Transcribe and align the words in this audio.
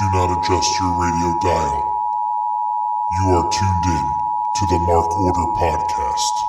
Do 0.00 0.08
not 0.08 0.38
adjust 0.38 0.80
your 0.80 0.98
radio 0.98 1.38
dial. 1.40 2.00
You 3.10 3.28
are 3.32 3.52
tuned 3.52 3.84
in 3.84 4.14
to 4.54 4.64
the 4.64 4.78
Mark 4.78 5.10
Order 5.20 5.52
Podcast. 5.52 6.46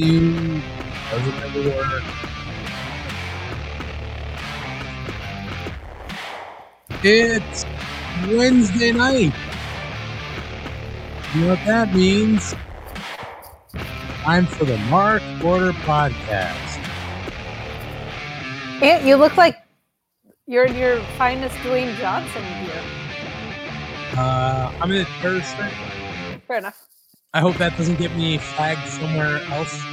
The 0.00 0.06
volume. 0.06 0.62
Doesn't 1.10 1.34
ever 1.34 1.68
work. 1.70 2.02
It's 7.02 7.64
Wednesday 8.26 8.92
night. 8.92 9.32
You 11.34 11.40
know 11.42 11.48
what 11.48 11.64
that 11.66 11.94
means? 11.94 12.54
Time 14.22 14.46
for 14.46 14.64
the 14.64 14.78
Mark 14.90 15.22
Order 15.44 15.72
Podcast. 15.72 16.84
Aunt, 18.82 19.04
you 19.04 19.16
look 19.16 19.36
like 19.36 19.56
you're 20.46 20.64
in 20.64 20.76
your 20.76 21.00
finest 21.16 21.56
Dwayne 21.58 21.96
Johnson 21.96 22.42
gear. 22.64 22.82
Uh, 24.16 24.72
I'm 24.80 24.90
in 24.90 25.02
a 25.02 25.04
terrorist 25.20 25.54
threat. 25.56 25.72
Fair 26.46 26.58
enough. 26.58 26.87
I 27.34 27.40
hope 27.40 27.56
that 27.58 27.76
doesn't 27.76 27.98
get 27.98 28.16
me 28.16 28.38
flagged 28.38 28.88
somewhere 28.88 29.42
else 29.50 29.84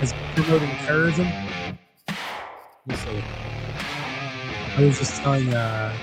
as 0.00 0.12
promoting 0.34 0.70
terrorism. 0.84 1.28
We'll 2.84 2.96
see. 2.96 3.22
I 4.76 4.84
was 4.84 4.98
just 4.98 5.22
telling 5.22 5.54
uh 5.54 5.96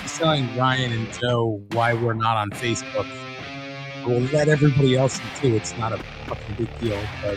just 0.00 0.16
telling 0.16 0.56
Ryan 0.56 0.92
and 0.92 1.12
Joe 1.12 1.62
why 1.72 1.92
we're 1.92 2.14
not 2.14 2.38
on 2.38 2.50
Facebook. 2.50 3.06
We'll 4.06 4.20
let 4.32 4.48
everybody 4.48 4.96
else 4.96 5.20
in 5.20 5.26
too. 5.38 5.54
It's 5.56 5.76
not 5.76 5.92
a 5.92 5.98
fucking 6.26 6.54
big 6.56 6.78
deal. 6.78 7.00
But 7.22 7.36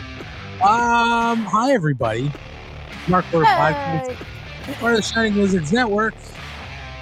um 0.66 1.44
hi 1.44 1.72
everybody. 1.72 2.32
Mark 3.08 3.26
Hey. 3.26 4.16
part 4.74 4.92
of 4.94 4.96
the 4.96 5.02
Shining 5.02 5.36
Wizards 5.36 5.70
Network. 5.70 6.14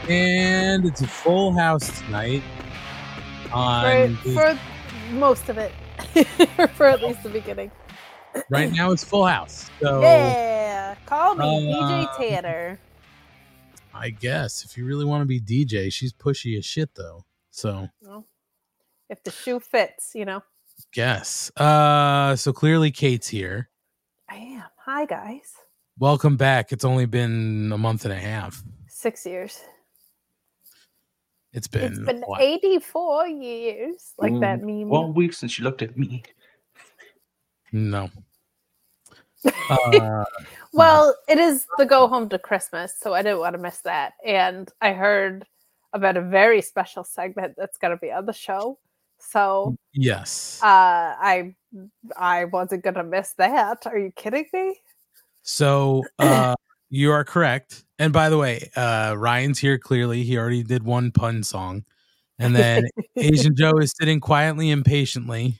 And 0.09 0.85
it's 0.87 1.03
a 1.03 1.07
full 1.07 1.53
house 1.53 2.01
tonight. 2.01 2.43
On 3.53 4.17
For, 4.17 4.29
the- 4.29 4.35
for 4.35 4.59
most 5.13 5.49
of 5.49 5.59
it. 5.59 5.73
for 6.75 6.87
at 6.87 7.03
least 7.03 7.23
the 7.23 7.29
beginning. 7.29 7.71
right 8.51 8.71
now 8.73 8.93
it's 8.93 9.03
full 9.05 9.27
house. 9.27 9.71
So 9.81 10.01
Yeah. 10.03 10.95
Call 11.07 11.35
me 11.35 11.73
Uh, 11.75 11.83
DJ 11.83 12.17
Tanner. 12.17 12.79
I 13.95 14.11
guess 14.11 14.65
if 14.65 14.77
you 14.77 14.85
really 14.85 15.05
want 15.05 15.23
to 15.23 15.27
be 15.27 15.41
DJ, 15.41 15.93
she's 15.93 16.13
pushy 16.13 16.57
as 16.59 16.65
shit 16.65 16.95
though. 16.95 17.25
So 17.51 17.89
Well, 18.03 18.27
if 19.09 19.23
the 19.25 19.31
shoe 19.31 19.59
fits, 19.61 20.13
you 20.15 20.25
know. 20.25 20.43
guess. 20.93 21.51
Uh 21.57 22.37
so 22.37 22.53
clearly 22.53 22.91
Kate's 22.91 23.29
here. 23.29 23.71
I 24.31 24.37
am. 24.37 24.65
Hi 24.85 25.05
guys. 25.07 25.53
Welcome 25.99 26.37
back. 26.37 26.71
It's 26.73 26.85
only 26.85 27.07
been 27.07 27.73
a 27.73 27.79
month 27.79 28.05
and 28.05 28.13
a 28.13 28.19
half. 28.19 28.63
Six 28.87 29.27
years. 29.27 29.59
It's 31.53 31.67
been, 31.67 31.83
it's 31.85 31.99
been 31.99 32.23
what? 32.23 32.41
84 32.41 33.29
years. 33.29 34.13
Like 34.19 34.33
Mm, 34.33 34.41
that 34.41 34.63
meme. 34.63 34.89
One 34.89 35.15
week 35.15 35.33
since 35.33 35.59
you 35.59 35.65
looked 35.65 35.83
at 35.83 35.97
me. 35.97 36.23
No. 37.73 38.11
Uh, 39.71 40.25
Well, 40.73 41.15
it 41.29 41.39
is 41.39 41.67
the 41.77 41.85
go 41.87 42.09
home 42.09 42.29
to 42.31 42.39
Christmas, 42.39 42.95
so 42.99 43.15
I 43.15 43.23
didn't 43.23 43.39
want 43.39 43.55
to 43.55 43.59
miss 43.59 43.81
that. 43.81 44.15
And 44.25 44.69
I 44.81 44.93
heard 44.93 45.47
about 45.93 46.17
a 46.17 46.23
very 46.23 46.63
special 46.63 47.05
segment 47.05 47.55
that's 47.57 47.79
going 47.79 47.93
to 47.93 48.01
be 48.01 48.11
on 48.11 48.27
the 48.27 48.33
show. 48.33 48.79
So 49.19 49.77
yes. 49.93 50.61
uh, 50.63 50.67
I 50.67 51.55
I 52.17 52.45
wasn't 52.47 52.85
going 52.85 52.95
to 52.95 53.05
miss 53.05 53.35
that. 53.35 53.87
Are 53.87 53.99
you 53.99 54.13
kidding 54.13 54.47
me? 54.53 54.81
So 55.43 56.05
uh 56.19 56.55
you 56.91 57.11
are 57.13 57.25
correct. 57.25 57.85
And 57.99 58.13
by 58.13 58.29
the 58.31 58.39
way, 58.39 58.71
uh 58.77 59.15
Ryan's 59.17 59.59
here 59.59 59.79
clearly. 59.79 60.23
He 60.23 60.37
already 60.39 60.63
did 60.63 60.83
one 60.85 61.11
pun 61.11 61.43
song. 61.43 61.85
And 62.39 62.55
then 62.55 62.85
Asian 63.17 63.55
Joe 63.57 63.79
is 63.79 63.93
sitting 63.99 64.21
quietly 64.21 64.71
and 64.71 64.85
patiently. 64.85 65.59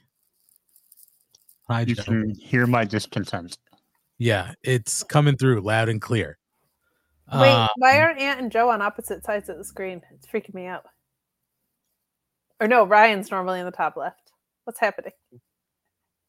Hi, 1.69 1.83
You 1.83 1.95
Joe. 1.97 2.03
can 2.05 2.31
hear 2.41 2.67
my 2.67 2.85
discontent. 2.85 3.59
Yeah, 4.17 4.55
it's 4.63 5.03
coming 5.03 5.37
through 5.37 5.61
loud 5.61 5.89
and 5.89 6.01
clear. 6.01 6.39
Wait, 7.33 7.51
Uh, 7.53 7.69
why 7.77 8.01
aren't 8.01 8.19
Aunt 8.21 8.41
and 8.41 8.51
Joe 8.51 8.71
on 8.71 8.81
opposite 8.81 9.23
sides 9.25 9.49
of 9.51 9.59
the 9.59 9.65
screen? 9.65 10.01
It's 10.15 10.27
freaking 10.27 10.55
me 10.55 10.67
out. 10.67 10.85
Or 12.61 12.67
no, 12.69 12.85
Ryan's 12.87 13.31
normally 13.31 13.61
in 13.61 13.67
the 13.67 13.71
top 13.73 13.97
left. 13.97 14.33
What's 14.65 14.81
happening? 14.81 15.13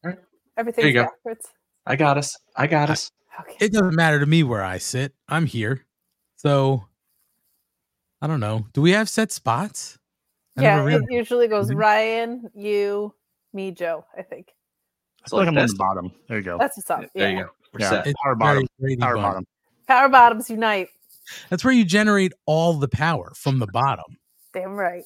Alright. 0.04 0.18
Everything's 0.56 0.88
you 0.88 0.92
go. 0.92 1.04
backwards. 1.04 1.48
I 1.86 1.96
got 1.96 2.18
us. 2.18 2.36
I 2.54 2.66
got 2.66 2.90
us. 2.90 3.10
Okay. 3.40 3.56
it 3.64 3.72
doesn't 3.72 3.94
matter 3.94 4.18
to 4.20 4.26
me 4.26 4.42
where 4.42 4.62
I 4.62 4.78
sit. 4.78 5.14
I'm 5.28 5.46
here. 5.46 5.84
So 6.36 6.84
I 8.20 8.26
don't 8.26 8.40
know. 8.40 8.66
Do 8.72 8.82
we 8.82 8.90
have 8.92 9.08
set 9.08 9.32
spots? 9.32 9.98
I 10.58 10.62
yeah, 10.62 10.86
it 10.88 11.02
usually 11.08 11.48
goes 11.48 11.70
Mhm. 11.70 11.76
Ryan, 11.78 12.50
you, 12.54 13.14
me, 13.52 13.70
Joe. 13.70 14.04
I 14.16 14.22
think 14.22 14.52
I 15.24 15.28
feel 15.28 15.38
like 15.38 15.48
I'm 15.48 15.56
on 15.56 15.66
the 15.66 15.74
bottom. 15.74 16.12
There 16.28 16.38
you 16.38 16.42
go. 16.44 16.58
that's 16.58 16.76
what's 16.76 16.90
up. 16.90 17.04
There 17.14 17.30
you 17.30 17.44
go. 17.44 17.50
We're 17.72 17.80
Yeah. 17.80 17.90
set. 18.02 18.14
Power 18.22 18.36
very 18.36 18.36
bottom. 18.36 18.66
Power 18.98 19.14
Bunch. 19.14 19.22
bottom. 19.24 19.46
Power 19.86 20.08
bottoms 20.08 20.50
unite. 20.50 20.88
That's 21.48 21.64
where 21.64 21.72
you 21.72 21.84
generate 21.84 22.32
all 22.46 22.74
the 22.74 22.88
power 22.88 23.32
from 23.36 23.58
the 23.58 23.66
bottom. 23.68 24.18
Damn 24.52 24.72
right. 24.74 25.04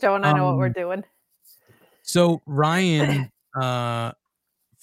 Joe 0.00 0.14
and 0.14 0.24
I 0.24 0.32
know 0.32 0.46
what 0.46 0.56
we're 0.56 0.66
Um, 0.66 0.72
doing. 0.72 1.04
So 2.02 2.40
Ryan, 2.46 3.30
uh, 3.60 4.12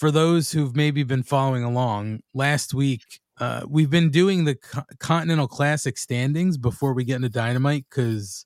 for 0.04 0.12
those 0.12 0.52
who've 0.52 0.76
maybe 0.76 1.02
been 1.04 1.24
following 1.24 1.64
along, 1.64 2.20
last 2.34 2.74
week 2.74 3.22
uh, 3.38 3.62
we've 3.66 3.90
been 3.90 4.10
doing 4.10 4.44
the 4.44 4.56
Co- 4.56 4.84
Continental 5.00 5.48
Classic 5.48 5.98
standings 5.98 6.58
before 6.58 6.92
we 6.92 7.06
get 7.06 7.16
into 7.16 7.30
Dynamite 7.30 7.86
because 7.90 8.46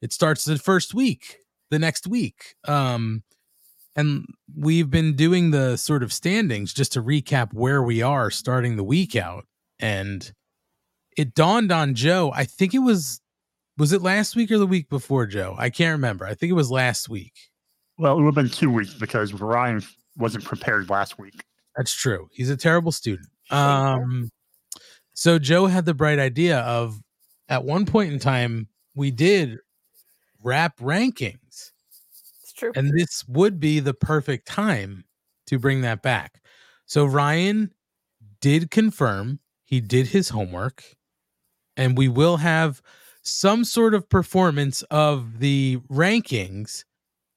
it 0.00 0.12
starts 0.12 0.44
the 0.44 0.60
first 0.60 0.94
week, 0.94 1.38
the 1.72 1.80
next 1.80 2.06
week, 2.06 2.54
um, 2.68 3.24
and 3.96 4.26
we've 4.56 4.92
been 4.92 5.16
doing 5.16 5.50
the 5.50 5.76
sort 5.76 6.04
of 6.04 6.12
standings 6.12 6.72
just 6.72 6.92
to 6.92 7.02
recap 7.02 7.52
where 7.52 7.82
we 7.82 8.00
are 8.00 8.30
starting 8.30 8.76
the 8.76 8.84
week 8.84 9.16
out, 9.16 9.44
and 9.80 10.32
it 11.16 11.34
dawned 11.34 11.72
on 11.72 11.96
Joe. 11.96 12.30
I 12.32 12.44
think 12.44 12.74
it 12.74 12.78
was 12.78 13.20
was 13.76 13.92
it 13.92 14.02
last 14.02 14.36
week 14.36 14.52
or 14.52 14.58
the 14.58 14.68
week 14.68 14.88
before 14.88 15.26
Joe? 15.26 15.56
I 15.58 15.68
can't 15.68 15.96
remember. 15.96 16.26
I 16.26 16.34
think 16.34 16.50
it 16.50 16.54
was 16.54 16.70
last 16.70 17.08
week. 17.08 17.32
Well, 17.98 18.12
it 18.12 18.22
would 18.22 18.26
have 18.26 18.34
been 18.36 18.48
two 18.48 18.70
weeks 18.70 18.94
because 18.94 19.32
Ryan 19.32 19.82
wasn't 20.16 20.44
prepared 20.44 20.90
last 20.90 21.18
week. 21.18 21.44
That's 21.76 21.92
true. 21.94 22.28
He's 22.32 22.50
a 22.50 22.56
terrible 22.56 22.92
student. 22.92 23.28
Um, 23.50 24.30
so 25.14 25.38
Joe 25.38 25.66
had 25.66 25.84
the 25.84 25.94
bright 25.94 26.18
idea 26.18 26.60
of 26.60 27.00
at 27.48 27.64
one 27.64 27.86
point 27.86 28.12
in 28.12 28.18
time 28.18 28.68
we 28.94 29.10
did 29.10 29.58
rap 30.42 30.78
rankings, 30.78 31.70
It's 32.42 32.52
true. 32.56 32.72
and 32.74 32.90
this 32.98 33.24
would 33.28 33.58
be 33.60 33.80
the 33.80 33.94
perfect 33.94 34.46
time 34.46 35.04
to 35.46 35.58
bring 35.58 35.80
that 35.82 36.02
back. 36.02 36.40
So 36.86 37.04
Ryan 37.04 37.72
did 38.40 38.70
confirm 38.70 39.40
he 39.64 39.80
did 39.80 40.08
his 40.08 40.28
homework, 40.30 40.84
and 41.76 41.96
we 41.96 42.08
will 42.08 42.36
have 42.38 42.82
some 43.22 43.64
sort 43.64 43.94
of 43.94 44.08
performance 44.08 44.82
of 44.90 45.38
the 45.38 45.78
rankings. 45.90 46.84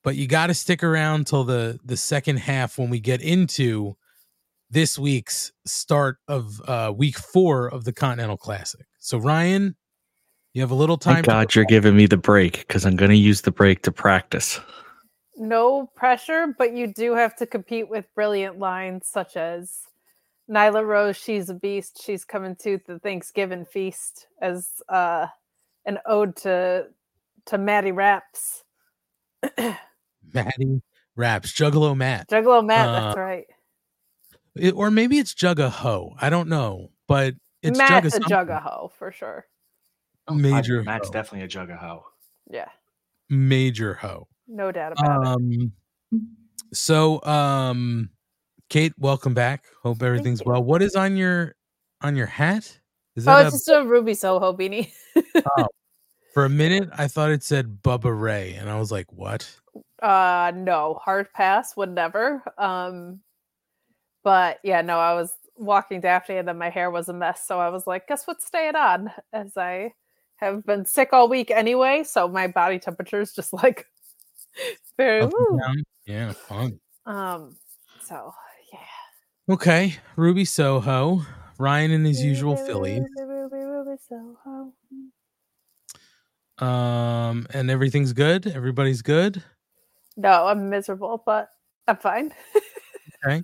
But 0.05 0.15
you 0.15 0.27
got 0.27 0.47
to 0.47 0.53
stick 0.53 0.83
around 0.83 1.27
till 1.27 1.43
the 1.43 1.79
the 1.83 1.97
second 1.97 2.37
half 2.37 2.77
when 2.77 2.89
we 2.89 2.99
get 2.99 3.21
into 3.21 3.97
this 4.69 4.97
week's 4.97 5.51
start 5.65 6.17
of 6.27 6.61
uh 6.67 6.93
week 6.95 7.17
four 7.17 7.67
of 7.67 7.83
the 7.83 7.91
Continental 7.91 8.37
Classic. 8.37 8.85
So 8.99 9.17
Ryan, 9.17 9.75
you 10.53 10.61
have 10.61 10.71
a 10.71 10.75
little 10.75 10.97
time. 10.97 11.15
Thank 11.15 11.25
God 11.25 11.55
you're 11.55 11.65
giving 11.65 11.97
me 11.97 12.05
the 12.05 12.17
break 12.17 12.59
because 12.59 12.85
I'm 12.85 12.95
going 12.95 13.11
to 13.11 13.17
use 13.17 13.41
the 13.41 13.51
break 13.51 13.81
to 13.81 13.91
practice. 13.91 14.59
no 15.37 15.89
pressure, 15.95 16.55
but 16.57 16.73
you 16.73 16.93
do 16.93 17.13
have 17.15 17.35
to 17.37 17.45
compete 17.45 17.89
with 17.89 18.05
brilliant 18.15 18.59
lines 18.59 19.07
such 19.07 19.35
as 19.35 19.81
Nyla 20.49 20.85
Rose, 20.85 21.17
she's 21.17 21.49
a 21.49 21.55
beast. 21.55 22.01
She's 22.03 22.23
coming 22.23 22.55
to 22.57 22.79
the 22.85 22.99
Thanksgiving 22.99 23.65
feast 23.65 24.27
as 24.41 24.69
uh, 24.89 25.27
an 25.85 25.97
ode 26.05 26.35
to 26.37 26.87
to 27.47 27.57
Maddie 27.57 27.91
Raps. 27.91 28.63
Maddie 30.35 30.81
raps. 31.15 31.51
Juggalo 31.53 31.95
Matt, 31.95 32.27
Juggalo 32.29 32.65
Matt, 32.65 32.87
that's 32.87 33.17
Uh, 33.17 33.19
right. 33.21 33.45
It- 34.55 34.73
or 34.75 34.91
maybe 34.91 35.17
it's 35.17 35.33
Jugga 35.33 35.69
Ho. 35.69 36.15
I 36.19 36.29
don't 36.29 36.49
know, 36.49 36.91
but 37.07 37.33
it's 37.61 37.77
Matt 37.77 38.03
Jugga 38.03 38.07
a 38.07 38.11
something. 38.11 38.29
Jugga 38.31 38.61
Ho 38.61 38.91
for 38.97 39.11
sure. 39.11 39.45
Oh, 40.27 40.33
Major 40.33 40.81
I- 40.81 40.83
Matt's 40.83 41.07
hoe. 41.07 41.13
definitely 41.13 41.45
a 41.45 41.47
jug 41.47 41.69
of 41.69 41.77
hoe. 41.77 42.05
Yeah, 42.49 42.69
Major 43.29 43.93
Ho. 43.95 44.27
no 44.47 44.71
doubt 44.71 44.93
about 44.93 45.21
it. 45.21 45.27
Um. 45.27 45.71
So, 46.73 47.21
um, 47.23 48.09
Kate, 48.69 48.93
welcome 48.97 49.33
back. 49.33 49.65
Hope 49.83 50.01
everything's 50.03 50.43
well. 50.43 50.63
What 50.63 50.81
is 50.81 50.95
on 50.95 51.15
your 51.15 51.55
on 52.01 52.15
your 52.15 52.25
hat? 52.27 52.79
Is 53.15 53.27
Oh, 53.27 53.38
it's 53.38 53.49
a, 53.49 53.51
just 53.51 53.69
a 53.69 53.83
Ruby 53.85 54.13
Soho 54.13 54.51
beanie. 54.53 54.91
for 56.33 56.45
a 56.45 56.49
minute? 56.49 56.89
I 56.97 57.07
thought 57.07 57.31
it 57.31 57.43
said 57.43 57.81
Bubba 57.83 58.19
Ray, 58.19 58.53
and 58.55 58.69
I 58.69 58.77
was 58.79 58.91
like, 58.91 59.11
"What?" 59.13 59.49
Uh 60.05 60.51
no, 60.55 60.99
hard 61.03 61.33
pass 61.33 61.75
would 61.75 61.89
never. 61.89 62.43
Um 62.59 63.21
but 64.23 64.59
yeah, 64.63 64.81
no, 64.81 64.99
I 64.99 65.13
was 65.15 65.31
walking 65.55 65.99
Daphne 66.01 66.37
and 66.37 66.47
then 66.47 66.57
my 66.59 66.69
hair 66.69 66.91
was 66.91 67.09
a 67.09 67.13
mess, 67.13 67.47
so 67.47 67.59
I 67.59 67.69
was 67.69 67.87
like, 67.87 68.07
guess 68.07 68.27
what's 68.27 68.45
staying 68.45 68.75
on? 68.75 69.11
As 69.33 69.57
I 69.57 69.93
have 70.37 70.63
been 70.65 70.85
sick 70.85 71.09
all 71.11 71.27
week 71.27 71.49
anyway, 71.49 72.03
so 72.03 72.27
my 72.27 72.45
body 72.47 72.77
temperature 72.77 73.19
is 73.19 73.33
just 73.33 73.51
like 73.51 73.87
very 74.97 75.21
Up 75.21 75.33
and 75.33 75.33
woo. 75.49 75.59
down? 75.59 75.83
Yeah, 76.05 76.33
fun. 76.33 76.79
Um 77.07 77.55
so 78.03 78.31
yeah. 78.71 79.53
Okay, 79.55 79.95
Ruby 80.17 80.45
Soho, 80.45 81.21
Ryan 81.57 81.89
in 81.91 82.05
his 82.05 82.21
usual 82.23 82.57
Philly, 82.57 82.99
Ruby, 83.17 83.55
Ruby 83.57 83.97
Soho. 84.07 84.71
um, 86.59 87.47
and 87.53 87.71
everything's 87.71 88.13
good. 88.13 88.45
Everybody's 88.45 89.01
good. 89.01 89.43
No, 90.17 90.47
I'm 90.47 90.69
miserable, 90.69 91.21
but 91.25 91.50
I'm 91.88 91.97
fine. 91.97 92.33
I 93.25 93.44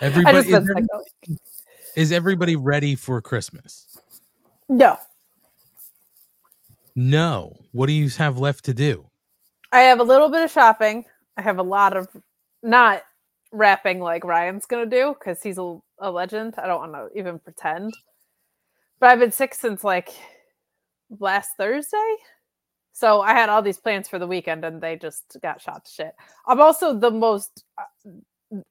Everybody 0.00 0.38
is, 0.38 0.44
been 0.46 0.66
sick 0.66 0.76
every- 0.76 1.38
is 1.96 2.12
everybody 2.12 2.56
ready 2.56 2.94
for 2.94 3.20
Christmas? 3.20 3.98
No. 4.68 4.96
No. 6.96 7.56
What 7.72 7.86
do 7.86 7.92
you 7.92 8.08
have 8.10 8.38
left 8.38 8.64
to 8.66 8.74
do? 8.74 9.06
I 9.72 9.80
have 9.82 10.00
a 10.00 10.04
little 10.04 10.28
bit 10.30 10.42
of 10.42 10.50
shopping. 10.50 11.04
I 11.36 11.42
have 11.42 11.58
a 11.58 11.62
lot 11.62 11.96
of 11.96 12.08
not 12.62 13.02
wrapping 13.52 14.00
like 14.00 14.24
Ryan's 14.24 14.66
gonna 14.66 14.86
do 14.86 15.14
because 15.18 15.42
he's 15.42 15.58
a, 15.58 15.78
a 15.98 16.10
legend. 16.10 16.54
I 16.58 16.66
don't 16.66 16.92
want 16.92 17.12
to 17.12 17.18
even 17.18 17.38
pretend. 17.38 17.92
But 18.98 19.10
I've 19.10 19.18
been 19.18 19.32
sick 19.32 19.54
since 19.54 19.84
like 19.84 20.10
last 21.18 21.50
Thursday. 21.56 22.14
So 22.92 23.20
I 23.20 23.32
had 23.32 23.48
all 23.48 23.62
these 23.62 23.78
plans 23.78 24.08
for 24.08 24.18
the 24.18 24.26
weekend 24.26 24.64
and 24.64 24.80
they 24.80 24.96
just 24.96 25.36
got 25.42 25.60
shot 25.60 25.84
to 25.84 25.90
shit. 25.90 26.14
I'm 26.46 26.60
also 26.60 26.98
the 26.98 27.10
most 27.10 27.64
uh, 27.78 28.10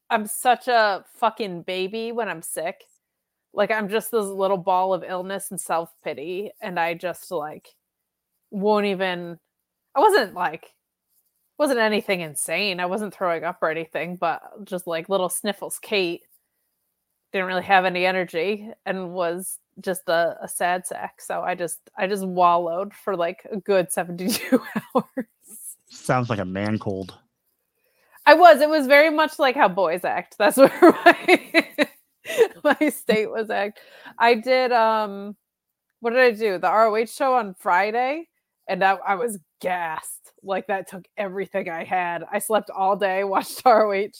I'm 0.10 0.28
such 0.28 0.68
a 0.68 1.06
fucking 1.16 1.64
baby 1.64 2.12
when 2.12 2.28
I'm 2.28 2.42
sick. 2.42 2.84
Like 3.54 3.72
I'm 3.72 3.90
just 3.90 4.12
this 4.12 4.26
little 4.26 4.58
ball 4.58 4.94
of 4.94 5.04
illness 5.08 5.52
and 5.52 5.60
self-pity 5.60 6.52
and 6.62 6.80
I 6.80 6.94
just 6.94 7.32
like 7.32 7.70
won't 8.52 8.86
even 8.86 9.40
I 9.96 10.00
wasn't 10.02 10.34
like 10.34 10.74
wasn't 11.58 11.80
anything 11.80 12.22
insane. 12.22 12.80
I 12.80 12.86
wasn't 12.86 13.14
throwing 13.14 13.44
up 13.44 13.60
or 13.62 13.70
anything, 13.70 14.16
but 14.16 14.42
just 14.64 14.88
like 14.88 15.10
little 15.10 15.30
sniffles. 15.30 15.78
Kate 15.80 16.22
didn't 17.32 17.48
really 17.48 17.64
have 17.64 17.86
any 17.86 18.06
energy 18.06 18.70
and 18.86 19.12
was 19.12 19.60
just 19.82 20.08
a, 20.08 20.38
a 20.42 20.48
sad 20.48 20.86
sack. 20.86 21.22
So 21.22 21.42
I 21.42 21.56
just 21.56 21.80
I 21.98 22.08
just 22.08 22.26
wallowed 22.26 22.94
for 22.94 23.16
like 23.16 23.46
a 23.52 23.58
good 23.58 23.92
72 23.92 24.62
hours. 24.96 25.26
Sounds 25.88 26.30
like 26.30 26.40
a 26.40 26.46
man 26.46 26.78
cold. 26.80 27.18
I 28.26 28.36
was. 28.36 28.62
It 28.62 28.70
was 28.70 28.86
very 28.86 29.10
much 29.10 29.40
like 29.40 29.56
how 29.56 29.68
boys 29.68 30.04
act. 30.04 30.36
That's 30.38 30.58
where 30.58 30.72
my 30.82 31.68
my 32.64 32.90
state 32.90 33.30
was 33.30 33.50
act. 33.50 33.80
I 34.18 34.36
did 34.36 34.72
um 34.72 35.36
what 36.02 36.12
did 36.12 36.20
I 36.20 36.32
do? 36.32 36.58
The 36.58 36.72
ROH 36.72 37.06
show 37.06 37.36
on 37.36 37.56
Friday 37.56 38.28
and 38.70 38.84
I, 38.84 38.98
I 39.06 39.16
was 39.16 39.40
gassed. 39.60 40.32
Like 40.44 40.68
that 40.68 40.88
took 40.88 41.06
everything 41.18 41.70
I 41.70 41.84
had. 41.84 42.24
I 42.32 42.40
slept 42.40 42.70
all 42.70 42.96
day, 42.96 43.24
watched 43.26 43.64
ROH, 43.66 44.12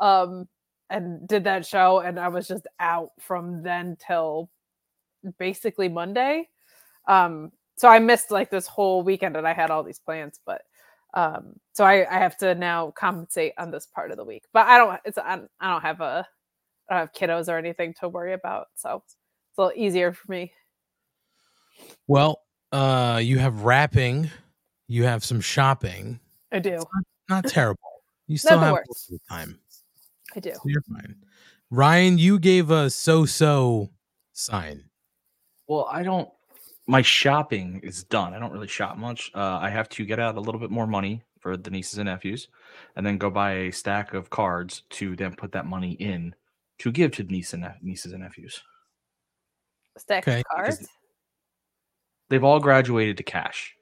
um, 0.00 0.48
and 0.90 1.28
did 1.28 1.44
that 1.44 1.64
show, 1.64 2.00
and 2.00 2.18
I 2.18 2.28
was 2.28 2.48
just 2.48 2.66
out 2.80 3.10
from 3.20 3.62
then 3.62 3.96
till 4.04 4.50
basically 5.38 5.88
Monday. 5.88 6.48
Um, 7.06 7.52
so 7.76 7.88
I 7.88 7.98
missed 7.98 8.30
like 8.30 8.50
this 8.50 8.66
whole 8.66 9.02
weekend 9.02 9.36
and 9.36 9.46
I 9.46 9.52
had 9.52 9.70
all 9.70 9.82
these 9.82 9.98
plans, 9.98 10.40
but 10.46 10.62
um 11.16 11.52
so 11.72 11.84
I, 11.84 12.04
I 12.12 12.18
have 12.18 12.36
to 12.38 12.56
now 12.56 12.90
compensate 12.90 13.52
on 13.56 13.70
this 13.70 13.86
part 13.86 14.10
of 14.10 14.16
the 14.16 14.24
week 14.24 14.42
but 14.52 14.66
i 14.66 14.76
don't 14.76 14.98
it's 15.04 15.16
i 15.16 15.36
don't 15.36 15.48
I 15.60 15.70
don't 15.70 15.80
have 15.82 16.00
a 16.00 16.26
i 16.90 16.94
don't 16.94 17.00
have 17.06 17.12
kiddos 17.12 17.48
or 17.48 17.56
anything 17.56 17.94
to 18.00 18.08
worry 18.08 18.32
about 18.32 18.66
so 18.74 19.00
it's 19.06 19.14
a 19.56 19.62
little 19.62 19.80
easier 19.80 20.12
for 20.12 20.28
me 20.32 20.52
Well, 22.08 22.40
uh, 22.72 23.20
you 23.22 23.38
have 23.38 23.62
wrapping, 23.62 24.28
you 24.88 25.04
have 25.04 25.24
some 25.24 25.40
shopping. 25.40 26.18
i 26.52 26.58
do 26.58 26.82
Not 27.28 27.44
terrible. 27.44 28.02
You 28.26 28.36
still 28.38 28.58
have 28.58 28.72
works. 28.72 28.88
lots 28.88 29.12
of 29.12 29.20
time. 29.28 29.58
i 30.34 30.40
do 30.40 30.52
So 30.52 30.62
you're 30.66 30.82
fine. 30.82 31.14
Ryan, 31.70 32.18
you 32.18 32.38
gave 32.40 32.70
a 32.70 32.90
so-so 32.90 33.90
sign. 34.32 34.84
Well, 35.66 35.88
I 35.90 36.02
don't. 36.02 36.28
My 36.86 37.00
shopping 37.02 37.80
is 37.82 38.04
done. 38.04 38.34
I 38.34 38.38
don't 38.38 38.52
really 38.52 38.68
shop 38.68 38.96
much. 38.98 39.30
Uh, 39.34 39.58
I 39.60 39.70
have 39.70 39.88
to 39.90 40.04
get 40.04 40.18
out 40.20 40.36
a 40.36 40.40
little 40.40 40.60
bit 40.60 40.70
more 40.70 40.86
money 40.86 41.22
for 41.40 41.56
the 41.56 41.70
nieces 41.70 41.98
and 41.98 42.06
nephews, 42.06 42.48
and 42.96 43.04
then 43.06 43.16
go 43.18 43.30
buy 43.30 43.52
a 43.52 43.70
stack 43.72 44.12
of 44.14 44.28
cards 44.30 44.82
to 44.90 45.16
then 45.16 45.34
put 45.34 45.52
that 45.52 45.66
money 45.66 45.92
in 45.92 46.34
to 46.78 46.90
give 46.92 47.12
to 47.12 47.22
niece 47.24 47.52
and 47.54 47.62
nep- 47.62 47.78
nieces 47.82 48.12
and 48.12 48.22
nephews. 48.22 48.62
stack 49.96 50.26
Okay. 50.28 50.40
of 50.40 50.44
cards 50.46 50.88
They've 52.30 52.42
all 52.44 52.58
graduated 52.60 53.16
to 53.18 53.22
cash. 53.22 53.74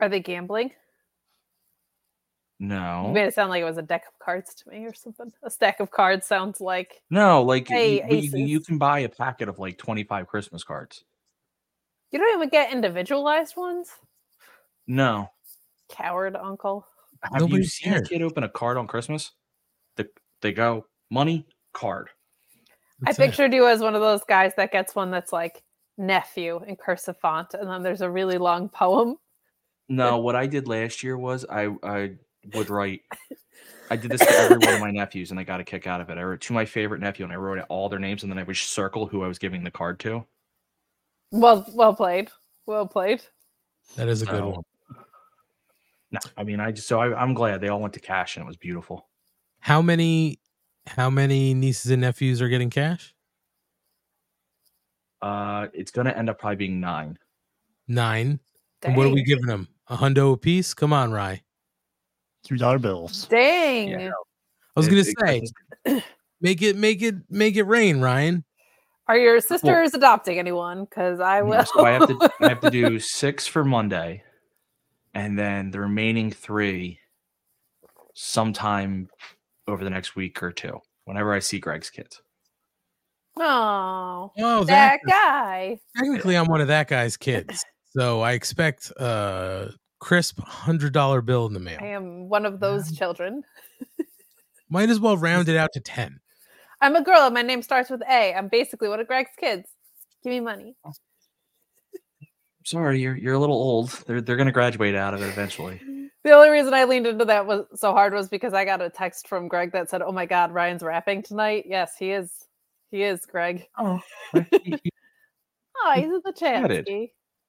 are 0.00 0.08
they 0.08 0.20
gambling 0.20 0.72
No, 2.64 3.06
you 3.08 3.12
made 3.12 3.26
it 3.26 3.34
sound 3.34 3.50
like 3.50 3.60
it 3.60 3.64
was 3.64 3.76
a 3.76 3.82
deck 3.82 4.04
of 4.06 4.16
cards 4.24 4.54
to 4.54 4.68
me 4.70 4.84
or 4.86 4.94
something 4.94 5.32
a 5.42 5.50
stack 5.50 5.80
of 5.80 5.90
cards 5.90 6.28
sounds 6.28 6.60
like 6.60 7.02
no. 7.10 7.42
Like 7.42 7.66
Hey, 7.68 8.00
y- 8.08 8.18
you, 8.18 8.46
you 8.46 8.60
can 8.60 8.78
buy 8.78 9.00
a 9.00 9.08
packet 9.08 9.48
of 9.48 9.58
like 9.58 9.78
twenty 9.78 10.04
five 10.04 10.28
Christmas 10.28 10.62
cards. 10.62 11.02
you 12.12 12.20
don't 12.20 12.36
even 12.36 12.48
get 12.50 12.72
individualized 12.72 13.56
ones 13.56 13.90
No, 14.86 15.28
coward 15.90 16.36
uncle 16.36 16.86
have 17.24 17.32
you 17.34 17.40
Nobody 17.40 17.64
seen 17.64 17.94
a 17.94 18.02
kid 18.02 18.22
open 18.22 18.44
a 18.44 18.48
card 18.48 18.76
on 18.76 18.86
Christmas? 18.86 19.32
The, 19.96 20.08
they 20.40 20.52
go 20.52 20.86
money 21.10 21.44
card. 21.72 22.10
That's 23.00 23.18
i 23.18 23.22
it. 23.24 23.26
pictured 23.26 23.52
you 23.54 23.66
as 23.66 23.80
one 23.80 23.96
of 23.96 24.00
those 24.00 24.22
guys 24.28 24.52
that 24.56 24.70
gets 24.70 24.94
one 24.94 25.10
that's 25.10 25.32
like 25.32 25.64
nephew 25.98 26.62
in 26.68 26.76
cursive 26.76 27.16
font 27.18 27.54
and 27.54 27.68
then 27.68 27.82
there's 27.82 28.02
a 28.02 28.08
really 28.08 28.38
long 28.38 28.68
poem 28.68 29.16
No, 29.88 30.18
what 30.20 30.36
I 30.36 30.46
did 30.46 30.68
last 30.68 31.02
year 31.02 31.18
was 31.18 31.44
I 31.50 31.74
I 31.82 32.12
would 32.54 32.70
write. 32.70 33.02
I 33.90 33.96
did 33.96 34.10
this 34.10 34.20
to 34.20 34.30
every 34.30 34.58
one 34.58 34.74
of 34.74 34.80
my 34.80 34.90
nephews, 34.90 35.30
and 35.30 35.38
I 35.38 35.44
got 35.44 35.60
a 35.60 35.64
kick 35.64 35.86
out 35.86 36.00
of 36.00 36.08
it. 36.10 36.18
I 36.18 36.22
wrote 36.22 36.40
to 36.42 36.52
my 36.52 36.64
favorite 36.64 37.00
nephew, 37.00 37.24
and 37.24 37.32
I 37.32 37.36
wrote 37.36 37.58
out 37.58 37.66
all 37.68 37.88
their 37.88 37.98
names, 37.98 38.22
and 38.22 38.32
then 38.32 38.38
I 38.38 38.42
would 38.42 38.56
circle 38.56 39.06
who 39.06 39.22
I 39.22 39.28
was 39.28 39.38
giving 39.38 39.62
the 39.64 39.70
card 39.70 39.98
to. 40.00 40.24
well 41.30 41.66
well 41.72 41.94
played 41.94 42.30
well 42.66 42.86
played 42.86 43.22
That 43.96 44.08
is 44.08 44.22
a 44.22 44.26
good 44.26 44.38
So- 44.38 44.48
one. 44.48 44.62
No, 46.10 46.20
I 46.36 46.44
mean 46.44 46.60
I 46.60 46.72
just 46.72 46.86
so 46.88 47.00
I, 47.00 47.18
I'm 47.18 47.32
glad 47.32 47.60
they 47.62 47.68
all 47.68 47.80
went 47.80 47.94
to 47.94 48.00
cash, 48.00 48.36
and 48.36 48.44
it 48.44 48.46
was 48.46 48.56
beautiful. 48.58 49.08
How 49.60 49.80
many 49.80 50.40
how 50.86 51.08
many 51.10 51.54
nieces 51.54 51.90
and 51.90 52.00
nephews 52.02 52.42
are 52.42 52.48
getting 52.48 52.68
cash? 52.70 53.14
Uh, 55.20 55.68
it's 55.72 55.90
gonna 55.90 56.10
end 56.10 56.28
up 56.28 56.38
probably 56.38 56.56
being 56.56 56.80
nine. 56.80 57.18
Nine. 57.88 58.40
And 58.82 58.96
what 58.96 59.06
are 59.06 59.10
we 59.10 59.22
giving 59.22 59.46
them? 59.46 59.68
A 59.88 59.96
hundo 59.96 60.32
a 60.32 60.36
piece? 60.36 60.74
Come 60.74 60.92
on, 60.92 61.12
Rye. 61.12 61.42
Two 62.44 62.56
dollar 62.56 62.78
bills. 62.78 63.26
Dang. 63.26 63.88
Yeah. 63.90 64.10
I 64.76 64.80
was 64.80 64.86
It- 64.86 64.90
gonna 64.90 65.00
it- 65.02 65.04
say, 65.06 65.40
Christmas- 65.86 66.04
make 66.40 66.62
it 66.62 66.76
make 66.76 67.02
it 67.02 67.14
make 67.30 67.56
it 67.56 67.64
rain, 67.64 68.00
Ryan. 68.00 68.44
Are 69.08 69.18
your 69.18 69.40
sisters 69.40 69.94
adopting 69.94 70.38
anyone? 70.38 70.84
Because 70.84 71.20
I 71.20 71.40
no, 71.40 71.46
will. 71.46 71.64
so 71.66 71.84
I 71.84 71.90
have 71.90 72.08
to 72.08 72.30
I 72.40 72.48
have 72.48 72.60
to 72.60 72.70
do 72.70 72.98
six 72.98 73.46
for 73.46 73.64
Monday, 73.64 74.22
and 75.14 75.38
then 75.38 75.70
the 75.70 75.80
remaining 75.80 76.30
three 76.30 76.98
sometime 78.14 79.08
over 79.68 79.84
the 79.84 79.90
next 79.90 80.16
week 80.16 80.42
or 80.42 80.52
two. 80.52 80.80
Whenever 81.04 81.32
I 81.34 81.40
see 81.40 81.58
Greg's 81.58 81.90
kids. 81.90 82.22
oh, 83.36 84.30
Oh, 84.38 84.64
that 84.64 85.00
that 85.06 85.10
guy. 85.10 85.78
technically 85.96 86.36
I'm 86.36 86.46
one 86.46 86.60
of 86.60 86.68
that 86.68 86.88
guy's 86.88 87.16
kids. 87.28 87.64
So 87.96 88.20
I 88.20 88.32
expect 88.32 88.90
a 88.98 89.70
crisp 90.02 90.40
hundred 90.40 90.92
dollar 90.92 91.22
bill 91.22 91.46
in 91.46 91.52
the 91.54 91.60
mail. 91.60 91.78
I 91.80 91.86
am 91.86 92.28
one 92.28 92.44
of 92.44 92.58
those 92.58 92.90
children. 92.90 93.44
Might 94.68 94.90
as 94.90 94.98
well 94.98 95.16
round 95.16 95.48
it 95.48 95.56
out 95.56 95.70
to 95.74 95.80
ten. 95.80 96.18
I'm 96.80 96.96
a 96.96 97.02
girl 97.02 97.20
and 97.20 97.32
my 97.32 97.42
name 97.42 97.62
starts 97.62 97.88
with 97.88 98.02
A. 98.02 98.34
I'm 98.34 98.48
basically 98.48 98.88
one 98.88 98.98
of 98.98 99.06
Greg's 99.06 99.30
kids. 99.38 99.68
Give 100.24 100.32
me 100.32 100.40
money. 100.40 100.74
Sorry, 102.64 103.00
you're 103.00 103.16
you're 103.16 103.34
a 103.34 103.38
little 103.38 103.56
old. 103.56 103.90
They're 104.06 104.20
they're 104.20 104.36
gonna 104.36 104.50
graduate 104.50 104.96
out 104.96 105.14
of 105.14 105.22
it 105.22 105.28
eventually. 105.28 105.80
The 106.24 106.32
only 106.32 106.50
reason 106.50 106.74
I 106.74 106.84
leaned 106.84 107.06
into 107.06 107.24
that 107.26 107.46
was 107.46 107.66
so 107.76 107.92
hard 107.92 108.12
was 108.12 108.28
because 108.28 108.54
I 108.54 108.64
got 108.64 108.82
a 108.82 108.90
text 108.90 109.28
from 109.28 109.46
Greg 109.46 109.70
that 109.72 109.88
said, 109.88 110.02
"Oh 110.02 110.12
my 110.12 110.26
God, 110.26 110.52
Ryan's 110.52 110.82
rapping 110.82 111.22
tonight." 111.22 111.64
Yes, 111.68 111.94
he 111.96 112.10
is. 112.10 112.30
He 112.90 113.04
is, 113.04 113.24
Greg. 113.24 113.66
Oh, 113.78 114.00
Oh, 114.34 115.92
he's 115.94 116.04
in 116.04 116.20
the 116.24 116.32
chat. 116.32 116.86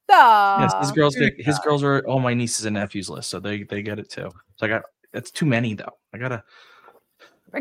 Got 0.08 0.64
it. 0.64 0.70
Ski. 0.70 0.76
yes, 0.76 0.86
his 0.86 0.92
girls 0.92 1.16
get 1.16 1.34
his 1.38 1.58
girls 1.60 1.82
are 1.82 2.00
all 2.06 2.20
my 2.20 2.34
nieces 2.34 2.64
and 2.66 2.74
nephews 2.74 3.08
list, 3.08 3.30
so 3.30 3.40
they 3.40 3.62
they 3.62 3.82
get 3.82 3.98
it 3.98 4.10
too. 4.10 4.30
So 4.56 4.66
I 4.66 4.68
got 4.68 4.82
that's 5.12 5.30
too 5.30 5.46
many 5.46 5.74
though. 5.74 5.96
I 6.12 6.18
gotta 6.18 6.44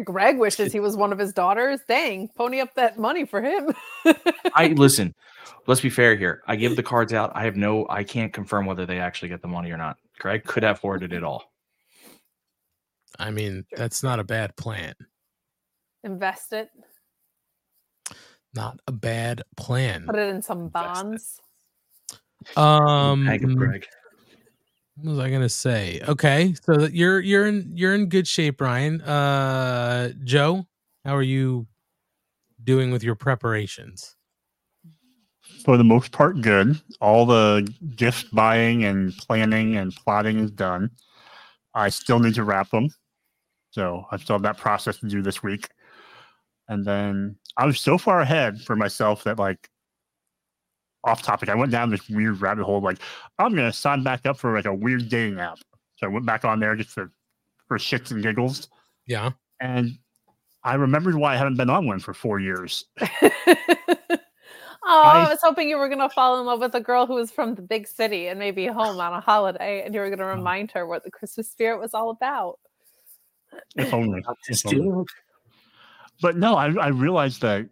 Greg 0.03 0.39
wishes 0.39 0.73
he 0.73 0.79
was 0.79 0.97
one 0.97 1.13
of 1.13 1.19
his 1.19 1.33
daughters. 1.33 1.79
Dang, 1.87 2.29
pony 2.35 2.59
up 2.61 2.73
that 2.75 2.97
money 2.97 3.25
for 3.25 3.41
him. 3.41 3.73
I 4.53 4.67
listen. 4.75 5.13
Let's 5.67 5.81
be 5.81 5.89
fair 5.89 6.15
here. 6.15 6.41
I 6.47 6.55
give 6.55 6.75
the 6.75 6.83
cards 6.83 7.13
out. 7.13 7.31
I 7.35 7.45
have 7.45 7.55
no. 7.55 7.85
I 7.89 8.03
can't 8.03 8.33
confirm 8.33 8.65
whether 8.65 8.85
they 8.85 8.99
actually 8.99 9.29
get 9.29 9.41
the 9.41 9.47
money 9.47 9.71
or 9.71 9.77
not. 9.77 9.97
Greg 10.19 10.43
could 10.43 10.63
have 10.63 10.79
hoarded 10.79 11.13
it 11.13 11.23
all. 11.23 11.43
I 13.19 13.31
mean, 13.31 13.65
that's 13.71 14.03
not 14.03 14.19
a 14.19 14.23
bad 14.23 14.55
plan. 14.57 14.93
Invest 16.03 16.53
it. 16.53 16.69
Not 18.55 18.79
a 18.87 18.91
bad 18.91 19.43
plan. 19.55 20.05
Put 20.05 20.15
it 20.17 20.29
in 20.29 20.41
some 20.41 20.63
Invest 20.63 20.75
it. 20.75 21.03
bonds. 21.03 21.39
Um, 22.57 23.25
Bag 23.25 23.43
of 23.43 23.55
Greg. 23.55 23.87
what 24.95 25.11
was 25.11 25.19
I 25.19 25.29
gonna 25.29 25.49
say? 25.49 26.01
Okay, 26.07 26.53
so 26.63 26.75
that 26.75 26.93
you're 26.93 27.19
you're 27.19 27.47
in 27.47 27.71
you're 27.73 27.95
in 27.95 28.07
good 28.09 28.27
shape, 28.27 28.61
Ryan. 28.61 29.01
Uh, 29.01 30.13
Joe, 30.23 30.65
how 31.05 31.15
are 31.15 31.21
you 31.23 31.67
doing 32.63 32.91
with 32.91 33.03
your 33.03 33.15
preparations? 33.15 34.15
For 35.65 35.77
the 35.77 35.83
most 35.83 36.11
part, 36.11 36.41
good. 36.41 36.81
All 36.99 37.25
the 37.25 37.71
gift 37.95 38.33
buying 38.33 38.83
and 38.83 39.15
planning 39.15 39.77
and 39.77 39.95
plotting 39.95 40.39
is 40.39 40.51
done. 40.51 40.89
I 41.73 41.89
still 41.89 42.19
need 42.19 42.35
to 42.35 42.43
wrap 42.43 42.69
them. 42.69 42.89
So 43.71 44.05
I 44.11 44.17
still 44.17 44.35
have 44.35 44.43
that 44.43 44.57
process 44.57 44.97
to 44.99 45.07
do 45.07 45.21
this 45.21 45.41
week. 45.41 45.67
And 46.67 46.85
then 46.85 47.37
I 47.57 47.65
was 47.65 47.79
so 47.79 47.97
far 47.97 48.21
ahead 48.21 48.61
for 48.61 48.75
myself 48.75 49.23
that, 49.23 49.39
like, 49.39 49.69
off 51.03 51.21
topic, 51.21 51.49
I 51.49 51.55
went 51.55 51.71
down 51.71 51.89
this 51.89 52.09
weird 52.09 52.41
rabbit 52.41 52.63
hole. 52.63 52.81
Like, 52.81 52.99
I'm 53.39 53.55
going 53.55 53.69
to 53.69 53.77
sign 53.77 54.03
back 54.03 54.25
up 54.25 54.37
for 54.37 54.55
like 54.55 54.65
a 54.65 54.73
weird 54.73 55.09
dating 55.09 55.39
app. 55.39 55.59
So 55.97 56.07
I 56.07 56.09
went 56.09 56.25
back 56.25 56.45
on 56.45 56.59
there 56.59 56.75
just 56.75 56.89
for, 56.89 57.11
for 57.67 57.77
shits 57.77 58.11
and 58.11 58.23
giggles. 58.23 58.67
Yeah, 59.05 59.31
And 59.59 59.97
I 60.63 60.75
remembered 60.75 61.15
why 61.15 61.33
I 61.33 61.37
haven't 61.37 61.57
been 61.57 61.69
on 61.69 61.87
one 61.87 61.99
for 61.99 62.13
four 62.13 62.39
years. 62.39 62.85
Oh, 64.85 65.01
I, 65.01 65.23
I- 65.23 65.29
was 65.29 65.39
hoping 65.41 65.69
you 65.69 65.77
were 65.77 65.87
going 65.87 65.99
to 65.99 66.09
fall 66.09 66.39
in 66.39 66.45
love 66.45 66.59
with 66.59 66.75
a 66.75 66.81
girl 66.81 67.05
who 67.05 67.15
was 67.15 67.31
from 67.31 67.55
the 67.55 67.61
big 67.61 67.87
city 67.87 68.27
and 68.27 68.37
maybe 68.37 68.67
home 68.67 68.99
on 68.99 69.13
a 69.13 69.21
holiday, 69.21 69.81
and 69.83 69.93
you 69.93 70.01
were 70.01 70.09
going 70.09 70.19
to 70.19 70.25
oh. 70.25 70.35
remind 70.35 70.71
her 70.71 70.85
what 70.85 71.03
the 71.03 71.11
Christmas 71.11 71.49
spirit 71.49 71.79
was 71.79 71.93
all 71.93 72.09
about. 72.09 72.59
If 73.77 73.93
only. 73.93 74.23
If 74.49 74.65
only. 74.65 75.05
but 76.21 76.35
no, 76.35 76.55
I, 76.55 76.73
I 76.73 76.87
realized 76.87 77.41
that 77.41 77.69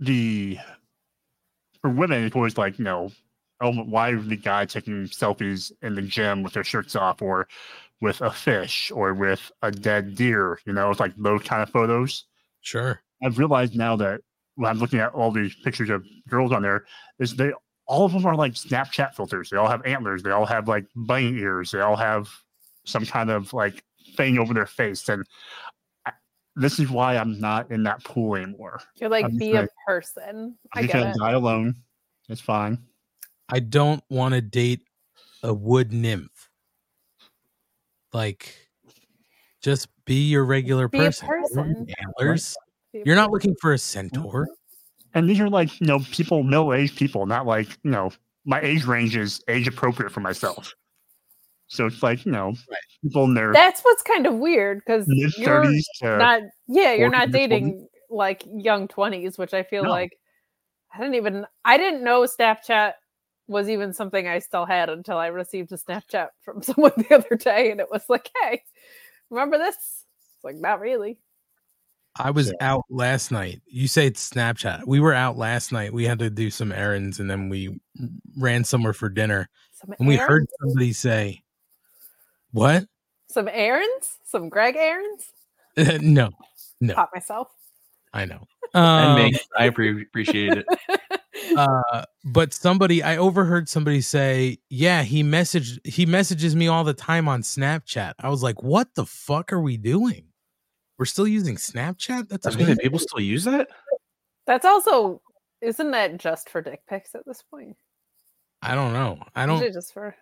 the 0.00 0.58
for 1.80 1.90
women 1.90 2.24
it's 2.24 2.36
always 2.36 2.58
like, 2.58 2.78
you 2.78 2.84
know, 2.84 3.10
oh, 3.60 3.72
why 3.72 4.14
is 4.14 4.26
the 4.26 4.36
guy 4.36 4.64
taking 4.64 5.04
selfies 5.04 5.72
in 5.82 5.94
the 5.94 6.02
gym 6.02 6.42
with 6.42 6.52
their 6.52 6.64
shirts 6.64 6.96
off 6.96 7.22
or 7.22 7.48
with 8.00 8.20
a 8.20 8.30
fish 8.30 8.90
or 8.94 9.14
with 9.14 9.50
a 9.62 9.70
dead 9.70 10.14
deer? 10.14 10.58
You 10.64 10.72
know, 10.72 10.90
it's 10.90 11.00
like 11.00 11.14
those 11.16 11.42
kind 11.42 11.62
of 11.62 11.70
photos. 11.70 12.24
sure. 12.60 13.00
I've 13.22 13.38
realized 13.38 13.74
now 13.74 13.96
that 13.96 14.20
when 14.54 14.70
I'm 14.70 14.78
looking 14.78 15.00
at 15.00 15.12
all 15.12 15.32
these 15.32 15.54
pictures 15.64 15.90
of 15.90 16.04
girls 16.28 16.52
on 16.52 16.62
there, 16.62 16.84
is 17.18 17.34
they 17.34 17.52
all 17.86 18.04
of 18.04 18.12
them 18.12 18.26
are 18.26 18.36
like 18.36 18.52
Snapchat 18.52 19.14
filters. 19.14 19.50
They 19.50 19.56
all 19.56 19.68
have 19.68 19.84
antlers. 19.84 20.22
They 20.22 20.30
all 20.30 20.46
have 20.46 20.68
like 20.68 20.86
bunny 20.94 21.38
ears. 21.38 21.70
They 21.70 21.80
all 21.80 21.96
have 21.96 22.28
some 22.84 23.06
kind 23.06 23.30
of 23.30 23.52
like 23.52 23.82
thing 24.16 24.38
over 24.38 24.54
their 24.54 24.66
face. 24.66 25.08
And 25.08 25.26
this 26.58 26.78
is 26.78 26.90
why 26.90 27.16
I'm 27.16 27.38
not 27.40 27.70
in 27.70 27.82
that 27.84 28.02
pool 28.04 28.36
anymore. 28.36 28.80
You're 28.96 29.10
like, 29.10 29.24
I'm 29.24 29.36
be 29.38 29.52
gonna- 29.52 29.64
a 29.66 29.90
person. 29.90 30.56
I 30.74 30.80
I'm 30.80 30.84
just 30.84 30.92
get 30.92 30.98
gonna 31.00 31.10
it. 31.10 31.18
die 31.18 31.32
alone. 31.32 31.74
It's 32.28 32.40
fine. 32.40 32.78
I 33.48 33.60
don't 33.60 34.02
want 34.10 34.34
to 34.34 34.40
date 34.40 34.82
a 35.42 35.54
wood 35.54 35.92
nymph. 35.92 36.50
Like, 38.12 38.54
just 39.62 39.88
be 40.04 40.28
your 40.28 40.44
regular 40.44 40.88
Be 40.88 40.98
a 40.98 41.02
person. 41.04 41.28
person. 41.28 41.86
Antlers. 41.98 42.56
Be 42.92 43.02
You're 43.04 43.16
not 43.16 43.30
looking 43.30 43.54
for 43.60 43.72
a 43.72 43.78
centaur. 43.78 44.44
Mm-hmm. 44.44 44.52
And 45.14 45.28
these 45.28 45.40
are 45.40 45.48
like, 45.48 45.80
you 45.80 45.86
know, 45.86 46.00
people, 46.12 46.42
middle 46.42 46.72
aged 46.74 46.96
people, 46.96 47.26
not 47.26 47.46
like, 47.46 47.68
you 47.82 47.90
know, 47.90 48.10
my 48.44 48.60
age 48.60 48.84
range 48.84 49.16
is 49.16 49.42
age 49.48 49.66
appropriate 49.66 50.10
for 50.12 50.20
myself. 50.20 50.72
So 51.68 51.86
it's 51.86 52.02
like, 52.02 52.24
you 52.24 52.32
know, 52.32 52.54
people 53.02 53.24
in 53.24 53.34
their 53.34 53.52
That's 53.52 53.82
what's 53.82 54.02
kind 54.02 54.26
of 54.26 54.34
weird 54.34 54.80
because 54.84 55.06
mid 55.06 55.32
you're 55.36 55.62
30s 55.62 55.84
not. 56.02 56.42
Yeah, 56.66 56.94
you're 56.94 57.10
not 57.10 57.26
to 57.26 57.32
40. 57.32 57.48
dating 57.48 57.88
like 58.10 58.44
young 58.50 58.88
twenties, 58.88 59.36
which 59.38 59.54
I 59.54 59.62
feel 59.62 59.84
No. 59.84 59.90
like 59.90 60.18
I 60.92 60.98
didn't 60.98 61.14
even. 61.16 61.46
I 61.64 61.76
didn't 61.76 62.02
know 62.02 62.22
Snapchat 62.22 62.94
was 63.46 63.68
even 63.68 63.92
something 63.92 64.26
I 64.26 64.38
still 64.38 64.64
had 64.66 64.88
until 64.88 65.18
I 65.18 65.26
received 65.28 65.72
a 65.72 65.76
Snapchat 65.76 66.28
from 66.42 66.62
someone 66.62 66.92
the 66.96 67.14
other 67.14 67.36
day, 67.36 67.70
and 67.70 67.80
it 67.80 67.90
was 67.90 68.04
like, 68.08 68.30
"Hey, 68.42 68.62
remember 69.30 69.58
this?" 69.58 69.76
It's 69.76 70.44
like, 70.44 70.56
not 70.56 70.80
really. 70.80 71.18
I 72.16 72.30
was 72.30 72.48
Yeah. 72.48 72.54
out 72.60 72.84
last 72.90 73.30
night. 73.30 73.60
You 73.66 73.86
say 73.86 74.06
it's 74.06 74.30
Snapchat. 74.30 74.86
We 74.86 74.98
were 74.98 75.14
out 75.14 75.36
last 75.36 75.70
night. 75.72 75.92
We 75.92 76.04
had 76.04 76.18
to 76.20 76.30
do 76.30 76.50
some 76.50 76.72
errands 76.72 77.20
and 77.20 77.30
then 77.30 77.48
we 77.48 77.80
ran 78.36 78.64
somewhere 78.64 78.92
for 78.92 79.08
dinner. 79.08 79.48
Some 79.72 79.94
And 79.98 80.08
we 80.08 80.16
heard 80.16 80.46
somebody 80.60 80.92
say, 80.92 81.42
What? 82.52 82.86
some 83.30 83.48
errands, 83.52 84.18
some 84.24 84.48
Greg 84.48 84.76
errands. 84.76 85.32
no, 86.02 86.30
No. 86.80 86.94
Caught 86.94 87.10
myself. 87.14 87.48
I 88.12 88.24
know. 88.24 88.46
And 88.74 88.84
Um, 88.84 89.16
me. 89.16 89.38
I 89.56 89.70
appre- 89.70 90.02
appreciate 90.02 90.52
it. 90.58 90.66
uh, 91.56 92.04
but 92.24 92.52
somebody 92.52 93.02
I 93.02 93.16
overheard 93.16 93.66
somebody 93.66 94.02
say, 94.02 94.58
"Yeah, 94.68 95.02
he 95.04 95.22
messaged 95.22 95.78
he 95.86 96.04
messages 96.04 96.54
me 96.54 96.68
all 96.68 96.84
the 96.84 96.92
time 96.92 97.28
on 97.28 97.40
Snapchat." 97.40 98.12
I 98.18 98.28
was 98.28 98.42
like, 98.42 98.62
"What 98.62 98.94
the 98.94 99.06
fuck 99.06 99.54
are 99.54 99.60
we 99.60 99.78
doing? 99.78 100.26
We're 100.98 101.06
still 101.06 101.26
using 101.26 101.56
Snapchat? 101.56 102.28
That's 102.28 102.44
I 102.44 102.50
was 102.50 102.56
amazing." 102.56 102.76
people 102.76 102.98
still 102.98 103.20
use 103.20 103.44
that. 103.44 103.68
That's 104.46 104.66
also 104.66 105.22
isn't 105.62 105.90
that 105.92 106.18
just 106.18 106.50
for 106.50 106.60
dick 106.60 106.82
pics 106.86 107.14
at 107.14 107.24
this 107.26 107.42
point? 107.50 107.74
I 108.60 108.74
don't 108.74 108.92
know. 108.92 109.22
I 109.34 109.46
don't. 109.46 109.72
just 109.72 109.94
for 109.94 110.14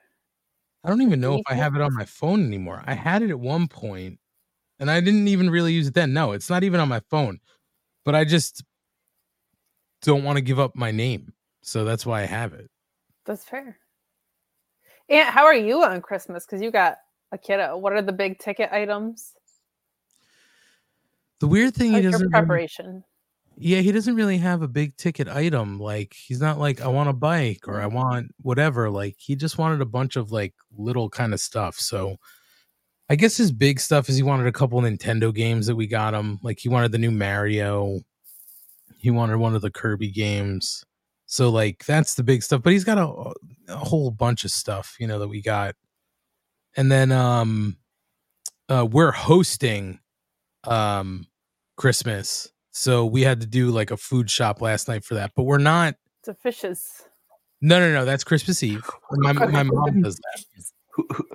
I 0.86 0.88
don't 0.90 1.02
even 1.02 1.20
know 1.20 1.34
if 1.34 1.42
I 1.48 1.54
have 1.54 1.74
it 1.74 1.80
on 1.82 1.92
my 1.94 2.04
phone 2.04 2.46
anymore. 2.46 2.80
I 2.86 2.94
had 2.94 3.20
it 3.22 3.30
at 3.30 3.40
one 3.40 3.66
point, 3.66 4.20
and 4.78 4.88
I 4.88 5.00
didn't 5.00 5.26
even 5.26 5.50
really 5.50 5.72
use 5.72 5.88
it 5.88 5.94
then. 5.94 6.12
No, 6.12 6.30
it's 6.30 6.48
not 6.48 6.62
even 6.62 6.78
on 6.78 6.88
my 6.88 7.00
phone. 7.10 7.40
But 8.04 8.14
I 8.14 8.24
just 8.24 8.62
don't 10.02 10.22
want 10.22 10.36
to 10.36 10.42
give 10.42 10.60
up 10.60 10.76
my 10.76 10.92
name, 10.92 11.32
so 11.60 11.84
that's 11.84 12.06
why 12.06 12.22
I 12.22 12.26
have 12.26 12.52
it. 12.54 12.70
that's 13.24 13.42
fair. 13.44 13.78
And 15.08 15.28
how 15.28 15.44
are 15.44 15.54
you 15.56 15.82
on 15.82 16.00
Christmas? 16.02 16.46
Because 16.46 16.62
you 16.62 16.70
got 16.70 16.98
a 17.32 17.38
kiddo. 17.38 17.76
What 17.76 17.92
are 17.92 18.02
the 18.02 18.12
big 18.12 18.38
ticket 18.38 18.70
items? 18.72 19.34
The 21.40 21.48
weird 21.48 21.74
thing 21.74 21.88
he 21.88 21.94
How's 21.94 22.02
your 22.04 22.12
doesn't 22.12 22.26
really- 22.28 22.40
preparation? 22.46 23.04
Yeah, 23.58 23.80
he 23.80 23.90
doesn't 23.90 24.16
really 24.16 24.36
have 24.38 24.60
a 24.62 24.68
big 24.68 24.96
ticket 24.96 25.28
item. 25.28 25.78
Like 25.80 26.14
he's 26.14 26.40
not 26.40 26.58
like 26.58 26.82
I 26.82 26.88
want 26.88 27.08
a 27.08 27.14
bike 27.14 27.66
or 27.66 27.80
I 27.80 27.86
want 27.86 28.32
whatever. 28.42 28.90
Like 28.90 29.16
he 29.18 29.34
just 29.34 29.56
wanted 29.56 29.80
a 29.80 29.86
bunch 29.86 30.16
of 30.16 30.30
like 30.30 30.54
little 30.76 31.08
kind 31.08 31.32
of 31.32 31.40
stuff. 31.40 31.76
So 31.76 32.16
I 33.08 33.16
guess 33.16 33.36
his 33.36 33.52
big 33.52 33.80
stuff 33.80 34.08
is 34.08 34.16
he 34.16 34.22
wanted 34.22 34.46
a 34.46 34.52
couple 34.52 34.80
Nintendo 34.80 35.34
games 35.34 35.66
that 35.66 35.76
we 35.76 35.86
got 35.86 36.12
him. 36.14 36.38
Like 36.42 36.58
he 36.58 36.68
wanted 36.68 36.92
the 36.92 36.98
new 36.98 37.10
Mario. 37.10 38.00
He 38.98 39.10
wanted 39.10 39.38
one 39.38 39.54
of 39.54 39.62
the 39.62 39.70
Kirby 39.70 40.10
games. 40.10 40.84
So 41.26 41.50
like 41.50 41.84
that's 41.86 42.14
the 42.14 42.22
big 42.24 42.42
stuff. 42.42 42.62
But 42.62 42.72
he's 42.74 42.84
got 42.84 42.98
a, 42.98 43.32
a 43.72 43.76
whole 43.76 44.10
bunch 44.10 44.44
of 44.44 44.50
stuff, 44.50 44.96
you 45.00 45.06
know, 45.06 45.18
that 45.20 45.28
we 45.28 45.40
got. 45.40 45.76
And 46.76 46.92
then 46.92 47.10
um 47.10 47.78
uh 48.68 48.86
we're 48.90 49.12
hosting 49.12 50.00
um 50.64 51.26
Christmas. 51.76 52.50
So 52.76 53.06
we 53.06 53.22
had 53.22 53.40
to 53.40 53.46
do 53.46 53.70
like 53.70 53.90
a 53.90 53.96
food 53.96 54.30
shop 54.30 54.60
last 54.60 54.86
night 54.86 55.02
for 55.02 55.14
that. 55.14 55.32
But 55.34 55.44
we're 55.44 55.56
not 55.58 55.94
It's 56.20 56.28
a 56.28 56.34
fishes. 56.34 57.02
no 57.62 57.80
no 57.80 57.92
no, 57.92 58.04
that's 58.04 58.22
Christmas 58.22 58.62
Eve. 58.62 58.84
My 59.12 59.32
my 59.32 59.62
mom 59.62 60.02
does 60.02 60.16
that. 60.16 60.44
Who- 60.92 61.06
who- 61.10 61.28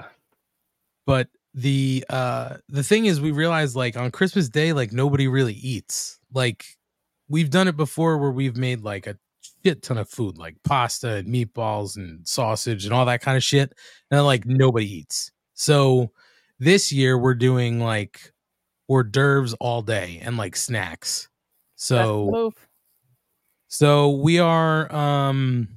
But 1.06 1.30
the 1.54 2.06
uh 2.10 2.58
the 2.70 2.84
thing 2.84 3.06
is 3.08 3.20
we 3.20 3.32
realized 3.32 3.76
like 3.76 3.98
on 3.98 4.12
Christmas 4.12 4.50
Day, 4.50 4.72
like 4.72 4.92
nobody 4.94 5.28
really 5.28 5.56
eats. 5.56 6.20
Like 6.34 6.64
we've 7.28 7.50
done 7.50 7.68
it 7.68 7.76
before 7.76 8.18
where 8.20 8.32
we've 8.32 8.56
made 8.58 8.82
like 8.82 9.08
a 9.08 9.18
shit 9.66 9.82
ton 9.82 9.98
of 9.98 10.10
food, 10.10 10.38
like 10.38 10.58
pasta 10.64 11.16
and 11.16 11.28
meatballs 11.28 11.98
and 11.98 12.28
sausage 12.28 12.86
and 12.86 12.94
all 12.94 13.06
that 13.06 13.22
kind 13.22 13.36
of 13.36 13.44
shit. 13.44 13.74
And 14.12 14.24
like 14.26 14.46
nobody 14.46 14.86
eats. 15.00 15.32
So 15.56 16.12
this 16.60 16.92
year 16.94 17.18
we're 17.18 17.34
doing 17.34 17.80
like 17.80 18.32
hors 18.88 19.04
d'oeuvres 19.06 19.54
all 19.56 19.82
day 19.82 20.20
and 20.24 20.38
like 20.38 20.56
snacks. 20.56 21.28
That's 21.90 22.08
the 22.08 22.08
So 22.08 22.54
so 23.68 24.10
we 24.10 24.40
are 24.40 24.94
um 24.94 25.68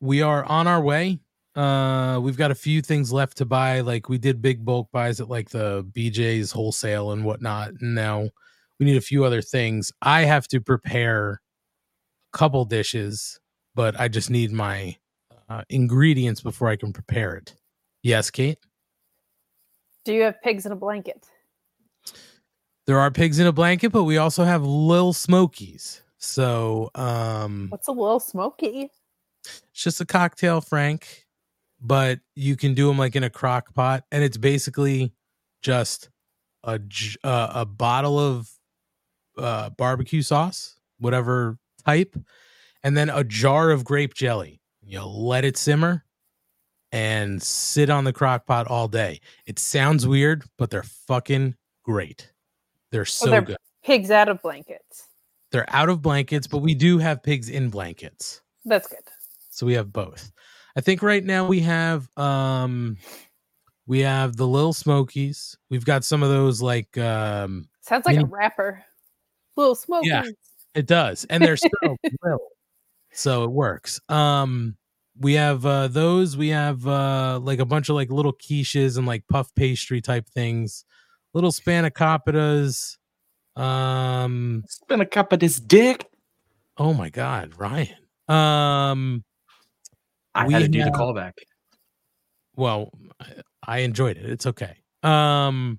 we 0.00 0.22
are 0.22 0.44
on 0.44 0.66
our 0.66 0.80
way. 0.80 1.20
Uh, 1.54 2.18
we've 2.22 2.36
got 2.36 2.50
a 2.50 2.54
few 2.54 2.80
things 2.80 3.12
left 3.12 3.36
to 3.38 3.44
buy. 3.44 3.80
Like 3.80 4.08
we 4.08 4.18
did 4.18 4.40
big 4.40 4.64
bulk 4.64 4.88
buys 4.92 5.20
at 5.20 5.28
like 5.28 5.50
the 5.50 5.84
BJ's 5.84 6.52
wholesale 6.52 7.12
and 7.12 7.24
whatnot. 7.24 7.72
And 7.80 7.94
now 7.94 8.30
we 8.78 8.86
need 8.86 8.96
a 8.96 9.02
few 9.02 9.24
other 9.24 9.42
things. 9.42 9.92
I 10.00 10.22
have 10.22 10.48
to 10.48 10.60
prepare 10.60 11.42
a 12.32 12.38
couple 12.38 12.64
dishes, 12.64 13.38
but 13.74 13.98
I 14.00 14.08
just 14.08 14.30
need 14.30 14.52
my 14.52 14.96
uh, 15.48 15.62
ingredients 15.68 16.40
before 16.40 16.68
I 16.68 16.76
can 16.76 16.92
prepare 16.92 17.34
it. 17.34 17.54
Yes, 18.02 18.30
Kate. 18.30 18.58
Do 20.04 20.14
you 20.14 20.22
have 20.22 20.40
pigs 20.40 20.64
in 20.64 20.72
a 20.72 20.76
blanket? 20.76 21.26
There 22.90 22.98
are 22.98 23.12
pigs 23.12 23.38
in 23.38 23.46
a 23.46 23.52
blanket, 23.52 23.92
but 23.92 24.02
we 24.02 24.16
also 24.16 24.42
have 24.42 24.64
Lil 24.64 25.12
Smokies. 25.12 26.02
So, 26.18 26.90
um, 26.96 27.68
What's 27.68 27.86
a 27.86 27.92
little 27.92 28.18
smoky? 28.18 28.90
it's 29.44 29.62
just 29.72 30.00
a 30.00 30.04
cocktail, 30.04 30.60
Frank, 30.60 31.24
but 31.80 32.18
you 32.34 32.56
can 32.56 32.74
do 32.74 32.88
them 32.88 32.98
like 32.98 33.14
in 33.14 33.22
a 33.22 33.30
crock 33.30 33.72
pot, 33.74 34.02
and 34.10 34.24
it's 34.24 34.36
basically 34.36 35.12
just 35.62 36.10
a 36.64 36.80
uh, 37.22 37.52
a 37.54 37.64
bottle 37.64 38.18
of 38.18 38.50
uh, 39.38 39.70
barbecue 39.70 40.22
sauce, 40.22 40.74
whatever 40.98 41.58
type, 41.86 42.16
and 42.82 42.96
then 42.96 43.08
a 43.08 43.22
jar 43.22 43.70
of 43.70 43.84
grape 43.84 44.14
jelly. 44.14 44.60
You 44.82 45.04
let 45.04 45.44
it 45.44 45.56
simmer 45.56 46.04
and 46.90 47.40
sit 47.40 47.88
on 47.88 48.02
the 48.02 48.12
crock 48.12 48.46
pot 48.46 48.66
all 48.66 48.88
day. 48.88 49.20
It 49.46 49.60
sounds 49.60 50.08
weird, 50.08 50.42
but 50.58 50.70
they're 50.70 50.82
fucking 50.82 51.54
great. 51.84 52.32
They're 52.92 53.04
so 53.04 53.30
they're- 53.30 53.42
good. 53.42 53.56
Pigs 53.82 54.10
out 54.10 54.28
of 54.28 54.42
blankets. 54.42 55.08
They're 55.52 55.64
out 55.74 55.88
of 55.88 56.02
blankets, 56.02 56.46
but 56.46 56.58
we 56.58 56.74
do 56.74 56.98
have 56.98 57.22
pigs 57.22 57.48
in 57.48 57.70
blankets. 57.70 58.42
That's 58.64 58.86
good. 58.86 58.98
So 59.50 59.66
we 59.66 59.72
have 59.74 59.92
both. 59.92 60.30
I 60.76 60.80
think 60.80 61.02
right 61.02 61.24
now 61.24 61.46
we 61.48 61.60
have 61.60 62.08
um 62.16 62.96
we 63.86 64.00
have 64.00 64.36
the 64.36 64.46
little 64.46 64.72
smokies. 64.72 65.56
We've 65.70 65.84
got 65.84 66.04
some 66.04 66.22
of 66.22 66.28
those 66.28 66.62
like 66.62 66.96
um 66.98 67.68
Sounds 67.80 68.06
like 68.06 68.18
a 68.18 68.26
rapper. 68.26 68.84
Little 69.56 69.74
smoky. 69.74 70.10
it 70.74 70.86
does 70.86 71.24
and 71.30 71.42
they're 71.42 71.56
so 71.56 71.68
little. 72.22 72.48
So 73.12 73.44
it 73.44 73.50
works. 73.50 74.00
Um 74.08 74.76
we 75.18 75.34
have 75.34 75.66
uh 75.66 75.88
those 75.88 76.36
we 76.36 76.50
have 76.50 76.86
uh 76.86 77.40
like 77.42 77.58
a 77.58 77.64
bunch 77.66 77.88
of 77.88 77.96
like 77.96 78.10
little 78.10 78.32
quiches 78.34 78.98
and 78.98 79.06
like 79.06 79.26
puff 79.26 79.52
pastry 79.56 80.00
type 80.00 80.28
things. 80.28 80.84
Little 81.34 81.52
spanakopitas. 81.52 82.96
Um 83.56 84.64
Spin 84.68 85.00
a 85.00 85.06
cup 85.06 85.32
of 85.32 85.40
this 85.40 85.58
dick. 85.60 86.06
oh 86.78 86.92
my 86.94 87.10
god, 87.10 87.52
Ryan. 87.58 87.94
Um 88.28 89.24
I 90.34 90.46
We 90.46 90.52
had 90.54 90.62
to 90.62 90.68
do 90.68 90.84
the 90.84 90.90
callback. 90.90 91.32
well 92.56 92.90
I- 93.20 93.42
i 93.66 93.78
enjoyed 93.80 94.16
it 94.16 94.24
it's 94.26 94.46
okay 94.46 94.76
um 95.02 95.78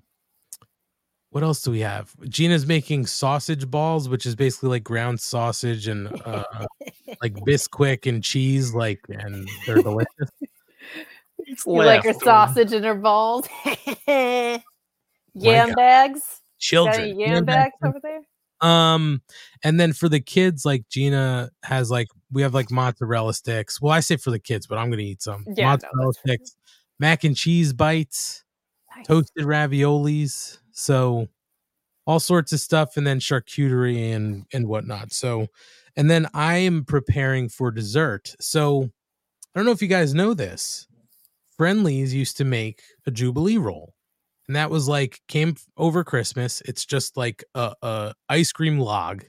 what 1.30 1.42
else 1.42 1.62
do 1.62 1.70
we 1.70 1.80
have 1.80 2.14
gina's 2.28 2.66
making 2.66 3.06
sausage 3.06 3.68
balls 3.70 4.08
which 4.08 4.24
is 4.26 4.34
basically 4.36 4.68
like 4.68 4.84
ground 4.84 5.20
sausage 5.20 5.88
and 5.88 6.08
uh 6.24 6.44
like 7.22 7.34
bisquick 7.46 8.06
and 8.06 8.22
cheese 8.22 8.72
like 8.74 9.00
and 9.08 9.48
they're 9.66 9.82
delicious 9.82 10.30
You 11.44 11.56
like 11.66 12.04
her 12.04 12.12
sausage 12.14 12.72
and 12.72 12.84
her 12.84 12.94
balls. 12.94 13.48
yam 15.34 15.68
God. 15.68 15.76
bags. 15.76 16.40
Children 16.58 17.18
Yam 17.18 17.34
yam 17.34 17.44
bags. 17.44 17.74
over 17.84 17.98
there? 18.02 18.20
um 18.60 19.20
and 19.64 19.80
then 19.80 19.92
for 19.92 20.08
the 20.08 20.20
kids 20.20 20.64
like 20.64 20.88
gina 20.88 21.50
has 21.64 21.90
like 21.90 22.06
we 22.30 22.42
have 22.42 22.54
like 22.54 22.70
mozzarella 22.70 23.34
sticks 23.34 23.80
well 23.82 23.92
i 23.92 23.98
say 23.98 24.16
for 24.16 24.30
the 24.30 24.38
kids 24.38 24.68
but 24.68 24.78
i'm 24.78 24.88
gonna 24.88 25.02
eat 25.02 25.20
some 25.20 25.44
Yeah, 25.56 25.66
mozzarella 25.72 26.12
fine. 26.12 26.36
sticks 26.36 26.54
mac 27.00 27.24
and 27.24 27.36
cheese 27.36 27.72
bites 27.72 28.44
Nice. 28.96 29.06
toasted 29.08 29.46
raviolis 29.46 30.58
so 30.70 31.26
all 32.06 32.20
sorts 32.20 32.52
of 32.52 32.60
stuff 32.60 32.96
and 32.96 33.04
then 33.04 33.18
charcuterie 33.18 34.14
and 34.14 34.44
and 34.52 34.68
whatnot 34.68 35.12
so 35.12 35.48
and 35.96 36.08
then 36.08 36.28
i 36.32 36.54
am 36.58 36.84
preparing 36.84 37.48
for 37.48 37.72
dessert 37.72 38.32
so 38.38 38.84
i 38.84 39.58
don't 39.58 39.66
know 39.66 39.72
if 39.72 39.82
you 39.82 39.88
guys 39.88 40.14
know 40.14 40.34
this 40.34 40.86
Friendly's 41.56 42.14
used 42.14 42.36
to 42.36 42.44
make 42.44 42.80
a 43.06 43.10
jubilee 43.10 43.58
roll 43.58 43.92
and 44.48 44.56
that 44.56 44.70
was 44.70 44.88
like 44.88 45.20
came 45.28 45.54
over 45.76 46.04
christmas 46.04 46.62
it's 46.66 46.84
just 46.84 47.16
like 47.16 47.44
a, 47.54 47.74
a 47.82 48.14
ice 48.28 48.52
cream 48.52 48.78
log 48.78 49.24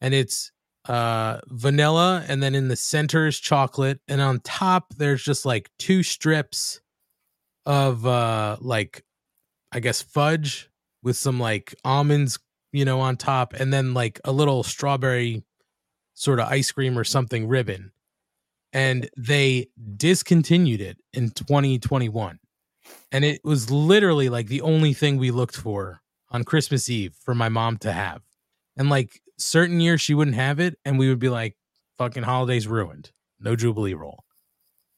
and 0.00 0.14
it's 0.14 0.50
uh 0.88 1.38
vanilla 1.48 2.24
and 2.28 2.42
then 2.42 2.54
in 2.54 2.68
the 2.68 2.76
center 2.76 3.26
is 3.26 3.38
chocolate 3.38 4.00
and 4.06 4.20
on 4.20 4.40
top 4.40 4.92
there's 4.96 5.22
just 5.22 5.46
like 5.46 5.70
two 5.78 6.02
strips 6.02 6.80
of 7.66 8.04
uh 8.06 8.56
like 8.60 9.02
I 9.74 9.80
guess 9.80 10.00
fudge 10.00 10.70
with 11.02 11.16
some 11.16 11.40
like 11.40 11.74
almonds, 11.84 12.38
you 12.72 12.84
know, 12.84 13.00
on 13.00 13.16
top 13.16 13.54
and 13.54 13.72
then 13.72 13.92
like 13.92 14.20
a 14.24 14.30
little 14.30 14.62
strawberry 14.62 15.42
sort 16.14 16.38
of 16.38 16.46
ice 16.46 16.70
cream 16.70 16.96
or 16.96 17.02
something 17.02 17.48
ribbon. 17.48 17.90
And 18.72 19.10
they 19.16 19.68
discontinued 19.96 20.80
it 20.80 20.98
in 21.12 21.30
2021. 21.30 22.38
And 23.12 23.24
it 23.24 23.40
was 23.44 23.70
literally 23.70 24.28
like 24.28 24.48
the 24.48 24.60
only 24.62 24.92
thing 24.92 25.16
we 25.16 25.30
looked 25.30 25.56
for 25.56 26.00
on 26.30 26.44
Christmas 26.44 26.88
Eve 26.90 27.14
for 27.22 27.34
my 27.34 27.48
mom 27.48 27.78
to 27.78 27.92
have. 27.92 28.22
And 28.76 28.90
like 28.90 29.20
certain 29.38 29.80
years 29.80 30.00
she 30.00 30.14
wouldn't 30.14 30.36
have 30.36 30.60
it 30.60 30.78
and 30.84 30.98
we 30.98 31.08
would 31.08 31.18
be 31.18 31.28
like 31.28 31.56
fucking 31.96 32.22
holidays 32.22 32.66
ruined. 32.66 33.10
No 33.40 33.56
jubilee 33.56 33.94
roll 33.94 34.24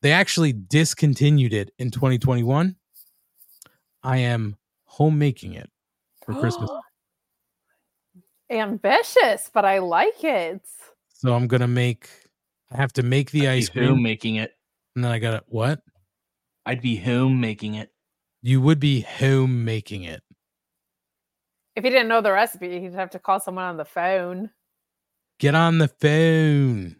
they 0.02 0.12
actually 0.12 0.52
discontinued 0.52 1.52
it 1.52 1.72
in 1.78 1.90
2021. 1.90 2.76
I 4.02 4.18
am 4.18 4.56
homemaking 4.84 5.54
it 5.54 5.68
for 6.24 6.34
Christmas. 6.34 6.70
Ambitious, 8.50 9.50
but 9.52 9.64
I 9.64 9.78
like 9.78 10.22
it. 10.22 10.60
So 11.14 11.34
I'm 11.34 11.48
gonna 11.48 11.66
make 11.66 12.08
I 12.70 12.76
have 12.76 12.92
to 12.92 13.02
make 13.02 13.32
the 13.32 13.48
I'd 13.48 13.54
ice 13.54 13.68
be 13.68 13.80
home 13.80 13.94
cream 13.94 14.02
making 14.02 14.36
it. 14.36 14.52
and 14.94 15.04
then 15.04 15.10
I 15.10 15.18
gotta 15.18 15.42
what? 15.48 15.80
I'd 16.66 16.82
be 16.82 16.96
home 16.96 17.40
making 17.40 17.74
it. 17.74 17.90
You 18.42 18.60
would 18.60 18.80
be 18.80 19.00
home 19.02 19.64
making 19.64 20.02
it. 20.04 20.22
If 21.76 21.84
he 21.84 21.90
didn't 21.90 22.08
know 22.08 22.20
the 22.20 22.32
recipe, 22.32 22.80
he'd 22.80 22.94
have 22.94 23.10
to 23.10 23.18
call 23.18 23.38
someone 23.40 23.64
on 23.64 23.76
the 23.76 23.84
phone. 23.84 24.50
Get 25.38 25.54
on 25.54 25.78
the 25.78 25.88
phone. 25.88 26.96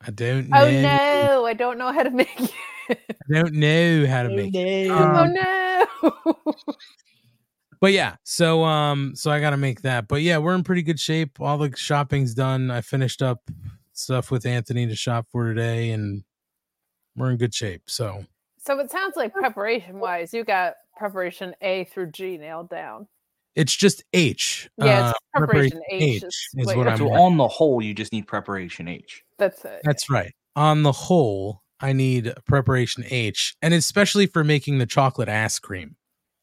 I 0.00 0.10
don't 0.10 0.48
know. 0.48 0.58
Oh 0.62 0.70
no, 0.70 1.46
I 1.46 1.52
don't 1.54 1.78
know 1.78 1.92
how 1.92 2.02
to 2.02 2.10
make 2.10 2.28
it. 2.40 2.52
I 2.90 2.96
don't 3.42 3.54
know 3.54 4.06
how 4.06 4.22
to 4.24 4.28
make 4.30 4.54
it. 4.54 4.90
oh 4.90 4.94
Um, 4.96 5.32
no. 5.34 6.54
but 7.80 7.92
yeah 7.92 8.16
so 8.24 8.62
um 8.64 9.12
so 9.14 9.30
i 9.30 9.40
gotta 9.40 9.56
make 9.56 9.82
that 9.82 10.06
but 10.08 10.20
yeah 10.22 10.38
we're 10.38 10.54
in 10.54 10.62
pretty 10.64 10.82
good 10.82 10.98
shape 11.00 11.40
all 11.40 11.56
the 11.58 11.74
shopping's 11.76 12.34
done 12.34 12.70
i 12.70 12.80
finished 12.80 13.22
up 13.22 13.48
stuff 13.92 14.30
with 14.30 14.44
anthony 14.46 14.86
to 14.86 14.94
shop 14.96 15.26
for 15.30 15.46
today 15.48 15.90
and 15.90 16.22
we're 17.16 17.30
in 17.30 17.36
good 17.36 17.54
shape 17.54 17.82
so 17.86 18.24
so 18.64 18.78
it 18.80 18.90
sounds 18.90 19.16
like 19.16 19.32
preparation 19.32 19.98
wise, 19.98 20.32
you 20.32 20.44
got 20.44 20.74
preparation 20.96 21.54
A 21.62 21.84
through 21.84 22.12
G 22.12 22.38
nailed 22.38 22.68
down. 22.70 23.08
it's 23.56 23.74
just 23.74 24.02
h 24.12 24.68
Yeah, 24.78 25.00
it's 25.10 25.12
Uh, 25.34 25.38
preparation 25.40 25.82
H 25.90 26.16
H 26.16 26.22
is 26.24 26.48
is 26.56 26.66
what 26.66 26.76
what 26.76 26.88
i'm 26.88 26.96
So 26.98 27.06
doing. 27.08 27.20
on 27.20 27.36
the 27.36 27.48
whole, 27.48 27.82
you 27.82 27.94
just 27.94 28.12
need 28.12 28.26
preparation 28.26 28.88
H. 28.88 29.22
That's 29.38 29.64
it. 29.64 29.80
that's 29.84 30.08
right 30.10 30.32
on 30.54 30.82
the 30.82 30.92
whole 30.92 31.62
i 31.80 31.92
need 31.92 32.32
preparation 32.46 33.04
h 33.08 33.56
and 33.62 33.72
especially 33.74 34.26
for 34.26 34.44
making 34.44 34.78
the 34.78 34.86
chocolate 34.86 35.28
ass 35.28 35.58
cream 35.58 35.96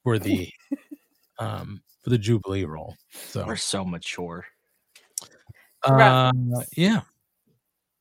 for 0.04 0.18
the 0.20 0.50
um 1.40 1.82
for 2.04 2.10
the 2.10 2.18
jubilee 2.18 2.66
roll 2.66 2.96
so 3.12 3.46
We're 3.46 3.56
so 3.56 3.86
mature. 3.86 4.46
Uh, 5.84 6.32
yeah. 6.76 7.02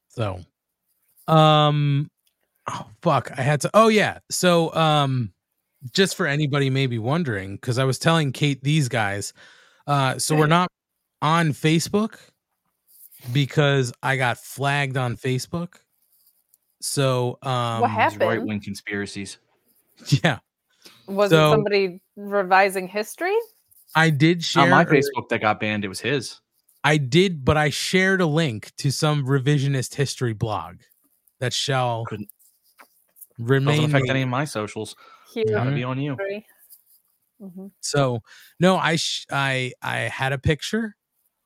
So, 0.08 0.40
um, 1.28 2.10
oh 2.68 2.86
fuck, 3.02 3.30
I 3.36 3.42
had 3.42 3.60
to. 3.62 3.70
Oh 3.74 3.88
yeah. 3.88 4.18
So, 4.30 4.74
um, 4.74 5.32
just 5.94 6.16
for 6.16 6.26
anybody 6.26 6.70
maybe 6.70 6.98
wondering, 6.98 7.56
because 7.56 7.78
I 7.78 7.84
was 7.84 7.98
telling 7.98 8.32
Kate 8.32 8.62
these 8.62 8.88
guys, 8.88 9.32
uh, 9.86 10.18
so 10.18 10.36
we're 10.36 10.46
not 10.46 10.68
on 11.22 11.50
Facebook 11.52 12.16
because 13.32 13.92
I 14.02 14.16
got 14.16 14.38
flagged 14.38 14.96
on 14.96 15.16
Facebook. 15.16 15.74
So, 16.80 17.38
um, 17.42 17.80
What 17.80 17.90
happened? 17.90 18.20
Right 18.22 18.42
wing 18.42 18.60
conspiracies. 18.60 19.38
yeah, 20.24 20.38
Was 21.06 21.30
so- 21.30 21.48
it 21.48 21.50
somebody 21.54 22.00
revising 22.16 22.86
history? 22.88 23.34
I 23.94 24.10
did 24.10 24.44
share 24.44 24.64
On 24.64 24.70
my 24.70 24.82
a- 24.82 24.86
Facebook 24.86 25.28
that 25.30 25.40
got 25.40 25.58
banned, 25.60 25.84
it 25.84 25.88
was 25.88 26.00
his. 26.00 26.40
I 26.84 26.98
did, 26.98 27.44
but 27.44 27.56
I 27.56 27.70
shared 27.70 28.20
a 28.20 28.26
link 28.26 28.70
to 28.76 28.90
some 28.92 29.26
revisionist 29.26 29.94
history 29.96 30.34
blog 30.34 30.76
that 31.40 31.52
shall 31.52 32.04
Couldn't- 32.04 32.28
remain. 33.38 33.76
Doesn't 33.76 33.90
affect 33.90 34.02
nameless. 34.04 34.10
any 34.10 34.22
of 34.22 34.28
my 34.28 34.44
socials. 34.44 34.96
Here. 35.32 35.44
Gotta 35.48 35.70
Mhm. 35.70 35.74
be 35.74 35.84
on 35.84 36.00
you. 36.00 36.16
Mhm. 37.40 37.70
So 37.80 38.20
no, 38.60 38.76
I 38.76 38.96
sh- 38.96 39.26
I 39.30 39.72
I 39.82 39.96
had 40.00 40.32
a 40.32 40.38
picture 40.38 40.96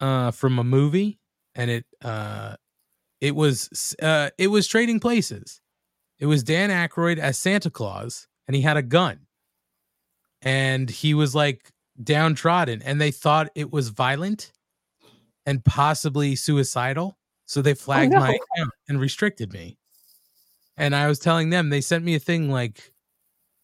uh 0.01 0.31
from 0.31 0.59
a 0.59 0.65
movie 0.65 1.21
and 1.55 1.71
it 1.71 1.87
uh 2.03 2.57
it 3.21 3.35
was 3.37 3.95
uh 4.03 4.31
it 4.39 4.47
was 4.49 4.67
trading 4.67 5.01
places. 5.01 5.61
It 6.19 6.27
was 6.27 6.43
Dan 6.43 6.71
Aykroyd 6.71 7.19
as 7.19 7.39
Santa 7.39 7.71
Claus, 7.71 8.27
and 8.47 8.55
he 8.57 8.63
had 8.63 8.77
a 8.77 8.83
gun, 8.83 9.27
and 10.41 10.89
he 10.89 11.15
was 11.15 11.35
like 11.35 11.71
downtrodden, 12.03 12.81
and 12.83 13.01
they 13.01 13.11
thought 13.11 13.51
it 13.55 13.71
was 13.73 13.89
violent 13.89 14.53
and 15.45 15.65
possibly 15.65 16.37
suicidal, 16.37 17.19
so 17.45 17.61
they 17.61 17.75
flagged 17.75 18.13
my 18.13 18.31
no. 18.31 18.39
account 18.55 18.71
and 18.89 19.01
restricted 19.01 19.53
me. 19.53 19.77
And 20.77 20.95
I 20.95 21.07
was 21.07 21.19
telling 21.19 21.51
them 21.51 21.69
they 21.69 21.81
sent 21.81 22.05
me 22.05 22.15
a 22.15 22.19
thing 22.19 22.51
like, 22.51 22.93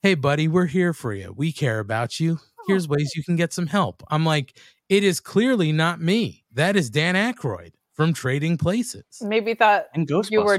"Hey, 0.03 0.14
buddy, 0.14 0.49
we're 0.49 0.66
here 0.66 0.92
for 0.92 1.12
you. 1.12 1.33
We 1.37 1.53
care 1.53 1.79
about 1.79 2.21
you. 2.21 2.38
Here's 2.66 2.88
ways 2.88 3.12
you 3.14 3.25
can 3.25 3.37
get 3.37 3.53
some 3.53 3.66
help." 3.66 4.03
I'm 4.11 4.25
like, 4.25 4.59
"It 4.88 5.05
is 5.05 5.21
clearly 5.21 5.73
not 5.73 6.01
me. 6.01 6.44
That 6.53 6.77
is 6.77 6.90
Dan 6.90 7.14
Aykroyd 7.14 7.73
from 7.94 8.12
Trading 8.12 8.59
Places." 8.59 9.05
Maybe 9.23 9.55
thought 9.55 9.87
And 9.94 10.07
Ghostbusters. 10.07 10.31
You 10.31 10.42
were 10.44 10.59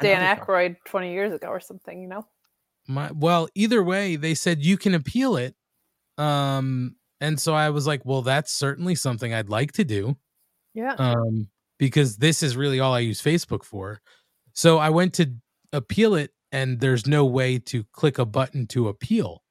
Dan 0.00 0.22
other 0.22 0.36
films. 0.36 0.48
Aykroyd 0.48 0.76
20 0.86 1.12
years 1.12 1.32
ago 1.32 1.48
or 1.48 1.60
something, 1.60 2.00
you 2.00 2.08
know? 2.08 2.26
My 2.88 3.10
well, 3.12 3.48
either 3.54 3.82
way, 3.82 4.16
they 4.16 4.34
said 4.34 4.64
you 4.64 4.76
can 4.76 4.94
appeal 4.94 5.36
it. 5.36 5.54
Um, 6.18 6.96
and 7.20 7.38
so 7.38 7.54
I 7.54 7.70
was 7.70 7.86
like, 7.86 8.04
"Well, 8.06 8.22
that's 8.22 8.52
certainly 8.52 8.94
something 8.94 9.32
I'd 9.34 9.50
like 9.50 9.72
to 9.72 9.84
do." 9.84 10.16
Yeah. 10.74 10.94
um, 10.98 11.48
because 11.78 12.18
this 12.18 12.42
is 12.42 12.56
really 12.56 12.78
all 12.78 12.94
I 12.94 13.00
use 13.00 13.22
Facebook 13.22 13.64
for. 13.64 14.00
So 14.52 14.78
I 14.78 14.90
went 14.90 15.14
to 15.14 15.32
appeal 15.72 16.14
it, 16.14 16.32
and 16.52 16.80
there's 16.80 17.06
no 17.06 17.24
way 17.24 17.58
to 17.58 17.84
click 17.92 18.18
a 18.18 18.24
button 18.26 18.66
to 18.68 18.88
appeal. 18.88 19.42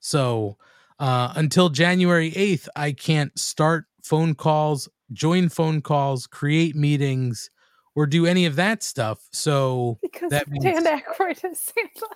So 0.00 0.56
uh, 0.98 1.32
until 1.36 1.68
January 1.68 2.30
8th, 2.32 2.68
I 2.76 2.92
can't 2.92 3.36
start 3.38 3.84
phone 4.02 4.34
calls, 4.34 4.88
join 5.12 5.48
phone 5.48 5.80
calls, 5.80 6.26
create 6.26 6.74
meetings, 6.74 7.50
or 7.94 8.06
do 8.06 8.26
any 8.26 8.46
of 8.46 8.56
that 8.56 8.82
stuff. 8.82 9.20
So 9.32 9.98
because 10.02 10.30
that 10.30 10.48
means- 10.48 10.64
Dan 10.64 10.84
Aykroyd 10.84 11.44
is 11.50 11.58
Santa. 11.60 12.06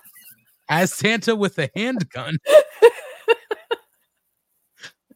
as 0.69 0.93
Santa 0.93 1.35
with 1.35 1.57
a 1.59 1.69
handgun, 1.75 2.37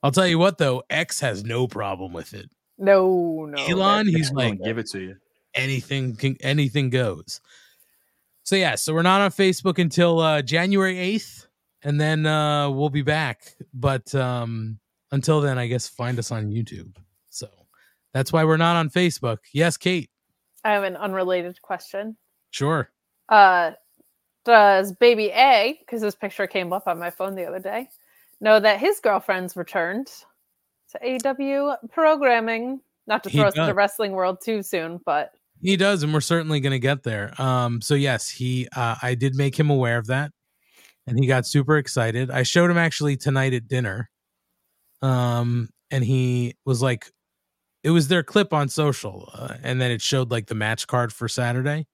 I'll 0.04 0.12
tell 0.12 0.28
you 0.28 0.40
what 0.40 0.58
though, 0.58 0.84
X 0.90 1.20
has 1.20 1.44
no 1.44 1.68
problem 1.68 2.12
with 2.14 2.34
it. 2.34 2.50
No, 2.78 3.46
no. 3.48 3.64
Elon, 3.68 4.08
he's 4.08 4.32
like, 4.32 4.60
give 4.64 4.80
it 4.80 4.88
to 4.88 5.00
you. 5.00 5.16
anything 5.54 6.16
can 6.16 6.36
anything 6.42 6.90
goes. 6.90 7.40
So 8.52 8.58
yeah, 8.58 8.76
so 8.76 8.94
we're 8.94 9.02
not 9.02 9.22
on 9.22 9.32
Facebook 9.32 9.80
until 9.80 10.20
uh 10.20 10.42
January 10.42 10.96
8th 10.96 11.46
and 11.84 12.02
then 12.02 12.26
uh 12.26 12.70
we'll 12.70 12.90
be 12.90 13.02
back. 13.02 13.56
But 13.74 14.14
um 14.14 14.78
until 15.14 15.40
then 15.40 15.58
I 15.58 15.68
guess 15.68 15.88
find 15.88 16.20
us 16.20 16.34
on 16.34 16.50
YouTube. 16.50 16.94
So 17.30 17.48
that's 18.14 18.34
why 18.34 18.44
we're 18.44 18.58
not 18.58 18.76
on 18.76 18.90
Facebook. 18.90 19.38
Yes, 19.54 19.78
Kate. 19.78 20.10
I 20.66 20.74
have 20.74 20.84
an 20.84 20.98
unrelated 20.98 21.62
question. 21.62 22.18
Sure. 22.50 22.90
Uh, 23.30 23.72
does 24.44 24.92
baby 24.92 25.28
A, 25.28 25.78
because 25.80 26.02
this 26.02 26.16
picture 26.16 26.46
came 26.46 26.74
up 26.74 26.88
on 26.88 27.00
my 27.00 27.10
phone 27.10 27.36
the 27.36 27.46
other 27.46 27.62
day, 27.62 27.88
know 28.42 28.60
that 28.60 28.82
his 28.82 29.00
girlfriend's 29.00 29.56
returned 29.56 30.08
to 30.90 31.00
AEW 31.00 31.90
programming? 31.90 32.82
Not 33.08 33.24
to 33.24 33.30
throw 33.30 33.46
us 33.46 33.58
into 33.58 33.74
wrestling 33.74 34.12
world 34.12 34.40
too 34.44 34.62
soon, 34.62 35.00
but 35.06 35.32
He 35.62 35.78
does 35.78 36.02
and 36.04 36.14
we're 36.14 36.22
certainly 36.22 36.60
going 36.60 36.72
to 36.72 36.80
get 36.80 37.04
there. 37.04 37.40
Um 37.40 37.82
so 37.82 37.94
yes, 37.94 38.30
he 38.30 38.68
uh 38.76 38.96
I 39.02 39.16
did 39.16 39.36
make 39.36 39.58
him 39.60 39.70
aware 39.70 39.98
of 39.98 40.08
that 40.08 40.32
and 41.08 41.20
he 41.20 41.28
got 41.28 41.46
super 41.48 41.78
excited. 41.78 42.32
I 42.32 42.44
showed 42.44 42.72
him 42.72 42.78
actually 42.78 43.18
tonight 43.18 43.54
at 43.54 43.68
dinner. 43.68 44.10
Um 45.02 45.70
and 45.92 46.04
he 46.04 46.56
was 46.66 46.82
like 46.82 47.12
it 47.84 47.92
was 47.92 48.10
their 48.10 48.24
clip 48.24 48.54
on 48.54 48.70
social 48.70 49.30
uh, 49.34 49.56
and 49.64 49.82
then 49.82 49.92
it 49.92 50.02
showed 50.02 50.32
like 50.32 50.48
the 50.48 50.56
match 50.56 50.88
card 50.88 51.14
for 51.14 51.28
Saturday. 51.28 51.88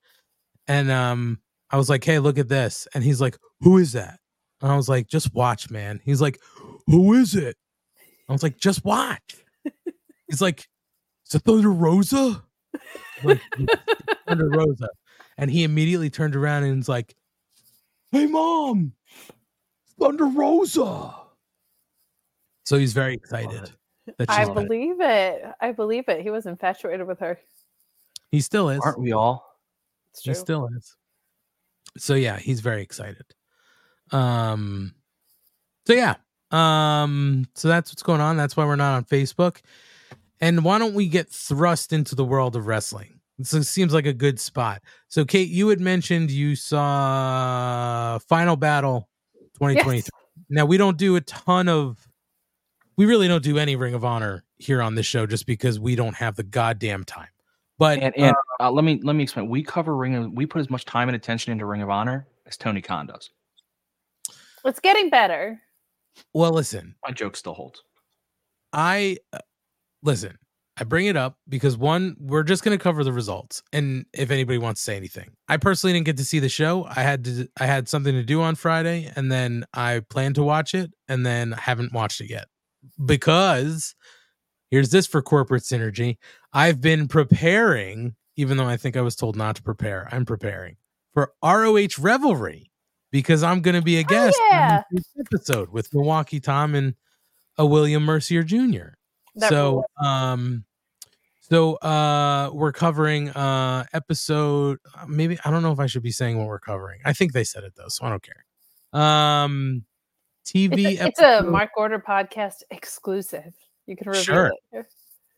And 0.68 0.90
um 0.90 1.40
I 1.70 1.76
was 1.78 1.90
like, 1.90 2.04
"Hey, 2.04 2.18
look 2.20 2.38
at 2.38 2.48
this." 2.48 2.88
And 2.94 3.04
he's 3.04 3.20
like, 3.20 3.36
"Who 3.60 3.78
is 3.78 3.92
that?" 3.92 4.20
And 4.62 4.72
I 4.72 4.76
was 4.76 4.88
like, 4.88 5.08
"Just 5.08 5.34
watch, 5.34 5.70
man." 5.70 6.00
He's 6.04 6.20
like, 6.22 6.38
"Who 6.88 7.14
is 7.14 7.34
it?" 7.34 7.56
I 8.28 8.32
was 8.32 8.42
like, 8.42 8.58
"Just 8.58 8.84
watch." 8.84 9.36
He's 10.28 10.42
like, 10.42 10.68
"Is 11.28 11.34
it 11.36 11.42
Thunder 11.44 11.72
Rosa?" 11.72 12.44
I'm 12.74 12.80
like, 13.24 13.42
Thunder 14.28 14.48
Rosa. 14.48 14.88
And 15.36 15.50
he 15.50 15.64
immediately 15.64 16.10
turned 16.10 16.36
around 16.36 16.64
and 16.64 16.76
was 16.76 16.88
like, 16.88 17.14
Hey 18.10 18.26
mom, 18.26 18.92
Thunder 20.00 20.26
Rosa. 20.26 21.14
So 22.64 22.78
he's 22.78 22.92
very 22.92 23.14
excited 23.14 23.70
that 24.18 24.30
I 24.30 24.40
she's 24.40 24.48
back. 24.48 24.54
believe 24.54 25.00
it. 25.00 25.44
I 25.60 25.72
believe 25.72 26.08
it. 26.08 26.22
He 26.22 26.30
was 26.30 26.46
infatuated 26.46 27.06
with 27.06 27.18
her. 27.20 27.38
he 28.30 28.40
still 28.40 28.68
is. 28.70 28.80
Aren't 28.82 29.00
we 29.00 29.12
all? 29.12 29.44
It's 30.12 30.22
He 30.22 30.34
still 30.34 30.68
is. 30.76 30.96
So 31.96 32.14
yeah, 32.14 32.38
he's 32.38 32.60
very 32.60 32.82
excited. 32.82 33.24
Um 34.10 34.94
so 35.86 35.92
yeah. 35.92 36.14
Um 36.50 37.46
so 37.54 37.68
that's 37.68 37.90
what's 37.90 38.02
going 38.02 38.20
on. 38.20 38.36
That's 38.36 38.56
why 38.56 38.64
we're 38.64 38.76
not 38.76 38.96
on 38.96 39.04
Facebook. 39.04 39.60
And 40.40 40.64
why 40.64 40.78
don't 40.78 40.94
we 40.94 41.08
get 41.08 41.28
thrust 41.28 41.92
into 41.92 42.14
the 42.14 42.24
world 42.24 42.56
of 42.56 42.66
wrestling? 42.66 43.20
This 43.38 43.68
seems 43.68 43.94
like 43.94 44.06
a 44.06 44.12
good 44.12 44.40
spot. 44.40 44.82
So 45.08 45.24
Kate, 45.24 45.48
you 45.48 45.68
had 45.68 45.80
mentioned 45.80 46.30
you 46.30 46.56
saw 46.56 48.18
Final 48.28 48.56
Battle 48.56 49.08
2023. 49.54 49.96
Yes. 49.96 50.10
Now 50.50 50.66
we 50.66 50.76
don't 50.76 50.96
do 50.96 51.16
a 51.16 51.20
ton 51.20 51.68
of 51.68 52.08
we 52.96 53.06
really 53.06 53.28
don't 53.28 53.44
do 53.44 53.58
any 53.58 53.76
Ring 53.76 53.94
of 53.94 54.04
Honor 54.04 54.44
here 54.56 54.82
on 54.82 54.96
this 54.96 55.06
show 55.06 55.24
just 55.24 55.46
because 55.46 55.78
we 55.78 55.94
don't 55.94 56.16
have 56.16 56.34
the 56.34 56.42
goddamn 56.42 57.04
time. 57.04 57.28
But 57.78 58.00
And, 58.00 58.16
and 58.18 58.36
uh, 58.58 58.72
let 58.72 58.84
me 58.84 59.00
let 59.04 59.14
me 59.14 59.22
explain. 59.22 59.48
We 59.48 59.62
cover 59.62 59.96
Ring. 59.96 60.16
Of, 60.16 60.32
we 60.32 60.46
put 60.46 60.58
as 60.60 60.68
much 60.68 60.84
time 60.84 61.08
and 61.08 61.14
attention 61.14 61.52
into 61.52 61.64
Ring 61.64 61.80
of 61.80 61.90
Honor 61.90 62.26
as 62.46 62.56
Tony 62.56 62.82
Khan 62.82 63.06
does. 63.06 63.30
It's 64.64 64.80
getting 64.80 65.10
better. 65.10 65.62
well, 66.34 66.50
listen, 66.50 66.96
My 67.06 67.12
joke 67.12 67.36
still 67.36 67.54
holds. 67.54 67.82
I 68.72 69.18
uh, 69.32 69.38
listen. 70.02 70.38
I 70.80 70.84
bring 70.84 71.06
it 71.06 71.16
up 71.16 71.36
because 71.48 71.76
one, 71.76 72.14
we're 72.20 72.44
just 72.44 72.62
going 72.62 72.76
to 72.76 72.80
cover 72.80 73.02
the 73.02 73.12
results, 73.12 73.64
and 73.72 74.06
if 74.12 74.30
anybody 74.30 74.58
wants 74.58 74.80
to 74.80 74.84
say 74.84 74.96
anything, 74.96 75.30
I 75.48 75.56
personally 75.56 75.92
didn't 75.92 76.06
get 76.06 76.18
to 76.18 76.24
see 76.24 76.38
the 76.38 76.48
show. 76.48 76.84
I 76.84 77.02
had 77.02 77.24
to, 77.24 77.48
I 77.58 77.66
had 77.66 77.88
something 77.88 78.14
to 78.14 78.22
do 78.22 78.40
on 78.42 78.54
Friday, 78.54 79.10
and 79.16 79.32
then 79.32 79.64
I 79.74 80.02
planned 80.08 80.36
to 80.36 80.44
watch 80.44 80.74
it, 80.74 80.92
and 81.08 81.26
then 81.26 81.52
I 81.52 81.60
haven't 81.60 81.92
watched 81.92 82.20
it 82.20 82.30
yet 82.30 82.46
because 83.04 83.96
here's 84.70 84.90
this 84.90 85.08
for 85.08 85.20
corporate 85.20 85.64
synergy. 85.64 86.16
I've 86.52 86.80
been 86.80 87.08
preparing, 87.08 88.14
even 88.36 88.56
though 88.56 88.68
I 88.68 88.76
think 88.76 88.96
I 88.96 89.00
was 89.00 89.16
told 89.16 89.34
not 89.34 89.56
to 89.56 89.62
prepare. 89.62 90.08
I'm 90.12 90.24
preparing 90.24 90.76
for 91.12 91.32
ROH 91.42 91.98
Revelry 91.98 92.70
because 93.10 93.42
I'm 93.42 93.60
going 93.62 93.74
to 93.74 93.82
be 93.82 93.96
a 93.96 94.04
oh, 94.04 94.08
guest 94.08 94.38
yeah. 94.50 94.76
on 94.76 94.84
this 94.92 95.12
episode 95.18 95.70
with 95.70 95.92
Milwaukee 95.92 96.40
Tom 96.40 96.74
and 96.74 96.94
a 97.56 97.66
William 97.66 98.04
Mercier 98.04 98.42
Jr. 98.42 98.90
That 99.38 99.48
so 99.50 99.72
rules. 99.72 99.84
um 100.04 100.64
so 101.40 101.74
uh 101.76 102.50
we're 102.52 102.72
covering 102.72 103.30
uh 103.30 103.84
episode 103.92 104.78
uh, 104.94 105.06
maybe 105.06 105.38
I 105.44 105.50
don't 105.50 105.62
know 105.62 105.72
if 105.72 105.78
I 105.80 105.86
should 105.86 106.02
be 106.02 106.10
saying 106.12 106.38
what 106.38 106.46
we're 106.46 106.58
covering. 106.60 107.00
I 107.04 107.12
think 107.12 107.32
they 107.32 107.44
said 107.44 107.64
it 107.64 107.74
though, 107.76 107.88
so 107.88 108.04
I 108.04 108.10
don't 108.10 108.22
care. 108.22 108.44
Um 109.00 109.84
TV 110.46 110.92
It's 110.92 111.00
a, 111.00 111.06
it's 111.06 111.20
a 111.20 111.42
Mark 111.42 111.70
Order 111.76 111.98
podcast 111.98 112.62
exclusive. 112.70 113.54
You 113.86 113.96
can 113.96 114.08
reveal 114.08 114.22
Sure. 114.24 114.52
it. 114.72 114.86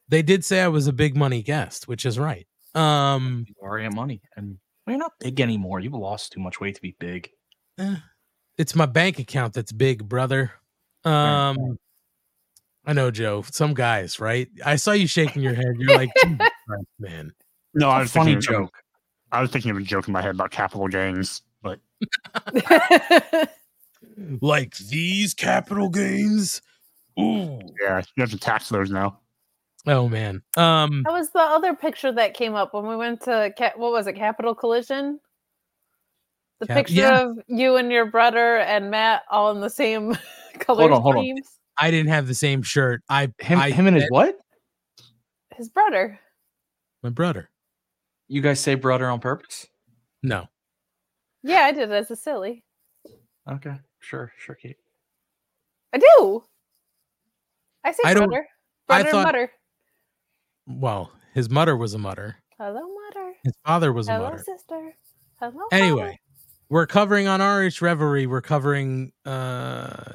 they 0.08 0.22
did 0.22 0.44
say 0.44 0.60
I 0.60 0.68
was 0.68 0.86
a 0.86 0.92
big 0.92 1.16
money 1.16 1.42
guest, 1.42 1.88
which 1.88 2.04
is 2.06 2.18
right. 2.18 2.46
Um 2.74 3.44
You 3.48 3.54
already 3.62 3.84
have 3.84 3.94
money, 3.94 4.22
and 4.36 4.58
well, 4.86 4.92
you're 4.94 4.98
not 4.98 5.12
big 5.20 5.40
anymore. 5.40 5.80
You've 5.80 5.92
lost 5.94 6.32
too 6.32 6.40
much 6.40 6.60
weight 6.60 6.74
to 6.76 6.80
be 6.82 6.96
big. 6.98 7.30
eh, 7.78 7.96
it's 8.58 8.74
my 8.74 8.86
bank 8.86 9.18
account 9.18 9.54
that's 9.54 9.72
big, 9.72 10.08
brother. 10.08 10.52
Um 11.04 11.78
I 12.86 12.92
know, 12.92 13.10
Joe. 13.10 13.42
Some 13.50 13.74
guys, 13.74 14.18
right? 14.20 14.48
I 14.64 14.76
saw 14.76 14.92
you 14.92 15.06
shaking 15.06 15.42
your 15.42 15.54
head. 15.54 15.74
You're 15.78 15.96
like, 15.96 16.10
man. 16.98 17.32
No, 17.74 17.88
I 17.90 17.98
A 17.98 18.02
was 18.02 18.12
funny 18.12 18.32
thinking 18.34 18.54
of- 18.54 18.62
joke. 18.64 18.74
I 19.32 19.40
was 19.42 19.50
thinking 19.50 19.70
of 19.70 19.76
a 19.76 19.82
joke 19.82 20.08
in 20.08 20.12
my 20.12 20.22
head 20.22 20.34
about 20.34 20.50
capital 20.50 20.88
gains, 20.88 21.42
but 21.62 21.78
Like 24.40 24.76
these 24.76 25.34
capital 25.34 25.88
gains. 25.88 26.62
Ooh. 27.18 27.60
yeah, 27.80 28.02
you 28.16 28.20
have 28.22 28.30
to 28.30 28.38
tax 28.38 28.68
those 28.68 28.90
now. 28.90 29.18
Oh 29.86 30.08
man. 30.08 30.42
Um 30.56 31.02
that 31.04 31.12
was 31.12 31.30
the 31.30 31.38
other 31.38 31.74
picture 31.74 32.12
that 32.12 32.34
came 32.34 32.54
up 32.54 32.74
when 32.74 32.86
we 32.86 32.96
went 32.96 33.22
to 33.22 33.52
Ca- 33.56 33.72
what 33.76 33.92
was 33.92 34.06
it, 34.06 34.14
Capital 34.14 34.54
Collision? 34.54 35.20
The 36.58 36.66
Cap- 36.66 36.76
picture 36.76 36.94
yeah. 36.94 37.20
of 37.22 37.38
you 37.46 37.76
and 37.76 37.90
your 37.90 38.06
brother 38.06 38.58
and 38.58 38.90
Matt 38.90 39.22
all 39.30 39.50
in 39.52 39.60
the 39.60 39.70
same 39.70 40.16
color 40.58 40.88
Hold 40.88 40.92
on, 40.92 41.02
hold 41.02 41.16
on. 41.16 41.36
Schemes. 41.80 41.88
I 41.88 41.90
didn't 41.90 42.10
have 42.12 42.26
the 42.26 42.34
same 42.34 42.62
shirt. 42.62 43.02
I 43.08 43.32
Him, 43.38 43.58
I, 43.58 43.70
him 43.70 43.86
and 43.86 43.96
his 43.96 44.06
what? 44.10 44.36
His 45.56 45.68
brother. 45.68 46.18
my 47.02 47.10
brother. 47.10 47.50
You 48.28 48.40
guys 48.40 48.60
say 48.60 48.74
brother 48.76 49.08
on 49.08 49.20
purpose? 49.20 49.66
No. 50.22 50.46
Yeah, 51.42 51.60
I 51.62 51.72
did 51.72 51.90
it 51.90 51.92
as 51.92 52.10
a 52.10 52.16
silly. 52.16 52.64
Okay, 53.50 53.74
sure, 53.98 54.32
sure, 54.38 54.54
Kate. 54.54 54.76
I 55.92 55.98
do. 55.98 56.44
I 57.84 57.92
say 57.92 57.98
I 58.04 58.14
don't- 58.14 58.28
brother. 58.28 58.46
I 58.88 59.02
Brother 59.02 59.10
thought- 59.10 59.16
and 59.18 59.24
mutter. 59.26 59.52
Well, 60.66 61.12
his 61.34 61.48
mother 61.50 61.76
was 61.76 61.94
a 61.94 61.98
mutter. 61.98 62.36
Hello, 62.58 62.80
mutter. 62.80 63.32
His 63.42 63.54
father 63.66 63.92
was 63.92 64.08
a 64.08 64.12
Hello, 64.12 64.30
mutter. 64.30 64.42
sister. 64.44 64.94
Hello. 65.40 65.62
Anyway, 65.72 66.20
we're 66.68 66.86
covering 66.86 67.26
on 67.26 67.40
RH 67.40 67.80
Reverie. 67.80 68.26
We're 68.26 68.40
covering 68.42 69.12
uh 69.24 70.12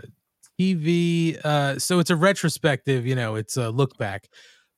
TV. 0.59 1.39
Uh, 1.43 1.79
so 1.79 1.99
it's 1.99 2.09
a 2.09 2.15
retrospective. 2.15 3.05
You 3.05 3.15
know, 3.15 3.35
it's 3.35 3.57
a 3.57 3.69
look 3.69 3.97
back. 3.97 4.27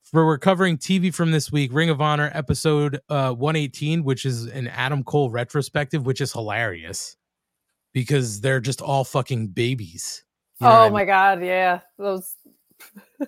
For 0.04 0.26
we're 0.26 0.38
covering 0.38 0.78
TV 0.78 1.14
from 1.14 1.32
this 1.32 1.52
week, 1.52 1.74
Ring 1.74 1.90
of 1.90 2.00
Honor 2.00 2.32
episode 2.34 3.00
uh 3.10 3.32
118, 3.34 4.04
which 4.04 4.26
is 4.26 4.46
an 4.46 4.68
Adam 4.70 5.04
Cole 5.04 5.30
retrospective, 5.30 6.06
which 6.06 6.22
is 6.22 6.32
hilarious 6.32 7.18
because 7.94 8.42
they're 8.42 8.62
just 8.62 8.82
all 8.82 9.04
fucking 9.04 9.48
babies. 9.50 10.24
You 10.62 10.68
know 10.68 10.72
what 10.72 10.80
I 10.80 10.82
oh 10.82 10.84
mean? 10.86 10.94
my 10.94 11.06
god, 11.06 11.44
yeah. 11.44 11.82
Those 11.98 12.36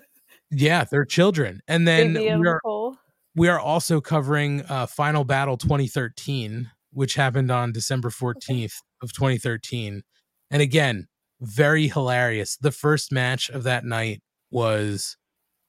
Yeah, 0.50 0.84
they're 0.90 1.04
children. 1.04 1.60
And 1.68 1.86
then 1.86 2.14
baby 2.14 2.36
we 2.36 2.48
are, 2.48 2.60
Cole. 2.60 2.96
we 3.36 3.48
are 3.48 3.60
also 3.60 4.00
covering 4.00 4.62
uh, 4.68 4.86
Final 4.86 5.24
Battle 5.24 5.56
2013, 5.56 6.70
which 6.92 7.14
happened 7.14 7.50
on 7.50 7.72
December 7.72 8.10
14th 8.10 8.74
of 9.02 9.12
2013. 9.12 10.02
And 10.50 10.62
again, 10.62 11.06
very 11.40 11.88
hilarious. 11.88 12.56
The 12.56 12.72
first 12.72 13.12
match 13.12 13.48
of 13.50 13.62
that 13.64 13.84
night 13.84 14.22
was 14.50 15.16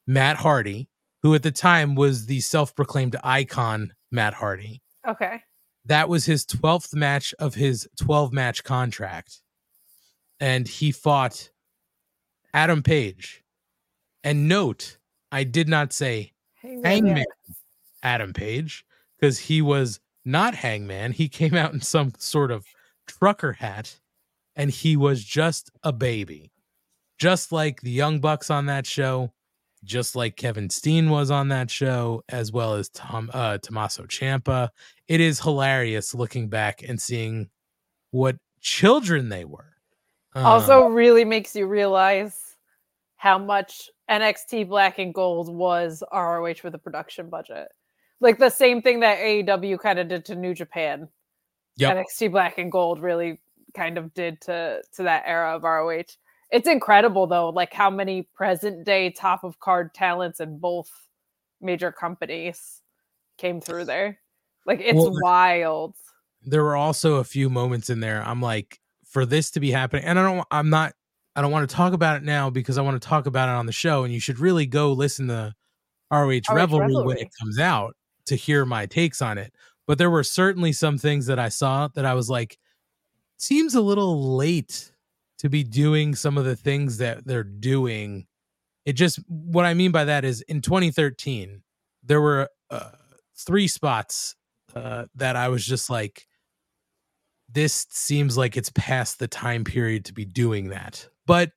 Matt 0.07 0.37
Hardy, 0.37 0.89
who 1.23 1.33
at 1.35 1.43
the 1.43 1.51
time 1.51 1.95
was 1.95 2.25
the 2.25 2.39
self-proclaimed 2.41 3.15
icon 3.23 3.93
Matt 4.11 4.33
Hardy. 4.33 4.81
Okay. 5.07 5.41
That 5.85 6.09
was 6.09 6.25
his 6.25 6.45
12th 6.45 6.93
match 6.93 7.33
of 7.39 7.55
his 7.55 7.87
12 7.99 8.33
match 8.33 8.63
contract. 8.63 9.41
And 10.39 10.67
he 10.67 10.91
fought 10.91 11.49
Adam 12.53 12.83
Page. 12.83 13.43
And 14.23 14.47
note, 14.47 14.97
I 15.31 15.43
did 15.43 15.69
not 15.69 15.93
say 15.93 16.33
Hangman. 16.55 16.83
Hangman 16.83 17.25
Adam 18.03 18.33
Page 18.33 18.85
because 19.19 19.39
he 19.39 19.61
was 19.61 19.99
not 20.25 20.55
Hangman. 20.55 21.13
He 21.13 21.29
came 21.29 21.53
out 21.53 21.73
in 21.73 21.81
some 21.81 22.13
sort 22.17 22.51
of 22.51 22.65
trucker 23.07 23.53
hat 23.53 23.99
and 24.55 24.69
he 24.69 24.97
was 24.97 25.23
just 25.23 25.71
a 25.83 25.93
baby. 25.93 26.51
Just 27.17 27.51
like 27.51 27.81
the 27.81 27.91
Young 27.91 28.19
Bucks 28.19 28.49
on 28.49 28.65
that 28.65 28.85
show, 28.85 29.31
just 29.83 30.15
like 30.15 30.35
Kevin 30.35 30.69
Steen 30.69 31.09
was 31.09 31.31
on 31.31 31.49
that 31.49 31.69
show, 31.69 32.23
as 32.29 32.51
well 32.51 32.73
as 32.75 32.89
Tom 32.89 33.29
uh 33.33 33.57
Tommaso 33.59 34.03
Ciampa. 34.03 34.69
It 35.07 35.21
is 35.21 35.39
hilarious 35.39 36.13
looking 36.15 36.49
back 36.49 36.83
and 36.83 37.01
seeing 37.01 37.49
what 38.11 38.37
children 38.59 39.29
they 39.29 39.45
were. 39.45 39.73
Um, 40.33 40.45
also 40.45 40.87
really 40.87 41.25
makes 41.25 41.55
you 41.55 41.67
realize 41.67 42.55
how 43.17 43.37
much 43.37 43.89
NXT 44.09 44.67
Black 44.67 44.99
and 44.99 45.13
Gold 45.13 45.53
was 45.53 46.03
ROH 46.11 46.55
with 46.63 46.75
a 46.75 46.79
production 46.79 47.29
budget. 47.29 47.67
Like 48.19 48.37
the 48.37 48.49
same 48.49 48.81
thing 48.81 49.01
that 49.01 49.19
AEW 49.19 49.79
kind 49.79 49.99
of 49.99 50.07
did 50.07 50.25
to 50.25 50.35
New 50.35 50.53
Japan. 50.53 51.07
Yep. 51.77 51.97
NXT 51.97 52.31
Black 52.31 52.57
and 52.57 52.71
Gold 52.71 52.99
really 52.99 53.39
kind 53.73 53.97
of 53.97 54.13
did 54.13 54.41
to 54.41 54.81
to 54.95 55.03
that 55.03 55.23
era 55.25 55.55
of 55.55 55.63
ROH. 55.63 56.03
It's 56.51 56.67
incredible 56.67 57.27
though, 57.27 57.49
like 57.49 57.73
how 57.73 57.89
many 57.89 58.23
present 58.35 58.85
day 58.85 59.11
top 59.11 59.43
of 59.43 59.59
card 59.59 59.93
talents 59.93 60.39
in 60.39 60.59
both 60.59 60.89
major 61.61 61.91
companies 61.91 62.81
came 63.37 63.61
through 63.61 63.85
there. 63.85 64.19
Like 64.65 64.81
it's 64.81 64.95
Well, 64.95 65.13
wild. 65.21 65.95
there 66.43 66.63
were 66.63 66.75
also 66.75 67.15
a 67.15 67.23
few 67.23 67.49
moments 67.49 67.89
in 67.89 67.99
there 67.99 68.23
i'm 68.23 68.41
like 68.41 68.79
for 69.05 69.25
this 69.25 69.51
to 69.51 69.59
be 69.59 69.71
happening 69.71 70.03
and 70.05 70.17
i 70.19 70.23
don't 70.23 70.47
i'm 70.51 70.69
not 70.69 70.93
i 71.35 71.41
don't 71.41 71.51
want 71.51 71.69
to 71.69 71.75
talk 71.75 71.93
about 71.93 72.17
it 72.17 72.23
now 72.23 72.49
because 72.49 72.77
i 72.77 72.81
want 72.81 72.99
to 73.01 73.07
talk 73.07 73.25
about 73.27 73.49
it 73.49 73.53
on 73.53 73.65
the 73.67 73.71
show 73.71 74.03
and 74.03 74.13
you 74.13 74.19
should 74.19 74.39
really 74.39 74.65
go 74.65 74.91
listen 74.93 75.27
to 75.27 75.53
roh, 76.11 76.29
revelry, 76.51 76.97
when 77.03 77.17
it 77.17 77.29
comes 77.39 77.59
out 77.59 77.95
to 78.25 78.35
hear 78.35 78.65
my 78.65 78.85
takes 78.85 79.21
on 79.21 79.37
it 79.37 79.53
but 79.87 79.97
there 79.97 80.09
were 80.09 80.23
certainly 80.23 80.71
some 80.73 80.97
things 80.97 81.25
that 81.27 81.39
i 81.39 81.49
saw 81.49 81.87
that 81.89 82.05
i 82.05 82.13
was 82.13 82.29
like 82.29 82.57
seems 83.41 83.75
a 83.75 83.81
little 83.81 84.35
late 84.37 84.91
to 85.39 85.49
be 85.49 85.63
doing 85.63 86.13
some 86.15 86.37
of 86.37 86.45
the 86.45 86.55
things 86.55 86.97
that 86.97 87.25
they're 87.25 87.43
doing 87.43 88.25
it 88.85 88.93
just 88.93 89.19
what 89.27 89.65
i 89.65 89.73
mean 89.73 89.91
by 89.91 90.05
that 90.05 90.23
is 90.23 90.41
in 90.41 90.61
2013 90.61 91.61
there 92.03 92.21
were 92.21 92.49
uh, 92.69 92.89
three 93.37 93.67
spots 93.67 94.35
uh, 94.75 95.05
that 95.15 95.35
i 95.35 95.47
was 95.49 95.65
just 95.65 95.89
like 95.89 96.25
this 97.53 97.85
seems 97.89 98.37
like 98.37 98.55
it's 98.55 98.71
past 98.75 99.19
the 99.19 99.27
time 99.27 99.63
period 99.63 100.05
to 100.05 100.13
be 100.13 100.25
doing 100.25 100.69
that. 100.69 101.07
But 101.25 101.51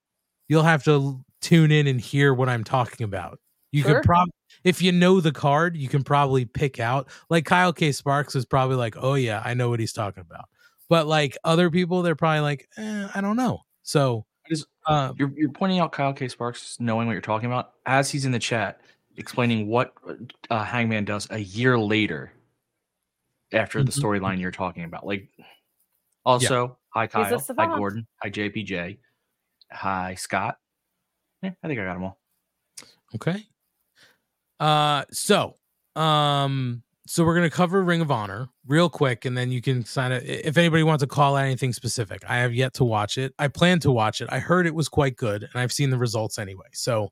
you'll 0.49 0.63
have 0.63 0.85
to 0.85 1.25
tune 1.41 1.71
in 1.71 1.87
and 1.87 2.01
hear 2.01 2.35
what 2.35 2.49
I'm 2.49 2.65
talking 2.65 3.05
about. 3.05 3.39
You 3.73 3.83
Sure. 3.83 3.95
could 3.95 4.05
probably, 4.05 4.33
if 4.63 4.81
you 4.83 4.93
know 4.93 5.21
the 5.21 5.33
card, 5.33 5.77
you 5.77 5.89
can 5.89 6.05
probably 6.05 6.45
pick 6.45 6.79
out. 6.79 7.09
Like 7.29 7.45
Kyle 7.45 7.73
K. 7.73 7.93
Sparks 7.93 8.35
is 8.35 8.45
probably 8.45 8.77
like, 8.77 8.97
oh 8.99 9.15
yeah, 9.15 9.43
I 9.45 9.55
know 9.55 9.69
what 9.71 9.81
he's 9.81 9.93
talking 9.93 10.23
about. 10.23 10.47
But 10.95 11.09
like 11.09 11.37
other 11.43 11.73
people, 11.73 12.03
they're 12.03 12.15
probably 12.15 12.39
like, 12.39 12.69
eh, 12.77 13.09
I 13.13 13.21
don't 13.21 13.35
know. 13.37 13.63
So, 13.83 14.27
Is- 14.49 14.65
uh, 14.87 15.13
You're, 15.19 15.33
you're 15.37 15.51
pointing 15.51 15.81
out 15.81 15.91
Kyle 15.91 16.13
K. 16.13 16.29
Sparks 16.29 16.77
knowing 16.79 17.09
what 17.09 17.15
you're 17.15 17.21
talking 17.21 17.47
about 17.51 17.73
as 17.85 18.09
he's 18.13 18.25
in 18.27 18.31
the 18.31 18.39
chat 18.39 18.81
explaining 19.17 19.67
what 19.67 19.93
uh, 20.51 20.63
Hangman 20.63 21.05
does 21.05 21.27
a 21.31 21.39
year 21.39 21.77
later 21.77 22.33
after 23.53 23.83
the 23.83 23.91
Mhm. 23.91 24.01
storyline 24.05 24.39
you're 24.41 24.53
talking 24.53 24.85
about. 24.85 25.05
Like, 25.05 25.29
also, 26.25 26.79
hi 26.91 27.09
Kyle, 27.09 27.25
hi. 27.59 27.67
Gordon, 27.77 28.07
hi 28.23 28.31
JPJ, 28.31 28.99
hi 29.73 30.15
Scott. 30.15 30.59
Yeah, 31.43 31.51
I 31.61 31.67
think 31.67 31.81
I 31.81 31.85
got 31.87 31.95
them 31.95 32.05
all. 32.05 32.21
Okay. 33.17 33.45
Uh 34.61 35.07
so 35.11 35.57
um 35.97 36.84
so 37.07 37.25
we're 37.25 37.35
gonna 37.35 37.51
cover 37.51 37.83
Ring 37.83 38.01
of 38.01 38.11
Honor 38.11 38.49
real 38.67 38.89
quick, 38.89 39.25
and 39.25 39.37
then 39.37 39.51
you 39.51 39.61
can 39.61 39.85
sign 39.85 40.13
it 40.13 40.25
if 40.25 40.57
anybody 40.57 40.83
wants 40.83 41.03
to 41.03 41.07
call 41.07 41.37
out 41.37 41.45
anything 41.45 41.73
specific. 41.73 42.23
I 42.29 42.39
have 42.39 42.55
yet 42.55 42.75
to 42.75 42.85
watch 42.85 43.19
it. 43.19 43.35
I 43.39 43.49
plan 43.49 43.81
to 43.81 43.91
watch 43.93 44.21
it. 44.21 44.29
I 44.31 44.39
heard 44.39 44.67
it 44.67 44.75
was 44.75 44.89
quite 44.89 45.17
good, 45.17 45.43
and 45.43 45.61
I've 45.61 45.73
seen 45.73 45.91
the 45.91 45.99
results 45.99 46.39
anyway. 46.39 46.69
So 46.73 47.11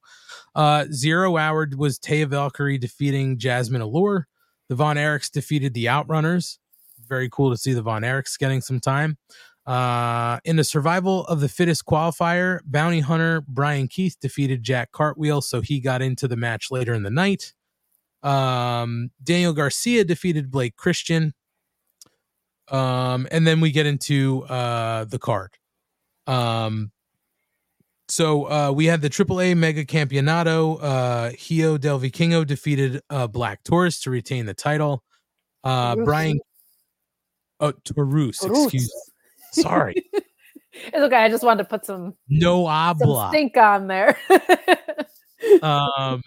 uh 0.54 0.86
zero 0.92 1.36
hour 1.36 1.68
was 1.76 1.98
Taya 1.98 2.26
Valkyrie 2.26 2.78
defeating 2.78 3.38
Jasmine 3.38 3.82
Allure. 3.82 4.26
The 4.68 4.74
Von 4.74 4.96
Erichs 4.96 5.30
defeated 5.30 5.74
the 5.74 5.86
Outrunners. 5.86 6.58
Very 7.06 7.28
cool 7.28 7.50
to 7.50 7.58
see 7.58 7.74
the 7.74 7.82
Von 7.82 8.02
Erichs 8.02 8.38
getting 8.38 8.60
some 8.60 8.80
time. 8.80 9.18
Uh, 9.66 10.40
in 10.44 10.56
the 10.56 10.64
survival 10.64 11.24
of 11.26 11.40
the 11.40 11.48
fittest 11.48 11.84
qualifier, 11.86 12.60
bounty 12.64 13.00
hunter 13.00 13.42
Brian 13.46 13.86
Keith 13.86 14.16
defeated 14.20 14.62
Jack 14.62 14.90
Cartwheel, 14.90 15.40
so 15.40 15.60
he 15.60 15.78
got 15.78 16.02
into 16.02 16.26
the 16.26 16.36
match 16.36 16.70
later 16.70 16.94
in 16.94 17.04
the 17.04 17.10
night. 17.10 17.52
Um, 18.22 19.10
Daniel 19.22 19.52
Garcia 19.52 20.04
defeated 20.04 20.50
Blake 20.50 20.76
Christian. 20.76 21.34
Um, 22.68 23.26
and 23.30 23.46
then 23.46 23.60
we 23.60 23.70
get 23.70 23.86
into 23.86 24.44
uh 24.44 25.04
the 25.04 25.18
card. 25.18 25.50
Um, 26.26 26.92
so 28.08 28.44
uh, 28.44 28.72
we 28.72 28.86
had 28.86 29.00
the 29.00 29.08
AAA 29.08 29.56
Mega 29.56 29.84
Campeonato. 29.84 30.78
Uh, 30.82 31.30
Hijo 31.30 31.78
Del 31.78 31.98
Vikingo 31.98 32.46
defeated 32.46 33.00
uh, 33.08 33.26
Black 33.26 33.64
Taurus 33.64 34.00
to 34.02 34.10
retain 34.10 34.44
the 34.44 34.54
title. 34.54 35.02
Uh, 35.64 35.94
Taurus. 35.94 36.04
Brian, 36.04 36.40
oh 37.60 37.72
Taurus, 37.84 38.42
excuse. 38.44 38.92
Me. 39.56 39.62
Sorry, 39.62 39.94
it's 40.12 40.96
okay. 40.96 41.16
I 41.16 41.28
just 41.28 41.42
wanted 41.42 41.62
to 41.62 41.68
put 41.68 41.86
some, 41.86 42.14
no 42.28 42.66
some 42.66 42.70
habla. 42.70 43.28
stink 43.30 43.56
on 43.56 43.86
there. 43.86 44.18
um 45.62 46.22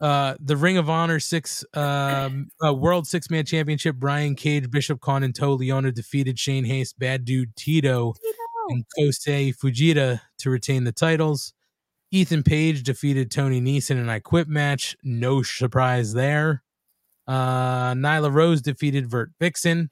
uh 0.00 0.34
the 0.40 0.56
ring 0.56 0.76
of 0.76 0.88
honor 0.88 1.18
six 1.18 1.64
um 1.74 2.48
uh, 2.64 2.72
world 2.72 3.06
six 3.06 3.30
man 3.30 3.44
championship 3.44 3.96
brian 3.96 4.34
cage 4.34 4.70
Bishop 4.70 5.00
Kaun 5.00 5.22
and 5.22 5.34
Toa 5.34 5.58
Liona 5.58 5.92
defeated 5.92 6.38
Shane 6.38 6.64
Haste 6.64 6.98
bad 6.98 7.24
dude 7.24 7.54
tito 7.56 8.14
and 8.68 8.84
kosei 8.98 9.54
fujita 9.56 10.20
to 10.38 10.50
retain 10.50 10.84
the 10.84 10.92
titles. 10.92 11.52
Ethan 12.10 12.42
page 12.42 12.82
defeated 12.82 13.30
tony 13.30 13.60
Nese 13.60 13.90
in 13.90 13.98
an 13.98 14.08
i 14.08 14.18
quit 14.18 14.48
match. 14.48 14.96
No 15.02 15.42
surprise 15.42 16.14
there. 16.14 16.62
Uh 17.26 17.92
nyla 17.94 18.32
rose 18.32 18.62
defeated 18.62 19.10
vert 19.10 19.30
vixen. 19.40 19.90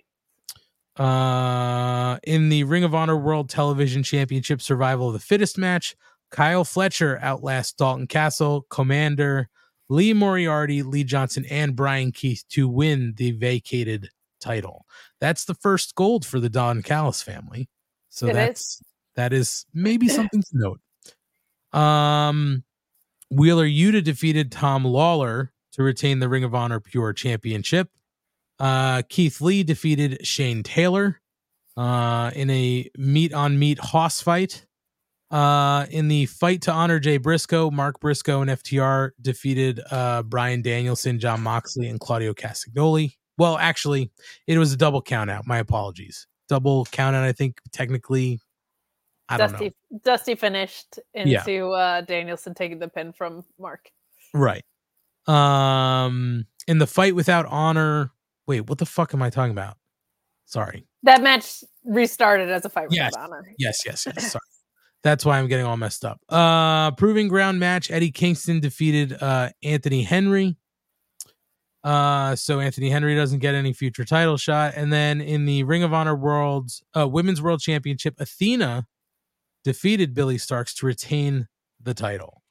Uh 0.96 2.18
in 2.22 2.48
the 2.48 2.64
ring 2.64 2.84
of 2.84 2.94
honor 2.94 3.16
world 3.16 3.48
television 3.50 4.02
championship 4.02 4.62
survival 4.62 5.08
of 5.08 5.12
the 5.12 5.18
fittest 5.18 5.58
match 5.58 5.96
Kyle 6.30 6.64
Fletcher 6.64 7.18
outlasts 7.22 7.72
Dalton 7.72 8.06
Castle, 8.06 8.66
Komander, 8.70 9.46
Lee 9.88 10.12
Moriarty, 10.12 10.82
Lee 10.82 11.04
Johnson, 11.04 11.44
and 11.50 11.76
Brian 11.76 12.12
Keith 12.12 12.44
to 12.50 12.68
win 12.68 13.14
the 13.16 13.30
vacated 13.32 14.08
title. 14.40 14.84
That's 15.20 15.44
the 15.44 15.54
first 15.54 15.94
gold 15.94 16.26
for 16.26 16.40
the 16.40 16.48
Don 16.48 16.82
Callis 16.82 17.22
family. 17.22 17.68
So 18.08 18.26
It 18.26 18.30
is. 18.30 18.34
that's 18.36 18.82
that 19.14 19.32
is 19.32 19.66
maybe 19.72 20.08
something 20.18 20.42
to 20.42 20.48
note. 20.52 21.78
Um 21.78 22.64
Wheeler 23.30 23.66
Yuta 23.66 24.02
defeated 24.04 24.52
Tom 24.52 24.84
Lawlor 24.84 25.50
to 25.72 25.82
retain 25.82 26.20
the 26.20 26.28
Ring 26.28 26.44
of 26.44 26.54
Honor 26.54 26.80
Pure 26.80 27.14
Championship. 27.14 27.88
Uh 28.58 29.02
Keith 29.08 29.40
Lee 29.40 29.62
defeated 29.62 30.26
Shane 30.26 30.62
Taylor 30.62 31.20
uh 31.76 32.30
in 32.34 32.50
a 32.50 32.90
meat 32.98 33.32
on 33.32 33.58
meat 33.58 33.78
hoss 33.78 34.20
fight. 34.20 34.65
Uh, 35.30 35.86
in 35.90 36.06
the 36.08 36.26
fight 36.26 36.62
to 36.62 36.72
honor 36.72 37.00
Jay 37.00 37.16
Briscoe, 37.16 37.70
Mark 37.70 37.98
Briscoe 38.00 38.42
and 38.42 38.50
FTR 38.50 39.10
defeated 39.20 39.80
uh, 39.90 40.22
Bryan 40.22 40.62
Danielson, 40.62 41.18
Jon 41.18 41.40
Moxley, 41.42 41.88
and 41.88 41.98
Claudio 41.98 42.32
Castagnoli. 42.32 43.14
Well, 43.38 43.58
actually, 43.58 44.10
it 44.46 44.56
was 44.56 44.72
a 44.72 44.76
double 44.76 45.02
count 45.02 45.28
out. 45.30 45.46
My 45.46 45.58
apologies. 45.58 46.26
double 46.48 46.84
count 46.86 47.16
out. 47.16 47.24
I 47.24 47.32
think 47.32 47.58
technically, 47.72 48.40
I 49.28 49.36
don't 49.36 49.50
know. 49.52 49.58
Dusty 49.58 49.74
Dusty 50.04 50.34
finished 50.36 51.00
Yeah. 51.12 51.40
into 51.40 51.70
uh 51.72 52.00
Danielson 52.02 52.54
taking 52.54 52.78
the 52.78 52.86
pin 52.88 53.12
from 53.12 53.44
Mark. 53.58 53.90
Right. 54.32 54.64
Um, 55.26 56.46
in 56.68 56.78
the 56.78 56.86
fight 56.86 57.14
without 57.16 57.46
honor. 57.46 58.10
Wait, 58.46 58.68
what 58.68 58.78
the 58.78 58.86
fuck 58.86 59.12
am 59.12 59.22
I 59.22 59.30
talking 59.30 59.50
about? 59.50 59.76
Sorry. 60.44 60.86
That 61.02 61.20
match 61.22 61.64
restarted 61.84 62.48
as 62.48 62.64
a 62.64 62.68
fight 62.68 62.88
Yes. 62.90 63.12
honor. 63.18 63.44
Yes, 63.58 63.82
yes, 63.84 64.06
yes. 64.06 64.30
Sorry. 64.32 64.40
That's 65.02 65.24
why 65.24 65.38
I'm 65.38 65.46
getting 65.46 65.66
all 65.66 65.76
messed 65.76 66.04
up. 66.04 66.20
Uh 66.28 66.90
proving 66.92 67.28
ground 67.28 67.60
match. 67.60 67.90
Eddie 67.90 68.10
Kingston 68.10 68.60
defeated 68.60 69.20
uh 69.22 69.50
Anthony 69.62 70.02
Henry. 70.02 70.56
Uh 71.84 72.34
so 72.34 72.60
Anthony 72.60 72.90
Henry 72.90 73.14
doesn't 73.14 73.38
get 73.38 73.54
any 73.54 73.72
future 73.72 74.04
title 74.04 74.36
shot. 74.36 74.74
And 74.76 74.92
then 74.92 75.20
in 75.20 75.44
the 75.44 75.62
Ring 75.62 75.82
of 75.82 75.92
Honor 75.92 76.16
World's 76.16 76.82
uh 76.96 77.06
Women's 77.06 77.40
World 77.40 77.60
Championship, 77.60 78.14
Athena 78.18 78.86
defeated 79.64 80.14
Billie 80.14 80.38
Starkz 80.38 80.74
to 80.76 80.86
retain 80.86 81.48
the 81.80 81.94
title. 81.94 82.42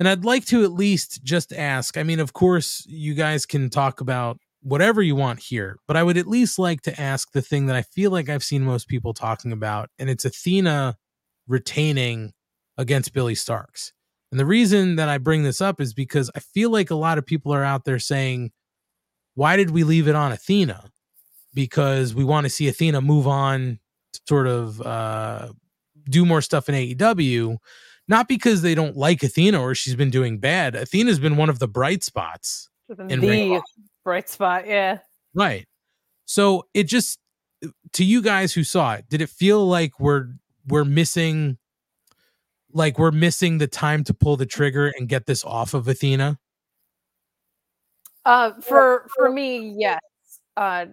And 0.00 0.08
I'd 0.08 0.24
like 0.24 0.44
to 0.46 0.64
at 0.64 0.72
least 0.72 1.22
just 1.22 1.52
ask. 1.52 1.96
I 1.96 2.02
mean, 2.02 2.20
of 2.20 2.32
course, 2.32 2.84
you 2.88 3.14
guys 3.14 3.46
can 3.46 3.70
talk 3.70 4.00
about 4.00 4.38
whatever 4.60 5.02
you 5.02 5.14
want 5.14 5.40
here, 5.40 5.78
but 5.86 5.96
I 5.96 6.02
would 6.02 6.16
at 6.16 6.26
least 6.26 6.58
like 6.58 6.80
to 6.82 7.00
ask 7.00 7.30
the 7.32 7.42
thing 7.42 7.66
that 7.66 7.76
I 7.76 7.82
feel 7.82 8.10
like 8.10 8.28
I've 8.28 8.42
seen 8.42 8.64
most 8.64 8.88
people 8.88 9.14
talking 9.14 9.52
about, 9.52 9.90
and 9.98 10.10
it's 10.10 10.24
Athena 10.24 10.96
retaining 11.46 12.32
against 12.76 13.12
Billie 13.12 13.34
Starkz. 13.34 13.92
And 14.30 14.40
the 14.40 14.46
reason 14.46 14.96
that 14.96 15.08
I 15.08 15.18
bring 15.18 15.44
this 15.44 15.60
up 15.60 15.80
is 15.80 15.94
because 15.94 16.30
I 16.34 16.40
feel 16.40 16.70
like 16.70 16.90
a 16.90 16.96
lot 16.96 17.18
of 17.18 17.26
people 17.26 17.54
are 17.54 17.62
out 17.62 17.84
there 17.84 17.98
saying, 17.98 18.50
why 19.34 19.56
did 19.56 19.70
we 19.70 19.84
leave 19.84 20.08
it 20.08 20.14
on 20.14 20.32
Athena? 20.32 20.90
Because 21.52 22.14
we 22.14 22.24
want 22.24 22.44
to 22.44 22.50
see 22.50 22.66
Athena 22.66 23.00
move 23.00 23.28
on, 23.28 23.78
to 24.12 24.20
sort 24.28 24.46
of 24.46 24.80
uh, 24.80 25.48
do 26.08 26.24
more 26.24 26.40
stuff 26.40 26.68
in 26.68 26.74
AEW 26.74 27.58
not 28.08 28.28
because 28.28 28.62
they 28.62 28.74
don't 28.74 28.96
like 28.96 29.22
Athena 29.22 29.60
or 29.60 29.74
she's 29.74 29.96
been 29.96 30.10
doing 30.10 30.38
bad. 30.38 30.74
Athena's 30.74 31.18
been 31.18 31.36
one 31.36 31.48
of 31.48 31.58
the 31.58 31.68
bright 31.68 32.02
spots. 32.02 32.68
In 33.08 33.20
Ring 33.20 33.54
the 33.54 33.62
bright 34.04 34.28
spot, 34.28 34.66
yeah. 34.66 34.98
Right. 35.34 35.66
So 36.26 36.66
it 36.74 36.84
just 36.84 37.18
to 37.92 38.04
you 38.04 38.20
guys 38.20 38.52
who 38.52 38.62
saw 38.62 38.94
it, 38.94 39.06
did 39.08 39.22
it 39.22 39.30
feel 39.30 39.66
like 39.66 39.98
we're 39.98 40.34
we're 40.68 40.84
missing 40.84 41.58
like 42.72 42.98
we're 42.98 43.12
missing 43.12 43.58
the 43.58 43.68
time 43.68 44.04
to 44.04 44.14
pull 44.14 44.36
the 44.36 44.46
trigger 44.46 44.92
and 44.98 45.08
get 45.08 45.26
this 45.26 45.44
off 45.44 45.74
of 45.74 45.86
Athena? 45.86 46.38
Uh, 48.24 48.52
for 48.60 49.08
for 49.14 49.30
me, 49.30 49.74
yes. 49.76 50.00
Uh, 50.56 50.86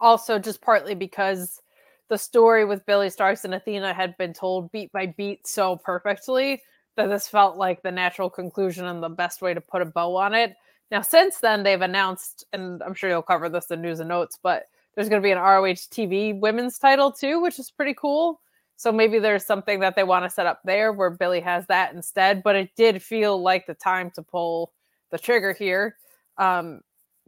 also, 0.00 0.38
just 0.38 0.60
partly 0.60 0.94
because 0.94 1.60
the 2.08 2.18
story 2.18 2.64
with 2.64 2.86
Billie 2.86 3.08
Starkz 3.08 3.44
and 3.44 3.54
Athena 3.54 3.92
had 3.92 4.16
been 4.16 4.32
told 4.32 4.72
beat 4.72 4.90
by 4.92 5.06
beat 5.06 5.46
so 5.46 5.76
perfectly 5.76 6.62
that 6.96 7.08
this 7.08 7.28
felt 7.28 7.56
like 7.56 7.82
the 7.82 7.92
natural 7.92 8.30
conclusion 8.30 8.86
and 8.86 9.02
the 9.02 9.08
best 9.08 9.42
way 9.42 9.54
to 9.54 9.60
put 9.60 9.82
a 9.82 9.86
bow 9.86 10.16
on 10.16 10.34
it. 10.34 10.56
Now, 10.90 11.02
since 11.02 11.38
then, 11.38 11.62
they've 11.62 11.80
announced, 11.80 12.44
and 12.52 12.82
I'm 12.82 12.94
sure 12.94 13.10
you'll 13.10 13.22
cover 13.22 13.48
this 13.48 13.70
in 13.70 13.82
news 13.82 14.00
and 14.00 14.08
notes, 14.08 14.38
but 14.42 14.64
there's 14.94 15.08
going 15.08 15.20
to 15.20 15.26
be 15.26 15.30
an 15.30 15.38
ROH 15.38 15.86
TV 15.92 16.38
women's 16.38 16.78
title 16.78 17.12
too, 17.12 17.40
which 17.40 17.58
is 17.58 17.70
pretty 17.70 17.94
cool. 17.94 18.40
So 18.78 18.92
maybe 18.92 19.18
there's 19.18 19.44
something 19.44 19.80
that 19.80 19.96
they 19.96 20.04
want 20.04 20.24
to 20.24 20.30
set 20.30 20.46
up 20.46 20.60
there 20.64 20.92
where 20.92 21.10
Billie 21.10 21.40
has 21.40 21.66
that 21.66 21.92
instead. 21.94 22.44
But 22.44 22.54
it 22.54 22.70
did 22.76 23.02
feel 23.02 23.42
like 23.42 23.66
the 23.66 23.74
time 23.74 24.12
to 24.12 24.22
pull 24.22 24.72
the 25.10 25.18
trigger 25.18 25.52
here. 25.52 25.96
Um, 26.38 26.82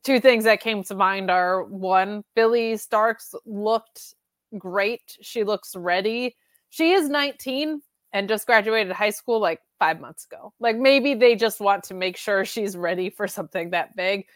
two 0.04 0.20
things 0.20 0.44
that 0.44 0.60
came 0.60 0.84
to 0.84 0.94
mind 0.94 1.28
are 1.28 1.64
one, 1.64 2.22
Billie 2.36 2.74
Starkz 2.74 3.34
looked 3.44 4.14
great. 4.58 5.18
She 5.22 5.42
looks 5.42 5.74
ready. 5.74 6.36
She 6.68 6.92
is 6.92 7.08
19 7.08 7.82
and 8.12 8.28
just 8.28 8.46
graduated 8.46 8.92
high 8.92 9.10
school 9.10 9.40
like 9.40 9.60
five 9.80 10.00
months 10.00 10.26
ago. 10.26 10.52
Like 10.60 10.76
maybe 10.76 11.14
they 11.14 11.34
just 11.34 11.58
want 11.58 11.82
to 11.84 11.94
make 11.94 12.16
sure 12.16 12.44
she's 12.44 12.76
ready 12.76 13.10
for 13.10 13.26
something 13.26 13.70
that 13.70 13.96
big. 13.96 14.26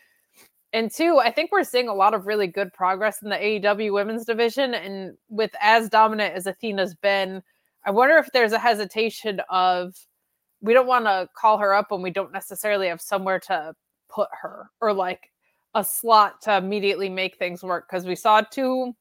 And 0.74 0.90
two, 0.90 1.20
I 1.20 1.30
think 1.30 1.52
we're 1.52 1.62
seeing 1.62 1.86
a 1.86 1.94
lot 1.94 2.14
of 2.14 2.26
really 2.26 2.48
good 2.48 2.72
progress 2.72 3.22
in 3.22 3.30
the 3.30 3.36
AEW 3.36 3.92
women's 3.92 4.24
division. 4.24 4.74
And 4.74 5.16
with 5.28 5.52
as 5.60 5.88
dominant 5.88 6.34
as 6.34 6.48
Athena's 6.48 6.96
been, 6.96 7.44
I 7.86 7.92
wonder 7.92 8.16
if 8.16 8.32
there's 8.32 8.50
a 8.50 8.58
hesitation 8.58 9.40
of 9.48 9.94
we 10.60 10.72
don't 10.72 10.88
want 10.88 11.04
to 11.04 11.28
call 11.36 11.58
her 11.58 11.72
up 11.72 11.92
when 11.92 12.02
we 12.02 12.10
don't 12.10 12.32
necessarily 12.32 12.88
have 12.88 13.00
somewhere 13.00 13.38
to 13.38 13.74
put 14.10 14.28
her 14.42 14.68
or 14.80 14.92
like 14.92 15.30
a 15.76 15.84
slot 15.84 16.42
to 16.42 16.56
immediately 16.56 17.08
make 17.08 17.36
things 17.36 17.62
work. 17.62 17.86
Because 17.88 18.04
we 18.04 18.16
saw 18.16 18.40
two 18.40 18.94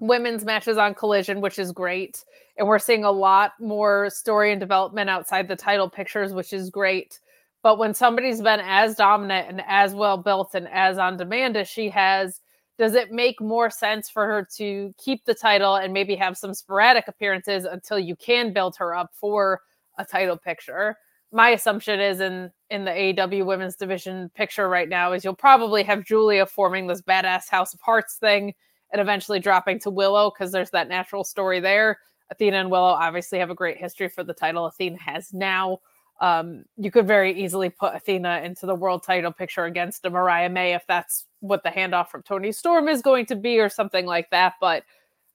women's 0.00 0.44
matches 0.44 0.76
on 0.76 0.92
Collision, 0.92 1.40
which 1.40 1.58
is 1.58 1.72
great. 1.72 2.22
And 2.58 2.68
we're 2.68 2.78
seeing 2.78 3.04
a 3.04 3.10
lot 3.10 3.52
more 3.58 4.10
story 4.10 4.52
and 4.52 4.60
development 4.60 5.08
outside 5.08 5.48
the 5.48 5.56
title 5.56 5.88
pictures, 5.88 6.34
which 6.34 6.52
is 6.52 6.68
great. 6.68 7.20
But 7.62 7.78
when 7.78 7.94
somebody's 7.94 8.40
been 8.40 8.60
as 8.60 8.94
dominant 8.94 9.48
and 9.48 9.62
as 9.66 9.94
well 9.94 10.16
built 10.16 10.54
and 10.54 10.68
as 10.68 10.98
on 10.98 11.16
demand 11.16 11.56
as 11.56 11.68
she 11.68 11.90
has, 11.90 12.40
does 12.78 12.94
it 12.94 13.12
make 13.12 13.40
more 13.42 13.68
sense 13.68 14.08
for 14.08 14.24
her 14.24 14.48
to 14.56 14.94
keep 14.96 15.26
the 15.26 15.34
title 15.34 15.74
and 15.76 15.92
maybe 15.92 16.14
have 16.16 16.38
some 16.38 16.54
sporadic 16.54 17.08
appearances 17.08 17.66
until 17.66 17.98
you 17.98 18.16
can 18.16 18.54
build 18.54 18.74
her 18.76 18.94
up 18.94 19.10
for 19.12 19.60
a 19.98 20.04
title 20.04 20.38
picture? 20.38 20.96
My 21.30 21.50
assumption 21.50 22.00
is 22.00 22.20
in 22.20 22.50
in 22.70 22.86
the 22.86 22.90
AEW 22.90 23.44
women's 23.44 23.76
division 23.76 24.30
picture 24.34 24.68
right 24.68 24.88
now 24.88 25.12
is 25.12 25.24
you'll 25.24 25.34
probably 25.34 25.82
have 25.82 26.06
Julia 26.06 26.46
forming 26.46 26.86
this 26.86 27.02
badass 27.02 27.50
House 27.50 27.74
of 27.74 27.80
Hearts 27.82 28.16
thing 28.16 28.54
and 28.92 29.00
eventually 29.00 29.40
dropping 29.40 29.78
to 29.80 29.90
Willow 29.90 30.30
because 30.30 30.50
there's 30.50 30.70
that 30.70 30.88
natural 30.88 31.24
story 31.24 31.60
there. 31.60 31.98
Athena 32.30 32.56
and 32.56 32.70
Willow 32.70 32.94
obviously 32.94 33.38
have 33.40 33.50
a 33.50 33.54
great 33.54 33.76
history 33.76 34.08
for 34.08 34.24
the 34.24 34.32
title. 34.32 34.66
Athena 34.66 34.98
has 35.00 35.32
now. 35.34 35.78
Um, 36.20 36.64
you 36.76 36.90
could 36.90 37.06
very 37.06 37.42
easily 37.42 37.70
put 37.70 37.94
Athena 37.94 38.42
into 38.44 38.66
the 38.66 38.74
world 38.74 39.02
title 39.02 39.32
picture 39.32 39.64
against 39.64 40.04
a 40.04 40.10
Mariah 40.10 40.50
May 40.50 40.74
if 40.74 40.86
that's 40.86 41.26
what 41.40 41.62
the 41.62 41.70
handoff 41.70 42.08
from 42.08 42.22
Toni 42.22 42.52
Storm 42.52 42.88
is 42.88 43.00
going 43.00 43.24
to 43.26 43.36
be 43.36 43.58
or 43.58 43.70
something 43.70 44.04
like 44.04 44.28
that. 44.30 44.54
But 44.60 44.84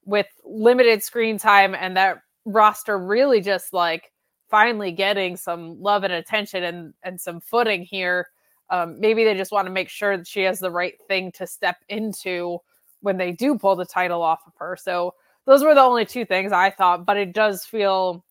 with 0.06 0.28
limited 0.44 1.02
screen 1.02 1.40
time 1.40 1.74
and 1.74 1.98
that 1.98 2.20
roster 2.46 3.00
really 3.00 3.42
just 3.42 3.74
like 3.74 4.12
finally 4.48 4.92
getting 4.92 5.36
some 5.36 5.82
love 5.82 6.04
and 6.04 6.14
attention 6.14 6.64
and 6.64 6.94
and 7.02 7.20
some 7.20 7.42
footing 7.42 7.82
here, 7.84 8.30
um, 8.70 9.00
maybe 9.00 9.24
they 9.24 9.36
just 9.36 9.52
want 9.52 9.66
to 9.66 9.74
make 9.74 9.90
sure 9.90 10.18
that 10.18 10.28
she 10.28 10.42
has 10.42 10.60
the 10.60 10.72
right 10.72 10.96
thing 11.08 11.32
to 11.32 11.48
step 11.48 11.78
into 11.90 12.60
when 13.02 13.18
they 13.18 13.32
do 13.32 13.58
pull 13.58 13.76
the 13.76 13.86
title 13.86 14.22
off 14.22 14.42
of 14.46 14.54
her. 14.58 14.78
So 14.80 15.16
those 15.46 15.64
were 15.64 15.74
the 15.74 15.82
only 15.82 16.06
two 16.06 16.26
things 16.26 16.52
I 16.52 16.70
thought, 16.70 17.06
but 17.06 17.18
it 17.18 17.34
does 17.34 17.66
feel 17.66 18.24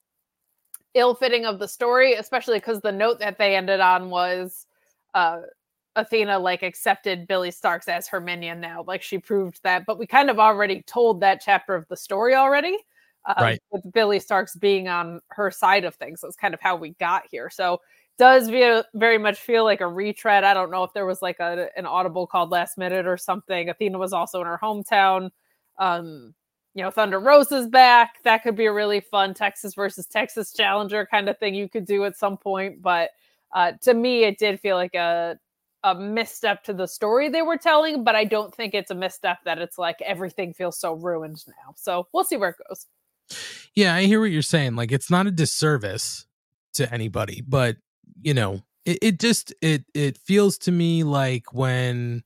ill 0.95 1.15
fitting 1.15 1.45
of 1.45 1.59
the 1.59 1.69
story, 1.69 2.15
especially 2.15 2.59
because 2.59 2.81
the 2.81 2.93
note 2.93 3.19
that 3.19 3.39
they 3.39 3.57
ended 3.57 3.81
on 3.81 4.11
was 4.11 4.67
uh, 5.15 5.41
Athena 5.97 6.39
like 6.39 6.63
accepted 6.63 7.27
Billie 7.27 7.51
Starkz 7.51 7.89
as 7.89 8.09
her 8.09 8.21
minion 8.21 8.61
now. 8.61 8.85
Like 8.87 9.03
she 9.03 9.19
proved 9.19 9.61
that, 9.63 9.85
but 9.87 9.99
we 9.99 10.07
kind 10.07 10.31
of 10.31 10.39
already 10.39 10.83
told 10.83 11.21
that 11.21 11.43
chapter 11.45 11.75
of 11.75 11.87
the 11.89 11.97
story 11.97 12.35
already. 12.35 12.77
Uh, 13.25 13.35
Right. 13.41 13.63
With 13.71 13.91
Billie 13.93 14.21
Starkz 14.21 14.59
being 14.59 14.89
on 14.89 15.21
her 15.29 15.51
side 15.51 15.85
of 15.85 15.95
things. 15.95 16.21
That's 16.21 16.37
kind 16.37 16.53
of 16.53 16.61
how 16.61 16.77
we 16.77 16.91
got 17.01 17.23
here. 17.31 17.49
So 17.49 17.81
does 18.19 18.49
ve- 18.49 18.83
very 18.95 19.19
much 19.19 19.39
feel 19.39 19.65
like 19.65 19.81
a 19.81 19.89
retread. 19.89 20.45
I 20.45 20.55
don't 20.55 20.71
know 20.71 20.85
if 20.85 20.93
there 20.93 21.07
was 21.07 21.23
like 21.23 21.41
a, 21.41 21.69
an 21.77 21.87
audible 21.87 22.27
called 22.27 22.51
last 22.51 22.77
minute 22.79 23.07
or 23.07 23.17
something. 23.17 23.69
Athena 23.69 23.99
was 23.99 24.13
also 24.13 24.41
in 24.41 24.47
her 24.47 24.61
hometown. 24.63 25.31
Um, 25.79 26.35
you 26.75 26.83
know, 26.83 26.91
Thunder 26.91 27.21
Rosa's 27.21 27.69
back. 27.69 28.23
That 28.25 28.43
could 28.43 28.57
be 28.57 28.67
a 28.67 28.73
really 28.73 29.01
fun 29.01 29.33
Texas 29.33 29.75
versus 29.75 30.07
Texas 30.07 30.53
challenger 30.53 31.07
kind 31.07 31.29
of 31.29 31.39
thing 31.39 31.55
you 31.55 31.69
could 31.69 31.87
do 31.87 32.05
at 32.05 32.17
some 32.17 32.37
point. 32.37 32.83
But 32.83 33.11
uh, 33.55 33.73
to 33.83 33.95
me, 33.95 34.25
it 34.25 34.39
did 34.39 34.61
feel 34.61 34.77
like 34.77 34.95
a 34.95 35.39
a 35.85 35.95
misstep 35.95 36.65
to 36.65 36.73
the 36.73 36.87
story 36.87 37.29
they 37.29 37.43
were 37.43 37.59
telling. 37.59 38.03
But 38.03 38.17
I 38.17 38.25
don't 38.25 38.53
think 38.53 38.75
it's 38.75 38.91
a 38.91 38.95
misstep 38.95 39.39
that 39.45 39.59
it's 39.59 39.79
like 39.79 40.01
everything 40.03 40.53
feels 40.53 40.79
so 40.79 40.95
ruined 40.95 41.45
now. 41.47 41.75
So 41.77 42.09
we'll 42.13 42.25
see 42.25 42.37
where 42.37 42.51
it 42.51 42.57
goes. 42.69 42.87
Yeah, 43.75 43.95
I 43.95 44.05
hear 44.05 44.21
what 44.21 44.31
you're 44.31 44.43
saying. 44.43 44.75
Like 44.75 44.91
it's 44.91 45.11
not 45.11 45.27
a 45.29 45.31
disservice 45.31 46.27
to 46.75 46.93
anybody, 46.93 47.41
but 47.47 47.77
you 48.21 48.35
know, 48.35 48.63
it, 48.85 48.99
it 49.01 49.21
just 49.21 49.55
it 49.63 49.85
it 49.95 50.19
feels 50.19 50.59
to 50.59 50.73
me 50.73 51.05
like 51.05 51.53
when 51.53 52.25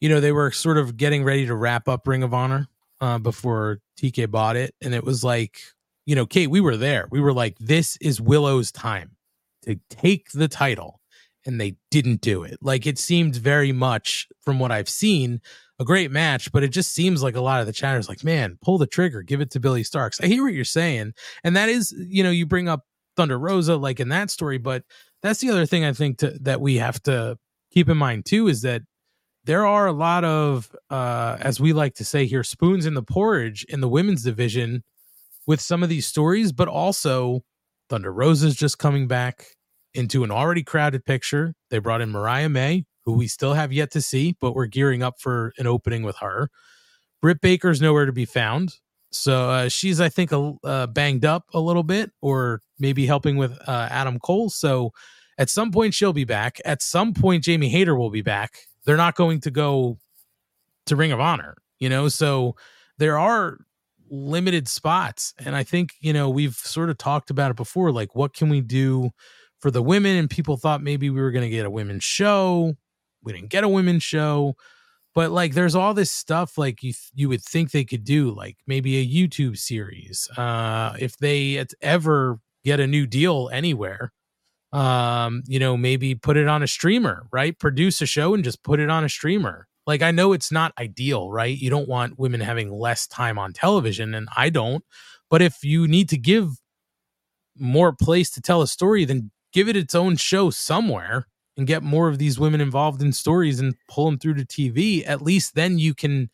you 0.00 0.08
know 0.08 0.20
they 0.20 0.32
were 0.32 0.52
sort 0.52 0.78
of 0.78 0.96
getting 0.96 1.22
ready 1.22 1.44
to 1.44 1.54
wrap 1.54 1.86
up 1.86 2.08
Ring 2.08 2.22
of 2.22 2.32
Honor 2.32 2.68
uh 3.00 3.18
before 3.18 3.78
TK 4.00 4.30
bought 4.30 4.56
it 4.56 4.74
and 4.80 4.94
it 4.94 5.04
was 5.04 5.24
like, 5.24 5.60
you 6.06 6.14
know, 6.14 6.26
Kate, 6.26 6.50
we 6.50 6.60
were 6.60 6.76
there. 6.76 7.08
We 7.10 7.20
were 7.20 7.32
like 7.32 7.56
this 7.58 7.96
is 8.00 8.20
Willow's 8.20 8.72
time 8.72 9.16
to 9.62 9.78
take 9.90 10.30
the 10.32 10.48
title 10.48 11.00
and 11.46 11.60
they 11.60 11.76
didn't 11.90 12.20
do 12.20 12.42
it. 12.42 12.58
Like 12.60 12.86
it 12.86 12.98
seemed 12.98 13.36
very 13.36 13.72
much 13.72 14.28
from 14.42 14.58
what 14.58 14.70
I've 14.70 14.88
seen 14.88 15.40
a 15.80 15.84
great 15.84 16.10
match, 16.10 16.50
but 16.52 16.64
it 16.64 16.68
just 16.68 16.92
seems 16.92 17.22
like 17.22 17.36
a 17.36 17.40
lot 17.40 17.60
of 17.60 17.66
the 17.66 17.72
chatter 17.72 17.98
is 17.98 18.08
like, 18.08 18.24
man, 18.24 18.58
pull 18.62 18.78
the 18.78 18.86
trigger, 18.86 19.22
give 19.22 19.40
it 19.40 19.50
to 19.52 19.60
Billie 19.60 19.84
Starkz. 19.84 20.22
I 20.22 20.26
hear 20.26 20.42
what 20.42 20.52
you're 20.52 20.64
saying. 20.64 21.12
And 21.44 21.56
that 21.56 21.68
is, 21.68 21.94
you 21.96 22.22
know, 22.22 22.30
you 22.30 22.46
bring 22.46 22.68
up 22.68 22.84
Thunder 23.16 23.38
Rosa 23.38 23.76
like 23.76 24.00
in 24.00 24.08
that 24.08 24.30
story, 24.30 24.58
but 24.58 24.84
that's 25.22 25.40
the 25.40 25.50
other 25.50 25.66
thing 25.66 25.84
I 25.84 25.92
think 25.92 26.18
to, 26.18 26.36
that 26.40 26.60
we 26.60 26.76
have 26.76 27.02
to 27.04 27.38
keep 27.70 27.88
in 27.88 27.96
mind 27.96 28.26
too 28.26 28.48
is 28.48 28.62
that 28.62 28.82
there 29.48 29.66
are 29.66 29.86
a 29.86 29.92
lot 29.92 30.24
of, 30.24 30.76
uh, 30.90 31.38
as 31.40 31.58
we 31.58 31.72
like 31.72 31.94
to 31.94 32.04
say 32.04 32.26
here, 32.26 32.44
spoons 32.44 32.84
in 32.84 32.92
the 32.92 33.02
porridge 33.02 33.64
in 33.70 33.80
the 33.80 33.88
women's 33.88 34.22
division 34.22 34.84
with 35.46 35.58
some 35.58 35.82
of 35.82 35.88
these 35.88 36.06
stories, 36.06 36.52
but 36.52 36.68
also 36.68 37.42
Thunder 37.88 38.12
Rosa's 38.12 38.54
just 38.54 38.78
coming 38.78 39.08
back 39.08 39.46
into 39.94 40.22
an 40.22 40.30
already 40.30 40.62
crowded 40.62 41.06
picture. 41.06 41.54
They 41.70 41.78
brought 41.78 42.02
in 42.02 42.10
Mariah 42.10 42.50
May, 42.50 42.84
who 43.06 43.14
we 43.14 43.26
still 43.26 43.54
have 43.54 43.72
yet 43.72 43.90
to 43.92 44.02
see, 44.02 44.36
but 44.38 44.54
we're 44.54 44.66
gearing 44.66 45.02
up 45.02 45.14
for 45.18 45.54
an 45.56 45.66
opening 45.66 46.02
with 46.02 46.18
her. 46.18 46.50
Britt 47.22 47.40
Baker's 47.40 47.80
nowhere 47.80 48.04
to 48.04 48.12
be 48.12 48.26
found. 48.26 48.74
So 49.12 49.48
uh, 49.48 49.68
she's, 49.70 49.98
I 49.98 50.10
think, 50.10 50.30
uh, 50.30 50.86
banged 50.88 51.24
up 51.24 51.44
a 51.54 51.60
little 51.60 51.84
bit, 51.84 52.10
or 52.20 52.60
maybe 52.78 53.06
helping 53.06 53.38
with 53.38 53.58
uh, 53.66 53.88
Adam 53.90 54.18
Cole. 54.18 54.50
So 54.50 54.90
at 55.38 55.48
some 55.48 55.72
point, 55.72 55.94
she'll 55.94 56.12
be 56.12 56.24
back. 56.24 56.60
At 56.66 56.82
some 56.82 57.14
point, 57.14 57.44
Jamie 57.44 57.70
Hayter 57.70 57.96
will 57.96 58.10
be 58.10 58.20
back. 58.20 58.67
They're 58.88 58.96
not 58.96 59.16
going 59.16 59.40
to 59.42 59.50
go 59.50 59.98
to 60.86 60.96
Ring 60.96 61.12
of 61.12 61.20
Honor, 61.20 61.56
you 61.78 61.90
know? 61.90 62.08
So 62.08 62.56
there 62.96 63.18
are 63.18 63.58
limited 64.08 64.66
spots. 64.66 65.34
And 65.44 65.54
I 65.54 65.62
think, 65.62 65.92
you 66.00 66.14
know, 66.14 66.30
we've 66.30 66.54
sort 66.54 66.88
of 66.88 66.96
talked 66.96 67.28
about 67.28 67.50
it 67.50 67.56
before. 67.58 67.92
Like, 67.92 68.14
what 68.14 68.32
can 68.32 68.48
we 68.48 68.62
do 68.62 69.10
for 69.60 69.70
the 69.70 69.82
women? 69.82 70.16
And 70.16 70.30
people 70.30 70.56
thought 70.56 70.82
maybe 70.82 71.10
we 71.10 71.20
were 71.20 71.32
going 71.32 71.44
to 71.44 71.54
get 71.54 71.66
a 71.66 71.70
women's 71.70 72.02
show. 72.02 72.78
We 73.22 73.34
didn't 73.34 73.50
get 73.50 73.62
a 73.62 73.68
women's 73.68 74.02
show 74.02 74.56
but 75.14 75.32
like 75.32 75.54
there's 75.54 75.74
all 75.74 75.94
this 75.94 76.12
stuff 76.12 76.56
like 76.56 76.80
you 76.82 76.92
th- 76.92 77.10
you 77.12 77.28
would 77.28 77.42
think 77.42 77.72
they 77.72 77.84
could 77.84 78.04
do 78.04 78.30
like 78.30 78.56
maybe 78.68 78.98
a 78.98 79.04
YouTube 79.04 79.58
series 79.58 80.28
uh 80.36 80.94
if 81.00 81.16
they 81.18 81.64
ever 81.82 82.38
get 82.64 82.78
a 82.78 82.86
new 82.86 83.04
deal 83.04 83.50
anywhere 83.52 84.12
um 84.72 85.42
you 85.46 85.58
know 85.58 85.76
maybe 85.76 86.14
put 86.14 86.36
it 86.36 86.46
on 86.48 86.62
a 86.62 86.66
streamer 86.66 87.26
right? 87.32 87.58
Produce 87.58 88.02
a 88.02 88.06
show 88.06 88.34
and 88.34 88.44
just 88.44 88.62
put 88.62 88.80
it 88.80 88.90
on 88.90 89.04
a 89.04 89.08
streamer. 89.08 89.66
Like 89.86 90.02
I 90.02 90.10
know 90.10 90.32
it's 90.32 90.52
not 90.52 90.72
ideal 90.78 91.30
right? 91.30 91.56
You 91.56 91.70
don't 91.70 91.88
want 91.88 92.18
women 92.18 92.40
having 92.40 92.70
less 92.70 93.06
time 93.06 93.38
on 93.38 93.52
television 93.52 94.14
and 94.14 94.28
I 94.36 94.50
don't. 94.50 94.84
But 95.30 95.42
if 95.42 95.62
you 95.62 95.88
need 95.88 96.08
to 96.10 96.18
give 96.18 96.50
more 97.56 97.92
place 97.92 98.30
to 98.30 98.40
tell 98.40 98.62
a 98.62 98.68
story 98.68 99.04
then 99.04 99.30
give 99.52 99.68
it 99.68 99.76
its 99.76 99.94
own 99.94 100.16
show 100.16 100.50
somewhere 100.50 101.26
and 101.56 101.66
get 101.66 101.82
more 101.82 102.08
of 102.08 102.18
these 102.18 102.38
women 102.38 102.60
involved 102.60 103.02
in 103.02 103.12
stories 103.12 103.58
and 103.58 103.74
pull 103.88 104.04
them 104.06 104.18
through 104.18 104.34
to 104.34 104.44
TV, 104.44 105.02
at 105.06 105.20
least 105.20 105.56
then 105.56 105.78
you 105.78 105.92
can 105.92 106.30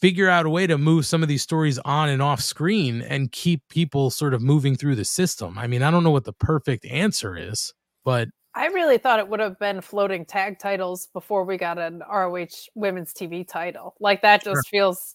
figure 0.00 0.28
out 0.28 0.46
a 0.46 0.50
way 0.50 0.66
to 0.66 0.78
move 0.78 1.06
some 1.06 1.22
of 1.22 1.28
these 1.28 1.42
stories 1.42 1.78
on 1.80 2.08
and 2.08 2.20
off 2.22 2.40
screen 2.40 3.02
and 3.02 3.32
keep 3.32 3.62
people 3.68 4.10
sort 4.10 4.34
of 4.34 4.42
moving 4.42 4.76
through 4.76 4.94
the 4.94 5.04
system. 5.04 5.58
I 5.58 5.66
mean, 5.66 5.82
I 5.82 5.90
don't 5.90 6.04
know 6.04 6.10
what 6.10 6.24
the 6.24 6.32
perfect 6.32 6.84
answer 6.84 7.36
is, 7.36 7.72
but 8.04 8.28
I 8.54 8.66
really 8.68 8.98
thought 8.98 9.18
it 9.18 9.28
would 9.28 9.40
have 9.40 9.58
been 9.58 9.80
floating 9.80 10.24
tag 10.24 10.58
titles 10.58 11.08
before 11.12 11.44
we 11.44 11.56
got 11.56 11.78
an 11.78 12.02
ROH 12.10 12.46
women's 12.74 13.12
TV 13.12 13.46
title. 13.46 13.94
Like 14.00 14.22
that 14.22 14.42
just 14.42 14.54
sure. 14.54 14.62
feels 14.70 15.14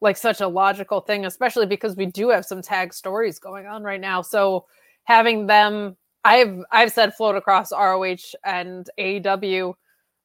like 0.00 0.16
such 0.16 0.40
a 0.40 0.48
logical 0.48 1.00
thing, 1.00 1.24
especially 1.24 1.66
because 1.66 1.96
we 1.96 2.06
do 2.06 2.28
have 2.28 2.44
some 2.44 2.60
tag 2.60 2.92
stories 2.92 3.38
going 3.38 3.66
on 3.66 3.82
right 3.82 4.00
now. 4.00 4.20
So 4.20 4.66
having 5.04 5.46
them 5.46 5.96
I've 6.24 6.62
I've 6.70 6.92
said 6.92 7.14
float 7.14 7.36
across 7.36 7.72
ROH 7.72 8.34
and 8.44 8.88
AEW. 8.98 9.74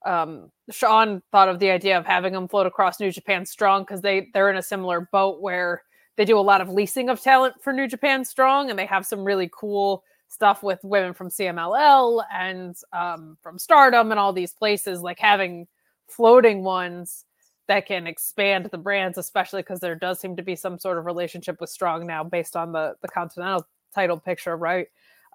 Um, 0.06 0.52
Sean 0.72 1.22
thought 1.32 1.50
of 1.50 1.60
the 1.60 1.72
idea 1.72 1.98
of 1.98 2.06
having 2.06 2.34
them 2.34 2.48
float 2.48 2.68
across 2.68 3.00
New 3.00 3.12
Japan 3.12 3.46
Strong 3.46 3.84
because 3.84 4.02
they 4.02 4.30
they're 4.34 4.50
in 4.50 4.58
a 4.58 4.64
similar 4.64 5.10
boat 5.12 5.42
where 5.42 5.84
they 6.18 6.26
do 6.26 6.38
a 6.38 6.42
lot 6.42 6.62
of 6.62 6.70
leasing 6.70 7.10
of 7.10 7.22
talent 7.22 7.56
for 7.62 7.74
New 7.74 7.88
Japan 7.88 8.26
Strong, 8.26 8.70
and 8.70 8.78
they 8.78 8.86
have 8.86 9.06
some 9.06 9.24
really 9.24 9.50
cool 9.54 10.04
stuff 10.30 10.64
with 10.64 10.80
women 10.84 11.14
from 11.14 11.30
CMLL 11.30 12.24
and 12.34 12.76
um, 12.94 13.38
from 13.42 13.58
Stardom 13.58 14.12
and 14.12 14.20
all 14.20 14.34
these 14.34 14.54
places. 14.54 15.02
Like 15.02 15.20
having 15.20 15.68
floating 16.08 16.64
ones 16.64 17.26
that 17.68 17.86
can 17.86 18.08
expand 18.08 18.70
the 18.72 18.78
brands, 18.78 19.18
especially 19.18 19.62
because 19.62 19.80
there 19.80 19.96
does 19.96 20.20
seem 20.20 20.36
to 20.36 20.44
be 20.44 20.56
some 20.56 20.80
sort 20.80 20.98
of 20.98 21.06
relationship 21.06 21.60
with 21.60 21.70
Strong 21.70 22.08
now 22.08 22.24
based 22.24 22.56
on 22.56 22.72
the 22.72 22.96
the 23.02 23.08
Continental 23.08 23.66
title 23.94 24.20
picture, 24.20 24.56
right? 24.58 24.88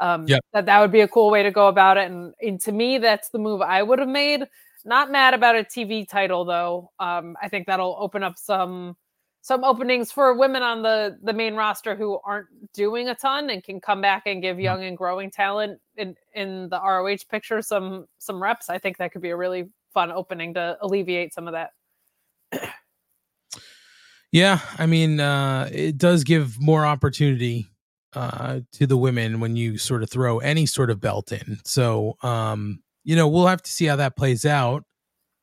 Um, 0.02 0.26
yep. 0.26 0.40
That 0.52 0.66
that 0.66 0.80
would 0.80 0.90
be 0.90 1.00
a 1.00 1.08
cool 1.08 1.30
way 1.30 1.44
to 1.44 1.52
go 1.52 1.68
about 1.68 1.96
it, 1.96 2.10
and, 2.10 2.34
and 2.42 2.60
to 2.62 2.72
me, 2.72 2.98
that's 2.98 3.28
the 3.28 3.38
move 3.38 3.62
I 3.62 3.84
would 3.84 4.00
have 4.00 4.08
made. 4.08 4.42
Not 4.84 5.12
mad 5.12 5.32
about 5.32 5.54
a 5.54 5.62
TV 5.62 6.08
title 6.08 6.44
though. 6.44 6.90
Um, 6.98 7.36
I 7.40 7.48
think 7.48 7.68
that'll 7.68 7.96
open 8.00 8.24
up 8.24 8.36
some 8.36 8.96
some 9.42 9.62
openings 9.62 10.10
for 10.10 10.34
women 10.34 10.62
on 10.62 10.82
the 10.82 11.18
the 11.22 11.32
main 11.32 11.54
roster 11.54 11.94
who 11.94 12.18
aren't 12.24 12.48
doing 12.72 13.08
a 13.08 13.14
ton 13.14 13.48
and 13.48 13.62
can 13.62 13.80
come 13.80 14.00
back 14.00 14.24
and 14.26 14.42
give 14.42 14.58
young 14.58 14.82
and 14.82 14.98
growing 14.98 15.30
talent 15.30 15.80
in 15.96 16.16
in 16.34 16.68
the 16.68 16.80
ROH 16.80 17.18
picture 17.30 17.62
some 17.62 18.06
some 18.18 18.42
reps. 18.42 18.68
I 18.68 18.78
think 18.78 18.96
that 18.98 19.12
could 19.12 19.22
be 19.22 19.30
a 19.30 19.36
really 19.36 19.68
fun 19.94 20.10
opening 20.10 20.54
to 20.54 20.76
alleviate 20.80 21.32
some 21.32 21.46
of 21.46 21.54
that. 21.54 21.70
yeah, 24.32 24.58
I 24.78 24.86
mean, 24.86 25.20
uh, 25.20 25.68
it 25.72 25.96
does 25.96 26.24
give 26.24 26.60
more 26.60 26.84
opportunity 26.84 27.68
uh, 28.14 28.60
to 28.72 28.86
the 28.86 28.96
women 28.96 29.40
when 29.40 29.56
you 29.56 29.78
sort 29.78 30.02
of 30.02 30.10
throw 30.10 30.38
any 30.38 30.66
sort 30.66 30.90
of 30.90 31.00
belt 31.00 31.32
in. 31.32 31.58
So, 31.64 32.16
um, 32.22 32.82
you 33.04 33.16
know, 33.16 33.28
we'll 33.28 33.46
have 33.46 33.62
to 33.62 33.70
see 33.70 33.86
how 33.86 33.96
that 33.96 34.16
plays 34.16 34.44
out. 34.44 34.84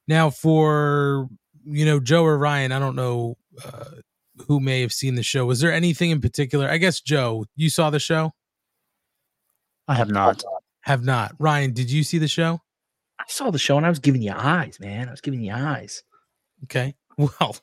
Now, 0.07 0.30
for 0.30 1.28
you 1.65 1.86
know, 1.86 1.99
Joe 1.99 2.24
or 2.24 2.38
Ryan, 2.38 2.72
I 2.72 2.80
don't 2.80 2.95
know 2.95 3.38
uh, 3.63 3.86
who 4.47 4.59
may 4.59 4.82
have 4.82 4.93
seen 4.93 5.15
the 5.15 5.24
show. 5.24 5.45
Was 5.45 5.59
there 5.59 5.72
anything 5.72 6.09
in 6.09 6.22
particular? 6.22 6.70
I 6.70 6.78
guess 6.78 7.01
Joe, 7.01 7.45
you 7.55 7.70
saw 7.70 7.89
the 7.89 7.99
show. 7.99 8.32
I 9.88 9.95
have 9.95 10.09
not. 10.09 10.43
Have 10.82 11.03
not. 11.03 11.34
Ryan, 11.39 11.74
did 11.74 11.91
you 11.91 12.03
see 12.03 12.17
the 12.17 12.28
show? 12.28 12.59
I 13.20 13.26
saw 13.28 13.51
the 13.51 13.59
show 13.59 13.78
and 13.78 13.86
I 13.86 13.89
was 13.89 13.99
giving 13.99 14.22
you 14.22 14.34
eyes, 14.34 14.80
man. 14.80 15.07
I 15.07 15.11
was 15.11 15.22
giving 15.22 15.41
you 15.41 15.53
eyes. 15.53 16.03
Okay. 16.65 16.95
Well, 17.20 17.57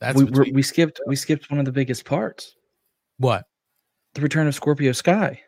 that's 0.00 0.16
we, 0.16 0.52
we 0.52 0.62
skipped 0.62 0.98
we 1.06 1.14
skipped 1.14 1.50
one 1.50 1.58
of 1.58 1.66
the 1.66 1.72
biggest 1.72 2.06
parts. 2.06 2.54
What? 3.18 3.44
The 4.14 4.20
return 4.20 4.46
of 4.46 4.54
Scorpio 4.54 4.92
Sky. 4.92 5.40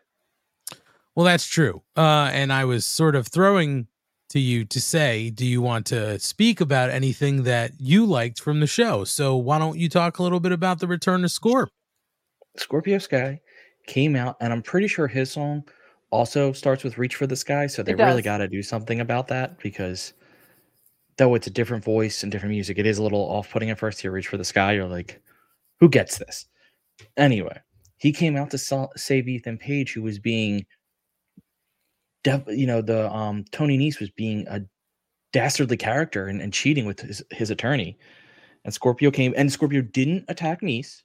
Well, 1.15 1.25
that's 1.25 1.47
true. 1.47 1.81
Uh, 1.95 2.29
and 2.31 2.53
I 2.53 2.65
was 2.65 2.85
sort 2.85 3.15
of 3.15 3.27
throwing 3.27 3.87
to 4.29 4.39
you 4.39 4.65
to 4.65 4.81
say, 4.81 5.29
do 5.29 5.45
you 5.45 5.61
want 5.61 5.85
to 5.87 6.19
speak 6.19 6.61
about 6.61 6.89
anything 6.89 7.43
that 7.43 7.71
you 7.79 8.05
liked 8.05 8.39
from 8.39 8.59
the 8.59 8.67
show? 8.67 9.03
So 9.03 9.35
why 9.35 9.57
don't 9.57 9.77
you 9.77 9.89
talk 9.89 10.19
a 10.19 10.23
little 10.23 10.39
bit 10.39 10.51
about 10.51 10.79
the 10.79 10.87
return 10.87 11.23
of 11.23 11.31
Scorp? 11.31 11.67
Scorpio 12.57 12.97
Sky 12.97 13.39
came 13.87 14.15
out, 14.15 14.35
and 14.41 14.51
I'm 14.51 14.61
pretty 14.61 14.87
sure 14.87 15.07
his 15.07 15.31
song 15.31 15.63
also 16.09 16.51
starts 16.51 16.83
with 16.83 16.97
Reach 16.97 17.15
for 17.15 17.27
the 17.27 17.35
Sky. 17.35 17.67
So 17.67 17.83
they 17.83 17.95
really 17.95 18.21
got 18.21 18.37
to 18.37 18.47
do 18.47 18.61
something 18.61 18.99
about 18.99 19.27
that 19.29 19.59
because 19.59 20.13
though 21.17 21.35
it's 21.35 21.47
a 21.47 21.51
different 21.51 21.83
voice 21.83 22.23
and 22.23 22.31
different 22.31 22.53
music, 22.53 22.77
it 22.77 22.85
is 22.85 22.97
a 22.97 23.03
little 23.03 23.21
off 23.21 23.49
putting 23.49 23.69
at 23.69 23.79
first. 23.79 24.01
Here, 24.01 24.11
Reach 24.11 24.27
for 24.27 24.37
the 24.37 24.45
Sky, 24.45 24.73
you're 24.73 24.87
like, 24.87 25.21
who 25.79 25.89
gets 25.89 26.17
this? 26.17 26.45
Anyway, 27.15 27.59
he 27.97 28.11
came 28.11 28.35
out 28.35 28.51
to 28.51 28.87
save 28.95 29.27
Ethan 29.27 29.57
Page, 29.57 29.93
who 29.93 30.03
was 30.03 30.19
being, 30.19 30.65
def- 32.23 32.47
you 32.47 32.67
know, 32.67 32.81
the 32.81 33.11
um, 33.11 33.43
Tony 33.51 33.77
Nese 33.77 33.99
was 33.99 34.11
being 34.11 34.45
a 34.47 34.61
dastardly 35.33 35.77
character 35.77 36.27
and, 36.27 36.41
and 36.41 36.53
cheating 36.53 36.85
with 36.85 36.99
his, 36.99 37.23
his 37.31 37.49
attorney. 37.49 37.97
And 38.65 38.73
Scorpio 38.73 39.11
came, 39.11 39.33
and 39.35 39.51
Scorpio 39.51 39.81
didn't 39.81 40.25
attack 40.27 40.61
Nese. 40.61 41.03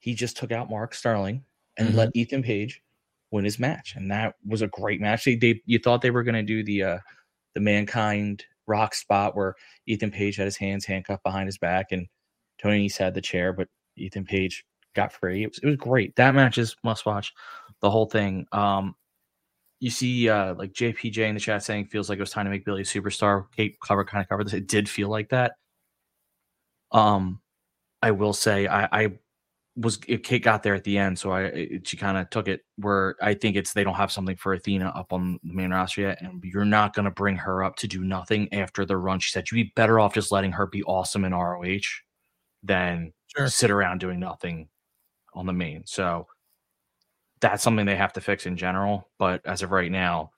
He 0.00 0.14
just 0.14 0.36
took 0.36 0.52
out 0.52 0.70
Mark 0.70 0.94
Sterling 0.94 1.44
and 1.78 1.88
mm-hmm. 1.88 1.98
let 1.98 2.16
Ethan 2.16 2.42
Page 2.42 2.82
win 3.30 3.44
his 3.44 3.58
match, 3.58 3.94
and 3.96 4.10
that 4.10 4.34
was 4.46 4.62
a 4.62 4.68
great 4.68 5.00
match. 5.00 5.24
They, 5.24 5.34
they 5.34 5.60
you 5.66 5.78
thought 5.78 6.00
they 6.00 6.10
were 6.10 6.22
going 6.22 6.36
to 6.36 6.42
do 6.42 6.62
the 6.62 6.82
uh, 6.82 6.98
the 7.54 7.60
mankind 7.60 8.44
rock 8.66 8.94
spot 8.94 9.36
where 9.36 9.54
Ethan 9.86 10.10
Page 10.10 10.36
had 10.36 10.44
his 10.44 10.56
hands 10.56 10.84
handcuffed 10.84 11.22
behind 11.22 11.46
his 11.46 11.58
back 11.58 11.92
and 11.92 12.06
Tony 12.58 12.86
Nese 12.86 12.96
had 12.96 13.14
the 13.14 13.20
chair, 13.20 13.52
but 13.52 13.68
Ethan 13.96 14.24
Page 14.24 14.64
got 14.96 15.12
free. 15.12 15.44
It 15.44 15.48
was 15.48 15.58
it 15.58 15.66
was 15.66 15.76
great. 15.76 16.16
That 16.16 16.34
match 16.34 16.58
is 16.58 16.76
must 16.82 17.06
watch. 17.06 17.32
The 17.80 17.90
whole 17.90 18.06
thing. 18.06 18.46
Um, 18.52 18.96
you 19.80 19.90
see, 19.90 20.28
uh, 20.28 20.54
like 20.54 20.72
JPJ 20.72 21.18
in 21.18 21.34
the 21.34 21.40
chat 21.40 21.62
saying 21.62 21.86
feels 21.86 22.08
like 22.08 22.18
it 22.18 22.22
was 22.22 22.30
time 22.30 22.46
to 22.46 22.50
make 22.50 22.64
Billie 22.64 22.82
a 22.82 22.84
superstar. 22.84 23.44
Kate 23.54 23.76
cover 23.80 24.04
kind 24.04 24.22
of 24.22 24.28
covered 24.28 24.46
this. 24.46 24.54
It 24.54 24.68
did 24.68 24.88
feel 24.88 25.08
like 25.08 25.28
that. 25.30 25.52
Um, 26.92 27.40
I 28.02 28.12
will 28.12 28.32
say 28.32 28.66
I, 28.66 28.88
I 28.90 29.18
was 29.76 29.98
Kate 29.98 30.42
got 30.42 30.62
there 30.62 30.74
at 30.74 30.84
the 30.84 30.96
end, 30.96 31.18
so 31.18 31.30
I 31.30 31.42
it, 31.42 31.88
she 31.88 31.96
kind 31.96 32.16
of 32.16 32.30
took 32.30 32.48
it 32.48 32.62
where 32.76 33.16
I 33.20 33.34
think 33.34 33.56
it's 33.56 33.74
they 33.74 33.84
don't 33.84 33.94
have 33.94 34.12
something 34.12 34.36
for 34.36 34.54
Athena 34.54 34.92
up 34.96 35.12
on 35.12 35.38
the 35.44 35.52
main 35.52 35.70
roster 35.70 36.02
yet, 36.02 36.22
and 36.22 36.42
you're 36.42 36.64
not 36.64 36.94
going 36.94 37.04
to 37.04 37.10
bring 37.10 37.36
her 37.36 37.62
up 37.62 37.76
to 37.76 37.88
do 37.88 38.02
nothing 38.02 38.52
after 38.52 38.86
the 38.86 38.96
run. 38.96 39.20
She 39.20 39.30
said 39.30 39.50
you'd 39.50 39.56
be 39.56 39.72
better 39.76 40.00
off 40.00 40.14
just 40.14 40.32
letting 40.32 40.52
her 40.52 40.66
be 40.66 40.82
awesome 40.84 41.24
in 41.24 41.34
ROH 41.34 41.80
than 42.62 43.12
sure. 43.36 43.48
sit 43.48 43.70
around 43.70 44.00
doing 44.00 44.20
nothing 44.20 44.68
on 45.36 45.46
the 45.46 45.52
main. 45.52 45.82
So 45.86 46.26
that's 47.40 47.62
something 47.62 47.86
they 47.86 47.96
have 47.96 48.14
to 48.14 48.20
fix 48.20 48.46
in 48.46 48.56
general. 48.56 49.08
But 49.18 49.42
as 49.44 49.62
of 49.62 49.70
right 49.70 49.90
now, 49.90 50.32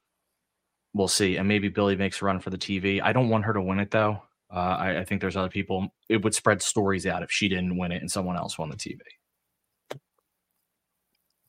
we'll 0.92 1.09
see. 1.09 1.36
And 1.36 1.49
maybe 1.49 1.68
Billie 1.68 1.96
makes 1.96 2.20
a 2.20 2.24
run 2.24 2.40
for 2.40 2.51
the 2.51 2.59
TV. 2.59 3.01
I 3.03 3.12
don't 3.12 3.28
want 3.28 3.44
her 3.44 3.55
to 3.55 3.62
win 3.62 3.78
it 3.78 3.90
though. 3.90 4.22
Uh, 4.53 4.76
I, 4.78 5.01
I, 5.01 5.05
think 5.05 5.20
there's 5.20 5.36
other 5.36 5.51
people. 5.51 5.88
It 6.09 6.24
would 6.24 6.34
spread 6.34 6.62
stories 6.62 7.07
out 7.07 7.22
if 7.22 7.30
she 7.30 7.51
didn't 7.51 7.76
win 7.76 7.92
it 7.92 8.01
and 8.01 8.11
someone 8.11 8.36
else 8.36 8.59
won 8.59 8.70
the 8.70 8.76
TV. 8.76 8.99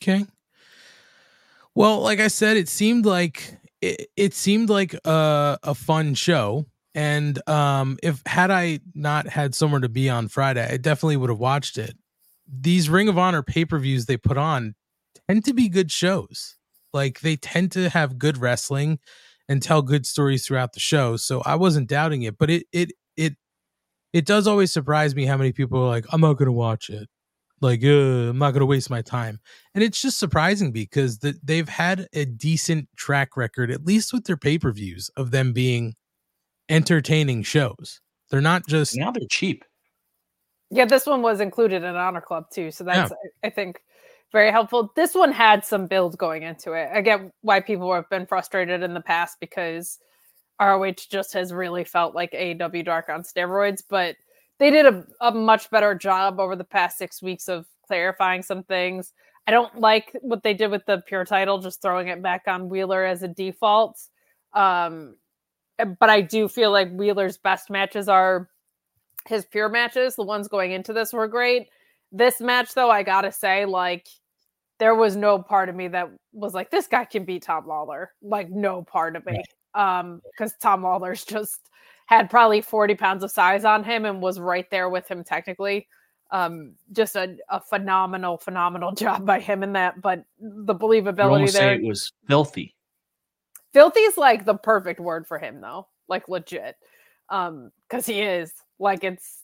Okay. 0.03 0.25
Well, 1.75 2.01
like 2.01 2.19
I 2.19 2.27
said, 2.27 2.57
it 2.57 2.67
seemed 2.67 3.05
like 3.05 3.57
it, 3.81 4.09
it 4.17 4.33
seemed 4.33 4.69
like 4.69 4.93
a, 5.05 5.57
a 5.63 5.73
fun 5.73 6.13
show 6.13 6.65
and 6.95 7.47
um, 7.47 7.97
if 8.01 8.21
had 8.25 8.51
I 8.51 8.79
not 8.93 9.27
had 9.27 9.53
somewhere 9.55 9.81
to 9.81 9.89
be 9.89 10.09
on 10.09 10.27
Friday, 10.27 10.67
I 10.69 10.77
definitely 10.77 11.17
would 11.17 11.29
have 11.29 11.39
watched 11.39 11.77
it. 11.77 11.95
These 12.51 12.89
Ring 12.89 13.09
of 13.09 13.17
Honor 13.17 13.43
pay 13.43 13.65
per 13.65 13.79
views 13.79 14.05
they 14.05 14.17
put 14.17 14.37
on 14.37 14.75
tend 15.29 15.45
to 15.45 15.53
be 15.53 15.69
good 15.69 15.91
shows. 15.91 16.57
Like 16.93 17.19
they 17.21 17.35
tend 17.35 17.71
to 17.73 17.89
have 17.89 18.17
good 18.17 18.37
wrestling 18.37 18.99
and 19.47 19.61
tell 19.61 19.81
good 19.81 20.05
stories 20.05 20.45
throughout 20.45 20.73
the 20.73 20.79
show. 20.79 21.17
So 21.17 21.41
I 21.45 21.55
wasn't 21.55 21.89
doubting 21.89 22.23
it, 22.23 22.37
but 22.37 22.49
it 22.49 22.65
it 22.71 22.91
it 23.17 23.35
it 24.13 24.25
does 24.25 24.47
always 24.47 24.71
surprise 24.71 25.15
me 25.15 25.25
how 25.25 25.37
many 25.37 25.51
people 25.51 25.79
are 25.79 25.87
like, 25.87 26.05
I'm 26.11 26.21
not 26.21 26.33
gonna 26.33 26.51
watch 26.51 26.89
it. 26.89 27.07
Like, 27.61 27.83
uh, 27.83 28.29
I'm 28.29 28.37
not 28.37 28.51
gonna 28.51 28.65
waste 28.65 28.89
my 28.89 29.01
time. 29.01 29.39
And 29.75 29.83
it's 29.83 30.01
just 30.01 30.17
surprising 30.19 30.71
because 30.71 31.19
the, 31.19 31.35
they've 31.43 31.69
had 31.69 32.07
a 32.13 32.25
decent 32.25 32.87
track 32.95 33.35
record, 33.37 33.69
at 33.71 33.85
least 33.85 34.13
with 34.13 34.25
their 34.25 34.37
pay 34.37 34.57
per 34.57 34.71
views, 34.71 35.09
of 35.17 35.31
them 35.31 35.53
being 35.53 35.95
entertaining 36.69 37.43
shows. 37.43 38.01
They're 38.29 38.41
not 38.41 38.67
just 38.67 38.95
now 38.95 39.11
they're 39.11 39.27
cheap. 39.29 39.65
Yeah, 40.71 40.85
this 40.85 41.05
one 41.05 41.21
was 41.21 41.39
included 41.39 41.83
in 41.83 41.95
Honor 41.95 42.21
Club 42.21 42.49
too, 42.51 42.71
so 42.71 42.83
that's 42.83 43.11
yeah. 43.11 43.29
I 43.43 43.49
think 43.49 43.81
very 44.31 44.51
helpful. 44.51 44.91
This 44.95 45.15
one 45.15 45.31
had 45.31 45.65
some 45.65 45.87
build 45.87 46.17
going 46.17 46.43
into 46.43 46.73
it. 46.73 46.89
I 46.93 47.01
get 47.01 47.21
why 47.41 47.59
people 47.59 47.93
have 47.93 48.09
been 48.09 48.27
frustrated 48.27 48.83
in 48.83 48.93
the 48.93 49.01
past 49.01 49.39
because 49.39 49.97
ROH 50.61 50.93
just 51.09 51.33
has 51.33 51.51
really 51.53 51.83
felt 51.83 52.13
like 52.13 52.31
AEW 52.31 52.85
Dark 52.85 53.09
on 53.09 53.23
steroids, 53.23 53.81
but 53.87 54.15
they 54.59 54.69
did 54.69 54.85
a, 54.85 55.05
a 55.21 55.31
much 55.31 55.69
better 55.71 55.95
job 55.95 56.39
over 56.39 56.55
the 56.55 56.63
past 56.63 56.97
six 56.97 57.21
weeks 57.21 57.47
of 57.47 57.65
clarifying 57.87 58.43
some 58.43 58.63
things. 58.63 59.13
I 59.47 59.51
don't 59.51 59.79
like 59.79 60.15
what 60.21 60.43
they 60.43 60.53
did 60.53 60.69
with 60.69 60.85
the 60.85 61.01
pure 61.07 61.25
title, 61.25 61.59
just 61.59 61.81
throwing 61.81 62.09
it 62.09 62.21
back 62.21 62.43
on 62.45 62.69
Wheeler 62.69 63.03
as 63.03 63.23
a 63.23 63.27
default. 63.27 63.99
Um, 64.53 65.15
but 65.99 66.09
I 66.09 66.21
do 66.21 66.47
feel 66.47 66.71
like 66.71 66.91
Wheeler's 66.91 67.37
best 67.37 67.69
matches 67.69 68.09
are 68.09 68.49
his 69.29 69.45
pure 69.45 69.69
matches. 69.69 70.15
The 70.15 70.23
ones 70.23 70.47
going 70.47 70.71
into 70.71 70.91
this 70.91 71.13
were 71.13 71.27
great. 71.27 71.69
This 72.11 72.41
match, 72.41 72.73
though, 72.73 72.89
I 72.89 73.03
gotta 73.03 73.31
say, 73.31 73.65
like, 73.65 74.07
there 74.79 74.95
was 74.95 75.15
no 75.15 75.39
part 75.39 75.69
of 75.69 75.75
me 75.75 75.87
that 75.89 76.09
was 76.33 76.53
like, 76.53 76.71
this 76.71 76.87
guy 76.87 77.05
can 77.05 77.23
beat 77.23 77.43
Tom 77.43 77.67
Lawlor. 77.67 78.07
Like, 78.21 78.49
no 78.49 78.81
part 78.81 79.15
of 79.15 79.25
me. 79.25 79.43
Um, 79.75 80.21
because 80.31 80.53
Tom 80.59 80.83
Lawlor's 80.83 81.23
just 81.23 81.69
had 82.07 82.29
probably 82.29 82.59
40 82.59 82.95
pounds 82.95 83.23
of 83.23 83.29
size 83.29 83.63
on 83.63 83.83
him 83.83 84.05
and 84.05 84.19
was 84.19 84.39
right 84.39 84.67
there 84.71 84.89
with 84.89 85.07
him 85.07 85.23
technically. 85.23 85.87
Um, 86.31 86.73
just 86.91 87.15
a, 87.15 87.37
a 87.49 87.61
phenomenal, 87.61 88.37
phenomenal 88.37 88.91
job 88.95 89.25
by 89.27 89.39
him 89.39 89.61
in 89.61 89.73
that. 89.73 90.01
But 90.01 90.23
the 90.39 90.73
believability 90.73 91.53
there 91.53 91.75
it 91.75 91.83
was 91.83 92.11
filthy. 92.27 92.75
Filthy 93.73 93.99
is 93.99 94.17
like 94.17 94.45
the 94.45 94.55
perfect 94.55 94.99
word 94.99 95.27
for 95.27 95.37
him 95.37 95.61
though, 95.61 95.87
like 96.07 96.27
legit. 96.27 96.75
Um, 97.29 97.71
because 97.87 98.07
he 98.07 98.21
is 98.21 98.51
like 98.79 99.03
it's 99.03 99.43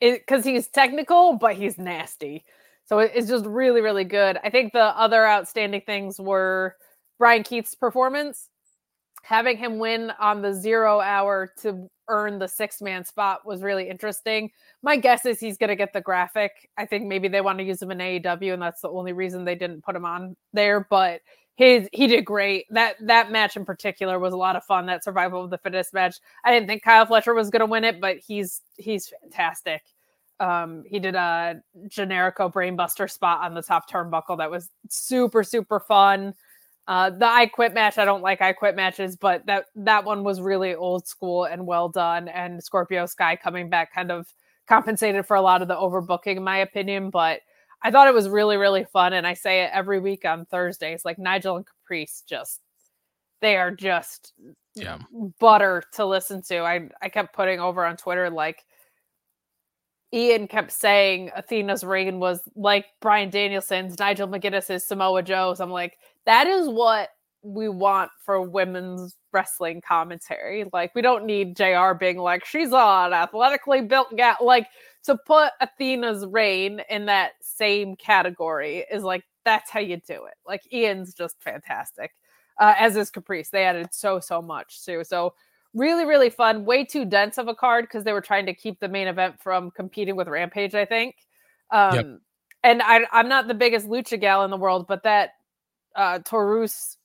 it 0.00 0.20
because 0.26 0.44
he's 0.44 0.68
technical, 0.68 1.34
but 1.34 1.56
he's 1.56 1.78
nasty. 1.78 2.44
So 2.84 3.00
it, 3.00 3.12
it's 3.14 3.28
just 3.28 3.46
really, 3.46 3.80
really 3.80 4.04
good. 4.04 4.38
I 4.42 4.50
think 4.50 4.72
the 4.72 4.98
other 4.98 5.26
outstanding 5.26 5.82
things 5.84 6.20
were 6.20 6.76
Bryan 7.18 7.42
Keith's 7.42 7.74
performance. 7.74 8.48
Having 9.22 9.56
him 9.56 9.78
win 9.78 10.12
on 10.20 10.40
the 10.40 10.54
zero 10.54 11.00
hour 11.00 11.52
to 11.62 11.88
earn 12.08 12.38
the 12.38 12.46
six 12.46 12.80
man 12.80 13.04
spot 13.04 13.44
was 13.44 13.62
really 13.62 13.88
interesting. 13.88 14.50
My 14.82 14.96
guess 14.96 15.26
is 15.26 15.40
he's 15.40 15.58
going 15.58 15.68
to 15.68 15.76
get 15.76 15.92
the 15.92 16.00
graphic. 16.00 16.70
I 16.78 16.86
think 16.86 17.06
maybe 17.06 17.26
they 17.26 17.40
want 17.40 17.58
to 17.58 17.64
use 17.64 17.82
him 17.82 17.90
in 17.90 17.98
AEW, 17.98 18.52
and 18.52 18.62
that's 18.62 18.82
the 18.82 18.88
only 18.88 19.12
reason 19.12 19.44
they 19.44 19.56
didn't 19.56 19.82
put 19.84 19.96
him 19.96 20.04
on 20.04 20.36
there. 20.52 20.86
But 20.88 21.22
his 21.56 21.88
he 21.92 22.06
did 22.06 22.24
great. 22.24 22.66
That 22.70 22.96
that 23.00 23.32
match 23.32 23.56
in 23.56 23.64
particular 23.64 24.18
was 24.18 24.34
a 24.34 24.36
lot 24.36 24.56
of 24.56 24.64
fun. 24.64 24.86
That 24.86 25.02
survival 25.02 25.42
of 25.42 25.50
the 25.50 25.58
fittest 25.58 25.94
match. 25.94 26.16
I 26.44 26.52
didn't 26.52 26.68
think 26.68 26.82
Kyle 26.82 27.06
Fletcher 27.06 27.34
was 27.34 27.50
going 27.50 27.60
to 27.60 27.66
win 27.66 27.82
it, 27.82 28.00
but 28.00 28.18
he's 28.18 28.60
he's 28.76 29.08
fantastic. 29.08 29.82
Um, 30.38 30.84
he 30.86 31.00
did 31.00 31.14
a 31.14 31.62
Generico 31.88 32.52
brainbuster 32.52 33.10
spot 33.10 33.42
on 33.42 33.54
the 33.54 33.62
top 33.62 33.90
turnbuckle 33.90 34.36
that 34.36 34.50
was 34.50 34.70
super 34.90 35.42
super 35.42 35.80
fun. 35.80 36.34
Uh, 36.86 37.08
the 37.08 37.26
I 37.26 37.46
quit 37.46 37.72
match, 37.72 37.96
I 37.96 38.04
don't 38.04 38.22
like 38.22 38.42
I 38.42 38.52
quit 38.52 38.76
matches, 38.76 39.16
but 39.16 39.44
that 39.46 39.64
that 39.76 40.04
one 40.04 40.24
was 40.24 40.42
really 40.42 40.74
old 40.74 41.08
school 41.08 41.44
and 41.44 41.66
well 41.66 41.88
done. 41.88 42.28
And 42.28 42.62
Scorpio 42.62 43.06
Sky 43.06 43.34
coming 43.34 43.70
back 43.70 43.94
kind 43.94 44.10
of 44.12 44.30
compensated 44.68 45.24
for 45.24 45.36
a 45.36 45.42
lot 45.42 45.62
of 45.62 45.68
the 45.68 45.74
overbooking, 45.74 46.36
in 46.36 46.44
my 46.44 46.58
opinion. 46.58 47.08
But 47.08 47.40
I 47.82 47.90
thought 47.90 48.08
it 48.08 48.14
was 48.14 48.28
really, 48.28 48.56
really 48.56 48.84
fun. 48.84 49.12
And 49.12 49.26
I 49.26 49.34
say 49.34 49.62
it 49.62 49.70
every 49.72 50.00
week 50.00 50.24
on 50.24 50.46
Thursdays. 50.46 51.04
Like 51.04 51.18
Nigel 51.18 51.56
and 51.56 51.66
Caprice 51.66 52.22
just 52.26 52.60
they 53.42 53.56
are 53.56 53.70
just 53.70 54.32
yeah 54.74 54.98
butter 55.38 55.82
to 55.92 56.04
listen 56.04 56.42
to. 56.42 56.60
I 56.60 56.88
I 57.02 57.08
kept 57.08 57.34
putting 57.34 57.60
over 57.60 57.84
on 57.84 57.96
Twitter 57.96 58.30
like 58.30 58.64
Ian 60.12 60.46
kept 60.48 60.72
saying 60.72 61.30
Athena's 61.36 61.84
reign 61.84 62.18
was 62.18 62.40
like 62.54 62.86
Bryan 63.00 63.30
Danielson's, 63.30 63.98
Nigel 63.98 64.28
McGuinness's, 64.28 64.86
Samoa 64.86 65.22
Joe's. 65.22 65.60
I'm 65.60 65.70
like, 65.70 65.98
that 66.24 66.46
is 66.46 66.68
what 66.68 67.10
we 67.42 67.68
want 67.68 68.10
for 68.24 68.40
women's 68.40 69.16
wrestling 69.32 69.80
commentary. 69.86 70.64
Like, 70.72 70.94
we 70.94 71.02
don't 71.02 71.26
need 71.26 71.56
JR 71.56 71.92
being 71.92 72.18
like, 72.18 72.44
she's 72.44 72.72
on 72.72 73.12
athletically 73.12 73.82
built 73.82 74.16
gal. 74.16 74.36
Like, 74.40 74.68
to 75.06 75.16
put 75.16 75.52
Athena's 75.60 76.26
reign 76.26 76.82
in 76.90 77.06
that 77.06 77.32
same 77.40 77.96
category 77.96 78.84
is 78.90 79.02
like 79.02 79.24
that's 79.44 79.70
how 79.70 79.80
you 79.80 79.96
do 79.96 80.26
it. 80.26 80.34
Like 80.46 80.62
Ian's 80.72 81.14
just 81.14 81.40
fantastic, 81.40 82.12
uh, 82.60 82.74
as 82.78 82.96
is 82.96 83.10
Caprice. 83.10 83.50
They 83.50 83.64
added 83.64 83.88
so 83.92 84.20
so 84.20 84.42
much 84.42 84.84
too. 84.84 85.04
So 85.04 85.34
really 85.74 86.04
really 86.04 86.30
fun. 86.30 86.64
Way 86.64 86.84
too 86.84 87.04
dense 87.04 87.38
of 87.38 87.48
a 87.48 87.54
card 87.54 87.84
because 87.84 88.04
they 88.04 88.12
were 88.12 88.20
trying 88.20 88.46
to 88.46 88.54
keep 88.54 88.80
the 88.80 88.88
main 88.88 89.08
event 89.08 89.40
from 89.40 89.70
competing 89.70 90.16
with 90.16 90.28
Rampage. 90.28 90.74
I 90.74 90.84
think. 90.84 91.16
Um, 91.70 91.94
yep. 91.94 92.06
And 92.62 92.82
I, 92.82 93.00
I'm 93.12 93.28
not 93.28 93.46
the 93.46 93.54
biggest 93.54 93.86
lucha 93.86 94.20
gal 94.20 94.44
in 94.44 94.50
the 94.50 94.56
world, 94.56 94.86
but 94.88 95.04
that 95.04 95.30
uh, 95.94 96.18
Taurus 96.24 96.96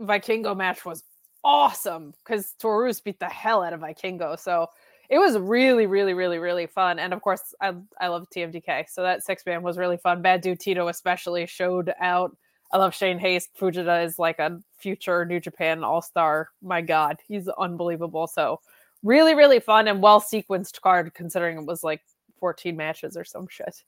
Vikingo 0.00 0.56
match 0.56 0.84
was 0.84 1.02
awesome 1.42 2.14
because 2.24 2.54
Taurus 2.60 3.00
beat 3.00 3.18
the 3.18 3.28
hell 3.28 3.62
out 3.62 3.72
of 3.72 3.80
Vikingo. 3.80 4.38
So 4.38 4.68
it 5.12 5.18
was 5.18 5.36
really, 5.36 5.84
really, 5.84 6.14
really, 6.14 6.38
really 6.38 6.66
fun. 6.66 6.98
And 6.98 7.12
of 7.12 7.20
course, 7.20 7.54
I 7.60 7.74
I 8.00 8.08
love 8.08 8.30
TMDK, 8.30 8.88
so 8.88 9.02
that 9.02 9.22
six 9.22 9.44
man 9.44 9.62
was 9.62 9.76
really 9.76 9.98
fun. 9.98 10.22
Bad 10.22 10.40
Dude 10.40 10.58
Tito 10.58 10.88
especially 10.88 11.44
showed 11.44 11.92
out. 12.00 12.34
I 12.72 12.78
love 12.78 12.94
Shane 12.94 13.18
Haste. 13.18 13.50
Fujita 13.60 14.06
is 14.06 14.18
like 14.18 14.38
a 14.38 14.58
future 14.78 15.26
New 15.26 15.38
Japan 15.38 15.84
All 15.84 16.00
Star. 16.00 16.48
My 16.62 16.80
God, 16.80 17.18
he's 17.28 17.46
unbelievable. 17.46 18.26
So 18.26 18.60
really, 19.02 19.34
really 19.34 19.60
fun 19.60 19.86
and 19.86 20.02
well 20.02 20.18
sequenced 20.18 20.80
card 20.80 21.12
considering 21.12 21.58
it 21.58 21.66
was 21.66 21.84
like 21.84 22.00
14 22.40 22.74
matches 22.74 23.14
or 23.14 23.24
some 23.24 23.46
shit. 23.48 23.82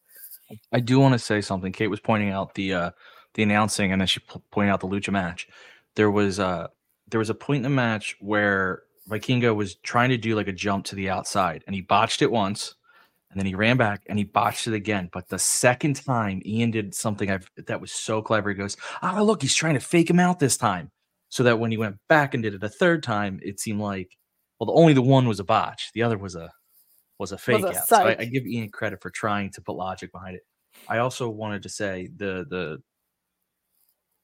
I 0.73 0.81
do 0.81 1.01
want 1.01 1.15
to 1.15 1.19
say 1.19 1.41
something. 1.41 1.73
Kate 1.73 1.87
was 1.87 2.01
pointing 2.01 2.33
out 2.33 2.55
the 2.55 2.75
uh 2.75 2.91
the 3.33 3.43
announcing, 3.43 3.93
and 3.93 4.01
then 4.03 4.09
she 4.09 4.21
p- 4.21 4.43
pointed 4.51 4.71
out 4.71 4.81
the 4.81 4.89
lucha 4.89 5.11
match. 5.11 5.49
There 5.95 6.11
was 6.11 6.39
uh 6.39 6.69
there 7.09 7.19
was 7.19 7.31
a 7.31 7.35
point 7.35 7.59
in 7.59 7.63
the 7.63 7.71
match 7.71 8.15
where 8.21 8.83
Vikingo 9.09 9.55
was 9.55 9.77
trying 9.77 10.11
to 10.11 10.17
do 10.17 10.35
like 10.35 10.49
a 10.49 10.53
jump 10.53 10.87
to 10.87 10.95
the 10.95 11.11
outside 11.11 11.63
and 11.67 11.75
he 11.75 11.83
botched 11.83 12.23
it 12.23 12.31
once 12.31 12.75
and 13.31 13.39
then 13.39 13.47
he 13.47 13.55
ran 13.55 13.77
back 13.77 14.03
and 14.07 14.19
he 14.19 14.25
botched 14.25 14.67
it 14.67 14.75
again. 14.75 15.11
But 15.13 15.29
the 15.29 15.39
second 15.39 15.97
time 15.97 16.41
Ian 16.47 16.71
did 16.71 16.95
something 16.95 17.31
I've, 17.31 17.51
that 17.67 17.81
was 17.81 17.93
so 17.93 18.23
clever. 18.23 18.51
He 18.51 18.55
goes, 18.55 18.77
Ah, 19.03 19.19
oh, 19.19 19.25
look, 19.25 19.43
he's 19.43 19.55
trying 19.55 19.75
to 19.75 19.81
fake 19.81 20.09
him 20.09 20.21
out 20.21 20.39
this 20.39 20.57
time. 20.57 20.91
So 21.29 21.43
that 21.43 21.59
when 21.59 21.73
he 21.73 21.77
went 21.77 21.97
back 22.09 22.35
and 22.35 22.43
did 22.43 22.55
it 22.55 22.63
a 22.63 22.69
third 22.69 23.03
time, 23.03 23.41
it 23.43 23.59
seemed 23.59 23.81
like, 23.81 24.17
well, 24.59 24.67
the, 24.67 24.73
only 24.73 24.93
the 24.93 25.03
one 25.03 25.27
was 25.27 25.41
a 25.41 25.45
botch. 25.45 25.91
The 25.93 26.03
other 26.05 26.17
was 26.17 26.37
a, 26.37 26.49
was 27.19 27.33
a 27.33 27.39
fake 27.39 27.65
was 27.65 27.77
a 27.77 27.81
out. 27.81 27.89
So 27.89 27.97
I, 27.97 28.17
I 28.21 28.25
give 28.27 28.47
Ian 28.47 28.69
credit 28.69 29.03
for 29.03 29.11
trying 29.11 29.51
to 29.51 29.61
put 29.61 29.75
logic 29.75 30.13
behind 30.13 30.37
it. 30.37 30.43
I 30.89 30.99
also 30.99 31.29
wanted 31.29 31.65
to 31.65 31.69
say 31.69 32.09
the, 32.17 32.47
the, 32.49 32.79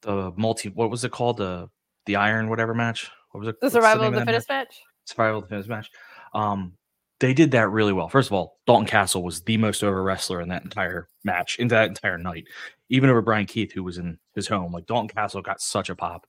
the 0.02 0.32
multi, 0.36 0.68
what 0.68 0.88
was 0.88 1.04
it 1.04 1.10
called? 1.10 1.38
The, 1.38 1.68
the 2.06 2.14
iron, 2.14 2.48
whatever 2.48 2.74
match 2.74 3.10
what 3.30 3.40
was 3.40 3.48
it? 3.48 3.60
The 3.60 3.70
survival 3.70 4.02
the 4.02 4.08
of 4.08 4.14
the 4.14 4.26
fittest 4.26 4.48
match? 4.48 4.68
match? 4.68 4.82
Survival 5.04 5.38
of 5.38 5.44
the 5.44 5.48
fittest 5.48 5.68
match. 5.68 5.90
Um, 6.34 6.72
they 7.20 7.34
did 7.34 7.50
that 7.50 7.68
really 7.68 7.92
well. 7.92 8.08
First 8.08 8.28
of 8.28 8.32
all, 8.32 8.58
Dalton 8.66 8.86
Castle 8.86 9.22
was 9.22 9.42
the 9.42 9.58
most 9.58 9.84
over 9.84 10.02
wrestler 10.02 10.40
in 10.40 10.48
that 10.48 10.64
entire 10.64 11.08
match, 11.22 11.58
in 11.58 11.68
that 11.68 11.88
entire 11.88 12.16
night, 12.18 12.46
even 12.88 13.10
over 13.10 13.20
Bryan 13.20 13.46
Keith, 13.46 13.72
who 13.72 13.84
was 13.84 13.98
in 13.98 14.18
his 14.34 14.48
home. 14.48 14.72
Like 14.72 14.86
Dalton 14.86 15.08
Castle 15.08 15.42
got 15.42 15.60
such 15.60 15.90
a 15.90 15.94
pop. 15.94 16.26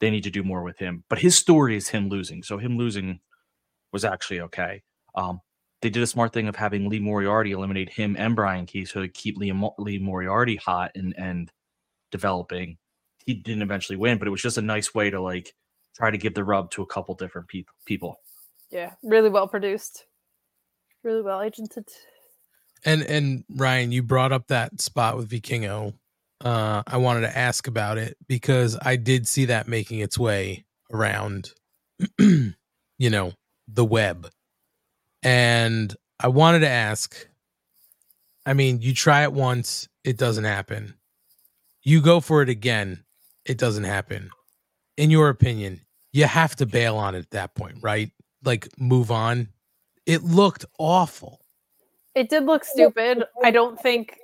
They 0.00 0.10
need 0.10 0.24
to 0.24 0.30
do 0.30 0.42
more 0.42 0.64
with 0.64 0.78
him. 0.78 1.04
But 1.08 1.20
his 1.20 1.36
story 1.36 1.76
is 1.76 1.88
him 1.88 2.08
losing. 2.08 2.42
So 2.42 2.58
him 2.58 2.76
losing 2.76 3.20
was 3.92 4.04
actually 4.04 4.40
okay. 4.40 4.82
Um, 5.14 5.40
they 5.80 5.90
did 5.90 6.02
a 6.02 6.08
smart 6.08 6.32
thing 6.32 6.48
of 6.48 6.56
having 6.56 6.88
Lee 6.88 6.98
Moriarty 6.98 7.52
eliminate 7.52 7.90
him 7.90 8.16
and 8.18 8.34
Bryan 8.34 8.66
Keith 8.66 8.88
so 8.88 9.00
to 9.00 9.08
keep 9.08 9.36
Lee, 9.36 9.52
Lee 9.78 9.98
Moriarty 9.98 10.56
hot 10.56 10.92
and 10.94 11.14
and 11.16 11.52
developing. 12.10 12.78
He 13.26 13.34
didn't 13.34 13.62
eventually 13.62 13.96
win, 13.96 14.18
but 14.18 14.26
it 14.26 14.32
was 14.32 14.42
just 14.42 14.58
a 14.58 14.62
nice 14.62 14.92
way 14.92 15.10
to 15.10 15.20
like 15.20 15.54
try 15.94 16.10
to 16.10 16.18
give 16.18 16.34
the 16.34 16.44
rub 16.44 16.70
to 16.72 16.82
a 16.82 16.86
couple 16.86 17.14
different 17.14 17.48
pe- 17.48 17.64
people. 17.86 18.16
Yeah, 18.70 18.92
really 19.02 19.28
well 19.28 19.48
produced, 19.48 20.06
really 21.02 21.22
well 21.22 21.40
agented. 21.40 21.88
And 22.84 23.02
and 23.02 23.44
Ryan, 23.48 23.92
you 23.92 24.02
brought 24.02 24.32
up 24.32 24.48
that 24.48 24.80
spot 24.80 25.16
with 25.16 25.30
Vikingo. 25.30 25.94
Uh, 26.40 26.82
I 26.86 26.96
wanted 26.96 27.20
to 27.20 27.36
ask 27.36 27.68
about 27.68 27.98
it 27.98 28.16
because 28.26 28.76
I 28.82 28.96
did 28.96 29.28
see 29.28 29.44
that 29.44 29.68
making 29.68 30.00
its 30.00 30.18
way 30.18 30.64
around, 30.92 31.52
you 32.18 32.54
know, 32.98 33.32
the 33.68 33.84
web. 33.84 34.28
And 35.22 35.94
I 36.18 36.28
wanted 36.28 36.60
to 36.60 36.68
ask 36.68 37.28
I 38.44 38.54
mean, 38.54 38.80
you 38.80 38.92
try 38.92 39.22
it 39.22 39.32
once, 39.32 39.88
it 40.02 40.16
doesn't 40.16 40.44
happen. 40.44 40.94
You 41.82 42.00
go 42.00 42.20
for 42.20 42.42
it 42.42 42.48
again, 42.48 43.04
it 43.44 43.58
doesn't 43.58 43.84
happen. 43.84 44.30
In 44.96 45.10
your 45.10 45.28
opinion, 45.28 45.80
you 46.12 46.24
have 46.24 46.56
to 46.56 46.66
bail 46.66 46.96
on 46.96 47.14
it 47.14 47.20
at 47.20 47.30
that 47.30 47.54
point, 47.54 47.78
right? 47.80 48.10
Like 48.44 48.68
move 48.78 49.10
on. 49.10 49.48
It 50.06 50.22
looked 50.22 50.64
awful. 50.78 51.40
It 52.14 52.28
did 52.28 52.44
look 52.44 52.64
stupid. 52.64 53.24
I 53.42 53.50
don't 53.50 53.80
think 53.80 54.18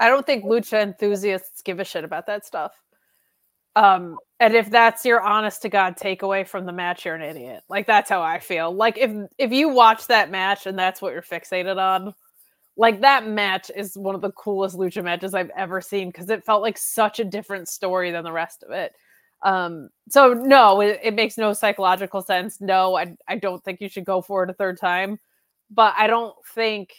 I 0.00 0.08
don't 0.08 0.24
think 0.26 0.44
lucha 0.44 0.82
enthusiasts 0.82 1.62
give 1.62 1.80
a 1.80 1.84
shit 1.84 2.04
about 2.04 2.26
that 2.26 2.44
stuff. 2.46 2.72
Um, 3.76 4.18
and 4.40 4.54
if 4.54 4.70
that's 4.70 5.04
your 5.04 5.20
honest 5.20 5.62
to 5.62 5.68
god 5.68 5.96
takeaway 5.96 6.46
from 6.46 6.64
the 6.64 6.72
match, 6.72 7.04
you're 7.04 7.14
an 7.14 7.22
idiot. 7.22 7.62
Like 7.68 7.86
that's 7.86 8.08
how 8.08 8.22
I 8.22 8.38
feel. 8.38 8.72
Like 8.72 8.98
if 8.98 9.10
if 9.38 9.52
you 9.52 9.68
watch 9.68 10.06
that 10.06 10.30
match 10.30 10.66
and 10.66 10.78
that's 10.78 11.02
what 11.02 11.12
you're 11.12 11.22
fixated 11.22 11.76
on, 11.76 12.14
like 12.76 13.00
that 13.02 13.26
match 13.26 13.70
is 13.74 13.96
one 13.96 14.14
of 14.14 14.20
the 14.20 14.32
coolest 14.32 14.76
lucha 14.76 15.02
matches 15.02 15.34
I've 15.34 15.50
ever 15.56 15.80
seen 15.80 16.08
because 16.08 16.28
it 16.30 16.44
felt 16.44 16.62
like 16.62 16.76
such 16.76 17.20
a 17.20 17.24
different 17.24 17.68
story 17.68 18.10
than 18.10 18.24
the 18.24 18.32
rest 18.32 18.62
of 18.62 18.70
it. 18.72 18.94
Um, 19.42 19.90
so 20.08 20.32
no, 20.32 20.80
it, 20.80 21.00
it 21.02 21.14
makes 21.14 21.38
no 21.38 21.52
psychological 21.52 22.22
sense. 22.22 22.60
No, 22.60 22.96
I 22.96 23.16
I 23.28 23.36
don't 23.36 23.62
think 23.62 23.80
you 23.80 23.88
should 23.88 24.04
go 24.04 24.22
for 24.22 24.42
it 24.42 24.50
a 24.50 24.54
third 24.54 24.78
time. 24.80 25.20
But 25.70 25.94
I 25.96 26.06
don't 26.06 26.34
think 26.54 26.94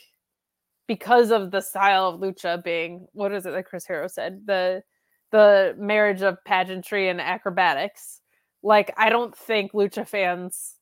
because 0.88 1.32
of 1.32 1.52
the 1.52 1.62
style 1.62 2.10
of 2.10 2.22
lucha 2.22 2.64
being 2.64 3.08
what 3.14 3.34
is 3.34 3.46
it 3.46 3.52
that 3.52 3.66
Chris 3.66 3.86
Hero 3.86 4.08
said 4.08 4.44
the 4.46 4.84
the 5.32 5.76
marriage 5.78 6.22
of 6.22 6.38
pageantry 6.46 7.10
and 7.10 7.20
acrobatics. 7.20 8.22
Like 8.64 8.94
I 8.98 9.10
don't 9.10 9.36
think 9.36 9.74
lucha 9.74 10.08
fans 10.08 10.76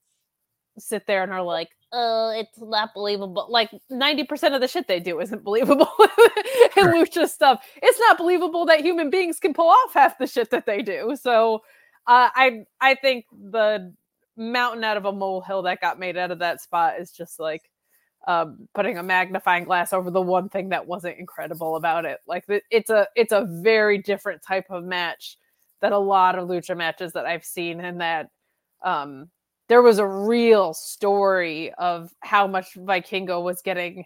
sit 0.77 1.05
there 1.07 1.23
and 1.23 1.31
are 1.31 1.41
like, 1.41 1.69
"Oh, 1.93 2.31
it's 2.31 2.59
not 2.59 2.93
believable." 2.93 3.47
Like 3.49 3.71
ninety 3.89 4.23
percent 4.23 4.55
of 4.55 4.61
the 4.61 4.67
shit 4.67 4.87
they 4.87 4.99
do 4.99 5.19
isn't 5.19 5.43
believable 5.43 5.89
in 6.77 6.87
lucha 6.87 7.27
stuff. 7.29 7.63
It's 7.81 7.99
not 7.99 8.17
believable 8.17 8.65
that 8.65 8.81
human 8.81 9.09
beings 9.09 9.39
can 9.39 9.53
pull 9.53 9.69
off 9.69 9.93
half 9.93 10.17
the 10.17 10.27
shit 10.27 10.49
that 10.51 10.65
they 10.65 10.81
do. 10.81 11.15
So, 11.21 11.55
uh, 12.07 12.29
I 12.35 12.65
I 12.81 12.95
think 12.95 13.25
the 13.31 13.93
mountain 14.35 14.83
out 14.83 14.97
of 14.97 15.05
a 15.05 15.13
molehill 15.13 15.61
that 15.63 15.79
got 15.79 15.99
made 15.99 16.17
out 16.17 16.31
of 16.31 16.39
that 16.39 16.61
spot 16.61 16.99
is 16.99 17.11
just 17.11 17.39
like 17.39 17.69
um, 18.27 18.67
putting 18.73 18.97
a 18.97 19.03
magnifying 19.03 19.65
glass 19.65 19.93
over 19.93 20.09
the 20.09 20.21
one 20.21 20.49
thing 20.49 20.69
that 20.69 20.87
wasn't 20.87 21.17
incredible 21.19 21.75
about 21.75 22.05
it. 22.05 22.19
Like 22.27 22.45
it's 22.71 22.89
a 22.89 23.07
it's 23.15 23.33
a 23.33 23.47
very 23.61 23.97
different 23.97 24.41
type 24.41 24.65
of 24.69 24.83
match 24.83 25.37
that 25.81 25.91
a 25.91 25.97
lot 25.97 26.37
of 26.39 26.47
lucha 26.47 26.77
matches 26.77 27.13
that 27.13 27.25
I've 27.25 27.43
seen, 27.43 27.81
and 27.81 27.99
that 28.01 28.29
um, 28.83 29.29
there 29.69 29.81
was 29.81 29.99
a 29.99 30.07
real 30.07 30.73
story 30.73 31.73
of 31.73 32.11
how 32.21 32.47
much 32.47 32.75
Vikingo 32.75 33.41
was 33.41 33.61
getting 33.61 34.05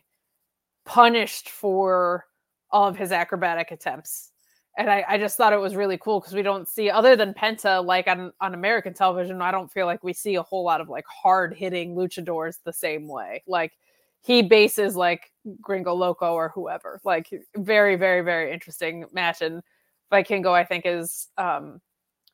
punished 0.86 1.49
for 1.49 2.26
all 2.72 2.88
of 2.88 2.97
his 2.97 3.12
acrobatic 3.12 3.72
attempts. 3.72 4.32
And 4.78 4.91
I, 4.91 5.03
I 5.08 5.18
just 5.18 5.38
thought 5.38 5.53
it 5.53 5.60
was 5.60 5.76
really 5.76 5.97
cool 5.97 6.20
because 6.20 6.36
we 6.36 6.43
don't 6.43 6.68
see 6.68 6.89
other 6.89 7.16
than 7.16 7.34
Penta 7.34 7.84
like 7.84 8.08
on, 8.08 8.32
on 8.39 8.53
American 8.53 8.93
television, 8.93 9.41
I 9.41 9.49
don't 9.49 9.72
feel 9.72 9.88
like 9.88 10.03
we 10.03 10.14
see 10.14 10.36
a 10.36 10.43
whole 10.43 10.64
lot 10.64 10.82
of 10.82 10.88
like 10.88 11.05
hard 11.08 11.55
hitting 11.55 11.95
luchadors 11.95 12.58
the 12.64 12.74
same 12.74 13.08
way. 13.08 13.43
Like 13.47 13.74
he 14.22 14.43
bases 14.43 14.95
like 14.95 15.32
Gringo 15.62 15.95
Loco 15.95 16.34
or 16.34 16.49
whoever. 16.49 17.01
Like 17.03 17.34
very, 17.55 17.95
very, 17.95 18.22
very 18.22 18.53
interesting 18.53 19.05
match. 19.12 19.41
And 19.41 19.64
Vikingo, 20.12 20.51
I 20.51 20.64
think, 20.64 20.84
is 20.86 21.28
um, 21.39 21.82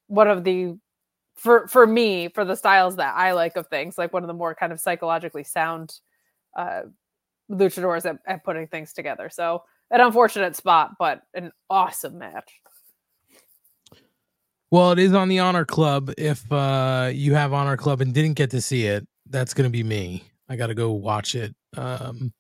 one 0.08 0.28
of 0.28 0.44
the 0.44 0.76
for 1.36 1.68
for 1.68 1.86
me 1.86 2.30
for 2.30 2.46
the 2.46 2.56
styles 2.56 2.96
that 2.98 3.16
I 3.16 3.34
like 3.34 3.56
of 3.56 3.68
things, 3.68 3.98
like 3.98 4.14
one 4.14 4.24
of 4.24 4.28
the 4.28 4.34
more 4.34 4.56
kind 4.56 4.72
of 4.72 4.80
psychologically 4.80 5.44
sound 5.44 6.00
uh, 6.56 6.84
luchadors 7.52 8.06
at, 8.06 8.20
at 8.26 8.44
putting 8.44 8.68
things 8.68 8.94
together. 8.94 9.30
So 9.30 9.64
an 9.92 10.02
unfortunate 10.02 10.56
spot, 10.56 10.92
but 10.98 11.22
an 11.34 11.52
awesome 11.70 12.18
match. 12.18 12.52
Well, 14.72 14.92
it 14.92 15.00
is 15.00 15.14
on 15.14 15.28
the 15.28 15.40
Honor 15.40 15.66
Club. 15.66 16.12
If 16.18 16.52
uh, 16.52 17.12
you 17.14 17.36
have 17.36 17.54
Honor 17.54 17.78
Club 17.78 18.02
and 18.02 18.12
didn't 18.12 18.34
get 18.34 18.50
to 18.52 18.62
see 18.62 18.86
it, 18.86 19.08
that's 19.30 19.54
going 19.54 19.66
to 19.66 19.72
be 19.72 19.84
me. 19.84 20.24
I 20.50 20.56
got 20.56 20.68
to 20.68 20.74
go 20.74 20.92
watch 20.92 21.36
it 21.36 21.56
um, 21.78 22.34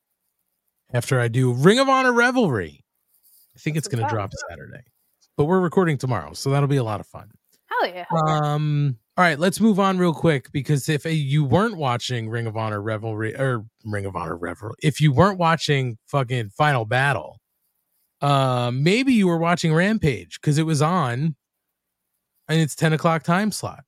after 0.93 1.19
I 1.19 1.27
do 1.27 1.53
Ring 1.53 1.79
of 1.79 1.89
Honor 1.89 2.11
Revelry. 2.11 2.83
I 3.55 3.59
think 3.59 3.75
That's 3.75 3.85
it's 3.85 3.95
going 3.95 4.03
to 4.03 4.09
drop 4.11 4.31
Saturday, 4.49 4.81
but 5.37 5.45
we're 5.45 5.59
recording 5.59 5.97
tomorrow, 5.97 6.33
so 6.33 6.49
that'll 6.49 6.67
be 6.67 6.77
a 6.77 6.83
lot 6.83 6.99
of 6.99 7.05
fun. 7.05 7.29
Um, 8.27 8.97
all 9.15 9.23
right, 9.23 9.38
let's 9.38 9.59
move 9.59 9.79
on 9.79 9.97
real 9.97 10.13
quick 10.13 10.51
because 10.51 10.89
if 10.89 11.05
you 11.05 11.43
weren't 11.43 11.77
watching 11.77 12.29
Ring 12.29 12.47
of 12.47 12.57
Honor 12.57 12.81
Revelry 12.81 13.36
or 13.36 13.65
Ring 13.86 14.05
of 14.05 14.15
Honor 14.15 14.36
Revelry, 14.36 14.73
if 14.81 14.99
you 14.99 15.11
weren't 15.11 15.38
watching 15.38 15.97
fucking 16.07 16.49
Final 16.49 16.86
Battle, 16.86 17.39
uh, 18.21 18.71
maybe 18.73 19.13
you 19.13 19.27
were 19.27 19.38
watching 19.38 19.73
Rampage 19.73 20.39
because 20.41 20.57
it 20.57 20.65
was 20.65 20.81
on, 20.81 21.36
and 22.47 22.59
it's 22.59 22.75
ten 22.75 22.93
o'clock 22.93 23.23
time 23.23 23.51
slot. 23.51 23.84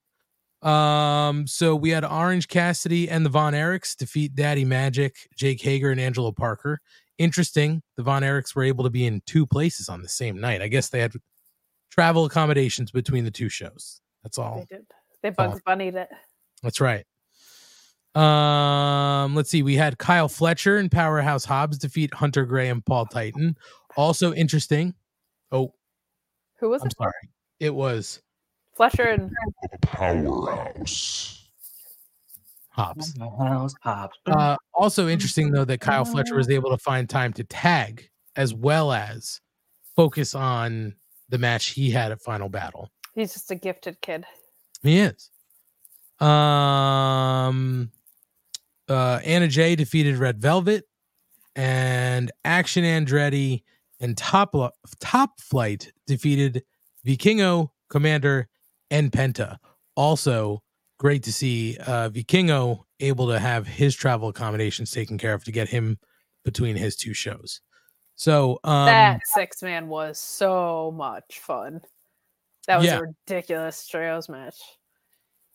Um, 0.61 1.47
so 1.47 1.75
we 1.75 1.91
had 1.91 2.03
Orange 2.03 2.47
Cassidy 2.47 3.09
and 3.09 3.25
the 3.25 3.29
Von 3.29 3.53
Erichs 3.53 3.95
defeat 3.95 4.35
Daddy 4.35 4.65
Magic, 4.65 5.15
Jake 5.35 5.61
Hager, 5.61 5.91
and 5.91 5.99
Angelo 5.99 6.31
Parker. 6.31 6.79
Interesting, 7.17 7.81
the 7.97 8.03
Von 8.03 8.23
Erichs 8.23 8.55
were 8.55 8.63
able 8.63 8.83
to 8.83 8.89
be 8.89 9.05
in 9.05 9.21
two 9.25 9.45
places 9.45 9.89
on 9.89 10.01
the 10.01 10.09
same 10.09 10.39
night. 10.39 10.61
I 10.61 10.67
guess 10.67 10.89
they 10.89 10.99
had 10.99 11.13
travel 11.95 12.25
accommodations 12.25 12.91
between 12.91 13.23
the 13.23 13.31
two 13.31 13.47
shows. 13.47 14.01
That's 14.21 14.37
all. 14.37 14.65
They 14.69 14.75
did. 14.75 14.85
They 15.23 15.29
Bugs 15.29 15.61
Bunnied 15.65 15.95
it. 15.95 16.09
That's 16.61 16.81
right. 16.81 17.05
Um, 18.15 19.33
let's 19.33 19.49
see. 19.49 19.63
We 19.63 19.75
had 19.75 19.97
Kyle 19.97 20.27
Fletcher 20.27 20.77
and 20.77 20.91
Powerhouse 20.91 21.45
Hobbs 21.45 21.77
defeat 21.77 22.13
Hunter 22.13 22.45
Gray 22.45 22.69
and 22.69 22.85
Paul 22.85 23.05
Titan. 23.05 23.55
Also 23.95 24.33
interesting. 24.33 24.93
Oh, 25.53 25.73
who 26.59 26.69
was 26.69 26.81
I'm 26.81 26.87
it? 26.87 26.97
sorry. 26.97 27.13
It 27.61 27.73
was 27.73 28.21
Fletcher 28.75 29.03
and 29.03 29.31
Powerhouse. 29.81 31.47
Hobbs. 32.71 33.17
Hobbs. 33.19 34.13
Uh, 34.25 34.57
also 34.73 35.07
interesting 35.07 35.51
though 35.51 35.63
that 35.63 35.79
Kyle 35.79 36.03
Fletcher 36.03 36.35
was 36.35 36.49
able 36.49 36.71
to 36.71 36.77
find 36.77 37.09
time 37.09 37.31
to 37.33 37.45
tag 37.45 38.09
as 38.35 38.53
well 38.53 38.91
as 38.91 39.39
focus 39.95 40.35
on 40.35 40.93
the 41.30 41.38
match 41.38 41.67
he 41.67 41.91
had 41.91 42.11
at 42.11 42.21
Final 42.21 42.49
Battle. 42.49 42.89
He's 43.13 43.34
just 43.34 43.51
a 43.51 43.55
gifted 43.55 44.01
kid. 44.01 44.26
He 44.82 44.99
is. 44.99 45.30
Um, 46.19 47.91
uh, 48.88 49.19
Anna 49.23 49.47
Jay 49.47 49.76
defeated 49.76 50.17
Red 50.17 50.39
Velvet, 50.39 50.86
and 51.55 52.32
Action 52.43 52.84
Andretti 52.84 53.63
and 53.99 54.17
Top 54.17 54.53
Top 54.99 55.39
Flight 55.39 55.91
defeated 56.05 56.63
Vikingo, 57.05 57.69
Komander, 57.91 58.45
and 58.91 59.11
Penta. 59.11 59.57
Also, 59.95 60.61
great 60.99 61.23
to 61.23 61.34
see 61.34 61.78
uh, 61.86 62.09
Vikingo 62.09 62.84
able 62.99 63.28
to 63.28 63.39
have 63.39 63.67
his 63.67 63.95
travel 63.95 64.30
accommodations 64.30 64.91
taken 64.91 65.17
care 65.17 65.34
of 65.34 65.43
to 65.45 65.51
get 65.51 65.69
him 65.69 65.97
between 66.43 66.76
his 66.76 66.95
two 66.95 67.13
shows. 67.13 67.61
So 68.16 68.59
um, 68.63 68.86
that 68.86 69.22
six 69.26 69.61
man 69.61 69.88
was 69.88 70.18
so 70.20 70.93
much 70.95 71.39
fun. 71.39 71.82
That 72.68 72.78
was 72.78 72.88
yeah. 72.88 72.97
a 72.97 73.01
ridiculous 73.01 73.88
trios 73.88 74.30
match. 74.30 74.55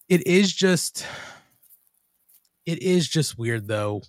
It 0.08 0.26
is 0.26 0.52
just, 0.52 1.06
it 2.66 2.82
is 2.82 3.08
just 3.08 3.38
weird 3.38 3.66
though. 3.66 4.02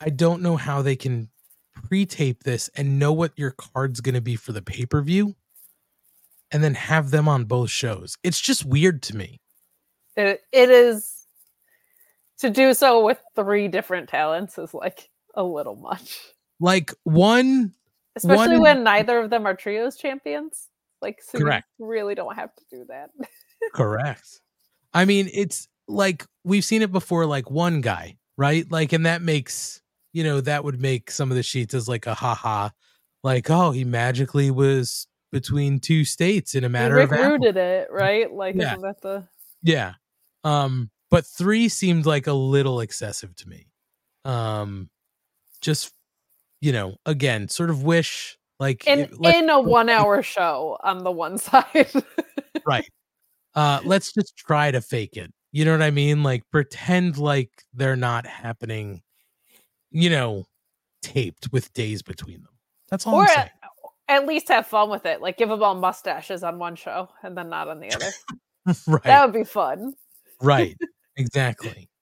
I 0.00 0.10
don't 0.10 0.42
know 0.42 0.56
how 0.56 0.82
they 0.82 0.96
can 0.96 1.28
pre-tape 1.72 2.42
this 2.42 2.68
and 2.76 2.98
know 2.98 3.12
what 3.12 3.32
your 3.36 3.52
card's 3.52 4.00
going 4.00 4.14
to 4.14 4.20
be 4.20 4.36
for 4.36 4.52
the 4.52 4.62
pay-per-view 4.62 5.34
and 6.50 6.64
then 6.64 6.74
have 6.74 7.10
them 7.10 7.28
on 7.28 7.44
both 7.44 7.70
shows. 7.70 8.16
It's 8.22 8.40
just 8.40 8.64
weird 8.64 9.02
to 9.02 9.16
me. 9.16 9.40
It, 10.16 10.42
it 10.50 10.70
is 10.70 11.26
to 12.38 12.50
do 12.50 12.74
so 12.74 13.04
with 13.04 13.20
three 13.36 13.68
different 13.68 14.08
talents 14.08 14.58
is 14.58 14.74
like 14.74 15.08
a 15.34 15.42
little 15.44 15.76
much. 15.76 16.20
Like 16.60 16.92
one, 17.04 17.72
especially 18.16 18.58
one, 18.58 18.62
when 18.62 18.84
neither 18.84 19.18
of 19.18 19.30
them 19.30 19.46
are 19.46 19.54
trios 19.54 19.96
champions. 19.96 20.68
Like, 21.00 21.22
so 21.22 21.38
correct. 21.38 21.66
really 21.78 22.14
don't 22.14 22.34
have 22.34 22.54
to 22.54 22.64
do 22.70 22.84
that. 22.88 23.10
correct. 23.74 24.40
I 24.92 25.04
mean, 25.04 25.30
it's 25.32 25.68
like 25.86 26.26
we've 26.44 26.64
seen 26.64 26.82
it 26.82 26.90
before. 26.90 27.26
Like 27.26 27.50
one 27.50 27.80
guy, 27.80 28.16
right? 28.36 28.70
Like, 28.70 28.92
and 28.92 29.06
that 29.06 29.22
makes 29.22 29.80
you 30.12 30.24
know 30.24 30.40
that 30.40 30.64
would 30.64 30.80
make 30.80 31.10
some 31.10 31.30
of 31.30 31.36
the 31.36 31.42
sheets 31.42 31.74
as 31.74 31.88
like 31.88 32.06
a 32.06 32.14
haha, 32.14 32.70
like 33.22 33.50
oh 33.50 33.70
he 33.70 33.84
magically 33.84 34.50
was 34.50 35.06
between 35.30 35.80
two 35.80 36.04
states 36.04 36.54
in 36.54 36.64
a 36.64 36.68
matter 36.68 36.94
Rick 36.94 37.12
of 37.12 37.18
rooted 37.18 37.56
it, 37.56 37.88
right? 37.90 38.32
Like 38.32 38.54
yeah. 38.54 38.72
isn't 38.72 38.82
that 38.82 39.00
the 39.02 39.28
Yeah. 39.62 39.94
Um, 40.44 40.90
but 41.10 41.26
three 41.26 41.68
seemed 41.68 42.06
like 42.06 42.26
a 42.26 42.32
little 42.32 42.80
excessive 42.80 43.34
to 43.36 43.48
me. 43.48 43.66
Um 44.24 44.90
just 45.60 45.92
you 46.60 46.72
know, 46.72 46.96
again, 47.06 47.48
sort 47.48 47.70
of 47.70 47.82
wish 47.82 48.36
like 48.60 48.86
in 48.86 49.08
like, 49.18 49.36
in 49.36 49.48
a 49.50 49.60
one 49.60 49.88
hour 49.88 50.22
show 50.22 50.76
on 50.82 51.04
the 51.04 51.12
one 51.12 51.38
side. 51.38 51.90
right. 52.66 52.88
Uh 53.54 53.80
let's 53.84 54.12
just 54.12 54.36
try 54.36 54.70
to 54.70 54.80
fake 54.80 55.16
it 55.16 55.32
You 55.52 55.64
know 55.64 55.72
what 55.72 55.82
I 55.82 55.90
mean? 55.90 56.22
Like 56.22 56.42
pretend 56.50 57.18
like 57.18 57.50
they're 57.72 57.96
not 57.96 58.26
happening, 58.26 59.02
you 59.90 60.10
know, 60.10 60.44
taped 61.02 61.52
with 61.52 61.72
days 61.72 62.02
between 62.02 62.42
them. 62.42 62.52
That's 62.90 63.06
all 63.06 63.14
or 63.16 63.22
I'm 63.22 63.28
saying. 63.28 63.50
At, 64.08 64.22
at 64.22 64.26
least 64.26 64.48
have 64.48 64.66
fun 64.66 64.90
with 64.90 65.06
it. 65.06 65.20
Like 65.20 65.36
give 65.36 65.48
them 65.48 65.62
all 65.62 65.74
mustaches 65.74 66.42
on 66.42 66.58
one 66.58 66.74
show 66.76 67.08
and 67.22 67.36
then 67.36 67.48
not 67.48 67.68
on 67.68 67.80
the 67.80 67.92
other. 67.94 68.10
right. 68.86 69.02
That 69.04 69.24
would 69.24 69.34
be 69.34 69.44
fun. 69.44 69.94
right. 70.42 70.76
Exactly. 71.16 71.88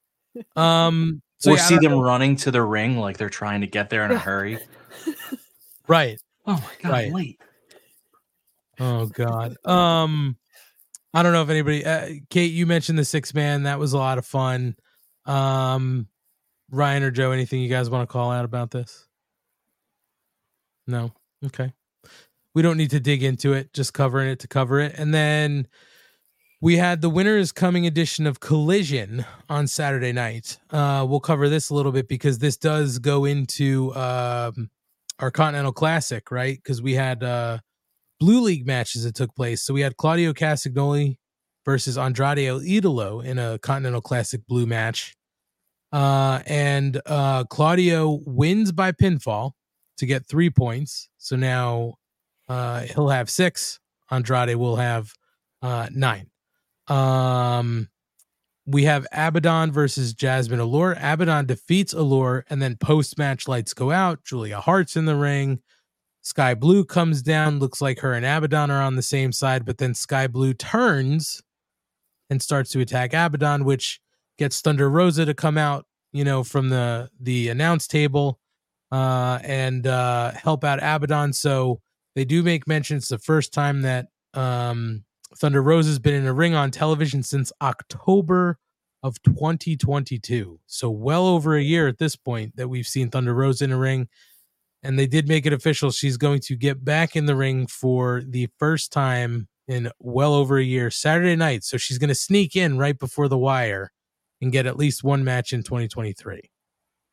Um 0.55 1.23
so 1.39 1.51
or 1.51 1.57
yeah, 1.57 1.63
see 1.63 1.75
them 1.75 1.91
know. 1.91 2.01
running 2.01 2.35
to 2.37 2.51
the 2.51 2.61
ring 2.61 2.97
like 2.97 3.17
they're 3.17 3.29
trying 3.29 3.61
to 3.61 3.67
get 3.67 3.89
there 3.89 4.03
in 4.05 4.11
a 4.11 4.17
hurry. 4.19 4.59
right. 5.87 6.19
Oh 6.45 6.53
my 6.53 6.71
god, 6.81 6.91
Right. 6.91 7.13
Late. 7.13 7.41
Oh 8.79 9.05
God. 9.07 9.55
Um, 9.65 10.37
I 11.13 11.23
don't 11.23 11.33
know 11.33 11.41
if 11.41 11.49
anybody. 11.49 11.85
Uh, 11.85 12.09
Kate, 12.29 12.51
you 12.51 12.65
mentioned 12.65 12.99
the 12.99 13.05
six 13.05 13.33
man. 13.33 13.63
That 13.63 13.79
was 13.79 13.93
a 13.93 13.97
lot 13.97 14.17
of 14.17 14.25
fun. 14.25 14.75
Um, 15.25 16.07
Ryan 16.69 17.03
or 17.03 17.11
Joe, 17.11 17.31
anything 17.31 17.61
you 17.61 17.69
guys 17.69 17.89
want 17.89 18.07
to 18.07 18.11
call 18.11 18.31
out 18.31 18.45
about 18.45 18.71
this? 18.71 19.07
No. 20.85 21.11
Okay. 21.45 21.73
We 22.53 22.61
don't 22.61 22.77
need 22.77 22.91
to 22.91 22.99
dig 22.99 23.23
into 23.23 23.53
it. 23.53 23.73
Just 23.73 23.93
covering 23.93 24.29
it 24.29 24.39
to 24.39 24.47
cover 24.47 24.79
it, 24.79 24.95
and 24.97 25.13
then 25.13 25.67
we 26.59 26.77
had 26.77 27.01
the 27.01 27.09
winners 27.09 27.51
coming 27.51 27.85
edition 27.85 28.25
of 28.25 28.39
Collision 28.39 29.25
on 29.47 29.67
Saturday 29.67 30.11
night. 30.11 30.57
Uh, 30.71 31.05
we'll 31.07 31.19
cover 31.19 31.49
this 31.49 31.69
a 31.69 31.75
little 31.75 31.91
bit 31.91 32.07
because 32.07 32.39
this 32.39 32.57
does 32.57 32.97
go 32.97 33.25
into 33.25 33.93
um, 33.95 34.69
our 35.19 35.29
Continental 35.29 35.71
Classic, 35.71 36.31
right? 36.31 36.57
Because 36.57 36.81
we 36.81 36.95
had 36.95 37.23
uh, 37.23 37.59
Blue 38.19 38.41
League 38.41 38.65
matches 38.65 39.03
that 39.03 39.13
took 39.13 39.35
place. 39.35 39.61
So 39.61 39.73
we 39.73 39.81
had 39.81 39.97
Claudio 39.97 40.33
Castagnoli 40.33 41.17
versus 41.63 41.97
Andrade 41.97 42.39
El 42.39 42.61
Idolo 42.61 43.23
in 43.23 43.37
a 43.37 43.59
Continental 43.59 44.01
Classic 44.01 44.41
Blue 44.47 44.65
match. 44.65 45.15
Uh, 45.91 46.41
and 46.47 46.99
uh, 47.05 47.43
Claudio 47.43 48.19
wins 48.25 48.71
by 48.71 48.91
pinfall 48.91 49.51
to 49.97 50.05
get 50.07 50.27
three 50.27 50.49
points. 50.49 51.07
So 51.17 51.35
now 51.35 51.95
uh, 52.49 52.81
he'll 52.81 53.09
have 53.09 53.29
six. 53.29 53.79
Andrade 54.09 54.55
will 54.55 54.77
have 54.77 55.13
uh, 55.61 55.87
nine. 55.91 56.29
Um, 56.87 57.89
we 58.65 58.83
have 58.83 59.07
Abaddon 59.13 59.71
versus 59.71 60.13
Jazmin 60.13 60.59
Allure. 60.59 60.97
Abaddon 60.99 61.45
defeats 61.45 61.93
Allure, 61.93 62.45
and 62.49 62.61
then 62.61 62.75
post 62.75 63.17
match 63.17 63.47
lights 63.47 63.73
go 63.73 63.91
out. 63.91 64.23
Julia 64.23 64.59
Hart's 64.59 64.95
in 64.95 65.05
the 65.05 65.15
ring. 65.15 65.61
Skye 66.21 66.55
Blue 66.55 66.83
comes 66.83 67.21
down. 67.21 67.59
Looks 67.59 67.81
like 67.81 67.99
her 67.99 68.13
and 68.13 68.25
Abaddon 68.25 68.69
are 68.69 68.81
on 68.81 68.97
the 68.97 69.01
same 69.01 69.31
side, 69.31 69.65
but 69.65 69.77
then 69.77 69.93
Skye 69.93 70.27
Blue 70.27 70.53
turns 70.53 71.41
and 72.29 72.41
starts 72.41 72.71
to 72.71 72.81
attack 72.81 73.13
Abaddon, 73.13 73.63
which 73.63 74.01
gets 74.37 74.59
Thunder 74.59 74.89
Rosa 74.89 75.25
to 75.25 75.33
come 75.33 75.57
out, 75.57 75.85
you 76.11 76.25
know, 76.25 76.43
from 76.43 76.67
the 76.67 77.09
the 77.21 77.47
announce 77.47 77.87
table 77.87 78.39
uh, 78.91 79.39
and 79.43 79.87
uh, 79.87 80.31
help 80.31 80.65
out 80.65 80.79
Abaddon. 80.79 81.31
So 81.31 81.79
they 82.15 82.25
do 82.25 82.43
make 82.43 82.67
mention 82.67 82.97
it's 82.97 83.07
the 83.07 83.19
first 83.19 83.53
time 83.53 83.83
that 83.83 84.07
um, 84.33 85.05
Thunder 85.35 85.61
Rosa 85.61 85.89
has 85.89 85.99
been 85.99 86.13
in 86.13 86.27
a 86.27 86.33
ring 86.33 86.55
on 86.55 86.71
television 86.71 87.23
since 87.23 87.51
October 87.61 88.59
of 89.03 89.21
2022. 89.23 90.59
So 90.65 90.89
well 90.89 91.25
over 91.27 91.55
a 91.55 91.61
year 91.61 91.87
at 91.87 91.97
this 91.97 92.15
point 92.15 92.55
that 92.55 92.67
we've 92.67 92.87
seen 92.87 93.09
Thunder 93.09 93.33
Rosa 93.33 93.65
in 93.65 93.71
a 93.71 93.77
ring. 93.77 94.07
And 94.83 94.97
they 94.97 95.07
did 95.07 95.27
make 95.27 95.45
it 95.45 95.53
official. 95.53 95.91
She's 95.91 96.17
going 96.17 96.39
to 96.41 96.55
get 96.55 96.85
back 96.85 97.15
in 97.15 97.25
the 97.25 97.35
ring 97.35 97.67
for 97.67 98.21
the 98.25 98.47
first 98.57 98.91
time 98.91 99.47
in 99.67 99.89
well 99.99 100.33
over 100.33 100.57
a 100.57 100.63
year, 100.63 100.89
Saturday 100.89 101.35
night. 101.35 101.63
So 101.63 101.77
she's 101.77 101.97
going 101.97 102.09
to 102.09 102.15
sneak 102.15 102.55
in 102.55 102.77
right 102.77 102.97
before 102.97 103.27
the 103.27 103.37
wire 103.37 103.91
and 104.41 104.51
get 104.51 104.65
at 104.65 104.77
least 104.77 105.03
one 105.03 105.23
match 105.23 105.51
in 105.51 105.63
2023. 105.63 106.41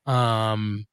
Um, 0.07 0.87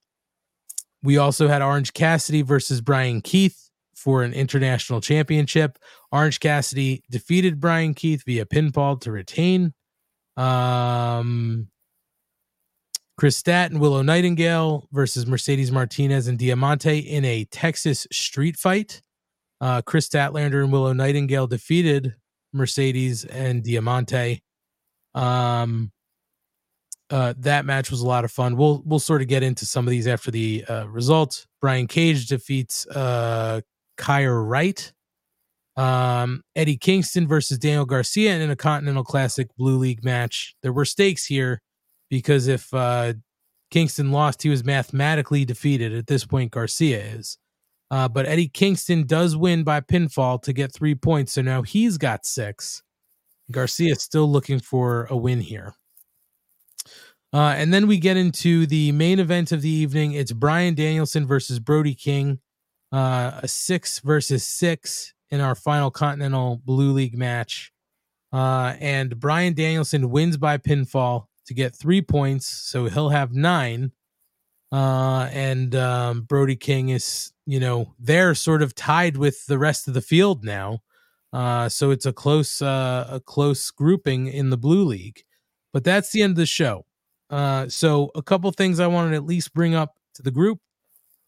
we 1.03 1.17
also 1.17 1.47
had 1.47 1.61
Orange 1.61 1.93
Cassidy 1.93 2.41
versus 2.41 2.81
Bryan 2.81 3.21
Keith 3.21 3.70
for 4.01 4.23
an 4.23 4.33
international 4.33 4.99
championship. 5.01 5.77
Orange 6.11 6.39
Cassidy 6.39 7.03
defeated 7.09 7.59
Bryan 7.59 7.93
Keith 7.93 8.23
via 8.25 8.45
pinfall 8.45 8.99
to 9.01 9.11
retain. 9.11 9.73
Um, 10.37 11.67
Kris 13.17 13.37
Stat 13.37 13.71
and 13.71 13.79
Willow 13.79 14.01
Nightingale 14.01 14.87
versus 14.91 15.27
Mercedes 15.27 15.71
Martinez 15.71 16.27
and 16.27 16.39
Diamante 16.39 16.97
in 16.97 17.23
a 17.23 17.45
Texas 17.45 18.07
street 18.11 18.57
fight. 18.57 19.01
Uh, 19.59 19.81
Kris 19.83 20.09
Statlander 20.09 20.63
and 20.63 20.71
Willow 20.71 20.93
Nightingale 20.93 21.45
defeated 21.45 22.15
Mercedes 22.51 23.25
and 23.25 23.63
Diamante. 23.63 24.41
Um, 25.13 25.91
uh, 27.11 27.33
that 27.39 27.65
match 27.65 27.91
was 27.91 28.01
a 28.01 28.07
lot 28.07 28.23
of 28.23 28.31
fun. 28.31 28.55
We'll 28.55 28.81
we'll 28.85 28.99
sort 28.99 29.21
of 29.21 29.27
get 29.27 29.43
into 29.43 29.65
some 29.65 29.85
of 29.85 29.91
these 29.91 30.07
after 30.07 30.31
the 30.31 30.65
uh, 30.67 30.87
results. 30.87 31.45
Brian 31.59 31.85
Cage 31.85 32.25
defeats 32.27 32.87
uh, 32.87 33.61
Kyra 34.01 34.47
Wright. 34.47 34.91
Um, 35.77 36.43
Eddie 36.55 36.77
Kingston 36.77 37.27
versus 37.27 37.57
Daniel 37.57 37.85
Garcia 37.85 38.37
in 38.37 38.49
a 38.49 38.55
Continental 38.55 39.03
Classic 39.03 39.47
Blue 39.57 39.77
League 39.77 40.03
match. 40.03 40.55
There 40.61 40.73
were 40.73 40.85
stakes 40.85 41.25
here 41.25 41.61
because 42.09 42.47
if 42.47 42.73
uh, 42.73 43.13
Kingston 43.69 44.11
lost, 44.11 44.43
he 44.43 44.49
was 44.49 44.65
mathematically 44.65 45.45
defeated. 45.45 45.93
At 45.93 46.07
this 46.07 46.25
point, 46.25 46.51
Garcia 46.51 46.99
is. 46.99 47.37
Uh, 47.89 48.07
but 48.07 48.25
Eddie 48.25 48.47
Kingston 48.47 49.05
does 49.05 49.35
win 49.35 49.63
by 49.63 49.81
pinfall 49.81 50.41
to 50.43 50.53
get 50.53 50.73
three 50.73 50.95
points. 50.95 51.33
So 51.33 51.41
now 51.41 51.61
he's 51.61 51.97
got 51.97 52.25
six. 52.25 52.83
Garcia 53.51 53.93
is 53.93 54.01
still 54.01 54.29
looking 54.29 54.59
for 54.59 55.07
a 55.09 55.17
win 55.17 55.41
here. 55.41 55.73
Uh, 57.33 57.53
and 57.55 57.73
then 57.73 57.87
we 57.87 57.97
get 57.97 58.17
into 58.17 58.65
the 58.65 58.91
main 58.91 59.19
event 59.19 59.51
of 59.51 59.61
the 59.61 59.69
evening. 59.69 60.13
It's 60.13 60.33
Bryan 60.33 60.73
Danielson 60.73 61.25
versus 61.25 61.59
Brody 61.59 61.95
King, 61.95 62.39
uh, 62.91 63.39
a 63.43 63.47
six 63.47 63.99
versus 63.99 64.43
six 64.43 65.13
in 65.29 65.41
our 65.41 65.55
final 65.55 65.89
Continental 65.89 66.61
Blue 66.65 66.91
League 66.91 67.17
match. 67.17 67.71
Uh, 68.33 68.75
and 68.79 69.19
Bryan 69.19 69.53
Danielson 69.53 70.09
wins 70.09 70.37
by 70.37 70.57
pinfall 70.57 71.25
to 71.45 71.53
get 71.53 71.75
three 71.75 72.01
points, 72.01 72.47
so 72.47 72.85
he'll 72.85 73.09
have 73.09 73.33
nine. 73.33 73.91
Uh, 74.71 75.29
and 75.33 75.75
um, 75.75 76.21
Brody 76.21 76.55
King 76.55 76.89
is, 76.89 77.33
you 77.45 77.59
know, 77.59 77.93
they're 77.99 78.35
sort 78.35 78.61
of 78.61 78.73
tied 78.73 79.17
with 79.17 79.45
the 79.47 79.57
rest 79.57 79.87
of 79.87 79.93
the 79.93 80.01
field 80.01 80.45
now. 80.45 80.79
Uh, 81.33 81.67
so 81.67 81.91
it's 81.91 82.05
a 82.05 82.13
close, 82.13 82.61
uh, 82.61 83.07
a 83.09 83.19
close 83.19 83.69
grouping 83.71 84.27
in 84.27 84.49
the 84.49 84.57
Blue 84.57 84.83
League. 84.85 85.23
But 85.73 85.83
that's 85.83 86.11
the 86.11 86.21
end 86.21 86.31
of 86.31 86.37
the 86.37 86.45
show. 86.45 86.85
Uh, 87.29 87.67
so 87.69 88.11
a 88.15 88.21
couple 88.21 88.51
things 88.51 88.79
I 88.79 88.87
wanted 88.87 89.11
to 89.11 89.15
at 89.15 89.25
least 89.25 89.53
bring 89.53 89.73
up 89.73 89.95
to 90.15 90.21
the 90.21 90.31
group. 90.31 90.59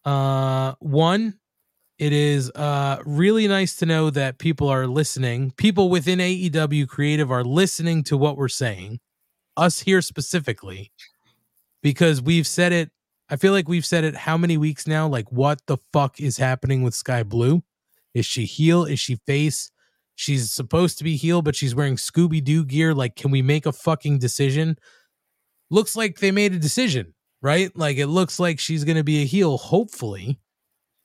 Uh, 0.04 0.74
one, 0.80 1.38
it 1.98 2.12
is 2.12 2.50
uh 2.50 2.98
really 3.04 3.46
nice 3.48 3.76
to 3.76 3.86
know 3.86 4.10
that 4.10 4.38
people 4.38 4.68
are 4.68 4.86
listening. 4.86 5.52
People 5.56 5.88
within 5.88 6.18
AEW 6.18 6.88
Creative 6.88 7.30
are 7.30 7.44
listening 7.44 8.02
to 8.04 8.16
what 8.16 8.36
we're 8.36 8.48
saying. 8.48 9.00
Us 9.56 9.80
here 9.80 10.02
specifically, 10.02 10.90
because 11.82 12.20
we've 12.20 12.46
said 12.46 12.72
it. 12.72 12.90
I 13.30 13.36
feel 13.36 13.52
like 13.52 13.68
we've 13.68 13.86
said 13.86 14.04
it 14.04 14.14
how 14.16 14.36
many 14.36 14.56
weeks 14.56 14.86
now? 14.86 15.08
Like, 15.08 15.30
what 15.32 15.60
the 15.66 15.78
fuck 15.92 16.20
is 16.20 16.36
happening 16.36 16.82
with 16.82 16.94
Skye 16.94 17.22
Blue? 17.22 17.62
Is 18.12 18.26
she 18.26 18.44
heel? 18.44 18.84
Is 18.84 19.00
she 19.00 19.16
face? 19.26 19.70
She's 20.14 20.52
supposed 20.52 20.98
to 20.98 21.04
be 21.04 21.16
heel, 21.16 21.40
but 21.40 21.56
she's 21.56 21.74
wearing 21.74 21.96
Scooby 21.96 22.42
Doo 22.42 22.64
gear. 22.64 22.94
Like, 22.94 23.16
can 23.16 23.30
we 23.30 23.42
make 23.42 23.66
a 23.66 23.72
fucking 23.72 24.18
decision? 24.18 24.76
looks 25.70 25.96
like 25.96 26.18
they 26.18 26.30
made 26.30 26.54
a 26.54 26.58
decision, 26.58 27.14
right? 27.42 27.76
Like 27.76 27.98
it 27.98 28.06
looks 28.06 28.38
like 28.38 28.58
she's 28.58 28.84
going 28.84 28.96
to 28.96 29.04
be 29.04 29.22
a 29.22 29.26
heel, 29.26 29.58
hopefully. 29.58 30.38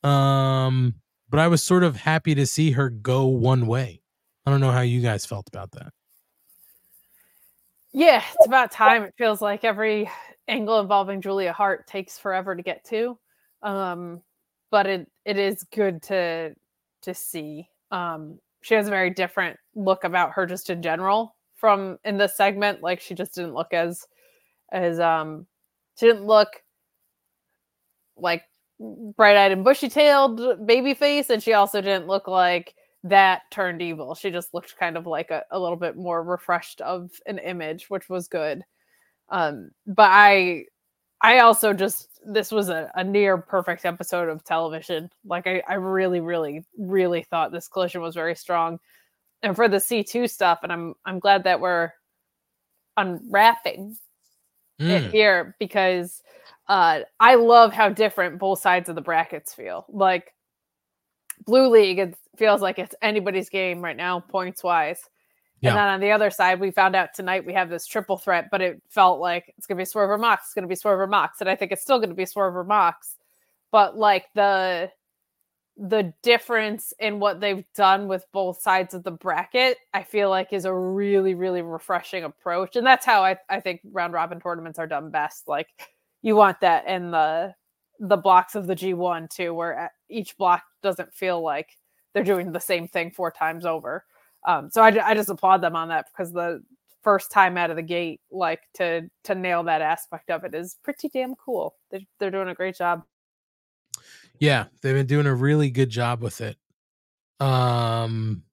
Um, 0.04 0.96
but 1.30 1.40
I 1.40 1.48
was 1.48 1.62
sort 1.62 1.84
of 1.84 1.96
happy 1.96 2.36
to 2.36 2.46
see 2.46 2.72
her 2.72 2.90
go 2.90 3.26
one 3.26 3.68
way. 3.68 4.02
I 4.46 4.52
don't 4.52 4.62
know 4.62 4.72
how 4.72 4.82
you 4.82 5.02
guys 5.02 5.26
felt 5.26 5.48
about 5.48 5.72
that. 5.72 5.92
Yeah, 7.92 8.24
it's 8.36 8.48
about 8.48 8.72
time. 8.72 9.04
It 9.04 9.14
feels 9.18 9.42
like 9.42 9.64
every 9.64 10.10
angle 10.48 10.80
involving 10.80 11.22
Julia 11.22 11.54
Hart 11.54 11.88
takes 11.88 12.18
forever 12.18 12.56
to 12.56 12.64
get 12.64 12.84
to. 12.86 13.18
Um, 13.62 14.22
but 14.72 14.86
it 14.86 15.12
it 15.26 15.38
is 15.38 15.64
good 15.64 16.02
to 16.04 16.54
to 17.04 17.14
see. 17.14 17.68
Um, 17.92 18.40
she 18.62 18.76
has 18.76 18.88
a 18.88 18.92
very 18.92 19.10
different 19.10 19.58
look 19.76 20.04
about 20.04 20.32
her 20.32 20.46
just 20.46 20.70
in 20.70 20.82
general 20.82 21.36
from 21.56 21.98
in 22.04 22.18
this 22.18 22.38
segment. 22.38 22.82
Like 22.82 23.02
she 23.02 23.16
just 23.16 23.36
didn't 23.36 23.54
look 23.54 23.74
as 23.74 24.06
as 24.72 25.00
um 25.00 25.48
she 26.00 26.06
didn't 26.08 26.26
look 26.26 26.50
like 28.16 28.44
bright-eyed 28.80 29.52
and 29.52 29.64
bushy-tailed 29.64 30.66
baby 30.66 30.94
face 30.94 31.30
and 31.30 31.44
she 31.44 31.54
also 31.54 31.82
didn't 31.82 32.08
look 32.08 32.28
like 32.28 32.76
that 33.04 33.44
turned 33.52 33.82
evil. 33.82 34.14
She 34.16 34.30
just 34.30 34.54
looked 34.54 34.78
kind 34.78 34.98
of 34.98 35.08
like 35.08 35.32
a, 35.32 35.44
a 35.52 35.60
little 35.60 35.78
bit 35.78 35.96
more 35.96 36.22
refreshed 36.24 36.82
of 36.82 37.12
an 37.26 37.38
image 37.40 37.90
which 37.90 38.10
was 38.10 38.28
good. 38.28 38.64
Um 39.30 39.72
but 39.86 40.10
i 40.12 40.66
i 41.22 41.40
also 41.40 41.74
just 41.74 42.08
this 42.26 42.52
was 42.52 42.70
a, 42.70 42.92
a 42.96 43.04
near 43.04 43.38
perfect 43.38 43.86
episode 43.86 44.30
of 44.30 44.44
television. 44.44 45.10
Like 45.26 45.48
I, 45.48 45.62
I 45.68 45.76
really 45.76 46.22
really 46.22 46.66
really 46.78 47.24
thought 47.24 47.52
this 47.52 47.68
collision 47.68 48.02
was 48.02 48.16
very 48.16 48.36
strong. 48.36 48.80
And 49.44 49.56
for 49.56 49.68
the 49.68 49.78
c2 49.78 50.30
stuff 50.30 50.60
and 50.64 50.72
i'm 50.72 50.96
i'm 51.06 51.20
glad 51.20 51.44
that 51.46 51.60
we're 51.60 51.92
unwrapping 52.98 53.98
Mm. 54.80 55.12
here 55.12 55.56
because 55.60 56.24
uh, 56.68 57.02
I 57.20 57.36
love 57.36 57.74
how 57.74 57.90
different 57.90 58.40
both 58.40 58.60
sides 58.60 58.90
of 58.90 58.96
the 58.96 59.02
brackets 59.02 59.54
feel. 59.54 59.86
Like 59.90 60.34
Blue 61.46 61.70
League, 61.70 62.00
it 62.00 62.16
feels 62.38 62.62
like 62.62 62.80
it's 62.80 62.96
anybody's 63.02 63.50
game 63.50 63.82
right 63.82 63.98
now, 63.98 64.20
points 64.20 64.64
wise. 64.64 65.02
Yeah. 65.62 65.72
And 65.72 65.78
then 65.78 65.88
on 65.88 66.00
the 66.00 66.12
other 66.12 66.30
side, 66.30 66.60
we 66.60 66.72
found 66.72 66.96
out 66.96 67.10
tonight 67.14 67.46
we 67.46 67.54
have 67.54 67.70
this 67.70 67.86
triple 67.86 68.18
threat, 68.18 68.48
but 68.50 68.62
it 68.62 68.82
felt 68.90 69.20
like 69.20 69.54
it's 69.58 69.68
gonna 69.68 69.80
be 69.80 69.84
Swerver 69.84 70.18
Mox, 70.18 70.46
it's 70.46 70.54
gonna 70.54 70.68
be 70.68 70.76
Swerver 70.76 71.10
Mox, 71.10 71.42
and 71.42 71.50
I 71.50 71.56
think 71.56 71.72
it's 71.72 71.82
still 71.82 72.00
gonna 72.00 72.14
be 72.14 72.26
Swerver 72.26 72.66
Mox. 72.66 73.16
But 73.72 73.98
like 73.98 74.28
the 74.36 74.90
the 75.80 76.14
difference 76.24 76.94
in 77.00 77.20
what 77.20 77.40
they've 77.40 77.64
done 77.74 78.08
with 78.08 78.26
both 78.34 78.62
sides 78.62 78.94
of 78.94 79.04
the 79.04 79.12
bracket, 79.12 79.78
I 79.94 80.04
feel 80.04 80.30
like 80.30 80.52
is 80.52 80.66
a 80.66 80.74
really, 80.74 81.36
really 81.36 81.62
refreshing 81.62 82.26
approach. 82.26 82.76
And 82.76 82.86
that's 82.86 83.06
how 83.06 83.24
I, 83.24 83.38
I 83.50 83.62
think 83.62 83.80
round 83.92 84.14
robin 84.14 84.42
tournaments 84.42 84.78
are 84.78 84.88
done 84.88 85.10
best. 85.10 85.48
Like 85.48 85.68
you 86.22 86.36
want 86.36 86.60
that 86.62 86.88
in 86.88 87.12
the 87.12 87.54
the 88.02 88.18
blocks 88.18 88.56
of 88.56 88.66
the 88.66 88.76
G1 88.76 89.30
too, 89.30 89.54
where 89.54 89.80
uh, 89.80 89.88
each 90.10 90.38
block 90.38 90.64
doesn't 90.82 91.14
feel 91.14 91.42
like 91.42 91.78
they're 92.14 92.24
doing 92.24 92.52
the 92.52 92.60
same 92.60 92.88
thing 92.88 93.12
four 93.12 93.32
times 93.32 93.66
over. 93.66 94.06
Um, 94.48 94.70
so 94.72 94.82
I, 94.82 95.10
I 95.10 95.14
just 95.14 95.30
applaud 95.30 95.62
them 95.62 95.76
on 95.76 95.90
that 95.90 96.08
because 96.12 96.32
the 96.32 96.64
first 97.04 97.32
time 97.32 97.58
out 97.58 97.70
of 97.70 97.76
the 97.78 97.82
gate, 97.82 98.20
like 98.32 98.62
to 98.76 99.10
to 99.24 99.36
nail 99.36 99.64
that 99.64 99.82
aspect 99.82 100.30
of 100.30 100.44
it 100.44 100.54
is 100.54 100.78
pretty 100.84 101.08
damn 101.08 101.36
cool. 101.36 101.76
They're, 101.90 102.02
they're 102.20 102.32
doing 102.32 102.50
a 102.50 102.56
great 102.56 102.76
job. 102.76 103.04
Yeah, 104.40 104.66
they've 104.82 104.96
been 104.96 105.06
doing 105.06 105.26
a 105.26 105.36
really 105.36 105.70
good 105.70 105.90
job 105.90 106.22
with 106.22 106.42
it. 106.42 106.58
Um, 107.40 108.44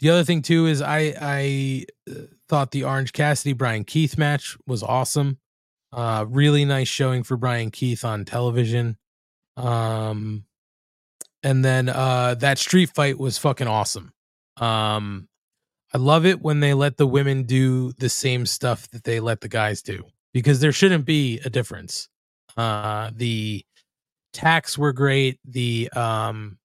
the 0.00 0.10
other 0.10 0.24
thing 0.24 0.42
too 0.42 0.66
is 0.66 0.82
I 0.82 1.14
I 1.20 1.84
uh, 2.10 2.22
thought 2.48 2.70
the 2.70 2.84
Orange 2.84 3.12
Cassidy 3.12 3.52
Bryan 3.52 3.84
Keith 3.84 4.18
match 4.18 4.56
was 4.66 4.82
awesome. 4.82 5.38
Uh, 5.92 6.26
really 6.28 6.64
nice 6.64 6.88
showing 6.88 7.22
for 7.22 7.36
Bryan 7.36 7.70
Keith 7.70 8.04
on 8.04 8.24
television. 8.24 8.96
Um, 9.56 10.44
and 11.42 11.64
then 11.64 11.88
uh, 11.88 12.34
that 12.34 12.58
street 12.58 12.90
fight 12.94 13.18
was 13.18 13.38
fucking 13.38 13.66
awesome. 13.66 14.12
Um, 14.58 15.28
I 15.94 15.98
love 15.98 16.26
it 16.26 16.42
when 16.42 16.60
they 16.60 16.74
let 16.74 16.96
the 16.96 17.06
women 17.06 17.44
do 17.44 17.92
the 17.92 18.08
same 18.08 18.44
stuff 18.44 18.90
that 18.90 19.04
they 19.04 19.20
let 19.20 19.40
the 19.40 19.48
guys 19.48 19.82
do 19.82 20.04
because 20.34 20.60
there 20.60 20.72
shouldn't 20.72 21.06
be 21.06 21.40
a 21.44 21.50
difference. 21.50 22.08
Uh, 22.56 23.10
the 23.14 23.64
tacks 24.38 24.78
were 24.78 24.92
great. 24.92 25.40
The 25.44 25.90
um, 25.96 26.58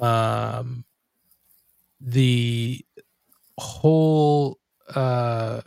um, 0.00 0.84
the 2.00 2.84
whole 3.56 4.58
uh, 4.92 5.60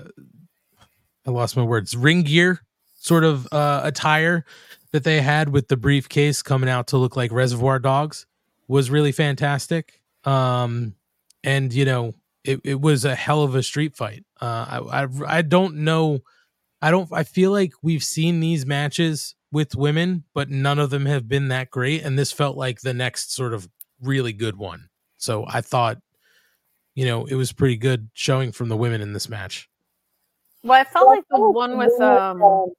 I 1.26 1.30
lost 1.30 1.56
my 1.56 1.64
words. 1.64 1.96
Ring 1.96 2.24
gear 2.24 2.62
sort 2.96 3.24
of 3.24 3.48
uh, 3.54 3.82
attire 3.86 4.46
that 4.92 5.06
they 5.06 5.22
had 5.22 5.48
with 5.48 5.70
the 5.70 5.78
briefcase 5.78 6.42
coming 6.42 6.70
out 6.70 6.88
to 6.88 6.98
look 6.98 7.16
like 7.16 7.32
Reservoir 7.32 7.80
Dogs 7.80 8.26
was 8.68 8.89
really 8.89 9.14
fantastic. 9.14 10.02
Um, 10.26 10.96
and 11.42 11.74
you 11.74 11.86
know, 11.86 12.16
it, 12.44 12.60
it 12.66 12.82
was 12.82 13.06
a 13.06 13.16
hell 13.16 13.44
of 13.44 13.56
a 13.56 13.64
street 13.64 13.96
fight. 13.96 14.26
Uh, 14.42 14.82
I, 14.92 15.04
I 15.04 15.08
I 15.38 15.42
don't 15.42 15.78
know. 15.78 16.20
I 16.82 16.92
don't. 16.92 17.08
I 17.14 17.24
feel 17.24 17.52
like 17.52 17.72
we've 17.82 18.04
seen 18.04 18.42
these 18.42 18.66
matches 18.66 19.36
with 19.52 19.76
women, 19.76 20.24
but 20.34 20.49
none 20.49 20.80
of 20.80 20.89
them 20.89 21.06
have 21.06 21.28
been 21.28 21.49
that 21.49 21.70
great. 21.70 22.04
And 22.04 22.18
this 22.18 22.32
felt 22.32 22.58
like 22.58 22.82
the 22.82 22.93
next 22.93 23.34
sort 23.34 23.54
of 23.54 23.68
really 24.02 24.34
good 24.34 24.56
one. 24.56 24.89
So 25.18 25.45
I 25.47 25.62
thought, 25.62 25.97
you 26.95 27.06
know, 27.06 27.26
it 27.26 27.36
was 27.36 27.52
pretty 27.52 27.78
good 27.78 28.10
showing 28.14 28.52
from 28.52 28.70
the 28.70 28.78
women 28.78 29.02
in 29.02 29.14
this 29.14 29.30
match. 29.30 29.70
Well, 30.64 30.80
I 30.80 30.84
felt 30.84 31.08
like 31.08 31.24
the 31.30 31.39
one 31.39 31.78
with 31.78 31.99
um 32.02 32.72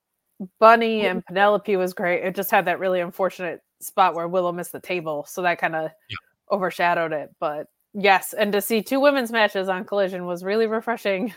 Bunny 0.59 1.07
and 1.07 1.25
Penelope 1.25 1.77
was 1.77 1.95
great. 1.95 2.25
It 2.25 2.35
just 2.35 2.51
had 2.51 2.65
that 2.65 2.79
really 2.81 3.01
unfortunate 3.01 3.61
spot 3.81 4.15
where 4.15 4.27
Willow 4.29 4.53
missed 4.53 4.73
the 4.73 4.81
table, 4.81 5.25
so 5.29 5.43
that 5.43 5.59
kind 5.59 5.77
of 5.77 5.91
Yeah. 6.09 6.17
overshadowed 6.51 7.13
it. 7.13 7.31
But 7.39 7.67
yes, 7.95 8.33
and 8.33 8.53
to 8.53 8.61
see 8.61 8.83
two 8.83 9.01
women's 9.01 9.31
matches 9.31 9.69
on 9.69 9.85
Collision 9.85 10.27
was 10.27 10.43
really 10.43 10.67
refreshing. 10.67 11.35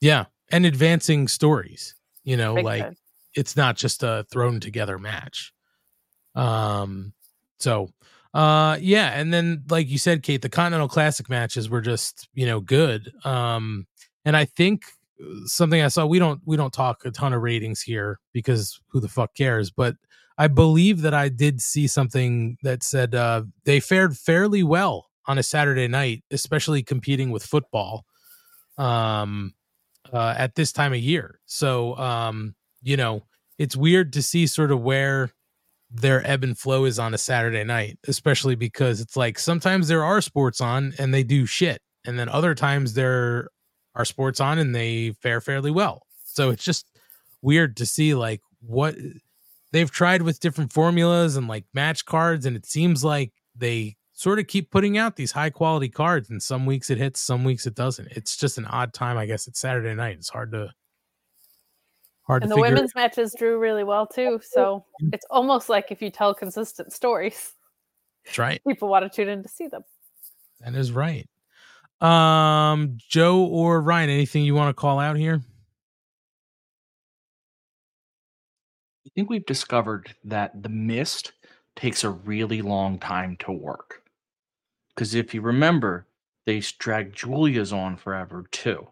Yeah, 0.00 0.24
and 0.50 0.66
advancing 0.66 1.28
stories. 1.28 1.94
You 2.24 2.36
know, 2.36 2.56
Big 2.56 2.64
like 2.64 2.82
time. 2.82 2.96
It's 3.34 3.56
not 3.56 3.76
just 3.76 4.02
a 4.02 4.26
thrown 4.30 4.60
together 4.60 4.98
match. 4.98 5.52
Um, 6.34 7.12
so 7.58 7.90
uh 8.34 8.78
yeah, 8.80 9.10
and 9.10 9.32
then 9.32 9.62
like 9.68 9.88
you 9.88 9.98
said, 9.98 10.22
Kate, 10.22 10.40
the 10.40 10.48
Continental 10.48 10.88
Classic 10.88 11.28
matches 11.28 11.68
were 11.68 11.82
just, 11.82 12.28
you 12.34 12.46
know, 12.46 12.60
good. 12.60 13.12
Um, 13.24 13.86
and 14.24 14.36
I 14.36 14.46
think 14.46 14.84
uh, 15.22 15.44
something 15.44 15.82
I 15.82 15.88
saw 15.88 16.06
we 16.06 16.18
don't 16.18 16.40
we 16.46 16.56
don't 16.56 16.72
talk 16.72 17.04
a 17.04 17.10
ton 17.10 17.34
of 17.34 17.42
ratings 17.42 17.82
here 17.82 18.18
because 18.32 18.80
who 18.88 19.00
the 19.00 19.08
fuck 19.08 19.34
cares, 19.34 19.70
but 19.70 19.96
I 20.38 20.48
believe 20.48 21.02
that 21.02 21.12
I 21.12 21.28
did 21.28 21.60
see 21.60 21.86
something 21.86 22.56
that 22.62 22.82
said 22.82 23.14
uh 23.14 23.42
they 23.64 23.80
fared 23.80 24.16
fairly 24.16 24.62
well 24.62 25.10
on 25.26 25.38
a 25.38 25.42
Saturday 25.42 25.86
night, 25.88 26.24
especially 26.30 26.82
competing 26.82 27.30
with 27.30 27.44
football. 27.44 28.06
Um 28.78 29.54
uh, 30.12 30.34
at 30.36 30.54
this 30.54 30.72
time 30.72 30.92
of 30.92 30.98
year. 30.98 31.40
So, 31.46 31.96
um, 31.96 32.54
you 32.82 32.96
know, 32.96 33.22
it's 33.58 33.76
weird 33.76 34.12
to 34.14 34.22
see 34.22 34.46
sort 34.46 34.70
of 34.70 34.80
where 34.80 35.30
their 35.90 36.26
ebb 36.26 36.42
and 36.42 36.58
flow 36.58 36.84
is 36.84 36.98
on 36.98 37.14
a 37.14 37.18
Saturday 37.18 37.64
night, 37.64 37.98
especially 38.08 38.54
because 38.54 39.00
it's 39.00 39.16
like 39.16 39.38
sometimes 39.38 39.88
there 39.88 40.04
are 40.04 40.20
sports 40.20 40.60
on 40.60 40.94
and 40.98 41.12
they 41.12 41.22
do 41.22 41.46
shit, 41.46 41.80
and 42.04 42.18
then 42.18 42.28
other 42.28 42.54
times 42.54 42.94
there 42.94 43.48
are 43.94 44.04
sports 44.04 44.40
on 44.40 44.58
and 44.58 44.74
they 44.74 45.12
fare 45.20 45.40
fairly 45.40 45.70
well. 45.70 46.02
So 46.24 46.50
it's 46.50 46.64
just 46.64 46.86
weird 47.42 47.76
to 47.76 47.86
see 47.86 48.14
like 48.14 48.40
what 48.60 48.96
they've 49.72 49.90
tried 49.90 50.22
with 50.22 50.40
different 50.40 50.72
formulas 50.72 51.36
and 51.36 51.46
like 51.46 51.64
match 51.74 52.04
cards, 52.04 52.46
and 52.46 52.56
it 52.56 52.66
seems 52.66 53.04
like 53.04 53.32
they 53.54 53.96
sort 54.12 54.38
of 54.38 54.46
keep 54.46 54.70
putting 54.70 54.96
out 54.96 55.16
these 55.16 55.32
high 55.32 55.50
quality 55.50 55.88
cards 55.88 56.30
and 56.30 56.42
some 56.42 56.64
weeks 56.64 56.90
it 56.90 56.98
hits 56.98 57.18
some 57.18 57.44
weeks 57.44 57.66
it 57.66 57.74
doesn't 57.74 58.06
it's 58.12 58.36
just 58.36 58.58
an 58.58 58.66
odd 58.66 58.92
time 58.92 59.16
i 59.16 59.26
guess 59.26 59.48
it's 59.48 59.58
saturday 59.58 59.94
night 59.94 60.16
it's 60.16 60.28
hard 60.28 60.52
to 60.52 60.70
hard 62.22 62.42
And 62.42 62.50
to 62.50 62.54
the 62.54 62.62
figure 62.62 62.74
women's 62.74 62.94
matches 62.94 63.34
drew 63.38 63.58
really 63.58 63.84
well 63.84 64.06
too. 64.06 64.40
So 64.42 64.84
it's 65.12 65.26
almost 65.30 65.68
like 65.68 65.90
if 65.90 66.00
you 66.02 66.10
tell 66.10 66.34
consistent 66.34 66.92
stories, 66.92 67.54
that's 68.24 68.38
right 68.38 68.60
people 68.66 68.88
want 68.88 69.04
to 69.04 69.14
tune 69.14 69.28
in 69.28 69.42
to 69.42 69.48
see 69.48 69.66
them. 69.66 69.82
that 70.60 70.74
is 70.76 70.92
right 70.92 71.28
um 72.00 72.96
joe 73.08 73.44
or 73.46 73.80
ryan 73.80 74.10
anything 74.10 74.44
you 74.44 74.54
want 74.54 74.68
to 74.68 74.80
call 74.80 74.98
out 75.00 75.16
here 75.16 75.40
I 79.06 79.10
think 79.14 79.28
we've 79.28 79.44
discovered 79.46 80.14
that 80.24 80.62
the 80.62 80.68
mist 80.68 81.32
takes 81.76 82.04
a 82.04 82.10
really 82.10 82.62
long 82.62 82.98
time 82.98 83.36
to 83.40 83.52
work. 83.52 84.02
Because 84.94 85.14
if 85.14 85.34
you 85.34 85.40
remember, 85.42 86.06
they 86.46 86.60
dragged 86.78 87.14
Julia's 87.16 87.72
on 87.72 87.96
forever 87.96 88.44
too. 88.52 88.88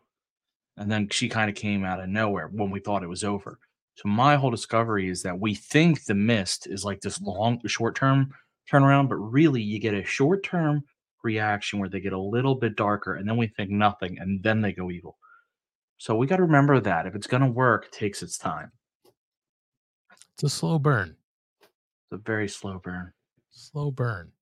And 0.80 0.90
then 0.90 1.08
she 1.10 1.28
kind 1.28 1.50
of 1.50 1.54
came 1.54 1.84
out 1.84 2.00
of 2.00 2.08
nowhere 2.08 2.48
when 2.48 2.70
we 2.70 2.80
thought 2.80 3.02
it 3.02 3.08
was 3.08 3.22
over. 3.22 3.58
So 3.96 4.08
my 4.08 4.36
whole 4.36 4.50
discovery 4.50 5.10
is 5.10 5.22
that 5.22 5.38
we 5.38 5.54
think 5.54 6.04
the 6.04 6.14
mist 6.14 6.66
is 6.66 6.84
like 6.86 7.02
this 7.02 7.20
long, 7.20 7.60
short 7.66 7.94
term 7.94 8.32
turnaround, 8.72 9.10
but 9.10 9.16
really 9.16 9.60
you 9.60 9.78
get 9.78 9.92
a 9.94 10.04
short 10.04 10.42
term 10.42 10.82
reaction 11.22 11.78
where 11.78 11.90
they 11.90 12.00
get 12.00 12.14
a 12.14 12.18
little 12.18 12.54
bit 12.54 12.76
darker 12.76 13.14
and 13.14 13.28
then 13.28 13.36
we 13.36 13.46
think 13.46 13.70
nothing 13.70 14.18
and 14.18 14.42
then 14.42 14.62
they 14.62 14.72
go 14.72 14.90
evil. 14.90 15.18
So 15.98 16.16
we 16.16 16.26
got 16.26 16.36
to 16.36 16.44
remember 16.44 16.80
that 16.80 17.06
if 17.06 17.14
it's 17.14 17.26
going 17.26 17.42
to 17.42 17.50
work, 17.50 17.84
it 17.86 17.92
takes 17.92 18.22
its 18.22 18.38
time. 18.38 18.72
it's 20.32 20.44
a 20.44 20.48
slow 20.48 20.78
burn 20.78 21.14
It's 21.60 22.12
a 22.12 22.16
very 22.16 22.48
slow 22.48 22.78
burn. 22.82 23.12
slow 23.50 23.90
burn 23.90 24.32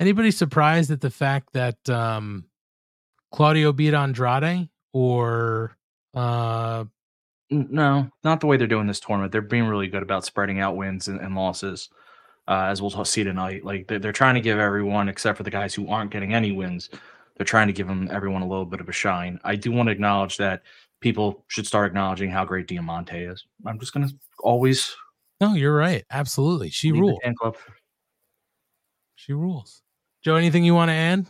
anybody 0.00 0.30
surprised 0.30 0.90
at 0.90 1.02
the 1.02 1.10
fact 1.10 1.52
that 1.52 1.86
um 1.90 2.44
claudio 3.30 3.72
beat 3.74 3.92
andrade 3.92 4.70
or 4.96 5.76
uh 6.14 6.84
No, 7.50 8.10
not 8.24 8.40
the 8.40 8.46
way 8.46 8.56
they're 8.56 8.66
doing 8.66 8.86
this 8.86 9.00
tournament. 9.00 9.30
They're 9.30 9.42
being 9.42 9.66
really 9.66 9.88
good 9.88 10.02
about 10.02 10.24
spreading 10.24 10.60
out 10.60 10.76
wins 10.76 11.08
and, 11.08 11.20
and 11.20 11.34
losses, 11.34 11.90
uh, 12.48 12.68
as 12.70 12.80
we'll 12.80 13.04
see 13.04 13.22
tonight. 13.22 13.62
Like 13.64 13.86
they're, 13.86 13.98
they're 13.98 14.12
trying 14.12 14.36
to 14.36 14.40
give 14.40 14.58
everyone, 14.58 15.08
except 15.08 15.36
for 15.36 15.42
the 15.44 15.50
guys 15.50 15.74
who 15.74 15.88
aren't 15.88 16.10
getting 16.10 16.34
any 16.34 16.50
wins, 16.52 16.88
they're 17.36 17.44
trying 17.44 17.66
to 17.66 17.74
give 17.74 17.86
them 17.86 18.08
everyone 18.10 18.42
a 18.42 18.48
little 18.48 18.64
bit 18.64 18.80
of 18.80 18.88
a 18.88 18.92
shine. 18.92 19.38
I 19.44 19.54
do 19.56 19.70
want 19.70 19.88
to 19.88 19.92
acknowledge 19.92 20.38
that 20.38 20.62
people 21.00 21.44
should 21.48 21.66
start 21.66 21.88
acknowledging 21.88 22.30
how 22.30 22.44
great 22.46 22.66
Diamante 22.66 23.18
is. 23.18 23.44
I'm 23.66 23.78
just 23.78 23.92
gonna 23.92 24.08
always 24.40 24.96
no 25.40 25.52
you're 25.54 25.76
right 25.76 26.04
absolutely 26.10 26.70
she 26.70 26.90
rules 26.92 27.18
she 29.16 29.32
rules 29.34 29.82
joe 30.22 30.36
anything 30.36 30.64
you 30.64 30.74
want 30.74 30.88
to 30.88 30.94
add 30.94 31.26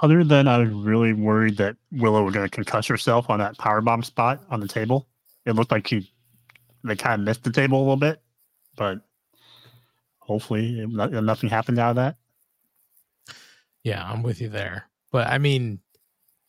Other 0.00 0.22
than 0.22 0.46
I 0.46 0.58
was 0.58 0.70
really 0.70 1.12
worried 1.12 1.56
that 1.56 1.76
Willow 1.90 2.22
was 2.22 2.34
going 2.34 2.48
to 2.48 2.60
concuss 2.60 2.88
herself 2.88 3.28
on 3.30 3.40
that 3.40 3.58
power 3.58 3.80
bomb 3.80 4.02
spot 4.02 4.44
on 4.48 4.60
the 4.60 4.68
table. 4.68 5.08
It 5.44 5.52
looked 5.52 5.72
like 5.72 5.88
she 5.88 6.12
they 6.84 6.94
kind 6.94 7.20
of 7.20 7.24
missed 7.24 7.42
the 7.42 7.50
table 7.50 7.78
a 7.78 7.80
little 7.80 7.96
bit, 7.96 8.22
but 8.76 9.00
hopefully 10.20 10.80
it, 10.80 10.88
nothing 10.88 11.50
happened 11.50 11.78
out 11.78 11.90
of 11.90 11.96
that. 11.96 12.16
Yeah, 13.82 14.04
I'm 14.08 14.22
with 14.22 14.40
you 14.40 14.48
there. 14.48 14.88
But 15.10 15.26
I 15.28 15.38
mean, 15.38 15.80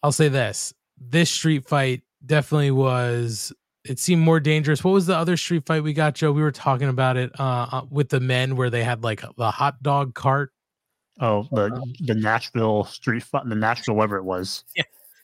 I'll 0.04 0.12
say 0.12 0.28
this 0.28 0.74
this 0.98 1.32
street 1.32 1.68
fight 1.68 2.04
definitely 2.26 2.72
was 2.72 3.54
it 3.86 4.00
seemed 4.00 4.22
more 4.22 4.40
dangerous. 4.40 4.84
What 4.84 4.92
was 4.92 5.06
the 5.06 5.16
other 5.16 5.38
street 5.38 5.66
fight 5.66 5.84
we 5.84 5.94
got, 5.94 6.16
Joe? 6.16 6.32
We 6.32 6.42
were 6.42 6.52
talking 6.52 6.90
about 6.90 7.18
it 7.18 7.32
uh, 7.40 7.68
uh 7.72 7.86
with 7.90 8.10
the 8.10 8.20
men 8.20 8.56
where 8.56 8.70
they 8.70 8.84
had 8.84 9.04
like 9.04 9.24
the 9.38 9.52
hot 9.52 9.82
dog 9.82 10.14
cart. 10.14 10.52
Oh, 11.20 11.48
the 11.52 11.70
the 12.02 12.16
Nashville 12.16 12.86
street 12.86 13.24
fight, 13.24 13.48
the 13.48 13.56
Nashville 13.56 13.96
whatever 13.96 14.18
it 14.18 14.24
was. 14.24 14.64
Yeah, 14.76 14.84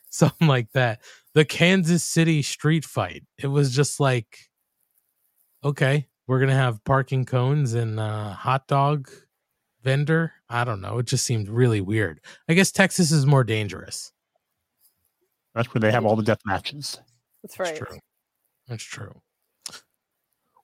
something 0.10 0.48
like 0.48 0.72
that. 0.74 1.02
The 1.34 1.46
Kansas 1.46 2.04
City 2.04 2.41
street 2.41 2.86
fight. 2.86 3.24
It 3.38 3.48
was 3.48 3.76
just 3.76 4.00
like, 4.00 4.50
okay, 5.64 6.08
we're 6.28 6.39
gonna 6.39 6.56
have 6.56 6.84
parking 6.84 7.26
cones 7.26 7.74
and 7.74 8.00
uh, 8.00 8.32
hot 8.34 8.68
dog 8.68 9.10
vendor. 9.84 10.34
I 10.50 10.64
don't 10.64 10.82
know. 10.82 10.98
It 11.00 11.06
just 11.06 11.26
seemed 11.26 11.48
really 11.48 11.82
weird. 11.82 12.20
I 12.50 12.54
guess 12.54 12.72
Texas 12.72 13.12
is 13.12 13.26
more 13.26 13.43
dangerous. 13.43 14.12
That's 15.54 15.74
where 15.74 15.80
they 15.80 15.91
have 15.91 16.06
all 16.06 16.18
the 16.18 16.24
death 16.24 16.41
matches. 16.46 17.00
That's 17.41 17.58
right. 17.60 17.68
That's 17.68 17.80
true. 17.80 18.00
That's 18.68 18.84
true. 18.84 19.22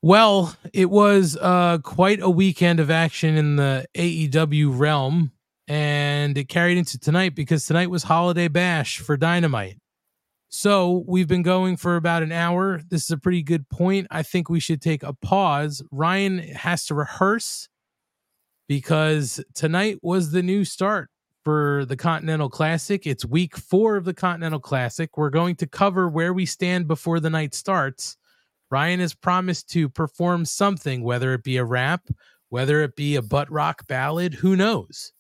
Well, 0.04 0.56
it 0.74 0.89
was 0.89 1.38
uh, 1.39 1.78
quite 1.84 2.22
a 2.22 2.30
weekend 2.30 2.80
of 2.80 2.89
action 2.89 3.38
in 3.38 3.56
the 3.58 3.86
AEW 3.95 4.76
realm, 4.76 5.32
and 5.68 6.36
it 6.36 6.49
carried 6.49 6.80
into 6.80 6.97
tonight 6.97 7.36
because 7.36 7.68
tonight 7.68 7.91
was 7.91 8.02
Holiday 8.02 8.47
Bash 8.47 8.97
for 8.97 9.16
Dynamite. 9.16 9.78
So 10.49 11.04
we've 11.08 11.28
been 11.28 11.43
going 11.43 11.78
for 11.78 11.97
about 11.97 12.24
an 12.24 12.32
hour. 12.32 12.82
This 12.89 13.04
is 13.04 13.12
a 13.12 13.18
pretty 13.18 13.43
good 13.43 13.70
point. 13.70 14.08
I 14.10 14.24
think 14.24 14.49
we 14.49 14.60
should 14.60 14.82
take 14.82 15.04
a 15.04 15.14
pause. 15.14 15.84
Ryan 15.91 16.39
has 16.39 16.88
to 16.88 16.95
rehearse 16.95 17.70
because 18.68 19.39
tonight 19.54 19.99
was 20.02 20.32
the 20.32 20.41
new 20.41 20.66
start 20.66 21.12
for 21.43 21.86
the 21.86 21.95
Continental 21.95 22.49
Classic. 22.49 23.06
It's 23.06 23.24
week 23.24 23.56
four 23.56 23.97
of 23.97 24.06
the 24.06 24.16
Continental 24.16 24.60
Classic. 24.60 25.16
We're 25.16 25.30
going 25.30 25.58
to 25.58 25.68
cover 25.68 26.10
where 26.10 26.34
we 26.34 26.47
stand 26.47 26.88
before 26.88 27.20
the 27.20 27.30
night 27.30 27.54
starts. 27.54 28.18
Ryan 28.72 29.02
has 29.02 29.14
promised 29.14 29.70
to 29.72 29.90
perform 29.90 30.46
something, 30.46 31.04
whether 31.04 31.34
it 31.34 31.44
be 31.44 31.58
a 31.58 31.66
rap, 31.66 32.08
whether 32.50 32.82
it 32.82 32.96
be 32.96 33.18
a 33.18 33.22
butt 33.22 33.52
rock 33.52 33.86
ballad, 33.88 34.34
who 34.34 34.56
knows? 34.56 35.12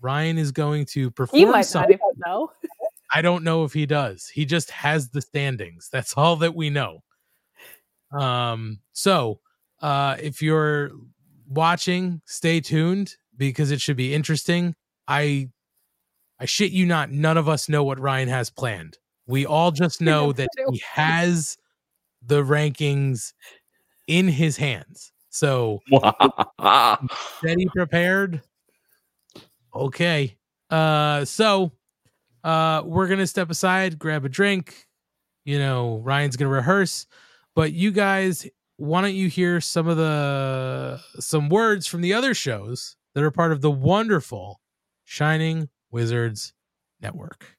Ryan 0.00 0.38
is 0.38 0.52
going 0.52 0.86
to 0.86 1.10
perform 1.10 1.40
You 1.40 1.46
might 1.46 1.58
not 1.58 1.66
something. 1.66 1.92
even 1.94 2.22
know. 2.24 2.52
I 3.12 3.20
don't 3.22 3.42
know 3.44 3.64
if 3.64 3.72
he 3.72 3.84
does. 3.86 4.28
He 4.28 4.44
just 4.44 4.70
has 4.70 5.08
the 5.10 5.20
standings. 5.20 5.88
That's 5.92 6.14
all 6.16 6.36
that 6.36 6.54
we 6.54 6.70
know. 6.70 7.02
Um, 8.12 8.78
so 8.92 9.40
uh 9.82 10.16
if 10.20 10.40
you're 10.40 10.92
watching, 11.48 12.22
stay 12.26 12.60
tuned 12.60 13.16
because 13.36 13.70
it 13.72 13.80
should 13.80 13.96
be 13.96 14.14
interesting. 14.14 14.74
I 15.08 15.50
I 16.38 16.44
shit 16.46 16.70
you 16.70 16.86
not, 16.86 17.10
none 17.10 17.36
of 17.36 17.48
us 17.48 17.68
know 17.68 17.82
what 17.82 17.98
Ryan 17.98 18.28
has 18.28 18.50
planned. 18.50 18.98
We 19.26 19.46
all 19.46 19.70
just 19.72 20.00
know 20.00 20.32
that 20.32 20.48
he 20.70 20.82
has 20.92 21.56
the 22.26 22.42
rankings 22.42 23.32
in 24.06 24.28
his 24.28 24.56
hands. 24.56 25.12
So 25.30 25.80
steady 27.38 27.66
prepared. 27.74 28.42
Okay. 29.74 30.36
Uh 30.70 31.24
so 31.24 31.72
uh 32.42 32.82
we're 32.84 33.08
gonna 33.08 33.26
step 33.26 33.50
aside, 33.50 33.98
grab 33.98 34.24
a 34.24 34.28
drink. 34.28 34.86
You 35.44 35.58
know, 35.58 35.98
Ryan's 35.98 36.36
gonna 36.36 36.50
rehearse. 36.50 37.06
But 37.54 37.72
you 37.72 37.90
guys, 37.92 38.48
why 38.76 39.00
don't 39.02 39.14
you 39.14 39.28
hear 39.28 39.60
some 39.60 39.86
of 39.88 39.96
the 39.96 41.00
some 41.20 41.48
words 41.48 41.86
from 41.86 42.00
the 42.00 42.14
other 42.14 42.34
shows 42.34 42.96
that 43.14 43.22
are 43.22 43.30
part 43.30 43.52
of 43.52 43.60
the 43.60 43.70
wonderful 43.70 44.60
Shining 45.04 45.68
Wizards 45.90 46.52
Network? 47.00 47.56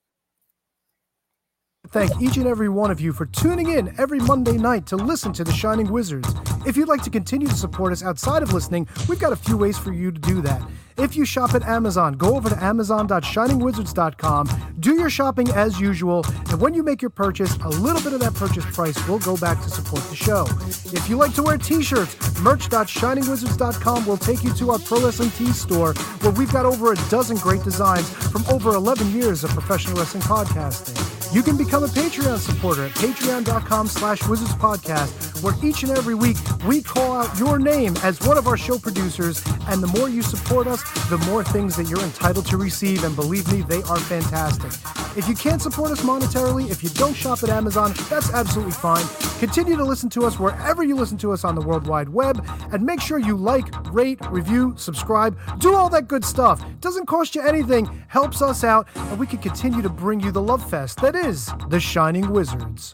Thank 1.90 2.22
each 2.22 2.38
and 2.38 2.48
every 2.48 2.70
one 2.70 2.92
of 2.92 3.00
you 3.00 3.14
for 3.14 3.26
tuning 3.28 3.70
in 3.70 3.94
every 4.00 4.20
Monday 4.20 4.58
night 4.58 4.86
to 4.88 4.96
listen 4.96 5.32
to 5.34 5.44
The 5.44 5.54
Shining 5.54 5.92
Wizards. 5.92 6.34
If 6.66 6.78
you'd 6.78 6.88
like 6.88 7.04
to 7.04 7.10
continue 7.10 7.48
to 7.48 7.56
support 7.56 7.94
us 7.94 8.04
outside 8.04 8.44
of 8.44 8.54
listening, 8.54 8.88
we've 9.08 9.20
got 9.20 9.34
a 9.34 9.36
few 9.36 9.58
ways 9.58 9.78
for 9.78 9.94
you 9.94 10.12
to 10.12 10.20
do 10.20 10.42
that. 10.42 10.62
If 10.98 11.18
you 11.18 11.26
shop 11.26 11.54
at 11.54 11.64
Amazon, 11.64 12.14
go 12.14 12.38
over 12.38 12.50
to 12.50 12.64
amazon.shiningwizards.com, 12.64 14.76
do 14.80 14.96
your 14.96 15.10
shopping 15.10 15.50
as 15.50 15.78
usual, 15.80 16.26
and 16.50 16.62
when 16.62 16.74
you 16.74 16.84
make 16.84 17.02
your 17.02 17.10
purchase, 17.10 17.54
a 17.58 17.68
little 17.68 18.02
bit 18.02 18.14
of 18.14 18.22
that 18.22 18.34
purchase 18.34 18.66
price 18.74 19.06
will 19.08 19.20
go 19.20 19.36
back 19.36 19.62
to 19.62 19.70
support 19.70 20.02
the 20.04 20.16
show. 20.16 20.48
If 20.94 21.10
you 21.10 21.18
like 21.18 21.34
to 21.36 21.44
wear 21.44 21.58
t-shirts, 21.58 22.40
merch.shiningwizards.com 22.40 24.06
will 24.06 24.18
take 24.18 24.42
you 24.44 24.54
to 24.54 24.72
our 24.72 24.80
Pro 24.80 25.02
Wrestling 25.02 25.32
Tees 25.32 25.60
store, 25.60 25.94
where 26.22 26.32
we've 26.32 26.52
got 26.52 26.66
over 26.66 26.94
a 26.94 26.96
dozen 27.10 27.36
great 27.38 27.64
designs 27.64 28.10
from 28.10 28.46
over 28.48 28.74
11 28.74 29.12
years 29.12 29.44
of 29.44 29.50
professional 29.52 29.98
wrestling 29.98 30.24
podcasting. 30.24 31.14
You 31.36 31.44
can 31.44 31.58
become 31.58 31.84
a 31.84 31.88
Patreon 31.88 32.38
supporter 32.38 32.86
at 32.86 32.92
patreon.com 32.92 33.88
slash 33.88 34.26
wizards 34.26 34.54
podcast, 34.54 35.35
where 35.42 35.54
each 35.64 35.84
and 35.84 35.92
every 35.92 36.16
week 36.16 36.38
we 36.66 36.82
call 36.82 37.14
out 37.14 37.38
your 37.38 37.60
name 37.60 37.96
as 38.04 38.20
one 38.22 38.38
of 38.38 38.48
our 38.48 38.58
show 38.58 38.78
producers, 38.78 39.44
and 39.68 39.82
the 39.82 39.88
more 39.88 40.10
you 40.10 40.22
support 40.22 40.68
us, 40.68 40.82
the 41.10 41.18
more 41.30 41.44
things 41.44 41.76
that 41.76 41.88
you're 41.88 42.02
entitled 42.02 42.46
to 42.48 42.58
receive, 42.58 43.04
and 43.04 43.16
believe 43.16 43.52
me, 43.52 43.62
they 43.62 43.82
are 43.84 44.00
fantastic. 44.00 44.72
If 45.18 45.30
you 45.30 45.36
can't 45.36 45.62
support 45.62 45.92
us 45.92 46.02
monetarily, 46.02 46.70
if 46.70 46.84
you 46.84 46.90
don't 46.90 47.14
shop 47.14 47.44
at 47.44 47.50
Amazon, 47.50 47.94
that's 48.10 48.34
absolutely 48.34 48.74
fine. 48.74 49.06
Continue 49.40 49.76
to 49.78 49.84
listen 49.84 50.10
to 50.12 50.26
us 50.26 50.40
wherever 50.40 50.84
you 50.84 50.96
listen 50.96 51.18
to 51.20 51.32
us 51.32 51.44
on 51.44 51.56
the 51.56 51.62
World 51.62 51.88
Wide 51.88 52.10
Web, 52.10 52.46
and 52.72 52.86
make 52.86 53.02
sure 53.02 53.20
you 53.20 53.36
like, 53.36 53.66
rate, 53.94 54.20
review, 54.30 54.74
subscribe, 54.78 55.38
do 55.60 55.74
all 55.76 55.90
that 55.90 56.08
good 56.08 56.26
stuff. 56.26 56.64
Doesn't 56.82 57.06
cost 57.06 57.36
you 57.36 57.42
anything, 57.42 57.86
helps 58.08 58.42
us 58.42 58.64
out, 58.64 58.88
and 58.96 59.20
we 59.20 59.28
can 59.28 59.40
continue 59.40 59.82
to 59.82 59.90
bring 59.90 60.20
you 60.20 60.32
the 60.32 60.42
love 60.42 60.68
fest 60.70 61.02
that 61.02 61.16
is 61.16 61.52
the 61.70 61.80
Shining 61.80 62.32
Wizards. 62.32 62.94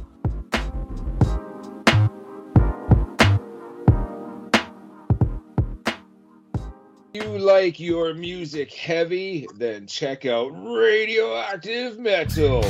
You 7.13 7.23
like 7.23 7.77
your 7.77 8.13
music 8.13 8.71
heavy, 8.73 9.45
then 9.55 9.85
check 9.85 10.25
out 10.25 10.47
Radioactive 10.47 11.99
Metal 11.99 12.63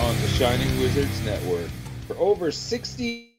on 0.00 0.16
the 0.22 0.28
Shining 0.28 0.80
Wizards 0.80 1.22
Network. 1.24 1.68
For 2.06 2.16
over 2.16 2.50
60 2.50 3.30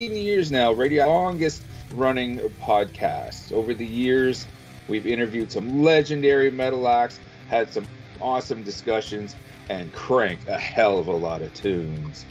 years 0.00 0.50
now, 0.50 0.72
Radio 0.72 1.06
longest 1.06 1.64
running 1.94 2.38
podcast. 2.62 3.52
Over 3.52 3.74
the 3.74 3.86
years, 3.86 4.46
we've 4.88 5.06
interviewed 5.06 5.52
some 5.52 5.82
legendary 5.82 6.50
metal 6.50 6.88
acts, 6.88 7.20
had 7.48 7.70
some 7.70 7.86
awesome 8.22 8.62
discussions, 8.62 9.36
and 9.68 9.92
cranked 9.92 10.48
a 10.48 10.56
hell 10.56 10.98
of 10.98 11.08
a 11.08 11.16
lot 11.16 11.42
of 11.42 11.52
tunes. 11.52 12.24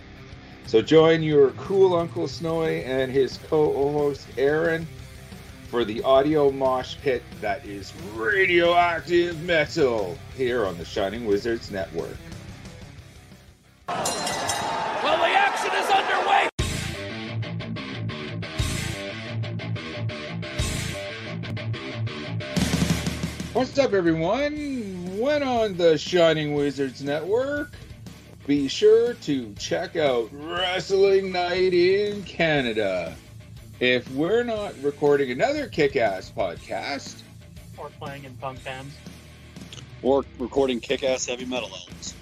So 0.65 0.81
join 0.81 1.21
your 1.21 1.51
cool 1.51 1.93
Uncle 1.95 2.27
Snowy 2.27 2.83
and 2.83 3.11
his 3.11 3.37
co-host 3.47 4.27
Aaron 4.39 4.87
for 5.75 5.83
the 5.83 6.01
audio 6.03 6.49
mosh 6.49 6.95
pit 7.01 7.21
that 7.41 7.65
is 7.65 7.91
radioactive 8.13 9.43
metal 9.43 10.17
here 10.37 10.65
on 10.65 10.77
the 10.77 10.85
Shining 10.85 11.25
Wizards 11.25 11.69
Network. 11.69 12.15
Well, 13.89 13.97
the 13.97 15.33
action 15.35 15.71
is 15.75 15.89
underway. 15.91 16.47
What's 23.51 23.77
up, 23.77 23.91
everyone? 23.91 25.17
When 25.19 25.43
on 25.43 25.75
the 25.75 25.97
Shining 25.97 26.53
Wizards 26.53 27.03
Network, 27.03 27.73
be 28.47 28.69
sure 28.69 29.15
to 29.15 29.53
check 29.55 29.97
out 29.97 30.29
Wrestling 30.31 31.33
Night 31.33 31.73
in 31.73 32.23
Canada. 32.23 33.17
If 33.81 34.09
we're 34.11 34.43
not 34.43 34.73
recording 34.81 35.31
another 35.31 35.67
kick 35.67 35.97
ass 35.97 36.31
podcast, 36.35 37.21
or 37.77 37.89
playing 37.99 38.23
in 38.23 38.33
punk 38.37 38.63
bands. 38.63 38.95
Or 40.01 40.23
recording 40.39 40.79
kick 40.79 41.03
ass 41.03 41.25
heavy 41.25 41.43
metal 41.43 41.69
albums. 41.69 42.13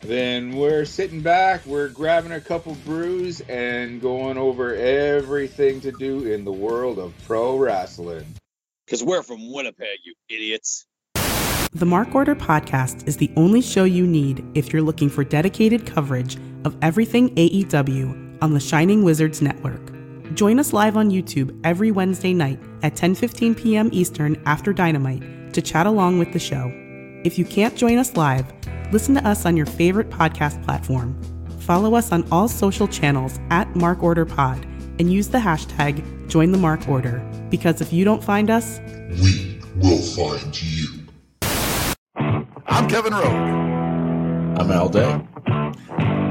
then 0.00 0.52
we're 0.52 0.84
sitting 0.84 1.22
back, 1.22 1.66
we're 1.66 1.88
grabbing 1.88 2.30
a 2.30 2.40
couple 2.40 2.76
brews, 2.84 3.40
and 3.48 4.00
going 4.00 4.38
over 4.38 4.76
everything 4.76 5.80
to 5.80 5.90
do 5.90 6.32
in 6.32 6.44
the 6.44 6.52
world 6.52 7.00
of 7.00 7.12
pro 7.26 7.58
wrestling. 7.58 8.24
Because 8.86 9.02
we're 9.02 9.24
from 9.24 9.52
Winnipeg, 9.52 9.98
you 10.04 10.14
idiots. 10.28 10.86
The 11.72 11.84
Mark 11.84 12.14
Order 12.14 12.36
Podcast 12.36 13.08
is 13.08 13.16
the 13.16 13.30
only 13.36 13.60
show 13.60 13.82
you 13.82 14.06
need 14.06 14.44
if 14.54 14.72
you're 14.72 14.82
looking 14.82 15.10
for 15.10 15.24
dedicated 15.24 15.84
coverage 15.84 16.36
of 16.64 16.76
everything 16.80 17.34
AEW 17.34 18.40
on 18.40 18.54
the 18.54 18.60
Shining 18.60 19.02
Wizards 19.02 19.42
Network. 19.42 19.97
Join 20.34 20.58
us 20.58 20.72
live 20.72 20.96
on 20.96 21.10
YouTube 21.10 21.58
every 21.64 21.90
Wednesday 21.90 22.34
night 22.34 22.60
at 22.82 22.94
10:15 22.94 23.56
p.m. 23.56 23.88
Eastern 23.92 24.40
after 24.46 24.72
Dynamite 24.72 25.52
to 25.54 25.62
chat 25.62 25.86
along 25.86 26.18
with 26.18 26.32
the 26.32 26.38
show. 26.38 26.70
If 27.24 27.38
you 27.38 27.44
can't 27.44 27.76
join 27.76 27.98
us 27.98 28.16
live, 28.16 28.52
listen 28.92 29.14
to 29.14 29.26
us 29.26 29.46
on 29.46 29.56
your 29.56 29.66
favorite 29.66 30.10
podcast 30.10 30.62
platform. 30.64 31.20
Follow 31.60 31.94
us 31.94 32.12
on 32.12 32.26
all 32.30 32.48
social 32.48 32.86
channels 32.88 33.38
at 33.50 33.74
Mark 33.74 34.02
Order 34.02 34.24
Pod 34.24 34.64
and 34.98 35.12
use 35.12 35.28
the 35.28 35.38
hashtag 35.38 36.04
Join 36.28 36.52
the 36.52 36.58
Mark 36.58 36.86
Order 36.88 37.22
because 37.48 37.80
if 37.80 37.92
you 37.92 38.04
don't 38.04 38.22
find 38.22 38.50
us, 38.50 38.80
We'll 39.80 39.98
find 40.02 40.60
you. 40.60 41.06
I'm 42.66 42.88
Kevin 42.88 43.12
Rowe. 43.12 44.54
I'm 44.58 44.70
Al 44.72 44.88
Day. 44.88 45.20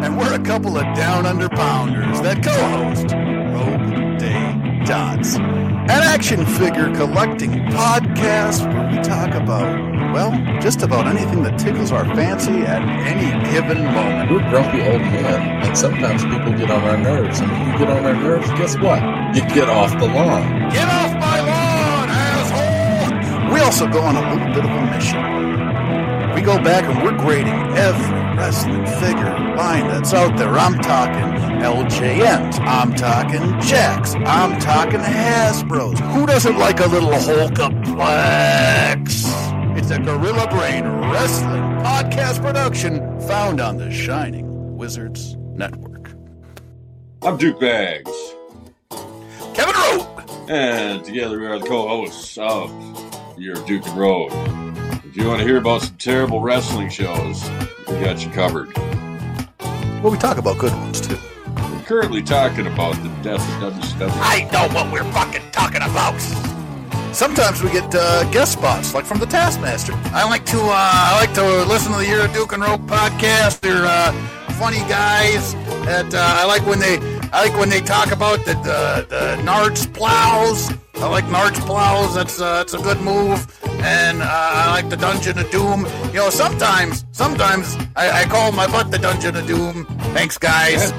And 0.08 0.18
we're 0.18 0.36
a 0.36 0.40
couple 0.40 0.78
of 0.78 0.86
down 0.96 1.26
under 1.26 1.50
pounders 1.50 2.22
that 2.22 2.42
co 2.42 2.50
host 2.50 3.12
Rogue 3.12 4.18
Day 4.18 4.86
Dots, 4.86 5.36
an 5.36 5.90
action 5.90 6.46
figure 6.46 6.96
collecting 6.96 7.52
podcast 7.76 8.64
where 8.72 8.88
we 8.88 9.04
talk 9.04 9.36
about, 9.36 9.68
well, 10.14 10.32
just 10.62 10.82
about 10.82 11.08
anything 11.08 11.44
that 11.44 11.60
tickles 11.60 11.92
our 11.92 12.06
fancy 12.16 12.62
at 12.62 12.82
any 13.06 13.52
given 13.52 13.84
moment. 13.84 14.32
We're 14.32 14.50
grumpy 14.50 14.80
old 14.80 15.02
men, 15.02 15.66
and 15.66 15.78
sometimes 15.78 16.24
people 16.24 16.54
get 16.54 16.72
on 16.72 16.84
our 16.84 16.98
nerves. 16.98 17.42
And 17.42 17.52
when 17.52 17.74
you 17.74 17.78
get 17.78 17.90
on 17.90 18.06
our 18.06 18.16
nerves, 18.16 18.48
guess 18.52 18.78
what? 18.78 19.04
You 19.36 19.42
get 19.54 19.68
off 19.68 19.92
the 20.00 20.08
lawn. 20.08 20.70
Get 20.70 20.88
off 20.88 21.12
my 21.20 21.42
lawn, 21.42 22.08
asshole! 22.08 23.54
We 23.54 23.60
also 23.60 23.86
go 23.90 24.00
on 24.00 24.16
a 24.16 24.34
little 24.34 24.54
bit 24.56 24.64
of 24.64 24.72
a 24.72 24.86
mission. 24.96 26.34
We 26.34 26.42
go 26.44 26.64
back 26.64 26.86
and 26.86 27.04
we're 27.04 27.18
grading 27.18 27.76
every 27.76 28.27
wrestling 28.38 28.86
figure 28.86 29.56
line 29.56 29.88
that's 29.88 30.14
out 30.14 30.38
there. 30.38 30.54
I'm 30.54 30.80
talking 30.80 31.24
LJNs. 31.60 32.60
I'm 32.60 32.94
talking 32.94 33.60
Jacks. 33.62 34.14
I'm 34.14 34.60
talking 34.60 35.00
Hasbros. 35.00 35.98
Who 36.14 36.28
doesn't 36.28 36.58
like 36.58 36.80
a 36.80 36.86
little 36.86 37.10
Hulkaplex? 37.10 39.08
It's 39.78 39.90
a 39.90 40.00
Gorilla 40.00 40.48
Brain 40.50 40.86
Wrestling 41.12 41.64
podcast 41.82 42.42
production 42.42 43.20
found 43.22 43.60
on 43.60 43.78
the 43.78 43.92
Shining 43.92 44.78
Wizards 44.78 45.36
Network. 45.56 46.12
I'm 47.24 47.38
Duke 47.38 47.60
Bags. 47.60 48.36
Kevin 49.56 49.74
Rowe. 49.74 50.46
And 50.48 51.04
together 51.04 51.40
we 51.40 51.48
are 51.48 51.58
the 51.58 51.66
co-hosts 51.66 52.38
of 52.38 52.72
Your 53.38 53.56
Duke 53.66 53.88
and 53.88 53.98
Road. 53.98 54.77
If 55.18 55.24
you 55.24 55.30
want 55.30 55.40
to 55.40 55.48
hear 55.48 55.58
about 55.58 55.82
some 55.82 55.98
terrible 55.98 56.42
wrestling 56.42 56.90
shows, 56.90 57.50
we 57.88 57.96
got 57.96 58.24
you 58.24 58.30
covered. 58.30 58.72
Well, 58.78 60.12
we 60.12 60.18
talk 60.20 60.38
about 60.38 60.60
good 60.60 60.74
ones 60.74 61.02
too. 61.02 61.18
We're 61.56 61.84
currently 61.86 62.22
talking 62.22 62.68
about 62.68 62.94
the 63.02 63.10
death 63.24 63.42
of 63.64 63.74
WCW. 63.74 64.12
I 64.14 64.48
know 64.54 64.72
what 64.76 64.94
we're 64.94 65.12
fucking 65.14 65.42
talking 65.52 65.82
about. 65.82 66.22
Sometimes 67.16 67.64
we 67.64 67.72
get 67.72 67.96
uh, 67.96 68.30
guest 68.30 68.52
spots, 68.52 68.94
like 68.94 69.06
from 69.06 69.18
the 69.18 69.26
Taskmaster. 69.26 69.94
I 70.14 70.24
like 70.30 70.46
to 70.46 70.60
uh, 70.60 70.70
I 70.72 71.18
like 71.20 71.34
to 71.34 71.66
listen 71.66 71.94
to 71.94 71.98
the 71.98 72.06
Year 72.06 72.24
of 72.24 72.32
Duke 72.32 72.54
and 72.54 72.62
Rope 72.62 72.82
podcast. 72.82 73.60
They're 73.62 73.88
uh, 73.88 74.12
funny 74.60 74.88
guys. 74.88 75.56
That 75.86 76.14
uh, 76.14 76.20
I 76.22 76.46
like 76.46 76.64
when 76.68 76.78
they 76.78 77.00
I 77.34 77.48
like 77.48 77.60
when 77.60 77.70
they 77.70 77.82
talk 77.82 78.12
about 78.12 78.46
the 78.46 78.54
the, 78.54 79.08
the 79.10 79.42
Nards 79.42 79.92
plows. 79.92 80.72
I 80.98 81.10
like 81.10 81.26
Nards 81.26 81.60
plows. 81.66 82.14
That's 82.14 82.40
uh, 82.40 82.58
that's 82.58 82.76
a 82.76 82.78
good 82.78 83.02
move. 83.02 83.48
And 83.80 84.22
uh, 84.22 84.28
I 84.30 84.72
like 84.72 84.90
the 84.90 84.98
Dungeon 84.98 85.38
of 85.40 85.50
Doom. 85.52 85.86
You 86.08 86.20
know, 86.20 86.30
sometimes 86.30 87.06
sometimes 87.12 87.76
I, 87.96 88.22
I 88.22 88.26
call 88.26 88.52
my 88.52 88.68
butt 88.68 88.92
the 88.92 88.98
Dungeon 88.98 89.36
of 89.36 89.48
Doom. 89.48 89.86
Thanks, 90.14 90.38
guys. 90.38 90.92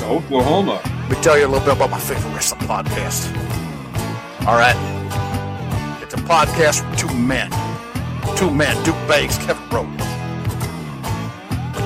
To 0.00 0.06
Oklahoma. 0.06 0.80
Let 0.84 1.10
me 1.10 1.16
tell 1.22 1.38
you 1.38 1.46
a 1.46 1.48
little 1.48 1.64
bit 1.64 1.76
about 1.76 1.90
my 1.90 1.98
favorite 1.98 2.34
wrestling 2.34 2.60
podcast. 2.62 3.34
All 4.46 4.56
right. 4.56 4.76
It's 6.02 6.14
a 6.14 6.18
podcast 6.18 6.82
from 6.82 6.96
two 6.96 7.14
men. 7.16 7.50
Two 8.36 8.50
men, 8.50 8.76
Duke 8.84 8.96
Bags, 9.08 9.38
Kevin 9.38 9.68
Rowe. 9.70 9.86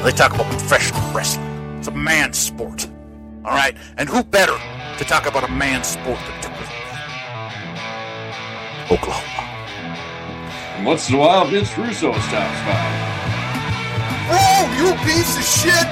They 0.02 0.10
talk 0.12 0.34
about 0.34 0.46
professional 0.46 1.00
wrestling. 1.12 1.46
It's 1.78 1.88
a 1.88 1.92
man's 1.92 2.38
sport. 2.38 2.88
All 3.44 3.52
right? 3.52 3.76
And 3.98 4.08
who 4.08 4.24
better 4.24 4.56
to 4.98 5.04
talk 5.04 5.26
about 5.26 5.48
a 5.48 5.52
man's 5.52 5.86
sport 5.88 6.18
than 6.18 6.40
Duke 6.42 6.50
Oklahoma. 8.90 9.39
And 10.80 10.88
once 10.88 11.12
in 11.12 11.16
a 11.16 11.18
while, 11.20 11.44
Vince 11.44 11.76
Russo 11.76 12.08
stops 12.08 12.60
by. 12.64 12.80
Whoa, 14.32 14.64
you 14.80 14.96
piece 15.04 15.36
of 15.36 15.44
shit! 15.44 15.88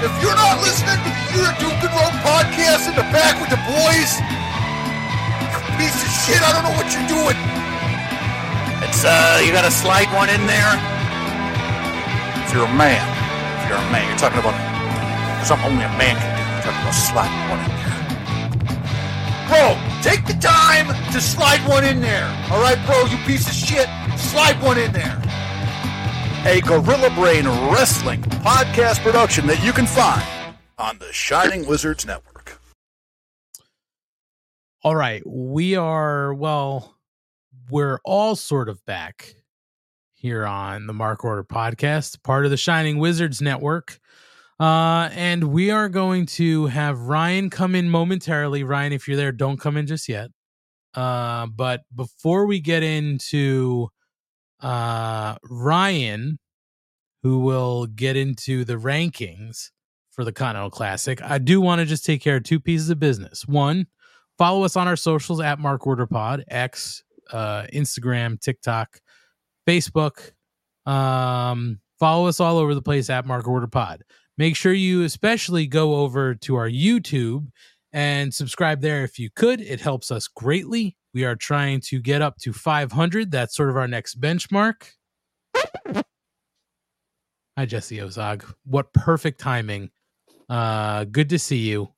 If 0.00 0.08
you're 0.24 0.32
not 0.32 0.64
listening 0.64 0.96
to 0.96 1.12
the 1.12 1.24
Year 1.36 1.44
of 1.44 1.60
Duke 1.60 1.76
and 1.76 1.92
Rope 1.92 2.16
podcast 2.24 2.88
in 2.88 2.96
the 2.96 3.04
back 3.12 3.36
with 3.36 3.52
the 3.52 3.60
boys, 3.68 4.16
you 5.44 5.60
piece 5.76 5.92
of 5.92 6.08
shit, 6.24 6.40
I 6.40 6.56
don't 6.56 6.64
know 6.64 6.72
what 6.72 6.88
you're 6.88 7.04
doing. 7.20 7.36
It's, 8.88 9.04
uh, 9.04 9.44
you 9.44 9.52
gotta 9.52 9.68
slide 9.68 10.08
one 10.16 10.32
in 10.32 10.40
there. 10.48 10.72
If 12.40 12.56
you're 12.56 12.64
a 12.64 12.76
man, 12.80 13.04
if 13.60 13.68
you're 13.68 13.76
a 13.76 13.92
man, 13.92 14.08
you're 14.08 14.16
talking 14.16 14.40
about 14.40 14.56
something 15.44 15.68
only 15.68 15.84
a 15.84 15.92
man 16.00 16.16
can 16.16 16.32
do. 16.32 16.40
You're 16.48 16.64
talking 16.64 16.80
about 16.80 16.96
sliding 16.96 17.44
one 17.52 17.60
in 17.60 17.72
there. 17.76 18.00
Bro, 19.52 19.76
take 20.00 20.24
the 20.24 20.40
time 20.40 20.88
to 21.12 21.20
slide 21.20 21.60
one 21.68 21.84
in 21.84 22.00
there. 22.00 22.24
All 22.48 22.62
right, 22.64 22.80
bro, 22.88 23.04
you 23.04 23.20
piece 23.28 23.44
of 23.44 23.52
shit. 23.52 23.84
Slide 24.20 24.62
one 24.62 24.78
in 24.78 24.92
there. 24.92 25.20
A 26.46 26.60
Gorilla 26.60 27.10
Brain 27.14 27.46
Wrestling 27.72 28.22
podcast 28.22 29.02
production 29.02 29.46
that 29.48 29.64
you 29.64 29.72
can 29.72 29.86
find 29.86 30.54
on 30.78 30.98
the 30.98 31.12
Shining 31.12 31.66
Wizards 31.66 32.06
Network. 32.06 32.60
All 34.84 34.94
right, 34.94 35.22
we 35.26 35.74
are 35.74 36.32
well, 36.34 36.96
we're 37.70 37.98
all 38.04 38.36
sort 38.36 38.68
of 38.68 38.84
back 38.84 39.34
here 40.12 40.46
on 40.46 40.86
the 40.86 40.92
Mark 40.92 41.24
Order 41.24 41.42
podcast, 41.42 42.22
part 42.22 42.44
of 42.44 42.50
the 42.50 42.56
Shining 42.56 42.98
Wizards 42.98 43.40
Network. 43.40 43.98
Uh, 44.60 45.08
and 45.12 45.44
we 45.44 45.70
are 45.70 45.88
going 45.88 46.26
to 46.26 46.66
have 46.66 47.00
Ryan 47.00 47.48
come 47.48 47.74
in 47.74 47.88
momentarily. 47.88 48.62
Ryan, 48.64 48.92
if 48.92 49.08
you're 49.08 49.16
there, 49.16 49.32
don't 49.32 49.58
come 49.58 49.76
in 49.76 49.86
just 49.86 50.08
yet. 50.08 50.30
Uh, 50.94 51.46
but 51.46 51.82
before 51.94 52.46
we 52.46 52.60
get 52.60 52.82
into 52.82 53.88
uh 54.60 55.36
Ryan, 55.48 56.38
who 57.22 57.40
will 57.40 57.86
get 57.86 58.16
into 58.16 58.64
the 58.64 58.76
rankings 58.76 59.70
for 60.10 60.24
the 60.24 60.32
Continental 60.32 60.70
Classic, 60.70 61.22
I 61.22 61.38
do 61.38 61.60
want 61.60 61.80
to 61.80 61.86
just 61.86 62.04
take 62.04 62.20
care 62.20 62.36
of 62.36 62.44
two 62.44 62.60
pieces 62.60 62.90
of 62.90 62.98
business. 62.98 63.46
One, 63.46 63.86
follow 64.38 64.64
us 64.64 64.76
on 64.76 64.88
our 64.88 64.96
socials 64.96 65.40
at 65.40 65.58
Mark 65.58 65.86
Order 65.86 66.06
Pod, 66.06 66.44
X, 66.48 67.02
uh, 67.32 67.64
Instagram, 67.72 68.40
TikTok, 68.40 69.00
Facebook. 69.66 70.32
Um, 70.86 71.80
follow 71.98 72.26
us 72.26 72.40
all 72.40 72.58
over 72.58 72.74
the 72.74 72.82
place 72.82 73.10
at 73.10 73.26
Mark 73.26 73.46
Order 73.46 73.66
Pod. 73.66 74.02
Make 74.36 74.56
sure 74.56 74.72
you 74.72 75.02
especially 75.04 75.66
go 75.66 75.96
over 75.96 76.34
to 76.34 76.56
our 76.56 76.68
YouTube 76.68 77.48
and 77.92 78.32
subscribe 78.32 78.80
there 78.80 79.04
if 79.04 79.18
you 79.18 79.30
could. 79.34 79.60
It 79.60 79.80
helps 79.80 80.10
us 80.10 80.28
greatly. 80.28 80.96
We 81.12 81.24
are 81.24 81.36
trying 81.36 81.80
to 81.86 82.00
get 82.00 82.22
up 82.22 82.36
to 82.38 82.52
500. 82.52 83.30
That's 83.30 83.56
sort 83.56 83.70
of 83.70 83.76
our 83.76 83.88
next 83.88 84.20
benchmark. 84.20 84.92
Hi, 87.56 87.66
Jesse 87.66 87.98
Ozog. 87.98 88.44
What 88.64 88.92
perfect 88.92 89.40
timing. 89.40 89.90
Uh, 90.48 91.04
good 91.04 91.28
to 91.30 91.38
see 91.38 91.58
you. 91.58 91.92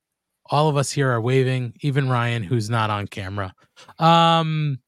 All 0.51 0.69
of 0.69 0.77
us 0.77 0.91
here 0.91 1.11
are 1.11 1.21
waving, 1.21 1.75
even 1.81 2.09
Ryan, 2.09 2.43
who's 2.43 2.69
not 2.69 2.91
on 2.91 3.07
camera. 3.07 3.55
Um, 3.99 4.81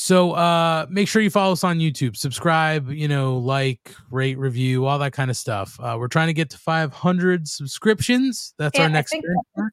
so 0.00 0.30
uh 0.32 0.86
make 0.88 1.08
sure 1.08 1.20
you 1.20 1.28
follow 1.28 1.52
us 1.52 1.64
on 1.64 1.80
YouTube, 1.80 2.16
subscribe, 2.16 2.88
you 2.88 3.08
know, 3.08 3.36
like, 3.36 3.92
rate, 4.12 4.38
review, 4.38 4.86
all 4.86 4.96
that 5.00 5.12
kind 5.12 5.28
of 5.28 5.36
stuff. 5.36 5.76
Uh 5.80 5.96
we're 5.98 6.06
trying 6.06 6.28
to 6.28 6.32
get 6.32 6.50
to 6.50 6.58
500 6.58 7.48
subscriptions. 7.48 8.54
That's 8.58 8.78
our 8.78 8.84
And 8.86 8.94
I 8.94 8.98
next 9.00 9.16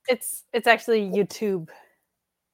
it's 0.07 0.43
it's 0.52 0.65
actually 0.68 1.02
YouTube. 1.11 1.69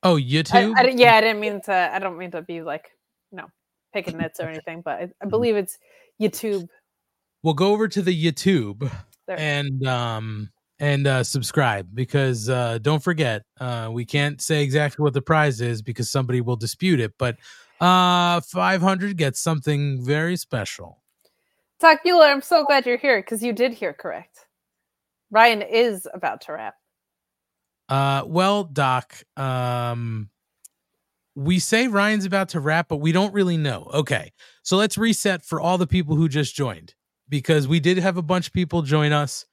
Oh, 0.04 0.16
YouTube. 0.16 0.74
I, 0.76 0.90
yeah, 0.90 1.16
I 1.16 1.22
didn't 1.22 1.40
mean 1.40 1.62
to. 1.62 1.74
I 1.74 2.00
don't 2.00 2.18
mean 2.18 2.32
to 2.32 2.42
be 2.42 2.62
like, 2.62 2.90
no, 3.32 3.46
picking 3.94 4.18
nits 4.18 4.40
or 4.42 4.50
anything, 4.50 4.82
but 4.82 4.94
I, 5.00 5.10
I 5.22 5.28
believe 5.28 5.56
it's 5.56 5.78
YouTube. 6.20 6.68
we'll 7.44 7.54
go 7.54 7.72
over 7.72 7.88
to 7.88 8.02
the 8.02 8.32
YouTube 8.32 8.92
There. 9.28 9.40
and 9.40 9.88
um 9.88 10.50
and 10.80 11.06
uh 11.08 11.24
subscribe 11.24 11.88
because 11.94 12.50
uh 12.50 12.80
don't 12.80 13.04
forget 13.04 13.44
uh 13.60 13.90
we 13.92 14.04
can't 14.04 14.42
say 14.42 14.64
exactly 14.64 15.04
what 15.04 15.14
the 15.14 15.22
prize 15.22 15.62
is 15.62 15.82
because 15.82 16.10
somebody 16.10 16.42
will 16.42 16.56
dispute 16.58 17.00
it, 17.00 17.14
but 17.18 17.38
uh 17.82 18.40
500 18.42 19.18
gets 19.18 19.40
something 19.40 20.06
very 20.06 20.38
special. 20.38 21.02
Doc 21.80 22.00
Bueller, 22.06 22.32
I'm 22.32 22.44
so 22.44 22.64
glad 22.64 22.86
you're 22.86 22.98
here 22.98 23.20
because 23.20 23.42
you 23.42 23.54
did 23.54 23.74
hear 23.74 23.92
correct. 23.92 24.46
Ryan 25.32 25.64
is 25.64 26.08
about 26.14 26.42
to 26.42 26.54
rap. 26.54 26.76
Uh 27.90 28.24
well, 28.28 28.64
Doc, 28.64 29.24
um 29.36 30.30
we 31.34 31.60
say 31.60 31.88
Ryan's 31.88 32.26
about 32.26 32.50
to 32.50 32.60
rap, 32.60 32.88
but 32.90 32.98
we 32.98 33.12
don't 33.12 33.34
really 33.34 33.58
know. 33.58 33.90
Okay. 33.94 34.32
So 34.64 34.78
let's 34.78 34.98
reset 34.98 35.44
for 35.44 35.60
all 35.60 35.78
the 35.78 35.88
people 35.88 36.16
who 36.16 36.30
just 36.30 36.56
joined 36.56 36.94
because 37.30 37.68
we 37.68 37.80
did 37.80 37.98
have 37.98 38.18
a 38.18 38.22
bunch 38.22 38.48
of 38.48 38.54
people 38.54 38.84
join 38.84 39.12
us. 39.12 39.46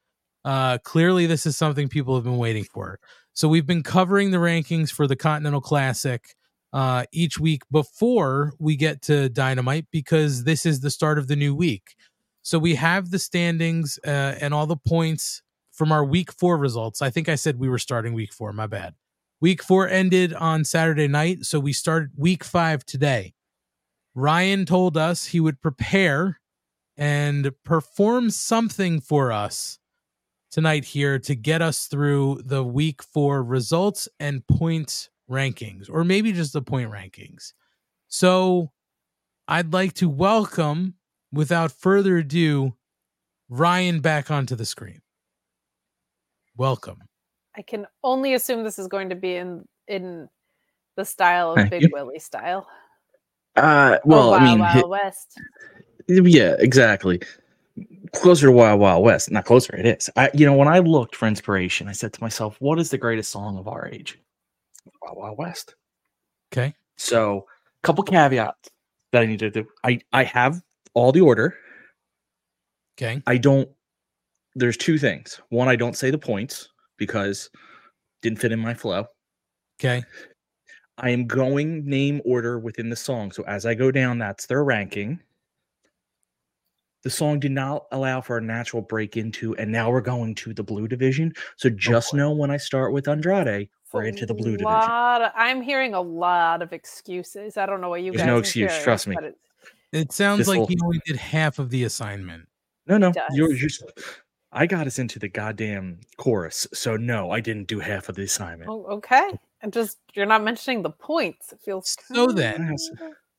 Uh 0.44 0.76
clearly 0.84 1.24
this 1.24 1.46
is 1.46 1.56
something 1.56 1.88
people 1.88 2.14
have 2.14 2.24
been 2.24 2.36
waiting 2.36 2.64
for. 2.64 3.00
So 3.32 3.48
we've 3.48 3.66
been 3.66 3.84
covering 3.84 4.32
the 4.32 4.38
rankings 4.38 4.90
for 4.90 5.06
the 5.06 5.16
Continental 5.16 5.60
Classic 5.62 6.34
uh 6.72 7.04
each 7.12 7.38
week 7.38 7.62
before 7.70 8.52
we 8.58 8.76
get 8.76 9.02
to 9.02 9.28
Dynamite 9.28 9.86
because 9.90 10.44
this 10.44 10.66
is 10.66 10.80
the 10.80 10.90
start 10.90 11.18
of 11.18 11.28
the 11.28 11.36
new 11.36 11.54
week. 11.54 11.94
So 12.42 12.58
we 12.58 12.74
have 12.76 13.10
the 13.10 13.18
standings 13.18 13.98
uh, 14.06 14.36
and 14.40 14.54
all 14.54 14.66
the 14.66 14.76
points 14.76 15.42
from 15.70 15.92
our 15.92 16.04
week 16.04 16.32
4 16.32 16.56
results. 16.56 17.02
I 17.02 17.10
think 17.10 17.28
I 17.28 17.34
said 17.34 17.58
we 17.58 17.68
were 17.68 17.78
starting 17.78 18.14
week 18.14 18.32
4, 18.32 18.52
my 18.52 18.66
bad. 18.66 18.94
Week 19.40 19.62
4 19.62 19.88
ended 19.88 20.34
on 20.34 20.64
Saturday 20.64 21.08
night, 21.08 21.44
so 21.44 21.60
we 21.60 21.72
started 21.72 22.10
week 22.16 22.42
5 22.42 22.84
today. 22.84 23.34
Ryan 24.14 24.66
told 24.66 24.96
us 24.96 25.26
he 25.26 25.40
would 25.40 25.60
prepare 25.60 26.40
and 26.96 27.52
perform 27.64 28.30
something 28.30 29.00
for 29.00 29.30
us 29.30 29.78
tonight 30.50 30.84
here 30.84 31.18
to 31.20 31.34
get 31.36 31.62
us 31.62 31.86
through 31.86 32.42
the 32.44 32.64
week 32.64 33.02
four 33.02 33.44
results 33.44 34.08
and 34.18 34.46
point 34.46 35.08
rankings, 35.30 35.88
or 35.90 36.04
maybe 36.04 36.32
just 36.32 36.52
the 36.52 36.62
point 36.62 36.90
rankings. 36.90 37.52
So 38.08 38.70
I'd 39.46 39.72
like 39.72 39.94
to 39.94 40.08
welcome, 40.08 40.94
without 41.32 41.72
further 41.72 42.18
ado, 42.18 42.74
Ryan 43.48 44.00
back 44.00 44.30
onto 44.30 44.54
the 44.56 44.66
screen. 44.66 45.00
Welcome. 46.56 46.98
I 47.56 47.62
can 47.62 47.86
only 48.04 48.34
assume 48.34 48.64
this 48.64 48.78
is 48.78 48.88
going 48.88 49.08
to 49.10 49.14
be 49.16 49.36
in 49.36 49.64
in 49.86 50.28
the 50.96 51.04
style 51.04 51.50
of 51.52 51.56
Thank 51.56 51.70
Big 51.70 51.82
you. 51.82 51.90
Willie 51.92 52.18
style. 52.18 52.66
Uh, 53.56 53.98
well, 54.04 54.34
I 54.34 54.38
Wild 54.38 54.42
mean, 54.42 54.58
Wild 54.60 54.72
hi- 54.74 54.86
West. 54.86 55.40
yeah, 56.08 56.54
exactly. 56.58 57.20
Closer 58.12 58.46
to 58.46 58.52
Wild 58.52 58.80
Wild 58.80 59.04
West, 59.04 59.30
not 59.30 59.44
closer. 59.44 59.74
It 59.76 59.86
is. 59.86 60.10
I, 60.16 60.30
you 60.34 60.46
know, 60.46 60.54
when 60.54 60.68
I 60.68 60.78
looked 60.80 61.14
for 61.16 61.26
inspiration, 61.26 61.88
I 61.88 61.92
said 61.92 62.12
to 62.12 62.20
myself, 62.22 62.56
"What 62.60 62.78
is 62.78 62.90
the 62.90 62.98
greatest 62.98 63.30
song 63.30 63.56
of 63.58 63.68
our 63.68 63.88
age?" 63.88 64.18
Wild 65.02 65.16
Wild 65.16 65.38
West. 65.38 65.74
Okay. 66.52 66.74
So, 66.96 67.46
a 67.82 67.86
couple 67.86 68.04
caveats 68.04 68.70
that 69.12 69.22
I 69.22 69.26
need 69.26 69.38
to 69.40 69.50
do. 69.50 69.66
I 69.84 70.00
I 70.12 70.24
have 70.24 70.60
all 70.94 71.12
the 71.12 71.20
order. 71.20 71.54
Okay. 72.96 73.22
I 73.26 73.36
don't. 73.36 73.68
There's 74.54 74.76
two 74.76 74.98
things. 74.98 75.40
One, 75.50 75.68
I 75.68 75.76
don't 75.76 75.96
say 75.96 76.10
the 76.10 76.18
points 76.18 76.68
because 76.96 77.48
didn't 78.22 78.40
fit 78.40 78.52
in 78.52 78.58
my 78.58 78.74
flow. 78.74 79.06
Okay. 79.80 80.02
I 80.98 81.10
am 81.10 81.26
going 81.26 81.84
name 81.84 82.20
order 82.24 82.58
within 82.58 82.90
the 82.90 82.96
song. 82.96 83.30
So 83.30 83.44
as 83.44 83.64
I 83.64 83.74
go 83.74 83.92
down, 83.92 84.18
that's 84.18 84.46
their 84.46 84.64
ranking. 84.64 85.20
The 87.04 87.10
song 87.10 87.38
did 87.40 87.52
not 87.52 87.86
allow 87.92 88.20
for 88.20 88.38
a 88.38 88.40
natural 88.40 88.82
break 88.82 89.16
into, 89.16 89.54
and 89.56 89.70
now 89.70 89.90
we're 89.90 90.00
going 90.00 90.34
to 90.36 90.52
the 90.52 90.64
blue 90.64 90.88
division. 90.88 91.32
So 91.56 91.68
oh, 91.68 91.72
just 91.76 92.12
know 92.14 92.32
when 92.32 92.50
I 92.50 92.56
start 92.56 92.92
with 92.92 93.06
Andrade, 93.08 93.68
we're 93.92 94.04
into 94.04 94.26
the 94.26 94.34
blue 94.34 94.52
division. 94.52 94.64
lot 94.64 95.22
of- 95.22 95.32
I'm 95.34 95.62
hearing 95.62 95.94
a 95.94 96.00
lot 96.00 96.60
of 96.60 96.72
excuses. 96.72 97.56
I 97.56 97.66
don't 97.66 97.80
know 97.80 97.88
what 97.88 98.02
you 98.02 98.10
There's 98.12 98.22
guys. 98.22 98.26
no 98.26 98.36
are 98.36 98.40
excuse, 98.40 98.70
hearing, 98.72 98.84
trust 98.84 99.06
me. 99.06 99.16
it- 99.22 99.38
It 99.92 100.12
sounds 100.12 100.46
like 100.48 100.58
whole- 100.58 100.66
he 100.66 100.76
only 100.84 101.00
did 101.06 101.16
half 101.16 101.58
of 101.58 101.70
the 101.70 101.84
assignment. 101.84 102.46
No, 102.86 102.98
no, 102.98 103.12
you're 103.32 103.54
just. 103.54 103.82
I 104.50 104.66
got 104.66 104.86
us 104.86 104.98
into 104.98 105.18
the 105.18 105.28
goddamn 105.28 106.00
chorus, 106.16 106.66
so 106.74 106.96
no, 106.96 107.30
I 107.30 107.40
didn't 107.40 107.68
do 107.68 107.80
half 107.80 108.08
of 108.08 108.16
the 108.16 108.22
assignment. 108.24 108.70
Oh, 108.70 108.84
okay. 108.86 109.30
And 109.60 109.72
just 109.72 109.98
you're 110.14 110.26
not 110.26 110.42
mentioning 110.42 110.82
the 110.82 110.90
points. 110.90 111.52
It 111.52 111.60
feels 111.60 111.96
So 112.12 112.28
then, 112.28 112.74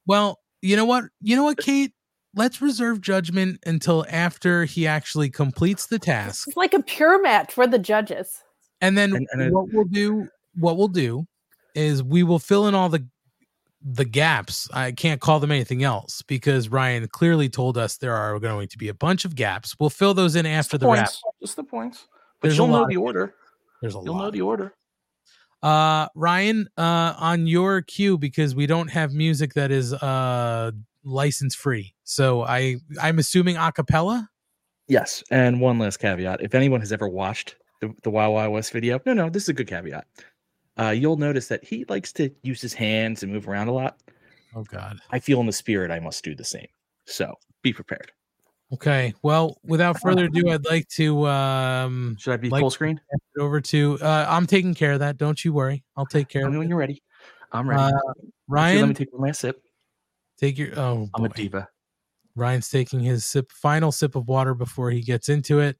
well, 0.05 0.39
you 0.61 0.75
know 0.75 0.85
what? 0.85 1.05
You 1.21 1.35
know 1.35 1.43
what, 1.43 1.57
Kate? 1.57 1.93
Let's 2.35 2.61
reserve 2.61 3.01
judgment 3.01 3.59
until 3.65 4.05
after 4.09 4.65
he 4.65 4.85
actually 4.85 5.29
completes 5.29 5.87
the 5.87 5.97
task. 5.99 6.47
it's 6.47 6.57
like 6.57 6.73
a 6.73 6.81
pure 6.83 7.21
match 7.21 7.51
for 7.53 7.65
the 7.67 7.79
judges. 7.79 8.43
And 8.81 8.97
then 8.97 9.13
And- 9.15 9.27
and 9.31 9.41
it- 9.41 9.51
what 9.53 9.67
we'll 9.73 9.85
do, 9.85 10.27
what 10.55 10.77
we'll 10.77 10.87
do 10.87 11.25
is 11.75 12.03
we 12.03 12.23
will 12.23 12.39
fill 12.39 12.67
in 12.67 12.75
all 12.75 12.89
the 12.89 13.05
the 13.81 14.03
gaps. 14.03 14.67
I 14.73 14.91
can't 14.91 15.21
call 15.21 15.39
them 15.39 15.51
anything 15.51 15.83
else 15.83 16.21
because 16.23 16.67
Ryan 16.67 17.07
clearly 17.07 17.47
told 17.47 17.77
us 17.77 17.95
there 17.95 18.13
are 18.13 18.37
going 18.37 18.67
to 18.67 18.77
be 18.77 18.89
a 18.89 18.93
bunch 18.93 19.23
of 19.23 19.35
gaps. 19.37 19.73
We'll 19.79 19.89
fill 19.89 20.13
those 20.13 20.35
in 20.35 20.45
after 20.45 20.77
the 20.77 20.85
wrap. 20.85 20.97
points, 21.05 21.21
just 21.41 21.55
the 21.55 21.63
points. 21.63 22.07
But 22.41 22.49
There's 22.49 22.55
a 22.55 22.57
you'll 22.57 22.67
know 22.67 22.87
the 22.89 22.97
order. 22.97 23.35
There's 23.81 23.95
a 23.95 24.01
You'll 24.03 24.15
know 24.17 24.31
the 24.31 24.41
order. 24.41 24.73
Uh 25.63 26.07
Ryan, 26.13 26.67
uh 26.77 27.13
on 27.17 27.47
your 27.47 27.81
cue 27.81 28.17
because 28.17 28.53
we 28.53 28.65
don't 28.65 28.89
have 28.89 29.13
music 29.13 29.53
that 29.53 29.71
is 29.71 29.93
uh 29.93 30.71
license 31.03 31.55
free. 31.55 31.93
So 32.03 32.43
I 32.43 32.77
I'm 33.01 33.19
assuming 33.19 33.55
acapella. 33.55 34.27
Yes, 34.87 35.23
and 35.29 35.61
one 35.61 35.77
last 35.79 35.97
caveat: 35.97 36.41
if 36.41 36.55
anyone 36.55 36.79
has 36.79 36.91
ever 36.91 37.07
watched 37.07 37.55
the, 37.81 37.93
the 38.03 38.09
Wild 38.09 38.33
Wild 38.33 38.53
West 38.53 38.71
video, 38.71 38.99
no, 39.05 39.13
no, 39.13 39.29
this 39.29 39.43
is 39.43 39.49
a 39.49 39.53
good 39.53 39.67
caveat. 39.67 40.05
Uh, 40.79 40.89
you'll 40.91 41.17
notice 41.17 41.47
that 41.47 41.63
he 41.63 41.85
likes 41.89 42.11
to 42.13 42.31
use 42.41 42.61
his 42.61 42.73
hands 42.73 43.21
and 43.21 43.31
move 43.31 43.47
around 43.47 43.67
a 43.67 43.73
lot. 43.73 43.99
Oh 44.55 44.63
God. 44.63 44.99
I 45.11 45.19
feel 45.19 45.39
in 45.41 45.45
the 45.45 45.51
spirit 45.51 45.91
I 45.91 45.99
must 45.99 46.23
do 46.23 46.33
the 46.33 46.43
same. 46.43 46.67
So 47.05 47.35
be 47.61 47.73
prepared. 47.73 48.11
Okay. 48.71 49.13
Well, 49.21 49.57
without 49.63 49.99
further 49.99 50.25
ado, 50.25 50.49
I'd 50.49 50.65
like 50.65 50.87
to 50.89 51.27
um 51.27 52.15
should 52.19 52.33
I 52.33 52.37
be 52.37 52.49
like 52.49 52.61
full 52.61 52.69
screen? 52.71 52.99
over 53.39 53.59
to 53.61 53.97
uh 54.01 54.25
I'm 54.29 54.47
taking 54.47 54.73
care 54.73 54.93
of 54.93 54.99
that. 54.99 55.17
Don't 55.17 55.43
you 55.43 55.53
worry. 55.53 55.83
I'll 55.97 56.05
take 56.05 56.29
care 56.29 56.41
Tell 56.43 56.47
of 56.47 56.53
me 56.53 56.57
it. 56.57 56.59
when 56.59 56.69
you're 56.69 56.77
ready. 56.77 57.03
I'm 57.51 57.69
ready. 57.69 57.81
Uh, 57.81 57.87
Actually, 57.87 58.31
Ryan, 58.47 58.79
let 58.81 58.87
me 58.89 58.93
take 58.95 59.13
one 59.13 59.27
last 59.27 59.41
sip. 59.41 59.61
Take 60.39 60.57
your 60.57 60.79
oh 60.79 61.09
I'm 61.13 61.25
a 61.25 61.29
diva. 61.29 61.67
Ryan's 62.35 62.69
taking 62.69 63.01
his 63.01 63.25
sip 63.25 63.51
final 63.51 63.91
sip 63.91 64.15
of 64.15 64.27
water 64.27 64.53
before 64.53 64.89
he 64.91 65.01
gets 65.01 65.27
into 65.27 65.59
it. 65.59 65.77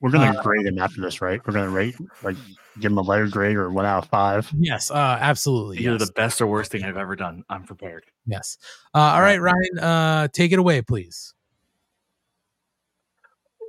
We're 0.00 0.10
gonna 0.10 0.38
Uh, 0.38 0.42
grade 0.42 0.66
him 0.66 0.78
after 0.78 1.00
this, 1.00 1.22
right? 1.22 1.40
We're 1.46 1.54
gonna 1.54 1.70
rate, 1.70 1.94
like, 2.22 2.36
give 2.80 2.90
him 2.90 2.98
a 2.98 3.02
letter 3.02 3.28
grade 3.28 3.56
or 3.56 3.70
one 3.70 3.86
out 3.86 4.02
of 4.02 4.10
five. 4.10 4.50
Yes, 4.58 4.90
uh 4.90 5.16
absolutely. 5.20 5.78
Either 5.78 5.92
yes. 5.92 6.06
the 6.06 6.12
best 6.12 6.40
or 6.42 6.46
worst 6.46 6.72
thing 6.72 6.84
I've 6.84 6.96
ever 6.96 7.16
done. 7.16 7.44
I'm 7.48 7.64
prepared. 7.64 8.04
Yes. 8.26 8.58
Uh, 8.94 8.98
all 8.98 9.22
right, 9.22 9.40
Ryan, 9.40 9.78
uh, 9.80 10.28
take 10.28 10.52
it 10.52 10.58
away, 10.58 10.82
please. 10.82 11.34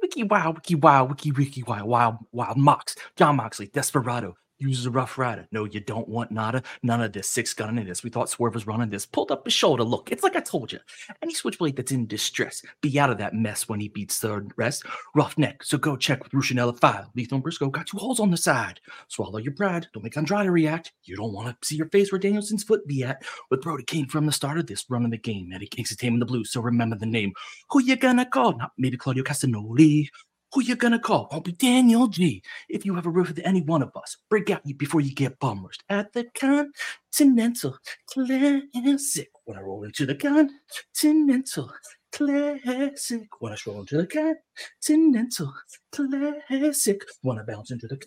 Wiki 0.02 0.24
wow, 0.24 0.52
wiki 0.52 0.76
wow, 0.76 1.06
wiki 1.06 1.32
wiki 1.32 1.64
wow, 1.64 1.86
wild 1.86 2.18
wild 2.34 2.58
Mox, 2.58 2.96
Jon 3.16 3.38
Moxley, 3.38 3.68
Desperado, 3.68 4.36
Uses 4.60 4.86
a 4.86 4.92
rough 4.92 5.18
rider. 5.18 5.48
No, 5.52 5.66
you 5.66 5.80
don't 5.80 6.08
want 6.08 6.32
nada. 6.32 6.64
None 6.84 7.02
of 7.02 7.12
this. 7.12 7.28
Six 7.28 7.54
gun 7.54 7.78
in 7.78 7.86
this. 7.86 8.04
We 8.04 8.10
thought 8.10 8.30
Swerve 8.30 8.54
was 8.54 8.68
running 8.68 8.90
this. 8.90 9.06
Pulled 9.06 9.32
up 9.32 9.44
his 9.44 9.54
shoulder. 9.54 9.84
Look, 9.84 10.12
it's 10.12 10.24
like 10.24 10.36
I 10.36 10.42
told 10.42 10.72
you. 10.72 10.80
Any 11.22 11.34
switchblade 11.34 11.76
that's 11.76 11.92
in 11.92 12.06
distress, 12.06 12.62
be 12.80 13.00
out 13.00 13.10
of 13.10 13.18
that 13.18 13.34
mess 13.34 13.68
when 13.68 13.80
he 13.80 13.90
beats 13.90 14.20
third 14.20 14.52
rest. 14.56 14.86
Rough 15.16 15.38
neck. 15.38 15.64
So 15.64 15.78
go 15.78 15.98
check 15.98 16.24
with 16.24 16.32
Rushanella 16.32 16.80
File. 16.80 17.12
Lethal 17.16 17.38
and 17.38 17.44
Briscoe 17.44 17.70
got 17.70 17.88
two 17.88 17.98
holes 17.98 18.20
on 18.20 18.32
the 18.32 18.38
side. 18.38 18.80
Swallow 19.08 19.40
your 19.40 19.54
pride. 19.54 19.88
Don't 19.92 20.04
make 20.04 20.16
Andrade 20.16 20.50
react. 20.50 20.94
You 21.04 21.18
don't 21.18 21.34
want 21.34 21.50
to 21.50 21.68
see 21.68 21.76
your 21.76 21.90
face 21.90 22.12
where 22.12 22.20
Danielson's 22.20 22.64
foot 22.64 22.88
be 22.88 23.04
at. 23.04 23.24
With 23.50 23.62
Brody 23.62 23.84
King 23.84 24.08
from 24.08 24.26
the 24.26 24.32
start 24.32 24.58
of 24.60 24.68
this 24.68 24.86
run 24.90 25.04
of 25.04 25.12
the 25.12 25.18
game. 25.18 25.52
Eddie 25.54 25.68
King's 25.68 25.92
a 25.92 25.98
team 25.98 26.14
in 26.14 26.20
the 26.20 26.26
blue. 26.26 26.46
So 26.46 26.62
remember 26.62 26.96
the 26.96 27.06
name. 27.06 27.34
Who 27.72 27.82
you 27.82 27.96
gonna 27.96 28.26
call? 28.26 28.58
Not 28.58 28.72
maybe 28.78 28.98
Claudio 28.98 29.24
Castagnoli. 29.24 30.08
Who 30.54 30.62
you 30.62 30.76
gonna 30.76 31.00
call? 31.00 31.30
Won't 31.32 31.46
be 31.46 31.52
Daniel 31.52 32.08
G. 32.08 32.44
If 32.70 32.86
you 32.86 32.94
have 32.94 33.08
a 33.08 33.10
roof 33.10 33.30
with 33.30 33.40
any 33.44 33.62
one 33.62 33.82
of 33.82 33.90
us, 33.96 34.18
break 34.30 34.52
out 34.52 34.62
you 34.64 34.76
before 34.76 35.02
you 35.02 35.12
get 35.12 35.40
bum 35.40 35.66
rushed 35.66 35.84
at 35.90 36.14
the 36.14 36.26
Continental 36.36 37.76
Classic. 38.06 39.32
When 39.46 39.58
I 39.58 39.62
roll 39.62 39.84
into 39.84 40.06
the 40.06 40.14
Continental 40.14 41.74
Classic. 42.12 43.28
When 43.40 43.52
I 43.52 43.56
stroll 43.56 43.80
into 43.80 43.98
the 43.98 44.38
Continental 44.86 45.54
Classic. 45.92 47.02
When 47.24 47.40
I 47.40 47.44
bounce 47.44 47.72
into 47.72 47.88
the 47.88 48.00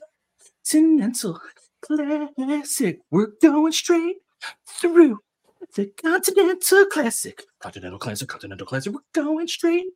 Continental 0.65 1.41
Classic. 1.83 3.01
We're 3.11 3.33
going 3.43 3.73
straight 3.73 4.19
through 4.69 5.19
the 5.75 5.87
Continental 6.01 6.87
Classic. 6.87 7.43
Continental 7.59 7.99
Classic, 7.99 8.29
Continental 8.29 8.69
Classic. 8.69 8.93
We're 8.93 9.01
going 9.13 9.49
straight 9.49 9.87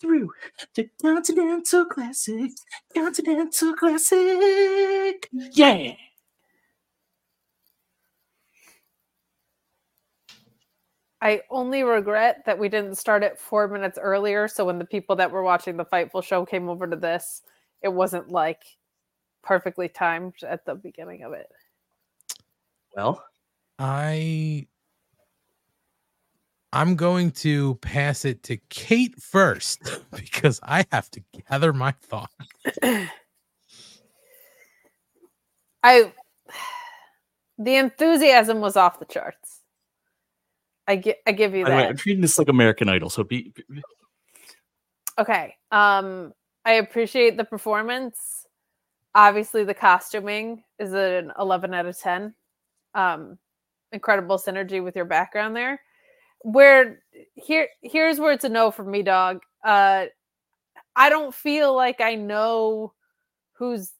through 0.00 0.30
the 0.74 0.88
Continental 1.00 1.84
Classic. 1.86 2.50
Continental 2.94 3.74
Classic. 3.74 5.28
Yeah. 5.32 5.94
I 11.20 11.40
only 11.50 11.82
regret 11.82 12.42
that 12.46 12.58
we 12.58 12.68
didn't 12.68 12.96
start 12.96 13.22
it 13.24 13.38
four 13.38 13.68
minutes 13.68 13.98
earlier. 14.00 14.48
So 14.48 14.66
when 14.66 14.78
the 14.78 14.84
people 14.84 15.16
that 15.16 15.30
were 15.30 15.42
watching 15.42 15.76
the 15.76 15.84
Fightful 15.84 16.22
show 16.22 16.44
came 16.44 16.68
over 16.68 16.86
to 16.86 16.96
this, 16.96 17.42
it 17.82 17.88
wasn't 17.88 18.30
like 18.30 18.62
perfectly 19.42 19.88
timed 19.88 20.34
at 20.46 20.66
the 20.66 20.74
beginning 20.74 21.22
of 21.22 21.32
it. 21.32 21.48
Well, 22.94 23.24
I 23.78 24.66
I'm 26.72 26.96
going 26.96 27.30
to 27.32 27.76
pass 27.76 28.24
it 28.24 28.42
to 28.44 28.56
Kate 28.68 29.20
first 29.20 29.80
because 30.14 30.60
I 30.62 30.84
have 30.92 31.10
to 31.12 31.22
gather 31.48 31.72
my 31.72 31.92
thoughts. 31.92 32.34
I 35.82 36.12
the 37.58 37.76
enthusiasm 37.76 38.60
was 38.60 38.76
off 38.76 38.98
the 38.98 39.04
charts. 39.06 39.60
I 40.86 40.96
gi- 40.96 41.14
I 41.26 41.32
give 41.32 41.54
you 41.54 41.64
By 41.64 41.70
the 41.70 41.76
way, 41.76 41.82
that. 41.82 41.90
I'm 41.90 41.96
treating 41.96 42.20
this 42.20 42.38
like 42.38 42.48
American 42.48 42.88
Idol. 42.88 43.10
So 43.10 43.24
be, 43.24 43.52
be- 43.68 43.82
Okay. 45.18 45.54
Um 45.70 46.32
I 46.64 46.72
appreciate 46.72 47.36
the 47.36 47.44
performance. 47.44 48.46
Obviously 49.14 49.64
the 49.64 49.74
costuming 49.74 50.62
is 50.78 50.92
an 50.92 51.32
11 51.38 51.72
out 51.72 51.86
of 51.86 51.98
10. 51.98 52.34
Um 52.94 53.38
incredible 53.92 54.36
synergy 54.36 54.82
with 54.82 54.96
your 54.96 55.04
background 55.06 55.56
there. 55.56 55.80
Where 56.42 57.00
here 57.34 57.68
here's 57.82 58.20
where 58.20 58.32
it's 58.32 58.44
a 58.44 58.48
no 58.48 58.70
for 58.70 58.84
me 58.84 59.02
dog. 59.02 59.42
Uh 59.64 60.06
I 60.94 61.08
don't 61.10 61.34
feel 61.34 61.74
like 61.74 62.00
I 62.00 62.14
know 62.14 62.92
who's 63.54 63.92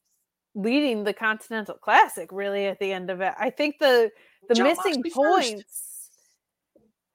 leading 0.55 1.05
the 1.05 1.13
Continental 1.13 1.75
Classic 1.75 2.29
really 2.33 2.67
at 2.67 2.79
the 2.79 2.93
end 2.93 3.11
of 3.11 3.21
it. 3.21 3.35
I 3.39 3.51
think 3.51 3.77
the 3.79 4.11
the 4.49 4.55
Jon 4.55 4.65
missing 4.69 5.03
Moxley 5.03 5.11
first. 5.11 5.51
points 5.51 5.97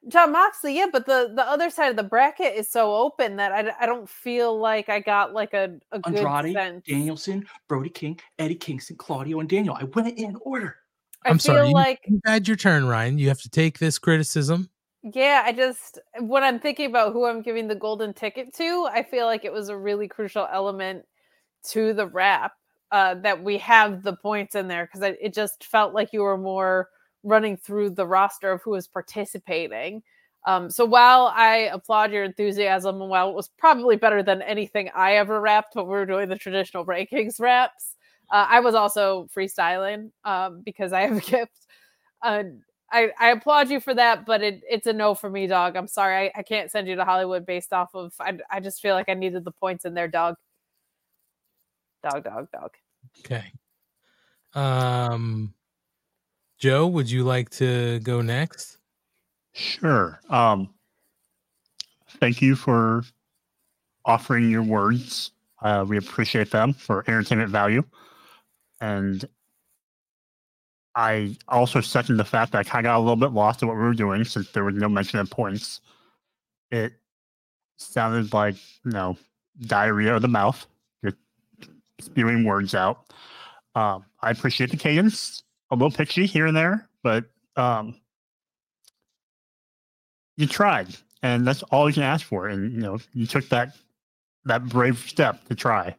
Jon 0.07 0.31
Moxley, 0.31 0.75
yeah, 0.77 0.87
but 0.91 1.05
the 1.05 1.31
the 1.35 1.47
other 1.47 1.69
side 1.69 1.89
of 1.89 1.95
the 1.95 2.03
bracket 2.03 2.55
is 2.55 2.69
so 2.69 2.93
open 2.95 3.35
that 3.35 3.51
I, 3.51 3.71
I 3.79 3.85
don't 3.85 4.09
feel 4.09 4.57
like 4.57 4.89
I 4.89 4.99
got 4.99 5.33
like 5.33 5.53
a, 5.53 5.77
a 5.91 5.99
good 5.99 6.25
Andrade, 6.25 6.53
sense. 6.53 6.85
Danielson, 6.87 7.45
Brody 7.67 7.89
King, 7.89 8.19
Eddie 8.39 8.55
Kingston, 8.55 8.95
Claudio, 8.97 9.39
and 9.39 9.49
Daniel. 9.49 9.75
I 9.79 9.83
went 9.83 10.17
in 10.17 10.35
order. 10.41 10.77
I 11.23 11.29
I'm 11.29 11.37
feel 11.37 11.55
sorry. 11.55 11.69
like 11.69 11.99
you 12.07 12.19
had 12.25 12.47
your 12.47 12.57
turn, 12.57 12.87
Ryan. 12.87 13.19
You 13.19 13.27
have 13.27 13.41
to 13.41 13.49
take 13.49 13.77
this 13.77 13.99
criticism. 13.99 14.71
Yeah, 15.03 15.41
I 15.45 15.51
just 15.51 15.99
when 16.19 16.43
I'm 16.43 16.59
thinking 16.59 16.85
about 16.87 17.13
who 17.13 17.25
I'm 17.25 17.41
giving 17.41 17.67
the 17.67 17.75
golden 17.75 18.13
ticket 18.13 18.53
to, 18.55 18.87
I 18.91 19.03
feel 19.03 19.25
like 19.25 19.45
it 19.45 19.51
was 19.53 19.69
a 19.69 19.77
really 19.77 20.07
crucial 20.07 20.47
element 20.51 21.05
to 21.71 21.93
the 21.93 22.07
wrap 22.07 22.53
uh, 22.91 23.15
that 23.15 23.43
we 23.43 23.57
have 23.59 24.03
the 24.03 24.15
points 24.17 24.55
in 24.55 24.67
there 24.67 24.85
because 24.87 25.15
it 25.21 25.33
just 25.33 25.65
felt 25.65 25.93
like 25.93 26.13
you 26.13 26.21
were 26.23 26.37
more 26.37 26.89
running 27.23 27.57
through 27.57 27.91
the 27.91 28.07
roster 28.07 28.51
of 28.51 28.61
who 28.63 28.71
was 28.71 28.87
participating. 28.87 30.03
Um, 30.47 30.69
so 30.71 30.85
while 30.85 31.31
I 31.35 31.69
applaud 31.73 32.11
your 32.11 32.23
enthusiasm, 32.25 33.01
and 33.01 33.09
while 33.09 33.29
it 33.29 33.35
was 33.35 33.49
probably 33.59 33.95
better 33.97 34.23
than 34.23 34.41
anything 34.43 34.89
I 34.95 35.15
ever 35.17 35.41
rapped 35.41 35.75
when 35.75 35.85
we 35.87 35.91
were 35.93 36.05
doing 36.05 36.29
the 36.29 36.35
traditional 36.37 36.85
rankings 36.85 37.39
raps, 37.39 37.95
uh, 38.31 38.47
I 38.49 38.59
was 38.61 38.75
also 38.75 39.27
freestyling 39.35 40.11
um, 40.25 40.61
because 40.65 40.93
I 40.93 41.01
have 41.01 41.17
a 41.17 41.21
gift. 41.21 41.67
Uh, 42.23 42.43
I, 42.91 43.11
I 43.19 43.31
applaud 43.31 43.69
you 43.69 43.79
for 43.79 43.93
that, 43.93 44.25
but 44.25 44.41
it, 44.41 44.61
it's 44.69 44.87
a 44.87 44.93
no 44.93 45.15
for 45.15 45.29
me, 45.29 45.47
dog. 45.47 45.75
I'm 45.75 45.87
sorry. 45.87 46.27
I, 46.27 46.39
I 46.39 46.43
can't 46.43 46.69
send 46.69 46.87
you 46.87 46.95
to 46.95 47.05
Hollywood 47.05 47.45
based 47.45 47.71
off 47.73 47.95
of. 47.95 48.13
I, 48.19 48.37
I 48.49 48.59
just 48.59 48.81
feel 48.81 48.95
like 48.95 49.09
I 49.09 49.13
needed 49.13 49.45
the 49.45 49.51
points 49.51 49.85
in 49.85 49.93
there, 49.93 50.07
dog. 50.07 50.35
Dog, 52.03 52.23
dog, 52.23 52.47
dog. 52.51 52.71
Okay. 53.19 53.51
Um 54.53 55.53
Joe, 56.61 56.85
would 56.85 57.09
you 57.09 57.23
like 57.23 57.49
to 57.51 57.99
go 58.01 58.21
next? 58.21 58.77
Sure. 59.53 60.19
Um, 60.29 60.69
thank 62.19 62.39
you 62.39 62.55
for 62.55 63.01
offering 64.05 64.47
your 64.47 64.61
words. 64.61 65.31
Uh, 65.63 65.83
we 65.87 65.97
appreciate 65.97 66.51
them 66.51 66.73
for 66.73 67.03
entertainment 67.07 67.49
value. 67.49 67.83
And 68.79 69.25
I 70.95 71.37
also 71.47 71.79
second 71.81 72.17
the 72.17 72.25
fact 72.25 72.51
that 72.51 72.59
I 72.59 72.63
kind 72.63 72.85
of 72.85 72.89
got 72.89 72.97
a 72.97 72.99
little 72.99 73.15
bit 73.15 73.31
lost 73.31 73.61
in 73.61 73.67
what 73.67 73.77
we 73.77 73.83
were 73.83 73.93
doing 73.93 74.23
since 74.25 74.51
there 74.51 74.63
was 74.63 74.75
no 74.75 74.89
mention 74.89 75.19
of 75.19 75.29
points. 75.29 75.79
It 76.69 76.93
sounded 77.77 78.33
like, 78.33 78.55
you 78.83 78.91
know, 78.91 79.17
diarrhea 79.61 80.15
of 80.15 80.21
the 80.21 80.27
mouth. 80.27 80.65
You're 81.01 81.13
spewing 81.99 82.43
words 82.43 82.75
out. 82.75 83.05
Um, 83.75 84.05
I 84.21 84.31
appreciate 84.31 84.71
the 84.71 84.77
cadence, 84.77 85.43
a 85.69 85.75
little 85.75 85.91
pitchy 85.91 86.25
here 86.25 86.45
and 86.45 86.55
there, 86.55 86.89
but 87.03 87.25
um, 87.55 87.95
you 90.35 90.45
tried, 90.45 90.89
and 91.23 91.47
that's 91.47 91.63
all 91.63 91.87
you 91.87 91.93
can 91.93 92.03
ask 92.03 92.25
for. 92.25 92.47
And 92.47 92.73
you 92.73 92.81
know, 92.81 92.99
you 93.13 93.25
took 93.25 93.47
that 93.49 93.75
that 94.45 94.65
brave 94.65 94.97
step 94.99 95.45
to 95.45 95.55
try. 95.55 95.95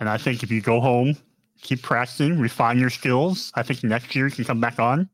And 0.00 0.08
I 0.08 0.16
think 0.16 0.42
if 0.42 0.50
you 0.50 0.60
go 0.60 0.80
home, 0.80 1.16
keep 1.62 1.82
practicing, 1.82 2.38
refine 2.38 2.78
your 2.78 2.90
skills, 2.90 3.52
I 3.54 3.62
think 3.62 3.82
next 3.84 4.14
year 4.14 4.26
you 4.26 4.32
can 4.34 4.44
come 4.44 4.60
back 4.60 4.78
on 4.78 5.08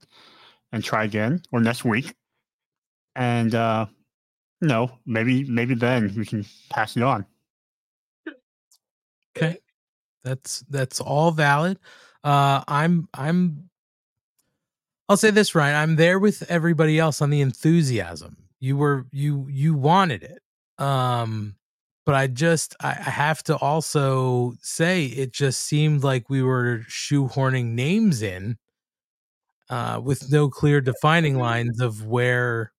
and 0.72 0.82
try 0.82 1.04
again, 1.04 1.42
or 1.52 1.60
next 1.60 1.84
week. 1.84 2.14
And 3.16 3.54
uh, 3.54 3.86
you 4.60 4.68
know, 4.68 4.90
maybe 5.06 5.44
maybe 5.44 5.74
then 5.74 6.12
we 6.16 6.24
can 6.26 6.44
pass 6.70 6.96
it 6.96 7.02
on. 7.02 7.26
Okay. 9.36 9.58
That's 10.22 10.60
that's 10.68 11.00
all 11.00 11.30
valid. 11.30 11.78
Uh 12.22 12.62
I'm 12.68 13.08
I'm 13.14 13.70
I'll 15.08 15.16
say 15.16 15.30
this, 15.30 15.54
Ryan. 15.54 15.76
I'm 15.76 15.96
there 15.96 16.18
with 16.18 16.48
everybody 16.50 16.98
else 16.98 17.22
on 17.22 17.30
the 17.30 17.40
enthusiasm. 17.40 18.36
You 18.60 18.76
were 18.76 19.06
you 19.12 19.46
you 19.48 19.74
wanted 19.74 20.22
it. 20.22 20.42
Um 20.82 21.56
but 22.06 22.14
I 22.14 22.26
just 22.26 22.74
I, 22.80 22.92
have 22.92 23.42
to 23.44 23.56
also 23.56 24.54
say 24.60 25.06
it 25.06 25.32
just 25.32 25.60
seemed 25.62 26.02
like 26.04 26.30
we 26.30 26.42
were 26.42 26.80
shoehorning 26.88 27.66
names 27.72 28.22
in 28.22 28.56
uh 29.68 30.00
with 30.02 30.30
no 30.30 30.48
clear 30.48 30.80
defining 30.80 31.38
lines 31.38 31.80
of 31.80 32.04
where 32.06 32.72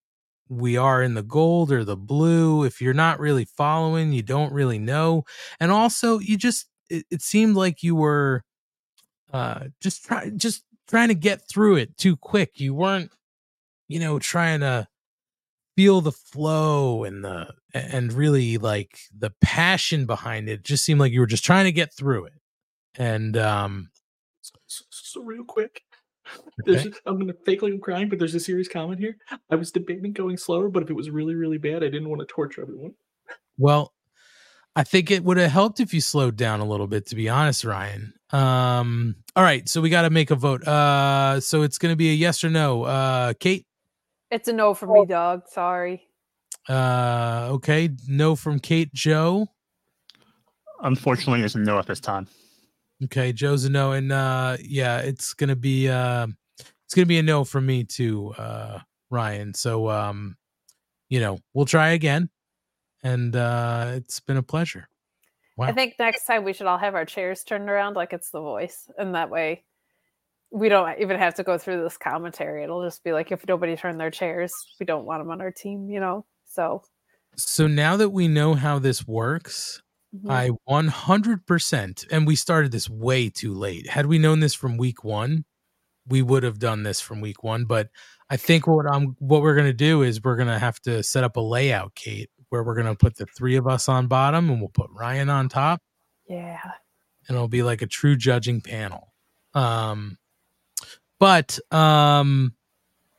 we 0.49 0.77
are 0.77 1.01
in 1.01 1.13
the 1.13 1.23
gold 1.23 1.71
or 1.71 1.85
the 1.85 1.97
blue. 1.97 2.65
If 2.65 2.81
you're 2.81 2.93
not 2.93 3.19
really 3.19 3.45
following, 3.45 4.11
you 4.13 4.21
don't 4.23 4.53
really 4.53 4.79
know. 4.79 5.23
And 5.59 5.71
also 5.71 6.19
you 6.19 6.37
just 6.37 6.67
it, 6.89 7.05
it 7.11 7.21
seemed 7.21 7.55
like 7.55 7.83
you 7.83 7.95
were 7.95 8.43
uh 9.33 9.65
just 9.81 10.05
try 10.05 10.29
just 10.31 10.63
trying 10.87 11.09
to 11.09 11.15
get 11.15 11.41
through 11.49 11.77
it 11.77 11.97
too 11.97 12.17
quick. 12.17 12.59
You 12.59 12.73
weren't, 12.73 13.11
you 13.87 13.99
know, 13.99 14.19
trying 14.19 14.61
to 14.61 14.87
feel 15.75 16.01
the 16.01 16.11
flow 16.11 17.03
and 17.03 17.23
the 17.23 17.53
and 17.73 18.13
really 18.13 18.57
like 18.57 18.99
the 19.17 19.31
passion 19.41 20.05
behind 20.05 20.49
it. 20.49 20.53
it 20.53 20.63
just 20.63 20.83
seemed 20.83 20.99
like 20.99 21.11
you 21.11 21.19
were 21.19 21.25
just 21.25 21.45
trying 21.45 21.65
to 21.65 21.71
get 21.71 21.93
through 21.93 22.25
it. 22.25 22.33
And 22.95 23.37
um 23.37 23.89
So, 24.67 24.83
so 24.89 25.21
real 25.21 25.43
quick, 25.43 25.83
there's 26.65 26.87
I'm 27.05 27.19
gonna 27.19 27.33
fake 27.45 27.61
like 27.61 27.73
I'm 27.73 27.79
crying, 27.79 28.09
but 28.09 28.19
there's 28.19 28.35
a 28.35 28.39
serious 28.39 28.67
comment 28.67 28.99
here. 28.99 29.17
I 29.49 29.55
was 29.55 29.71
debating 29.71 30.13
going 30.13 30.37
slower, 30.37 30.69
but 30.69 30.83
if 30.83 30.89
it 30.89 30.95
was 30.95 31.09
really 31.09 31.35
really 31.35 31.57
bad, 31.57 31.83
I 31.83 31.89
didn't 31.89 32.09
want 32.09 32.19
to 32.21 32.25
torture 32.25 32.61
everyone. 32.61 32.93
well 33.57 33.93
I 34.75 34.83
think 34.83 35.11
it 35.11 35.23
would 35.23 35.37
have 35.37 35.51
helped 35.51 35.81
if 35.81 35.93
you 35.93 35.99
slowed 35.99 36.37
down 36.37 36.61
a 36.61 36.65
little 36.65 36.87
bit, 36.87 37.07
to 37.07 37.15
be 37.15 37.27
honest, 37.27 37.65
Ryan. 37.65 38.13
Um, 38.31 39.17
all 39.35 39.43
right, 39.43 39.67
so 39.67 39.81
we 39.81 39.89
got 39.89 40.03
to 40.03 40.09
make 40.09 40.31
a 40.31 40.35
vote. 40.35 40.65
Uh, 40.65 41.41
so 41.41 41.63
it's 41.63 41.77
to 41.77 41.97
be 41.97 42.09
a 42.09 42.13
yes 42.13 42.43
or 42.43 42.49
no. 42.49 42.83
Uh, 42.83 43.33
Kate. 43.33 43.65
It's 44.31 44.47
a 44.47 44.53
no 44.53 44.73
for 44.73 44.87
me, 44.87 45.05
dog. 45.05 45.47
Sorry. 45.49 46.07
Uh, 46.69 47.49
okay, 47.51 47.89
no 48.07 48.35
from 48.37 48.59
Kate. 48.59 48.91
Joe. 48.93 49.47
Unfortunately, 50.81 51.43
it's 51.43 51.55
a 51.55 51.59
no 51.59 51.77
at 51.77 51.85
this 51.85 51.99
time. 51.99 52.27
Okay, 53.03 53.33
Joe's 53.33 53.65
a 53.65 53.69
no, 53.69 53.91
and 53.91 54.11
uh, 54.11 54.57
yeah, 54.61 54.99
it's 54.99 55.33
gonna 55.33 55.55
be 55.55 55.89
uh, 55.89 56.27
it's 56.59 56.93
gonna 56.95 57.07
be 57.07 57.19
a 57.19 57.23
no 57.23 57.43
from 57.43 57.65
me 57.65 57.83
too, 57.83 58.33
uh, 58.37 58.79
Ryan. 59.09 59.53
So 59.53 59.89
um, 59.89 60.37
you 61.09 61.19
know, 61.19 61.39
we'll 61.53 61.65
try 61.65 61.89
again, 61.89 62.29
and 63.03 63.35
uh, 63.35 63.91
it's 63.95 64.21
been 64.21 64.37
a 64.37 64.43
pleasure. 64.43 64.87
Wow. 65.57 65.67
I 65.67 65.73
think 65.73 65.95
next 65.99 66.25
time 66.25 66.45
we 66.45 66.53
should 66.53 66.67
all 66.67 66.77
have 66.77 66.95
our 66.95 67.05
chairs 67.05 67.43
turned 67.43 67.69
around 67.69 67.95
like 67.95 68.13
it's 68.13 68.29
the 68.29 68.41
voice, 68.41 68.89
and 68.97 69.13
that 69.15 69.29
way 69.29 69.65
we 70.51 70.69
don't 70.69 70.99
even 70.99 71.17
have 71.17 71.35
to 71.35 71.43
go 71.43 71.57
through 71.57 71.81
this 71.83 71.97
commentary. 71.97 72.63
It'll 72.63 72.83
just 72.83 73.03
be 73.03 73.13
like 73.13 73.31
if 73.31 73.47
nobody 73.47 73.75
turned 73.75 73.99
their 73.99 74.11
chairs, 74.11 74.53
we 74.79 74.85
don't 74.85 75.05
want 75.05 75.21
them 75.21 75.31
on 75.31 75.41
our 75.41 75.51
team, 75.51 75.89
you 75.89 75.99
know. 75.99 76.25
So 76.45 76.83
So 77.37 77.67
now 77.67 77.97
that 77.97 78.09
we 78.09 78.27
know 78.27 78.53
how 78.55 78.79
this 78.79 79.07
works, 79.07 79.81
Mhm. 80.15 80.29
I 80.29 80.49
100% 80.65 82.05
and 82.11 82.27
we 82.27 82.35
started 82.35 82.71
this 82.71 82.89
way 82.89 83.29
too 83.29 83.53
late. 83.53 83.89
Had 83.89 84.05
we 84.07 84.19
known 84.19 84.39
this 84.41 84.53
from 84.53 84.77
week 84.77 85.03
1, 85.03 85.45
we 86.07 86.21
would 86.21 86.43
have 86.43 86.59
done 86.59 86.83
this 86.83 86.99
from 87.01 87.21
week 87.21 87.43
1, 87.43 87.65
but 87.65 87.89
I 88.29 88.37
think 88.37 88.67
what 88.67 88.85
I'm 88.91 89.15
what 89.19 89.41
we're 89.41 89.55
going 89.55 89.67
to 89.67 89.73
do 89.73 90.03
is 90.03 90.21
we're 90.23 90.35
going 90.37 90.47
to 90.49 90.59
have 90.59 90.79
to 90.81 91.03
set 91.03 91.23
up 91.23 91.37
a 91.37 91.41
layout, 91.41 91.95
Kate, 91.95 92.29
where 92.49 92.63
we're 92.63 92.75
going 92.75 92.87
to 92.87 92.95
put 92.95 93.15
the 93.17 93.25
3 93.27 93.55
of 93.57 93.67
us 93.67 93.87
on 93.89 94.07
bottom 94.07 94.49
and 94.49 94.59
we'll 94.59 94.69
put 94.69 94.89
Ryan 94.91 95.29
on 95.29 95.49
top 95.49 95.81
yeah, 96.27 96.59
and 97.27 97.35
it'll 97.35 97.47
be 97.47 97.63
like 97.63 97.81
a 97.81 97.87
true 97.87 98.15
judging 98.15 98.61
panel. 98.61 99.13
Um 99.53 100.17
but 101.21 101.59
um 101.71 102.53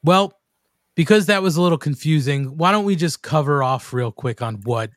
well, 0.03 0.35
because 0.97 1.27
that 1.27 1.41
was 1.41 1.57
a 1.57 1.63
little 1.63 1.79
confusing, 1.79 2.59
why 2.59 2.73
don't 2.73 2.85
we 2.85 2.97
just 2.97 3.23
cover 3.23 3.63
off 3.63 3.93
real 3.93 4.11
quick 4.11 4.43
on 4.43 4.57
what 4.65 4.91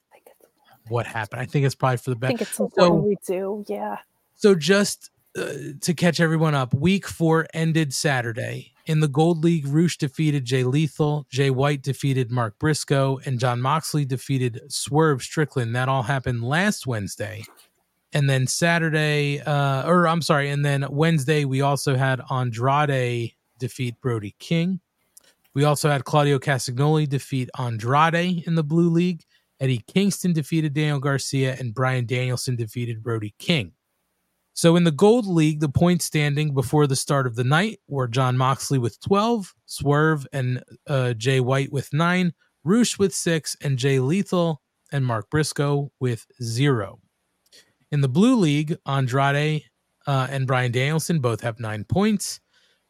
what 0.90 1.06
happened? 1.06 1.42
I 1.42 1.46
think 1.46 1.66
it's 1.66 1.76
probably 1.76 1.98
for 1.98 2.10
the 2.10 2.18
I 2.18 2.20
best. 2.20 2.30
think 2.30 2.42
it's 2.42 2.60
important 2.60 3.04
we 3.04 3.18
do. 3.26 3.64
Yeah. 3.68 3.98
So 4.34 4.56
just 4.56 5.12
uh, 5.38 5.54
to 5.82 5.94
catch 5.94 6.20
everyone 6.20 6.56
up, 6.56 6.74
week 6.74 7.08
four 7.08 7.48
ended 7.54 7.94
Saturday. 7.94 8.72
In 8.88 9.00
the 9.00 9.08
Gold 9.08 9.44
League, 9.44 9.68
Roosh 9.68 9.98
defeated 9.98 10.46
Jay 10.46 10.64
Lethal, 10.64 11.26
Jay 11.30 11.50
White 11.50 11.82
defeated 11.82 12.32
Mark 12.32 12.60
Briscoe, 12.60 13.20
and 13.26 13.40
Jon 13.40 13.60
Moxley 13.60 14.06
defeated 14.06 14.62
Swerve 14.68 15.24
Strickland. 15.24 15.76
That 15.76 15.90
all 15.90 16.04
happened 16.04 16.44
last 16.44 16.86
Wednesday. 16.86 17.44
And 18.16 18.30
then 18.30 18.48
Saturday, 18.48 19.42
uh, 19.42 19.86
or 19.86 20.08
I'm 20.08 20.22
sorry, 20.22 20.50
and 20.50 20.64
then 20.64 20.86
Wednesday, 20.90 21.44
we 21.44 21.60
also 21.60 21.96
had 21.96 22.22
Andrade 22.32 23.34
defeat 23.60 24.00
Brody 24.00 24.34
King. 24.40 24.80
We 25.54 25.66
also 25.66 25.90
had 25.90 26.06
Claudio 26.06 26.40
Castagnoli 26.40 27.10
defeat 27.10 27.50
Andrade 27.60 28.48
in 28.48 28.56
the 28.56 28.64
Blue 28.64 28.90
League. 28.90 29.26
Eddie 29.60 29.84
Kingston 29.88 30.32
defeated 30.32 30.74
Daniel 30.74 31.02
Garcia, 31.02 31.58
and 31.60 31.74
Bryan 31.74 32.06
Danielson 32.06 32.56
defeated 32.56 33.04
Brody 33.04 33.36
King. 33.38 33.74
So 34.54 34.78
in 34.78 34.86
the 34.86 34.92
Gold 34.92 35.28
League, 35.28 35.60
the 35.60 35.68
point 35.68 36.02
standing 36.02 36.54
before 36.54 36.88
the 36.88 36.96
start 36.96 37.28
of 37.28 37.36
the 37.36 37.44
night 37.44 37.82
were 37.90 38.08
Jon 38.08 38.38
Moxley 38.38 38.80
with 38.80 38.98
12, 39.02 39.54
Swerve 39.66 40.26
and 40.32 40.64
uh, 40.88 41.16
Jay 41.16 41.42
White 41.42 41.74
with 41.74 41.92
9, 41.92 42.34
Roosh 42.64 42.98
with 42.98 43.14
6, 43.14 43.58
and 43.62 43.78
Jay 43.78 44.00
Lethal 44.00 44.62
and 44.94 45.06
Mark 45.06 45.30
Briscoe 45.30 45.92
with 46.00 46.26
0. 46.42 47.02
In 47.96 48.02
the 48.02 48.10
Blue 48.10 48.36
League, 48.36 48.78
Andrade 48.86 49.64
uh, 50.06 50.28
and 50.30 50.46
Bryan 50.46 50.74
Danielson 50.74 51.20
both 51.20 51.40
have 51.40 51.62
9 51.62 51.86
points. 51.86 52.42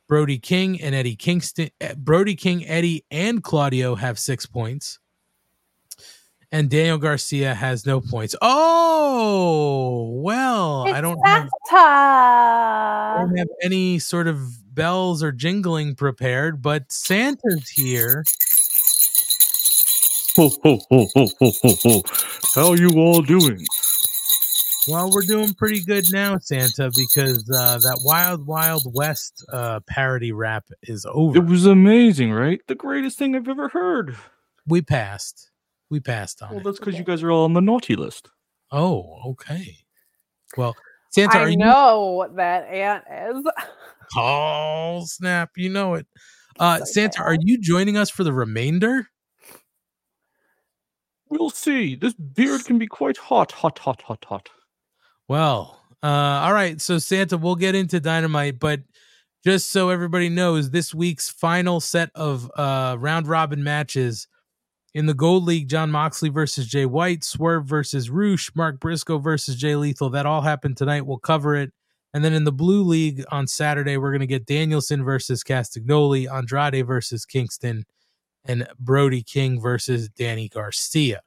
Brody 0.07 0.39
King 0.39 0.81
and 0.81 0.95
Eddie 0.95 1.15
Kingston, 1.15 1.69
eh, 1.79 1.93
Brody 1.95 2.33
King, 2.33 2.65
Eddie, 2.65 3.05
and 3.11 3.43
Claudio 3.43 3.93
have 3.93 4.17
6 4.17 4.47
points. 4.47 4.97
And 6.51 6.71
Daniel 6.71 6.97
Garcia 6.97 7.53
has 7.53 7.85
no 7.85 8.01
points. 8.01 8.35
Oh, 8.41 10.09
well, 10.23 10.91
I 10.91 11.01
don't 11.01 11.19
have 11.23 11.49
I 11.71 13.17
don't 13.19 13.37
have 13.37 13.49
any 13.61 13.99
sort 13.99 14.27
of 14.27 14.39
bells 14.73 15.21
or 15.21 15.31
jingling 15.31 15.93
prepared, 15.93 16.63
but 16.63 16.91
Santa's 16.91 17.69
here. 17.69 18.23
Ho, 20.37 20.49
ho, 20.63 20.79
ho, 20.89 21.07
ho, 21.13 21.27
ho, 21.39 21.51
ho, 21.61 21.75
ho. 21.83 22.03
How 22.55 22.71
are 22.71 22.77
you 22.77 22.89
all 22.97 23.21
doing? 23.21 23.63
Well, 24.87 25.09
we're 25.11 25.23
doing 25.23 25.53
pretty 25.55 25.83
good 25.83 26.05
now, 26.11 26.37
Santa, 26.37 26.91
because 26.95 27.49
uh, 27.49 27.79
that 27.79 28.01
Wild 28.05 28.45
Wild 28.45 28.83
West 28.93 29.43
uh, 29.51 29.79
parody 29.87 30.31
rap 30.31 30.65
is 30.83 31.07
over. 31.11 31.37
It 31.37 31.45
was 31.45 31.65
amazing, 31.65 32.31
right? 32.31 32.61
The 32.67 32.75
greatest 32.75 33.17
thing 33.17 33.35
I've 33.35 33.47
ever 33.47 33.67
heard. 33.69 34.15
We 34.67 34.81
passed. 34.83 35.49
We 35.89 35.99
passed 35.99 36.41
on 36.43 36.55
Well, 36.55 36.63
that's 36.63 36.77
because 36.79 36.97
you 36.97 37.03
guys 37.03 37.23
are 37.23 37.31
all 37.31 37.45
on 37.45 37.53
the 37.53 37.61
naughty 37.61 37.95
list. 37.95 38.29
Oh, 38.71 39.19
okay. 39.31 39.77
Well, 40.57 40.75
Santa, 41.09 41.39
are 41.39 41.45
I 41.45 41.49
you? 41.49 41.57
know 41.57 42.11
what 42.11 42.35
that 42.35 42.67
ant 42.67 43.03
is. 43.35 43.43
Oh, 44.15 45.01
snap! 45.07 45.49
You 45.57 45.69
know 45.69 45.95
it. 45.95 46.05
Uh, 46.59 46.85
Santa, 46.85 47.23
are 47.23 47.35
you 47.41 47.57
joining 47.59 47.97
us 47.97 48.11
for 48.11 48.23
the 48.23 48.31
remainder? 48.31 49.09
We'll 51.27 51.49
see. 51.49 51.95
This 51.95 52.13
beard 52.13 52.65
can 52.65 52.77
be 52.77 52.85
quite 52.85 53.17
hot, 53.17 53.51
hot, 53.51 53.79
hot, 53.79 54.03
hot, 54.03 54.23
hot. 54.25 54.49
Well, 55.27 55.79
uh, 56.03 56.07
all 56.07 56.53
right. 56.53 56.79
So 56.79 56.99
Santa, 56.99 57.37
we'll 57.37 57.55
get 57.55 57.75
into 57.75 57.99
Dynamite, 57.99 58.59
but 58.59 58.81
just 59.43 59.71
so 59.71 59.89
everybody 59.89 60.29
knows, 60.29 60.71
this 60.71 60.93
week's 60.93 61.29
final 61.29 61.79
set 61.79 62.09
of 62.15 62.51
uh, 62.55 62.97
round 62.99 63.27
robin 63.27 63.63
matches 63.63 64.27
in 64.93 65.07
the 65.07 65.13
Gold 65.13 65.45
League: 65.45 65.67
Jon 65.67 65.91
Moxley 65.91 66.29
versus 66.29 66.67
Jay 66.67 66.85
White, 66.85 67.23
Swerve 67.23 67.65
versus 67.65 68.09
Roosh, 68.09 68.51
Mark 68.55 68.79
Briscoe 68.79 69.17
versus 69.17 69.55
Jay 69.55 69.75
Lethal. 69.75 70.09
That 70.09 70.25
all 70.25 70.41
happened 70.41 70.77
tonight. 70.77 71.05
We'll 71.05 71.17
cover 71.17 71.55
it. 71.55 71.71
And 72.13 72.23
then 72.23 72.33
in 72.33 72.45
the 72.45 72.51
Blue 72.51 72.83
League 72.83 73.25
on 73.29 73.45
Saturday, 73.45 73.97
we're 73.97 74.11
going 74.11 74.21
to 74.21 74.27
get 74.27 74.45
Danielson 74.45 75.03
versus 75.03 75.43
Castagnoli, 75.43 76.31
Andrade 76.31 76.87
versus 76.87 77.25
Kingston, 77.25 77.83
and 78.45 78.67
Brody 78.79 79.21
King 79.21 79.59
versus 79.59 80.07
Danny 80.07 80.47
Garcia. 80.47 81.21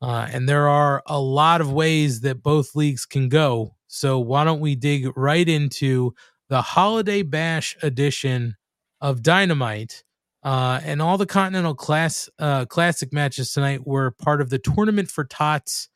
Uh, 0.00 0.28
and 0.30 0.48
there 0.48 0.68
are 0.68 1.02
a 1.06 1.18
lot 1.18 1.60
of 1.60 1.72
ways 1.72 2.20
that 2.20 2.42
both 2.42 2.74
leagues 2.74 3.06
can 3.06 3.28
go. 3.28 3.74
So 3.88 4.18
why 4.18 4.44
don't 4.44 4.60
we 4.60 4.74
dig 4.74 5.08
right 5.16 5.48
into 5.48 6.14
the 6.48 6.60
Holiday 6.60 7.22
Bash 7.22 7.76
edition 7.82 8.56
of 9.00 9.22
Dynamite? 9.22 10.04
Uh, 10.42 10.80
and 10.84 11.02
all 11.02 11.18
the 11.18 11.26
Continental 11.26 11.74
Class 11.74 12.28
uh, 12.38 12.66
Classic 12.66 13.12
matches 13.12 13.52
tonight 13.52 13.86
were 13.86 14.12
part 14.12 14.40
of 14.40 14.50
the 14.50 14.58
Tournament 14.58 15.10
for 15.10 15.24
Tots 15.24 15.88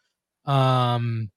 um, 0.45 1.31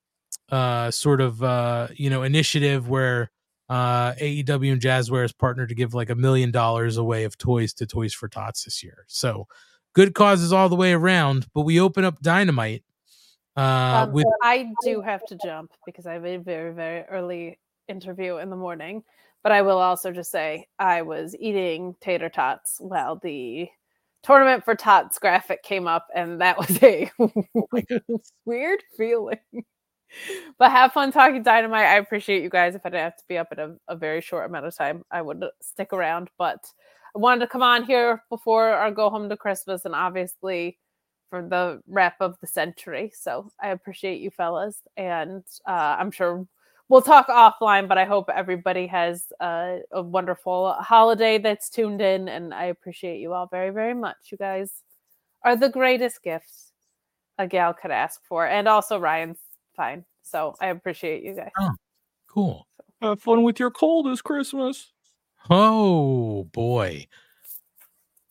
uh, 0.50 0.90
sort 0.90 1.22
of 1.22 1.44
uh, 1.44 1.90
you 1.96 2.10
know 2.10 2.24
initiative 2.24 2.90
where 2.90 3.30
AEW 3.70 4.72
and 4.72 4.82
Jazzware 4.82 5.22
has 5.24 5.32
partnered 5.32 5.70
to 5.70 5.76
give 5.76 5.94
like 5.94 6.10
a 6.10 6.16
million 6.16 6.52
dollars 6.52 6.98
away 6.98 7.24
of 7.24 7.38
toys 7.38 7.74
to 7.76 7.86
Toys 7.86 8.14
for 8.14 8.28
Tots 8.28 8.64
this 8.64 8.84
year. 8.84 9.06
So 9.08 9.48
good 9.94 10.14
causes 10.14 10.52
all 10.54 10.70
the 10.70 10.76
way 10.76 10.94
around. 10.94 11.48
But 11.54 11.62
we 11.62 11.80
open 11.80 12.04
up 12.06 12.22
Dynamite 12.22 12.84
uh, 13.56 14.06
Um, 14.08 14.12
with 14.14 14.26
I 14.42 14.72
do 14.84 15.02
have 15.02 15.26
to 15.28 15.38
jump 15.44 15.72
because 15.86 16.06
I 16.06 16.14
have 16.14 16.26
a 16.26 16.38
very, 16.38 16.74
very 16.74 17.02
early 17.04 17.60
interview 17.88 18.38
in 18.38 18.50
the 18.50 18.56
morning. 18.56 19.04
But 19.44 19.52
I 19.52 19.62
will 19.62 19.78
also 19.80 20.12
just 20.12 20.32
say 20.32 20.68
I 20.80 21.02
was 21.02 21.36
eating 21.38 21.96
tater 22.02 22.30
tots 22.30 22.78
while 22.80 23.18
the 23.18 23.68
tournament 24.24 24.64
for 24.64 24.74
tots 24.74 25.20
graphic 25.20 25.64
came 25.64 25.86
up, 25.88 26.08
and 26.16 26.40
that 26.42 26.58
was 26.58 26.82
a 26.82 27.12
weird 28.46 28.82
feeling. 28.98 29.40
But 30.58 30.72
have 30.72 30.94
fun 30.94 31.12
talking 31.12 31.44
dynamite. 31.44 31.86
I 31.86 31.98
appreciate 31.98 32.44
you 32.44 32.50
guys. 32.50 32.76
If 32.76 32.86
I 32.86 32.90
didn't 32.90 33.04
have 33.04 33.18
to 33.18 33.24
be 33.28 33.38
up 33.38 33.52
in 33.52 33.60
a, 33.60 33.76
a 33.90 33.96
very 33.96 34.22
short 34.22 34.46
amount 34.46 34.66
of 34.66 34.76
time, 34.76 35.04
I 35.12 35.22
would 35.22 35.44
stick 35.62 35.92
around. 35.92 36.30
But 36.38 36.64
I 37.16 37.20
wanted 37.20 37.42
to 37.42 37.48
come 37.48 37.62
on 37.64 37.84
here 37.84 38.24
before 38.30 38.70
our 38.70 38.92
go 38.92 39.10
home 39.10 39.30
to 39.30 39.38
Christmas, 39.38 39.86
and 39.86 39.94
obviously 39.94 40.78
for 41.30 41.42
the 41.42 41.82
wrap 41.88 42.16
of 42.20 42.40
the 42.42 42.48
century. 42.48 43.12
So 43.16 43.50
I 43.62 43.70
appreciate 43.70 44.22
you 44.22 44.30
fellas, 44.32 44.78
and 44.98 45.44
uh, 45.68 45.96
I'm 46.00 46.12
sure 46.12 46.48
we'll 46.90 47.02
talk 47.02 47.28
offline. 47.28 47.88
But 47.88 47.98
I 47.98 48.06
hope 48.06 48.30
everybody 48.34 48.88
has 48.88 49.34
uh, 49.40 49.78
a 49.92 50.02
wonderful 50.02 50.74
holiday 50.74 51.38
that's 51.38 51.70
tuned 51.70 52.02
in, 52.02 52.30
and 52.30 52.54
I 52.54 52.66
appreciate 52.66 53.20
you 53.20 53.34
all 53.34 53.48
very, 53.48 53.70
very 53.72 53.94
much. 53.94 54.18
You 54.32 54.38
guys 54.38 54.84
are 55.44 55.56
the 55.56 55.70
greatest 55.70 56.24
gifts 56.24 56.72
a 57.38 57.48
gal 57.48 57.74
could 57.74 57.92
ask 57.92 58.22
for, 58.28 58.48
and 58.48 58.68
also 58.68 59.00
Ryan's 59.00 59.40
fine. 59.76 60.06
So 60.22 60.56
I 60.62 60.68
appreciate 60.68 61.24
you 61.24 61.34
guys. 61.34 61.52
cool. 62.30 62.68
Have 63.02 63.22
fun 63.22 63.44
with 63.44 63.60
your 63.60 63.72
cold 63.72 64.06
this 64.06 64.22
Christmas. 64.22 64.93
Oh 65.50 66.46
boy. 66.46 67.08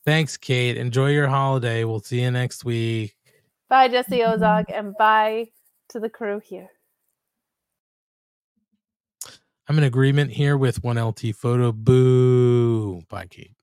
Thanks, 0.04 0.36
Kate. 0.36 0.76
Enjoy 0.76 1.10
your 1.10 1.28
holiday. 1.28 1.84
We'll 1.84 2.00
see 2.00 2.22
you 2.22 2.30
next 2.30 2.64
week. 2.64 3.14
Bye, 3.68 3.88
Jesse 3.88 4.18
Ozog, 4.18 4.64
and 4.74 4.94
bye, 4.98 5.48
to 5.90 6.00
the 6.00 6.08
crew 6.08 6.40
here. 6.44 6.68
I'm 9.68 9.78
in 9.78 9.84
agreement 9.84 10.32
here 10.32 10.58
with 10.58 10.82
one 10.82 10.98
LT 10.98 11.34
photo. 11.36 11.72
Boo. 11.72 13.02
Bye, 13.08 13.26
Kate. 13.26 13.54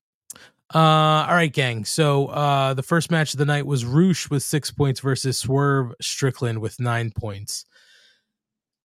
Uh, 0.74 1.26
all 1.28 1.36
right, 1.36 1.52
gang. 1.52 1.84
So 1.84 2.28
uh, 2.28 2.74
the 2.74 2.84
first 2.84 3.12
match 3.12 3.34
of 3.34 3.40
the 3.40 3.46
night 3.46 3.66
was 3.66 3.86
Roosh 3.86 4.30
with 4.30 4.44
six 4.44 4.72
points 4.72 5.00
versus 5.00 5.38
Swerve 5.38 5.94
Strickland 6.00 6.60
with 6.60 6.80
nine 6.80 7.12
points. 7.12 7.66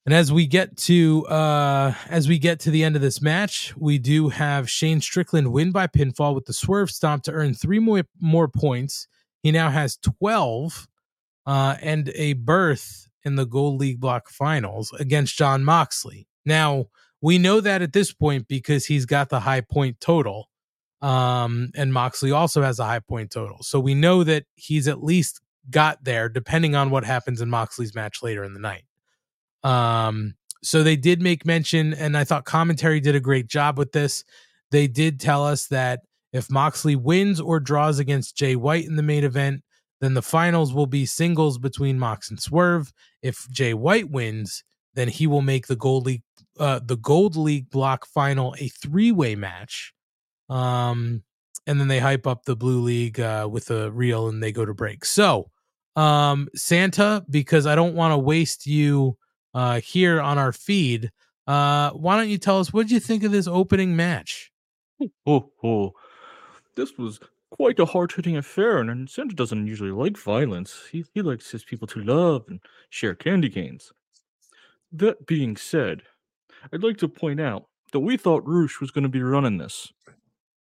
And 0.06 0.12
as 0.14 0.30
we 0.30 0.46
get 0.46 0.76
to 0.78 1.26
uh, 1.28 1.94
as 2.10 2.28
we 2.28 2.38
get 2.38 2.60
to 2.60 2.70
the 2.70 2.84
end 2.84 2.94
of 2.94 3.00
this 3.00 3.22
match, 3.22 3.74
we 3.76 3.98
do 3.98 4.28
have 4.28 4.68
Shane 4.68 5.00
Strickland 5.00 5.50
win 5.50 5.72
by 5.72 5.86
pinfall 5.86 6.34
with 6.34 6.44
the 6.44 6.52
Swerve 6.52 6.90
Stomp 6.90 7.22
to 7.24 7.32
earn 7.32 7.54
three 7.54 7.78
more 7.78 8.04
more 8.20 8.48
points. 8.48 9.08
He 9.42 9.50
now 9.50 9.70
has 9.70 9.96
twelve 9.96 10.88
uh, 11.46 11.76
and 11.80 12.10
a 12.14 12.34
berth 12.34 13.08
in 13.22 13.36
the 13.36 13.46
Gold 13.46 13.80
League 13.80 13.98
Block 13.98 14.28
Finals 14.28 14.92
against 15.00 15.36
Jon 15.36 15.64
Moxley. 15.64 16.28
Now 16.44 16.86
we 17.22 17.38
know 17.38 17.62
that 17.62 17.80
at 17.80 17.94
this 17.94 18.12
point 18.12 18.46
because 18.46 18.84
he's 18.84 19.06
got 19.06 19.30
the 19.30 19.40
high 19.40 19.62
point 19.62 20.00
total, 20.00 20.50
um, 21.00 21.70
and 21.74 21.94
Moxley 21.94 22.30
also 22.30 22.60
has 22.60 22.78
a 22.78 22.84
high 22.84 23.00
point 23.00 23.30
total. 23.30 23.62
So 23.62 23.80
we 23.80 23.94
know 23.94 24.22
that 24.22 24.44
he's 24.54 24.86
at 24.86 25.02
least 25.02 25.40
got 25.70 26.04
there, 26.04 26.28
depending 26.28 26.74
on 26.74 26.90
what 26.90 27.04
happens 27.04 27.40
in 27.40 27.48
Moxley's 27.48 27.94
match 27.94 28.22
later 28.22 28.44
in 28.44 28.52
the 28.52 28.60
night. 28.60 28.84
Um, 29.64 30.34
so 30.62 30.82
they 30.82 30.96
did 30.96 31.20
make 31.20 31.44
mention, 31.44 31.92
and 31.94 32.16
I 32.16 32.24
thought 32.24 32.44
commentary 32.44 33.00
did 33.00 33.14
a 33.14 33.20
great 33.20 33.48
job 33.48 33.76
with 33.78 33.92
this. 33.92 34.24
They 34.70 34.86
did 34.86 35.20
tell 35.20 35.44
us 35.44 35.66
that 35.68 36.00
if 36.32 36.50
Moxley 36.50 36.96
wins 36.96 37.40
or 37.40 37.60
draws 37.60 37.98
against 37.98 38.36
Jay 38.36 38.56
White 38.56 38.86
in 38.86 38.96
the 38.96 39.02
main 39.02 39.24
event, 39.24 39.62
then 40.00 40.14
the 40.14 40.22
finals 40.22 40.72
will 40.72 40.86
be 40.86 41.06
singles 41.06 41.58
between 41.58 41.98
Mox 41.98 42.30
and 42.30 42.40
Swerve. 42.40 42.92
If 43.22 43.48
Jay 43.50 43.74
White 43.74 44.10
wins, 44.10 44.64
then 44.94 45.08
he 45.08 45.26
will 45.26 45.42
make 45.42 45.66
the 45.66 45.76
Gold 45.76 46.06
League 46.06 46.22
uh, 46.58 46.80
the 46.84 46.96
Gold 46.96 47.36
League 47.36 47.70
block 47.70 48.06
final 48.06 48.54
a 48.58 48.68
three 48.68 49.12
way 49.12 49.34
match. 49.34 49.92
Um, 50.48 51.22
and 51.66 51.80
then 51.80 51.88
they 51.88 51.98
hype 51.98 52.26
up 52.26 52.44
the 52.44 52.56
Blue 52.56 52.80
League 52.80 53.18
uh, 53.18 53.48
with 53.50 53.70
a 53.70 53.90
reel 53.90 54.28
and 54.28 54.42
they 54.42 54.52
go 54.52 54.64
to 54.64 54.74
break. 54.74 55.04
So, 55.04 55.50
um, 55.96 56.48
Santa, 56.54 57.24
because 57.30 57.66
I 57.66 57.74
don't 57.74 57.94
want 57.94 58.12
to 58.12 58.18
waste 58.18 58.66
you 58.66 59.16
uh, 59.54 59.80
here 59.80 60.20
on 60.20 60.38
our 60.38 60.52
feed, 60.52 61.10
uh, 61.46 61.90
why 61.90 62.16
don't 62.16 62.28
you 62.28 62.38
tell 62.38 62.58
us 62.58 62.72
what 62.72 62.82
did 62.82 62.92
you 62.92 63.00
think 63.00 63.22
of 63.22 63.32
this 63.32 63.46
opening 63.46 63.96
match? 63.96 64.50
Oh, 65.26 65.50
oh, 65.62 65.92
this 66.76 66.96
was 66.96 67.18
quite 67.50 67.78
a 67.78 67.84
hard 67.84 68.12
hitting 68.12 68.36
affair, 68.36 68.78
and, 68.78 69.08
Santa 69.10 69.34
doesn't 69.34 69.66
usually 69.66 69.90
like 69.90 70.16
violence. 70.16 70.82
He, 70.90 71.04
he 71.14 71.22
likes 71.22 71.50
his 71.50 71.64
people 71.64 71.86
to 71.88 72.02
love 72.02 72.44
and 72.48 72.60
share 72.90 73.14
candy 73.14 73.48
canes. 73.48 73.92
That 74.92 75.26
being 75.26 75.56
said, 75.56 76.02
I'd 76.72 76.82
like 76.82 76.96
to 76.98 77.08
point 77.08 77.40
out 77.40 77.66
that 77.92 78.00
we 78.00 78.16
thought 78.16 78.46
Roosh 78.46 78.80
was 78.80 78.90
going 78.90 79.02
to 79.02 79.08
be 79.08 79.22
running 79.22 79.58
this. 79.58 79.92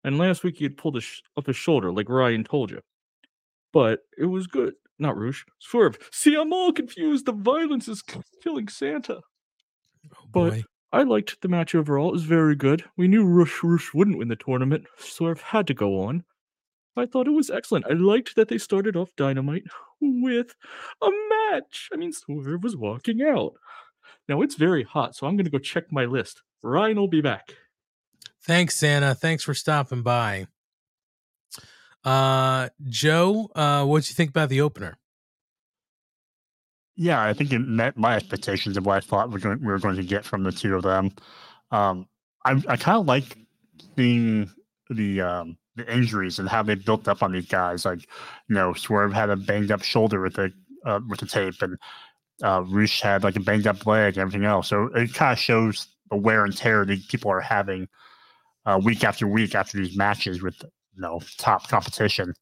And 0.04 0.18
last 0.18 0.44
week 0.44 0.58
he 0.58 0.64
had 0.64 0.78
pulled 0.78 0.96
his 0.96 1.04
sh- 1.04 1.22
up 1.36 1.48
his 1.48 1.58
shoulder, 1.58 1.92
like 1.92 2.10
Ryan 2.10 2.44
told 2.44 2.72
you. 2.72 2.82
But 3.74 4.00
it 4.18 4.26
was 4.26 4.48
good. 4.48 4.76
Not 5.00 5.18
Roosh. 5.18 5.46
Swerve. 5.60 5.98
See, 6.12 6.36
I'm 6.36 6.54
all 6.54 6.74
confused. 6.74 7.26
The 7.26 7.32
violence 7.32 7.88
is 7.88 8.04
killing 8.44 8.68
Santa. 8.68 9.22
Oh, 10.14 10.18
but 10.32 10.62
I 10.92 11.04
liked 11.04 11.42
the 11.42 11.48
match 11.48 11.74
overall. 11.74 12.10
It 12.10 12.14
was 12.14 12.24
very 12.24 12.56
good. 12.56 12.84
We 12.98 13.08
knew 13.08 13.26
Roosh 13.26 13.64
Roosh 13.64 13.94
wouldn't 13.94 14.18
win 14.18 14.28
the 14.28 14.36
tournament. 14.36 14.86
Swerve 14.98 15.42
had 15.42 15.68
to 15.68 15.74
go 15.74 16.02
on. 16.02 16.24
I 16.98 17.06
thought 17.06 17.28
it 17.28 17.32
was 17.32 17.50
excellent. 17.50 17.86
I 17.86 17.94
liked 17.94 18.36
that 18.36 18.50
they 18.50 18.58
started 18.58 18.98
off 18.98 19.16
Dynamite 19.16 19.64
with 20.02 20.54
a 21.02 21.10
match. 21.52 21.90
I 21.94 21.98
mean, 21.98 22.12
Swerve 22.12 22.64
was 22.64 22.76
walking 22.76 23.22
out. 23.22 23.54
Now 24.28 24.42
it's 24.42 24.56
very 24.56 24.84
hot, 24.84 25.16
so 25.16 25.26
I'm 25.26 25.38
going 25.38 25.46
to 25.46 25.52
go 25.52 25.60
check 25.60 25.92
my 25.92 26.06
list. 26.06 26.42
Ryan 26.62 26.98
will 26.98 27.08
be 27.08 27.22
back. 27.22 27.56
Thanks, 28.44 28.76
Santa. 28.76 29.16
Thanks 29.16 29.44
for 29.44 29.54
stopping 29.54 30.02
by. 30.02 30.48
Uh, 32.04 32.70
Joe, 32.88 33.50
uh, 33.56 33.86
what'd 33.86 34.10
you 34.10 34.16
think 34.16 34.30
about 34.30 34.50
the 34.50 34.62
opener? 34.62 34.98
Yeah, 36.96 37.24
I 37.24 37.34
think 37.34 37.54
it 37.54 37.60
met 37.60 37.98
my 37.98 38.16
expectations 38.16 38.76
of 38.76 38.86
what 38.86 38.98
I 38.98 39.00
thought 39.00 39.30
we 39.30 39.34
were 39.34 39.40
going, 39.40 39.60
we 39.60 39.68
were 39.68 39.80
going 39.80 39.96
to 39.96 40.04
get 40.04 40.26
from 40.26 40.44
the 40.44 40.52
two 40.52 40.76
of 40.76 40.84
them. 40.84 41.12
Um, 41.72 42.08
I, 42.46 42.62
I 42.68 42.76
kind 42.76 43.00
of 43.00 43.06
like 43.06 43.38
seeing 43.96 44.50
the 44.90 45.22
um, 45.22 45.58
the 45.76 45.94
injuries 45.94 46.40
and 46.40 46.50
how 46.50 46.64
they 46.64 46.76
built 46.76 47.08
up 47.08 47.24
on 47.24 47.32
these 47.32 47.48
guys. 47.48 47.86
Like, 47.86 48.02
you 48.48 48.56
know, 48.56 48.74
Swerve 48.74 49.14
had 49.14 49.30
a 49.30 49.36
banged 49.36 49.72
up 49.72 49.82
shoulder 49.82 50.22
with 50.22 50.34
the 50.34 50.52
uh, 50.86 51.00
with 51.08 51.22
the 51.22 51.26
tape, 51.26 51.62
and 51.62 51.78
uh, 52.44 52.64
Roosh 52.68 53.02
had 53.02 53.24
like 53.24 53.36
a 53.36 53.42
banged 53.42 53.68
up 53.68 53.86
leg, 53.86 54.16
and 54.16 54.22
everything 54.22 54.46
else. 54.46 54.68
So 54.68 54.86
it 54.96 55.14
kind 55.14 55.34
of 55.34 55.40
shows 55.40 55.88
the 56.10 56.18
wear 56.18 56.44
and 56.44 56.56
tear 56.56 56.86
that 56.86 57.08
people 57.08 57.32
are 57.32 57.42
having 57.42 57.88
uh, 58.66 58.80
week 58.84 59.04
after 59.04 59.28
week 59.28 59.56
after 59.56 59.78
these 59.78 59.96
matches 59.98 60.42
with 60.42 60.62
you 61.00 61.08
know 61.08 61.22
top 61.38 61.70
competition. 61.70 62.34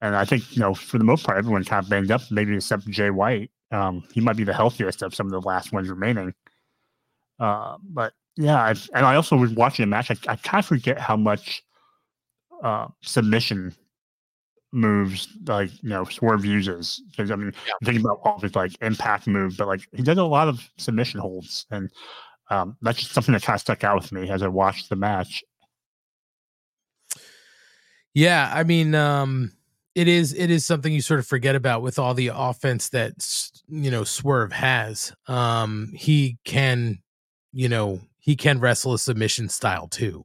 And 0.00 0.14
I 0.14 0.24
think 0.24 0.54
you 0.54 0.60
know 0.60 0.74
for 0.74 0.98
the 0.98 1.04
most 1.04 1.24
part, 1.24 1.38
everyone 1.38 1.64
kind 1.64 1.82
of 1.82 1.90
banged 1.90 2.10
up, 2.10 2.20
maybe 2.30 2.54
except 2.54 2.86
Jay 2.88 3.10
White. 3.10 3.50
Um, 3.72 4.04
he 4.12 4.20
might 4.20 4.36
be 4.36 4.44
the 4.44 4.54
healthiest 4.54 5.02
of 5.02 5.14
some 5.14 5.26
of 5.26 5.32
the 5.32 5.40
last 5.40 5.72
ones 5.72 5.88
remaining. 5.88 6.34
Uh, 7.40 7.76
but 7.82 8.12
yeah, 8.36 8.56
I, 8.56 8.70
and 8.94 9.06
I 9.06 9.16
also 9.16 9.36
was 9.36 9.52
watching 9.52 9.82
a 9.82 9.86
match. 9.86 10.10
I, 10.10 10.16
I 10.28 10.36
kind 10.36 10.60
of 10.60 10.66
forget 10.66 10.98
how 10.98 11.16
much 11.16 11.62
uh, 12.62 12.88
submission 13.02 13.74
moves 14.70 15.28
like 15.46 15.70
you 15.82 15.88
know 15.88 16.04
Swerve 16.04 16.44
uses 16.44 17.02
because 17.10 17.30
I 17.30 17.36
mean 17.36 17.48
I'm 17.48 17.86
thinking 17.86 18.04
about 18.04 18.20
all 18.22 18.38
his 18.38 18.54
like 18.54 18.72
impact 18.82 19.26
moves, 19.26 19.56
but 19.56 19.66
like 19.66 19.80
he 19.94 20.02
does 20.02 20.18
a 20.18 20.24
lot 20.24 20.48
of 20.48 20.68
submission 20.76 21.20
holds, 21.20 21.66
and 21.70 21.90
um, 22.50 22.76
that's 22.82 22.98
just 22.98 23.12
something 23.12 23.32
that 23.32 23.42
kind 23.42 23.56
of 23.56 23.60
stuck 23.60 23.84
out 23.84 24.00
with 24.00 24.12
me 24.12 24.30
as 24.30 24.42
I 24.42 24.48
watched 24.48 24.88
the 24.88 24.96
match. 24.96 25.42
Yeah, 28.14 28.50
I 28.52 28.64
mean, 28.64 28.94
um, 28.94 29.52
it 29.94 30.08
is 30.08 30.32
it 30.34 30.50
is 30.50 30.64
something 30.66 30.92
you 30.92 31.02
sort 31.02 31.20
of 31.20 31.26
forget 31.26 31.54
about 31.54 31.82
with 31.82 31.98
all 31.98 32.14
the 32.14 32.30
offense 32.34 32.88
that 32.90 33.14
you 33.68 33.90
know 33.90 34.04
Swerve 34.04 34.52
has. 34.52 35.12
Um, 35.26 35.92
he 35.94 36.38
can, 36.44 36.98
you 37.52 37.68
know, 37.68 38.00
he 38.18 38.36
can 38.36 38.60
wrestle 38.60 38.94
a 38.94 38.98
submission 38.98 39.48
style 39.48 39.88
too. 39.88 40.24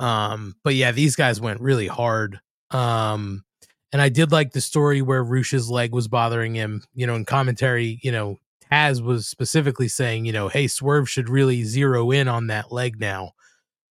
Um, 0.00 0.56
but 0.64 0.74
yeah, 0.74 0.92
these 0.92 1.16
guys 1.16 1.40
went 1.40 1.60
really 1.60 1.88
hard. 1.88 2.40
Um, 2.70 3.44
and 3.92 4.02
I 4.02 4.08
did 4.10 4.32
like 4.32 4.52
the 4.52 4.60
story 4.62 5.02
where 5.02 5.24
Roosh's 5.24 5.70
leg 5.70 5.92
was 5.92 6.08
bothering 6.08 6.54
him. 6.54 6.84
You 6.94 7.06
know, 7.06 7.14
in 7.16 7.24
commentary, 7.24 8.00
you 8.02 8.12
know, 8.12 8.38
Taz 8.72 9.02
was 9.02 9.28
specifically 9.28 9.88
saying, 9.88 10.26
you 10.26 10.32
know, 10.32 10.48
hey, 10.48 10.68
Swerve 10.68 11.08
should 11.10 11.28
really 11.30 11.64
zero 11.64 12.10
in 12.12 12.28
on 12.28 12.48
that 12.48 12.72
leg 12.72 13.00
now 13.00 13.32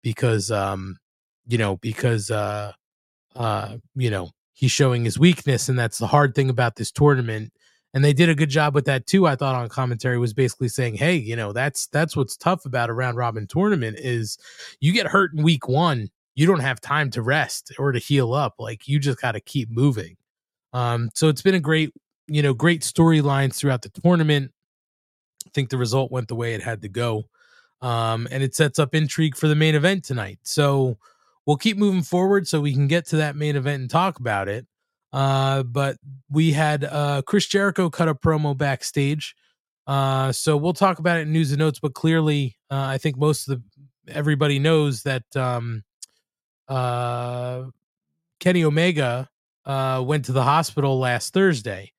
because, 0.02 0.50
um, 0.50 0.98
you 1.46 1.58
know, 1.58 1.76
because, 1.78 2.30
uh, 2.30 2.72
uh, 3.36 3.76
you 3.94 4.10
know, 4.10 4.30
he's 4.54 4.72
showing 4.72 5.04
his 5.04 5.18
weakness, 5.18 5.68
and 5.68 5.78
that's 5.78 5.98
the 5.98 6.06
hard 6.06 6.34
thing 6.34 6.50
about 6.50 6.76
this 6.76 6.90
tournament. 6.90 7.52
And 7.94 8.04
they 8.04 8.12
did 8.12 8.28
a 8.28 8.34
good 8.34 8.50
job 8.50 8.74
with 8.74 8.84
that 8.86 9.06
too. 9.06 9.26
I 9.26 9.36
thought 9.36 9.54
on 9.54 9.68
commentary 9.68 10.18
was 10.18 10.34
basically 10.34 10.68
saying, 10.68 10.96
"Hey, 10.96 11.16
you 11.16 11.36
know, 11.36 11.52
that's 11.52 11.86
that's 11.88 12.16
what's 12.16 12.36
tough 12.36 12.66
about 12.66 12.90
a 12.90 12.92
round 12.92 13.16
robin 13.16 13.46
tournament 13.46 13.98
is 13.98 14.38
you 14.80 14.92
get 14.92 15.06
hurt 15.06 15.32
in 15.34 15.42
week 15.42 15.68
one, 15.68 16.08
you 16.34 16.46
don't 16.46 16.60
have 16.60 16.80
time 16.80 17.10
to 17.12 17.22
rest 17.22 17.72
or 17.78 17.92
to 17.92 17.98
heal 17.98 18.34
up. 18.34 18.54
Like 18.58 18.88
you 18.88 18.98
just 18.98 19.20
got 19.20 19.32
to 19.32 19.40
keep 19.40 19.70
moving." 19.70 20.16
Um, 20.72 21.10
so 21.14 21.28
it's 21.28 21.42
been 21.42 21.54
a 21.54 21.60
great, 21.60 21.92
you 22.26 22.42
know, 22.42 22.52
great 22.52 22.82
storylines 22.82 23.54
throughout 23.56 23.82
the 23.82 23.88
tournament. 23.88 24.52
I 25.46 25.50
think 25.54 25.70
the 25.70 25.78
result 25.78 26.12
went 26.12 26.28
the 26.28 26.34
way 26.34 26.54
it 26.54 26.62
had 26.62 26.82
to 26.82 26.88
go. 26.88 27.24
Um, 27.80 28.26
and 28.30 28.42
it 28.42 28.54
sets 28.54 28.78
up 28.78 28.94
intrigue 28.94 29.36
for 29.36 29.48
the 29.48 29.54
main 29.54 29.74
event 29.74 30.04
tonight. 30.04 30.38
So 30.42 30.98
we'll 31.46 31.56
keep 31.56 31.76
moving 31.76 32.02
forward 32.02 32.46
so 32.46 32.60
we 32.60 32.72
can 32.72 32.88
get 32.88 33.06
to 33.06 33.16
that 33.16 33.36
main 33.36 33.56
event 33.56 33.80
and 33.80 33.90
talk 33.90 34.18
about 34.18 34.48
it. 34.48 34.66
Uh, 35.12 35.62
but 35.62 35.96
we 36.30 36.52
had 36.52 36.84
uh, 36.84 37.22
Chris 37.26 37.46
Jericho 37.46 37.88
cut 37.88 38.08
a 38.08 38.14
promo 38.14 38.56
backstage. 38.56 39.34
Uh, 39.86 40.32
so 40.32 40.56
we'll 40.56 40.72
talk 40.72 40.98
about 40.98 41.18
it 41.18 41.22
in 41.22 41.32
news 41.32 41.52
and 41.52 41.60
notes. 41.60 41.78
But 41.78 41.94
clearly, 41.94 42.56
uh, 42.70 42.84
I 42.88 42.98
think 42.98 43.16
most 43.16 43.48
of 43.48 43.58
the 43.58 44.12
everybody 44.12 44.58
knows 44.58 45.02
that 45.04 45.24
um, 45.36 45.84
uh, 46.68 47.64
Kenny 48.40 48.64
Omega 48.64 49.28
uh, 49.64 50.02
went 50.04 50.24
to 50.26 50.32
the 50.32 50.42
hospital 50.42 50.98
last 50.98 51.32
Thursday, 51.32 51.92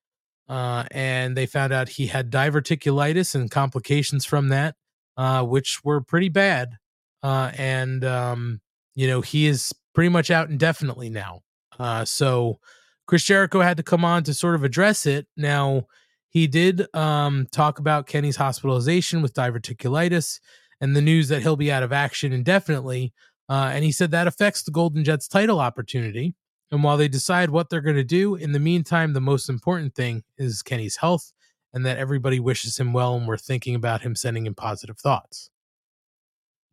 uh, 0.48 0.84
and 0.90 1.36
they 1.36 1.46
found 1.46 1.72
out 1.72 1.88
he 1.88 2.06
had 2.06 2.30
diverticulitis 2.30 3.34
and 3.34 3.50
complications 3.50 4.24
from 4.24 4.48
that, 4.48 4.74
uh, 5.16 5.42
which 5.42 5.80
were 5.82 6.00
pretty 6.00 6.28
bad. 6.28 6.76
Uh, 7.22 7.50
and 7.56 8.04
um, 8.04 8.60
you 8.98 9.06
know 9.06 9.20
he 9.20 9.46
is 9.46 9.72
pretty 9.94 10.08
much 10.08 10.28
out 10.28 10.50
indefinitely 10.50 11.08
now. 11.08 11.42
Uh, 11.78 12.04
so 12.04 12.58
Chris 13.06 13.22
Jericho 13.22 13.60
had 13.60 13.76
to 13.76 13.84
come 13.84 14.04
on 14.04 14.24
to 14.24 14.34
sort 14.34 14.56
of 14.56 14.64
address 14.64 15.06
it. 15.06 15.28
Now 15.36 15.86
he 16.30 16.48
did 16.48 16.92
um, 16.96 17.46
talk 17.52 17.78
about 17.78 18.08
Kenny's 18.08 18.34
hospitalization 18.34 19.22
with 19.22 19.34
diverticulitis 19.34 20.40
and 20.80 20.96
the 20.96 21.00
news 21.00 21.28
that 21.28 21.42
he'll 21.42 21.54
be 21.54 21.70
out 21.70 21.84
of 21.84 21.92
action 21.92 22.32
indefinitely. 22.32 23.14
Uh, 23.48 23.70
and 23.72 23.84
he 23.84 23.92
said 23.92 24.10
that 24.10 24.26
affects 24.26 24.64
the 24.64 24.72
Golden 24.72 25.04
Jets 25.04 25.28
title 25.28 25.60
opportunity. 25.60 26.34
And 26.72 26.82
while 26.82 26.96
they 26.96 27.08
decide 27.08 27.50
what 27.50 27.70
they're 27.70 27.80
going 27.80 27.94
to 27.96 28.04
do, 28.04 28.34
in 28.34 28.50
the 28.50 28.58
meantime, 28.58 29.12
the 29.12 29.20
most 29.20 29.48
important 29.48 29.94
thing 29.94 30.24
is 30.36 30.60
Kenny's 30.60 30.96
health 30.96 31.32
and 31.72 31.86
that 31.86 31.98
everybody 31.98 32.40
wishes 32.40 32.78
him 32.78 32.92
well 32.92 33.14
and 33.14 33.28
we're 33.28 33.36
thinking 33.36 33.76
about 33.76 34.02
him 34.02 34.16
sending 34.16 34.44
him 34.44 34.56
positive 34.56 34.98
thoughts. 34.98 35.50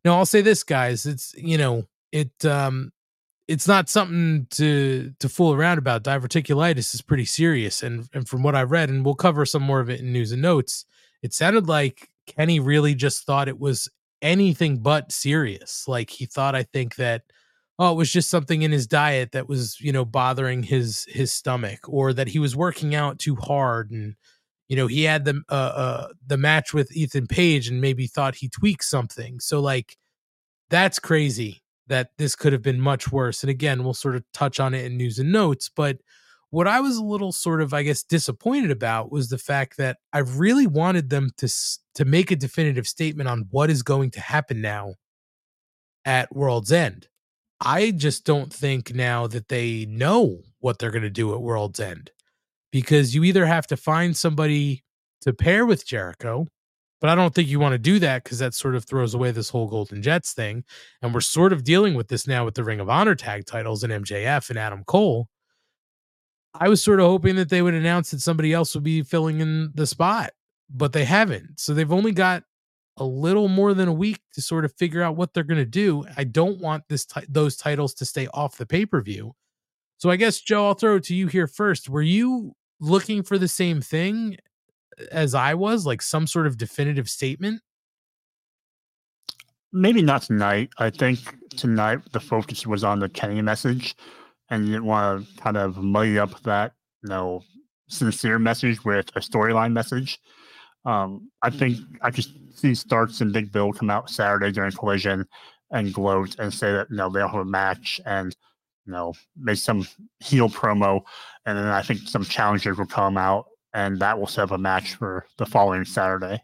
Now, 0.04 0.18
I'll 0.18 0.26
say 0.26 0.42
this, 0.42 0.64
guys. 0.64 1.06
It's 1.06 1.34
you 1.36 1.58
know, 1.58 1.86
it 2.12 2.46
um 2.46 2.92
it's 3.48 3.68
not 3.68 3.90
something 3.90 4.48
to 4.52 5.14
to 5.20 5.30
fool 5.30 5.54
around 5.54 5.78
about. 5.78 6.04
Diverticulitis 6.04 6.94
is 6.96 7.02
pretty 7.02 7.26
serious, 7.26 7.84
and 7.84 8.08
and 8.14 8.28
from 8.28 8.44
what 8.44 8.56
I 8.56 8.64
read, 8.64 8.90
and 8.90 9.06
we'll 9.06 9.16
cover 9.16 9.46
some 9.46 9.64
more 9.64 9.80
of 9.80 9.90
it 9.90 10.00
in 10.00 10.12
news 10.12 10.32
and 10.32 10.42
notes. 10.42 10.86
It 11.22 11.34
sounded 11.34 11.68
like 11.68 12.10
Kenny 12.28 12.60
really 12.60 12.96
just 12.96 13.26
thought 13.26 13.48
it 13.48 13.60
was 13.60 13.90
anything 14.22 14.80
but 14.80 15.12
serious. 15.12 15.88
Like 15.88 16.10
he 16.10 16.26
thought, 16.26 16.56
I 16.56 16.64
think 16.64 16.96
that 16.96 17.24
oh, 17.78 17.92
it 17.92 17.96
was 17.98 18.12
just 18.12 18.30
something 18.30 18.62
in 18.62 18.72
his 18.72 18.88
diet 18.88 19.34
that 19.34 19.50
was 19.50 19.80
you 19.80 19.92
know 19.92 20.06
bothering 20.06 20.64
his 20.64 21.06
his 21.10 21.32
stomach, 21.32 21.88
or 21.88 22.14
that 22.14 22.30
he 22.30 22.40
was 22.40 22.56
working 22.56 22.96
out 22.96 23.20
too 23.20 23.36
hard, 23.36 23.92
and 23.92 24.16
you 24.70 24.76
know 24.76 24.88
he 24.88 25.04
had 25.04 25.26
the 25.26 25.42
uh, 25.50 25.54
uh 25.54 26.08
the 26.26 26.38
match 26.38 26.74
with 26.74 26.96
Ethan 26.96 27.28
Page, 27.28 27.68
and 27.68 27.82
maybe 27.82 28.08
thought 28.08 28.36
he 28.36 28.50
tweaked 28.50 28.86
something. 28.86 29.40
So 29.40 29.60
like 29.60 29.98
that's 30.70 31.00
crazy 31.00 31.62
that 31.88 32.10
this 32.18 32.36
could 32.36 32.54
have 32.54 32.62
been 32.62 32.80
much 32.80 33.12
worse. 33.12 33.44
And 33.44 33.50
again, 33.50 33.84
we'll 33.84 33.94
sort 33.94 34.16
of 34.16 34.24
touch 34.34 34.60
on 34.60 34.74
it 34.74 34.86
in 34.86 34.98
news 34.98 35.20
and 35.20 35.32
notes. 35.32 35.70
But 35.74 35.98
what 36.50 36.68
I 36.68 36.80
was 36.80 36.98
a 36.98 37.04
little 37.04 37.32
sort 37.32 37.62
of, 37.62 37.74
I 37.74 37.84
guess, 37.84 38.04
disappointed 38.04 38.72
about 38.72 39.12
was 39.12 39.30
the 39.30 39.38
fact 39.38 39.78
that 39.78 39.98
I 40.14 40.20
really 40.20 40.68
wanted 40.68 41.10
them 41.10 41.32
to 41.38 41.50
to 41.96 42.06
make 42.06 42.32
a 42.32 42.36
definitive 42.36 42.88
statement 42.88 43.30
on 43.30 43.48
what 43.52 43.70
is 43.70 43.84
going 43.84 44.12
to 44.12 44.22
happen 44.22 44.62
now 44.62 44.96
at 46.06 46.34
World's 46.36 46.72
End. 46.72 47.08
I 47.62 47.92
just 47.92 48.26
don't 48.26 48.54
think 48.54 48.94
now 48.94 49.28
that 49.28 49.48
they 49.48 49.86
know 49.86 50.40
what 50.60 50.80
they're 50.80 50.92
going 50.92 51.04
to 51.04 51.10
do 51.10 51.34
at 51.34 51.42
World's 51.42 51.80
End 51.80 52.12
because 52.72 53.16
you 53.16 53.24
either 53.24 53.46
have 53.46 53.68
to 53.68 53.78
find 53.78 54.16
somebody 54.16 54.84
to 55.22 55.34
pair 55.34 55.66
with 55.66 55.88
Jericho 55.88 56.48
but 57.06 57.12
I 57.12 57.14
don't 57.22 57.36
think 57.36 57.48
you 57.48 57.60
want 57.60 57.74
to 57.74 57.78
do 57.78 58.00
that 58.00 58.24
because 58.24 58.40
that 58.40 58.56
sort 58.56 58.74
of 58.74 58.84
throws 58.84 59.14
away 59.14 59.30
this 59.30 59.50
whole 59.50 59.68
Golden 59.68 60.02
Jets 60.02 60.34
thing. 60.34 60.64
And 61.04 61.14
we're 61.14 61.22
sort 61.22 61.54
of 61.54 61.64
dealing 61.64 61.94
with 61.94 62.08
this 62.08 62.26
now 62.26 62.44
with 62.44 62.56
the 62.56 62.64
Ring 62.64 62.80
of 62.80 62.90
Honor 62.90 63.14
tag 63.14 63.46
titles 63.46 63.84
and 63.84 63.94
MJF 63.94 64.50
and 64.50 64.58
Adam 64.58 64.84
Cole. 64.86 65.30
I 66.56 66.68
was 66.68 66.84
sort 66.84 67.00
of 67.00 67.06
hoping 67.06 67.36
that 67.36 67.50
they 67.50 67.62
would 67.62 67.76
announce 67.76 68.10
that 68.10 68.22
somebody 68.22 68.54
else 68.54 68.74
would 68.74 68.84
be 68.84 69.04
filling 69.04 69.40
in 69.40 69.72
the 69.76 69.86
spot, 69.86 70.32
but 70.68 70.94
they 70.94 71.06
haven't. 71.06 71.60
So 71.60 71.76
they've 71.76 71.92
only 71.92 72.12
got 72.12 72.42
a 72.98 73.06
little 73.06 73.50
more 73.50 73.76
than 73.76 73.88
a 73.88 73.94
week 73.94 74.22
to 74.34 74.42
sort 74.42 74.66
of 74.66 74.74
figure 74.74 75.04
out 75.04 75.16
what 75.16 75.32
they're 75.32 75.44
going 75.44 75.60
to 75.60 75.64
do. 75.64 76.06
I 76.18 76.24
don't 76.24 76.60
want 76.60 76.86
this 76.90 77.06
t- 77.06 77.22
those 77.30 77.56
titles 77.56 77.94
to 77.96 78.06
stay 78.06 78.28
off 78.34 78.58
the 78.58 78.66
pay-per-view. 78.66 79.32
So 80.00 80.10
I 80.10 80.16
guess 80.16 80.42
Joe, 80.42 80.66
I'll 80.66 80.74
throw 80.74 80.96
it 80.96 81.04
to 81.04 81.16
you 81.16 81.28
here 81.28 81.46
first. 81.46 81.88
Were 81.88 82.02
you 82.02 82.56
looking 82.80 83.22
for 83.22 83.38
the 83.38 83.48
same 83.48 83.80
thing 83.80 84.38
as 85.12 85.36
I 85.36 85.54
was, 85.54 85.86
like 85.86 86.02
some 86.02 86.28
sort 86.28 86.48
of 86.48 86.58
definitive 86.58 87.10
statement? 87.10 87.62
Maybe 89.72 90.02
not 90.02 90.24
tonight. 90.24 90.70
I 90.78 90.90
think 90.90 91.20
tonight 91.58 92.00
the 92.14 92.20
focus 92.20 92.66
was 92.66 92.84
on 92.84 93.00
the 93.00 93.10
Kenny 93.10 93.42
message, 93.42 93.96
and 94.50 94.66
you 94.66 94.74
didn't 94.74 94.86
want 94.86 95.28
to 95.28 95.42
kind 95.42 95.58
of 95.58 95.78
muddy 95.78 96.18
up 96.18 96.40
that 96.44 96.74
you 97.04 97.10
know 97.10 97.44
sincere 97.88 98.40
message 98.40 98.84
with 98.86 99.10
a 99.16 99.20
storyline 99.20 99.74
message. 99.74 100.20
Um, 100.86 101.30
I 101.42 101.50
think 101.50 101.80
I 102.02 102.10
just 102.12 102.32
see 102.58 102.76
Starks 102.76 103.22
and 103.22 103.34
Big 103.34 103.52
Bill 103.52 103.74
come 103.74 103.90
out 103.90 104.10
Saturday 104.10 104.52
during 104.52 104.72
Collision 104.72 105.28
and 105.72 105.94
gloat 105.94 106.38
and 106.40 106.54
say 106.54 106.72
that 106.72 106.90
you 106.90 106.96
know 106.96 107.10
they'll 107.10 107.28
have 107.28 107.42
a 107.42 107.46
match 107.46 108.00
and 108.06 108.36
you 108.86 108.94
know 108.94 109.14
make 109.36 109.58
some 109.58 109.86
heel 110.20 110.48
promo, 110.48 111.02
and 111.46 111.58
then 111.58 111.68
I 111.68 111.82
think 111.82 112.02
some 112.02 112.24
challengers 112.24 112.78
will 112.78 112.86
come 112.86 113.18
out 113.18 113.48
and 113.76 114.00
that 114.00 114.18
will 114.18 114.26
set 114.26 114.46
up 114.46 114.52
a 114.52 114.58
match 114.58 114.96
for 114.96 115.28
the 115.38 115.46
following 115.46 115.84
Saturday. 115.84 116.42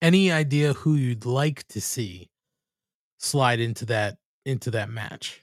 Any 0.00 0.30
idea 0.30 0.72
who 0.72 0.94
you'd 0.94 1.26
like 1.26 1.66
to 1.68 1.80
see 1.80 2.30
slide 3.18 3.58
into 3.58 3.84
that 3.86 4.16
into 4.46 4.70
that 4.70 4.88
match? 4.88 5.42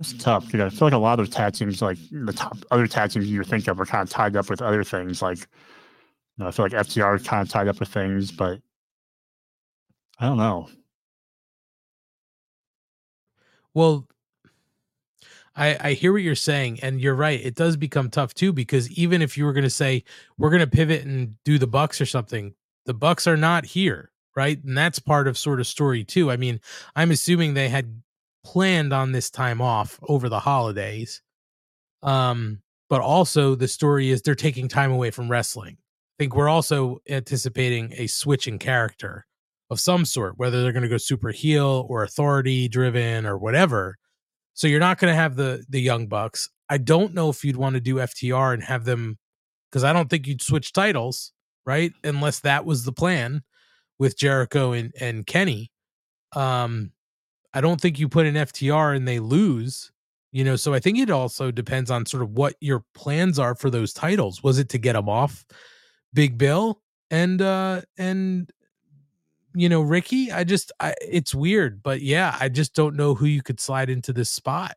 It's 0.00 0.12
tough 0.14 0.46
because 0.46 0.72
I 0.72 0.76
feel 0.76 0.86
like 0.86 0.94
a 0.94 0.98
lot 0.98 1.20
of 1.20 1.30
tag 1.30 1.54
teams, 1.54 1.80
like 1.80 1.98
the 2.10 2.32
top 2.32 2.58
other 2.72 2.88
tag 2.88 3.12
teams 3.12 3.28
you 3.28 3.44
think 3.44 3.68
of, 3.68 3.80
are 3.80 3.86
kind 3.86 4.02
of 4.02 4.10
tied 4.10 4.34
up 4.36 4.50
with 4.50 4.60
other 4.60 4.82
things. 4.82 5.22
Like, 5.22 5.38
you 5.38 5.46
know, 6.38 6.48
I 6.48 6.50
feel 6.50 6.64
like 6.64 6.72
FTR 6.72 7.20
is 7.20 7.26
kind 7.26 7.42
of 7.42 7.48
tied 7.48 7.68
up 7.68 7.78
with 7.78 7.88
things, 7.88 8.32
but 8.32 8.60
I 10.18 10.26
don't 10.26 10.38
know. 10.38 10.68
Well, 13.74 14.08
I, 15.58 15.76
I 15.80 15.92
hear 15.94 16.12
what 16.12 16.22
you're 16.22 16.36
saying, 16.36 16.78
and 16.82 17.00
you're 17.00 17.16
right. 17.16 17.44
It 17.44 17.56
does 17.56 17.76
become 17.76 18.10
tough 18.10 18.32
too 18.32 18.52
because 18.52 18.90
even 18.92 19.20
if 19.20 19.36
you 19.36 19.44
were 19.44 19.52
going 19.52 19.64
to 19.64 19.70
say 19.70 20.04
we're 20.38 20.50
going 20.50 20.60
to 20.60 20.68
pivot 20.68 21.04
and 21.04 21.34
do 21.44 21.58
the 21.58 21.66
Bucks 21.66 22.00
or 22.00 22.06
something, 22.06 22.54
the 22.86 22.94
Bucks 22.94 23.26
are 23.26 23.36
not 23.36 23.66
here, 23.66 24.12
right? 24.36 24.62
And 24.62 24.78
that's 24.78 25.00
part 25.00 25.26
of 25.26 25.36
sort 25.36 25.58
of 25.58 25.66
story 25.66 26.04
too. 26.04 26.30
I 26.30 26.36
mean, 26.36 26.60
I'm 26.94 27.10
assuming 27.10 27.54
they 27.54 27.68
had 27.68 28.02
planned 28.44 28.92
on 28.92 29.10
this 29.10 29.30
time 29.30 29.60
off 29.60 29.98
over 30.08 30.28
the 30.28 30.38
holidays, 30.38 31.22
um, 32.04 32.62
but 32.88 33.00
also 33.00 33.56
the 33.56 33.68
story 33.68 34.10
is 34.10 34.22
they're 34.22 34.36
taking 34.36 34.68
time 34.68 34.92
away 34.92 35.10
from 35.10 35.28
wrestling. 35.28 35.76
I 35.76 36.22
think 36.22 36.36
we're 36.36 36.48
also 36.48 36.98
anticipating 37.08 37.92
a 37.96 38.06
switch 38.06 38.46
in 38.46 38.60
character 38.60 39.26
of 39.70 39.80
some 39.80 40.04
sort, 40.04 40.38
whether 40.38 40.62
they're 40.62 40.72
going 40.72 40.82
to 40.84 40.88
go 40.88 40.98
super 40.98 41.30
heel 41.30 41.84
or 41.90 42.04
authority 42.04 42.68
driven 42.68 43.26
or 43.26 43.36
whatever 43.36 43.98
so 44.58 44.66
you're 44.66 44.80
not 44.80 44.98
going 44.98 45.12
to 45.12 45.14
have 45.14 45.36
the 45.36 45.64
the 45.68 45.80
young 45.80 46.08
bucks. 46.08 46.50
I 46.68 46.78
don't 46.78 47.14
know 47.14 47.30
if 47.30 47.44
you'd 47.44 47.56
want 47.56 47.74
to 47.74 47.80
do 47.80 47.94
FTR 47.94 48.52
and 48.52 48.64
have 48.64 48.84
them 48.84 49.16
because 49.70 49.84
I 49.84 49.92
don't 49.92 50.10
think 50.10 50.26
you'd 50.26 50.42
switch 50.42 50.72
titles, 50.72 51.32
right? 51.64 51.92
Unless 52.02 52.40
that 52.40 52.64
was 52.64 52.84
the 52.84 52.90
plan 52.90 53.44
with 54.00 54.18
Jericho 54.18 54.72
and 54.72 54.92
and 55.00 55.24
Kenny. 55.24 55.70
Um, 56.34 56.90
I 57.54 57.60
don't 57.60 57.80
think 57.80 58.00
you 58.00 58.08
put 58.08 58.26
in 58.26 58.34
FTR 58.34 58.96
and 58.96 59.06
they 59.06 59.20
lose. 59.20 59.92
You 60.32 60.42
know, 60.42 60.56
so 60.56 60.74
I 60.74 60.80
think 60.80 60.98
it 60.98 61.08
also 61.08 61.52
depends 61.52 61.88
on 61.88 62.04
sort 62.04 62.24
of 62.24 62.32
what 62.32 62.56
your 62.60 62.84
plans 62.96 63.38
are 63.38 63.54
for 63.54 63.70
those 63.70 63.92
titles. 63.92 64.42
Was 64.42 64.58
it 64.58 64.68
to 64.70 64.78
get 64.78 64.94
them 64.94 65.08
off 65.08 65.46
Big 66.12 66.36
Bill 66.36 66.82
and 67.12 67.40
uh 67.40 67.82
and 67.96 68.50
you 69.54 69.68
know, 69.68 69.80
Ricky, 69.80 70.30
I 70.30 70.44
just 70.44 70.72
I, 70.80 70.94
it's 71.00 71.34
weird, 71.34 71.82
but 71.82 72.00
yeah, 72.00 72.36
I 72.40 72.48
just 72.48 72.74
don't 72.74 72.96
know 72.96 73.14
who 73.14 73.26
you 73.26 73.42
could 73.42 73.60
slide 73.60 73.90
into 73.90 74.12
this 74.12 74.30
spot. 74.30 74.76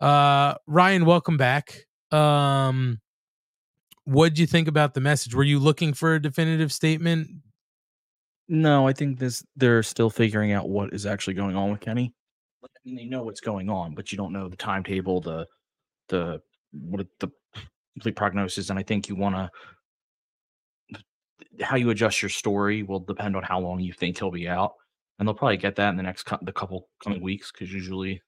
Uh 0.00 0.54
Ryan, 0.66 1.04
welcome 1.04 1.36
back. 1.36 1.86
Um 2.10 3.00
what 4.04 4.34
do 4.34 4.40
you 4.40 4.46
think 4.46 4.66
about 4.68 4.94
the 4.94 5.00
message? 5.00 5.34
Were 5.34 5.44
you 5.44 5.58
looking 5.58 5.94
for 5.94 6.14
a 6.14 6.22
definitive 6.22 6.72
statement? 6.72 7.28
No, 8.48 8.86
I 8.86 8.92
think 8.92 9.18
this 9.18 9.44
they're 9.56 9.82
still 9.82 10.10
figuring 10.10 10.52
out 10.52 10.68
what 10.68 10.92
is 10.92 11.06
actually 11.06 11.34
going 11.34 11.56
on 11.56 11.70
with 11.70 11.80
Kenny. 11.80 12.12
I 12.64 12.68
mean, 12.84 12.96
they 12.96 13.04
know 13.04 13.22
what's 13.22 13.40
going 13.40 13.70
on, 13.70 13.94
but 13.94 14.10
you 14.10 14.18
don't 14.18 14.32
know 14.32 14.48
the 14.48 14.56
timetable, 14.56 15.20
the 15.20 15.46
the 16.08 16.40
what 16.72 17.06
the 17.20 17.30
complete 17.94 18.16
prognosis, 18.16 18.70
and 18.70 18.78
I 18.78 18.82
think 18.82 19.08
you 19.08 19.14
want 19.14 19.36
to 19.36 19.50
how 21.62 21.76
you 21.76 21.90
adjust 21.90 22.22
your 22.22 22.28
story 22.28 22.82
will 22.82 23.00
depend 23.00 23.36
on 23.36 23.42
how 23.42 23.60
long 23.60 23.80
you 23.80 23.92
think 23.92 24.18
he'll 24.18 24.30
be 24.30 24.48
out, 24.48 24.74
and 25.18 25.26
they'll 25.26 25.34
probably 25.34 25.56
get 25.56 25.76
that 25.76 25.90
in 25.90 25.96
the 25.96 26.02
next 26.02 26.24
co- 26.24 26.38
the 26.42 26.52
couple 26.52 26.88
coming 27.02 27.22
weeks 27.22 27.50
because 27.52 27.72
usually 27.72 28.20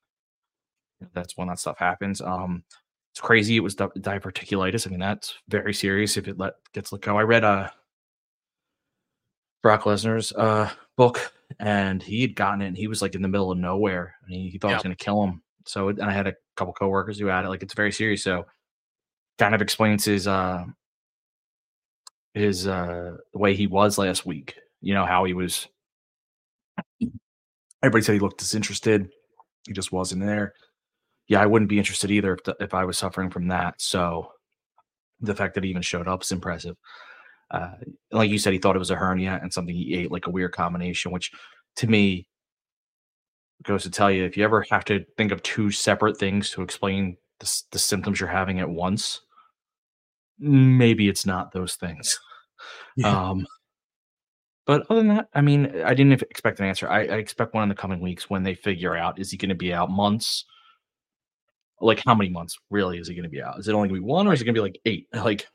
that's 1.12 1.36
when 1.36 1.48
that 1.48 1.58
stuff 1.58 1.78
happens. 1.78 2.20
Um, 2.20 2.64
it's 3.12 3.20
crazy. 3.20 3.56
It 3.56 3.60
was 3.60 3.74
di- 3.74 3.86
diverticulitis. 3.98 4.86
I 4.86 4.90
mean, 4.90 5.00
that's 5.00 5.34
very 5.48 5.74
serious 5.74 6.16
if 6.16 6.26
it 6.28 6.38
let 6.38 6.54
gets 6.72 6.92
let 6.92 7.02
go. 7.02 7.16
I 7.18 7.22
read 7.22 7.44
uh 7.44 7.68
Brock 9.62 9.82
Lesnar's 9.84 10.32
uh 10.32 10.70
book, 10.96 11.32
and 11.58 12.02
he 12.02 12.22
had 12.22 12.34
gotten 12.36 12.62
it. 12.62 12.68
and 12.68 12.76
He 12.76 12.88
was 12.88 13.02
like 13.02 13.14
in 13.14 13.22
the 13.22 13.28
middle 13.28 13.50
of 13.52 13.58
nowhere, 13.58 14.14
and 14.24 14.32
he, 14.34 14.50
he 14.50 14.58
thought 14.58 14.70
it 14.70 14.74
was 14.74 14.82
going 14.82 14.96
to 14.96 15.04
kill 15.04 15.22
him. 15.24 15.42
So, 15.66 15.88
and 15.88 16.02
I 16.02 16.12
had 16.12 16.26
a 16.26 16.34
couple 16.56 16.74
coworkers 16.74 17.18
who 17.18 17.26
had 17.26 17.44
it. 17.44 17.48
Like, 17.48 17.62
it's 17.62 17.74
very 17.74 17.92
serious. 17.92 18.22
So, 18.22 18.44
kind 19.38 19.54
of 19.54 19.62
explains 19.62 20.04
his 20.04 20.26
uh 20.26 20.64
his 22.34 22.66
uh 22.66 23.16
the 23.32 23.38
way 23.38 23.54
he 23.54 23.66
was 23.66 23.96
last 23.96 24.26
week. 24.26 24.56
You 24.80 24.94
know 24.94 25.06
how 25.06 25.24
he 25.24 25.32
was. 25.32 25.66
Everybody 27.82 28.04
said 28.04 28.14
he 28.14 28.18
looked 28.18 28.38
disinterested. 28.38 29.08
He 29.66 29.72
just 29.72 29.92
wasn't 29.92 30.22
there. 30.22 30.54
Yeah, 31.28 31.40
I 31.40 31.46
wouldn't 31.46 31.70
be 31.70 31.78
interested 31.78 32.10
either 32.10 32.34
if 32.34 32.44
the, 32.44 32.56
if 32.60 32.74
I 32.74 32.84
was 32.84 32.98
suffering 32.98 33.30
from 33.30 33.48
that. 33.48 33.80
So 33.80 34.32
the 35.20 35.34
fact 35.34 35.54
that 35.54 35.64
he 35.64 35.70
even 35.70 35.82
showed 35.82 36.08
up 36.08 36.22
is 36.22 36.32
impressive. 36.32 36.76
Uh, 37.50 37.72
like 38.10 38.30
you 38.30 38.38
said, 38.38 38.52
he 38.52 38.58
thought 38.58 38.76
it 38.76 38.80
was 38.80 38.90
a 38.90 38.96
hernia 38.96 39.38
and 39.40 39.52
something 39.52 39.74
he 39.74 39.94
ate, 39.94 40.10
like 40.10 40.26
a 40.26 40.30
weird 40.30 40.52
combination, 40.52 41.12
which 41.12 41.30
to 41.76 41.86
me 41.86 42.26
goes 43.62 43.82
to 43.84 43.90
tell 43.90 44.10
you 44.10 44.24
if 44.24 44.36
you 44.36 44.44
ever 44.44 44.64
have 44.70 44.84
to 44.84 45.04
think 45.16 45.32
of 45.32 45.42
two 45.42 45.70
separate 45.70 46.18
things 46.18 46.50
to 46.50 46.62
explain 46.62 47.16
the, 47.40 47.62
the 47.70 47.78
symptoms 47.78 48.20
you're 48.20 48.28
having 48.28 48.60
at 48.60 48.68
once, 48.68 49.20
maybe 50.38 51.08
it's 51.08 51.26
not 51.26 51.52
those 51.52 51.74
things. 51.76 52.18
Yeah. 52.96 53.30
Um, 53.30 53.46
but 54.66 54.86
other 54.88 55.00
than 55.00 55.08
that, 55.08 55.28
I 55.34 55.40
mean, 55.42 55.82
I 55.82 55.92
didn't 55.94 56.22
expect 56.22 56.60
an 56.60 56.66
answer. 56.66 56.88
I, 56.88 57.00
I 57.00 57.16
expect 57.16 57.52
one 57.52 57.64
in 57.64 57.68
the 57.68 57.74
coming 57.74 58.00
weeks 58.00 58.30
when 58.30 58.42
they 58.42 58.54
figure 58.54 58.96
out 58.96 59.18
is 59.18 59.30
he 59.30 59.36
going 59.36 59.50
to 59.50 59.54
be 59.54 59.74
out 59.74 59.90
months, 59.90 60.44
like 61.80 62.02
how 62.06 62.14
many 62.14 62.30
months 62.30 62.56
really 62.70 62.98
is 62.98 63.08
he 63.08 63.14
going 63.14 63.24
to 63.24 63.28
be 63.28 63.42
out? 63.42 63.58
Is 63.58 63.68
it 63.68 63.74
only 63.74 63.88
going 63.88 64.00
to 64.00 64.06
be 64.06 64.10
one, 64.10 64.26
or 64.26 64.32
is 64.32 64.40
it 64.40 64.44
going 64.44 64.54
to 64.54 64.58
be 64.58 64.62
like 64.62 64.80
eight? 64.86 65.08
Like 65.14 65.46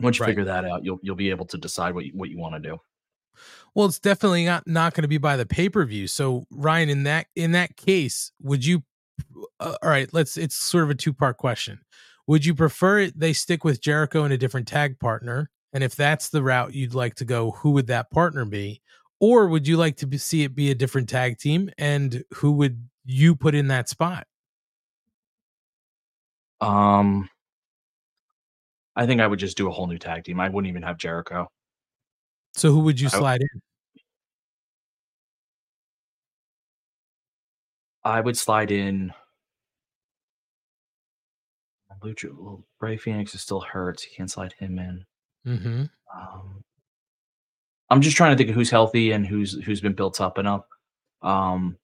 once 0.00 0.18
you 0.18 0.24
Right. 0.24 0.30
figure 0.30 0.44
that 0.44 0.64
out, 0.64 0.84
you'll 0.84 0.98
you'll 1.02 1.16
be 1.16 1.30
able 1.30 1.46
to 1.46 1.58
decide 1.58 1.94
what 1.94 2.04
you, 2.04 2.12
what 2.14 2.28
you 2.28 2.38
want 2.38 2.54
to 2.54 2.60
do. 2.60 2.78
Well, 3.74 3.86
it's 3.86 3.98
definitely 3.98 4.44
not 4.44 4.66
not 4.66 4.94
going 4.94 5.02
to 5.02 5.08
be 5.08 5.18
by 5.18 5.36
the 5.36 5.46
pay 5.46 5.68
per 5.68 5.84
view. 5.84 6.06
So 6.06 6.46
Ryan, 6.50 6.90
in 6.90 7.02
that 7.04 7.26
in 7.34 7.52
that 7.52 7.76
case, 7.76 8.30
would 8.40 8.64
you? 8.64 8.84
Uh, 9.58 9.76
all 9.82 9.90
right, 9.90 10.12
let's. 10.12 10.36
It's 10.36 10.56
sort 10.56 10.84
of 10.84 10.90
a 10.90 10.94
two 10.94 11.12
part 11.12 11.38
question. 11.38 11.80
Would 12.26 12.44
you 12.44 12.54
prefer 12.54 13.00
it 13.00 13.18
they 13.18 13.32
stick 13.32 13.64
with 13.64 13.80
Jericho 13.80 14.24
and 14.24 14.32
a 14.32 14.38
different 14.38 14.66
tag 14.68 14.98
partner? 14.98 15.50
And 15.72 15.82
if 15.84 15.94
that's 15.96 16.28
the 16.28 16.42
route 16.42 16.74
you'd 16.74 16.94
like 16.94 17.14
to 17.16 17.24
go, 17.24 17.50
who 17.52 17.72
would 17.72 17.88
that 17.88 18.10
partner 18.10 18.44
be? 18.44 18.80
Or 19.20 19.48
would 19.48 19.66
you 19.66 19.76
like 19.76 19.96
to 19.98 20.06
be, 20.06 20.18
see 20.18 20.42
it 20.42 20.54
be 20.54 20.70
a 20.70 20.74
different 20.74 21.08
tag 21.08 21.38
team? 21.38 21.70
And 21.78 22.22
who 22.34 22.52
would 22.52 22.88
you 23.04 23.34
put 23.36 23.54
in 23.54 23.68
that 23.68 23.88
spot? 23.88 24.26
Um, 26.60 27.28
I 28.96 29.06
think 29.06 29.20
I 29.20 29.26
would 29.26 29.38
just 29.38 29.56
do 29.56 29.68
a 29.68 29.70
whole 29.72 29.86
new 29.86 29.98
tag 29.98 30.24
team. 30.24 30.40
I 30.40 30.48
wouldn't 30.48 30.68
even 30.70 30.82
have 30.82 30.96
Jericho. 30.98 31.48
So 32.54 32.70
who 32.70 32.80
would 32.80 33.00
you 33.00 33.08
I- 33.08 33.18
slide 33.18 33.40
in? 33.40 33.60
I 38.04 38.20
would 38.20 38.36
slide 38.36 38.70
in. 38.70 39.12
Lucha, 42.04 42.30
well, 42.36 42.64
Rey 42.80 42.96
Fenix 42.96 43.34
is 43.34 43.40
still 43.40 43.60
hurt. 43.60 44.04
You 44.04 44.10
can't 44.16 44.30
slide 44.30 44.52
him 44.58 44.78
in. 44.78 45.04
Mm-hmm. 45.46 45.84
Um, 46.16 46.62
I'm 47.90 48.00
just 48.00 48.16
trying 48.16 48.32
to 48.32 48.36
think 48.36 48.50
of 48.50 48.54
who's 48.54 48.70
healthy 48.70 49.12
and 49.12 49.26
who's 49.26 49.52
who's 49.64 49.80
been 49.80 49.94
built 49.94 50.20
up 50.20 50.38
enough. 50.38 50.64
Um, 51.22 51.76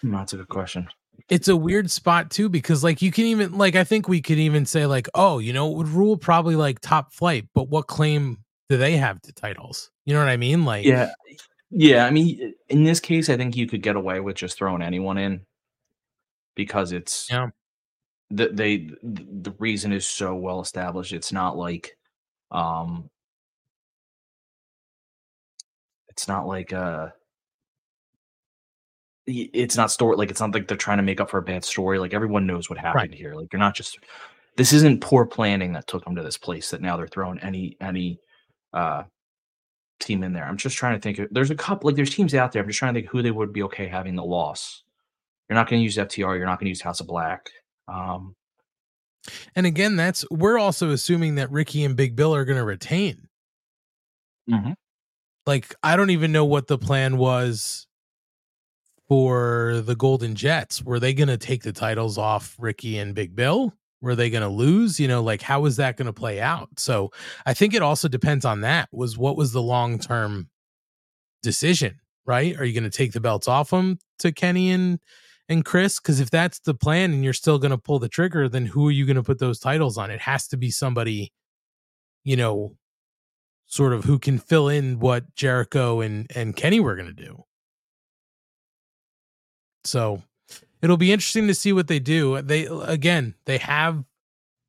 hmm, 0.00 0.12
that's 0.12 0.32
a 0.32 0.36
good 0.38 0.48
question. 0.48 0.88
it's 1.28 1.48
a 1.48 1.56
weird 1.56 1.90
spot 1.90 2.30
too 2.30 2.48
because 2.48 2.84
like 2.84 3.00
you 3.02 3.10
can 3.10 3.24
even 3.24 3.56
like 3.56 3.74
I 3.76 3.84
think 3.84 4.08
we 4.08 4.20
could 4.20 4.38
even 4.38 4.66
say 4.66 4.86
like 4.86 5.08
oh 5.14 5.38
you 5.38 5.52
know 5.52 5.70
it 5.70 5.76
would 5.76 5.88
rule 5.88 6.16
probably 6.16 6.56
like 6.56 6.80
top 6.80 7.12
flight 7.12 7.46
but 7.54 7.68
what 7.68 7.86
claim 7.86 8.38
do 8.68 8.76
they 8.76 8.96
have 8.96 9.20
to 9.22 9.32
titles 9.32 9.90
you 10.04 10.12
know 10.14 10.20
what 10.20 10.28
I 10.28 10.36
mean 10.36 10.64
like 10.64 10.84
Yeah, 10.84 11.10
yeah. 11.70 12.06
I 12.06 12.10
mean, 12.10 12.54
in 12.68 12.84
this 12.84 13.00
case, 13.00 13.28
I 13.28 13.36
think 13.36 13.56
you 13.56 13.66
could 13.66 13.82
get 13.82 13.96
away 13.96 14.20
with 14.20 14.36
just 14.36 14.56
throwing 14.56 14.82
anyone 14.82 15.18
in 15.18 15.40
because 16.54 16.92
it's 16.92 17.28
yeah 17.30 17.48
the 18.30 18.48
they 18.48 18.88
the 19.02 19.54
reason 19.58 19.92
is 19.92 20.06
so 20.06 20.34
well 20.34 20.60
established. 20.60 21.12
It's 21.12 21.32
not 21.32 21.56
like 21.56 21.96
um 22.50 23.08
it's 26.08 26.28
not 26.28 26.46
like 26.46 26.72
uh 26.72 27.08
it's 29.26 29.76
not 29.76 29.90
story 29.90 30.16
like 30.16 30.30
it's 30.30 30.40
not 30.40 30.54
like 30.54 30.68
they're 30.68 30.76
trying 30.76 30.98
to 30.98 31.02
make 31.02 31.20
up 31.20 31.30
for 31.30 31.38
a 31.38 31.42
bad 31.42 31.64
story. 31.64 31.98
Like 31.98 32.14
everyone 32.14 32.46
knows 32.46 32.70
what 32.70 32.78
happened 32.78 33.14
here. 33.14 33.34
Like 33.34 33.52
you're 33.52 33.60
not 33.60 33.74
just 33.74 33.98
this 34.56 34.72
isn't 34.72 35.00
poor 35.02 35.26
planning 35.26 35.72
that 35.74 35.86
took 35.86 36.04
them 36.04 36.16
to 36.16 36.22
this 36.22 36.38
place 36.38 36.70
that 36.70 36.80
now 36.80 36.96
they're 36.96 37.08
throwing 37.08 37.38
any 37.40 37.76
any 37.80 38.20
uh 38.72 39.02
team 40.00 40.22
in 40.22 40.32
there. 40.32 40.44
I'm 40.44 40.56
just 40.56 40.76
trying 40.76 40.94
to 40.94 41.00
think 41.00 41.28
there's 41.30 41.50
a 41.50 41.56
couple 41.56 41.88
like 41.88 41.96
there's 41.96 42.14
teams 42.14 42.34
out 42.34 42.52
there. 42.52 42.62
I'm 42.62 42.68
just 42.68 42.78
trying 42.78 42.94
to 42.94 43.00
think 43.00 43.10
who 43.10 43.22
they 43.22 43.30
would 43.30 43.52
be 43.52 43.62
okay 43.64 43.86
having 43.88 44.14
the 44.14 44.24
loss. 44.24 44.82
You're 45.48 45.54
not 45.54 45.68
going 45.68 45.80
to 45.80 45.84
use 45.84 45.96
FTR, 45.96 46.36
you're 46.36 46.46
not 46.46 46.58
going 46.58 46.66
to 46.66 46.70
use 46.70 46.80
House 46.80 47.00
of 47.00 47.06
Black. 47.06 47.50
Um 47.88 48.34
and 49.54 49.66
again 49.66 49.96
that's 49.96 50.24
we're 50.30 50.58
also 50.58 50.90
assuming 50.90 51.34
that 51.36 51.50
Ricky 51.50 51.84
and 51.84 51.96
Big 51.96 52.16
Bill 52.16 52.34
are 52.34 52.44
going 52.44 52.58
to 52.58 52.64
retain. 52.64 53.28
Mhm. 54.48 54.74
like 55.46 55.74
I 55.82 55.96
don't 55.96 56.10
even 56.10 56.32
know 56.32 56.44
what 56.44 56.68
the 56.68 56.78
plan 56.78 57.18
was 57.18 57.86
for 59.08 59.82
the 59.84 59.94
Golden 59.96 60.34
Jets. 60.34 60.82
Were 60.82 60.98
they 61.00 61.14
going 61.14 61.28
to 61.28 61.36
take 61.36 61.62
the 61.62 61.72
titles 61.72 62.18
off 62.18 62.56
Ricky 62.58 62.98
and 62.98 63.14
Big 63.14 63.34
Bill? 63.36 63.72
Were 64.00 64.14
they 64.14 64.30
going 64.30 64.42
to 64.42 64.48
lose? 64.48 65.00
You 65.00 65.08
know 65.08 65.22
like 65.22 65.42
how 65.42 65.64
is 65.64 65.76
that 65.76 65.96
going 65.96 66.06
to 66.06 66.12
play 66.12 66.40
out? 66.40 66.68
So 66.78 67.10
I 67.46 67.54
think 67.54 67.74
it 67.74 67.82
also 67.82 68.08
depends 68.08 68.44
on 68.44 68.60
that 68.62 68.88
was 68.92 69.16
what 69.18 69.36
was 69.36 69.52
the 69.52 69.62
long 69.62 69.98
term 69.98 70.48
decision 71.42 72.00
right? 72.26 72.56
Are 72.58 72.64
you 72.64 72.72
going 72.72 72.90
to 72.90 72.96
take 72.96 73.12
the 73.12 73.20
belts 73.20 73.46
off 73.46 73.70
them 73.70 73.98
to 74.18 74.32
Kenny 74.32 74.72
and 74.72 74.98
and 75.48 75.64
Chris 75.64 76.00
because 76.00 76.20
if 76.20 76.30
that's 76.30 76.58
the 76.60 76.74
plan 76.74 77.12
and 77.12 77.22
you're 77.22 77.32
still 77.32 77.58
going 77.58 77.70
to 77.70 77.78
pull 77.78 77.98
the 77.98 78.08
trigger 78.08 78.48
then 78.48 78.66
who 78.66 78.88
are 78.88 78.92
you 78.92 79.06
going 79.06 79.16
to 79.16 79.22
put 79.22 79.38
those 79.38 79.58
titles 79.58 79.96
on 79.96 80.10
it 80.10 80.20
has 80.20 80.48
to 80.48 80.56
be 80.56 80.70
somebody 80.70 81.32
you 82.24 82.36
know 82.36 82.76
sort 83.66 83.92
of 83.92 84.04
who 84.04 84.18
can 84.18 84.38
fill 84.38 84.68
in 84.68 84.98
what 84.98 85.34
Jericho 85.34 86.00
and 86.00 86.30
and 86.34 86.56
Kenny 86.56 86.80
were 86.80 86.94
going 86.94 87.14
to 87.14 87.24
do. 87.24 87.44
So 89.84 90.22
it'll 90.82 90.96
be 90.96 91.12
interesting 91.12 91.46
to 91.48 91.54
see 91.54 91.72
what 91.72 91.88
they 91.88 91.98
do. 91.98 92.40
They 92.40 92.66
again, 92.66 93.34
they 93.44 93.58
have 93.58 94.04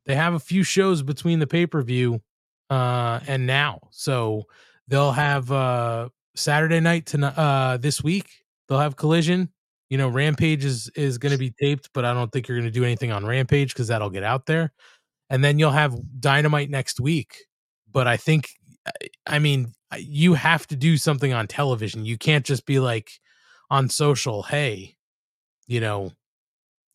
they 0.05 0.15
have 0.15 0.33
a 0.33 0.39
few 0.39 0.63
shows 0.63 1.03
between 1.03 1.39
the 1.39 1.47
pay-per-view 1.47 2.21
uh 2.69 3.19
and 3.27 3.47
now. 3.47 3.87
So 3.91 4.43
they'll 4.87 5.11
have 5.11 5.51
uh 5.51 6.09
Saturday 6.35 6.79
night 6.79 7.05
tonight 7.05 7.37
uh 7.37 7.77
this 7.77 8.03
week. 8.03 8.43
They'll 8.67 8.79
have 8.79 8.95
Collision. 8.95 9.49
You 9.89 9.97
know, 9.97 10.09
Rampage 10.09 10.65
is 10.65 10.89
is 10.95 11.18
going 11.18 11.31
to 11.31 11.38
be 11.38 11.53
taped, 11.61 11.89
but 11.93 12.05
I 12.05 12.14
don't 12.14 12.31
think 12.31 12.47
you're 12.47 12.57
going 12.57 12.72
to 12.72 12.80
do 12.80 12.84
anything 12.84 13.11
on 13.11 13.26
Rampage 13.26 13.73
cuz 13.73 13.88
that'll 13.88 14.09
get 14.09 14.23
out 14.23 14.45
there. 14.45 14.73
And 15.30 15.43
then 15.43 15.59
you'll 15.59 15.72
have 15.72 15.97
Dynamite 16.19 16.69
next 16.69 16.99
week. 16.99 17.45
But 17.91 18.07
I 18.07 18.18
think 18.18 18.49
I 19.26 19.39
mean, 19.39 19.73
you 19.97 20.34
have 20.34 20.68
to 20.68 20.76
do 20.76 20.97
something 20.97 21.34
on 21.34 21.47
television. 21.47 22.05
You 22.05 22.18
can't 22.18 22.45
just 22.45 22.65
be 22.65 22.80
like 22.80 23.11
on 23.69 23.89
social, 23.89 24.43
hey, 24.43 24.95
you 25.68 25.80
know, 25.80 26.11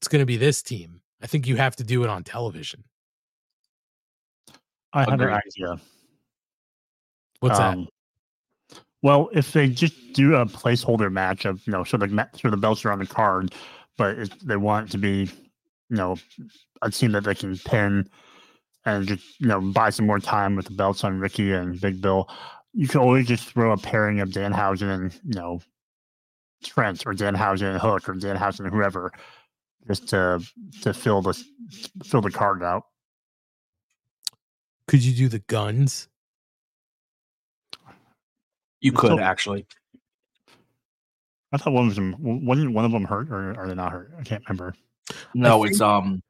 it's 0.00 0.08
going 0.08 0.20
to 0.20 0.26
be 0.26 0.36
this 0.36 0.62
team. 0.62 1.00
I 1.22 1.26
think 1.26 1.46
you 1.46 1.56
have 1.56 1.76
to 1.76 1.84
do 1.84 2.02
it 2.04 2.10
on 2.10 2.24
television. 2.24 2.84
I 4.92 5.00
had 5.00 5.08
an 5.10 5.20
Agreed. 5.20 5.40
idea. 5.46 5.80
What's 7.40 7.58
that? 7.58 7.74
Um, 7.74 7.88
Well, 9.02 9.30
if 9.32 9.52
they 9.52 9.68
just 9.68 10.12
do 10.12 10.36
a 10.36 10.46
placeholder 10.46 11.10
match 11.10 11.44
of 11.44 11.66
you 11.66 11.72
know, 11.72 11.84
so 11.84 11.96
the 11.96 12.28
so 12.36 12.50
the 12.50 12.56
belts 12.56 12.84
are 12.84 12.92
on 12.92 13.00
the 13.00 13.06
card, 13.06 13.54
but 13.96 14.18
it, 14.18 14.46
they 14.46 14.56
want 14.56 14.90
to 14.92 14.98
be, 14.98 15.30
you 15.90 15.96
know, 15.96 16.16
a 16.82 16.90
team 16.90 17.12
that 17.12 17.24
they 17.24 17.34
can 17.34 17.58
pin 17.58 18.08
and 18.84 19.06
just 19.06 19.40
you 19.40 19.48
know 19.48 19.60
buy 19.60 19.90
some 19.90 20.06
more 20.06 20.18
time 20.18 20.56
with 20.56 20.66
the 20.66 20.72
belts 20.72 21.04
on 21.04 21.18
Ricky 21.18 21.52
and 21.52 21.80
Big 21.80 22.00
Bill. 22.00 22.28
You 22.72 22.88
can 22.88 23.00
always 23.00 23.26
just 23.26 23.48
throw 23.50 23.72
a 23.72 23.76
pairing 23.76 24.20
of 24.20 24.30
Danhausen 24.30 24.88
and 24.88 25.12
you 25.24 25.34
know 25.34 25.60
Trent 26.64 27.04
or 27.04 27.12
Danhausen 27.12 27.72
and 27.72 27.80
Hook 27.80 28.08
or 28.08 28.14
Danhausen 28.14 28.60
and 28.60 28.70
whoever, 28.72 29.12
just 29.88 30.08
to 30.08 30.40
to 30.82 30.94
fill 30.94 31.22
the 31.22 31.34
fill 32.04 32.20
the 32.20 32.30
card 32.30 32.62
out. 32.62 32.84
Could 34.86 35.02
you 35.02 35.12
do 35.12 35.28
the 35.28 35.40
Gunns? 35.40 36.08
You 38.82 38.92
It's 38.92 39.00
could 39.00 39.06
still- 39.12 39.20
actually. 39.20 39.66
I 41.52 41.58
thought 41.58 41.72
one 41.72 41.88
of 41.88 41.94
them 41.94 42.14
wasn't 42.18 42.72
one 42.72 42.84
of 42.84 42.92
them 42.92 43.04
hurt 43.04 43.30
or 43.30 43.54
are 43.58 43.68
they 43.68 43.74
not 43.74 43.92
hurt? 43.92 44.12
I 44.18 44.22
can't 44.22 44.42
remember. 44.48 44.74
No, 45.34 45.64
I 45.64 45.68
it's 45.68 45.80
um 45.80 46.22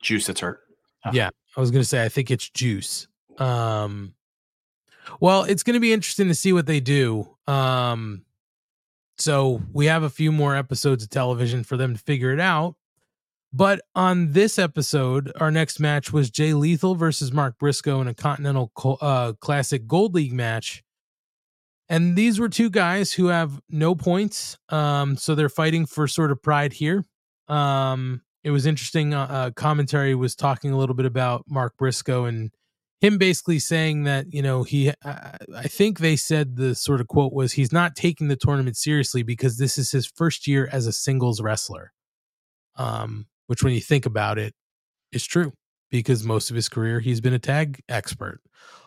Juice 0.00 0.26
that's 0.26 0.40
hurt. 0.40 0.60
Yeah, 1.12 1.30
I 1.56 1.60
was 1.60 1.70
going 1.70 1.82
to 1.82 1.88
say 1.88 2.04
I 2.04 2.08
think 2.08 2.30
it's 2.30 2.48
Juice. 2.50 3.08
Um 3.38 4.14
well, 5.18 5.42
it's 5.42 5.62
going 5.64 5.74
to 5.74 5.80
be 5.80 5.92
interesting 5.92 6.28
to 6.28 6.34
see 6.34 6.52
what 6.52 6.66
they 6.66 6.78
do. 6.80 7.36
Um 7.48 8.24
so 9.18 9.60
we 9.72 9.86
have 9.86 10.04
a 10.04 10.10
few 10.10 10.30
more 10.32 10.54
episodes 10.56 11.02
of 11.02 11.10
television 11.10 11.64
for 11.64 11.76
them 11.76 11.94
to 11.94 12.00
figure 12.00 12.32
it 12.32 12.40
out. 12.40 12.76
But 13.52 13.80
on 13.96 14.30
this 14.32 14.56
episode, 14.58 15.32
our 15.40 15.50
next 15.50 15.80
match 15.80 16.12
was 16.12 16.30
Jay 16.30 16.54
Lethal 16.54 16.94
versus 16.94 17.32
Mark 17.32 17.58
Briscoe 17.58 18.00
in 18.00 18.06
a 18.06 18.14
Continental 18.14 18.70
uh, 19.00 19.32
Classic 19.40 19.84
Gold 19.88 20.14
League 20.14 20.32
match. 20.32 20.84
And 21.90 22.14
these 22.14 22.38
were 22.38 22.48
two 22.48 22.70
guys 22.70 23.12
who 23.12 23.26
have 23.26 23.60
no 23.68 23.96
points. 23.96 24.56
Um, 24.68 25.16
so 25.16 25.34
they're 25.34 25.48
fighting 25.48 25.86
for 25.86 26.06
sort 26.06 26.30
of 26.30 26.40
pride 26.40 26.72
here. 26.72 27.04
Um, 27.48 28.22
it 28.44 28.52
was 28.52 28.64
interesting. 28.64 29.12
Uh, 29.12 29.26
uh, 29.28 29.50
commentary 29.50 30.14
was 30.14 30.36
talking 30.36 30.70
a 30.70 30.78
little 30.78 30.94
bit 30.94 31.04
about 31.04 31.44
Mark 31.48 31.76
Briscoe 31.76 32.24
and 32.26 32.52
him 33.00 33.18
basically 33.18 33.58
saying 33.58 34.04
that, 34.04 34.32
you 34.32 34.40
know, 34.40 34.62
he, 34.62 34.90
uh, 35.04 35.32
I 35.56 35.66
think 35.66 35.98
they 35.98 36.14
said 36.14 36.56
the 36.56 36.76
sort 36.76 37.00
of 37.00 37.08
quote 37.08 37.32
was 37.32 37.52
he's 37.52 37.72
not 37.72 37.96
taking 37.96 38.28
the 38.28 38.36
tournament 38.36 38.76
seriously 38.76 39.24
because 39.24 39.58
this 39.58 39.76
is 39.76 39.90
his 39.90 40.06
first 40.06 40.46
year 40.46 40.68
as 40.70 40.86
a 40.86 40.92
singles 40.92 41.42
wrestler. 41.42 41.92
Um, 42.76 43.26
which 43.48 43.64
when 43.64 43.74
you 43.74 43.80
think 43.80 44.06
about 44.06 44.38
it, 44.38 44.54
is 45.10 45.26
true 45.26 45.52
because 45.90 46.22
most 46.22 46.50
of 46.50 46.56
his 46.56 46.68
career 46.68 47.00
he's 47.00 47.20
been 47.20 47.34
a 47.34 47.38
tag 47.38 47.82
expert. 47.88 48.40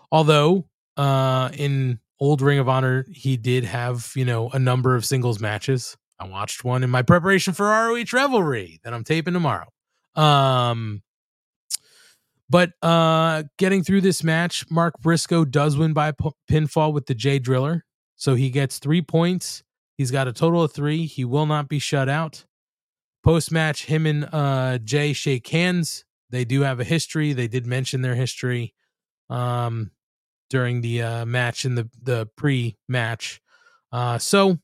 Although, 0.10 0.68
uh, 0.96 1.50
in 1.54 2.00
old 2.20 2.42
Ring 2.42 2.60
of 2.60 2.70
Honor, 2.70 3.06
he 3.12 3.38
did 3.38 3.64
have, 3.66 4.12
you 4.16 4.26
know, 4.26 4.50
a 4.50 4.60
number 4.60 4.96
of 4.96 5.06
singles 5.06 5.40
matches. 5.40 5.98
I 6.20 6.28
watched 6.28 6.64
one 6.64 6.84
in 6.84 6.90
my 6.90 7.02
preparation 7.02 7.54
for 7.54 7.66
ROH 7.66 8.06
Revelry 8.14 8.80
that 8.84 8.94
I'm 8.94 9.04
taping 9.04 9.34
tomorrow. 9.34 9.68
Um, 10.16 11.02
but 12.50 12.72
uh, 12.82 13.44
getting 13.58 13.84
through 13.84 14.02
this 14.02 14.24
match, 14.24 14.70
Mark 14.70 15.00
Briscoe 15.00 15.44
does 15.44 15.76
win 15.76 15.94
by 15.94 16.12
p- 16.12 16.32
pinfall 16.50 16.94
with 16.94 17.08
the 17.08 17.16
Jay 17.16 17.40
Driller. 17.40 17.84
So 18.16 18.36
he 18.36 18.50
gets 18.52 18.80
three 18.80 19.02
points. 19.02 19.64
He's 19.98 20.12
got 20.12 20.28
a 20.28 20.34
total 20.34 20.64
of 20.64 20.72
three. 20.72 21.06
He 21.06 21.26
will 21.26 21.46
not 21.46 21.68
be 21.68 21.80
shut 21.80 22.10
out. 22.10 22.46
Post 23.24 23.52
match, 23.52 23.86
him 23.86 24.06
and 24.06 24.30
uh, 24.32 24.78
Jay 24.80 25.14
shake 25.14 25.48
hands. 25.48 26.06
They 26.30 26.46
do 26.46 26.62
have 26.62 26.80
a 26.80 26.84
history. 26.84 27.34
They 27.34 27.48
did 27.48 27.66
mention 27.66 28.02
their 28.02 28.16
history 28.16 28.74
um, 29.30 29.92
during 30.54 30.82
the 30.82 31.02
uh, 31.02 31.26
match 31.26 31.66
in 31.66 31.74
the 31.74 31.90
the 32.04 32.28
pre 32.36 32.78
match. 32.88 33.42
Uh, 33.92 34.20
so, 34.20 34.60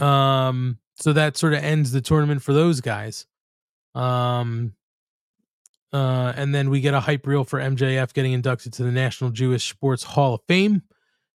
um, 0.00 0.78
so 0.96 1.12
that 1.12 1.36
sort 1.36 1.52
of 1.52 1.62
ends 1.62 1.92
the 1.92 2.00
tournament 2.00 2.42
for 2.42 2.52
those 2.52 2.80
guys. 2.80 3.24
Um, 3.94 4.74
uh, 5.92 6.32
and 6.34 6.52
then 6.52 6.70
we 6.70 6.80
get 6.80 6.92
a 6.92 6.98
hype 6.98 7.24
reel 7.24 7.44
for 7.44 7.60
MJF 7.60 8.12
getting 8.14 8.32
inducted 8.32 8.72
to 8.72 8.82
the 8.82 8.90
National 8.90 9.30
Jewish 9.30 9.70
Sports 9.70 10.02
Hall 10.02 10.34
of 10.34 10.40
Fame. 10.48 10.82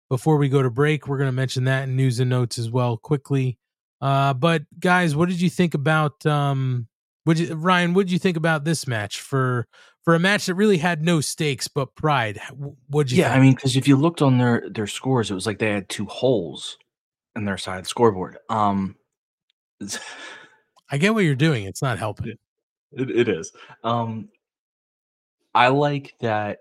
Before 0.09 0.39
we 0.39 0.49
go 0.49 0.63
to 0.63 0.71
break, 0.71 1.07
we're 1.07 1.19
going 1.19 1.29
to 1.29 1.33
mention 1.33 1.65
that 1.65 1.83
in 1.83 1.95
news 1.95 2.21
and 2.21 2.31
notes 2.31 2.59
as 2.59 2.71
well 2.71 2.97
quickly. 2.97 3.59
Uh, 4.01 4.33
but 4.33 4.63
guys, 4.81 5.15
what 5.15 5.29
did 5.29 5.43
you 5.43 5.51
think 5.51 5.75
about 5.75 6.25
um, 6.25 6.89
would 7.27 7.39
you, 7.39 7.55
Ryan? 7.55 7.93
What 7.93 8.07
did 8.07 8.13
you 8.13 8.19
think 8.19 8.39
about 8.39 8.65
this 8.65 8.87
match 8.87 9.21
for 9.21 9.67
for 10.07 10.15
a 10.15 10.20
match 10.20 10.47
that 10.47 10.55
really 10.55 10.78
had 10.78 11.03
no 11.03 11.20
stakes 11.20 11.66
but 11.69 11.95
pride? 11.97 12.41
What'd 12.89 13.11
you? 13.11 13.19
Yeah, 13.19 13.31
think? 13.31 13.37
I 13.37 13.41
mean, 13.41 13.55
because 13.55 13.77
if 13.77 13.87
you 13.87 13.97
looked 13.97 14.23
on 14.23 14.39
their 14.39 14.62
their 14.70 14.87
scores, 14.87 15.31
it 15.31 15.35
was 15.35 15.47
like 15.47 15.59
they 15.59 15.73
had 15.73 15.89
two 15.89 16.07
holes 16.07 16.78
in 17.35 17.45
their 17.45 17.59
side 17.59 17.78
of 17.78 17.85
the 17.85 17.89
scoreboard. 17.89 18.39
Um, 18.49 18.97
I 20.91 20.99
get 20.99 21.12
what 21.12 21.24
you're 21.24 21.35
doing. 21.35 21.65
It's 21.65 21.83
not 21.83 21.99
helping. 21.99 22.37
It, 22.93 23.11
it 23.11 23.28
is. 23.28 23.53
Um, 23.83 24.28
I 25.55 25.69
like 25.69 26.15
that 26.20 26.59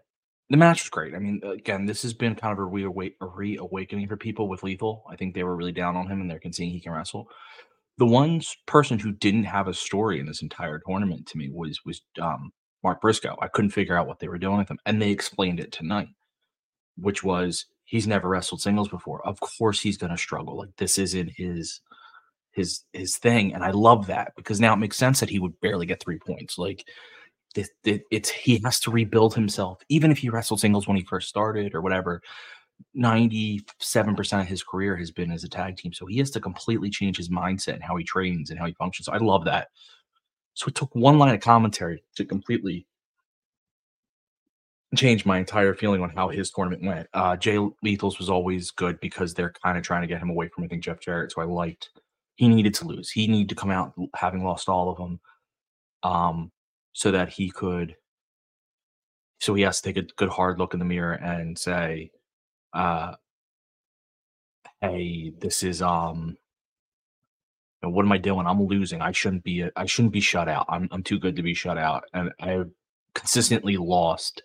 the 0.50 0.58
match 0.58 0.84
was 0.84 0.90
great. 0.90 1.14
I 1.14 1.20
mean, 1.20 1.40
again, 1.44 1.86
this 1.86 2.02
has 2.02 2.14
been 2.14 2.36
kind 2.36 2.52
of 2.52 2.60
a, 2.60 2.70
reawa- 2.70 3.14
a 3.22 3.28
reawakening 3.28 4.08
for 4.08 4.18
people 4.18 4.48
with 4.48 4.64
Lethal. 4.64 5.04
I 5.10 5.16
think 5.16 5.36
they 5.36 5.44
were 5.44 5.56
really 5.56 5.72
down 5.72 5.96
on 5.96 6.08
him 6.08 6.20
and 6.20 6.30
they're 6.30 6.42
seeing 6.52 6.72
he 6.72 6.82
can 6.82 6.94
wrestle. 6.94 7.30
The 7.98 8.06
one 8.06 8.42
person 8.66 9.00
who 9.00 9.12
didn't 9.12 9.46
have 9.46 9.68
a 9.68 9.74
story 9.74 10.20
in 10.20 10.26
this 10.26 10.42
entire 10.42 10.82
tournament 10.86 11.28
to 11.28 11.38
me 11.38 11.50
was 11.52 11.80
was 11.86 12.02
um, 12.22 12.52
Mark 12.86 13.02
Briscoe. 13.02 13.36
I 13.42 13.48
couldn't 13.48 13.72
figure 13.72 13.98
out 13.98 14.08
what 14.08 14.20
they 14.20 14.28
were 14.28 14.38
doing 14.38 14.60
with 14.60 14.70
him, 14.70 14.78
and 14.86 15.02
they 15.02 15.10
explained 15.10 15.60
it 15.60 15.72
tonight, 15.72 16.10
which 16.98 17.24
was 17.24 17.66
he's 17.84 18.06
never 18.06 18.30
wrestled 18.30 18.62
singles 18.62 18.90
before. 18.90 19.26
Of 19.26 19.40
course, 19.40 19.82
he's 19.82 19.98
to 19.98 20.18
struggle. 20.18 20.56
Like 20.56 20.70
this 20.78 21.00
isn't 21.00 21.32
his 21.36 21.82
his 22.52 22.84
his 22.94 23.18
thing, 23.18 23.56
and 23.56 23.64
I 23.64 23.72
love 23.72 24.06
that 24.06 24.34
because 24.38 24.62
now 24.62 24.74
it 24.74 24.78
makes 24.78 24.98
sense 24.98 25.20
that 25.20 25.32
he 25.32 25.40
would 25.40 25.60
barely 25.62 25.88
get 25.88 26.00
three 26.00 26.20
points. 26.20 26.60
Like 26.60 26.88
it, 27.56 27.70
it, 27.84 28.04
it's 28.12 28.30
he 28.30 28.62
has 28.64 28.80
to 28.82 28.92
rebuild 28.92 29.34
himself, 29.34 29.82
even 29.90 30.12
if 30.12 30.20
he 30.20 30.30
wrestled 30.30 30.60
singles 30.60 30.88
when 30.88 30.96
he 30.96 31.04
first 31.04 31.28
started 31.28 31.74
or 31.74 31.82
whatever. 31.82 32.22
97% 32.98 34.42
of 34.42 34.48
his 34.48 34.62
career 34.62 34.98
has 34.98 35.10
been 35.10 35.32
as 35.32 35.46
a 35.46 35.50
tag 35.50 35.78
team. 35.78 35.94
So 35.94 36.06
he 36.06 36.18
has 36.18 36.30
to 36.32 36.42
completely 36.42 36.90
change 36.90 37.16
his 37.16 37.30
mindset 37.30 37.76
and 37.76 37.84
how 37.84 37.96
he 37.96 38.04
trains 38.04 38.50
and 38.50 38.60
how 38.60 38.66
he 38.66 38.74
functions. 38.74 39.06
So 39.06 39.14
I 39.14 39.18
love 39.18 39.46
that. 39.46 39.70
So 40.56 40.68
it 40.68 40.76
took 40.76 40.94
one 40.96 41.20
line 41.20 41.36
of 41.36 41.42
commentary 41.42 42.04
to 42.16 42.26
completely 42.26 42.88
change 44.96 45.26
my 45.26 45.38
entire 45.38 45.74
feeling 45.76 46.02
on 46.02 46.10
how 46.12 46.30
his 46.30 46.52
tournament 46.52 46.84
went. 46.84 47.08
Uh, 47.14 47.36
Jay 47.36 47.58
Lethal's 47.84 48.18
was 48.18 48.30
always 48.30 48.72
good 48.72 49.00
because 49.02 49.34
they're 49.34 49.54
kind 49.64 49.78
of 49.78 49.84
trying 49.84 50.02
to 50.02 50.08
get 50.08 50.22
him 50.22 50.30
away 50.30 50.50
from, 50.50 50.64
I 50.64 50.68
think, 50.68 50.84
Jeff 50.84 51.00
Jarrett. 51.02 51.32
So 51.34 51.42
I 51.42 51.46
liked 51.46 51.90
he 52.36 52.48
needed 52.48 52.74
to 52.76 52.86
lose. 52.86 53.12
He 53.12 53.28
needed 53.28 53.50
to 53.50 53.56
come 53.56 53.72
out 53.72 53.94
having 54.16 54.44
lost 54.44 54.70
all 54.70 54.90
of 54.90 54.98
them. 54.98 55.20
Um, 56.04 56.52
so 56.96 57.12
that 57.12 57.30
he 57.30 57.52
could 57.52 57.96
so 59.42 59.54
he 59.54 59.64
has 59.64 59.82
to 59.82 59.94
take 59.94 59.98
a 59.98 60.08
good 60.16 60.30
hard 60.30 60.58
look 60.58 60.74
in 60.74 60.80
the 60.80 60.86
mirror 60.86 61.14
and 61.14 61.58
say 61.58 62.10
uh 62.74 63.14
hey 64.82 65.34
this 65.40 65.62
is 65.62 65.82
um 65.82 66.38
know, 67.86 67.92
what 67.92 68.06
am 68.06 68.12
i 68.12 68.18
doing 68.18 68.46
i'm 68.48 68.62
losing 68.64 69.02
i 69.02 69.12
shouldn't 69.12 69.44
be 69.44 69.66
i 69.76 69.86
shouldn't 69.86 70.14
be 70.14 70.22
shut 70.22 70.48
out 70.50 70.66
i'm, 70.70 70.88
I'm 70.92 71.04
too 71.04 71.20
good 71.20 71.36
to 71.38 71.44
be 71.44 71.54
shut 71.54 71.78
out 71.78 72.04
and 72.14 72.32
i've 72.42 72.70
consistently 73.14 73.78
lost 73.78 74.44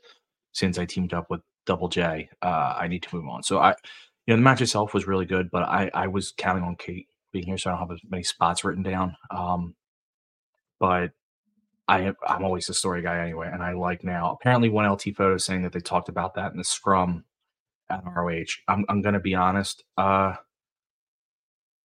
since 0.53 0.79
i 0.79 0.85
teamed 0.85 1.15
up 1.15 1.27
with 1.31 1.41
double 1.67 1.89
j 1.89 2.29
uh 2.43 2.75
i 2.79 2.89
need 2.89 3.03
to 3.03 3.15
move 3.15 3.29
on 3.29 3.43
so 3.43 3.59
i 3.59 3.71
you 4.27 4.35
know 4.35 4.37
the 4.37 4.43
match 4.43 4.61
itself 4.61 4.95
was 4.95 5.07
really 5.07 5.27
good 5.27 5.51
but 5.51 5.65
i 5.65 5.91
i 5.95 6.07
was 6.07 6.33
counting 6.37 6.65
on 6.65 6.77
kate 6.77 7.07
being 7.33 7.47
here 7.47 7.59
so 7.59 7.71
i 7.71 7.73
don't 7.73 7.81
have 7.81 7.93
as 7.93 8.01
many 8.09 8.23
spots 8.23 8.65
written 8.65 8.83
down 8.83 9.17
um 9.31 9.75
but 10.79 11.11
I 11.89 12.13
I'm 12.27 12.45
always 12.45 12.67
the 12.67 12.75
story 12.75 13.03
guy 13.03 13.19
anyway, 13.19 13.51
and 13.53 13.63
I 13.65 13.73
like 13.73 14.05
now. 14.05 14.31
Apparently, 14.33 14.69
one 14.69 14.89
LT 14.89 15.17
photo 15.17 15.37
saying 15.39 15.63
that 15.63 15.73
they 15.73 15.81
talked 15.81 16.09
about 16.09 16.35
that 16.35 16.53
in 16.53 16.59
the 16.59 16.65
scrum 16.65 17.25
at 17.91 18.05
ROH. 18.05 18.45
I'm, 18.69 18.85
I'm 18.89 19.03
going 19.03 19.15
to 19.15 19.21
be 19.21 19.35
honest. 19.35 19.85
Uh, 19.99 20.35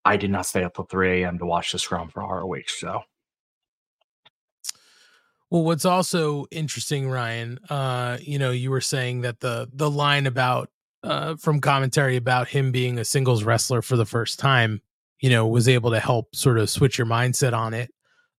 I 0.04 0.16
did 0.16 0.30
not 0.30 0.46
stay 0.46 0.64
up 0.64 0.74
till 0.74 0.84
3 0.84 1.22
a.m. 1.22 1.38
to 1.38 1.46
watch 1.46 1.72
the 1.72 1.78
scrum 1.78 2.08
for 2.08 2.22
ROH. 2.22 2.62
So, 2.68 3.02
Well, 5.50 5.64
what's 5.64 5.84
also 5.84 6.46
interesting, 6.50 7.08
Ryan, 7.08 7.58
uh, 7.70 8.18
you 8.20 8.38
know, 8.38 8.50
you 8.50 8.70
were 8.70 8.80
saying 8.80 9.20
that 9.22 9.40
the 9.40 9.68
the 9.72 9.90
line 9.90 10.26
about 10.26 10.70
uh 11.02 11.36
from 11.36 11.60
commentary 11.60 12.16
about 12.16 12.48
him 12.48 12.72
being 12.72 12.98
a 12.98 13.04
singles 13.04 13.44
wrestler 13.44 13.82
for 13.82 13.96
the 13.96 14.06
first 14.06 14.38
time, 14.38 14.80
you 15.20 15.30
know, 15.30 15.46
was 15.46 15.68
able 15.68 15.90
to 15.92 16.00
help 16.00 16.34
sort 16.34 16.58
of 16.58 16.70
switch 16.70 16.98
your 16.98 17.06
mindset 17.06 17.52
on 17.52 17.74
it. 17.74 17.92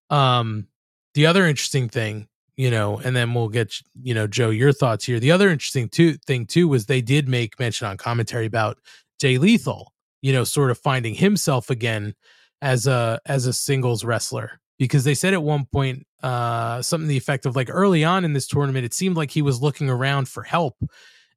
Um 0.10 0.68
the 1.14 1.26
other 1.26 1.46
interesting 1.48 1.88
thing, 1.90 2.28
you 2.58 2.70
know, 2.70 3.00
and 3.00 3.16
then 3.16 3.34
we'll 3.34 3.50
get 3.50 3.74
you 4.04 4.14
know, 4.14 4.28
Joe, 4.28 4.50
your 4.50 4.74
thoughts 4.74 5.06
here. 5.06 5.20
The 5.20 5.32
other 5.32 5.50
interesting 5.50 5.90
too 5.90 6.14
thing 6.28 6.46
too 6.46 6.68
was 6.68 6.86
they 6.86 7.02
did 7.02 7.30
make 7.30 7.60
mention 7.60 7.88
on 7.88 7.98
commentary 7.98 8.46
about 8.46 8.78
Jay 9.22 9.38
Lethal, 9.38 9.94
you 10.26 10.34
know, 10.34 10.44
sort 10.44 10.72
of 10.72 10.80
finding 10.80 11.14
himself 11.14 11.70
again 11.70 12.16
as 12.60 12.88
a 12.88 13.22
as 13.28 13.46
a 13.46 13.54
singles 13.54 14.04
wrestler. 14.04 14.60
Because 14.80 15.04
they 15.04 15.14
said 15.14 15.36
at 15.36 15.44
one 15.44 15.66
point 15.72 16.08
uh 16.24 16.82
something 16.82 17.08
the 17.08 17.16
effect 17.16 17.46
of 17.46 17.56
like 17.56 17.70
early 17.70 18.04
on 18.04 18.26
in 18.26 18.34
this 18.34 18.48
tournament 18.48 18.86
it 18.86 18.94
seemed 18.96 19.16
like 19.16 19.30
he 19.30 19.44
was 19.44 19.62
looking 19.62 19.88
around 19.88 20.28
for 20.28 20.42
help 20.42 20.78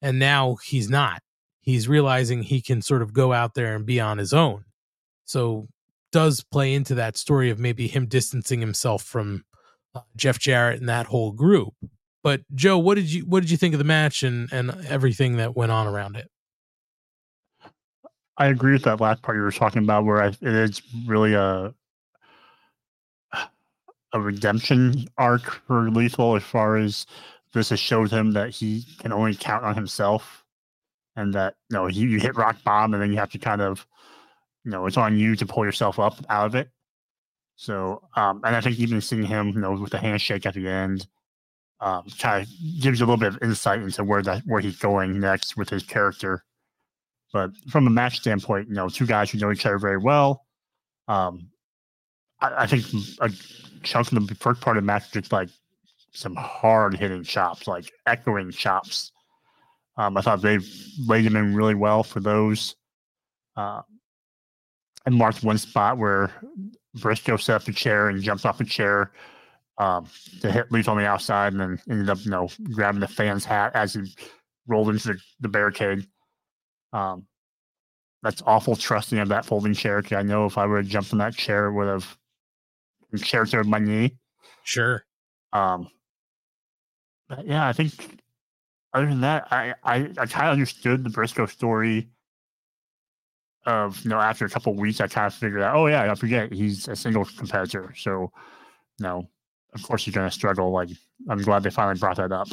and 0.00 0.18
now 0.18 0.56
he's 0.64 0.88
not. 0.88 1.20
He's 1.60 1.86
realizing 1.86 2.42
he 2.42 2.62
can 2.62 2.80
sort 2.80 3.02
of 3.02 3.12
go 3.12 3.34
out 3.34 3.52
there 3.52 3.76
and 3.76 3.84
be 3.84 4.00
on 4.00 4.16
his 4.16 4.32
own. 4.32 4.64
So 5.26 5.68
does 6.10 6.42
play 6.50 6.72
into 6.72 6.94
that 6.94 7.18
story 7.18 7.50
of 7.50 7.58
maybe 7.58 7.88
him 7.88 8.06
distancing 8.06 8.60
himself 8.60 9.02
from 9.02 9.44
uh, 9.94 10.00
Jeff 10.16 10.38
Jarrett 10.38 10.80
and 10.80 10.88
that 10.88 11.04
whole 11.04 11.32
group. 11.32 11.74
But 12.24 12.40
Joe 12.54 12.78
what 12.78 12.94
did 12.94 13.12
you 13.12 13.26
what 13.26 13.40
did 13.40 13.50
you 13.50 13.58
think 13.58 13.74
of 13.74 13.78
the 13.78 13.84
match 13.84 14.22
and 14.22 14.50
and 14.50 14.70
everything 14.86 15.36
that 15.36 15.54
went 15.54 15.72
on 15.72 15.86
around 15.86 16.16
it 16.16 16.30
I 18.38 18.46
agree 18.46 18.72
with 18.72 18.84
that 18.84 19.00
last 19.00 19.22
part 19.22 19.36
you 19.36 19.42
were 19.42 19.52
talking 19.52 19.82
about, 19.82 20.04
where 20.06 20.22
I, 20.22 20.28
it 20.28 20.42
is 20.42 20.80
really 21.06 21.34
a 21.34 21.74
a 24.12 24.20
redemption 24.20 25.06
arc 25.18 25.42
for 25.66 25.90
Lethal 25.90 26.36
as 26.36 26.42
far 26.42 26.76
as 26.76 27.06
this 27.52 27.70
has 27.70 27.80
showed 27.80 28.10
him 28.10 28.32
that 28.32 28.50
he 28.50 28.84
can 29.00 29.12
only 29.12 29.34
count 29.34 29.64
on 29.64 29.74
himself, 29.74 30.44
and 31.16 31.34
that 31.34 31.56
you 31.70 31.76
know 31.76 31.86
you, 31.88 32.08
you 32.08 32.20
hit 32.20 32.36
rock 32.36 32.62
bottom, 32.64 32.94
and 32.94 33.02
then 33.02 33.12
you 33.12 33.18
have 33.18 33.30
to 33.32 33.38
kind 33.38 33.62
of 33.62 33.86
you 34.64 34.70
know 34.72 34.86
it's 34.86 34.96
on 34.98 35.18
you 35.18 35.36
to 35.36 35.46
pull 35.46 35.64
yourself 35.64 35.98
up 35.98 36.16
out 36.30 36.46
of 36.46 36.54
it. 36.54 36.70
So, 37.56 38.02
um, 38.16 38.42
and 38.44 38.56
I 38.56 38.60
think 38.60 38.78
even 38.78 39.00
seeing 39.00 39.24
him, 39.24 39.48
you 39.50 39.60
know, 39.60 39.72
with 39.74 39.92
the 39.92 39.98
handshake 39.98 40.46
at 40.46 40.54
the 40.54 40.68
end, 40.68 41.08
um, 41.80 42.04
kind 42.20 42.42
of 42.44 42.50
gives 42.82 43.00
you 43.00 43.06
a 43.06 43.08
little 43.08 43.18
bit 43.18 43.34
of 43.36 43.42
insight 43.42 43.82
into 43.82 44.04
where 44.04 44.22
that 44.22 44.42
where 44.46 44.60
he's 44.60 44.78
going 44.78 45.20
next 45.20 45.56
with 45.56 45.70
his 45.70 45.82
character. 45.84 46.44
But 47.32 47.50
from 47.68 47.86
a 47.86 47.90
match 47.90 48.20
standpoint, 48.20 48.68
you 48.68 48.74
know, 48.74 48.88
two 48.88 49.06
guys 49.06 49.30
who 49.30 49.38
know 49.38 49.52
each 49.52 49.66
other 49.66 49.78
very 49.78 49.98
well. 49.98 50.46
Um, 51.08 51.48
I, 52.40 52.62
I 52.64 52.66
think 52.66 52.84
a 53.20 53.30
chunk 53.82 54.12
of 54.12 54.26
the 54.26 54.34
first 54.34 54.60
part 54.60 54.76
of 54.76 54.82
the 54.82 54.86
match 54.86 55.12
just 55.12 55.32
like 55.32 55.50
some 56.12 56.34
hard 56.34 56.96
hitting 56.96 57.24
chops, 57.24 57.66
like 57.66 57.90
echoing 58.06 58.50
chops. 58.50 59.12
Um, 59.96 60.16
I 60.16 60.20
thought 60.20 60.42
they 60.42 60.58
laid 61.06 61.24
them 61.24 61.36
in 61.36 61.54
really 61.54 61.74
well 61.74 62.02
for 62.02 62.20
those. 62.20 62.76
Uh, 63.56 63.82
and 65.06 65.16
marked 65.16 65.42
one 65.42 65.58
spot 65.58 65.98
where 65.98 66.30
Briscoe 66.94 67.36
set 67.36 67.56
up 67.56 67.64
the 67.64 67.72
chair 67.72 68.08
and 68.08 68.22
jumps 68.22 68.44
off 68.44 68.58
the 68.58 68.64
chair 68.64 69.12
um, 69.78 70.06
to 70.40 70.50
hit 70.50 70.70
Leaf 70.70 70.88
on 70.88 70.96
the 70.96 71.06
outside, 71.06 71.52
and 71.52 71.60
then 71.60 71.80
ended 71.88 72.10
up, 72.10 72.18
you 72.24 72.30
know, 72.30 72.48
grabbing 72.72 73.00
the 73.00 73.08
fan's 73.08 73.44
hat 73.44 73.72
as 73.74 73.94
he 73.94 74.02
rolled 74.66 74.90
into 74.90 75.08
the, 75.08 75.18
the 75.40 75.48
barricade. 75.48 76.06
Um, 76.92 77.26
that's 78.22 78.42
awful 78.46 78.76
trusting 78.76 79.18
of 79.18 79.28
that 79.28 79.46
folding 79.46 79.74
chair. 79.74 80.02
'cause 80.02 80.12
I 80.12 80.22
know 80.22 80.46
if 80.46 80.58
I 80.58 80.66
would 80.66 80.84
have 80.84 80.88
jumped 80.92 81.12
in 81.12 81.18
that 81.18 81.34
chair, 81.36 81.66
it 81.66 81.72
would 81.74 81.88
have 81.88 82.18
shared 83.16 83.52
with 83.52 83.66
my 83.66 83.78
knee. 83.78 84.16
Sure. 84.64 85.04
Um, 85.52 85.88
but 87.28 87.46
yeah, 87.46 87.66
I 87.66 87.72
think 87.72 87.92
other 88.94 89.06
than 89.06 89.22
that, 89.22 89.48
I 89.52 89.74
I, 89.84 89.96
I 90.18 90.26
kind 90.26 90.48
of 90.48 90.52
understood 90.54 91.04
the 91.04 91.10
Briscoe 91.10 91.46
story. 91.46 92.10
Of 93.66 94.02
you 94.02 94.08
know, 94.10 94.18
after 94.18 94.46
a 94.46 94.48
couple 94.48 94.72
of 94.72 94.78
weeks, 94.78 95.00
I 95.00 95.08
kind 95.08 95.26
of 95.26 95.34
figured 95.34 95.60
out, 95.60 95.76
oh 95.76 95.88
yeah, 95.88 96.10
I 96.10 96.14
forget 96.14 96.50
he's 96.52 96.88
a 96.88 96.96
single 96.96 97.24
competitor. 97.26 97.92
So, 97.98 98.32
you 98.98 99.04
know, 99.04 99.28
of 99.74 99.82
course 99.82 100.04
he's 100.04 100.14
going 100.14 100.28
to 100.28 100.34
struggle. 100.34 100.70
Like, 100.72 100.90
I'm 101.28 101.42
glad 101.42 101.64
they 101.64 101.70
finally 101.70 101.98
brought 101.98 102.16
that 102.18 102.32
up. 102.32 102.48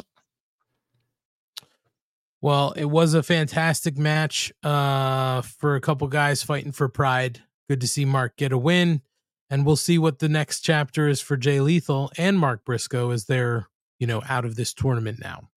Well, 2.46 2.74
it 2.76 2.84
was 2.84 3.14
a 3.14 3.24
fantastic 3.24 3.98
match 3.98 4.52
uh, 4.62 5.42
for 5.42 5.74
a 5.74 5.80
couple 5.80 6.06
guys 6.06 6.44
fighting 6.44 6.70
for 6.70 6.88
pride. 6.88 7.42
Good 7.68 7.80
to 7.80 7.88
see 7.88 8.04
Mark 8.04 8.36
get 8.36 8.52
a 8.52 8.56
win. 8.56 9.02
and 9.50 9.66
we'll 9.66 9.74
see 9.74 9.98
what 9.98 10.20
the 10.20 10.28
next 10.28 10.60
chapter 10.60 11.08
is 11.08 11.20
for 11.20 11.36
Jay 11.36 11.58
Lethal 11.58 12.08
and 12.16 12.38
Mark 12.38 12.64
Briscoe 12.64 13.10
as 13.10 13.24
they're, 13.24 13.66
you 13.98 14.06
know, 14.06 14.22
out 14.28 14.44
of 14.44 14.54
this 14.54 14.72
tournament 14.72 15.18
now. 15.20 15.48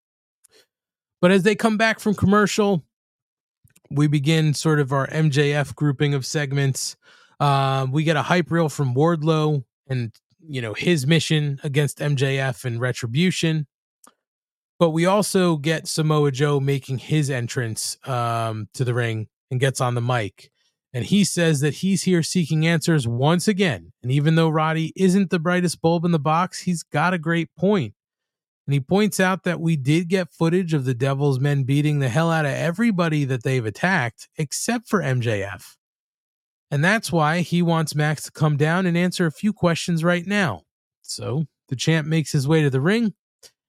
But 1.22 1.30
as 1.30 1.44
they 1.44 1.54
come 1.54 1.78
back 1.78 2.00
from 2.00 2.16
commercial, 2.16 2.84
we 3.92 4.08
begin 4.08 4.56
sort 4.56 4.80
of 4.80 4.92
our 4.92 5.06
MJF 5.10 5.76
grouping 5.76 6.16
of 6.16 6.26
segments. 6.26 6.98
Uh, 7.40 7.86
we 7.92 8.04
get 8.04 8.18
a 8.18 8.24
hype 8.24 8.50
reel 8.50 8.68
from 8.68 8.96
Wardlow 8.96 9.64
and 9.88 10.12
you 10.40 10.60
know 10.60 10.74
his 10.74 11.06
mission 11.06 11.60
against 11.64 12.00
MJF 12.00 12.66
and 12.66 12.82
Retribution. 12.82 13.68
But 14.80 14.92
we 14.92 15.06
also 15.06 15.58
get 15.58 15.88
Samoa 15.88 16.32
Joe 16.32 16.62
making 16.62 17.00
his 17.00 17.30
entrance 17.30 17.98
um, 18.06 18.70
to 18.74 18.86
the 18.86 18.94
ring 18.94 19.28
and 19.52 19.60
gets 19.60 19.82
on 19.82 19.94
the 19.94 20.02
mic. 20.02 20.50
And 20.94 21.06
he 21.06 21.24
says 21.24 21.60
that 21.60 21.76
he's 21.76 22.04
here 22.04 22.24
seeking 22.24 22.66
answers 22.66 23.08
once 23.08 23.48
again. 23.48 23.92
And 24.02 24.12
even 24.12 24.36
though 24.36 24.50
Roddy 24.50 24.94
isn't 24.96 25.30
the 25.30 25.38
brightest 25.38 25.82
bulb 25.82 26.06
in 26.06 26.12
the 26.12 26.18
box, 26.18 26.62
he's 26.62 26.82
got 26.82 27.14
a 27.14 27.20
great 27.20 27.54
point. 27.56 27.94
And 28.66 28.74
he 28.74 28.80
points 28.80 29.20
out 29.20 29.44
that 29.44 29.60
we 29.60 29.76
did 29.76 30.08
get 30.08 30.32
footage 30.32 30.74
of 30.74 30.86
the 30.86 30.94
Devil's 30.94 31.40
men 31.40 31.64
beating 31.64 32.00
the 32.00 32.10
hell 32.10 32.32
out 32.32 32.46
of 32.46 32.52
everybody 32.52 33.26
that 33.26 33.44
they've 33.44 33.66
attacked, 33.66 34.30
except 34.38 34.88
for 34.88 35.02
MJF. 35.02 35.76
And 36.72 36.84
that's 36.84 37.12
why 37.12 37.42
he 37.42 37.62
wants 37.62 37.96
Max 37.96 38.24
to 38.24 38.32
come 38.32 38.58
down 38.58 38.86
and 38.86 38.96
answer 38.96 39.26
a 39.26 39.32
few 39.32 39.54
questions 39.54 40.04
right 40.04 40.26
now. 40.26 40.64
So 41.02 41.46
the 41.68 41.76
champ 41.76 42.08
makes 42.08 42.32
his 42.32 42.48
way 42.48 42.62
to 42.62 42.70
the 42.70 42.82
ring 42.82 43.14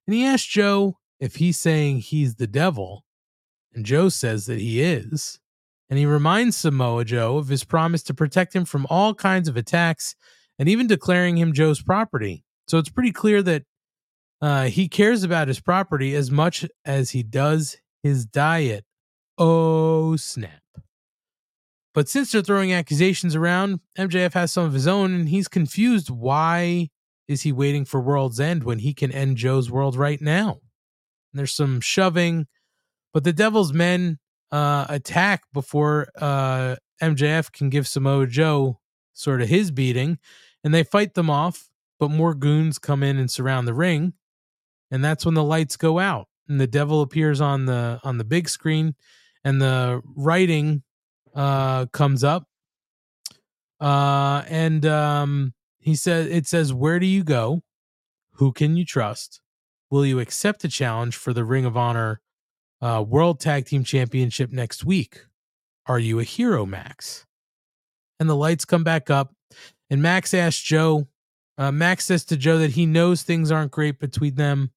and 0.06 0.14
he 0.16 0.24
asks 0.24 0.48
Joe 0.48 0.98
if 1.20 1.36
he's 1.36 1.58
saying 1.58 1.98
he's 1.98 2.36
the 2.36 2.46
devil. 2.46 3.04
And 3.72 3.84
Joe 3.84 4.08
says 4.08 4.46
that 4.46 4.58
he 4.58 4.82
is. 4.82 5.38
And 5.88 5.98
he 5.98 6.06
reminds 6.06 6.56
Samoa 6.56 7.04
Joe 7.04 7.36
of 7.36 7.48
his 7.48 7.64
promise 7.64 8.02
to 8.04 8.14
protect 8.14 8.54
him 8.54 8.64
from 8.64 8.86
all 8.88 9.14
kinds 9.14 9.48
of 9.48 9.56
attacks 9.56 10.14
and 10.58 10.68
even 10.68 10.86
declaring 10.86 11.36
him 11.36 11.52
Joe's 11.52 11.82
property. 11.82 12.44
So 12.68 12.78
it's 12.78 12.88
pretty 12.88 13.12
clear 13.12 13.42
that 13.42 13.64
uh, 14.40 14.64
he 14.64 14.88
cares 14.88 15.24
about 15.24 15.48
his 15.48 15.60
property 15.60 16.14
as 16.14 16.30
much 16.30 16.64
as 16.84 17.10
he 17.10 17.22
does 17.22 17.76
his 18.02 18.24
diet. 18.24 18.84
Oh, 19.36 20.16
snap. 20.16 20.60
But 21.92 22.08
since 22.08 22.30
they're 22.30 22.42
throwing 22.42 22.72
accusations 22.72 23.34
around, 23.34 23.80
MJF 23.98 24.32
has 24.34 24.52
some 24.52 24.64
of 24.64 24.72
his 24.72 24.86
own, 24.86 25.12
and 25.12 25.28
he's 25.28 25.48
confused. 25.48 26.08
Why 26.08 26.88
is 27.26 27.42
he 27.42 27.52
waiting 27.52 27.84
for 27.84 28.00
World's 28.00 28.38
End 28.38 28.62
when 28.62 28.78
he 28.78 28.94
can 28.94 29.10
end 29.10 29.36
Joe's 29.36 29.70
world 29.70 29.96
right 29.96 30.20
now? 30.20 30.60
There's 31.32 31.52
some 31.52 31.80
shoving, 31.80 32.46
but 33.12 33.24
the 33.24 33.32
Devil's 33.32 33.72
Men 33.72 34.18
uh, 34.50 34.86
attack 34.88 35.42
before 35.52 36.08
uh, 36.16 36.76
MJF 37.02 37.52
can 37.52 37.70
give 37.70 37.86
Samoa 37.86 38.26
Joe 38.26 38.80
sort 39.12 39.42
of 39.42 39.48
his 39.48 39.70
beating, 39.70 40.18
and 40.64 40.74
they 40.74 40.82
fight 40.82 41.14
them 41.14 41.30
off. 41.30 41.68
But 41.98 42.10
more 42.10 42.34
goons 42.34 42.78
come 42.78 43.02
in 43.02 43.18
and 43.18 43.30
surround 43.30 43.68
the 43.68 43.74
ring, 43.74 44.14
and 44.90 45.04
that's 45.04 45.26
when 45.26 45.34
the 45.34 45.44
lights 45.44 45.76
go 45.76 45.98
out, 45.98 46.28
and 46.48 46.58
the 46.58 46.66
Devil 46.66 47.02
appears 47.02 47.42
on 47.42 47.66
the 47.66 48.00
on 48.02 48.16
the 48.16 48.24
big 48.24 48.48
screen, 48.48 48.94
and 49.44 49.60
the 49.60 50.00
writing 50.16 50.82
uh, 51.34 51.86
comes 51.86 52.24
up, 52.24 52.48
uh, 53.80 54.44
and 54.48 54.86
um, 54.86 55.52
he 55.78 55.94
says 55.94 56.26
it 56.28 56.46
says, 56.46 56.72
"Where 56.72 56.98
do 56.98 57.06
you 57.06 57.22
go? 57.22 57.62
Who 58.36 58.50
can 58.52 58.76
you 58.76 58.86
trust? 58.86 59.42
Will 59.90 60.06
you 60.06 60.20
accept 60.20 60.64
a 60.64 60.68
challenge 60.68 61.16
for 61.16 61.32
the 61.32 61.44
Ring 61.44 61.64
of 61.64 61.76
Honor 61.76 62.20
uh, 62.80 63.04
World 63.06 63.40
Tag 63.40 63.66
Team 63.66 63.84
Championship 63.84 64.52
next 64.52 64.84
week? 64.84 65.26
Are 65.86 65.98
you 65.98 66.20
a 66.20 66.24
hero, 66.24 66.64
Max?" 66.64 67.26
And 68.18 68.28
the 68.28 68.36
lights 68.36 68.64
come 68.64 68.84
back 68.84 69.10
up, 69.10 69.34
and 69.88 70.00
Max 70.00 70.32
asks 70.34 70.62
Joe. 70.62 71.08
Uh, 71.58 71.72
Max 71.72 72.06
says 72.06 72.24
to 72.26 72.36
Joe 72.36 72.58
that 72.58 72.72
he 72.72 72.86
knows 72.86 73.22
things 73.22 73.50
aren't 73.50 73.72
great 73.72 73.98
between 73.98 74.36
them, 74.36 74.70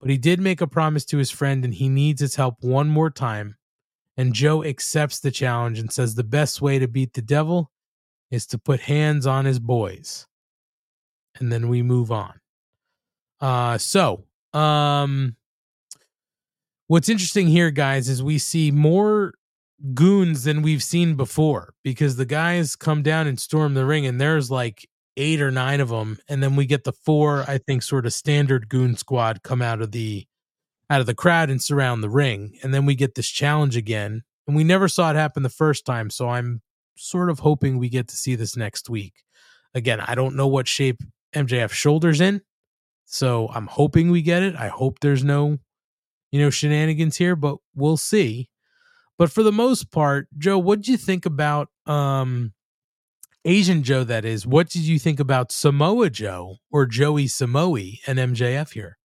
but 0.00 0.10
he 0.10 0.18
did 0.18 0.40
make 0.40 0.60
a 0.60 0.66
promise 0.66 1.04
to 1.06 1.18
his 1.18 1.30
friend, 1.30 1.64
and 1.64 1.74
he 1.74 1.88
needs 1.88 2.20
his 2.20 2.36
help 2.36 2.56
one 2.62 2.88
more 2.88 3.10
time 3.10 3.56
and 4.16 4.32
Joe 4.32 4.64
accepts 4.64 5.20
the 5.20 5.30
challenge 5.30 5.78
and 5.78 5.92
says 5.92 6.14
the 6.14 6.24
best 6.24 6.62
way 6.62 6.78
to 6.78 6.88
beat 6.88 7.14
the 7.14 7.22
devil 7.22 7.70
is 8.30 8.46
to 8.48 8.58
put 8.58 8.80
hands 8.80 9.26
on 9.26 9.44
his 9.44 9.58
boys. 9.58 10.26
And 11.38 11.52
then 11.52 11.68
we 11.68 11.82
move 11.82 12.12
on. 12.12 12.40
Uh 13.40 13.78
so, 13.78 14.24
um 14.54 15.36
what's 16.86 17.08
interesting 17.08 17.48
here 17.48 17.70
guys 17.70 18.08
is 18.08 18.22
we 18.22 18.38
see 18.38 18.70
more 18.70 19.34
goons 19.92 20.44
than 20.44 20.62
we've 20.62 20.82
seen 20.82 21.14
before 21.14 21.74
because 21.82 22.16
the 22.16 22.24
guys 22.24 22.76
come 22.76 23.02
down 23.02 23.26
and 23.26 23.40
storm 23.40 23.74
the 23.74 23.84
ring 23.84 24.06
and 24.06 24.20
there's 24.20 24.50
like 24.50 24.88
eight 25.16 25.40
or 25.40 25.50
nine 25.50 25.80
of 25.80 25.88
them 25.88 26.18
and 26.28 26.42
then 26.42 26.56
we 26.56 26.66
get 26.66 26.84
the 26.84 26.92
four 26.92 27.44
I 27.48 27.58
think 27.58 27.82
sort 27.82 28.06
of 28.06 28.12
standard 28.12 28.68
goon 28.68 28.96
squad 28.96 29.42
come 29.42 29.60
out 29.60 29.82
of 29.82 29.92
the 29.92 30.26
out 30.90 31.00
of 31.00 31.06
the 31.06 31.14
crowd 31.14 31.50
and 31.50 31.62
surround 31.62 32.02
the 32.02 32.10
ring. 32.10 32.58
And 32.62 32.72
then 32.72 32.86
we 32.86 32.94
get 32.94 33.14
this 33.14 33.28
challenge 33.28 33.76
again. 33.76 34.22
And 34.46 34.56
we 34.56 34.64
never 34.64 34.88
saw 34.88 35.10
it 35.10 35.16
happen 35.16 35.42
the 35.42 35.48
first 35.48 35.86
time. 35.86 36.10
So 36.10 36.28
I'm 36.28 36.60
sort 36.96 37.30
of 37.30 37.40
hoping 37.40 37.78
we 37.78 37.88
get 37.88 38.08
to 38.08 38.16
see 38.16 38.34
this 38.34 38.56
next 38.56 38.90
week. 38.90 39.14
Again, 39.74 40.00
I 40.00 40.14
don't 40.14 40.36
know 40.36 40.46
what 40.46 40.68
shape 40.68 41.02
MJF 41.34 41.70
shoulders 41.70 42.20
in. 42.20 42.42
So 43.04 43.48
I'm 43.54 43.66
hoping 43.66 44.10
we 44.10 44.22
get 44.22 44.42
it. 44.42 44.56
I 44.56 44.68
hope 44.68 45.00
there's 45.00 45.24
no, 45.24 45.58
you 46.32 46.40
know, 46.40 46.50
shenanigans 46.50 47.16
here, 47.16 47.36
but 47.36 47.58
we'll 47.74 47.96
see. 47.96 48.48
But 49.18 49.30
for 49.30 49.42
the 49.42 49.52
most 49.52 49.90
part, 49.92 50.28
Joe, 50.36 50.58
what 50.58 50.80
did 50.80 50.88
you 50.88 50.96
think 50.96 51.26
about 51.26 51.68
um 51.86 52.52
Asian 53.44 53.82
Joe 53.82 54.04
that 54.04 54.24
is? 54.24 54.46
What 54.46 54.70
did 54.70 54.82
you 54.82 54.98
think 54.98 55.20
about 55.20 55.52
Samoa 55.52 56.10
Joe 56.10 56.56
or 56.70 56.86
Joey 56.86 57.26
Samoa 57.26 57.98
and 58.06 58.18
MJF 58.18 58.72
here? 58.72 58.98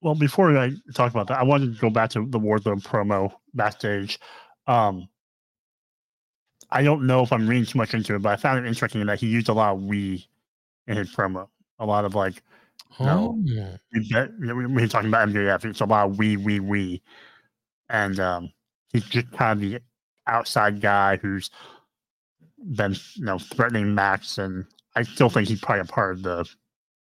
Well, 0.00 0.14
before 0.14 0.56
I 0.58 0.72
talk 0.94 1.12
about 1.12 1.28
that, 1.28 1.38
I 1.38 1.44
wanted 1.44 1.74
to 1.74 1.80
go 1.80 1.90
back 1.90 2.10
to 2.10 2.26
the 2.26 2.40
Wardlow 2.40 2.82
promo 2.82 3.32
backstage. 3.54 4.18
Um, 4.66 5.08
I 6.70 6.82
don't 6.82 7.06
know 7.06 7.22
if 7.22 7.32
I'm 7.32 7.46
reading 7.46 7.66
too 7.66 7.78
much 7.78 7.94
into 7.94 8.16
it, 8.16 8.22
but 8.22 8.32
I 8.32 8.36
found 8.36 8.64
it 8.64 8.68
interesting 8.68 9.06
that 9.06 9.20
he 9.20 9.28
used 9.28 9.48
a 9.48 9.52
lot 9.52 9.74
of 9.74 9.82
we 9.82 10.26
in 10.88 10.96
his 10.96 11.14
promo. 11.14 11.48
A 11.82 11.86
lot 11.86 12.04
of 12.04 12.14
like, 12.14 12.42
you 13.00 13.06
know, 13.06 13.38
Oh. 13.46 13.78
we 13.92 14.08
bet, 14.10 14.30
you 14.40 14.46
know, 14.54 14.86
talking 14.86 15.08
about 15.08 15.28
MJF, 15.28 15.64
it's 15.64 15.80
a 15.80 15.84
lot 15.84 16.08
of 16.10 16.18
we, 16.18 16.36
we, 16.36 16.60
we. 16.60 17.02
And 17.88 18.18
um, 18.20 18.52
he's 18.92 19.04
just 19.04 19.30
kind 19.32 19.52
of 19.52 19.60
the 19.60 19.80
outside 20.26 20.80
guy 20.80 21.16
who's 21.16 21.50
been, 22.76 22.94
you 23.14 23.24
know, 23.24 23.38
threatening 23.38 23.94
Max. 23.94 24.38
And 24.38 24.64
I 24.94 25.02
still 25.02 25.28
think 25.28 25.48
he's 25.48 25.60
probably 25.60 25.80
a 25.80 25.84
part 25.86 26.12
of 26.14 26.22
the 26.22 26.48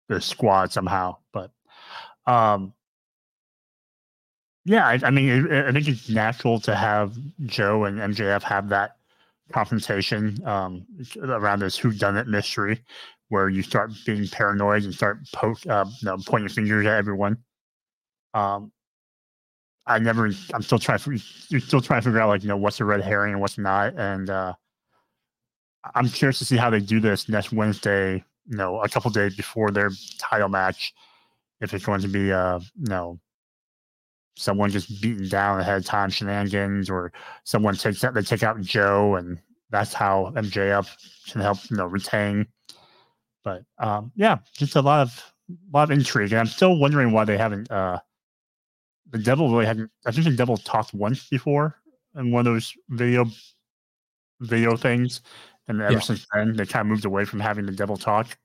the 0.07 0.21
squad 0.21 0.71
somehow. 0.71 1.17
But 1.33 1.51
um, 2.25 2.73
yeah, 4.65 4.87
I, 4.87 4.99
I 5.03 5.09
mean, 5.09 5.47
it, 5.51 5.65
I 5.65 5.71
think 5.71 5.87
it's 5.87 6.09
natural 6.09 6.59
to 6.61 6.75
have 6.75 7.17
Joe 7.45 7.85
and 7.85 7.97
MJF 7.99 8.43
have 8.43 8.69
that 8.69 8.97
confrontation 9.51 10.37
um, 10.45 10.85
around 11.21 11.59
this 11.59 11.77
who 11.77 11.91
done 11.91 12.17
it 12.17 12.27
mystery, 12.27 12.79
where 13.31 13.47
you 13.47 13.63
start 13.63 13.93
being 14.05 14.27
paranoid 14.27 14.83
and 14.83 14.93
start 14.93 15.19
poke, 15.33 15.65
uh, 15.65 15.85
you 16.01 16.05
know, 16.05 16.17
pointing 16.27 16.49
fingers 16.49 16.85
at 16.85 16.93
everyone. 16.93 17.37
Um, 18.33 18.73
I 19.87 19.99
never. 19.99 20.29
I'm 20.53 20.61
still 20.61 20.79
trying. 20.79 20.99
To, 20.99 21.17
you're 21.47 21.61
still 21.61 21.79
trying 21.79 22.01
to 22.01 22.05
figure 22.05 22.19
out, 22.19 22.27
like, 22.27 22.43
you 22.43 22.49
know, 22.49 22.57
what's 22.57 22.81
a 22.81 22.85
red 22.85 23.01
herring 23.01 23.31
and 23.31 23.41
what's 23.41 23.57
not. 23.57 23.93
And 23.97 24.29
uh, 24.29 24.53
I'm 25.95 26.09
curious 26.09 26.39
to 26.39 26.45
see 26.45 26.57
how 26.57 26.69
they 26.69 26.81
do 26.81 26.99
this 26.99 27.29
next 27.29 27.53
Wednesday. 27.53 28.23
You 28.47 28.57
know, 28.57 28.81
a 28.81 28.89
couple 28.89 29.09
days 29.11 29.35
before 29.35 29.71
their 29.71 29.91
title 30.17 30.49
match, 30.49 30.93
if 31.61 31.73
it's 31.73 31.85
going 31.85 32.01
to 32.01 32.09
be, 32.09 32.33
uh, 32.33 32.59
you 32.59 32.89
know, 32.89 33.17
someone 34.35 34.71
just 34.71 35.01
beaten 35.01 35.29
down 35.29 35.61
ahead 35.61 35.77
of 35.77 35.85
time 35.85 36.09
shenanigans 36.09 36.89
or 36.89 37.13
someone 37.45 37.75
takes 37.75 38.03
out 38.03 38.13
they 38.13 38.21
take 38.21 38.43
out 38.43 38.59
Joe 38.61 39.15
and 39.15 39.39
that's 39.69 39.93
how 39.93 40.33
MJF 40.35 40.87
can 41.31 41.41
help 41.41 41.57
you 41.69 41.77
know 41.77 41.85
retain. 41.85 42.45
But 43.43 43.63
um 43.79 44.11
yeah, 44.15 44.37
just 44.53 44.75
a 44.75 44.81
lot 44.81 45.01
of 45.01 45.33
lot 45.73 45.83
of 45.83 45.91
intrigue. 45.91 46.31
And 46.31 46.39
I'm 46.39 46.47
still 46.47 46.77
wondering 46.77 47.11
why 47.11 47.25
they 47.25 47.37
haven't 47.37 47.69
uh 47.71 47.99
the 49.09 49.17
devil 49.17 49.51
really 49.51 49.65
hadn't 49.65 49.91
I 50.05 50.11
think 50.11 50.25
the 50.25 50.31
devil 50.35 50.57
talked 50.57 50.93
once 50.93 51.27
before 51.27 51.75
in 52.15 52.31
one 52.31 52.45
of 52.47 52.53
those 52.53 52.73
video 52.89 53.25
video 54.39 54.75
things. 54.75 55.21
And 55.67 55.81
ever 55.81 55.93
Yeah. 55.93 55.99
since 55.99 56.25
then 56.33 56.55
they 56.55 56.65
kind 56.65 56.81
of 56.81 56.87
moved 56.87 57.05
away 57.05 57.25
from 57.25 57.39
having 57.39 57.65
the 57.65 57.71
devil 57.71 57.97
talk. 57.97 58.37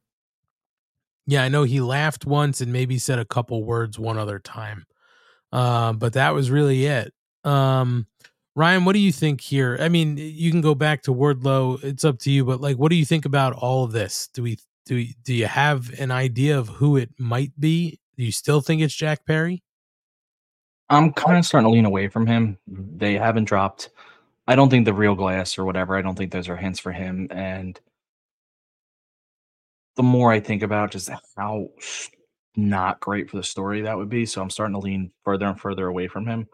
Yeah, 1.26 1.42
I 1.42 1.48
know 1.48 1.64
he 1.64 1.80
laughed 1.80 2.24
once 2.24 2.60
and 2.60 2.72
maybe 2.72 2.98
said 2.98 3.18
a 3.18 3.24
couple 3.24 3.64
words 3.64 3.98
one 3.98 4.16
other 4.16 4.38
time. 4.38 4.86
Uh, 5.52 5.92
but 5.92 6.12
that 6.12 6.34
was 6.34 6.50
really 6.50 6.86
it. 6.86 7.12
Um, 7.42 8.06
Ryan, 8.54 8.84
what 8.84 8.92
do 8.92 9.00
you 9.00 9.12
think 9.12 9.40
here? 9.40 9.76
I 9.80 9.88
mean, 9.88 10.16
you 10.18 10.50
can 10.50 10.60
go 10.60 10.74
back 10.74 11.02
to 11.02 11.12
Wardlow. 11.14 11.82
It's 11.82 12.04
up 12.04 12.18
to 12.20 12.30
you, 12.30 12.44
but 12.44 12.60
like, 12.60 12.76
what 12.76 12.90
do 12.90 12.96
you 12.96 13.04
think 13.04 13.24
about 13.24 13.54
all 13.54 13.84
of 13.84 13.92
this? 13.92 14.28
Do 14.34 14.42
we 14.42 14.58
do 14.86 15.04
do 15.24 15.34
you 15.34 15.46
have 15.46 15.90
an 15.98 16.10
idea 16.10 16.58
of 16.58 16.68
who 16.68 16.96
it 16.96 17.10
might 17.18 17.52
be? 17.58 18.00
Do 18.16 18.24
you 18.24 18.32
still 18.32 18.60
think 18.60 18.80
it's 18.80 18.94
Jack 18.94 19.26
Perry? 19.26 19.62
I'm 20.88 21.12
kind 21.12 21.36
of 21.36 21.44
starting 21.44 21.68
to 21.68 21.74
lean 21.74 21.84
away 21.84 22.08
from 22.08 22.26
him. 22.26 22.58
They 22.66 23.14
haven't 23.14 23.44
dropped. 23.44 23.90
I 24.46 24.54
don't 24.54 24.70
think 24.70 24.84
the 24.84 24.94
real 24.94 25.16
glass 25.16 25.58
or 25.58 25.64
whatever. 25.64 25.96
I 25.96 26.02
don't 26.02 26.14
think 26.16 26.30
those 26.30 26.48
are 26.48 26.56
hints 26.56 26.78
for 26.78 26.92
him. 26.92 27.26
And 27.32 27.78
the 29.96 30.04
more 30.04 30.30
I 30.30 30.38
think 30.38 30.62
about 30.62 30.92
just 30.92 31.10
how 31.36 31.70
not 32.54 33.00
great 33.00 33.28
for 33.28 33.36
the 33.36 33.42
story 33.42 33.82
that 33.82 33.96
would 33.96 34.08
be, 34.08 34.24
so 34.24 34.40
I'm 34.40 34.50
starting 34.50 34.74
to 34.74 34.80
lean 34.80 35.10
further 35.24 35.46
and 35.46 35.60
further 35.60 35.88
away 35.88 36.06
from 36.06 36.26
him. 36.26 36.46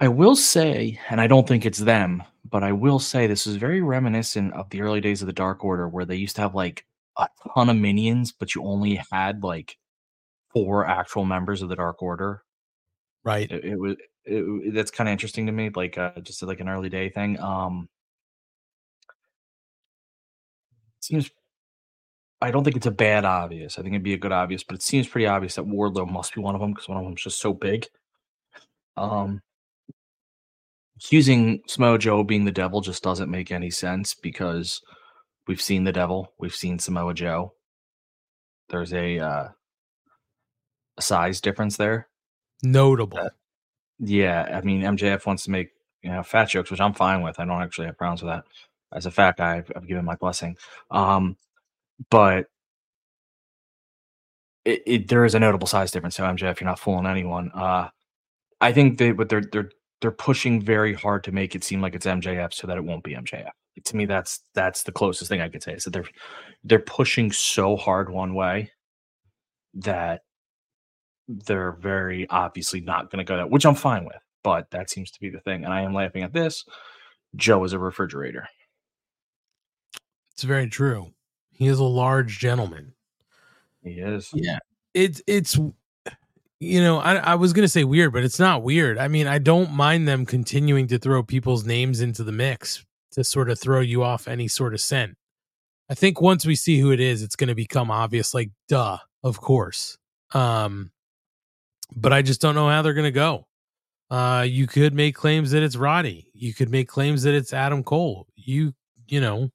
I 0.00 0.08
will 0.08 0.36
say, 0.36 0.98
and 1.10 1.20
I 1.20 1.26
don't 1.26 1.46
think 1.46 1.66
it's 1.66 1.78
them, 1.78 2.22
but 2.48 2.62
I 2.62 2.72
will 2.72 2.98
say 2.98 3.26
this 3.26 3.46
is 3.46 3.56
very 3.56 3.82
reminiscent 3.82 4.54
of 4.54 4.70
the 4.70 4.82
early 4.82 5.00
days 5.00 5.22
of 5.22 5.26
the 5.26 5.32
Dark 5.32 5.64
Order 5.64 5.88
where 5.88 6.04
they 6.04 6.16
used 6.16 6.36
to 6.36 6.42
have 6.42 6.54
like 6.54 6.86
a 7.16 7.28
ton 7.54 7.68
of 7.68 7.76
minions, 7.76 8.32
but 8.32 8.54
you 8.54 8.64
only 8.64 9.00
had 9.10 9.42
like 9.42 9.76
four 10.52 10.86
actual 10.86 11.24
members 11.24 11.62
of 11.62 11.68
the 11.68 11.76
Dark 11.76 12.00
Order. 12.02 12.42
Right. 13.24 13.50
It, 13.50 13.64
it 13.64 13.76
was 13.76 13.96
it, 14.24 14.74
that's 14.74 14.90
kind 14.90 15.08
of 15.08 15.12
interesting 15.12 15.46
to 15.46 15.52
me, 15.52 15.70
like 15.74 15.98
uh, 15.98 16.12
just 16.22 16.42
like 16.42 16.60
an 16.60 16.68
early 16.68 16.88
day 16.88 17.08
thing. 17.08 17.40
Um, 17.40 17.88
seems 21.00 21.30
I 22.40 22.52
don't 22.52 22.62
think 22.62 22.76
it's 22.76 22.86
a 22.86 22.92
bad 22.92 23.24
obvious. 23.24 23.78
I 23.78 23.82
think 23.82 23.94
it'd 23.94 24.02
be 24.04 24.14
a 24.14 24.18
good 24.18 24.32
obvious, 24.32 24.62
but 24.62 24.76
it 24.76 24.82
seems 24.82 25.08
pretty 25.08 25.26
obvious 25.26 25.56
that 25.56 25.66
Wardlow 25.66 26.08
must 26.08 26.34
be 26.34 26.40
one 26.40 26.54
of 26.54 26.60
them 26.60 26.72
because 26.72 26.88
one 26.88 26.98
of 26.98 27.04
them's 27.04 27.22
just 27.22 27.40
so 27.40 27.52
big. 27.52 27.86
Um, 28.96 29.40
accusing 30.98 31.62
Samoa 31.68 31.98
Joe 31.98 32.24
being 32.24 32.44
the 32.44 32.50
devil 32.50 32.80
just 32.80 33.04
doesn't 33.04 33.30
make 33.30 33.52
any 33.52 33.70
sense 33.70 34.14
because 34.14 34.82
we've 35.46 35.62
seen 35.62 35.84
the 35.84 35.92
devil, 35.92 36.32
we've 36.38 36.54
seen 36.54 36.78
Samoa 36.78 37.14
Joe. 37.14 37.54
There's 38.68 38.92
a 38.92 39.18
uh, 39.18 39.48
a 40.96 41.02
size 41.02 41.40
difference 41.40 41.76
there. 41.76 42.08
Notable. 42.62 43.30
Yeah, 44.00 44.48
I 44.52 44.60
mean 44.62 44.82
MJF 44.82 45.24
wants 45.24 45.44
to 45.44 45.50
make 45.50 45.70
you 46.02 46.10
know 46.10 46.22
fat 46.22 46.48
jokes, 46.48 46.70
which 46.70 46.80
I'm 46.80 46.94
fine 46.94 47.22
with. 47.22 47.38
I 47.38 47.44
don't 47.44 47.62
actually 47.62 47.86
have 47.86 47.96
problems 47.96 48.22
with 48.22 48.32
that. 48.32 48.44
As 48.92 49.06
a 49.06 49.10
fat 49.10 49.36
guy, 49.36 49.58
I've, 49.58 49.72
I've 49.76 49.86
given 49.86 50.04
my 50.04 50.16
blessing. 50.16 50.56
Um, 50.90 51.36
but 52.10 52.46
it, 54.64 54.82
it 54.86 55.08
there 55.08 55.24
is 55.24 55.34
a 55.34 55.40
notable 55.40 55.68
size 55.68 55.92
difference. 55.92 56.16
So 56.16 56.24
MJF, 56.24 56.60
you're 56.60 56.68
not 56.68 56.80
fooling 56.80 57.06
anyone. 57.06 57.52
Uh, 57.54 57.88
I 58.60 58.72
think 58.72 58.98
they, 58.98 59.12
but 59.12 59.28
they're 59.28 59.44
they're 59.52 59.70
they're 60.00 60.10
pushing 60.10 60.62
very 60.62 60.94
hard 60.94 61.24
to 61.24 61.32
make 61.32 61.54
it 61.54 61.64
seem 61.64 61.80
like 61.80 61.94
it's 61.94 62.06
MJF, 62.06 62.52
so 62.52 62.66
that 62.66 62.76
it 62.76 62.84
won't 62.84 63.04
be 63.04 63.14
MJF. 63.14 63.50
To 63.84 63.96
me, 63.96 64.06
that's 64.06 64.40
that's 64.54 64.82
the 64.82 64.92
closest 64.92 65.28
thing 65.28 65.40
I 65.40 65.48
could 65.48 65.62
say. 65.62 65.74
Is 65.74 65.84
that 65.84 65.92
they're 65.92 66.08
they're 66.64 66.78
pushing 66.78 67.30
so 67.32 67.76
hard 67.76 68.10
one 68.10 68.34
way 68.34 68.72
that 69.74 70.22
they're 71.28 71.72
very 71.72 72.28
obviously 72.30 72.80
not 72.80 73.10
going 73.10 73.24
to 73.24 73.28
go 73.28 73.36
that, 73.36 73.50
which 73.50 73.66
I'm 73.66 73.74
fine 73.74 74.04
with. 74.04 74.16
But 74.42 74.70
that 74.70 74.90
seems 74.90 75.10
to 75.12 75.20
be 75.20 75.30
the 75.30 75.40
thing, 75.40 75.64
and 75.64 75.72
I 75.72 75.82
am 75.82 75.94
laughing 75.94 76.22
at 76.22 76.32
this. 76.32 76.64
Joe 77.36 77.64
is 77.64 77.72
a 77.72 77.78
refrigerator. 77.78 78.48
It's 80.32 80.44
very 80.44 80.68
true. 80.68 81.12
He 81.50 81.66
is 81.66 81.78
a 81.78 81.84
large 81.84 82.38
gentleman. 82.38 82.94
He 83.82 83.94
is. 83.94 84.30
Yeah. 84.32 84.58
It's 84.94 85.20
it's 85.26 85.58
you 86.60 86.80
know, 86.82 86.98
I 86.98 87.16
I 87.16 87.34
was 87.36 87.52
gonna 87.52 87.68
say 87.68 87.84
weird, 87.84 88.12
but 88.12 88.24
it's 88.24 88.38
not 88.38 88.62
weird. 88.62 88.98
I 88.98 89.08
mean, 89.08 89.26
I 89.26 89.38
don't 89.38 89.72
mind 89.72 90.08
them 90.08 90.26
continuing 90.26 90.86
to 90.88 90.98
throw 90.98 91.22
people's 91.22 91.64
names 91.64 92.00
into 92.00 92.24
the 92.24 92.32
mix 92.32 92.84
to 93.12 93.24
sort 93.24 93.50
of 93.50 93.58
throw 93.58 93.80
you 93.80 94.02
off 94.02 94.28
any 94.28 94.48
sort 94.48 94.74
of 94.74 94.80
scent. 94.80 95.16
I 95.90 95.94
think 95.94 96.20
once 96.20 96.44
we 96.44 96.54
see 96.56 96.78
who 96.80 96.92
it 96.92 97.00
is, 97.00 97.22
it's 97.22 97.36
gonna 97.36 97.54
become 97.54 97.90
obvious, 97.90 98.34
like 98.34 98.50
duh, 98.68 98.98
of 99.22 99.40
course. 99.40 99.96
Um 100.34 100.90
but 101.96 102.12
I 102.12 102.22
just 102.22 102.40
don't 102.40 102.54
know 102.54 102.68
how 102.68 102.82
they're 102.82 102.94
gonna 102.94 103.10
go. 103.10 103.46
Uh 104.10 104.44
you 104.48 104.66
could 104.66 104.94
make 104.94 105.14
claims 105.14 105.52
that 105.52 105.62
it's 105.62 105.76
Roddy. 105.76 106.30
You 106.34 106.54
could 106.54 106.70
make 106.70 106.88
claims 106.88 107.22
that 107.22 107.34
it's 107.34 107.52
Adam 107.52 107.82
Cole. 107.84 108.26
You 108.36 108.74
you 109.08 109.20
know, 109.20 109.50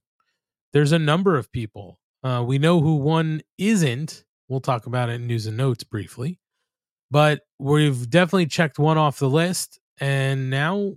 there's 0.73 0.91
a 0.91 0.99
number 0.99 1.37
of 1.37 1.51
people. 1.51 1.99
Uh, 2.23 2.43
we 2.45 2.57
know 2.57 2.79
who 2.81 2.95
one 2.95 3.41
isn't. 3.57 4.23
We'll 4.47 4.61
talk 4.61 4.87
about 4.87 5.09
it 5.09 5.13
in 5.13 5.27
news 5.27 5.45
and 5.45 5.57
notes 5.57 5.83
briefly. 5.83 6.39
But 7.13 7.41
we've 7.59 8.09
definitely 8.09 8.47
checked 8.47 8.79
one 8.79 8.97
off 8.97 9.19
the 9.19 9.29
list. 9.29 9.79
And 9.99 10.49
now 10.49 10.93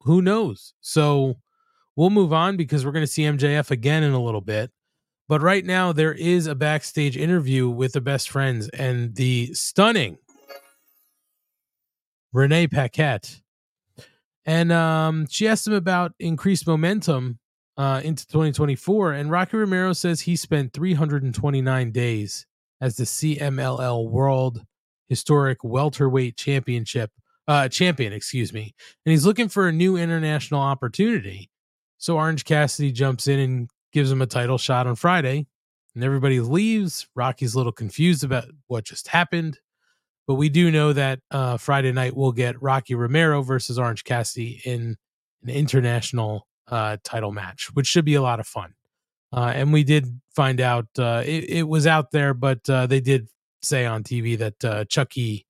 who 0.00 0.20
knows? 0.20 0.74
So 0.80 1.36
we'll 1.94 2.10
move 2.10 2.32
on 2.32 2.56
because 2.56 2.84
we're 2.84 2.90
going 2.90 3.04
to 3.04 3.12
see 3.12 3.22
MJF 3.22 3.70
again 3.70 4.02
in 4.02 4.12
a 4.12 4.20
little 4.20 4.40
bit. 4.40 4.72
But 5.28 5.42
right 5.42 5.64
now, 5.64 5.92
there 5.92 6.12
is 6.12 6.48
a 6.48 6.56
backstage 6.56 7.16
interview 7.16 7.68
with 7.68 7.92
the 7.92 8.00
best 8.00 8.30
friends 8.30 8.68
and 8.70 9.14
the 9.14 9.54
stunning 9.54 10.18
Renee 12.32 12.66
Paquette. 12.66 13.40
And 14.44 14.72
um, 14.72 15.28
she 15.30 15.46
asked 15.46 15.68
him 15.68 15.74
about 15.74 16.14
increased 16.18 16.66
momentum 16.66 17.38
uh, 17.76 18.00
into 18.02 18.26
2024. 18.26 19.12
And 19.12 19.30
Rocky 19.30 19.56
Romero 19.56 19.92
says 19.92 20.20
he 20.20 20.34
spent 20.34 20.72
329 20.72 21.92
days 21.92 22.44
as 22.80 22.96
the 22.96 23.04
CMLL 23.04 24.10
World 24.10 24.64
Historic 25.10 25.62
Welterweight 25.62 26.38
Championship 26.38 27.10
uh, 27.48 27.68
champion, 27.68 28.12
excuse 28.12 28.52
me, 28.52 28.74
and 29.04 29.10
he's 29.10 29.26
looking 29.26 29.48
for 29.48 29.66
a 29.66 29.72
new 29.72 29.96
international 29.96 30.60
opportunity. 30.60 31.50
So 31.98 32.16
Orange 32.16 32.44
Cassidy 32.44 32.92
jumps 32.92 33.26
in 33.26 33.40
and 33.40 33.70
gives 33.92 34.10
him 34.10 34.22
a 34.22 34.26
title 34.26 34.56
shot 34.56 34.86
on 34.86 34.94
Friday, 34.94 35.46
and 35.94 36.04
everybody 36.04 36.40
leaves. 36.40 37.08
Rocky's 37.16 37.54
a 37.54 37.58
little 37.58 37.72
confused 37.72 38.22
about 38.22 38.44
what 38.68 38.84
just 38.84 39.08
happened, 39.08 39.58
but 40.28 40.34
we 40.34 40.48
do 40.48 40.70
know 40.70 40.92
that 40.92 41.18
uh, 41.32 41.56
Friday 41.56 41.90
night 41.90 42.16
we'll 42.16 42.30
get 42.30 42.62
Rocky 42.62 42.94
Romero 42.94 43.42
versus 43.42 43.80
Orange 43.80 44.04
Cassidy 44.04 44.62
in 44.64 44.96
an 45.42 45.50
international 45.50 46.46
uh, 46.68 46.98
title 47.02 47.32
match, 47.32 47.68
which 47.74 47.88
should 47.88 48.04
be 48.04 48.14
a 48.14 48.22
lot 48.22 48.38
of 48.38 48.46
fun. 48.46 48.74
Uh, 49.32 49.52
and 49.54 49.72
we 49.72 49.82
did 49.82 50.20
find 50.34 50.60
out 50.60 50.86
uh, 50.98 51.22
it, 51.26 51.50
it 51.50 51.62
was 51.68 51.86
out 51.86 52.12
there, 52.12 52.32
but 52.32 52.68
uh, 52.70 52.86
they 52.86 53.00
did 53.00 53.28
say 53.62 53.86
on 53.86 54.02
TV 54.02 54.38
that 54.38 54.64
uh, 54.64 54.84
Chucky 54.86 55.46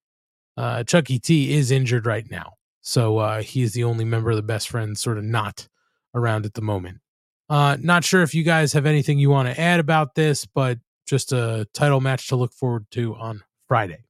uh, 0.57 0.85
Chucky 0.85 1.19
T 1.19 1.55
is 1.55 1.71
injured 1.71 2.07
right 2.07 2.29
now, 2.31 2.55
so 2.81 3.19
uh, 3.19 3.43
he's 3.43 3.73
the 3.73 3.85
only 3.85 4.05
member 4.05 4.31
of 4.31 4.37
the 4.37 4.43
best 4.43 4.69
friends 4.69 5.01
sort 5.01 5.19
of 5.19 5.25
not 5.25 5.69
around 6.15 6.45
at 6.45 6.55
the 6.55 6.63
moment. 6.63 6.99
Uh, 7.49 7.77
not 7.81 8.05
sure 8.05 8.23
if 8.23 8.35
you 8.35 8.45
guys 8.45 8.73
have 8.73 8.87
anything 8.87 9.19
you 9.19 9.31
want 9.31 9.49
to 9.49 9.61
add 9.61 9.81
about 9.81 10.15
this, 10.15 10.47
but 10.47 10.79
just 11.07 11.33
a 11.33 11.67
title 11.75 12.01
match 12.01 12.29
to 12.29 12.37
look 12.37 12.53
forward 12.53 12.87
to 12.93 13.17
on 13.17 13.43
Friday. 13.67 14.05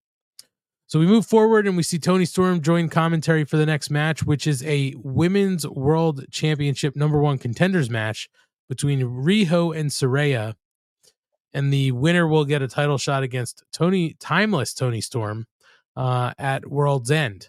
So 0.87 0.99
we 0.99 1.07
move 1.07 1.25
forward 1.25 1.67
and 1.69 1.77
we 1.77 1.85
see 1.85 1.99
Toni 1.99 2.25
Storm 2.25 2.61
join 2.61 2.89
commentary 2.89 3.45
for 3.45 3.57
the 3.57 3.65
next 3.65 3.91
match, 3.91 4.25
which 4.25 4.47
is 4.47 4.63
a 4.65 4.93
Women's 4.97 5.67
World 5.67 6.25
Championship 6.33 6.97
number 6.97 7.21
one 7.21 7.39
contenders 7.39 7.89
match 7.89 8.29
between 8.69 9.01
Riho 9.01 9.75
and 9.75 9.91
Saraya. 9.91 10.55
And 11.53 11.73
the 11.73 11.93
winner 11.93 12.29
will 12.29 12.45
get 12.45 12.63
a 12.63 12.69
title 12.69 12.99
shot 12.99 13.23
against 13.23 13.65
Toni 13.73 14.15
Timeless 14.21 14.73
Toni 14.73 15.01
Storm 15.01 15.47
uh, 15.97 16.33
at 16.39 16.71
World's 16.71 17.11
End. 17.11 17.49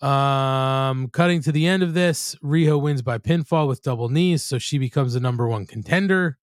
Um, 0.00 1.08
cutting 1.08 1.42
to 1.42 1.52
the 1.52 1.66
end 1.66 1.82
of 1.84 1.94
this, 1.94 2.34
Riho 2.42 2.80
wins 2.80 3.02
by 3.02 3.18
pinfall 3.18 3.68
with 3.68 3.82
double 3.82 4.08
knees, 4.08 4.42
so 4.42 4.58
she 4.58 4.78
becomes 4.78 5.14
the 5.14 5.20
number 5.20 5.46
one 5.46 5.64
contender. 5.64 6.38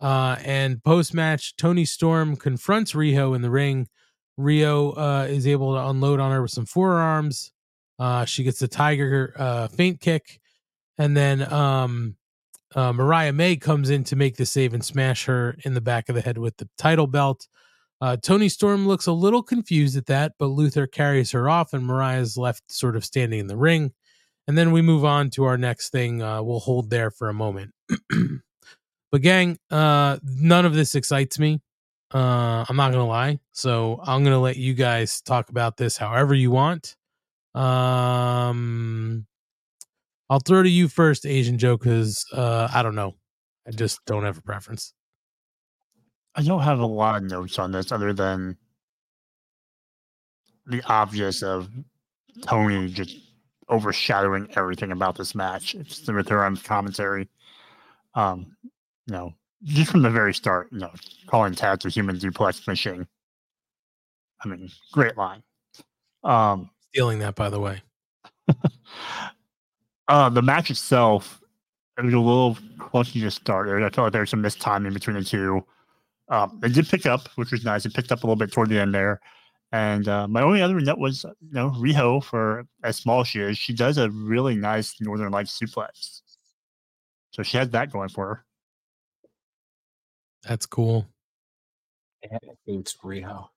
Uh, 0.00 0.36
and 0.44 0.82
post 0.84 1.12
match, 1.12 1.56
Toni 1.56 1.84
Storm 1.84 2.36
confronts 2.36 2.92
Riho 2.92 3.34
in 3.34 3.42
the 3.42 3.50
ring. 3.50 3.88
Riho 4.38 4.94
uh, 4.96 5.26
is 5.26 5.46
able 5.46 5.74
to 5.74 5.88
unload 5.88 6.20
on 6.20 6.30
her 6.30 6.42
with 6.42 6.52
some 6.52 6.66
forearms. 6.66 7.52
Uh, 7.98 8.24
she 8.24 8.44
gets 8.44 8.60
the 8.60 8.68
tiger 8.68 9.34
uh, 9.36 9.68
feint 9.68 10.00
kick, 10.00 10.40
and 10.96 11.16
then 11.16 11.52
um, 11.52 12.16
uh, 12.74 12.92
Mariah 12.92 13.32
May 13.32 13.56
comes 13.56 13.90
in 13.90 14.04
to 14.04 14.16
make 14.16 14.36
the 14.36 14.46
save 14.46 14.74
and 14.74 14.84
smash 14.84 15.24
her 15.26 15.56
in 15.64 15.74
the 15.74 15.80
back 15.80 16.08
of 16.08 16.14
the 16.14 16.20
head 16.20 16.38
with 16.38 16.56
the 16.56 16.68
title 16.78 17.06
belt. 17.06 17.46
Uh, 18.00 18.16
Toni 18.16 18.48
Storm 18.48 18.88
looks 18.88 19.06
a 19.06 19.12
little 19.12 19.42
confused 19.42 19.96
at 19.96 20.06
that, 20.06 20.32
but 20.38 20.46
Luther 20.46 20.86
carries 20.86 21.30
her 21.30 21.48
off, 21.48 21.72
and 21.72 21.86
Mariah's 21.86 22.36
left 22.36 22.62
sort 22.70 22.96
of 22.96 23.04
standing 23.04 23.38
in 23.38 23.46
the 23.46 23.56
ring. 23.56 23.92
And 24.48 24.58
then 24.58 24.72
we 24.72 24.82
move 24.82 25.04
on 25.04 25.30
to 25.30 25.44
our 25.44 25.56
next 25.56 25.90
thing. 25.90 26.20
Uh, 26.20 26.42
we'll 26.42 26.58
hold 26.58 26.90
there 26.90 27.10
for 27.10 27.28
a 27.28 27.34
moment. 27.34 27.72
but 29.12 29.22
gang, 29.22 29.56
uh, 29.70 30.18
none 30.24 30.66
of 30.66 30.74
this 30.74 30.94
excites 30.94 31.38
me. 31.38 31.60
Uh, 32.12 32.64
I'm 32.68 32.76
not 32.76 32.92
gonna 32.92 33.06
lie. 33.06 33.38
So 33.52 34.00
I'm 34.02 34.24
gonna 34.24 34.40
let 34.40 34.56
you 34.56 34.74
guys 34.74 35.20
talk 35.22 35.48
about 35.48 35.76
this 35.76 35.96
however 35.96 36.34
you 36.34 36.50
want. 36.50 36.96
Um, 37.54 39.26
I'll 40.32 40.40
throw 40.40 40.62
to 40.62 40.68
you 40.70 40.88
first, 40.88 41.26
Asian 41.26 41.58
Joe, 41.58 41.76
because 41.76 42.24
uh, 42.32 42.66
I 42.72 42.82
don't 42.82 42.94
know. 42.94 43.16
I 43.68 43.70
just 43.70 44.02
don't 44.06 44.24
have 44.24 44.38
a 44.38 44.40
preference. 44.40 44.94
I 46.34 46.40
don't 46.40 46.62
have 46.62 46.78
a 46.80 46.86
lot 46.86 47.16
of 47.16 47.24
notes 47.24 47.58
on 47.58 47.70
this 47.70 47.92
other 47.92 48.14
than 48.14 48.56
the 50.64 50.82
obvious 50.86 51.42
of 51.42 51.68
Toni 52.46 52.88
just 52.88 53.14
overshadowing 53.68 54.48
everything 54.56 54.90
about 54.90 55.18
this 55.18 55.34
match. 55.34 55.74
It's 55.74 56.08
her 56.08 56.44
on 56.46 56.56
commentary. 56.56 57.28
Um, 58.14 58.56
you 58.62 59.12
know, 59.12 59.34
just 59.64 59.90
from 59.90 60.00
the 60.00 60.08
very 60.08 60.32
start, 60.32 60.68
you 60.72 60.78
know, 60.78 60.92
calling 61.26 61.52
Taz 61.52 61.84
a 61.84 61.90
human 61.90 62.16
duplex 62.16 62.66
machine. 62.66 63.06
I 64.42 64.48
mean, 64.48 64.70
great 64.92 65.18
line. 65.18 65.42
Um, 66.24 66.70
Stealing 66.88 67.18
that, 67.18 67.34
by 67.34 67.50
the 67.50 67.60
way. 67.60 67.82
uh, 70.12 70.28
the 70.28 70.42
match 70.42 70.70
itself, 70.70 71.40
it 71.96 72.04
was 72.04 72.12
a 72.12 72.18
little 72.18 72.54
clunky 72.76 73.22
to 73.22 73.30
start. 73.30 73.66
There. 73.66 73.78
I 73.78 73.88
felt 73.88 74.04
like 74.04 74.12
there 74.12 74.20
was 74.20 74.28
some 74.28 74.42
missed 74.42 74.60
timing 74.60 74.92
between 74.92 75.16
the 75.16 75.24
two. 75.24 75.64
Um, 76.28 76.58
they 76.60 76.68
did 76.68 76.86
pick 76.86 77.06
up, 77.06 77.28
which 77.36 77.50
was 77.50 77.64
nice. 77.64 77.86
It 77.86 77.94
picked 77.94 78.12
up 78.12 78.22
a 78.22 78.26
little 78.26 78.36
bit 78.36 78.52
toward 78.52 78.68
the 78.68 78.78
end 78.78 78.94
there. 78.94 79.20
And 79.72 80.06
uh, 80.06 80.28
my 80.28 80.42
only 80.42 80.60
other 80.60 80.78
note 80.80 80.98
was, 80.98 81.24
you 81.24 81.52
know, 81.52 81.70
Riho, 81.70 82.22
for 82.22 82.66
as 82.84 82.98
small 82.98 83.22
as 83.22 83.28
she 83.28 83.40
is, 83.40 83.56
she 83.56 83.72
does 83.72 83.96
a 83.96 84.10
really 84.10 84.54
nice 84.54 84.94
Northern 85.00 85.32
Lights 85.32 85.58
suplex. 85.58 86.20
So 87.30 87.42
she 87.42 87.56
has 87.56 87.70
that 87.70 87.90
going 87.90 88.10
for 88.10 88.26
her. 88.26 88.44
That's 90.46 90.66
cool. 90.66 91.06
It's 92.66 92.96
Riho. 93.02 93.48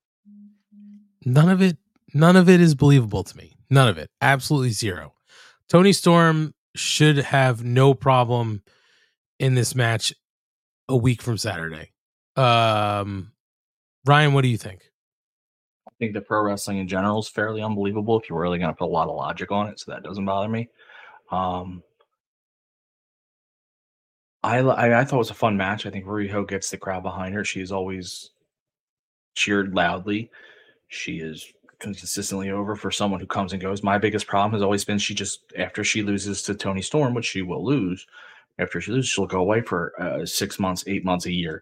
None 1.26 1.50
of 1.50 1.62
it, 1.62 1.78
none 2.14 2.38
of 2.38 2.48
it 2.48 2.62
is 2.62 2.76
believable 2.76 3.26
to 3.26 3.36
me. 3.36 3.58
None 3.70 3.90
of 3.90 3.98
it. 3.98 4.10
Absolutely 4.22 4.70
zero. 4.70 5.15
Toni 5.70 5.94
Storm 5.94 6.54
should 6.76 7.18
have 7.18 7.64
no 7.64 7.94
problem 7.94 8.62
in 9.40 9.56
this 9.56 9.76
match 9.76 10.14
a 10.88 10.96
week 10.96 11.22
from 11.22 11.38
Saturday. 11.38 11.92
Um, 12.36 13.32
Ryan, 14.06 14.34
what 14.34 14.42
do 14.42 14.50
you 14.50 14.58
think? 14.58 14.92
I 15.88 15.92
think 15.98 16.14
the 16.14 16.22
pro 16.22 16.42
wrestling 16.42 16.78
in 16.78 16.88
general 16.88 17.20
is 17.20 17.30
fairly 17.30 17.62
unbelievable 17.62 18.20
if 18.20 18.30
you're 18.30 18.40
really 18.40 18.60
going 18.60 18.72
to 18.72 18.78
put 18.78 18.86
a 18.86 18.92
lot 18.92 19.08
of 19.08 19.16
logic 19.16 19.52
on 19.52 19.68
it. 19.68 19.80
So 19.80 19.92
that 19.92 20.04
doesn't 20.04 20.26
bother 20.26 20.50
me. 20.50 20.70
Um, 21.32 21.82
I, 24.44 24.60
I, 24.60 25.00
I 25.00 25.06
thought 25.06 25.16
it 25.16 25.20
was 25.20 25.32
a 25.32 25.36
fun 25.36 25.58
match. 25.58 25.86
I 25.86 25.90
think 25.90 26.06
Riho 26.06 26.48
gets 26.48 26.70
the 26.70 26.78
crowd 26.78 27.02
behind 27.02 27.34
her. 27.34 27.44
She 27.44 27.62
is 27.62 27.72
always 27.72 28.32
cheered 29.34 29.74
loudly. 29.74 30.30
She 30.90 31.20
is 31.20 31.52
consistently 31.94 32.50
over 32.50 32.76
for 32.76 32.92
someone 32.92 33.20
who 33.20 33.28
comes 33.28 33.54
and 33.54 33.62
goes. 33.62 33.84
My 33.84 33.98
biggest 33.98 34.28
problem 34.28 34.54
has 34.54 34.62
always 34.62 34.86
been 34.86 34.98
she 34.98 35.14
just 35.14 35.54
after 35.58 35.84
she 35.84 36.02
loses 36.02 36.42
to 36.44 36.56
Toni 36.56 36.82
Storm, 36.82 37.14
which 37.14 37.26
she 37.26 37.42
will 37.42 37.64
lose. 37.64 38.06
After 38.58 38.80
she 38.80 38.92
loses, 38.92 39.10
she'll 39.10 39.28
go 39.28 39.42
away 39.42 39.62
for 39.62 39.94
uh, 40.02 40.26
six 40.26 40.60
months, 40.60 40.86
eight 40.88 41.04
months, 41.04 41.26
a 41.26 41.32
year, 41.32 41.62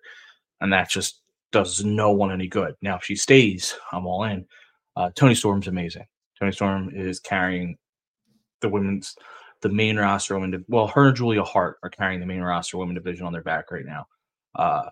and 0.61 0.71
that 0.71 0.89
just 0.89 1.21
does 1.51 1.83
no 1.83 2.11
one 2.11 2.31
any 2.31 2.47
good. 2.47 2.75
Now, 2.81 2.97
if 2.97 3.03
she 3.03 3.15
stays, 3.15 3.75
I'm 3.91 4.05
all 4.05 4.23
in. 4.25 4.45
Uh, 4.95 5.09
Toni 5.15 5.35
Storm's 5.35 5.67
amazing. 5.67 6.05
Toni 6.39 6.51
Storm 6.51 6.91
is 6.93 7.19
carrying 7.19 7.77
the 8.61 8.69
women's, 8.69 9.15
the 9.61 9.69
main 9.69 9.97
roster 9.97 10.37
women. 10.37 10.63
Well, 10.67 10.87
her 10.87 11.07
and 11.07 11.15
Julia 11.15 11.43
Hart 11.43 11.77
are 11.83 11.89
carrying 11.89 12.19
the 12.19 12.25
main 12.25 12.41
roster 12.41 12.77
women 12.77 12.95
division 12.95 13.25
on 13.25 13.33
their 13.33 13.43
back 13.43 13.71
right 13.71 13.85
now. 13.85 14.05
Uh, 14.55 14.89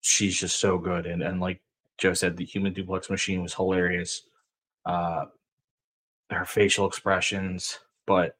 she's 0.00 0.38
just 0.38 0.60
so 0.60 0.78
good, 0.78 1.06
and 1.06 1.22
and 1.22 1.40
like 1.40 1.60
Joe 1.98 2.14
said, 2.14 2.36
the 2.36 2.44
human 2.44 2.72
duplex 2.72 3.10
machine 3.10 3.42
was 3.42 3.54
hilarious. 3.54 4.22
Uh, 4.86 5.26
her 6.30 6.44
facial 6.44 6.86
expressions, 6.86 7.78
but 8.06 8.36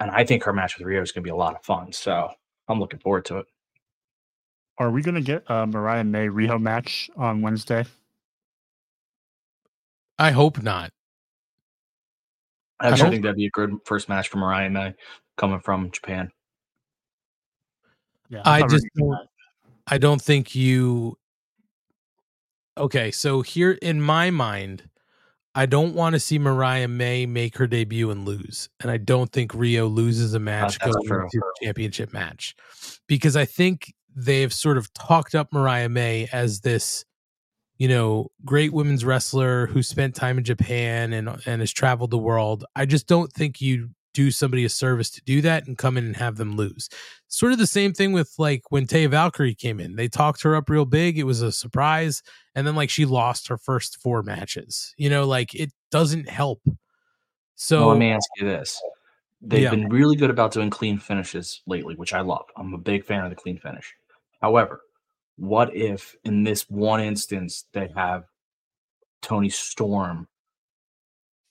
and 0.00 0.10
I 0.10 0.24
think 0.24 0.44
her 0.44 0.52
match 0.52 0.78
with 0.78 0.86
Riho 0.86 1.02
is 1.02 1.12
going 1.12 1.22
to 1.22 1.26
be 1.26 1.30
a 1.30 1.36
lot 1.36 1.56
of 1.56 1.62
fun. 1.62 1.92
So 1.92 2.30
I'm 2.68 2.80
looking 2.80 3.00
forward 3.00 3.24
to 3.26 3.38
it. 3.38 3.46
Are 4.78 4.90
we 4.90 5.02
going 5.02 5.16
to 5.16 5.20
get 5.20 5.42
a 5.48 5.66
Mariah 5.66 6.04
May 6.04 6.28
Riho 6.28 6.60
match 6.60 7.10
on 7.16 7.42
Wednesday? 7.42 7.84
I 10.20 10.30
hope 10.30 10.62
not. 10.62 10.92
I 12.80 12.88
actually 12.90 13.10
think 13.10 13.22
that'd 13.24 13.36
be 13.36 13.46
a 13.46 13.50
good 13.50 13.74
first 13.84 14.08
match 14.08 14.28
for 14.28 14.38
Mariah 14.38 14.70
May 14.70 14.94
coming 15.36 15.58
from 15.58 15.90
Japan. 15.90 16.30
Yeah, 18.28 18.42
I 18.44 18.62
just 18.62 18.86
don't, 18.96 19.28
I 19.88 19.98
don't 19.98 20.22
think 20.22 20.54
you 20.54 21.17
Okay, 22.78 23.10
so 23.10 23.42
here 23.42 23.72
in 23.82 24.00
my 24.00 24.30
mind, 24.30 24.88
I 25.54 25.66
don't 25.66 25.94
want 25.94 26.12
to 26.14 26.20
see 26.20 26.38
Mariah 26.38 26.88
May 26.88 27.26
make 27.26 27.56
her 27.56 27.66
debut 27.66 28.10
and 28.10 28.24
lose. 28.24 28.68
And 28.80 28.90
I 28.90 28.96
don't 28.96 29.32
think 29.32 29.52
Riho 29.52 29.92
loses 29.92 30.32
a 30.34 30.38
match 30.38 30.78
that's 30.78 30.94
going 30.94 31.08
true. 31.08 31.24
into 31.24 31.38
the 31.38 31.66
championship 31.66 32.12
match. 32.12 32.54
Because 33.08 33.36
I 33.36 33.44
think 33.44 33.92
they've 34.14 34.52
sort 34.52 34.78
of 34.78 34.92
talked 34.94 35.34
up 35.34 35.52
Mariah 35.52 35.88
May 35.88 36.28
as 36.32 36.60
this, 36.60 37.04
you 37.76 37.88
know, 37.88 38.30
great 38.44 38.72
women's 38.72 39.04
wrestler 39.04 39.66
who 39.66 39.82
spent 39.82 40.14
time 40.14 40.38
in 40.38 40.44
Japan 40.44 41.12
and 41.12 41.28
and 41.46 41.60
has 41.60 41.72
traveled 41.72 42.12
the 42.12 42.18
world. 42.18 42.64
I 42.76 42.86
just 42.86 43.08
don't 43.08 43.32
think 43.32 43.60
you 43.60 43.90
do 44.18 44.32
somebody 44.32 44.64
a 44.64 44.68
service 44.68 45.10
to 45.10 45.22
do 45.22 45.40
that 45.40 45.68
and 45.68 45.78
come 45.78 45.96
in 45.96 46.04
and 46.04 46.16
have 46.16 46.36
them 46.36 46.56
lose. 46.56 46.88
Sort 47.28 47.52
of 47.52 47.58
the 47.58 47.68
same 47.68 47.92
thing 47.92 48.12
with 48.12 48.34
like 48.36 48.62
when 48.70 48.84
Taya 48.84 49.08
Valkyrie 49.08 49.54
came 49.54 49.78
in. 49.78 49.94
They 49.94 50.08
talked 50.08 50.42
her 50.42 50.56
up 50.56 50.68
real 50.68 50.84
big. 50.84 51.18
It 51.18 51.22
was 51.22 51.40
a 51.40 51.52
surprise. 51.52 52.20
And 52.56 52.66
then 52.66 52.74
like 52.74 52.90
she 52.90 53.04
lost 53.04 53.46
her 53.46 53.56
first 53.56 54.02
four 54.02 54.24
matches. 54.24 54.92
You 54.96 55.08
know, 55.08 55.24
like 55.24 55.54
it 55.54 55.70
doesn't 55.92 56.28
help. 56.28 56.60
So 57.54 57.78
Well, 57.78 57.88
let 57.90 57.98
me 57.98 58.10
ask 58.10 58.28
you 58.38 58.44
this: 58.44 58.82
They've 59.40 59.62
Yeah. 59.62 59.70
been 59.70 59.88
really 59.88 60.16
good 60.16 60.30
about 60.30 60.52
doing 60.52 60.68
clean 60.68 60.98
finishes 60.98 61.62
lately, 61.68 61.94
which 61.94 62.12
I 62.12 62.20
love. 62.20 62.46
I'm 62.56 62.74
a 62.74 62.78
big 62.78 63.04
fan 63.04 63.22
of 63.22 63.30
the 63.30 63.36
clean 63.36 63.58
finish. 63.58 63.94
However, 64.42 64.80
what 65.36 65.72
if 65.76 66.16
in 66.24 66.42
this 66.42 66.68
one 66.68 67.00
instance 67.00 67.66
they 67.72 67.88
have 67.94 68.24
Toni 69.22 69.48
Storm, 69.48 70.26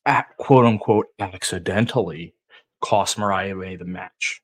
at 0.06 0.36
quote 0.36 0.66
unquote, 0.66 1.08
accidentally 1.20 2.34
cost 2.82 3.18
Mariah 3.18 3.56
May 3.56 3.76
the 3.76 3.86
match? 3.86 4.42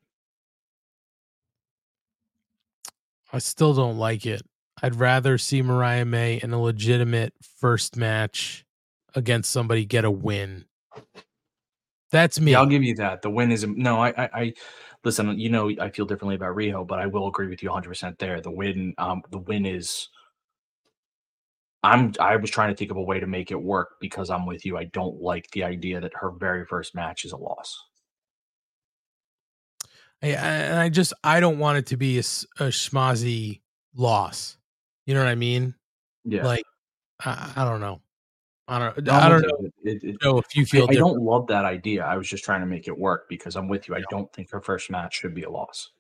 I 3.32 3.40
still 3.40 3.74
don't 3.74 3.98
like 3.98 4.26
it. 4.26 4.44
I'd 4.82 4.96
rather 4.96 5.38
see 5.38 5.62
Mariah 5.62 6.06
May 6.06 6.40
in 6.42 6.54
a 6.54 6.62
legitimate 6.62 7.34
first 7.60 7.96
match 7.96 8.66
against 9.16 9.52
somebody 9.52 9.86
get 9.86 10.06
a 10.06 10.12
win. 10.12 10.66
That's 12.12 12.40
me. 12.40 12.52
Yeah, 12.52 12.60
I'll 12.60 12.68
give 12.68 12.84
you 12.84 12.96
that. 12.96 13.24
The 13.24 13.30
win 13.30 13.52
is 13.52 13.66
no. 13.66 14.04
I, 14.04 14.10
I, 14.10 14.30
I 14.34 14.54
listen. 15.04 15.40
You 15.40 15.50
know, 15.50 15.72
I 15.80 15.90
feel 15.90 16.06
differently 16.06 16.36
about 16.36 16.56
Riho, 16.56 16.86
but 16.86 17.00
I 17.00 17.08
will 17.08 17.28
agree 17.28 17.48
with 17.48 17.64
you 17.64 17.70
100 17.70 17.90
percent 17.90 18.20
there. 18.20 18.40
The 18.40 18.52
win, 18.52 18.94
um, 19.00 19.24
the 19.32 19.40
win 19.40 19.66
is. 19.66 20.10
I'm. 21.82 22.14
I 22.20 22.36
was 22.36 22.52
trying 22.52 22.70
to 22.70 22.76
think 22.76 22.92
of 22.92 22.98
a 22.98 23.02
way 23.02 23.20
to 23.20 23.26
make 23.26 23.50
it 23.50 23.62
work 23.62 23.96
because 24.00 24.30
I'm 24.30 24.46
with 24.46 24.64
you. 24.64 24.78
I 24.78 24.84
don't 24.86 25.20
like 25.22 25.50
the 25.52 25.64
idea 25.64 26.00
that 26.02 26.12
her 26.14 26.30
very 26.30 26.66
first 26.68 26.94
match 26.94 27.26
is 27.26 27.32
a 27.32 27.38
loss. 27.38 27.84
I- 30.24 30.28
I- 30.28 30.30
and 30.32 30.80
I 30.80 30.90
just 30.90 31.14
I 31.24 31.40
don't 31.40 31.60
want 31.60 31.78
it 31.78 31.88
to 31.88 31.98
be 31.98 32.18
a 32.18 32.22
schmozzy 32.22 33.62
loss. 33.96 34.58
You 35.06 35.14
know 35.14 35.20
what 35.20 35.30
I 35.30 35.36
mean? 35.36 35.76
Yeah. 36.24 36.46
Like 36.46 36.64
I, 37.24 37.52
I 37.58 37.66
don't 37.66 37.82
know. 37.82 38.02
I 38.68 38.80
don't. 38.80 39.04
No, 39.04 39.14
I 39.14 39.28
don't 39.30 39.42
know. 39.42 39.58
you. 39.60 39.72
It- 39.84 40.04
it- 40.04 40.24
know 40.24 40.38
if 40.38 40.56
you 40.56 40.66
feel 40.66 40.84
I, 40.86 40.94
different. 40.94 41.16
don't 41.16 41.26
love 41.26 41.48
that 41.48 41.66
idea. 41.66 42.06
I 42.06 42.16
was 42.16 42.30
just 42.30 42.46
trying 42.46 42.62
to 42.62 42.66
make 42.66 42.88
it 42.88 42.98
work 42.98 43.28
because 43.28 43.58
I'm 43.58 43.68
with 43.68 43.88
you. 43.90 43.96
I 43.96 44.04
don't 44.10 44.32
think 44.34 44.50
her 44.52 44.62
first 44.62 44.90
match 44.90 45.16
should 45.20 45.36
be 45.36 45.44
a 45.44 45.50
loss. 45.50 45.92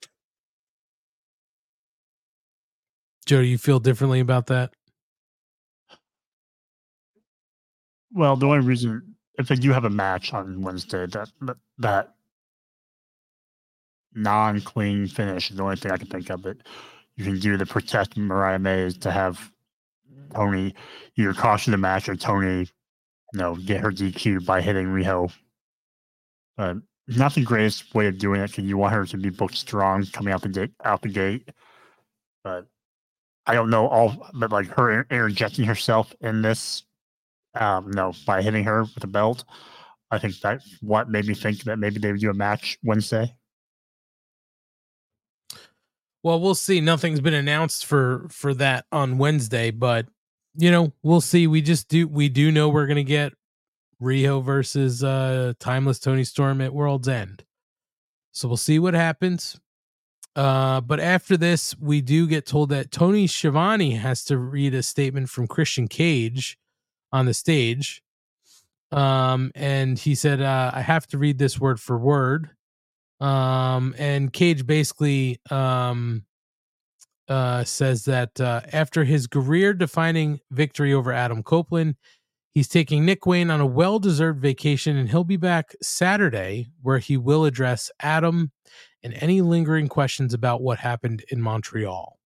Joe, 3.25 3.41
do 3.41 3.47
you 3.47 3.57
feel 3.57 3.79
differently 3.79 4.21
about 4.21 4.47
that? 4.47 4.73
Well, 8.11 8.35
the 8.35 8.45
only 8.45 8.65
reason 8.65 9.15
if 9.37 9.47
they 9.47 9.55
do 9.55 9.71
have 9.71 9.85
a 9.85 9.89
match 9.89 10.33
on 10.33 10.61
Wednesday, 10.61 11.05
that 11.07 11.31
that, 11.41 11.57
that 11.79 12.12
non-clean 14.15 15.07
finish 15.07 15.49
is 15.49 15.57
the 15.57 15.64
only 15.64 15.76
thing 15.76 15.91
I 15.91 15.98
can 15.98 16.07
think 16.07 16.30
of 16.30 16.44
that 16.44 16.57
you 17.15 17.23
can 17.23 17.40
do 17.40 17.57
to 17.57 17.65
protect 17.65 18.18
Mariah 18.18 18.60
May 18.60 18.81
is 18.81 18.98
to 18.99 19.11
have 19.11 19.52
Toni 20.34 20.73
either 21.15 21.34
caution 21.34 21.72
the 21.72 21.77
match 21.77 22.10
or 22.10 22.15
Toni, 22.15 22.61
you 22.61 22.68
know, 23.40 23.56
get 23.56 23.81
her 23.81 23.91
DQ 23.91 24.45
by 24.45 24.61
hitting 24.61 24.88
Riho. 24.88 25.31
But 26.57 26.77
not 27.07 27.35
the 27.35 27.44
greatest 27.44 27.94
way 27.94 28.07
of 28.07 28.18
doing 28.18 28.41
it 28.41 28.48
because 28.48 28.65
you 28.65 28.77
want 28.77 28.94
her 28.94 29.06
to 29.06 29.18
be 29.18 29.30
booked 29.30 29.57
strong 29.57 30.06
coming 30.07 30.34
out 30.34 30.41
the 30.41 30.49
gate. 30.49 30.72
Out 30.84 31.02
the 31.02 31.10
gate, 31.10 31.49
but 32.44 32.68
I 33.45 33.53
don't 33.53 33.69
know 33.69 33.88
all, 33.88 34.30
but 34.34 34.52
like 34.52 34.68
her 34.68 34.91
inter- 34.91 35.07
interjecting 35.15 35.65
herself 35.65 36.14
in 36.22 36.41
this 36.41 36.84
um, 37.56 37.91
no, 37.91 38.14
by 38.26 38.41
hitting 38.41 38.64
her 38.64 38.84
with 38.84 39.03
a 39.03 39.07
belt. 39.07 39.44
I 40.11 40.19
think 40.19 40.40
that's 40.40 40.77
what 40.81 41.10
made 41.10 41.26
me 41.26 41.34
think 41.34 41.64
that 41.64 41.80
maybe 41.80 41.99
they 41.99 42.11
would 42.11 42.22
do 42.22 42.30
a 42.30 42.35
match 42.35 42.77
Wednesday. 42.84 43.34
Well, 46.23 46.39
we'll 46.39 46.55
see. 46.55 46.79
Nothing's 46.79 47.21
been 47.21 47.33
announced 47.33 47.85
for 47.85 48.27
for 48.29 48.53
that 48.55 48.85
on 48.91 49.17
Wednesday, 49.17 49.71
but 49.71 50.07
you 50.55 50.71
know, 50.71 50.93
we'll 51.03 51.21
see. 51.21 51.47
We 51.47 51.61
just 51.61 51.89
do 51.89 52.07
we 52.07 52.29
do 52.29 52.51
know 52.51 52.69
we're 52.69 52.87
gonna 52.87 53.03
get 53.03 53.33
Riho 54.01 54.43
versus 54.43 55.03
uh 55.03 55.53
Timeless 55.59 55.99
Toni 55.99 56.23
Storm 56.23 56.61
at 56.61 56.73
World's 56.73 57.07
End. 57.07 57.43
So 58.31 58.47
we'll 58.47 58.57
see 58.57 58.79
what 58.79 58.93
happens. 58.93 59.59
Uh, 60.35 60.81
but 60.81 60.99
after 60.99 61.37
this, 61.37 61.77
we 61.79 62.01
do 62.01 62.27
get 62.27 62.45
told 62.45 62.69
that 62.69 62.91
Tony 62.91 63.27
Schiavone 63.27 63.91
has 63.91 64.25
to 64.25 64.37
read 64.37 64.73
a 64.73 64.81
statement 64.81 65.29
from 65.29 65.47
Christian 65.47 65.87
Cage 65.87 66.57
on 67.11 67.27
the 67.27 67.33
stage. 67.33 68.01
Um, 68.91 69.51
and 69.53 69.97
he 69.97 70.15
said, 70.15 70.41
uh, 70.41 70.71
I 70.73 70.81
have 70.81 71.05
to 71.07 71.17
read 71.17 71.37
this 71.37 71.59
word 71.59 71.79
for 71.79 71.97
word. 71.97 72.49
Um, 73.23 73.95
and 73.97 74.33
Cage 74.33 74.65
basically 74.65 75.39
um, 75.49 76.25
uh, 77.27 77.63
says 77.63 78.05
that 78.05 78.39
uh, 78.41 78.61
after 78.71 79.03
his 79.03 79.27
career 79.27 79.73
defining 79.73 80.41
victory 80.51 80.93
over 80.93 81.11
Adam 81.11 81.41
Copeland, 81.43 81.95
He's 82.53 82.67
taking 82.67 83.03
Nick 83.03 83.25
Wayne 83.25 83.49
on 83.49 83.61
a 83.61 83.65
well 83.65 83.97
deserved 83.97 84.39
vacation, 84.39 84.95
and 84.95 85.09
he'll 85.09 85.23
be 85.23 85.37
back 85.37 85.75
Saturday, 85.81 86.67
where 86.83 86.99
he 86.99 87.17
will 87.17 87.45
address 87.45 87.89
Adam 87.99 88.51
and 89.01 89.15
any 89.15 89.41
lingering 89.41 89.87
questions 89.87 90.35
about 90.35 90.61
what 90.61 90.77
happened 90.77 91.25
in 91.29 91.41
Montreal. 91.41 92.19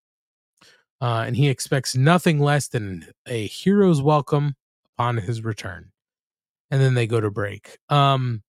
Uh, 1.00 1.24
and 1.26 1.38
he 1.38 1.48
expects 1.48 1.96
nothing 1.96 2.40
less 2.40 2.68
than 2.68 3.08
a 3.26 3.48
hero's 3.48 4.02
welcome 4.02 4.56
upon 4.94 5.18
his 5.18 5.44
return. 5.44 5.92
And 6.72 6.82
then 6.82 6.94
they 6.94 7.08
go 7.08 7.22
to 7.22 7.32
break. 7.32 7.78
Um, 7.88 8.44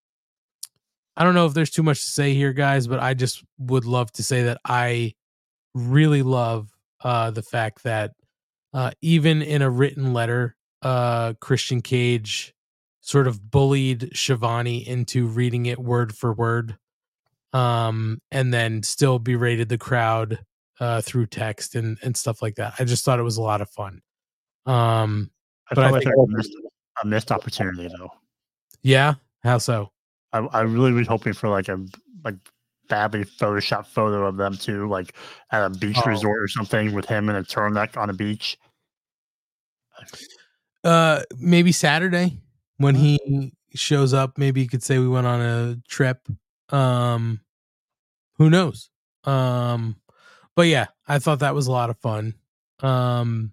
I 1.19 1.25
don't 1.25 1.35
know 1.35 1.47
if 1.47 1.55
there's 1.55 1.71
too 1.71 1.83
much 1.83 2.01
to 2.01 2.07
say 2.07 2.33
here, 2.33 2.53
guys, 2.53 2.87
but 2.87 3.01
I 3.01 3.13
just 3.13 3.43
would 3.59 3.85
love 3.85 4.13
to 4.13 4.23
say 4.23 4.45
that 4.45 4.61
I 4.65 5.15
really 5.75 6.23
love 6.23 6.71
uh, 7.03 7.33
the 7.33 7.43
fact 7.43 7.83
that 7.83 8.13
uh, 8.73 8.93
even 9.03 9.43
in 9.43 9.61
a 9.61 9.69
written 9.69 10.13
letter, 10.13 10.55
uh, 10.83 11.35
Christian 11.41 11.83
Cage 11.83 12.55
sort 13.01 13.27
of 13.27 13.51
bullied 13.51 14.17
Schiavone 14.17 14.87
into 14.87 15.27
reading 15.27 15.67
it 15.67 15.81
word 15.81 16.15
for 16.15 16.33
word, 16.33 16.79
um, 17.53 18.23
and 18.31 18.55
then 18.55 18.85
still 18.85 19.19
berated 19.19 19.69
the 19.69 19.79
crowd 19.79 20.39
uh, 20.79 21.01
through 21.01 21.27
text 21.27 21.75
and 21.75 21.99
and 22.01 22.17
stuff 22.17 22.43
like 22.43 22.55
that. 22.57 22.75
I 22.79 22.85
just 22.85 23.05
thought 23.05 23.19
it 23.19 23.25
was 23.25 23.39
a 23.39 23.43
lot 23.43 23.61
of 23.61 23.69
fun. 23.71 24.03
Um, 24.67 25.33
I 25.69 25.75
but 25.75 25.85
I 25.85 25.91
like 25.91 26.05
think 26.05 26.15
I 26.15 26.25
missed 26.29 26.55
a 27.03 27.07
missed 27.09 27.33
opportunity 27.33 27.89
though. 27.89 28.11
yeah, 28.83 29.15
how 29.43 29.59
so? 29.59 29.91
I, 30.33 30.39
I 30.39 30.61
really 30.63 30.93
was 30.93 31.07
hoping 31.07 31.33
for 31.33 31.49
like 31.49 31.69
a 31.69 31.85
like 32.25 32.37
badly 32.89 33.25
photoshopped 33.25 33.87
photo 33.89 34.27
of 34.27 34.37
them 34.37 34.57
too, 34.57 34.89
like 34.89 35.15
at 35.51 35.63
a 35.65 35.71
beach 35.71 35.97
Oh. 36.05 36.09
resort 36.09 36.43
or 36.43 36.49
something 36.49 36.93
with 36.95 37.07
him 37.07 37.29
in 37.29 37.37
a 37.37 37.43
turtleneck 37.43 37.97
on 37.97 38.11
a 38.11 38.15
beach. 38.15 38.59
Uh, 40.85 41.23
maybe 41.39 41.73
Saturday 41.73 42.39
when 42.79 42.95
he 42.95 43.53
shows 43.75 44.15
up. 44.15 44.39
Maybe 44.39 44.61
you 44.63 44.69
could 44.69 44.83
say 44.83 44.99
we 44.99 45.09
went 45.09 45.27
on 45.27 45.41
a 45.41 45.77
trip. 45.89 46.27
Um, 46.71 47.41
who 48.37 48.49
knows? 48.51 48.91
Um, 49.25 49.97
but 50.55 50.67
yeah, 50.69 50.87
I 51.07 51.19
thought 51.19 51.41
that 51.41 51.55
was 51.55 51.67
a 51.67 51.73
lot 51.73 51.91
of 51.91 51.99
fun. 51.99 52.35
Um, 52.81 53.53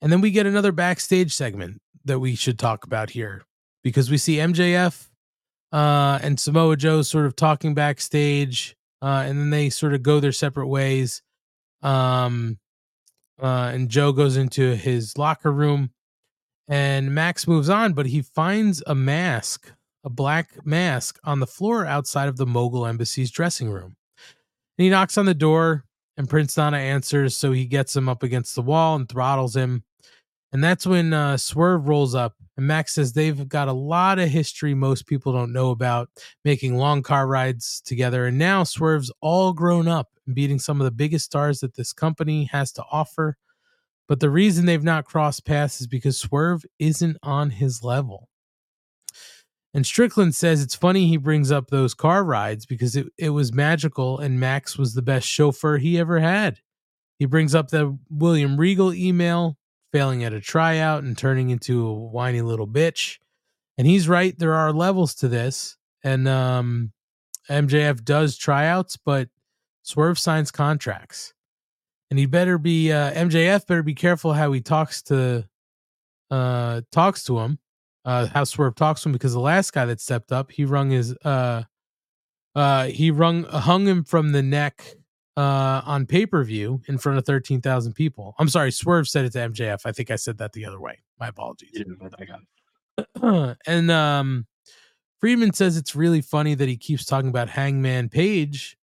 and 0.00 0.12
then 0.12 0.20
we 0.20 0.30
get 0.30 0.46
another 0.46 0.72
backstage 0.72 1.32
segment 1.34 1.80
that 2.04 2.18
we 2.18 2.34
should 2.34 2.58
talk 2.58 2.84
about 2.84 3.10
here 3.10 3.42
because 3.82 4.10
we 4.10 4.18
see 4.18 4.36
MJF 4.36 5.08
uh, 5.72 6.18
and 6.22 6.38
Samoa 6.38 6.76
Joe 6.76 7.02
sort 7.02 7.26
of 7.26 7.34
talking 7.34 7.74
backstage, 7.74 8.76
uh, 9.00 9.24
and 9.26 9.38
then 9.38 9.50
they 9.50 9.70
sort 9.70 9.94
of 9.94 10.02
go 10.02 10.20
their 10.20 10.32
separate 10.32 10.68
ways. 10.68 11.22
Um, 11.82 12.58
uh, 13.40 13.72
and 13.74 13.88
Joe 13.88 14.12
goes 14.12 14.36
into 14.36 14.76
his 14.76 15.16
locker 15.16 15.50
room, 15.50 15.90
and 16.68 17.14
Max 17.14 17.48
moves 17.48 17.68
on, 17.68 17.94
but 17.94 18.06
he 18.06 18.22
finds 18.22 18.82
a 18.86 18.94
mask, 18.94 19.72
a 20.04 20.10
black 20.10 20.64
mask, 20.64 21.18
on 21.24 21.40
the 21.40 21.46
floor 21.46 21.86
outside 21.86 22.28
of 22.28 22.36
the 22.36 22.46
Mogul 22.46 22.86
Embassy's 22.86 23.30
dressing 23.30 23.70
room. 23.70 23.96
And 24.78 24.84
he 24.84 24.90
knocks 24.90 25.18
on 25.18 25.26
the 25.26 25.34
door, 25.34 25.84
and 26.16 26.28
Prince 26.28 26.56
Nana 26.56 26.76
answers, 26.76 27.36
so 27.36 27.52
he 27.52 27.64
gets 27.64 27.96
him 27.96 28.08
up 28.08 28.22
against 28.22 28.54
the 28.54 28.62
wall 28.62 28.94
and 28.94 29.08
throttles 29.08 29.56
him. 29.56 29.84
And 30.52 30.62
that's 30.62 30.86
when 30.86 31.14
uh, 31.14 31.38
Swerve 31.38 31.88
rolls 31.88 32.14
up, 32.14 32.34
and 32.56 32.66
Max 32.66 32.94
says 32.94 33.12
they've 33.12 33.48
got 33.48 33.68
a 33.68 33.72
lot 33.72 34.18
of 34.18 34.28
history 34.28 34.74
most 34.74 35.06
people 35.06 35.32
don't 35.32 35.52
know 35.52 35.70
about, 35.70 36.10
making 36.44 36.76
long 36.76 37.02
car 37.02 37.26
rides 37.26 37.80
together. 37.84 38.26
And 38.26 38.36
now 38.36 38.62
Swerve's 38.62 39.10
all 39.22 39.54
grown 39.54 39.88
up 39.88 40.10
and 40.26 40.34
beating 40.34 40.58
some 40.58 40.80
of 40.80 40.84
the 40.84 40.90
biggest 40.90 41.24
stars 41.24 41.60
that 41.60 41.74
this 41.74 41.94
company 41.94 42.44
has 42.52 42.70
to 42.72 42.84
offer. 42.92 43.38
But 44.08 44.20
the 44.20 44.28
reason 44.28 44.66
they've 44.66 44.82
not 44.82 45.06
crossed 45.06 45.46
paths 45.46 45.80
is 45.80 45.86
because 45.86 46.18
Swerve 46.18 46.64
isn't 46.78 47.16
on 47.22 47.50
his 47.50 47.82
level. 47.82 48.28
And 49.74 49.86
Strickland 49.86 50.34
says 50.34 50.62
it's 50.62 50.74
funny 50.74 51.08
he 51.08 51.16
brings 51.16 51.50
up 51.50 51.68
those 51.68 51.94
car 51.94 52.24
rides 52.24 52.66
because 52.66 52.94
it, 52.94 53.06
it 53.16 53.30
was 53.30 53.54
magical 53.54 54.18
and 54.18 54.38
Max 54.38 54.76
was 54.76 54.92
the 54.92 55.00
best 55.00 55.26
chauffeur 55.26 55.78
he 55.78 55.98
ever 55.98 56.20
had. 56.20 56.58
He 57.18 57.24
brings 57.24 57.54
up 57.54 57.68
the 57.68 57.96
William 58.10 58.58
Regal 58.58 58.92
email, 58.92 59.56
failing 59.92 60.24
at 60.24 60.32
a 60.32 60.40
tryout 60.40 61.04
and 61.04 61.16
turning 61.16 61.50
into 61.50 61.86
a 61.86 61.94
whiny 61.94 62.40
little 62.40 62.66
bitch. 62.66 63.18
And 63.78 63.86
he's 63.86 64.08
right, 64.08 64.36
there 64.38 64.54
are 64.54 64.72
levels 64.72 65.14
to 65.16 65.28
this. 65.28 65.76
And 66.02 66.26
um, 66.26 66.92
MJF 67.48 68.04
does 68.04 68.36
tryouts, 68.36 68.96
but 68.96 69.28
Swerve 69.82 70.18
signs 70.18 70.50
contracts. 70.50 71.34
And 72.10 72.18
he 72.18 72.26
better 72.26 72.58
be 72.58 72.92
uh, 72.92 73.12
MJF 73.12 73.66
better 73.66 73.82
be 73.82 73.94
careful 73.94 74.32
how 74.32 74.52
he 74.52 74.60
talks 74.60 75.02
to 75.04 75.48
uh 76.30 76.80
talks 76.90 77.24
to 77.24 77.38
him 77.40 77.58
uh 78.06 78.26
how 78.26 78.44
Swerve 78.44 78.74
talks 78.74 79.02
to 79.02 79.08
him 79.08 79.12
because 79.12 79.34
the 79.34 79.40
last 79.40 79.72
guy 79.72 79.84
that 79.86 80.00
stepped 80.00 80.32
up, 80.32 80.50
he 80.50 80.64
rung 80.64 80.90
his 80.90 81.14
uh 81.24 81.62
uh 82.54 82.84
he 82.86 83.10
rung 83.10 83.44
hung 83.44 83.86
him 83.86 84.04
from 84.04 84.32
the 84.32 84.42
neck 84.42 84.94
uh 85.36 85.82
on 85.84 86.06
pay-per-view 86.06 86.82
in 86.88 86.98
front 86.98 87.18
of 87.18 87.24
13,000 87.24 87.94
people. 87.94 88.34
I'm 88.38 88.48
sorry, 88.48 88.70
Swerve 88.70 89.08
said 89.08 89.24
it 89.24 89.32
to 89.32 89.38
MJF. 89.38 89.80
I 89.84 89.92
think 89.92 90.10
I 90.10 90.16
said 90.16 90.38
that 90.38 90.52
the 90.52 90.66
other 90.66 90.80
way. 90.80 91.00
My 91.18 91.28
apologies. 91.28 91.70
I 92.18 92.24
got 92.24 93.56
and 93.66 93.90
um 93.90 94.46
Friedman 95.22 95.52
says 95.52 95.76
it's 95.76 95.94
really 95.94 96.20
funny 96.20 96.56
that 96.56 96.68
he 96.68 96.76
keeps 96.76 97.04
talking 97.04 97.28
about 97.28 97.48
Hangman 97.48 98.08
Page. 98.08 98.76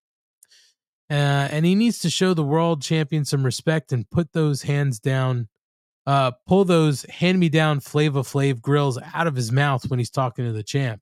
Uh, 1.10 1.50
and 1.52 1.66
he 1.66 1.76
needs 1.76 2.00
to 2.00 2.10
show 2.10 2.34
the 2.34 2.44
world 2.44 2.82
champion 2.82 3.26
some 3.26 3.44
respect 3.44 3.92
and 3.92 4.10
put 4.10 4.32
those 4.32 4.62
hands 4.62 5.02
down, 5.02 5.50
uh, 6.06 6.32
pull 6.48 6.64
those 6.64 7.04
hand 7.04 7.40
me 7.40 7.50
down 7.50 7.82
Flava 7.82 8.22
Flav 8.22 8.62
grills 8.62 8.98
out 9.14 9.28
of 9.28 9.36
his 9.36 9.52
mouth 9.52 9.90
when 9.90 10.00
he's 10.00 10.10
talking 10.10 10.46
to 10.46 10.54
the 10.54 10.64
champ. 10.64 11.02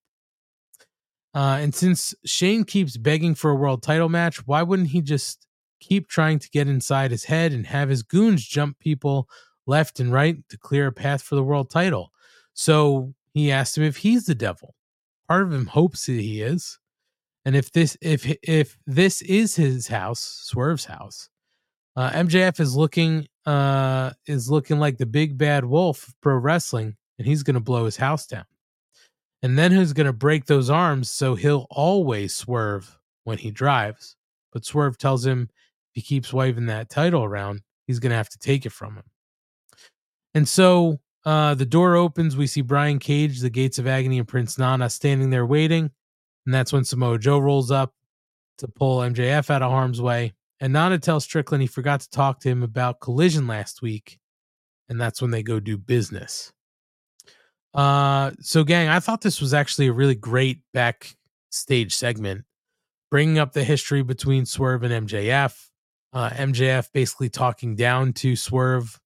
Uh, 1.33 1.57
and 1.59 1.75
since 1.75 2.15
Shane 2.25 2.63
keeps 2.63 2.97
begging 2.97 3.35
for 3.35 3.51
a 3.51 3.55
world 3.55 3.83
title 3.83 4.09
match, 4.09 4.45
why 4.47 4.63
wouldn't 4.63 4.89
he 4.89 5.01
just 5.01 5.45
keep 5.79 6.07
trying 6.07 6.39
to 6.39 6.49
get 6.49 6.67
inside 6.67 7.11
his 7.11 7.25
head 7.25 7.53
and 7.53 7.67
have 7.67 7.89
his 7.89 8.01
goons 8.01 8.45
jump 8.45 8.79
people 8.79 9.27
left 9.67 9.99
and 9.99 10.11
right 10.11 10.37
to 10.49 10.57
clear 10.57 10.87
a 10.87 10.91
path 10.91 11.21
for 11.21 11.35
the 11.35 11.43
world 11.43 11.69
title? 11.69 12.11
So 12.53 13.13
he 13.33 13.51
asked 13.51 13.77
him 13.77 13.83
if 13.83 13.97
he's 13.97 14.25
the 14.25 14.35
devil. 14.35 14.73
Part 15.27 15.43
of 15.43 15.53
him 15.53 15.67
hopes 15.67 16.05
that 16.07 16.13
he 16.13 16.41
is. 16.41 16.79
And 17.45 17.55
if 17.55 17.71
this 17.71 17.95
if 18.01 18.29
if 18.43 18.77
this 18.87 19.21
is 19.21 19.55
his 19.55 19.87
house, 19.87 20.19
Swerve's 20.43 20.85
house, 20.85 21.29
uh, 21.95 22.09
MJF 22.09 22.59
is 22.59 22.75
looking 22.75 23.27
uh 23.45 24.11
is 24.25 24.49
looking 24.49 24.79
like 24.79 24.97
the 24.97 25.05
big 25.05 25.37
bad 25.37 25.63
wolf 25.63 26.09
of 26.09 26.19
pro 26.19 26.35
wrestling, 26.35 26.97
and 27.17 27.27
he's 27.27 27.43
gonna 27.43 27.61
blow 27.61 27.85
his 27.85 27.95
house 27.95 28.27
down. 28.27 28.43
And 29.43 29.57
then 29.57 29.71
who's 29.71 29.93
gonna 29.93 30.13
break 30.13 30.45
those 30.45 30.69
arms 30.69 31.09
so 31.09 31.35
he'll 31.35 31.67
always 31.69 32.35
swerve 32.35 32.97
when 33.23 33.37
he 33.37 33.51
drives. 33.51 34.15
But 34.51 34.65
Swerve 34.65 34.97
tells 34.97 35.25
him 35.25 35.49
if 35.51 35.95
he 35.95 36.01
keeps 36.01 36.33
waving 36.33 36.65
that 36.67 36.89
title 36.89 37.23
around, 37.23 37.61
he's 37.85 37.99
gonna 37.99 38.15
have 38.15 38.29
to 38.29 38.39
take 38.39 38.65
it 38.65 38.71
from 38.71 38.95
him. 38.95 39.03
And 40.33 40.47
so 40.47 40.99
uh, 41.25 41.55
the 41.55 41.65
door 41.65 41.95
opens. 41.95 42.37
We 42.37 42.47
see 42.47 42.61
Brian 42.61 42.99
Cage, 42.99 43.41
the 43.41 43.49
Gates 43.49 43.79
of 43.79 43.87
Agony, 43.87 44.17
and 44.17 44.27
Prince 44.27 44.57
Nana 44.57 44.89
standing 44.89 45.29
there 45.29 45.45
waiting. 45.45 45.91
And 46.45 46.53
that's 46.53 46.71
when 46.71 46.85
Samoa 46.85 47.19
Joe 47.19 47.39
rolls 47.39 47.69
up 47.69 47.93
to 48.59 48.67
pull 48.67 48.99
MJF 48.99 49.49
out 49.49 49.61
of 49.61 49.69
harm's 49.69 50.01
way. 50.01 50.33
And 50.59 50.73
Nana 50.73 50.97
tells 50.97 51.25
Strickland 51.25 51.61
he 51.61 51.67
forgot 51.67 51.99
to 51.99 52.09
talk 52.09 52.39
to 52.39 52.49
him 52.49 52.63
about 52.63 53.01
collision 53.01 53.45
last 53.45 53.81
week. 53.81 54.19
And 54.89 54.99
that's 54.99 55.21
when 55.21 55.31
they 55.31 55.43
go 55.43 55.59
do 55.59 55.77
business. 55.77 56.53
Uh, 57.77 58.31
so, 58.41 58.63
gang, 58.63 58.89
I 58.89 58.99
thought 58.99 59.21
this 59.21 59.39
was 59.39 59.53
actually 59.53 59.85
a 59.85 59.93
really 59.93 60.15
great 60.15 60.61
backstage 60.73 61.95
segment, 61.95 62.43
bringing 63.11 63.37
up 63.37 63.53
the 63.53 63.63
history 63.63 64.01
between 64.01 64.47
Swerve 64.47 64.81
and 64.81 65.07
MJF. 65.07 65.55
Uh, 66.11 66.31
MJF 66.31 66.91
basically 66.91 67.29
talking 67.29 67.75
down 67.75 68.13
to 68.13 68.35
Swerve, 68.35 68.99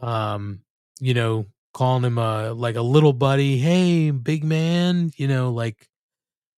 um, 0.00 0.60
you 0.98 1.12
know, 1.12 1.44
calling 1.74 2.04
him 2.04 2.16
a 2.16 2.54
like 2.54 2.76
a 2.76 2.82
little 2.82 3.12
buddy. 3.12 3.58
Hey, 3.58 4.10
big 4.10 4.44
man, 4.44 5.10
you 5.18 5.28
know, 5.28 5.52
like 5.52 5.86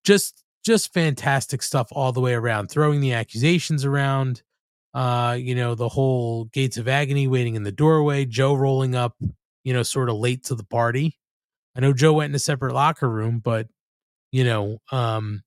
just 0.05 0.45
just 0.65 0.93
fantastic 0.95 1.63
stuff 1.63 1.89
all 1.91 2.13
the 2.13 2.21
way 2.21 2.35
around. 2.35 2.69
Throwing 2.69 3.01
the 3.01 3.15
accusations 3.15 3.85
around, 3.85 4.43
uh, 4.95 5.37
you 5.37 5.57
know, 5.57 5.75
the 5.75 5.89
whole 5.89 6.45
gates 6.45 6.77
of 6.77 6.87
agony 6.87 7.27
waiting 7.27 7.57
in 7.57 7.65
the 7.65 7.73
doorway. 7.73 8.27
Joe 8.27 8.55
rolling 8.55 8.95
up, 8.95 9.17
you 9.65 9.73
know, 9.73 9.83
sort 9.83 10.09
of 10.09 10.15
late 10.17 10.45
to 10.45 10.55
the 10.55 10.65
party. 10.65 11.19
I 11.79 11.81
know 11.81 11.93
Joe 11.93 12.15
went 12.15 12.33
in 12.33 12.35
a 12.35 12.41
separate 12.41 12.75
locker 12.75 13.09
room, 13.09 13.39
but 13.39 13.69
you 14.33 14.43
know, 14.43 14.79
um, 14.91 15.45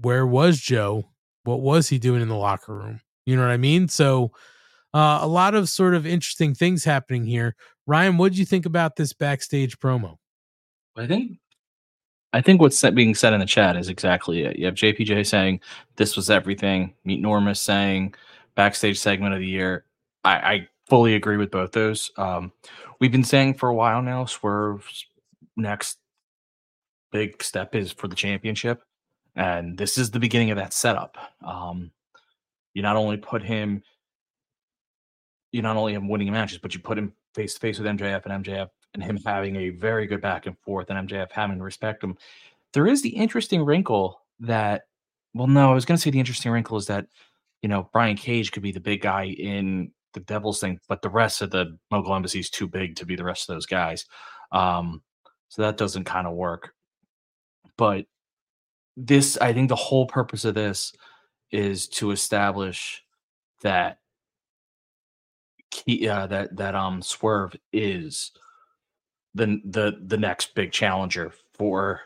where 0.00 0.26
was 0.26 0.58
Joe? 0.58 1.04
What 1.44 1.60
was 1.60 1.88
he 1.88 1.98
doing 1.98 2.20
in 2.20 2.28
the 2.28 2.36
locker 2.36 2.74
room? 2.74 3.00
You 3.26 3.36
know 3.36 3.42
what 3.42 3.52
I 3.52 3.58
mean? 3.58 3.86
So, 3.86 4.32
uh, 4.92 5.20
a 5.22 5.28
lot 5.28 5.54
of 5.54 5.68
sort 5.68 5.94
of 5.94 6.04
interesting 6.04 6.52
things 6.52 6.82
happening 6.82 7.24
here. 7.24 7.54
Ryan, 7.86 8.18
what 8.18 8.32
did 8.32 8.38
you 8.38 8.44
think 8.44 8.66
about 8.66 8.96
this 8.96 9.12
backstage 9.12 9.78
promo? 9.78 10.16
I 10.96 11.06
think 11.06 11.38
I 12.32 12.40
think 12.40 12.60
what's 12.60 12.82
being 12.90 13.14
said 13.14 13.32
in 13.32 13.38
the 13.38 13.46
chat 13.46 13.76
is 13.76 13.88
exactly 13.88 14.42
it. 14.42 14.58
You 14.58 14.66
have 14.66 14.74
JPJ 14.74 15.26
saying 15.26 15.60
this 15.94 16.16
was 16.16 16.28
everything. 16.28 16.94
Meet 17.04 17.22
Normus 17.22 17.58
saying 17.58 18.14
backstage 18.56 18.98
segment 18.98 19.32
of 19.34 19.40
the 19.40 19.46
year. 19.46 19.84
I, 20.24 20.32
I 20.32 20.68
fully 20.88 21.14
agree 21.14 21.36
with 21.36 21.52
both 21.52 21.70
those. 21.70 22.10
Um, 22.16 22.50
we've 22.98 23.12
been 23.12 23.22
saying 23.22 23.54
for 23.54 23.68
a 23.68 23.74
while 23.74 24.02
now, 24.02 24.24
Swerve's 24.24 25.06
next 25.56 25.98
big 27.10 27.42
step 27.42 27.74
is 27.74 27.92
for 27.92 28.08
the 28.08 28.14
championship, 28.14 28.82
and 29.36 29.76
this 29.76 29.98
is 29.98 30.10
the 30.10 30.20
beginning 30.20 30.50
of 30.50 30.56
that 30.58 30.72
setup. 30.72 31.16
Um, 31.44 31.90
you 32.74 32.82
not 32.82 32.96
only 32.96 33.16
put 33.16 33.42
him, 33.42 33.82
you 35.52 35.62
not 35.62 35.76
only 35.76 35.94
him 35.94 36.08
winning 36.08 36.32
matches, 36.32 36.58
but 36.58 36.74
you 36.74 36.80
put 36.80 36.98
him 36.98 37.12
face 37.34 37.54
to 37.54 37.60
face 37.60 37.78
with 37.78 37.86
MJF 37.86 38.26
and 38.26 38.44
MJF 38.44 38.68
and 38.94 39.02
him 39.02 39.18
having 39.24 39.56
a 39.56 39.70
very 39.70 40.06
good 40.06 40.20
back 40.20 40.46
and 40.46 40.58
forth, 40.60 40.90
and 40.90 41.08
MJF 41.08 41.30
having 41.32 41.58
to 41.58 41.64
respect 41.64 42.02
him. 42.02 42.16
There 42.72 42.86
is 42.86 43.02
the 43.02 43.10
interesting 43.10 43.64
wrinkle 43.64 44.20
that, 44.40 44.82
well, 45.34 45.46
no, 45.46 45.70
I 45.70 45.74
was 45.74 45.84
going 45.84 45.96
to 45.96 46.02
say 46.02 46.10
the 46.10 46.18
interesting 46.18 46.52
wrinkle 46.52 46.76
is 46.76 46.86
that 46.86 47.06
you 47.62 47.68
know, 47.68 47.88
Brian 47.92 48.16
Cage 48.16 48.52
could 48.52 48.62
be 48.62 48.72
the 48.72 48.80
big 48.80 49.00
guy 49.00 49.26
in 49.26 49.92
the 50.14 50.20
Devils 50.20 50.60
thing, 50.60 50.80
but 50.88 51.00
the 51.00 51.08
rest 51.08 51.40
of 51.40 51.50
the 51.50 51.78
Mogul 51.90 52.14
Embassy 52.14 52.40
is 52.40 52.50
too 52.50 52.68
big 52.68 52.96
to 52.96 53.06
be 53.06 53.16
the 53.16 53.24
rest 53.24 53.48
of 53.48 53.54
those 53.54 53.66
guys. 53.66 54.04
Um, 54.50 55.02
so 55.52 55.60
that 55.60 55.76
doesn't 55.76 56.04
kind 56.04 56.26
of 56.26 56.32
work. 56.32 56.72
But 57.76 58.06
this, 58.96 59.36
I 59.36 59.52
think 59.52 59.68
the 59.68 59.76
whole 59.76 60.06
purpose 60.06 60.46
of 60.46 60.54
this 60.54 60.94
is 61.50 61.88
to 61.88 62.10
establish 62.10 63.02
that 63.62 63.98
key, 65.70 66.08
uh, 66.08 66.26
that 66.28 66.56
that 66.56 66.74
um 66.74 67.02
Swerve 67.02 67.54
is 67.70 68.32
the 69.34 69.60
the 69.64 69.98
the 70.06 70.16
next 70.16 70.54
big 70.54 70.72
challenger 70.72 71.34
for 71.54 72.00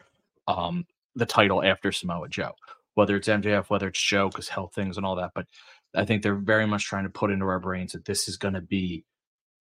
um 0.49 0.87
the 1.15 1.27
title 1.27 1.63
after 1.65 1.93
Samoa 1.93 2.29
Joe 2.29 2.53
whether 2.97 3.15
it's 3.17 3.29
MJF, 3.29 3.71
whether 3.71 3.89
it's 3.89 4.03
Joe, 4.03 4.29
because 4.29 4.49
health 4.49 4.75
things 4.75 4.97
and 4.97 5.07
all 5.07 5.17
that. 5.17 5.33
But 5.35 5.47
I 5.95 6.05
think 6.07 6.23
they're 6.23 6.35
very 6.35 6.67
much 6.67 6.87
trying 6.87 7.05
to 7.05 7.11
put 7.11 7.31
into 7.31 7.47
our 7.47 7.61
brains 7.61 7.93
that 7.93 8.07
this 8.07 8.27
is 8.27 8.39
going 8.39 8.55
to 8.55 8.63
be 8.63 9.05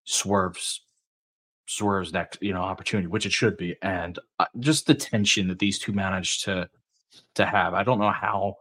Swerve's 0.06 0.85
Swerve's 1.65 2.13
next, 2.13 2.41
you 2.41 2.53
know, 2.53 2.61
opportunity, 2.61 3.07
which 3.07 3.25
it 3.25 3.31
should 3.31 3.57
be, 3.57 3.75
and 3.81 4.19
uh, 4.39 4.45
just 4.59 4.87
the 4.87 4.93
tension 4.93 5.47
that 5.47 5.59
these 5.59 5.79
two 5.79 5.93
managed 5.93 6.45
to 6.45 6.69
to 7.35 7.45
have. 7.45 7.73
I 7.73 7.83
don't 7.83 7.99
know 7.99 8.11
how 8.11 8.57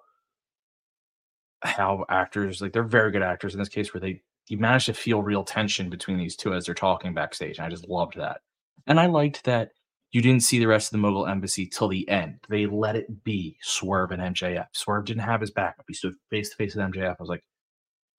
how 1.62 2.04
actors 2.08 2.60
like 2.60 2.72
they're 2.72 2.82
very 2.82 3.10
good 3.10 3.22
actors 3.22 3.54
in 3.54 3.58
this 3.58 3.68
case 3.68 3.92
where 3.94 4.00
they 4.00 4.22
you 4.48 4.58
managed 4.58 4.86
to 4.86 4.94
feel 4.94 5.22
real 5.22 5.44
tension 5.44 5.88
between 5.88 6.18
these 6.18 6.36
two 6.36 6.54
as 6.54 6.66
they're 6.66 6.74
talking 6.74 7.14
backstage. 7.14 7.58
And 7.58 7.66
I 7.66 7.70
just 7.70 7.88
loved 7.88 8.16
that, 8.16 8.40
and 8.86 8.98
I 9.00 9.06
liked 9.06 9.44
that 9.44 9.72
you 10.12 10.22
didn't 10.22 10.44
see 10.44 10.58
the 10.60 10.66
rest 10.66 10.88
of 10.88 10.92
the 10.92 10.98
Mogul 10.98 11.26
Embassy 11.26 11.66
till 11.66 11.88
the 11.88 12.08
end. 12.08 12.38
They 12.48 12.66
let 12.66 12.96
it 12.96 13.24
be 13.24 13.58
Swerve 13.62 14.12
and 14.12 14.22
MJF. 14.22 14.68
Swerve 14.72 15.06
didn't 15.06 15.22
have 15.24 15.40
his 15.40 15.50
backup. 15.50 15.86
He 15.88 15.94
stood 15.94 16.14
face 16.30 16.50
to 16.50 16.56
face 16.56 16.74
with 16.76 16.84
MJF. 16.92 17.10
I 17.10 17.16
was 17.18 17.28
like, 17.28 17.44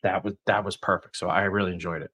that 0.03 0.23
was 0.23 0.35
that 0.45 0.63
was 0.63 0.77
perfect. 0.77 1.17
So 1.17 1.29
I 1.29 1.43
really 1.43 1.73
enjoyed 1.73 2.01
it. 2.03 2.11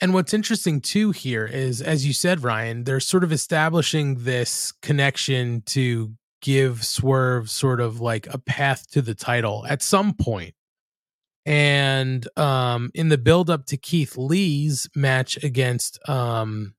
And 0.00 0.14
what's 0.14 0.32
interesting 0.32 0.80
too 0.80 1.10
here 1.10 1.46
is, 1.46 1.82
as 1.82 2.06
you 2.06 2.12
said, 2.12 2.42
Ryan, 2.42 2.84
they're 2.84 3.00
sort 3.00 3.24
of 3.24 3.32
establishing 3.32 4.24
this 4.24 4.72
connection 4.80 5.62
to 5.66 6.14
give 6.40 6.84
Swerve 6.84 7.50
sort 7.50 7.80
of 7.80 8.00
like 8.00 8.26
a 8.32 8.38
path 8.38 8.90
to 8.92 9.02
the 9.02 9.14
title 9.14 9.66
at 9.68 9.82
some 9.82 10.14
point. 10.14 10.54
And 11.44 12.26
um 12.38 12.90
in 12.94 13.08
the 13.08 13.18
build 13.18 13.50
up 13.50 13.66
to 13.66 13.76
Keith 13.76 14.16
Lee's 14.16 14.88
match 14.94 15.42
against 15.42 15.98
um 16.08 16.74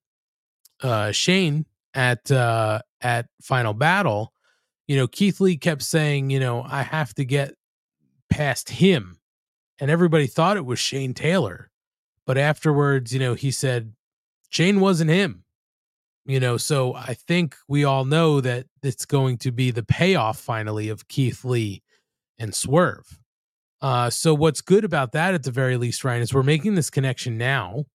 uh, 0.81 1.11
Shane 1.11 1.65
at 1.93 2.31
uh, 2.31 2.81
at 3.01 3.27
Final 3.41 3.73
Battle, 3.73 4.33
you 4.87 4.95
know, 4.95 5.07
Keith 5.07 5.39
Lee 5.39 5.57
kept 5.57 5.83
saying, 5.83 6.29
you 6.29 6.39
know, 6.39 6.63
I 6.63 6.83
have 6.83 7.13
to 7.15 7.25
get 7.25 7.55
past 8.29 8.69
him, 8.69 9.17
and 9.79 9.91
everybody 9.91 10.27
thought 10.27 10.57
it 10.57 10.65
was 10.65 10.79
Shane 10.79 11.13
Taylor, 11.13 11.70
but 12.25 12.37
afterwards, 12.37 13.13
you 13.13 13.19
know, 13.19 13.33
he 13.33 13.51
said 13.51 13.93
Shane 14.49 14.79
wasn't 14.79 15.09
him. 15.09 15.43
You 16.25 16.39
know, 16.39 16.57
so 16.57 16.93
I 16.93 17.15
think 17.15 17.55
we 17.67 17.83
all 17.83 18.05
know 18.05 18.41
that 18.41 18.67
it's 18.83 19.05
going 19.05 19.39
to 19.39 19.51
be 19.51 19.71
the 19.71 19.83
payoff 19.83 20.39
finally 20.39 20.89
of 20.89 21.07
Keith 21.07 21.43
Lee 21.43 21.81
and 22.37 22.53
Swerve. 22.53 23.19
Uh, 23.81 24.11
so 24.11 24.35
what's 24.35 24.61
good 24.61 24.85
about 24.85 25.13
that 25.13 25.33
at 25.33 25.43
the 25.43 25.51
very 25.51 25.77
least, 25.77 26.03
Ryan, 26.03 26.21
is 26.21 26.33
we're 26.33 26.43
making 26.43 26.75
this 26.75 26.91
connection 26.91 27.37
now 27.37 27.85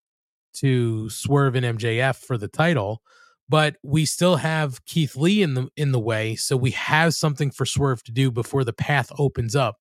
to 0.55 1.09
Swerve 1.09 1.55
and 1.55 1.78
MJF 1.78 2.16
for 2.16 2.36
the 2.36 2.48
title, 2.48 3.03
but 3.48 3.77
we 3.85 4.05
still 4.05 4.36
have 4.36 4.85
Keith 4.86 5.15
Lee 5.15 5.43
in 5.43 5.55
the 5.55 5.69
in 5.77 5.93
the 5.93 6.01
way, 6.01 6.35
so 6.35 6.57
we 6.57 6.73
have 6.73 7.15
something 7.15 7.53
for 7.53 7.65
Swerve 7.65 8.03
to 8.05 8.12
do 8.12 8.32
before 8.32 8.65
the 8.65 8.73
path 8.73 9.12
opens 9.19 9.55
up. 9.55 9.77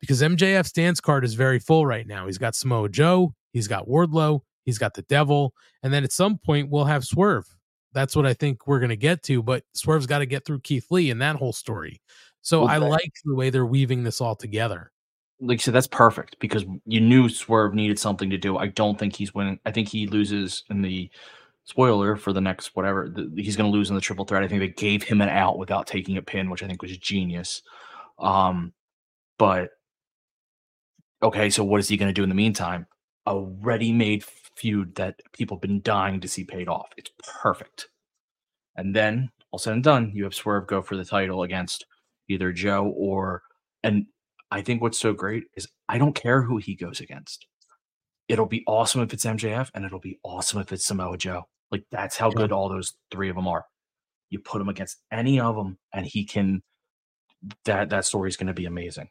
Because 0.00 0.22
MJF's 0.22 0.72
dance 0.72 1.00
card 1.00 1.24
is 1.24 1.34
very 1.34 1.58
full 1.58 1.86
right 1.86 2.06
now. 2.06 2.26
He's 2.26 2.38
got 2.38 2.56
Samoa 2.56 2.88
Joe, 2.88 3.34
he's 3.52 3.68
got 3.68 3.88
Wardlow, 3.88 4.40
he's 4.64 4.78
got 4.78 4.94
the 4.94 5.02
Devil, 5.02 5.54
and 5.82 5.92
then 5.92 6.04
at 6.04 6.12
some 6.12 6.38
point 6.38 6.70
we'll 6.70 6.84
have 6.84 7.04
Swerve. 7.04 7.46
That's 7.92 8.16
what 8.16 8.26
I 8.26 8.34
think 8.34 8.66
we're 8.66 8.80
going 8.80 8.88
to 8.90 8.96
get 8.96 9.22
to, 9.24 9.42
but 9.42 9.64
Swerve's 9.74 10.06
got 10.06 10.20
to 10.20 10.26
get 10.26 10.44
through 10.46 10.60
Keith 10.60 10.86
Lee 10.90 11.10
and 11.10 11.20
that 11.20 11.36
whole 11.36 11.52
story. 11.52 12.00
So 12.40 12.60
well, 12.60 12.68
I 12.68 12.78
like 12.78 13.12
the 13.24 13.34
way 13.34 13.50
they're 13.50 13.66
weaving 13.66 14.02
this 14.02 14.20
all 14.20 14.34
together 14.34 14.92
like 15.42 15.56
you 15.56 15.62
said, 15.62 15.74
that's 15.74 15.88
perfect 15.88 16.36
because 16.38 16.64
you 16.86 17.00
knew 17.00 17.28
Swerve 17.28 17.74
needed 17.74 17.98
something 17.98 18.30
to 18.30 18.38
do. 18.38 18.58
I 18.58 18.68
don't 18.68 18.98
think 18.98 19.16
he's 19.16 19.34
winning. 19.34 19.58
I 19.66 19.72
think 19.72 19.88
he 19.88 20.06
loses 20.06 20.62
in 20.70 20.82
the 20.82 21.10
spoiler 21.64 22.16
for 22.16 22.32
the 22.32 22.40
next 22.40 22.76
whatever. 22.76 23.08
The, 23.12 23.30
he's 23.42 23.56
going 23.56 23.70
to 23.70 23.76
lose 23.76 23.90
in 23.90 23.96
the 23.96 24.00
triple 24.00 24.24
threat. 24.24 24.44
I 24.44 24.48
think 24.48 24.60
they 24.60 24.68
gave 24.68 25.02
him 25.02 25.20
an 25.20 25.28
out 25.28 25.58
without 25.58 25.88
taking 25.88 26.16
a 26.16 26.22
pin, 26.22 26.48
which 26.48 26.62
I 26.62 26.68
think 26.68 26.80
was 26.80 26.96
genius. 26.96 27.62
Um, 28.20 28.72
but 29.36 29.70
okay, 31.22 31.50
so 31.50 31.64
what 31.64 31.80
is 31.80 31.88
he 31.88 31.96
going 31.96 32.08
to 32.08 32.14
do 32.14 32.22
in 32.22 32.28
the 32.28 32.36
meantime? 32.36 32.86
A 33.26 33.40
ready-made 33.40 34.24
feud 34.56 34.94
that 34.96 35.20
people 35.32 35.56
have 35.56 35.62
been 35.62 35.82
dying 35.82 36.20
to 36.20 36.28
see 36.28 36.44
paid 36.44 36.68
off. 36.68 36.88
It's 36.96 37.10
perfect. 37.42 37.88
And 38.76 38.94
then 38.96 39.30
all 39.50 39.58
said 39.58 39.74
and 39.74 39.84
done, 39.84 40.12
you 40.14 40.24
have 40.24 40.34
Swerve 40.34 40.66
go 40.66 40.82
for 40.82 40.96
the 40.96 41.04
title 41.04 41.42
against 41.42 41.86
either 42.28 42.52
Joe 42.52 42.92
or 42.96 43.42
and 43.82 44.06
I 44.50 44.62
think 44.62 44.82
what's 44.82 44.98
so 44.98 45.12
great 45.12 45.44
is 45.56 45.66
I 45.88 45.98
don't 45.98 46.14
care 46.14 46.42
who 46.42 46.58
he 46.58 46.74
goes 46.74 47.00
against. 47.00 47.46
It'll 48.28 48.46
be 48.46 48.62
awesome 48.66 49.02
if 49.02 49.12
it's 49.12 49.24
MJF, 49.24 49.70
and 49.74 49.84
it'll 49.84 49.98
be 49.98 50.18
awesome 50.22 50.60
if 50.60 50.72
it's 50.72 50.84
Samoa 50.84 51.16
Joe. 51.18 51.44
Like 51.70 51.84
that's 51.90 52.16
how 52.16 52.30
good 52.30 52.52
all 52.52 52.68
those 52.68 52.94
three 53.10 53.30
of 53.30 53.36
them 53.36 53.48
are. 53.48 53.64
You 54.30 54.38
put 54.40 54.60
him 54.60 54.68
against 54.68 54.98
any 55.10 55.40
of 55.40 55.56
them, 55.56 55.78
and 55.92 56.06
he 56.06 56.24
can. 56.24 56.62
That 57.64 57.90
that 57.90 58.04
story 58.04 58.28
is 58.28 58.36
going 58.36 58.46
to 58.46 58.54
be 58.54 58.66
amazing. 58.66 59.08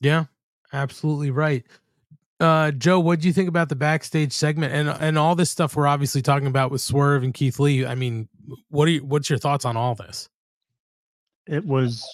Yeah, 0.00 0.24
absolutely 0.72 1.30
right. 1.30 1.64
Uh, 2.42 2.72
Joe, 2.72 2.98
what 2.98 3.20
do 3.20 3.28
you 3.28 3.32
think 3.32 3.48
about 3.48 3.68
the 3.68 3.76
backstage 3.76 4.32
segment 4.32 4.74
and 4.74 4.88
and 4.88 5.16
all 5.16 5.36
this 5.36 5.48
stuff 5.48 5.76
we're 5.76 5.86
obviously 5.86 6.22
talking 6.22 6.48
about 6.48 6.72
with 6.72 6.80
Swerve 6.80 7.22
and 7.22 7.32
Keith 7.32 7.60
Lee? 7.60 7.86
I 7.86 7.94
mean, 7.94 8.28
what 8.68 8.88
are 8.88 8.90
you, 8.90 9.04
what's 9.04 9.30
your 9.30 9.38
thoughts 9.38 9.64
on 9.64 9.76
all 9.76 9.94
this? 9.94 10.28
It 11.46 11.64
was 11.64 12.04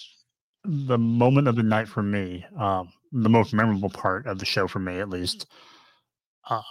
the 0.63 0.99
moment 0.99 1.47
of 1.47 1.55
the 1.55 1.63
night 1.63 1.87
for 1.87 2.03
me, 2.03 2.45
um, 2.59 2.93
the 3.11 3.27
most 3.27 3.55
memorable 3.55 3.89
part 3.89 4.27
of 4.27 4.37
the 4.37 4.45
show 4.45 4.67
for 4.67 4.77
me, 4.77 4.99
at 4.99 5.09
least. 5.09 5.47
Uh, 6.47 6.61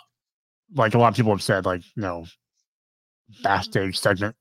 like 0.77 0.95
a 0.95 0.99
lot 0.99 1.09
of 1.09 1.17
people 1.17 1.33
have 1.33 1.43
said, 1.43 1.67
like 1.67 1.83
you 1.97 2.03
know, 2.03 2.27
backstage 3.43 3.99
segment 3.99 4.37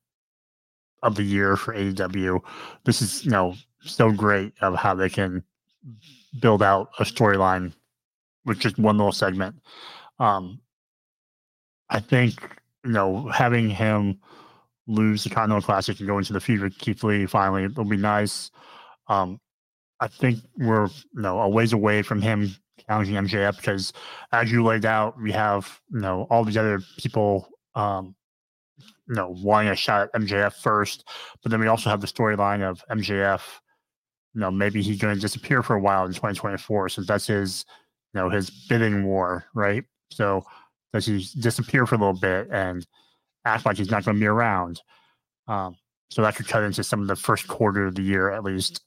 of 1.02 1.16
the 1.16 1.24
year 1.24 1.58
for 1.58 1.74
AEW. 1.74 2.40
This 2.84 3.02
is 3.02 3.26
you 3.26 3.32
know 3.32 3.56
so 3.82 4.12
great 4.12 4.54
of 4.62 4.76
how 4.76 4.94
they 4.94 5.10
can 5.10 5.44
build 6.40 6.62
out 6.62 6.92
a 7.00 7.04
storyline 7.04 7.74
with 8.48 8.60
just 8.60 8.80
one 8.80 8.98
little 8.98 9.12
segment. 9.12 9.58
Um, 10.18 10.62
I 11.90 12.00
think 12.00 12.34
you 12.84 12.92
know 12.92 13.28
having 13.28 13.70
him 13.70 14.20
lose 14.88 15.24
the 15.24 15.30
Continental 15.30 15.62
Classic 15.62 16.00
and 16.00 16.08
go 16.08 16.18
into 16.18 16.34
the 16.34 16.40
feud 16.40 16.62
with 16.62 16.78
Keith 16.78 17.04
Lee 17.04 17.26
finally 17.26 17.68
will 17.68 17.84
be 17.84 17.98
nice. 17.98 18.50
Um, 19.08 19.40
I 20.00 20.08
think 20.08 20.40
we're 20.58 20.88
you 20.88 21.22
know 21.22 21.40
a 21.40 21.50
ways 21.50 21.74
away 21.74 22.02
from 22.02 22.22
him 22.22 22.56
challenging 22.88 23.16
MJF 23.16 23.58
because, 23.58 23.94
as 24.32 24.52
you 24.52 24.64
laid 24.64 24.86
out, 24.86 25.22
we 25.22 25.32
have 25.34 25.80
you 25.94 26.00
know 26.00 26.26
all 26.30 26.44
these 26.44 26.58
other 26.58 26.82
people 26.98 27.48
um, 27.76 28.16
you 29.08 29.16
know 29.16 29.36
wanting 29.38 29.72
a 29.72 29.76
shot 29.76 30.10
at 30.14 30.22
MJF 30.22 30.54
first, 30.54 31.08
but 31.44 31.52
then 31.52 31.60
we 31.60 31.68
also 31.68 31.90
have 31.90 32.02
the 32.02 32.08
storyline 32.08 32.62
of 32.62 32.84
MJF. 32.90 33.42
You 34.34 34.42
know, 34.42 34.52
maybe 34.52 34.84
he's 34.84 35.00
going 35.00 35.16
to 35.16 35.20
disappear 35.20 35.64
for 35.64 35.76
a 35.76 35.80
while 35.80 36.06
in 36.06 36.12
2024 36.14 36.90
since 36.90 37.08
that's 37.08 37.26
his 37.26 37.66
you 38.14 38.22
know 38.22 38.30
his 38.30 38.50
bidding 38.50 39.04
war, 39.04 39.46
right? 39.54 39.84
So 40.12 40.44
does 40.94 41.06
he 41.06 41.28
disappear 41.40 41.86
for 41.86 41.96
a 41.96 41.98
little 41.98 42.14
bit 42.14 42.48
and 42.52 42.86
act 43.46 43.66
like 43.66 43.78
he's 43.78 43.92
not 43.92 44.06
going 44.06 44.16
to 44.16 44.22
be 44.22 44.28
around? 44.28 44.82
Um, 45.48 45.76
so 46.10 46.22
that 46.22 46.36
could 46.36 46.48
cut 46.48 46.64
into 46.64 46.84
some 46.84 47.02
of 47.02 47.08
the 47.08 47.16
first 47.16 47.48
quarter 47.48 47.88
of 47.88 47.96
the 47.96 48.02
year 48.02 48.32
at 48.32 48.44
least. 48.44 48.82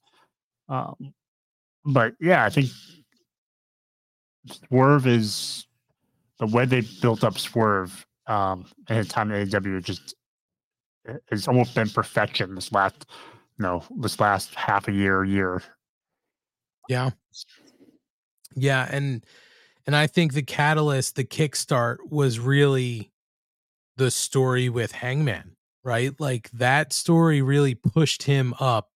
Um, 0.69 1.15
but 1.85 2.15
yeah, 2.21 2.45
I 2.45 2.51
think 2.51 2.71
Swerve 4.47 5.07
is 5.07 5.67
the 6.39 6.47
way 6.47 6.65
they 6.65 6.83
built 7.03 7.25
up 7.25 7.39
Swerve 7.39 8.07
um, 8.27 8.67
in 8.89 8.97
his 8.97 9.09
time 9.09 9.31
at 9.33 9.49
AEW 9.49 9.83
just 9.83 10.15
it's 11.31 11.49
almost 11.49 11.75
been 11.75 11.89
perfection 11.89 12.55
this 12.55 12.73
last 12.73 13.07
you 13.59 13.63
know 13.63 13.83
this 13.99 14.21
last 14.21 14.55
half 14.55 14.89
a 14.89 14.93
year 14.93 15.25
year. 15.25 15.63
Yeah, 16.89 17.11
yeah, 18.55 18.89
and 18.91 19.25
And 19.87 19.97
I 19.97 20.07
think 20.07 20.33
the 20.35 20.43
catalyst, 20.43 21.17
the 21.17 21.25
kickstart 21.25 21.97
was 22.09 22.39
really 22.39 23.11
the 23.97 24.11
story 24.11 24.69
with 24.69 24.93
Hangman, 24.93 25.57
right? 25.83 26.13
Like 26.21 26.51
that 26.53 26.93
story 26.93 27.43
really 27.43 27.75
pushed 27.75 28.23
him 28.23 28.55
up. 28.61 28.91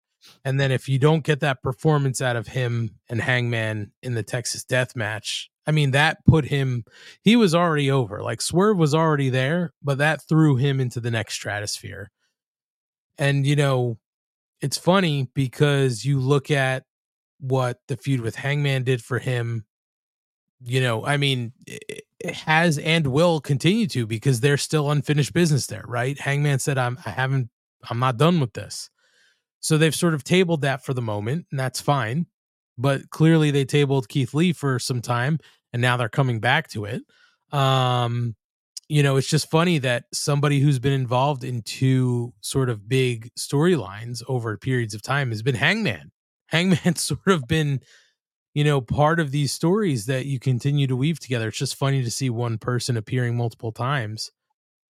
And 0.44 0.58
then 0.60 0.70
if 0.70 0.88
you 0.88 0.98
don't 0.98 1.24
get 1.24 1.40
that 1.40 1.62
performance 1.62 2.22
out 2.22 2.36
of 2.36 2.46
him 2.46 2.90
and 3.08 3.20
Hangman 3.20 3.92
in 4.02 4.14
the 4.14 4.22
Texas 4.22 4.64
death 4.64 4.94
match, 4.94 5.50
I 5.66 5.72
mean, 5.72 5.90
that 5.90 6.24
put 6.26 6.44
him, 6.46 6.84
he 7.22 7.36
was 7.36 7.54
already 7.54 7.90
over. 7.90 8.22
Like 8.22 8.40
Swerve 8.40 8.78
was 8.78 8.94
already 8.94 9.30
there, 9.30 9.72
but 9.82 9.98
that 9.98 10.22
threw 10.28 10.56
him 10.56 10.80
into 10.80 11.00
the 11.00 11.10
next 11.10 11.34
stratosphere. 11.34 12.10
And, 13.18 13.46
you 13.46 13.56
know, 13.56 13.98
it's 14.60 14.78
funny 14.78 15.28
because 15.34 16.04
you 16.04 16.20
look 16.20 16.50
at 16.50 16.84
what 17.44 17.78
the 17.88 17.96
feud 17.96 18.20
with 18.20 18.36
Hangman 18.36 18.84
did 18.84 19.02
for 19.02 19.18
him. 19.18 19.64
You 20.66 20.80
know, 20.80 21.04
I 21.04 21.18
mean, 21.18 21.52
it 21.66 22.34
has 22.34 22.78
and 22.78 23.06
will 23.08 23.40
continue 23.40 23.86
to 23.88 24.06
because 24.06 24.40
there's 24.40 24.62
still 24.62 24.90
unfinished 24.90 25.34
business 25.34 25.66
there, 25.66 25.84
right? 25.86 26.18
Hangman 26.18 26.58
said, 26.58 26.78
"I'm, 26.78 26.98
I 27.04 27.10
haven't, 27.10 27.50
I'm 27.88 27.98
not 27.98 28.16
done 28.16 28.40
with 28.40 28.54
this." 28.54 28.88
So 29.60 29.76
they've 29.76 29.94
sort 29.94 30.14
of 30.14 30.24
tabled 30.24 30.62
that 30.62 30.84
for 30.84 30.94
the 30.94 31.02
moment, 31.02 31.46
and 31.50 31.60
that's 31.60 31.80
fine. 31.80 32.26
But 32.78 33.10
clearly, 33.10 33.50
they 33.50 33.64
tabled 33.64 34.08
Keith 34.08 34.32
Lee 34.34 34.52
for 34.52 34.78
some 34.78 35.02
time, 35.02 35.38
and 35.72 35.82
now 35.82 35.96
they're 35.96 36.08
coming 36.08 36.40
back 36.40 36.68
to 36.70 36.86
it. 36.86 37.02
Um, 37.52 38.34
you 38.88 39.02
know, 39.02 39.16
it's 39.16 39.28
just 39.28 39.50
funny 39.50 39.78
that 39.78 40.04
somebody 40.12 40.60
who's 40.60 40.78
been 40.78 40.92
involved 40.92 41.44
in 41.44 41.62
two 41.62 42.32
sort 42.40 42.68
of 42.68 42.88
big 42.88 43.30
storylines 43.38 44.22
over 44.28 44.56
periods 44.56 44.94
of 44.94 45.02
time 45.02 45.30
has 45.30 45.42
been 45.42 45.54
Hangman. 45.54 46.10
Hangman's 46.54 47.02
sort 47.04 47.26
of 47.26 47.48
been, 47.48 47.80
you 48.54 48.64
know, 48.64 48.80
part 48.80 49.18
of 49.18 49.32
these 49.32 49.52
stories 49.52 50.06
that 50.06 50.26
you 50.26 50.38
continue 50.38 50.86
to 50.86 50.96
weave 50.96 51.18
together. 51.18 51.48
It's 51.48 51.58
just 51.58 51.74
funny 51.74 52.04
to 52.04 52.10
see 52.10 52.30
one 52.30 52.58
person 52.58 52.96
appearing 52.96 53.36
multiple 53.36 53.72
times 53.72 54.30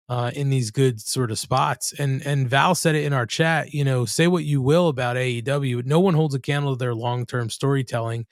uh, 0.08 0.30
in 0.34 0.50
these 0.50 0.70
good 0.70 1.00
sort 1.00 1.30
of 1.30 1.38
spots. 1.38 1.94
And 1.98 2.24
and 2.26 2.48
Val 2.48 2.74
said 2.74 2.94
it 2.94 3.04
in 3.04 3.12
our 3.12 3.26
chat. 3.26 3.72
You 3.72 3.84
know, 3.84 4.04
say 4.04 4.26
what 4.26 4.44
you 4.44 4.60
will 4.60 4.88
about 4.88 5.16
AEW, 5.16 5.86
no 5.86 6.00
one 6.00 6.14
holds 6.14 6.34
a 6.34 6.40
candle 6.40 6.74
to 6.74 6.78
their 6.78 6.94
long 6.94 7.24
term 7.24 7.48
storytelling. 7.48 8.26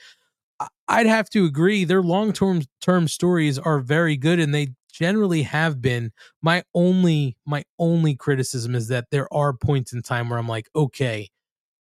I'd 0.86 1.06
have 1.06 1.30
to 1.30 1.44
agree. 1.44 1.84
Their 1.84 2.02
long 2.02 2.32
term 2.32 2.62
term 2.80 3.08
stories 3.08 3.58
are 3.58 3.80
very 3.80 4.16
good, 4.16 4.38
and 4.38 4.54
they 4.54 4.68
generally 4.92 5.42
have 5.42 5.80
been. 5.80 6.12
My 6.42 6.64
only 6.74 7.36
my 7.46 7.64
only 7.78 8.14
criticism 8.14 8.74
is 8.74 8.88
that 8.88 9.06
there 9.10 9.32
are 9.32 9.54
points 9.54 9.92
in 9.92 10.02
time 10.02 10.28
where 10.28 10.38
I'm 10.38 10.48
like, 10.48 10.68
okay, 10.76 11.30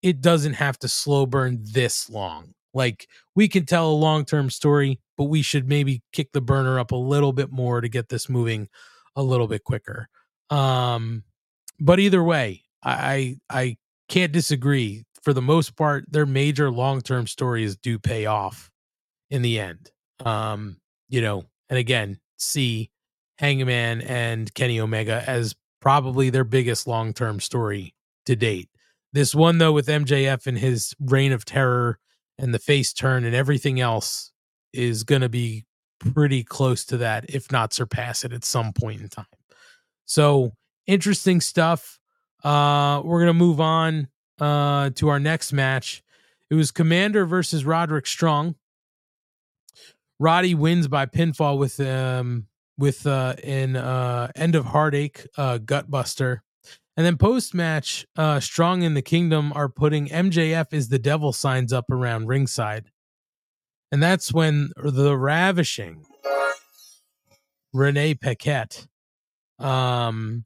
it 0.02 0.22
doesn't 0.22 0.54
have 0.54 0.80
to 0.80 0.88
slow 0.88 1.26
burn 1.26 1.60
this 1.62 2.10
long. 2.10 2.54
Like 2.74 3.08
we 3.36 3.48
can 3.48 3.66
tell 3.66 3.90
a 3.90 3.94
long 3.94 4.26
term 4.26 4.50
story, 4.50 5.00
but 5.18 5.26
we 5.26 5.42
should 5.42 5.68
maybe 5.68 6.02
kick 6.14 6.32
the 6.34 6.42
burner 6.42 6.80
up 6.80 6.92
a 6.92 6.96
little 6.96 7.34
bit 7.34 7.52
more 7.52 7.82
to 7.82 7.90
get 7.90 8.10
this 8.10 8.30
moving 8.30 8.70
a 9.16 9.24
little 9.24 9.48
bit 9.48 9.64
quicker. 9.64 10.08
Um, 10.50 11.24
but 11.80 12.00
either 12.00 12.24
way, 12.24 12.64
I 12.84 13.38
I 13.50 13.78
can't 14.08 14.32
disagree. 14.32 15.06
For 15.22 15.34
the 15.34 15.42
most 15.42 15.76
part, 15.76 16.06
their 16.10 16.26
major 16.26 16.72
long 16.72 17.02
term 17.02 17.28
stories 17.28 17.76
do 17.76 18.00
pay 18.00 18.26
off 18.26 18.72
in 19.30 19.42
the 19.42 19.60
end. 19.60 19.92
Um, 20.26 20.78
you 21.10 21.22
know, 21.22 21.46
and 21.70 21.78
again, 21.78 22.20
see 22.38 22.90
Hangman 23.38 24.02
and 24.02 24.54
Kenny 24.54 24.80
Omega 24.80 25.24
as 25.28 25.56
probably 25.82 26.30
their 26.30 26.44
biggest 26.44 26.88
long 26.88 27.14
term 27.14 27.40
story 27.40 27.96
to 28.26 28.36
date. 28.36 28.70
This 29.14 29.34
one, 29.34 29.58
though, 29.58 29.72
with 29.72 29.88
MJF 29.88 30.46
and 30.46 30.58
his 30.58 30.94
reign 31.00 31.32
of 31.32 31.46
terror 31.46 32.00
and 32.38 32.54
the 32.54 32.60
face 32.60 32.94
turn 32.94 33.26
and 33.26 33.36
everything 33.36 33.80
else 33.80 34.32
is 34.72 35.04
going 35.04 35.22
to 35.22 35.30
be 35.30 35.66
pretty 36.00 36.44
close 36.44 36.86
to 36.86 36.98
that, 36.98 37.26
if 37.30 37.52
not 37.52 37.74
surpass 37.74 38.24
it 38.24 38.32
at 38.32 38.46
some 38.46 38.72
point 38.72 39.02
in 39.02 39.10
time. 39.10 39.26
So 40.06 40.54
interesting 40.88 41.42
stuff. 41.42 42.00
Uh, 42.44 43.02
we're 43.04 43.20
going 43.20 43.28
to 43.28 43.34
move 43.34 43.60
on 43.60 44.08
uh, 44.40 44.92
to 44.96 45.10
our 45.10 45.20
next 45.20 45.54
match. 45.54 46.04
It 46.50 46.56
was 46.56 46.72
Komander 46.72 47.28
versus 47.28 47.66
Roderick 47.66 48.08
Strong. 48.08 48.56
Roddy 50.20 50.54
wins 50.54 50.88
by 50.88 51.06
pinfall 51.06 51.58
with 51.58 51.80
um 51.80 52.48
with 52.78 53.08
uh 53.08 53.36
an 53.44 53.78
uh 53.78 54.30
end 54.36 54.56
of 54.56 54.66
heartache 54.66 55.26
uh 55.38 55.60
gutbuster. 55.60 56.40
And 57.00 57.06
then 57.06 57.16
post 57.16 57.54
match, 57.54 58.06
uh 58.18 58.42
Strong 58.42 58.82
in 58.82 58.94
the 58.94 59.02
Kingdom 59.02 59.54
are 59.54 59.70
putting 59.70 60.10
MJF 60.10 60.74
is 60.74 60.90
the 60.90 61.00
devil 61.00 61.32
signs 61.32 61.72
up 61.72 61.90
around 61.90 62.28
ringside. 62.28 62.92
And 63.90 64.04
that's 64.04 64.34
when 64.34 64.72
the 64.76 65.18
ravishing 65.18 66.04
Renee 67.72 68.16
Paquette 68.16 68.86
um 69.60 70.44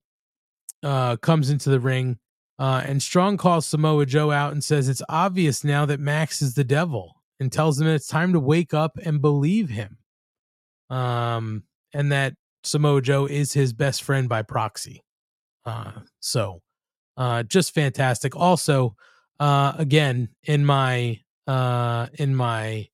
uh 0.84 1.16
comes 1.16 1.50
into 1.50 1.72
the 1.72 1.80
ring. 1.80 2.20
Uh, 2.60 2.84
and 2.86 3.02
Strong 3.02 3.38
calls 3.38 3.66
Samoa 3.66 4.06
Joe 4.06 4.30
out 4.30 4.54
and 4.54 4.64
says 4.64 4.88
it's 4.88 5.02
obvious 5.10 5.64
now 5.64 5.88
that 5.88 6.00
Max 6.00 6.40
is 6.44 6.54
the 6.54 6.64
devil 6.64 7.16
and 7.40 7.52
tells 7.52 7.82
him 7.82 7.88
it's 7.88 8.06
time 8.06 8.32
to 8.32 8.40
wake 8.40 8.76
up 8.76 9.00
and 9.04 9.20
believe 9.20 9.70
him. 9.70 9.98
Um, 10.92 11.64
and 11.96 12.12
that 12.12 12.36
Samoa 12.64 13.02
Joe 13.02 13.26
is 13.26 13.54
his 13.54 13.74
best 13.74 14.04
friend 14.04 14.30
by 14.30 14.44
proxy. 14.44 15.02
Uh, 15.66 15.92
so, 16.20 16.62
uh, 17.18 17.44
just 17.44 17.74
fantastic. 17.74 18.36
Also, 18.36 18.96
uh, 19.40 19.74
again, 19.78 20.30
in 20.44 20.66
my, 20.66 21.20
uh, 21.48 22.08
in 22.14 22.36
my 22.36 22.88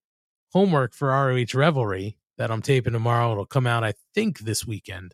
homework 0.51 0.93
for 0.93 1.09
ROH 1.09 1.53
Revelry 1.53 2.17
that 2.37 2.51
I'm 2.51 2.61
taping 2.61 2.93
tomorrow, 2.93 3.31
it'll 3.31 3.45
come 3.45 3.67
out, 3.67 3.83
I 3.83 3.93
think, 4.13 4.39
this 4.39 4.65
weekend. 4.65 5.13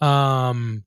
Um, 0.00 0.84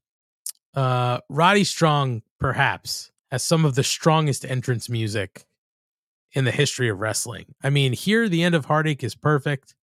uh, 0.75 1.19
Roddy 1.29 1.63
Strong, 1.63 2.23
perhaps, 2.39 3.11
has 3.31 3.43
some 3.43 3.65
of 3.65 3.75
the 3.75 3.83
strongest 3.83 4.45
entrance 4.45 4.89
music 4.89 5.45
in 6.33 6.45
the 6.45 6.51
history 6.51 6.89
of 6.89 6.99
wrestling. 6.99 7.53
I 7.63 7.69
mean, 7.69 7.93
here 7.93 8.27
the 8.27 8.43
end 8.43 8.55
of 8.55 8.65
Heartache 8.65 9.03
is 9.03 9.15
perfect. 9.15 9.75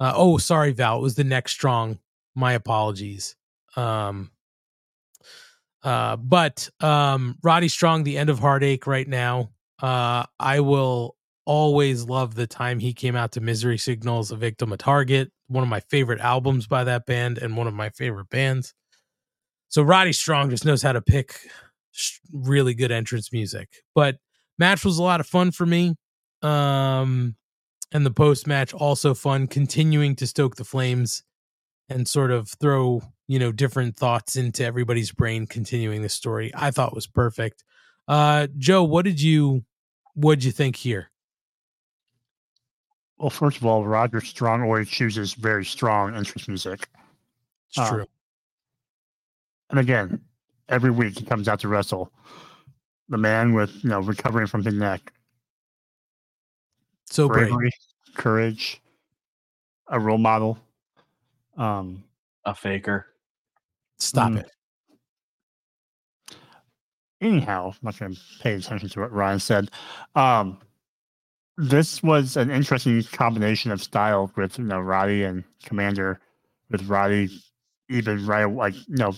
Uh, 0.00 0.12
oh, 0.14 0.38
sorry, 0.38 0.72
Val. 0.72 0.98
It 0.98 1.02
was 1.02 1.16
the 1.16 1.24
next 1.24 1.52
strong. 1.52 1.98
My 2.34 2.52
apologies. 2.52 3.34
Um, 3.76 4.30
uh, 5.82 6.16
but 6.16 6.68
um, 6.80 7.36
Roddy 7.42 7.68
Strong, 7.68 8.04
the 8.04 8.18
end 8.18 8.30
of 8.30 8.38
Heartache 8.38 8.86
right 8.86 9.08
now. 9.08 9.50
Uh, 9.80 10.24
I 10.40 10.60
will 10.60 11.16
always 11.44 12.04
love 12.04 12.34
the 12.34 12.46
time 12.46 12.78
he 12.78 12.92
came 12.92 13.16
out 13.16 13.32
to 13.32 13.40
Misery 13.40 13.78
Signals, 13.78 14.30
a 14.30 14.36
victim, 14.36 14.72
a 14.72 14.76
target. 14.76 15.30
One 15.46 15.62
of 15.62 15.68
my 15.68 15.80
favorite 15.80 16.20
albums 16.20 16.66
by 16.66 16.84
that 16.84 17.06
band 17.06 17.38
and 17.38 17.56
one 17.56 17.66
of 17.66 17.74
my 17.74 17.90
favorite 17.90 18.28
bands. 18.28 18.74
So 19.68 19.82
Roddy 19.82 20.12
Strong 20.12 20.50
just 20.50 20.64
knows 20.64 20.82
how 20.82 20.92
to 20.92 21.00
pick 21.00 21.40
really 22.32 22.74
good 22.74 22.90
entrance 22.92 23.32
music. 23.32 23.68
But 23.94 24.16
match 24.58 24.84
was 24.84 24.98
a 24.98 25.02
lot 25.02 25.20
of 25.20 25.26
fun 25.26 25.50
for 25.50 25.64
me. 25.64 25.94
Um, 26.42 27.36
and 27.92 28.04
the 28.04 28.10
post 28.10 28.46
match 28.46 28.74
also 28.74 29.14
fun, 29.14 29.46
continuing 29.46 30.16
to 30.16 30.26
stoke 30.26 30.56
the 30.56 30.64
flames 30.64 31.22
and 31.88 32.06
sort 32.06 32.30
of 32.30 32.50
throw 32.60 33.02
you 33.28 33.38
know 33.38 33.52
different 33.52 33.96
thoughts 33.96 34.36
into 34.36 34.64
everybody's 34.64 35.12
brain, 35.12 35.46
continuing 35.46 36.02
the 36.02 36.08
story. 36.08 36.50
I 36.54 36.70
thought 36.70 36.94
was 36.94 37.06
perfect. 37.06 37.62
Uh, 38.08 38.48
Joe, 38.56 38.82
what 38.82 39.04
did 39.04 39.20
you 39.20 39.64
what 40.14 40.36
did 40.36 40.44
you 40.44 40.52
think 40.52 40.74
here? 40.74 41.10
Well, 43.18 43.30
first 43.30 43.58
of 43.58 43.66
all, 43.66 43.84
Roger 43.84 44.20
Strong 44.20 44.62
always 44.62 44.88
chooses 44.88 45.34
very 45.34 45.64
strong 45.64 46.14
entrance 46.14 46.48
music. 46.48 46.88
It's 47.68 47.78
uh, 47.78 47.90
true. 47.90 48.06
And 49.70 49.78
again, 49.78 50.20
every 50.68 50.90
week 50.90 51.18
he 51.18 51.24
comes 51.24 51.48
out 51.48 51.60
to 51.60 51.68
wrestle 51.68 52.10
the 53.08 53.18
man 53.18 53.54
with 53.54 53.72
you 53.82 53.90
know 53.90 54.00
recovering 54.00 54.46
from 54.46 54.64
his 54.64 54.74
neck. 54.74 55.12
So 57.06 57.28
bravery, 57.28 57.50
great. 57.50 57.72
courage, 58.16 58.80
a 59.88 59.98
role 59.98 60.18
model, 60.18 60.58
um, 61.56 62.04
a 62.44 62.54
faker. 62.54 63.06
Stop 63.98 64.32
mm. 64.32 64.40
it. 64.40 64.50
Anyhow, 67.20 67.72
I'm 67.72 67.78
not 67.82 67.98
going 67.98 68.14
to 68.14 68.20
pay 68.40 68.54
attention 68.54 68.88
to 68.90 69.00
what 69.00 69.12
Ryan 69.12 69.40
said. 69.40 69.70
Um, 70.14 70.58
this 71.56 72.00
was 72.02 72.36
an 72.36 72.50
interesting 72.50 73.02
combination 73.02 73.72
of 73.72 73.82
style 73.82 74.30
with 74.36 74.58
you 74.58 74.64
know 74.64 74.78
Roddy 74.78 75.24
and 75.24 75.42
Komander, 75.64 76.18
with 76.70 76.86
Roddy 76.88 77.28
even 77.88 78.24
right 78.26 78.44
like 78.44 78.74
you 78.74 78.96
know 78.96 79.14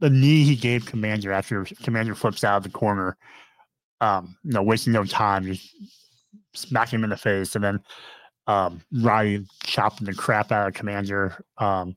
the 0.00 0.10
knee 0.10 0.42
he 0.42 0.56
gave 0.56 0.84
Komander 0.84 1.32
after 1.32 1.64
Komander 1.64 2.16
flips 2.16 2.42
out 2.42 2.58
of 2.58 2.62
the 2.64 2.68
corner, 2.68 3.16
um, 4.00 4.36
you 4.42 4.52
know, 4.52 4.62
wasting 4.62 4.92
no 4.92 5.04
time, 5.04 5.44
just 5.44 5.74
smack 6.52 6.92
him 6.92 7.04
in 7.04 7.10
the 7.10 7.16
face, 7.16 7.54
and 7.54 7.64
then 7.64 7.80
um, 8.48 8.82
Roddy 8.92 9.46
chopping 9.62 10.06
the 10.06 10.14
crap 10.14 10.50
out 10.50 10.68
of 10.68 10.74
Komander. 10.74 11.40
Um, 11.58 11.96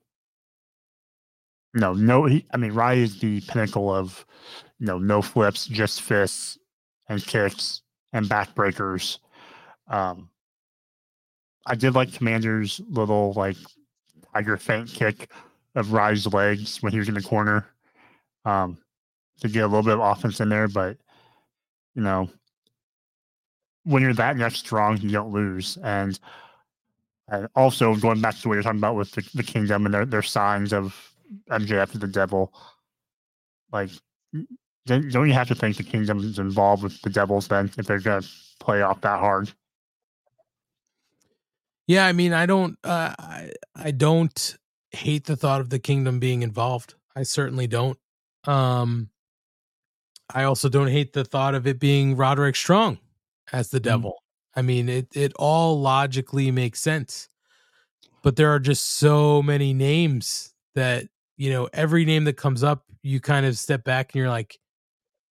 no, 1.74 1.94
no, 1.94 2.26
he, 2.26 2.46
I 2.54 2.58
mean, 2.58 2.74
Roddy 2.74 3.04
is 3.04 3.20
the 3.20 3.42
pinnacle 3.42 3.94
of, 3.94 4.26
you 4.80 4.88
know, 4.88 4.98
no 4.98 5.22
flips, 5.22 5.66
just 5.68 6.02
fists 6.02 6.58
and 7.08 7.24
kicks 7.24 7.82
and 8.14 8.26
backbreakers. 8.26 9.20
Um, 9.88 10.30
I 11.66 11.76
did 11.76 11.96
like 11.96 12.14
Komander's 12.14 12.82
little 12.90 13.34
like 13.34 13.58
tiger 14.34 14.58
feint 14.58 14.90
kick 14.90 15.32
of 15.76 15.92
Ry's 15.92 16.26
legs 16.28 16.82
when 16.82 16.92
he 16.92 17.00
was 17.00 17.10
in 17.10 17.14
the 17.14 17.22
corner 17.22 17.68
um, 18.46 18.78
to 19.42 19.50
get 19.50 19.64
a 19.64 19.68
little 19.68 19.84
bit 19.84 19.94
of 19.94 20.00
offense 20.00 20.40
in 20.40 20.50
there. 20.50 20.68
But 20.68 20.98
you 21.94 22.02
know, 22.02 22.30
when 23.84 24.02
you're 24.02 24.14
that 24.14 24.38
neck 24.38 24.54
strong, 24.54 24.98
you 25.02 25.10
don't 25.10 25.34
lose. 25.34 25.78
And 25.84 26.20
and 27.30 27.48
also 27.56 27.96
going 27.96 28.22
back 28.22 28.38
to 28.38 28.48
what 28.48 28.54
you're 28.54 28.64
talking 28.64 28.80
about 28.80 28.96
with 28.96 29.12
the, 29.12 29.30
the 29.34 29.44
kingdom 29.44 29.86
and 29.86 29.94
their, 29.94 30.06
their 30.06 30.22
signs 30.22 30.72
of 30.72 31.14
MJF 31.50 31.94
as 31.94 32.00
the 32.00 32.08
devil, 32.08 32.54
like 33.72 33.90
don't 34.86 35.12
don't 35.12 35.28
you 35.28 35.34
have 35.34 35.48
to 35.50 35.56
think 35.56 35.78
the 35.78 35.84
kingdom 35.84 36.20
is 36.20 36.40
involved 36.40 36.84
with 36.84 37.02
the 37.02 37.10
devils 37.10 37.48
then 37.48 37.72
if 37.78 37.86
they're 37.86 38.00
gonna 38.00 38.26
play 38.60 38.82
off 38.82 39.02
that 39.02 39.20
hard? 39.20 39.52
Yeah, 41.88 42.06
I 42.06 42.12
mean, 42.12 42.34
I 42.34 42.46
don't, 42.46 42.78
uh, 42.84 43.16
I, 43.18 43.52
I 43.74 43.92
don't 43.92 44.58
hate 44.92 45.26
the 45.26 45.38
thought 45.38 45.62
of 45.62 45.70
the 45.70 45.80
kingdom 45.80 46.20
being 46.20 46.42
involved. 46.42 46.96
I 47.16 47.24
certainly 47.24 47.66
don't. 47.66 47.98
Um, 48.44 49.10
I 50.34 50.44
also 50.44 50.68
don't 50.68 50.90
hate 50.90 51.14
the 51.14 51.24
thought 51.24 51.56
of 51.56 51.66
it 51.66 51.80
being 51.80 52.18
Roderick 52.18 52.58
Strong 52.58 53.00
as 53.54 53.70
the 53.70 53.80
devil. 53.80 54.22
I 54.56 54.62
mean, 54.62 54.90
it 54.90 55.08
it 55.16 55.34
all 55.38 55.80
logically 55.80 56.52
makes 56.52 56.82
sense. 56.82 57.30
But 58.22 58.36
there 58.36 58.50
are 58.54 58.60
just 58.60 58.84
so 58.84 59.42
many 59.42 59.74
names 59.74 60.54
that, 60.76 61.08
you 61.38 61.52
know, 61.52 61.70
every 61.72 62.04
name 62.04 62.26
that 62.26 62.34
comes 62.34 62.64
up, 62.64 62.84
you 63.04 63.22
kind 63.22 63.46
of 63.46 63.58
step 63.58 63.84
back 63.84 64.14
and 64.14 64.20
you're 64.20 64.30
like, 64.30 64.60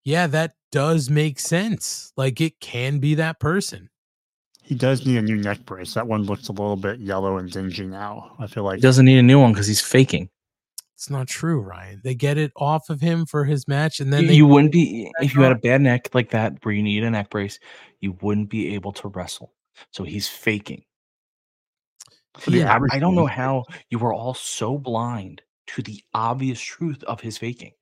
yeah, 0.04 0.26
that 0.28 0.54
does 0.70 1.10
make 1.10 1.40
sense. 1.40 2.12
Like 2.16 2.40
it 2.40 2.60
can 2.60 2.98
be 2.98 3.16
that 3.16 3.40
person. 3.40 3.90
He 4.62 4.74
does 4.74 5.06
need 5.06 5.18
a 5.18 5.22
new 5.22 5.36
neck 5.36 5.64
brace. 5.64 5.94
That 5.94 6.06
one 6.06 6.22
looks 6.22 6.48
a 6.48 6.52
little 6.52 6.76
bit 6.76 6.98
yellow 6.98 7.38
and 7.38 7.50
dingy 7.50 7.86
now. 7.86 8.34
I 8.38 8.46
feel 8.46 8.64
like 8.64 8.76
He 8.76 8.80
doesn't 8.82 9.04
need 9.04 9.18
a 9.18 9.22
new 9.22 9.40
one 9.40 9.52
because 9.52 9.66
he's 9.66 9.80
faking. 9.80 10.30
It's 10.94 11.10
not 11.10 11.28
true, 11.28 11.60
Ryan. 11.60 12.00
They 12.02 12.14
get 12.14 12.38
it 12.38 12.52
off 12.56 12.88
of 12.88 13.00
him 13.00 13.26
for 13.26 13.44
his 13.44 13.68
match, 13.68 14.00
and 14.00 14.10
then 14.10 14.22
you, 14.22 14.28
they 14.28 14.34
you 14.34 14.46
wouldn't 14.46 14.72
be 14.72 15.10
if 15.20 15.34
you 15.34 15.42
had 15.42 15.52
a 15.52 15.56
bad 15.56 15.82
neck 15.82 16.14
like 16.14 16.30
that 16.30 16.64
where 16.64 16.74
you 16.74 16.82
need 16.82 17.04
a 17.04 17.10
neck 17.10 17.28
brace. 17.28 17.60
You 18.00 18.16
wouldn't 18.22 18.48
be 18.48 18.74
able 18.74 18.92
to 18.94 19.08
wrestle. 19.08 19.52
So 19.90 20.04
he's 20.04 20.26
faking. 20.26 20.84
Yeah, 22.48 22.78
I 22.90 22.98
don't 22.98 23.14
know 23.14 23.26
how 23.26 23.64
you 23.90 23.98
were 23.98 24.14
all 24.14 24.34
so 24.34 24.78
blind 24.78 25.42
to 25.68 25.82
the 25.82 26.02
obvious 26.14 26.60
truth 26.60 27.02
of 27.04 27.20
his 27.20 27.38
faking. 27.38 27.72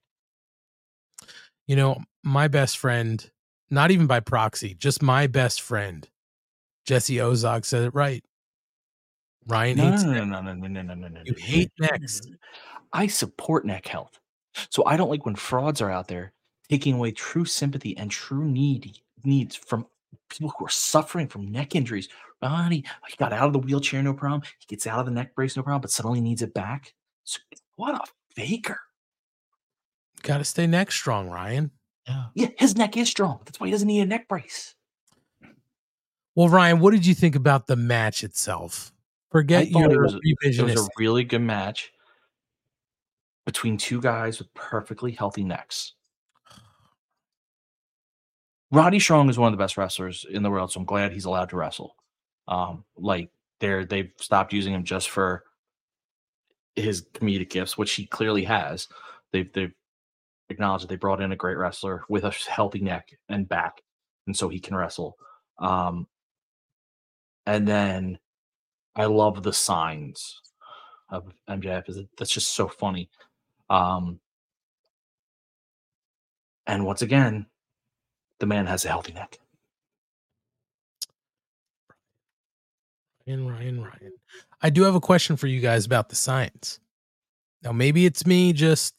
you 1.67 1.75
know, 1.75 1.97
my 2.23 2.47
best 2.47 2.77
friend, 2.77 3.29
not 3.69 3.91
even 3.91 4.07
by 4.07 4.19
proxy, 4.19 4.75
just 4.75 5.01
my 5.01 5.27
best 5.27 5.61
friend, 5.61 6.07
Jesse 6.85 7.15
Ozog 7.15 7.65
said 7.65 7.83
it 7.83 7.95
right. 7.95 8.23
Ryan 9.47 9.77
No, 9.77 9.91
hates 9.91 10.03
no, 10.03 10.25
no, 10.25 10.41
no, 10.41 10.53
no, 10.53 10.67
no, 10.67 10.81
no, 10.81 10.93
no, 10.93 11.07
no. 11.07 11.21
You 11.23 11.35
hate 11.37 11.71
necks. 11.79 12.21
I 12.93 13.07
support 13.07 13.65
neck 13.65 13.87
health. 13.87 14.19
So 14.69 14.85
I 14.85 14.97
don't 14.97 15.09
like 15.09 15.25
when 15.25 15.35
frauds 15.35 15.81
are 15.81 15.91
out 15.91 16.07
there 16.07 16.33
taking 16.69 16.95
away 16.95 17.11
true 17.11 17.45
sympathy 17.45 17.95
and 17.97 18.09
true 18.09 18.45
need 18.45 18.97
needs 19.23 19.55
from 19.55 19.85
people 20.29 20.53
who 20.57 20.65
are 20.65 20.69
suffering 20.69 21.27
from 21.27 21.51
neck 21.51 21.75
injuries. 21.75 22.09
Ah, 22.41 22.67
he, 22.69 22.85
he 23.07 23.15
got 23.17 23.33
out 23.33 23.47
of 23.47 23.53
the 23.53 23.59
wheelchair, 23.59 24.01
no 24.01 24.13
problem. 24.13 24.41
He 24.59 24.65
gets 24.67 24.87
out 24.87 24.99
of 24.99 25.05
the 25.05 25.11
neck 25.11 25.35
brace, 25.35 25.55
no 25.55 25.63
problem, 25.63 25.81
but 25.81 25.91
suddenly 25.91 26.21
needs 26.21 26.41
it 26.41 26.53
back. 26.53 26.93
So, 27.23 27.39
what 27.75 27.95
a 27.95 28.01
faker. 28.35 28.79
Got 30.21 30.39
to 30.39 30.43
stay 30.45 30.67
neck 30.67 30.91
strong, 30.91 31.29
Ryan. 31.29 31.71
Yeah, 32.35 32.49
his 32.57 32.75
neck 32.75 32.97
is 32.97 33.09
strong. 33.09 33.39
That's 33.45 33.59
why 33.59 33.67
he 33.67 33.71
doesn't 33.71 33.87
need 33.87 34.01
a 34.01 34.05
neck 34.05 34.27
brace. 34.27 34.75
Well, 36.35 36.49
Ryan, 36.49 36.79
what 36.79 36.91
did 36.91 37.05
you 37.05 37.15
think 37.15 37.35
about 37.35 37.65
the 37.67 37.75
match 37.75 38.23
itself? 38.23 38.91
Forget 39.31 39.67
I 39.75 39.79
your 39.79 39.91
it 39.91 39.99
was, 39.99 40.13
a- 40.13 40.19
it 40.23 40.61
was 40.61 40.85
a 40.85 40.89
really 40.97 41.23
good 41.23 41.41
match 41.41 41.91
between 43.45 43.77
two 43.77 44.01
guys 44.01 44.39
with 44.39 44.53
perfectly 44.53 45.11
healthy 45.11 45.43
necks. 45.43 45.93
Roddy 48.71 48.99
Strong 48.99 49.29
is 49.29 49.37
one 49.37 49.53
of 49.53 49.57
the 49.57 49.63
best 49.63 49.77
wrestlers 49.77 50.25
in 50.29 50.43
the 50.43 50.49
world, 50.49 50.71
so 50.71 50.79
I'm 50.79 50.85
glad 50.85 51.11
he's 51.11 51.25
allowed 51.25 51.49
to 51.49 51.55
wrestle. 51.55 51.95
Um, 52.47 52.83
like 52.97 53.29
they're 53.59 53.85
they've 53.85 54.11
stopped 54.19 54.53
using 54.53 54.73
him 54.73 54.83
just 54.83 55.09
for 55.09 55.43
his 56.75 57.05
comedic 57.13 57.49
gifts, 57.49 57.77
which 57.77 57.93
he 57.93 58.05
clearly 58.05 58.43
has. 58.43 58.87
They've 59.31 59.51
they've 59.53 59.73
acknowledged 60.49 60.83
that 60.83 60.89
they 60.89 60.95
brought 60.95 61.21
in 61.21 61.31
a 61.31 61.35
great 61.35 61.57
wrestler 61.57 62.03
with 62.09 62.23
a 62.23 62.31
healthy 62.49 62.79
neck 62.79 63.17
and 63.29 63.47
back, 63.47 63.81
and 64.27 64.35
so 64.35 64.49
he 64.49 64.59
can 64.59 64.75
wrestle. 64.75 65.17
Um, 65.59 66.07
and 67.45 67.67
then 67.67 68.19
I 68.95 69.05
love 69.05 69.43
the 69.43 69.53
signs 69.53 70.41
of 71.09 71.31
MJF. 71.49 72.07
That's 72.17 72.33
just 72.33 72.55
so 72.55 72.67
funny. 72.67 73.09
Um, 73.69 74.19
and 76.67 76.85
once 76.85 77.01
again, 77.01 77.45
the 78.39 78.45
man 78.45 78.65
has 78.65 78.85
a 78.85 78.89
healthy 78.89 79.13
neck. 79.13 79.39
Ryan, 83.27 83.47
Ryan, 83.47 83.81
Ryan. 83.81 84.13
I 84.61 84.69
do 84.69 84.83
have 84.83 84.95
a 84.95 85.01
question 85.01 85.35
for 85.37 85.47
you 85.47 85.59
guys 85.59 85.85
about 85.85 86.09
the 86.09 86.15
science. 86.15 86.79
Now, 87.63 87.71
maybe 87.71 88.05
it's 88.05 88.25
me 88.25 88.53
just, 88.53 88.93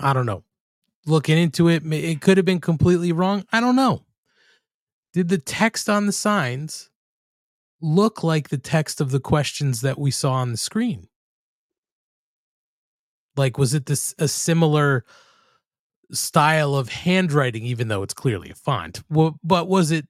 I 0.00 0.12
don't 0.12 0.26
know, 0.26 0.44
looking 1.06 1.38
into 1.38 1.68
it. 1.68 1.84
It 1.92 2.20
could 2.20 2.36
have 2.36 2.46
been 2.46 2.60
completely 2.60 3.12
wrong. 3.12 3.44
I 3.52 3.60
don't 3.60 3.76
know. 3.76 4.04
Did 5.12 5.28
the 5.28 5.38
text 5.38 5.88
on 5.88 6.06
the 6.06 6.12
signs 6.12 6.90
look 7.80 8.22
like 8.22 8.48
the 8.48 8.58
text 8.58 9.00
of 9.00 9.10
the 9.10 9.20
questions 9.20 9.80
that 9.82 9.98
we 9.98 10.10
saw 10.10 10.32
on 10.32 10.50
the 10.50 10.56
screen? 10.56 11.08
Like, 13.36 13.58
was 13.58 13.74
it 13.74 13.86
this 13.86 14.14
a 14.18 14.28
similar 14.28 15.04
style 16.12 16.76
of 16.76 16.88
handwriting, 16.88 17.64
even 17.64 17.88
though 17.88 18.02
it's 18.02 18.14
clearly 18.14 18.50
a 18.50 18.54
font? 18.54 19.02
Well, 19.10 19.38
but 19.42 19.68
was 19.68 19.90
it 19.90 20.06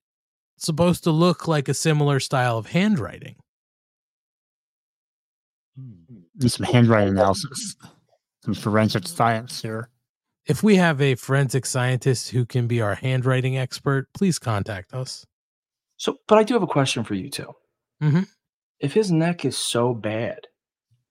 supposed 0.59 1.05
to 1.05 1.11
look 1.11 1.49
like 1.49 1.69
a 1.69 1.75
similar 1.75 2.21
style 2.21 2.59
of 2.59 2.67
handwriting? 2.67 3.37
Do 6.39 6.49
some 6.49 6.67
handwriting 6.67 7.11
analysis, 7.15 7.77
some 8.45 8.55
forensic 8.55 9.07
science 9.09 9.61
here. 9.61 9.89
If 10.47 10.63
we 10.63 10.77
have 10.77 11.01
a 11.01 11.15
forensic 11.15 11.65
scientist 11.67 12.31
who 12.31 12.45
can 12.45 12.67
be 12.67 12.81
our 12.81 12.95
handwriting 12.95 13.57
expert, 13.57 14.13
please 14.13 14.39
contact 14.39 14.93
us. 14.93 15.25
So, 15.97 16.19
but 16.29 16.39
I 16.39 16.43
do 16.43 16.55
have 16.55 16.63
a 16.63 16.67
question 16.67 17.03
for 17.03 17.15
you 17.15 17.31
too. 17.31 17.53
Mhm. 18.03 18.29
If 18.81 18.93
his 18.93 19.11
neck 19.11 19.45
is 19.45 19.57
so 19.57 19.95
bad 19.95 20.47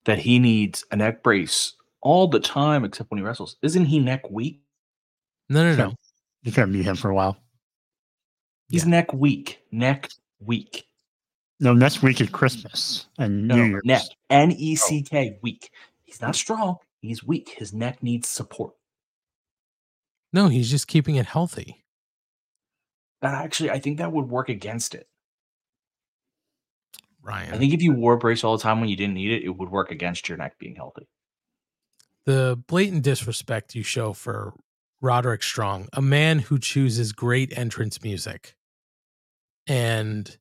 that 0.05 0.19
he 0.19 0.37
needs 0.39 0.85
a 0.91 0.97
neck 0.97 1.23
brace 1.23 1.75
all 2.01 2.27
the 2.27 2.39
time, 2.39 2.83
except 2.85 3.09
when 3.09 3.17
he 3.17 3.23
wrestles, 3.23 3.57
isn't 3.61 3.85
he 3.85 3.99
neck 3.99 4.29
weak? 4.29 4.61
No, 5.49 5.63
no, 5.63 5.75
no. 5.75 5.93
You 6.43 6.51
can't 6.51 6.71
mute 6.71 6.85
him 6.85 6.95
for 6.95 7.09
a 7.09 7.15
while. 7.15 7.37
He's 8.69 8.85
neck 8.85 9.13
weak. 9.13 9.59
Neck 9.71 10.09
weak. 10.39 10.85
No, 11.59 11.73
next 11.73 12.01
week 12.01 12.19
is 12.19 12.29
Christmas 12.29 13.07
and 13.17 13.47
No, 13.47 13.55
New 13.55 13.61
no, 13.63 13.67
Year's. 13.69 13.81
neck. 13.85 14.01
N 14.29 14.51
E 14.51 14.75
C 14.75 15.01
K. 15.01 15.33
Oh. 15.35 15.39
Weak. 15.41 15.71
He's 16.03 16.21
not 16.21 16.35
strong. 16.35 16.77
He's 17.01 17.23
weak. 17.23 17.53
His 17.57 17.73
neck 17.73 18.01
needs 18.03 18.27
support. 18.27 18.73
No, 20.31 20.47
he's 20.47 20.69
just 20.69 20.87
keeping 20.87 21.15
it 21.15 21.25
healthy. 21.27 21.83
That 23.21 23.33
actually, 23.35 23.71
I 23.71 23.79
think 23.79 23.99
that 23.99 24.11
would 24.11 24.29
work 24.29 24.49
against 24.49 24.95
it. 24.95 25.07
Ryan. 27.21 27.53
I 27.53 27.57
think 27.57 27.73
if 27.73 27.81
you 27.81 27.93
wore 27.93 28.13
a 28.13 28.17
brace 28.17 28.43
all 28.43 28.57
the 28.57 28.61
time 28.63 28.81
when 28.81 28.89
you 28.89 28.97
didn't 28.97 29.13
need 29.13 29.31
it, 29.31 29.43
it 29.43 29.49
would 29.49 29.69
work 29.69 29.91
against 29.91 30.27
your 30.27 30.37
neck 30.37 30.57
being 30.59 30.75
healthy. 30.75 31.07
The 32.25 32.61
blatant 32.67 33.03
disrespect 33.03 33.75
you 33.75 33.83
show 33.83 34.11
for 34.11 34.53
Roderick 35.01 35.43
Strong, 35.43 35.87
a 35.93 36.01
man 36.01 36.39
who 36.39 36.59
chooses 36.59 37.11
great 37.13 37.57
entrance 37.57 38.01
music 38.03 38.55
and 39.67 40.37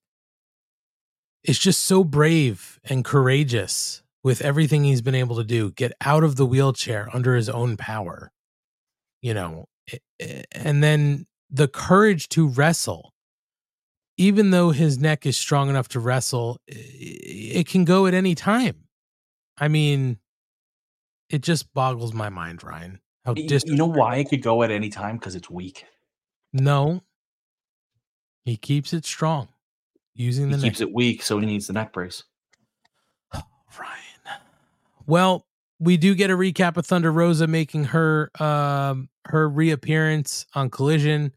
is 1.45 1.59
just 1.59 1.83
so 1.83 2.05
brave 2.05 2.81
and 2.85 3.05
courageous 3.05 4.03
with 4.23 4.41
everything 4.43 4.85
he's 4.85 5.03
been 5.03 5.15
able 5.15 5.37
to 5.37 5.45
do, 5.45 5.73
get 5.73 5.93
out 6.01 6.23
of 6.23 6.37
the 6.37 6.47
wheelchair 6.47 7.09
under 7.13 7.35
his 7.35 7.49
own 7.49 7.77
power, 7.77 8.33
you 9.21 9.35
know, 9.35 9.67
and 10.53 10.83
then 10.83 11.27
the 11.51 11.69
courage 11.69 12.29
to 12.31 12.47
wrestle. 12.47 13.13
Even 14.19 14.51
though 14.51 14.71
his 14.71 14.99
neck 14.99 15.27
is 15.27 15.37
strong 15.37 15.69
enough 15.69 15.89
to 15.89 15.99
wrestle, 15.99 16.59
it 16.69 17.67
can 17.67 17.85
go 17.85 18.07
at 18.07 18.15
any 18.15 18.35
time. 18.35 18.85
I 19.59 19.69
mean, 19.69 20.19
it 21.29 21.41
just 21.41 21.73
boggles 21.75 22.13
my 22.13 22.29
mind, 22.29 22.63
Ryan. 22.63 23.01
How 23.25 23.35
dis- 23.35 23.65
You 23.67 23.75
know 23.75 23.87
why 23.87 24.17
it 24.17 24.29
could 24.29 24.43
go 24.43 24.63
at 24.63 24.71
any 24.71 24.91
time? 24.91 25.17
Because 25.17 25.35
it's 25.35 25.51
weak. 25.51 25.87
no, 26.53 27.03
he 28.45 28.57
keeps 28.57 28.93
it 28.93 29.05
strong 29.05 29.49
using 30.15 30.49
He 30.49 30.57
the 30.57 30.63
keeps 30.63 30.81
it 30.81 30.93
weak, 30.93 31.23
so 31.23 31.39
he 31.39 31.47
needs 31.47 31.67
the 31.67 31.73
neck 31.73 31.93
brace. 31.93 32.25
Ryan. 33.33 34.41
Well, 35.07 35.47
we 35.79 35.97
do 35.97 36.15
get 36.15 36.31
a 36.31 36.37
recap 36.37 36.77
of 36.77 36.87
Thunder 36.87 37.11
Rosa 37.13 37.47
making 37.47 37.85
her 37.85 38.31
um 38.41 39.09
her 39.27 39.49
reappearance 39.49 40.47
on 40.55 40.71
Collision. 40.71 41.33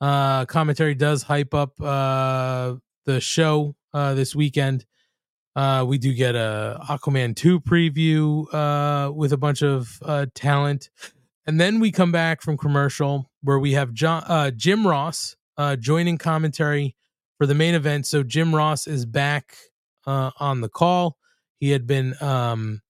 Uh 0.00 0.46
commentary 0.46 0.94
does 0.94 1.22
hype 1.22 1.54
up 1.54 1.80
uh 1.80 2.74
the 3.06 3.20
show 3.20 3.76
uh 3.92 4.14
this 4.14 4.34
weekend. 4.34 4.86
Uh, 5.56 5.84
we 5.86 5.98
do 5.98 6.12
get 6.12 6.34
a 6.34 6.80
Aquaman 6.88 7.36
2 7.36 7.60
preview 7.60 8.52
uh, 8.52 9.12
with 9.12 9.32
a 9.32 9.36
bunch 9.36 9.62
of 9.62 10.00
uh, 10.02 10.26
talent. 10.34 10.90
And 11.46 11.60
then 11.60 11.78
we 11.78 11.92
come 11.92 12.10
back 12.10 12.42
from 12.42 12.56
commercial 12.56 13.30
where 13.42 13.58
we 13.58 13.74
have 13.74 13.92
John, 13.92 14.24
uh, 14.26 14.50
Jim 14.50 14.86
Ross 14.86 15.36
uh, 15.56 15.76
joining 15.76 16.18
commentary 16.18 16.96
for 17.38 17.46
the 17.46 17.54
main 17.54 17.74
event. 17.74 18.06
So 18.06 18.22
Jim 18.22 18.54
Ross 18.54 18.86
is 18.86 19.06
back 19.06 19.56
uh, 20.06 20.30
on 20.38 20.60
the 20.60 20.68
call. 20.68 21.16
He 21.58 21.70
had 21.70 21.86
been 21.86 22.14
um, 22.20 22.82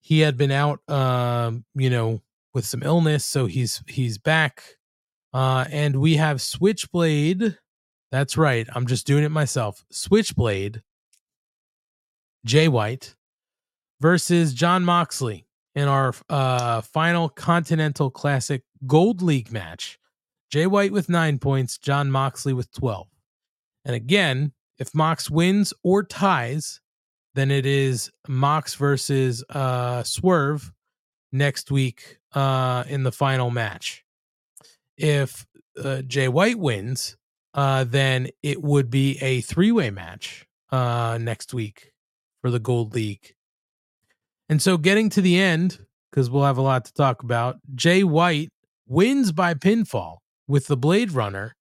he 0.00 0.20
had 0.20 0.36
been 0.36 0.50
out, 0.50 0.80
um, 0.88 1.64
you 1.74 1.90
know, 1.90 2.20
with 2.52 2.66
some 2.66 2.82
illness, 2.82 3.24
so 3.24 3.46
he's 3.46 3.82
he's 3.88 4.18
back. 4.18 4.62
Uh, 5.32 5.64
and 5.70 5.96
we 5.96 6.16
have 6.16 6.40
Switchblade. 6.40 7.56
That's 8.12 8.36
right. 8.36 8.68
I'm 8.74 8.86
just 8.86 9.06
doing 9.06 9.24
it 9.24 9.30
myself. 9.30 9.84
Switchblade, 9.90 10.82
Jay 12.44 12.68
White 12.68 13.16
versus 14.00 14.54
Jon 14.54 14.84
Moxley 14.84 15.46
in 15.74 15.88
our 15.88 16.14
uh, 16.28 16.80
final 16.82 17.28
Continental 17.28 18.10
Classic 18.10 18.62
Gold 18.86 19.22
League 19.22 19.50
match. 19.50 19.98
Jay 20.50 20.66
White 20.66 20.92
with 20.92 21.08
nine 21.08 21.38
points, 21.38 21.78
Jon 21.78 22.10
Moxley 22.10 22.52
with 22.52 22.70
12. 22.72 23.08
And 23.84 23.94
again, 23.94 24.52
if 24.78 24.94
Mox 24.94 25.30
wins 25.30 25.72
or 25.82 26.02
ties, 26.02 26.80
then 27.34 27.50
it 27.50 27.66
is 27.66 28.10
Mox 28.28 28.74
versus 28.74 29.44
uh, 29.50 30.02
Swerve 30.02 30.72
next 31.32 31.70
week 31.70 32.18
uh, 32.32 32.84
in 32.88 33.02
the 33.02 33.12
final 33.12 33.50
match. 33.50 34.04
If 34.96 35.46
uh, 35.82 36.02
Jay 36.02 36.28
White 36.28 36.58
wins, 36.58 37.16
uh, 37.52 37.84
then 37.84 38.28
it 38.42 38.62
would 38.62 38.90
be 38.90 39.18
a 39.20 39.40
three 39.40 39.72
way 39.72 39.90
match 39.90 40.46
uh, 40.70 41.18
next 41.20 41.52
week 41.52 41.92
for 42.40 42.50
the 42.50 42.60
Gold 42.60 42.94
League. 42.94 43.34
And 44.48 44.60
so, 44.60 44.76
getting 44.76 45.08
to 45.10 45.20
the 45.20 45.40
end, 45.40 45.78
because 46.10 46.30
we'll 46.30 46.44
have 46.44 46.58
a 46.58 46.62
lot 46.62 46.84
to 46.84 46.92
talk 46.92 47.22
about, 47.22 47.56
Jay 47.74 48.04
White 48.04 48.50
wins 48.86 49.32
by 49.32 49.54
pinfall 49.54 50.18
with 50.46 50.66
the 50.66 50.76
Blade 50.76 51.12
Runner 51.12 51.54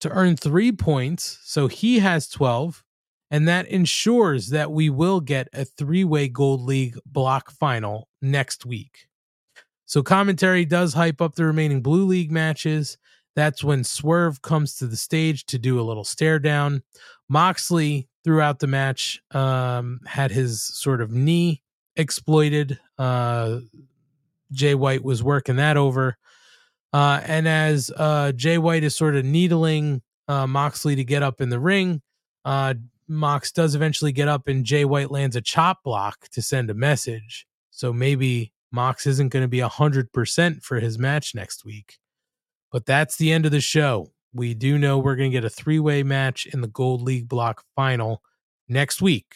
to 0.00 0.10
earn 0.10 0.36
three 0.36 0.72
points. 0.72 1.38
So 1.44 1.66
he 1.66 1.98
has 2.00 2.28
12. 2.28 2.84
And 3.30 3.46
that 3.46 3.68
ensures 3.68 4.48
that 4.48 4.72
we 4.72 4.90
will 4.90 5.20
get 5.20 5.48
a 5.52 5.64
three 5.64 6.04
way 6.04 6.28
Gold 6.28 6.62
League 6.62 6.98
block 7.06 7.50
final 7.52 8.08
next 8.20 8.66
week. 8.66 9.06
So 9.86 10.02
commentary 10.02 10.64
does 10.64 10.94
hype 10.94 11.20
up 11.20 11.34
the 11.34 11.44
remaining 11.44 11.80
Blue 11.80 12.06
League 12.06 12.30
matches. 12.30 12.98
That's 13.36 13.62
when 13.62 13.84
Swerve 13.84 14.42
comes 14.42 14.76
to 14.76 14.86
the 14.86 14.96
stage 14.96 15.46
to 15.46 15.58
do 15.58 15.80
a 15.80 15.82
little 15.82 16.04
stare 16.04 16.38
down. 16.38 16.82
Moxley, 17.28 18.08
throughout 18.24 18.58
the 18.58 18.66
match, 18.66 19.20
um, 19.30 20.00
had 20.06 20.30
his 20.30 20.62
sort 20.62 21.00
of 21.00 21.12
knee 21.12 21.62
exploited. 21.96 22.78
Uh, 22.98 23.60
Jay 24.52 24.74
White 24.74 25.04
was 25.04 25.22
working 25.22 25.56
that 25.56 25.76
over. 25.76 26.16
Uh, 26.92 27.20
and 27.24 27.46
as 27.46 27.90
uh, 27.96 28.32
Jay 28.32 28.58
White 28.58 28.84
is 28.84 28.96
sort 28.96 29.14
of 29.16 29.24
needling 29.24 30.02
uh, 30.28 30.46
Moxley 30.46 30.96
to 30.96 31.04
get 31.04 31.22
up 31.22 31.40
in 31.40 31.48
the 31.48 31.60
ring, 31.60 32.02
uh, 32.44 32.74
Mox 33.08 33.50
does 33.52 33.74
eventually 33.74 34.12
get 34.12 34.28
up, 34.28 34.48
and 34.48 34.64
Jay 34.64 34.84
White 34.84 35.10
lands 35.10 35.36
a 35.36 35.40
chop 35.40 35.82
block 35.82 36.28
to 36.30 36.40
send 36.40 36.70
a 36.70 36.74
message. 36.74 37.46
So 37.70 37.92
maybe 37.92 38.52
Mox 38.72 39.06
isn't 39.06 39.32
going 39.32 39.44
to 39.44 39.48
be 39.48 39.58
100% 39.58 40.62
for 40.62 40.80
his 40.80 40.98
match 40.98 41.34
next 41.34 41.64
week. 41.64 41.98
But 42.70 42.86
that's 42.86 43.16
the 43.16 43.32
end 43.32 43.46
of 43.46 43.52
the 43.52 43.60
show. 43.60 44.12
We 44.32 44.54
do 44.54 44.78
know 44.78 44.98
we're 44.98 45.16
going 45.16 45.32
to 45.32 45.36
get 45.36 45.44
a 45.44 45.50
three 45.50 45.80
way 45.80 46.04
match 46.04 46.46
in 46.46 46.60
the 46.60 46.68
Gold 46.68 47.02
League 47.02 47.28
block 47.28 47.64
final 47.74 48.22
next 48.68 49.02
week 49.02 49.34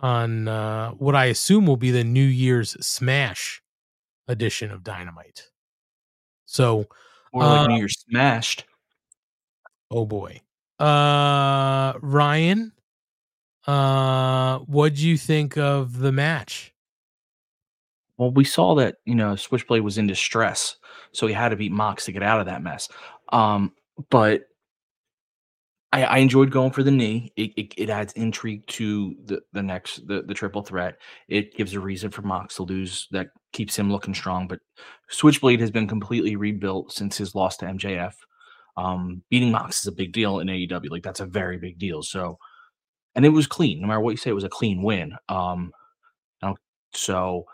on 0.00 0.46
uh, 0.46 0.90
what 0.90 1.14
I 1.14 1.26
assume 1.26 1.66
will 1.66 1.78
be 1.78 1.90
the 1.90 2.04
New 2.04 2.24
Year's 2.24 2.76
Smash 2.84 3.62
edition 4.26 4.70
of 4.70 4.84
Dynamite. 4.84 5.48
So, 6.48 6.86
Or 7.32 7.44
like 7.44 7.68
New 7.68 7.76
Year's 7.76 8.00
smashed. 8.08 8.64
Oh 9.90 10.06
boy. 10.06 10.40
Uh 10.78 11.92
Ryan, 12.00 12.72
uh 13.66 14.58
what 14.60 14.94
do 14.94 15.06
you 15.06 15.18
think 15.18 15.58
of 15.58 15.98
the 15.98 16.10
match? 16.10 16.72
Well, 18.16 18.30
we 18.30 18.44
saw 18.44 18.74
that 18.76 18.96
you 19.04 19.14
know 19.14 19.36
Switchblade 19.36 19.82
was 19.82 19.98
in 19.98 20.06
distress, 20.06 20.76
so 21.12 21.26
he 21.26 21.34
had 21.34 21.50
to 21.50 21.56
beat 21.56 21.70
Mox 21.72 22.06
to 22.06 22.12
get 22.12 22.22
out 22.22 22.40
of 22.40 22.46
that 22.46 22.62
mess. 22.62 22.88
Um, 23.30 23.72
but 24.10 24.44
I, 25.92 26.04
I 26.04 26.18
enjoyed 26.18 26.50
going 26.50 26.70
for 26.70 26.82
the 26.82 26.90
knee. 26.90 27.32
It, 27.36 27.52
it, 27.56 27.74
it 27.76 27.90
adds 27.90 28.12
intrigue 28.14 28.66
to 28.68 29.16
the 29.24 29.40
the 29.52 29.62
next 29.62 30.06
the, 30.06 30.22
the 30.22 30.34
triple 30.34 30.62
threat. 30.62 30.98
It 31.28 31.54
gives 31.54 31.74
a 31.74 31.80
reason 31.80 32.10
for 32.10 32.22
Mox 32.22 32.56
to 32.56 32.62
lose 32.62 33.06
that 33.10 33.28
keeps 33.52 33.76
him 33.76 33.90
looking 33.90 34.14
strong. 34.14 34.48
But 34.48 34.60
Switchblade 35.08 35.60
has 35.60 35.70
been 35.70 35.88
completely 35.88 36.36
rebuilt 36.36 36.92
since 36.92 37.16
his 37.16 37.34
loss 37.34 37.56
to 37.58 37.66
MJF. 37.66 38.14
Um, 38.76 39.22
beating 39.30 39.50
Mox 39.50 39.80
is 39.80 39.86
a 39.86 39.92
big 39.92 40.12
deal 40.12 40.38
in 40.38 40.48
AEW. 40.48 40.90
Like 40.90 41.02
that's 41.02 41.20
a 41.20 41.26
very 41.26 41.58
big 41.58 41.78
deal. 41.78 42.02
So, 42.02 42.38
and 43.14 43.24
it 43.24 43.30
was 43.30 43.46
clean. 43.46 43.80
No 43.80 43.88
matter 43.88 44.00
what 44.00 44.10
you 44.10 44.16
say, 44.16 44.30
it 44.30 44.34
was 44.34 44.44
a 44.44 44.48
clean 44.48 44.82
win. 44.82 45.14
Um, 45.28 45.72
so 46.92 47.46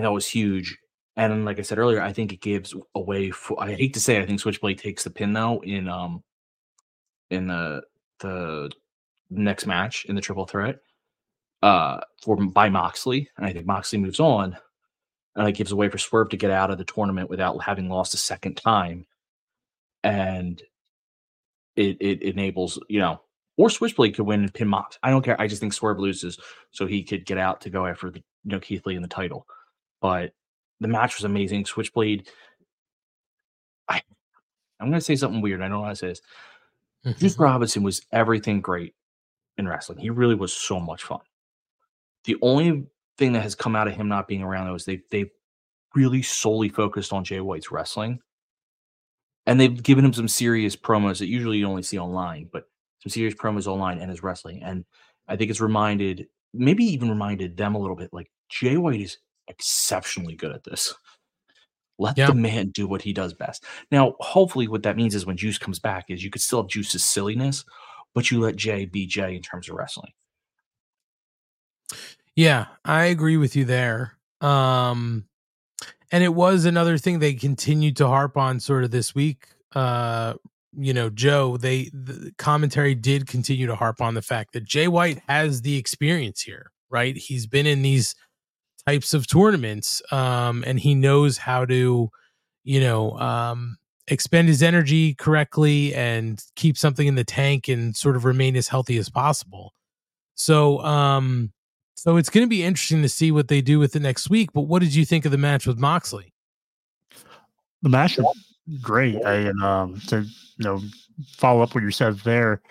thought 0.00 0.10
it 0.10 0.14
was 0.14 0.26
huge. 0.26 0.78
And 1.16 1.44
like 1.44 1.58
I 1.58 1.62
said 1.62 1.78
earlier, 1.78 2.00
I 2.00 2.12
think 2.12 2.32
it 2.32 2.40
gives 2.40 2.74
a 2.94 3.00
way 3.00 3.30
for. 3.30 3.60
I 3.62 3.74
hate 3.74 3.94
to 3.94 4.00
say, 4.00 4.16
it, 4.16 4.22
I 4.22 4.26
think 4.26 4.40
Switchblade 4.40 4.78
takes 4.78 5.04
the 5.04 5.10
pin 5.10 5.32
now 5.32 5.58
in 5.60 5.88
um 5.88 6.22
in 7.30 7.46
the 7.48 7.82
the 8.20 8.70
next 9.30 9.66
match 9.66 10.04
in 10.06 10.14
the 10.14 10.20
triple 10.20 10.46
threat 10.46 10.76
uh 11.62 12.00
for 12.22 12.36
by 12.36 12.68
Moxley, 12.68 13.28
and 13.36 13.46
I 13.46 13.52
think 13.52 13.66
Moxley 13.66 13.98
moves 13.98 14.20
on, 14.20 14.56
and 15.36 15.48
it 15.48 15.52
gives 15.52 15.72
a 15.72 15.76
way 15.76 15.88
for 15.88 15.98
Swerve 15.98 16.30
to 16.30 16.36
get 16.36 16.50
out 16.50 16.70
of 16.70 16.78
the 16.78 16.84
tournament 16.84 17.30
without 17.30 17.62
having 17.62 17.88
lost 17.88 18.14
a 18.14 18.18
second 18.18 18.56
time, 18.56 19.06
and 20.02 20.62
it 21.76 21.96
it 22.00 22.22
enables 22.22 22.78
you 22.88 23.00
know. 23.00 23.20
Or 23.58 23.68
Switchblade 23.68 24.16
could 24.16 24.24
win 24.24 24.40
and 24.40 24.54
pin 24.54 24.66
Mox. 24.66 24.98
I 25.02 25.10
don't 25.10 25.22
care. 25.22 25.38
I 25.38 25.46
just 25.46 25.60
think 25.60 25.74
Swerve 25.74 25.98
loses, 25.98 26.38
so 26.70 26.86
he 26.86 27.02
could 27.02 27.26
get 27.26 27.36
out 27.36 27.60
to 27.60 27.70
go 27.70 27.86
after 27.86 28.10
the 28.10 28.22
you 28.44 28.52
know 28.52 28.60
Keith 28.60 28.86
Lee 28.86 28.96
in 28.96 29.02
the 29.02 29.08
title. 29.08 29.46
But 30.00 30.32
the 30.80 30.88
match 30.88 31.16
was 31.16 31.24
amazing. 31.24 31.66
Switchblade. 31.66 32.28
I 33.88 34.00
I'm 34.80 34.88
gonna 34.88 35.00
say 35.00 35.16
something 35.16 35.42
weird. 35.42 35.60
I 35.60 35.68
don't 35.68 35.78
know 35.78 35.84
how 35.84 35.90
to 35.90 35.96
say 35.96 36.08
this. 36.08 36.22
Juice 37.18 37.38
Robinson 37.38 37.82
was 37.82 38.02
everything 38.10 38.60
great 38.60 38.94
in 39.58 39.68
wrestling. 39.68 39.98
He 39.98 40.10
really 40.10 40.34
was 40.34 40.52
so 40.52 40.80
much 40.80 41.02
fun. 41.04 41.20
The 42.24 42.36
only 42.42 42.86
thing 43.18 43.32
that 43.32 43.42
has 43.42 43.54
come 43.54 43.76
out 43.76 43.88
of 43.88 43.94
him 43.94 44.08
not 44.08 44.28
being 44.28 44.42
around 44.42 44.66
though 44.66 44.74
is 44.74 44.84
they 44.84 45.02
they've 45.10 45.30
really 45.94 46.22
solely 46.22 46.68
focused 46.68 47.12
on 47.12 47.24
Jay 47.24 47.40
White's 47.40 47.70
wrestling. 47.70 48.20
And 49.46 49.60
they've 49.60 49.82
given 49.82 50.04
him 50.04 50.12
some 50.12 50.28
serious 50.28 50.76
promos 50.76 51.18
that 51.18 51.26
usually 51.26 51.58
you 51.58 51.66
only 51.66 51.82
see 51.82 51.98
online, 51.98 52.48
but 52.52 52.64
some 53.02 53.10
serious 53.10 53.34
promos 53.34 53.66
online 53.66 53.98
and 53.98 54.08
his 54.08 54.22
wrestling. 54.22 54.62
And 54.62 54.84
I 55.28 55.36
think 55.36 55.50
it's 55.50 55.60
reminded, 55.60 56.28
maybe 56.54 56.84
even 56.84 57.10
reminded 57.10 57.56
them 57.56 57.74
a 57.74 57.78
little 57.78 57.96
bit 57.96 58.10
like 58.12 58.30
Jay 58.48 58.76
White 58.76 59.00
is 59.00 59.18
exceptionally 59.48 60.36
good 60.36 60.52
at 60.52 60.64
this. 60.64 60.94
Let 61.98 62.16
the 62.16 62.34
man 62.34 62.70
do 62.70 62.88
what 62.88 63.02
he 63.02 63.12
does 63.12 63.34
best. 63.34 63.64
Now, 63.90 64.16
hopefully, 64.18 64.66
what 64.66 64.82
that 64.82 64.96
means 64.96 65.14
is 65.14 65.26
when 65.26 65.36
Juice 65.36 65.58
comes 65.58 65.78
back, 65.78 66.06
is 66.08 66.24
you 66.24 66.30
could 66.30 66.42
still 66.42 66.62
have 66.62 66.70
Juice's 66.70 67.04
silliness, 67.04 67.64
but 68.14 68.30
you 68.30 68.40
let 68.40 68.56
Jay 68.56 68.86
be 68.86 69.06
Jay 69.06 69.36
in 69.36 69.42
terms 69.42 69.68
of 69.68 69.76
wrestling. 69.76 70.12
Yeah, 72.36 72.66
I 72.84 73.04
agree 73.06 73.36
with 73.36 73.56
you 73.56 73.64
there. 73.64 74.16
Um 74.40 75.24
and 76.12 76.24
it 76.24 76.34
was 76.34 76.64
another 76.66 76.98
thing 76.98 77.18
they 77.18 77.34
continued 77.34 77.96
to 77.98 78.08
harp 78.08 78.36
on 78.36 78.60
sort 78.60 78.84
of 78.84 78.90
this 78.90 79.14
week. 79.14 79.46
Uh 79.74 80.34
you 80.78 80.94
know, 80.94 81.10
Joe, 81.10 81.56
they 81.58 81.90
the 81.92 82.32
commentary 82.38 82.94
did 82.94 83.26
continue 83.26 83.66
to 83.66 83.76
harp 83.76 84.00
on 84.00 84.14
the 84.14 84.22
fact 84.22 84.52
that 84.54 84.64
Jay 84.64 84.88
White 84.88 85.20
has 85.28 85.62
the 85.62 85.76
experience 85.76 86.42
here, 86.42 86.72
right? 86.90 87.16
He's 87.16 87.46
been 87.46 87.66
in 87.66 87.82
these 87.82 88.14
types 88.86 89.14
of 89.14 89.26
tournaments 89.28 90.02
um 90.12 90.64
and 90.66 90.80
he 90.80 90.94
knows 90.94 91.38
how 91.38 91.64
to 91.64 92.10
you 92.64 92.80
know 92.80 93.12
um 93.18 93.76
expend 94.08 94.48
his 94.48 94.62
energy 94.62 95.14
correctly 95.14 95.94
and 95.94 96.44
keep 96.56 96.76
something 96.76 97.06
in 97.06 97.14
the 97.14 97.24
tank 97.24 97.68
and 97.68 97.96
sort 97.96 98.16
of 98.16 98.24
remain 98.24 98.56
as 98.56 98.68
healthy 98.68 98.98
as 98.98 99.08
possible. 99.10 99.72
So 100.34 100.80
um 100.80 101.52
so 101.94 102.16
it's 102.16 102.30
going 102.30 102.44
to 102.44 102.48
be 102.48 102.62
interesting 102.62 103.02
to 103.02 103.08
see 103.08 103.30
what 103.30 103.48
they 103.48 103.60
do 103.60 103.78
with 103.78 103.94
it 103.96 104.02
next 104.02 104.30
week, 104.30 104.52
but 104.52 104.62
what 104.62 104.80
did 104.82 104.94
you 104.94 105.04
think 105.04 105.24
of 105.24 105.32
the 105.32 105.38
match 105.38 105.66
with 105.66 105.78
Moxley? 105.78 106.32
The 107.82 107.88
match 107.88 108.18
was 108.18 108.36
great. 108.80 109.24
I, 109.24 109.34
and 109.34 109.62
um, 109.62 110.00
to 110.08 110.22
you 110.22 110.64
know 110.64 110.80
follow 111.28 111.62
up 111.62 111.74
what 111.74 111.84
you 111.84 111.90
said 111.90 112.18
there, 112.20 112.62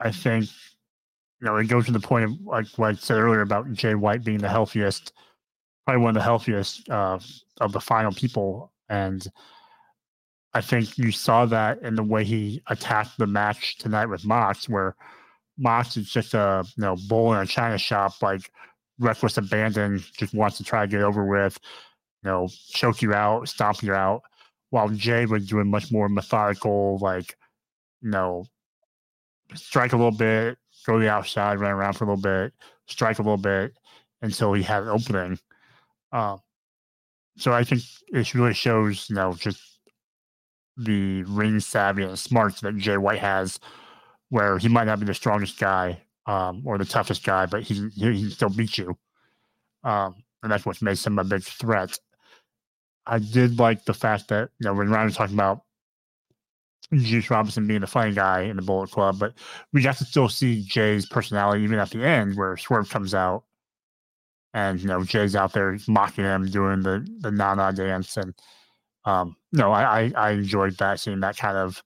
I 0.00 0.10
think 0.10 0.46
you 1.40 1.46
know 1.46 1.56
it 1.56 1.68
goes 1.68 1.86
to 1.86 1.92
the 1.92 2.00
point 2.00 2.24
of 2.24 2.40
like 2.42 2.66
what 2.76 2.90
I 2.90 2.94
said 2.94 3.18
earlier 3.18 3.40
about 3.40 3.72
Jay 3.72 3.94
White 3.94 4.24
being 4.24 4.38
the 4.38 4.48
healthiest, 4.48 5.12
probably 5.84 6.02
one 6.02 6.10
of 6.10 6.14
the 6.14 6.22
healthiest 6.22 6.88
uh, 6.90 7.18
of 7.60 7.72
the 7.72 7.80
final 7.80 8.12
people, 8.12 8.72
and 8.88 9.26
I 10.52 10.60
think 10.60 10.96
you 10.96 11.12
saw 11.12 11.46
that 11.46 11.82
in 11.82 11.96
the 11.96 12.02
way 12.02 12.24
he 12.24 12.62
attacked 12.68 13.18
the 13.18 13.26
match 13.26 13.78
tonight 13.78 14.06
with 14.06 14.24
Mox, 14.24 14.68
where 14.68 14.96
Mox 15.58 15.96
is 15.96 16.10
just 16.10 16.34
a 16.34 16.64
you 16.76 16.82
know 16.82 16.96
bull 17.08 17.32
in 17.32 17.40
a 17.40 17.46
china 17.46 17.78
shop, 17.78 18.22
like 18.22 18.50
reckless 18.98 19.36
abandon, 19.36 20.02
just 20.16 20.34
wants 20.34 20.56
to 20.58 20.64
try 20.64 20.82
to 20.82 20.90
get 20.90 21.02
over 21.02 21.24
with, 21.24 21.58
you 22.22 22.30
know, 22.30 22.48
choke 22.70 23.02
you 23.02 23.14
out, 23.14 23.48
stomp 23.48 23.82
you 23.82 23.92
out. 23.94 24.22
While 24.70 24.88
Jay 24.88 25.26
was 25.26 25.46
doing 25.46 25.70
much 25.70 25.92
more 25.92 26.08
methodical, 26.08 26.98
like, 27.00 27.36
you 28.02 28.10
know, 28.10 28.46
strike 29.54 29.92
a 29.92 29.96
little 29.96 30.10
bit, 30.10 30.58
go 30.86 30.94
to 30.94 30.98
the 31.00 31.10
outside, 31.10 31.60
run 31.60 31.70
around 31.70 31.94
for 31.94 32.04
a 32.04 32.08
little 32.08 32.22
bit, 32.22 32.52
strike 32.86 33.18
a 33.18 33.22
little 33.22 33.36
bit 33.36 33.74
until 34.22 34.52
he 34.52 34.62
had 34.62 34.82
an 34.82 34.88
opening. 34.88 35.38
Um, 36.12 36.40
so 37.36 37.52
I 37.52 37.64
think 37.64 37.82
it 38.08 38.34
really 38.34 38.54
shows, 38.54 39.08
you 39.08 39.16
know, 39.16 39.34
just 39.34 39.60
the 40.76 41.22
ring 41.24 41.60
savvy 41.60 42.02
and 42.02 42.18
smarts 42.18 42.60
that 42.60 42.76
Jay 42.76 42.96
White 42.96 43.20
has, 43.20 43.60
where 44.30 44.58
he 44.58 44.68
might 44.68 44.84
not 44.84 45.00
be 45.00 45.06
the 45.06 45.14
strongest 45.14 45.58
guy 45.58 46.00
um, 46.26 46.62
or 46.64 46.78
the 46.78 46.84
toughest 46.84 47.24
guy, 47.24 47.46
but 47.46 47.62
he 47.62 47.88
he, 47.94 48.12
he 48.12 48.30
still 48.30 48.48
beats 48.48 48.78
you, 48.78 48.96
um, 49.84 50.14
and 50.42 50.50
that's 50.50 50.66
what 50.66 50.80
makes 50.82 51.06
him 51.06 51.18
a 51.18 51.24
big 51.24 51.42
threat. 51.42 51.98
I 53.06 53.18
did 53.20 53.58
like 53.58 53.84
the 53.84 53.94
fact 53.94 54.28
that 54.28 54.50
you 54.58 54.66
know 54.66 54.74
when 54.74 54.90
Ryan 54.90 55.06
was 55.06 55.16
talking 55.16 55.36
about 55.36 55.62
Juice 56.92 57.30
Robinson 57.30 57.66
being 57.66 57.80
the 57.80 57.86
funny 57.86 58.12
guy 58.12 58.42
in 58.42 58.56
the 58.56 58.62
Bullet 58.62 58.90
Club, 58.90 59.18
but 59.18 59.34
we 59.72 59.82
got 59.82 59.96
to 59.98 60.04
still 60.04 60.28
see 60.28 60.62
Jay's 60.62 61.06
personality 61.06 61.64
even 61.64 61.78
at 61.78 61.90
the 61.90 62.04
end 62.04 62.36
where 62.36 62.56
Swerve 62.56 62.90
comes 62.90 63.14
out 63.14 63.44
and 64.56 64.80
you 64.80 64.88
know 64.88 65.04
Jay's 65.04 65.36
out 65.36 65.52
there 65.52 65.78
mocking 65.86 66.24
him, 66.24 66.48
doing 66.48 66.80
the 66.80 67.06
the 67.20 67.30
Nana 67.30 67.72
dance, 67.72 68.16
and 68.16 68.34
um, 69.04 69.36
no, 69.52 69.70
I, 69.70 70.00
I 70.00 70.12
I 70.16 70.30
enjoyed 70.32 70.78
that 70.78 70.98
seeing 70.98 71.20
that 71.20 71.36
kind 71.36 71.58
of 71.58 71.82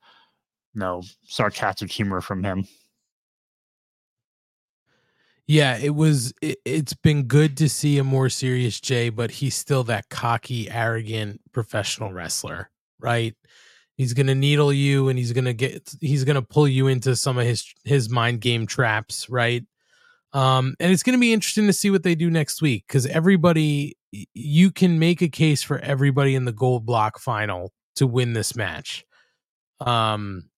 know 0.75 1.03
sarcastic 1.25 1.91
humor 1.91 2.21
from 2.21 2.43
him. 2.45 2.67
Yeah, 5.51 5.79
it 5.79 5.97
was. 5.97 6.33
It, 6.41 6.59
it's 6.65 6.95
been 6.95 7.25
good 7.25 7.57
to 7.57 7.69
see 7.69 7.99
a 7.99 8.05
more 8.05 8.29
serious 8.29 8.81
Jay, 8.81 9.09
but 9.09 9.33
he's 9.33 9.57
still 9.57 9.83
that 9.85 10.09
cocky, 10.09 10.71
arrogant 10.71 11.41
professional 11.53 12.13
wrestler, 12.13 12.71
right? 13.01 13.35
He's 13.97 14.15
gonna 14.15 14.37
needle 14.37 14.73
you, 14.73 15.09
and 15.09 15.19
he's 15.19 15.33
gonna 15.33 15.53
get. 15.53 15.93
He's 16.01 16.23
gonna 16.23 16.41
pull 16.41 16.69
you 16.69 16.87
into 16.87 17.17
some 17.17 17.37
of 17.37 17.47
his 17.47 17.75
his 17.85 18.09
mind 18.09 18.41
game 18.41 18.65
traps, 18.65 19.29
right? 19.29 19.65
Um, 20.33 20.77
and 20.79 20.93
it's 20.93 21.03
gonna 21.03 21.19
be 21.19 21.33
interesting 21.33 21.67
to 21.67 21.73
see 21.73 21.91
what 21.91 22.05
they 22.05 22.15
do 22.15 22.31
next 22.31 22.63
week 22.63 22.85
because 22.87 23.07
everybody, 23.07 23.97
you 24.13 24.71
can 24.71 25.01
make 25.01 25.21
a 25.21 25.29
case 25.29 25.65
for 25.65 25.81
everybody 25.81 26.37
in 26.37 26.45
the 26.45 26.53
gold 26.53 26.87
block 26.87 27.19
final 27.19 27.73
to 27.97 28.07
win 28.07 28.35
this 28.35 28.55
match. 28.55 29.05
Um, 29.81 30.50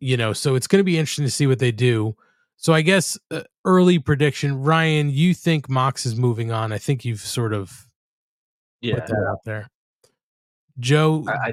you 0.00 0.16
know, 0.16 0.32
so 0.32 0.54
it's 0.54 0.66
gonna 0.66 0.84
be 0.84 0.98
interesting 0.98 1.24
to 1.24 1.30
see 1.30 1.46
what 1.46 1.58
they 1.58 1.72
do. 1.72 2.16
So 2.56 2.72
I 2.72 2.82
guess 2.82 3.18
uh, 3.30 3.42
early 3.64 3.98
prediction, 3.98 4.62
Ryan, 4.62 5.10
you 5.10 5.34
think 5.34 5.68
Mox 5.68 6.06
is 6.06 6.16
moving 6.16 6.50
on? 6.52 6.72
I 6.72 6.78
think 6.78 7.04
you've 7.04 7.20
sort 7.20 7.52
of 7.52 7.86
Yeah. 8.80 8.94
put 8.96 9.06
that 9.08 9.26
out 9.30 9.44
there. 9.44 9.68
Joe, 10.78 11.24
I, 11.28 11.48
I, 11.48 11.52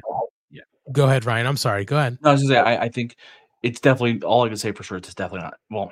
yeah. 0.50 0.62
go 0.92 1.06
ahead, 1.06 1.26
Ryan. 1.26 1.48
I'm 1.48 1.58
sorry. 1.58 1.86
Go 1.86 1.98
ahead. 1.98 2.18
No, 2.22 2.30
I 2.30 2.34
was 2.34 2.44
gonna 2.44 2.56
say 2.56 2.60
I, 2.60 2.84
I 2.84 2.90
think 2.90 3.16
it's 3.64 3.80
definitely 3.80 4.22
all 4.24 4.44
I 4.44 4.48
can 4.50 4.58
say 4.58 4.72
for 4.72 4.84
sure. 4.84 4.98
It's 4.98 5.14
definitely 5.14 5.44
not. 5.44 5.56
Well, 5.70 5.92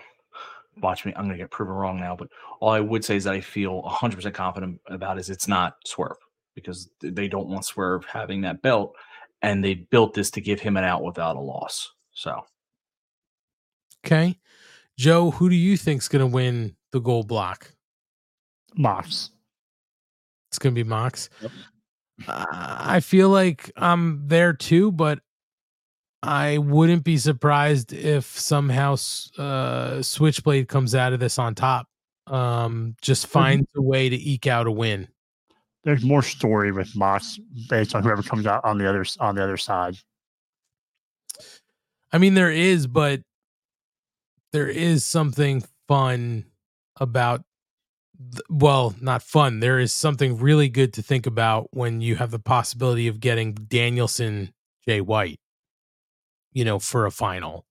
watch 0.82 1.06
me. 1.06 1.14
I'm 1.16 1.26
gonna 1.26 1.38
get 1.38 1.52
proven 1.52 1.74
wrong 1.74 2.00
now, 2.00 2.16
but 2.16 2.28
all 2.60 2.70
I 2.70 2.80
would 2.80 3.04
say 3.06 3.16
is 3.16 3.24
that 3.26 3.34
I 3.34 3.42
feel 3.42 3.82
100 3.84 4.16
percent 4.16 4.36
confident 4.36 4.80
about 4.88 5.20
is 5.20 5.30
it's 5.30 5.48
not 5.48 5.76
Swerve 5.86 6.18
because 6.56 6.90
they 7.02 7.28
don't 7.30 7.48
want 7.48 7.64
Swerve 7.66 8.04
having 8.06 8.42
that 8.42 8.62
belt, 8.62 8.96
and 9.42 9.64
they 9.64 9.74
built 9.76 10.14
this 10.14 10.30
to 10.32 10.42
give 10.42 10.60
him 10.60 10.76
an 10.78 10.84
out 10.84 11.04
without 11.04 11.38
a 11.38 11.40
loss. 11.42 11.92
So 12.14 12.46
Okay. 14.06 14.38
Joe, 14.98 15.32
who 15.32 15.50
do 15.50 15.56
you 15.56 15.78
think's 15.78 16.08
going 16.08 16.22
to 16.22 16.28
win 16.28 16.76
the 16.92 17.00
gold 17.00 17.28
block? 17.28 17.74
Mox. 18.76 19.32
It's 20.50 20.60
going 20.60 20.76
to 20.76 20.84
be 20.84 20.88
Mox. 20.88 21.30
Uh, 22.28 22.46
I 22.50 23.00
feel 23.00 23.30
like 23.30 23.72
I'm 23.78 24.28
there 24.28 24.54
too, 24.54 24.92
but 24.92 25.20
I 26.24 26.58
wouldn't 26.60 27.04
be 27.04 27.18
surprised 27.18 27.94
if 27.94 28.26
somehow 28.26 28.96
uh, 29.38 30.02
Switchblade 30.02 30.68
comes 30.68 30.94
out 30.94 31.14
of 31.14 31.20
this 31.20 31.40
on 31.40 31.56
top. 31.56 31.88
Um, 32.28 32.96
just 33.02 33.28
finds 33.28 33.68
a 33.76 33.82
way 33.82 34.08
to 34.08 34.16
eke 34.16 34.48
out 34.48 34.68
a 34.68 34.72
win. 34.72 35.08
There's 35.84 36.04
more 36.04 36.22
story 36.22 36.72
with 36.72 36.96
Mox 36.96 37.40
based 37.70 37.96
on 37.96 38.04
whoever 38.04 38.22
comes 38.22 38.46
out 38.46 38.64
on 38.64 38.78
the 38.78 38.88
other 38.88 39.04
on 39.20 39.36
the 39.36 39.44
other 39.44 39.58
side. 39.58 39.98
I 42.12 42.18
mean, 42.18 42.34
there 42.34 42.52
is, 42.52 42.88
but 42.88 43.22
there 44.52 44.68
is 44.68 45.06
something 45.06 45.64
fun 45.88 46.46
about 47.00 47.44
well, 48.50 48.94
not 49.02 49.24
fun. 49.24 49.62
There 49.62 49.80
is 49.80 49.92
something 49.92 50.38
really 50.38 50.70
good 50.70 50.94
to 50.94 51.02
think 51.02 51.26
about 51.26 51.70
when 51.72 52.02
you 52.02 52.18
have 52.18 52.32
the 52.32 52.40
possibility 52.40 53.08
of 53.08 53.20
getting 53.20 53.54
Danielson, 53.54 54.54
Jay 54.88 55.02
White, 55.02 55.40
you 56.52 56.64
know, 56.64 56.78
for 56.80 57.06
a 57.06 57.12
final. 57.12 57.66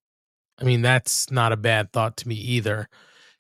I 0.59 0.65
mean, 0.65 0.83
that's 0.83 1.31
not 1.31 1.53
a 1.53 1.57
bad 1.57 1.93
thought 1.93 2.17
to 2.19 2.29
me 2.29 2.35
either. 2.35 2.89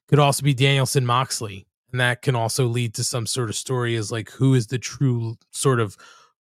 Could 0.09 0.19
also 0.19 0.43
be 0.43 0.55
Danielson 0.55 1.05
Moxley, 1.05 1.67
and 1.91 2.01
that 2.01 2.23
can 2.23 2.35
also 2.35 2.67
lead 2.67 2.95
to 2.95 3.05
some 3.05 3.27
sort 3.27 3.51
of 3.51 3.57
story 3.57 3.97
as 3.97 4.11
like 4.13 4.31
who 4.31 4.55
is 4.55 4.69
the 4.69 4.79
true 4.79 5.37
sort 5.51 5.81
of 5.81 5.97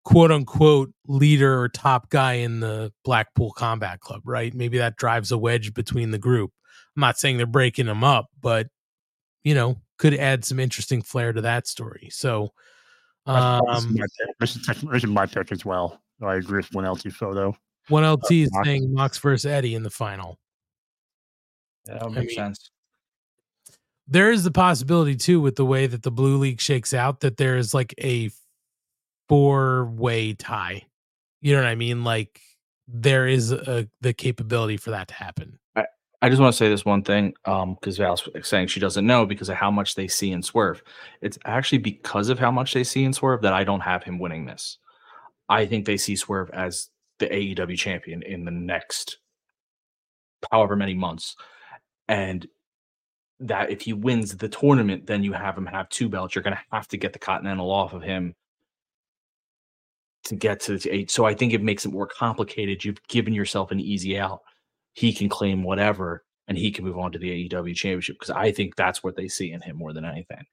quote 0.06 0.32
unquote 0.32 0.92
leader 1.08 1.60
or 1.62 1.70
top 1.70 2.10
guy 2.10 2.34
in 2.34 2.60
the 2.60 2.92
Blackpool 3.04 3.52
Combat 3.52 4.00
Club, 4.00 4.22
right? 4.26 4.54
Maybe 4.54 4.78
that 4.78 4.96
drives 4.96 5.32
a 5.32 5.38
wedge 5.38 5.74
between 5.74 6.12
the 6.12 6.18
group. 6.18 6.52
I'm 6.96 7.02
not 7.02 7.18
saying 7.20 7.38
they're 7.38 7.46
breaking 7.46 7.86
them 7.86 8.04
up, 8.04 8.28
but 8.42 8.68
you 9.44 9.54
know, 9.56 9.78
could 9.98 10.14
add 10.14 10.44
some 10.46 10.60
interesting 10.60 11.02
flair 11.02 11.32
to 11.34 11.42
that 11.42 11.68
story. 11.68 12.10
So, 12.12 12.54
That's- 13.26 13.62
this, 13.68 13.78
is 13.78 13.86
um, 13.86 13.94
my 13.96 14.02
pick. 14.18 14.36
this, 14.40 14.56
is 14.56 14.66
tech- 14.66 15.10
my 15.10 15.26
pick 15.26 15.52
as 15.52 15.64
well. 15.66 16.02
I 16.22 16.36
agree 16.36 16.58
with 16.58 16.74
one 16.74 16.86
LT 16.90 17.12
photo. 17.14 17.56
one 17.88 18.04
LT 18.10 18.32
is 18.32 18.50
Mox. 18.52 18.68
saying 18.68 18.94
Mox 18.94 19.18
versus 19.20 19.46
Eddie 19.46 19.76
in 19.76 19.84
the 19.84 19.90
final. 19.90 20.38
that 21.86 22.02
would 22.04 22.12
I 22.12 22.20
make 22.22 22.28
mean, 22.28 22.36
sense. 22.36 22.70
there 24.08 24.32
is 24.32 24.44
the 24.44 24.52
possibility 24.52 25.16
too 25.16 25.40
with 25.40 25.56
the 25.56 25.66
way 25.66 25.88
that 25.88 26.04
the 26.04 26.12
blue 26.12 26.38
league 26.38 26.60
shakes 26.60 26.94
out 26.94 27.22
that 27.22 27.38
there 27.38 27.56
is 27.58 27.74
like 27.74 27.94
a 28.02 28.30
four 29.30 29.86
way 29.86 30.34
tie 30.34 30.84
you 31.42 31.54
know 31.54 31.62
what 31.62 31.70
i 31.70 31.76
mean 31.76 32.04
like 32.04 32.42
there 32.88 33.28
is 33.28 33.52
a, 33.52 33.88
the 34.02 34.14
capability 34.14 34.76
for 34.76 34.90
that 34.92 35.08
to 35.08 35.14
happen 35.14 35.60
I, 35.76 35.86
I 36.22 36.30
just 36.30 36.42
want 36.42 36.54
to 36.54 36.58
say 36.58 36.68
this 36.68 36.84
one 36.84 37.04
thing, 37.04 37.34
um, 37.46 37.76
because 37.76 37.98
Val's 37.98 38.28
saying 38.42 38.68
she 38.68 38.82
doesn't 38.82 39.08
know 39.08 39.26
because 39.26 39.48
of 39.48 39.56
how 39.56 39.72
much 39.72 39.96
they 39.96 40.08
see 40.10 40.32
in 40.34 40.44
Swerve. 40.44 40.84
It's 41.22 41.40
actually 41.46 41.78
because 41.78 42.28
of 42.28 42.40
how 42.40 42.52
much 42.52 42.74
they 42.74 42.84
see 42.84 43.06
in 43.06 43.14
Swerve 43.14 43.42
that 43.44 43.54
I 43.54 43.64
don't 43.64 43.80
have 43.80 44.04
him 44.04 44.20
winning 44.20 44.46
this. 44.46 44.80
I 45.48 45.66
think 45.66 45.86
they 45.86 45.96
see 45.96 46.18
Swerve 46.18 46.50
as 46.52 46.90
the 47.20 47.28
AEW 47.28 47.78
champion 47.78 48.22
in 48.24 48.44
the 48.44 48.52
next 48.52 49.18
however 50.52 50.76
many 50.76 50.94
months. 50.94 51.36
And 52.08 52.46
that 53.40 53.70
if 53.70 53.82
he 53.82 53.94
wins 53.94 54.36
the 54.36 54.50
tournament, 54.50 55.08
then 55.08 55.24
you 55.24 55.32
have 55.32 55.58
him 55.58 55.66
have 55.68 55.88
two 55.90 56.10
belts. 56.10 56.36
You're 56.36 56.44
going 56.44 56.56
to 56.56 56.76
have 56.76 56.88
to 56.90 56.98
get 56.98 57.14
the 57.14 57.20
Continental 57.20 57.72
off 57.72 57.94
of 57.94 58.02
him 58.02 58.36
to 60.26 60.36
get 60.36 60.60
to 60.62 60.78
the 60.78 60.90
eight. 60.94 61.12
So 61.12 61.26
I 61.26 61.34
think 61.34 61.54
it 61.54 61.64
makes 61.64 61.86
it 61.86 61.92
more 61.92 62.08
complicated. 62.08 62.84
You've 62.84 63.06
given 63.08 63.34
yourself 63.34 63.72
an 63.72 63.80
easy 63.80 64.18
out. 64.18 64.42
He 64.94 65.14
can 65.14 65.30
claim 65.30 65.64
whatever 65.64 66.24
and 66.48 66.58
he 66.58 66.72
can 66.72 66.86
move 66.86 66.98
on 66.98 67.12
to 67.12 67.20
the 67.20 67.48
AEW 67.48 67.76
championship 67.76 68.18
because 68.20 68.32
I 68.32 68.52
think 68.52 68.76
that's 68.76 69.04
what 69.04 69.16
they 69.16 69.28
see 69.28 69.52
in 69.52 69.62
him 69.62 69.78
more 69.78 69.94
than 69.94 70.06
anything. 70.06 70.46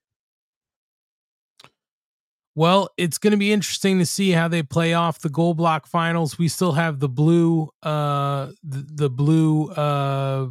well 2.56 2.88
it's 2.96 3.18
going 3.18 3.30
to 3.30 3.36
be 3.36 3.52
interesting 3.52 3.98
to 4.00 4.06
see 4.06 4.30
how 4.32 4.48
they 4.48 4.62
play 4.62 4.94
off 4.94 5.20
the 5.20 5.28
gold 5.28 5.56
block 5.58 5.86
finals 5.86 6.38
we 6.38 6.48
still 6.48 6.72
have 6.72 6.98
the 6.98 7.08
blue 7.08 7.68
uh 7.84 8.46
the, 8.64 8.86
the 8.94 9.10
blue 9.10 9.68
uh 9.72 10.48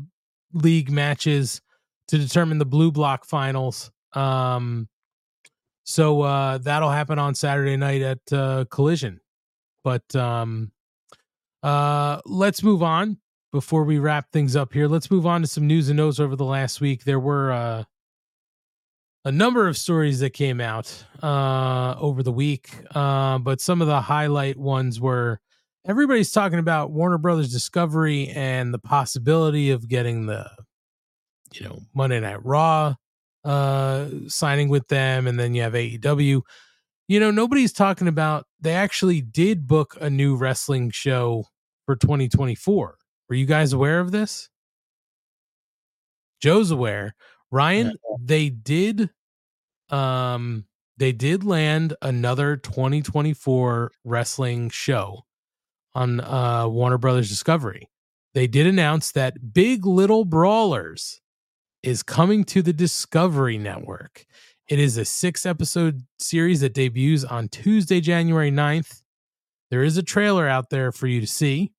league 0.54 0.90
matches 0.92 1.62
to 2.08 2.18
determine 2.18 2.60
the 2.60 2.66
blue 2.66 2.92
block 2.92 3.26
finals 3.26 3.92
um 4.14 4.88
so 5.86 6.22
uh 6.24 6.58
that'll 6.58 6.90
happen 6.90 7.18
on 7.20 7.34
saturday 7.36 7.78
night 7.78 8.02
at 8.02 8.20
uh 8.34 8.66
collision. 8.70 9.22
But 9.84 10.16
um 10.16 10.72
uh 11.64 12.22
let's 12.26 12.64
move 12.64 12.84
on 12.84 13.18
before 13.52 13.86
we 13.86 14.00
wrap 14.00 14.32
things 14.34 14.56
up 14.56 14.74
here. 14.74 14.88
Let's 14.88 15.10
move 15.10 15.26
on 15.26 15.42
to 15.42 15.48
some 15.48 15.66
news 15.66 15.88
and 15.88 15.98
notes 15.98 16.20
over 16.20 16.36
the 16.36 16.44
last 16.44 16.82
week. 16.82 17.04
There 17.06 17.20
were 17.20 17.52
uh 17.52 17.84
a 19.24 19.32
number 19.32 19.68
of 19.68 19.78
stories 19.78 20.20
that 20.20 20.32
came 20.32 20.60
out 20.60 21.06
uh 21.24 21.96
over 22.00 22.22
the 22.24 22.32
week 22.32 22.70
uh 22.94 23.38
but 23.38 23.62
some 23.62 23.82
of 23.82 23.88
the 23.88 24.02
highlight 24.02 24.58
ones 24.58 25.00
were 25.00 25.40
everybody's 25.88 26.32
talking 26.32 26.60
about 26.60 26.92
Warner 26.92 27.18
Brothers 27.20 27.52
Discovery 27.52 28.30
and 28.30 28.74
the 28.74 28.80
possibility 28.80 29.70
of 29.72 29.88
getting 29.88 30.26
the 30.26 30.50
you 31.54 31.64
know 31.64 31.80
Monday 31.94 32.20
Night 32.20 32.44
Raw 32.44 32.96
uh 33.46 34.08
signing 34.28 34.70
with 34.70 34.88
them 34.88 35.28
and 35.28 35.40
then 35.40 35.54
you 35.54 35.62
have 35.62 35.74
AEW 35.74 36.42
you 37.08 37.20
know 37.20 37.32
nobody's 37.32 37.72
talking 37.72 38.08
about 38.08 38.46
they 38.60 38.74
actually 38.74 39.22
did 39.22 39.68
book 39.68 39.96
a 40.02 40.10
new 40.10 40.36
wrestling 40.36 40.90
show 40.90 41.46
for 41.86 41.96
2024 41.96 42.98
were 43.30 43.36
you 43.36 43.46
guys 43.46 43.72
aware 43.72 44.00
of 44.00 44.12
this 44.12 44.50
Joe's 46.46 46.70
aware. 46.70 47.16
Ryan, 47.52 47.94
they 48.20 48.50
did 48.50 49.10
um 49.90 50.66
they 50.98 51.12
did 51.12 51.44
land 51.44 51.96
another 52.02 52.56
2024 52.58 53.92
wrestling 54.04 54.70
show 54.70 55.26
on 55.94 56.22
uh 56.22 56.68
Warner 56.68 56.98
Brothers 56.98 57.30
Discovery. 57.30 57.90
They 58.34 58.46
did 58.46 58.68
announce 58.68 59.12
that 59.14 59.54
Big 59.54 59.86
Little 59.86 60.24
Brawlers 60.24 61.22
is 61.86 62.02
coming 62.02 62.44
to 62.44 62.64
the 62.64 62.74
Discovery 62.74 63.60
Network. 63.60 64.26
It 64.68 64.80
is 64.80 64.98
a 64.98 65.06
six 65.06 65.46
episode 65.46 66.02
series 66.18 66.62
that 66.62 66.74
debuts 66.74 67.24
on 67.24 67.48
Tuesday, 67.48 68.02
January 68.02 68.52
9th. 68.52 69.04
There 69.70 69.84
is 69.84 69.96
a 69.96 70.04
trailer 70.04 70.48
out 70.48 70.72
there 70.72 70.92
for 70.92 71.06
you 71.06 71.22
to 71.22 71.28
see, 71.28 71.72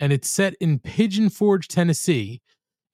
and 0.00 0.10
it's 0.10 0.28
set 0.28 0.54
in 0.58 0.78
Pigeon 0.78 1.28
Forge, 1.28 1.68
Tennessee. 1.68 2.40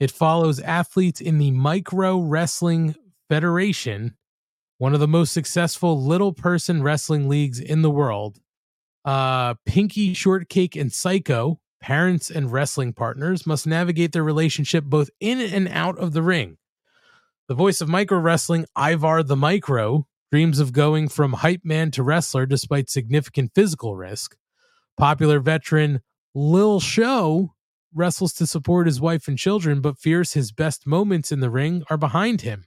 It 0.00 0.10
follows 0.10 0.58
athletes 0.58 1.20
in 1.20 1.38
the 1.38 1.52
Micro 1.52 2.18
Wrestling 2.18 2.96
Federation, 3.28 4.16
one 4.78 4.94
of 4.94 5.00
the 5.00 5.06
most 5.06 5.32
successful 5.32 6.02
little 6.02 6.32
person 6.32 6.82
wrestling 6.82 7.28
leagues 7.28 7.60
in 7.60 7.82
the 7.82 7.90
world. 7.90 8.40
Uh, 9.04 9.54
Pinky, 9.64 10.12
Shortcake, 10.12 10.74
and 10.74 10.92
Psycho, 10.92 11.60
parents 11.80 12.30
and 12.30 12.52
wrestling 12.52 12.92
partners, 12.92 13.46
must 13.46 13.66
navigate 13.66 14.12
their 14.12 14.24
relationship 14.24 14.84
both 14.84 15.10
in 15.20 15.40
and 15.40 15.68
out 15.68 15.98
of 15.98 16.12
the 16.12 16.22
ring. 16.22 16.58
The 17.48 17.54
voice 17.54 17.80
of 17.80 17.88
micro 17.88 18.18
wrestling, 18.18 18.66
Ivar 18.76 19.22
the 19.22 19.36
Micro, 19.36 20.06
dreams 20.30 20.58
of 20.58 20.72
going 20.72 21.08
from 21.08 21.34
hype 21.34 21.64
man 21.64 21.90
to 21.92 22.02
wrestler 22.02 22.46
despite 22.46 22.90
significant 22.90 23.52
physical 23.54 23.96
risk. 23.96 24.36
Popular 24.96 25.40
veteran 25.40 26.00
Lil 26.34 26.80
Show 26.80 27.54
wrestles 27.94 28.32
to 28.34 28.46
support 28.46 28.86
his 28.86 29.00
wife 29.00 29.28
and 29.28 29.38
children, 29.38 29.80
but 29.80 29.98
fears 29.98 30.34
his 30.34 30.52
best 30.52 30.86
moments 30.86 31.32
in 31.32 31.40
the 31.40 31.50
ring 31.50 31.82
are 31.88 31.96
behind 31.96 32.42
him. 32.42 32.64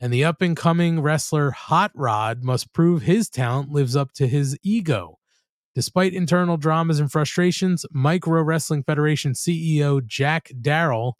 And 0.00 0.12
the 0.12 0.24
up 0.24 0.42
and 0.42 0.56
coming 0.56 1.00
wrestler 1.00 1.50
Hot 1.50 1.92
Rod 1.94 2.42
must 2.42 2.72
prove 2.72 3.02
his 3.02 3.28
talent 3.28 3.70
lives 3.70 3.96
up 3.96 4.12
to 4.14 4.26
his 4.26 4.56
ego. 4.62 5.18
Despite 5.74 6.12
internal 6.12 6.56
dramas 6.56 7.00
and 7.00 7.10
frustrations, 7.10 7.86
Micro 7.90 8.42
Wrestling 8.42 8.82
Federation 8.82 9.32
CEO 9.32 10.04
Jack 10.04 10.50
Darrell, 10.60 11.16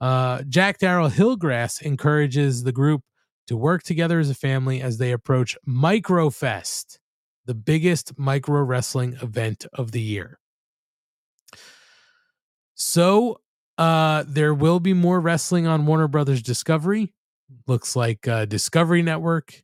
uh, 0.00 0.42
Jack 0.48 0.78
Darrell 0.78 1.10
Hillgrass 1.10 1.82
encourages 1.82 2.62
the 2.62 2.72
group 2.72 3.02
to 3.48 3.56
work 3.56 3.82
together 3.82 4.20
as 4.20 4.30
a 4.30 4.34
family 4.34 4.80
as 4.80 4.98
they 4.98 5.10
approach 5.10 5.56
Microfest, 5.66 6.98
the 7.46 7.54
biggest 7.54 8.16
micro 8.18 8.62
wrestling 8.62 9.16
event 9.22 9.66
of 9.72 9.90
the 9.90 10.00
year. 10.00 10.38
So, 12.74 13.40
uh, 13.78 14.24
there 14.28 14.54
will 14.54 14.80
be 14.80 14.92
more 14.92 15.18
wrestling 15.18 15.66
on 15.66 15.86
Warner 15.86 16.08
Brothers 16.08 16.42
Discovery. 16.42 17.12
Looks 17.66 17.96
like 17.96 18.28
uh, 18.28 18.44
Discovery 18.44 19.02
Network 19.02 19.62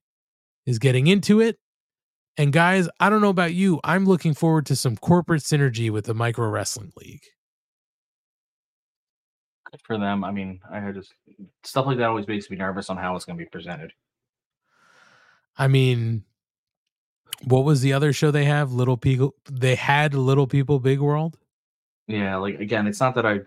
is 0.67 0.79
getting 0.79 1.07
into 1.07 1.41
it. 1.41 1.59
And 2.37 2.53
guys, 2.53 2.89
I 2.99 3.11
don't 3.11 3.21
know 3.21 3.29
about 3.29 3.55
you. 3.55 3.81
I'm 3.85 4.07
looking 4.07 4.35
forward 4.35 4.67
to 4.67 4.77
some 4.77 4.97
corporate 4.97 5.43
synergy 5.43 5.91
with 5.91 6.07
the 6.07 6.15
Micro 6.15 6.49
Wrestling 6.49 6.93
League. 6.97 7.23
Good 9.71 9.81
for 9.83 9.99
them. 9.99 10.25
I 10.25 10.33
mean, 10.33 10.61
I 10.71 10.91
just 10.91 11.15
stuff 11.63 11.87
like 11.87 11.99
that 11.99 12.09
always 12.09 12.27
makes 12.27 12.51
me 12.51 12.57
nervous 12.57 12.91
on 12.91 12.97
how 12.97 13.15
it's 13.15 13.25
going 13.25 13.39
to 13.39 13.45
be 13.45 13.49
presented. 13.49 13.93
I 15.57 15.69
mean, 15.69 16.25
what 17.45 17.65
was 17.65 17.81
the 17.81 17.93
other 17.93 18.13
show 18.13 18.31
they 18.31 18.45
have? 18.47 18.73
Little 18.73 18.97
People. 18.97 19.35
They 19.51 19.77
had 19.77 20.15
Little 20.15 20.47
People, 20.47 20.81
Big 20.81 21.01
World. 21.01 21.39
Yeah, 22.09 22.37
like 22.37 22.59
again, 22.61 22.87
it's 22.87 23.01
not 23.01 23.15
that 23.15 23.27
I 23.27 23.41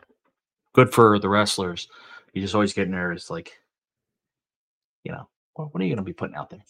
good 0.74 0.94
for 0.94 1.20
the 1.20 1.30
wrestlers. 1.30 1.88
You 2.34 2.42
just 2.42 2.56
always 2.56 2.74
get 2.74 2.90
nervous, 2.90 3.30
like 3.30 3.52
you 5.04 5.12
know, 5.12 5.28
what, 5.54 5.74
what 5.74 5.82
are 5.82 5.86
you 5.86 5.94
going 5.94 6.04
to 6.04 6.10
be 6.10 6.14
putting 6.14 6.36
out 6.36 6.50
there? 6.50 6.64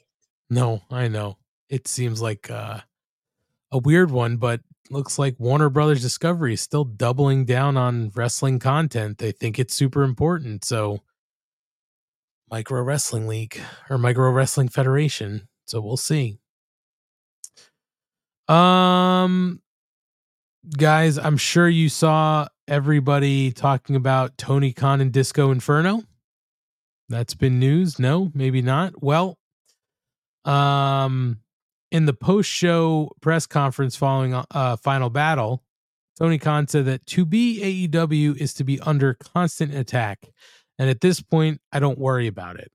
No, 0.49 0.81
I 0.89 1.07
know. 1.07 1.37
It 1.69 1.87
seems 1.87 2.21
like 2.21 2.49
uh, 2.49 2.79
a 3.71 3.77
weird 3.77 4.11
one, 4.11 4.37
but 4.37 4.61
looks 4.89 5.19
like 5.19 5.35
Warner 5.37 5.69
Brothers 5.69 6.01
Discovery 6.01 6.53
is 6.53 6.61
still 6.61 6.85
doubling 6.85 7.45
down 7.45 7.75
on 7.77 8.11
wrestling 8.15 8.59
content. 8.59 9.17
They 9.17 9.31
think 9.31 9.59
it's 9.59 9.73
super 9.73 10.03
important. 10.03 10.63
So, 10.63 11.01
Micro 12.49 12.81
Wrestling 12.81 13.27
League 13.27 13.59
or 13.89 13.97
Micro 13.97 14.31
Wrestling 14.31 14.69
Federation. 14.69 15.47
So 15.65 15.81
we'll 15.81 15.97
see. 15.97 16.39
Um, 18.47 19.61
guys, 20.77 21.17
I'm 21.17 21.37
sure 21.37 21.67
you 21.67 21.89
saw 21.89 22.47
everybody 22.67 23.51
talking 23.51 23.95
about 23.95 24.37
Tony 24.37 24.71
Khan 24.71 25.01
and 25.01 25.11
Disco 25.11 25.51
Inferno. 25.51 26.03
That's 27.09 27.33
been 27.33 27.59
news. 27.59 27.99
No, 27.99 28.31
maybe 28.33 28.61
not. 28.61 29.01
Well, 29.01 29.37
um, 30.45 31.39
in 31.91 32.06
the 32.06 32.14
post-show 32.14 33.11
press 33.22 33.45
conference 33.45 33.95
following 33.95 34.33
uh, 34.33 34.75
Final 34.77 35.09
Battle, 35.09 35.64
Tony 36.17 36.38
Khan 36.38 36.67
said 36.67 36.85
that 36.85 37.06
to 37.07 37.25
be 37.25 37.88
AEW 37.90 38.35
is 38.38 38.53
to 38.56 38.64
be 38.64 38.80
under 38.80 39.14
constant 39.14 39.74
attack, 39.74 40.30
and 40.80 40.90
at 40.90 41.01
this 41.01 41.22
point, 41.22 41.61
I 41.72 41.80
don't 41.80 41.99
worry 41.99 42.27
about 42.27 42.59
it. 42.59 42.72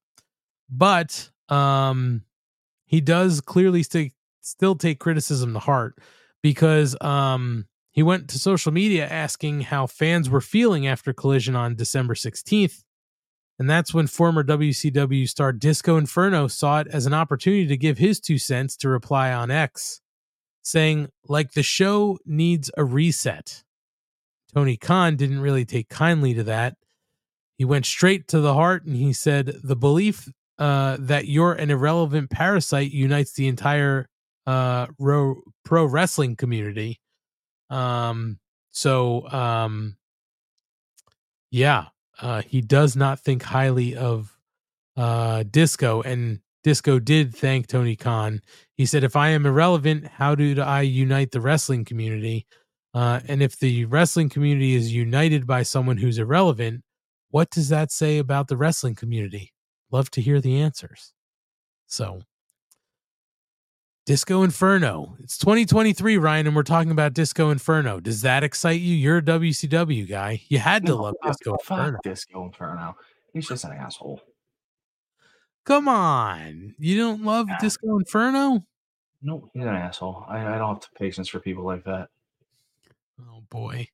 But 0.71 1.31
um, 1.49 2.23
he 2.87 3.01
does 3.01 3.41
clearly 3.41 3.83
st- 3.83 4.15
still 4.41 4.75
take 4.75 4.99
criticism 4.99 5.53
to 5.55 5.59
heart 5.59 5.99
because 6.43 6.97
um, 7.01 7.67
he 7.91 8.03
went 8.03 8.29
to 8.29 8.39
social 8.39 8.73
media 8.73 9.07
asking 9.07 9.63
how 9.63 9.87
fans 9.87 10.29
were 10.31 10.41
feeling 10.41 10.87
after 10.87 11.13
Collision 11.13 11.55
on 11.55 11.75
December 11.77 12.15
16th. 12.15 12.83
And 13.63 13.71
that's 13.71 13.95
when 13.95 14.09
former 14.09 14.43
WCW 14.43 15.29
star 15.29 15.53
Disco 15.53 15.97
Inferno 15.97 16.49
saw 16.49 16.81
it 16.81 16.89
as 16.89 17.07
an 17.07 17.15
opportunity 17.15 17.65
to 17.69 17.77
give 17.77 17.97
his 17.97 18.19
two 18.19 18.37
cents 18.37 18.77
to 18.79 18.89
reply 18.89 19.33
on 19.33 19.53
X, 19.53 20.01
saying, 20.63 21.11
like 21.29 21.53
the 21.53 21.63
show 21.63 22.19
needs 22.27 22.73
a 22.77 22.83
reset. 22.83 23.63
Tony 24.53 24.77
Khan 24.77 25.15
didn't 25.15 25.39
really 25.39 25.65
take 25.65 25.89
kindly 25.89 26.35
to 26.35 26.43
that. 26.43 26.75
He 27.57 27.65
went 27.65 27.87
straight 27.87 28.27
to 28.27 28.41
the 28.41 28.53
heart 28.53 28.85
and 28.85 28.97
he 28.97 29.13
said, 29.13 29.55
the 29.63 29.77
belief 29.77 30.29
uh, 30.59 30.97
that 30.99 31.29
you're 31.29 31.53
an 31.53 31.71
irrelevant 31.71 32.31
parasite 32.31 32.91
unites 32.91 33.35
the 33.35 33.47
entire 33.47 34.09
uh, 34.45 34.89
ro- 34.99 35.41
pro 35.65 35.85
wrestling 35.85 36.35
community. 36.35 36.99
Um, 37.71 38.41
so, 38.73 39.31
um, 39.31 39.99
yeah, 41.53 41.91
uh, 42.23 42.41
he 42.43 42.61
does 42.61 42.95
not 42.97 43.19
think 43.21 43.43
highly 43.43 43.97
of 43.97 44.39
uh, 44.97 45.43
Disco, 45.51 46.03
and 46.03 46.41
Disco 46.63 47.01
did 47.01 47.35
thank 47.35 47.67
Tony 47.67 47.97
Khan. 47.97 48.41
He 48.77 48.87
said, 48.87 49.03
"If 49.03 49.17
I 49.17 49.31
am 49.31 49.45
irrelevant, 49.45 50.07
how 50.07 50.37
do 50.37 50.61
I 50.61 50.83
unite 50.83 51.33
the 51.33 51.41
wrestling 51.41 51.85
community? 51.85 52.47
Uh, 52.95 53.21
and 53.27 53.43
if 53.43 53.59
the 53.59 53.87
wrestling 53.87 54.29
community 54.29 54.75
is 54.75 54.95
united 54.95 55.47
by 55.47 55.65
someone 55.65 55.97
who's 55.97 56.19
irrelevant, 56.19 56.83
what 57.31 57.51
does 57.51 57.69
that 57.71 57.91
say 57.91 58.19
about 58.19 58.49
the 58.49 58.57
wrestling 58.57 58.95
community? 58.95 59.53
Love 59.91 60.11
to 60.13 60.21
hear 60.21 60.41
the 60.41 60.61
answers." 60.61 61.13
So, 61.89 62.23
Disco 64.05 64.43
Inferno. 64.43 65.17
It's 65.23 65.39
2023, 65.39 66.19
Ryan, 66.19 66.49
and 66.49 66.57
we're 66.57 66.65
talking 66.65 66.91
about 66.91 67.13
Disco 67.13 67.51
Inferno. 67.51 68.01
Does 68.01 68.23
that 68.23 68.43
excite 68.43 68.81
you? 68.81 68.95
You're 68.97 69.19
a 69.19 69.23
WCW 69.23 70.09
guy. 70.09 70.43
You 70.49 70.59
had 70.59 70.85
to 70.87 70.93
No, 70.93 71.03
love 71.03 71.15
fuck- 71.23 71.33
Disco 71.33 71.57
fuck 71.63 71.79
Inferno. 71.79 71.99
Disco 72.03 72.45
Inferno. 72.47 72.97
He's 73.33 73.47
just 73.49 73.65
an 73.65 73.73
asshole. 73.73 74.21
Come 75.65 75.87
on. 75.87 76.75
You 76.79 76.99
don't 76.99 77.23
love 77.23 77.47
Disco 77.61 77.97
Inferno? 77.99 78.65
No, 79.23 79.49
he's 79.55 79.63
an 79.63 79.69
asshole. 79.69 80.25
I, 80.29 80.55
I 80.55 80.59
don't 80.59 80.83
have 80.83 80.95
patience 80.99 81.29
for 81.29 81.39
people 81.39 81.65
like 81.65 81.85
that. 81.85 82.09
Oh 83.21 83.45
boy. 83.49 83.87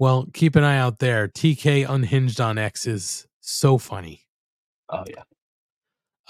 Well, 0.00 0.26
keep 0.34 0.56
an 0.56 0.64
eye 0.64 0.78
out 0.78 0.98
there. 0.98 1.28
TK 1.28 1.88
Unhinged 1.88 2.40
on 2.40 2.58
X 2.58 2.88
is 2.88 3.28
so 3.40 3.78
funny. 3.78 4.26
Oh 4.88 5.04
yeah. 5.08 5.22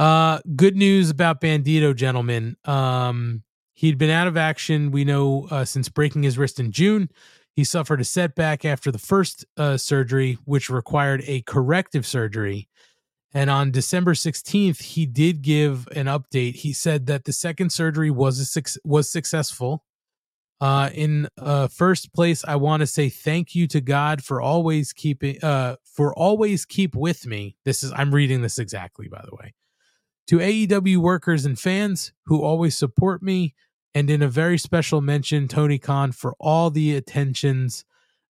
Uh 0.00 0.40
good 0.56 0.76
news 0.76 1.10
about 1.10 1.42
Bandito, 1.42 1.94
gentlemen. 1.94 2.56
Um 2.64 3.42
he'd 3.74 3.98
been 3.98 4.08
out 4.08 4.26
of 4.26 4.38
action, 4.38 4.90
we 4.92 5.04
know, 5.04 5.46
uh, 5.50 5.64
since 5.64 5.90
breaking 5.90 6.22
his 6.22 6.38
wrist 6.38 6.58
in 6.58 6.72
June. 6.72 7.10
He 7.52 7.64
suffered 7.64 8.00
a 8.00 8.04
setback 8.04 8.64
after 8.64 8.90
the 8.90 8.98
first 8.98 9.44
uh, 9.58 9.76
surgery, 9.76 10.38
which 10.46 10.70
required 10.70 11.22
a 11.26 11.42
corrective 11.42 12.06
surgery. 12.06 12.68
And 13.34 13.50
on 13.50 13.70
December 13.70 14.14
16th, 14.14 14.80
he 14.80 15.04
did 15.04 15.42
give 15.42 15.86
an 15.94 16.06
update. 16.06 16.56
He 16.56 16.72
said 16.72 17.06
that 17.06 17.24
the 17.24 17.32
second 17.32 17.70
surgery 17.70 18.10
was 18.10 18.38
a 18.38 18.46
suc- 18.46 18.80
was 18.84 19.10
successful. 19.10 19.84
Uh, 20.62 20.90
in 20.94 21.28
uh, 21.38 21.68
first 21.68 22.12
place, 22.14 22.42
I 22.46 22.56
want 22.56 22.80
to 22.80 22.86
say 22.86 23.10
thank 23.10 23.54
you 23.54 23.66
to 23.68 23.82
God 23.82 24.24
for 24.24 24.40
always 24.40 24.94
keeping 24.94 25.42
uh, 25.42 25.76
for 25.84 26.14
always 26.14 26.64
keep 26.64 26.94
with 26.94 27.26
me. 27.26 27.56
This 27.66 27.82
is 27.82 27.92
I'm 27.92 28.14
reading 28.14 28.42
this 28.42 28.58
exactly, 28.58 29.08
by 29.08 29.22
the 29.24 29.34
way. 29.36 29.54
To 30.31 30.39
AEW 30.39 30.99
workers 30.99 31.44
and 31.44 31.59
fans 31.59 32.12
who 32.26 32.41
always 32.41 32.76
support 32.76 33.20
me, 33.20 33.52
and 33.97 34.09
in 34.09 34.23
a 34.23 34.28
very 34.28 34.59
special 34.59 35.00
mention, 35.00 35.49
Tony 35.49 35.76
Khan 35.76 36.12
for 36.12 36.36
all 36.39 36.70
the 36.70 36.94
attentions 36.94 37.84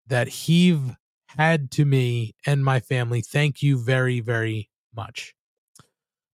that 0.07 0.27
he've 0.27 0.97
had 1.37 1.71
to 1.73 1.85
me 1.85 2.35
and 2.47 2.65
my 2.65 2.81
family. 2.81 3.21
Thank 3.21 3.61
you 3.61 3.77
very, 3.77 4.21
very 4.21 4.71
much. 4.97 5.35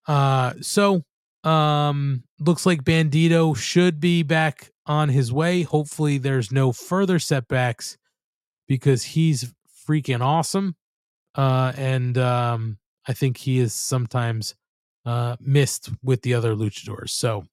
Uh, 0.06 0.52
so 0.60 1.02
um, 1.42 2.22
looks 2.38 2.64
like 2.64 2.84
Bandito 2.84 3.56
should 3.56 3.98
be 3.98 4.22
back 4.22 4.70
on 4.86 5.08
his 5.08 5.32
way. 5.32 5.62
Hopefully, 5.62 6.16
there's 6.16 6.52
no 6.52 6.70
further 6.70 7.18
setbacks 7.18 7.98
because 8.68 9.02
he's 9.02 9.52
freaking 9.84 10.20
awesome. 10.20 10.76
Uh, 11.34 11.72
and 11.76 12.16
um, 12.18 12.78
I 13.08 13.14
think 13.14 13.38
he 13.38 13.58
is 13.58 13.74
sometimes 13.74 14.54
uh, 15.06 15.36
missed 15.40 15.90
with 16.02 16.22
the 16.22 16.34
other 16.34 16.54
luchadors. 16.54 17.10
So, 17.10 17.46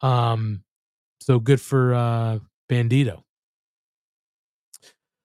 um, 0.00 0.62
so 1.20 1.40
good 1.40 1.60
for 1.60 1.92
uh, 1.94 2.38
Bandito. 2.70 3.22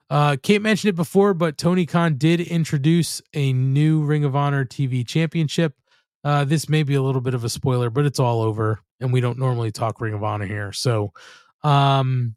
Uh, 0.10 0.36
Kate 0.42 0.62
mentioned 0.62 0.90
it 0.90 0.96
before, 0.96 1.34
but 1.34 1.58
Tony 1.58 1.86
Khan 1.86 2.18
did 2.18 2.42
introduce 2.42 3.22
a 3.34 3.54
new 3.54 4.02
Ring 4.04 4.26
of 4.26 4.36
Honor 4.36 4.66
TV 4.66 5.08
championship. 5.08 5.74
Uh, 6.24 6.44
this 6.44 6.68
may 6.68 6.84
be 6.84 6.96
a 6.96 7.02
little 7.02 7.22
bit 7.22 7.34
of 7.34 7.46
a 7.46 7.50
spoiler, 7.50 7.90
but 7.90 8.06
it's 8.06 8.20
all 8.20 8.42
over, 8.42 8.82
and 9.00 9.14
we 9.14 9.22
don't 9.22 9.40
normally 9.40 9.72
talk 9.72 10.02
Ring 10.02 10.14
of 10.14 10.24
Honor 10.24 10.46
here. 10.46 10.74
So, 10.74 11.14
um, 11.64 12.36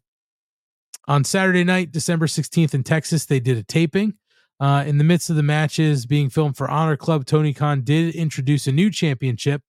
on 1.07 1.23
Saturday 1.23 1.63
night, 1.63 1.91
December 1.91 2.27
16th 2.27 2.73
in 2.73 2.83
Texas, 2.83 3.25
they 3.25 3.39
did 3.39 3.57
a 3.57 3.63
taping. 3.63 4.13
Uh, 4.59 4.83
in 4.87 4.97
the 4.97 5.03
midst 5.03 5.29
of 5.29 5.35
the 5.35 5.43
matches 5.43 6.05
being 6.05 6.29
filmed 6.29 6.55
for 6.55 6.69
Honor 6.69 6.95
Club, 6.95 7.25
Tony 7.25 7.53
Khan 7.53 7.81
did 7.81 8.15
introduce 8.15 8.67
a 8.67 8.71
new 8.71 8.89
championship, 8.89 9.61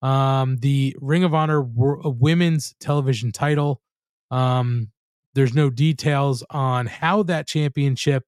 um, 0.00 0.56
the 0.58 0.96
Ring 1.00 1.22
of 1.22 1.34
Honor 1.34 1.60
Wo- 1.60 2.16
Women's 2.18 2.74
Television 2.80 3.30
title. 3.30 3.82
Um, 4.30 4.90
there's 5.34 5.54
no 5.54 5.68
details 5.68 6.42
on 6.50 6.86
how 6.86 7.22
that 7.24 7.46
championship, 7.46 8.24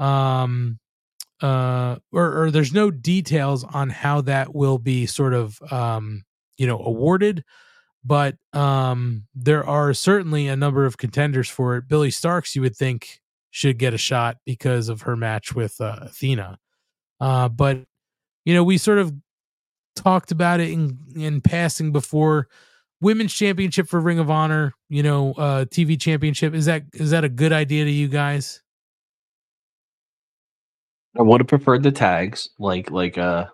um, 0.00 0.80
uh, 1.40 1.96
or, 2.12 2.42
or 2.42 2.50
there's 2.50 2.72
no 2.72 2.90
details 2.90 3.62
on 3.62 3.90
how 3.90 4.20
that 4.22 4.54
will 4.54 4.78
be 4.78 5.06
sort 5.06 5.34
of, 5.34 5.60
um, 5.72 6.24
you 6.56 6.66
know, 6.66 6.80
awarded. 6.80 7.44
But 8.04 8.36
um, 8.52 9.26
there 9.34 9.64
are 9.64 9.94
certainly 9.94 10.48
a 10.48 10.56
number 10.56 10.84
of 10.84 10.98
contenders 10.98 11.48
for 11.48 11.76
it. 11.76 11.88
Billie 11.88 12.10
Starkz, 12.10 12.54
you 12.56 12.62
would 12.62 12.76
think, 12.76 13.20
should 13.50 13.78
get 13.78 13.94
a 13.94 13.98
shot 13.98 14.36
because 14.44 14.88
of 14.88 15.02
her 15.02 15.16
match 15.16 15.54
with 15.54 15.80
uh, 15.80 15.98
Athena. 16.02 16.58
Uh, 17.20 17.48
but 17.48 17.82
you 18.44 18.54
know, 18.54 18.64
we 18.64 18.78
sort 18.78 18.98
of 18.98 19.12
talked 19.96 20.30
about 20.30 20.60
it 20.60 20.70
in 20.70 20.98
in 21.16 21.40
passing 21.40 21.92
before. 21.92 22.48
Women's 23.00 23.32
championship 23.32 23.88
for 23.88 24.00
Ring 24.00 24.18
of 24.18 24.28
Honor, 24.28 24.74
you 24.88 25.04
know, 25.04 25.32
uh, 25.34 25.64
TV 25.66 26.00
championship 26.00 26.54
is 26.54 26.64
that 26.66 26.84
is 26.94 27.10
that 27.10 27.24
a 27.24 27.28
good 27.28 27.52
idea 27.52 27.84
to 27.84 27.90
you 27.90 28.08
guys? 28.08 28.62
I 31.16 31.22
would 31.22 31.40
have 31.40 31.48
preferred 31.48 31.82
the 31.82 31.92
tags, 31.92 32.50
like 32.58 32.90
like 32.90 33.18
uh 33.18 33.46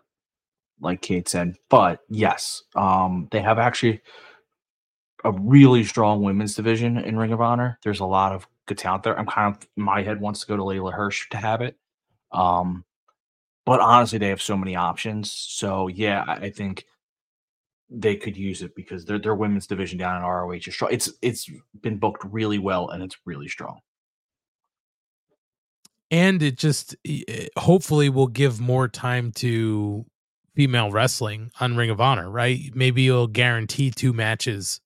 like 0.80 1.02
Kate 1.02 1.28
said, 1.28 1.56
but 1.70 2.00
yes, 2.08 2.62
um, 2.74 3.28
they 3.32 3.40
have 3.40 3.58
actually 3.58 4.02
a 5.24 5.32
really 5.32 5.84
strong 5.84 6.22
women's 6.22 6.54
division 6.54 6.98
in 6.98 7.16
Ring 7.16 7.32
of 7.32 7.40
Honor. 7.40 7.78
There's 7.82 8.00
a 8.00 8.06
lot 8.06 8.32
of 8.32 8.46
good 8.66 8.78
talent 8.78 9.02
there. 9.04 9.18
I'm 9.18 9.26
kind 9.26 9.54
of 9.54 9.66
my 9.76 10.02
head 10.02 10.20
wants 10.20 10.40
to 10.40 10.46
go 10.46 10.56
to 10.56 10.62
Leyla 10.62 10.92
Hirsch 10.92 11.28
to 11.30 11.36
have 11.36 11.60
it. 11.60 11.76
Um, 12.32 12.84
but 13.66 13.80
honestly, 13.80 14.18
they 14.18 14.28
have 14.28 14.42
so 14.42 14.56
many 14.56 14.76
options. 14.76 15.32
So 15.32 15.88
yeah, 15.88 16.24
I 16.26 16.34
I 16.46 16.50
think 16.50 16.84
they 17.90 18.16
could 18.16 18.36
use 18.36 18.62
it 18.62 18.74
because 18.74 19.04
their 19.04 19.18
their 19.18 19.34
women's 19.34 19.66
division 19.66 19.98
down 19.98 20.16
in 20.16 20.22
ROH 20.22 20.52
is 20.52 20.74
strong. 20.74 20.92
It's 20.92 21.10
it's 21.22 21.48
been 21.80 21.98
booked 21.98 22.24
really 22.24 22.58
well 22.58 22.88
and 22.90 23.02
it's 23.02 23.16
really 23.26 23.48
strong. 23.48 23.80
and 26.14 26.42
it 26.42 26.56
just 26.56 26.94
it 27.02 27.50
hopefully 27.56 28.08
will 28.08 28.28
give 28.28 28.60
more 28.60 28.86
time 28.86 29.32
to 29.32 30.06
female 30.54 30.92
wrestling 30.92 31.50
on 31.60 31.76
Ring 31.76 31.90
of 31.90 32.00
Honor, 32.00 32.30
right? 32.30 32.60
Maybe 32.72 33.02
you'll 33.02 33.26
guarantee 33.26 33.90
two 33.90 34.12
matches 34.12 34.80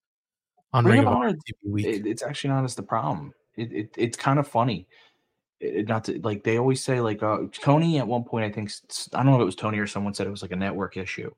on 0.72 0.86
Ring, 0.86 1.00
of 1.00 1.08
Honor. 1.08 1.34
Week. 1.66 1.84
it's 1.86 2.22
actually 2.22 2.50
not 2.50 2.64
as 2.64 2.74
the 2.74 2.82
problem. 2.82 3.32
It, 3.58 3.72
it 3.72 3.94
it's 3.96 4.16
kind 4.16 4.38
of 4.38 4.46
funny. 4.46 4.86
It, 5.60 5.88
not 5.88 6.04
to, 6.04 6.20
like 6.22 6.44
they 6.44 6.58
always 6.58 6.82
say 6.82 7.00
like 7.00 7.22
uh, 7.22 7.38
Tony 7.52 7.98
at 7.98 8.06
one 8.06 8.24
point 8.24 8.44
I 8.44 8.52
think 8.52 8.70
I 9.12 9.18
don't 9.18 9.32
know 9.32 9.36
if 9.36 9.42
it 9.42 9.44
was 9.44 9.56
Tony 9.56 9.78
or 9.78 9.86
someone 9.86 10.14
said 10.14 10.26
it 10.26 10.30
was 10.30 10.42
like 10.42 10.52
a 10.52 10.56
network 10.56 10.96
issue. 10.96 11.30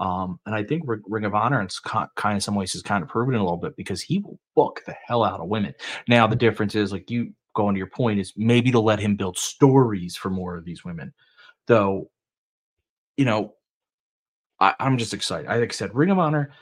Um, 0.00 0.38
and 0.46 0.54
I 0.54 0.62
think 0.62 0.84
Ring 0.86 1.24
of 1.24 1.34
Honor 1.34 1.60
and 1.60 1.74
kind 2.14 2.36
of 2.36 2.42
some 2.42 2.54
ways 2.54 2.72
has 2.72 2.82
kind 2.82 3.02
of 3.02 3.08
proven 3.08 3.34
it 3.34 3.38
a 3.38 3.42
little 3.42 3.56
bit 3.56 3.76
because 3.76 4.00
he 4.00 4.20
will 4.20 4.38
book 4.54 4.82
the 4.86 4.94
hell 5.06 5.24
out 5.24 5.40
of 5.40 5.48
women. 5.48 5.74
Now 6.06 6.26
the 6.26 6.36
difference 6.36 6.74
is 6.76 6.92
like 6.92 7.10
you 7.10 7.32
going 7.54 7.74
to 7.74 7.78
your 7.78 7.88
point 7.88 8.20
is 8.20 8.32
maybe 8.36 8.70
to 8.70 8.80
let 8.80 9.00
him 9.00 9.16
build 9.16 9.36
stories 9.36 10.16
for 10.16 10.30
more 10.30 10.56
of 10.56 10.64
these 10.64 10.84
women, 10.84 11.12
though. 11.66 12.10
You 13.16 13.24
know, 13.24 13.54
I, 14.60 14.74
I'm 14.78 14.96
just 14.96 15.14
excited. 15.14 15.48
Like 15.48 15.72
I 15.72 15.74
said, 15.74 15.94
Ring 15.94 16.10
of 16.10 16.20
Honor 16.20 16.52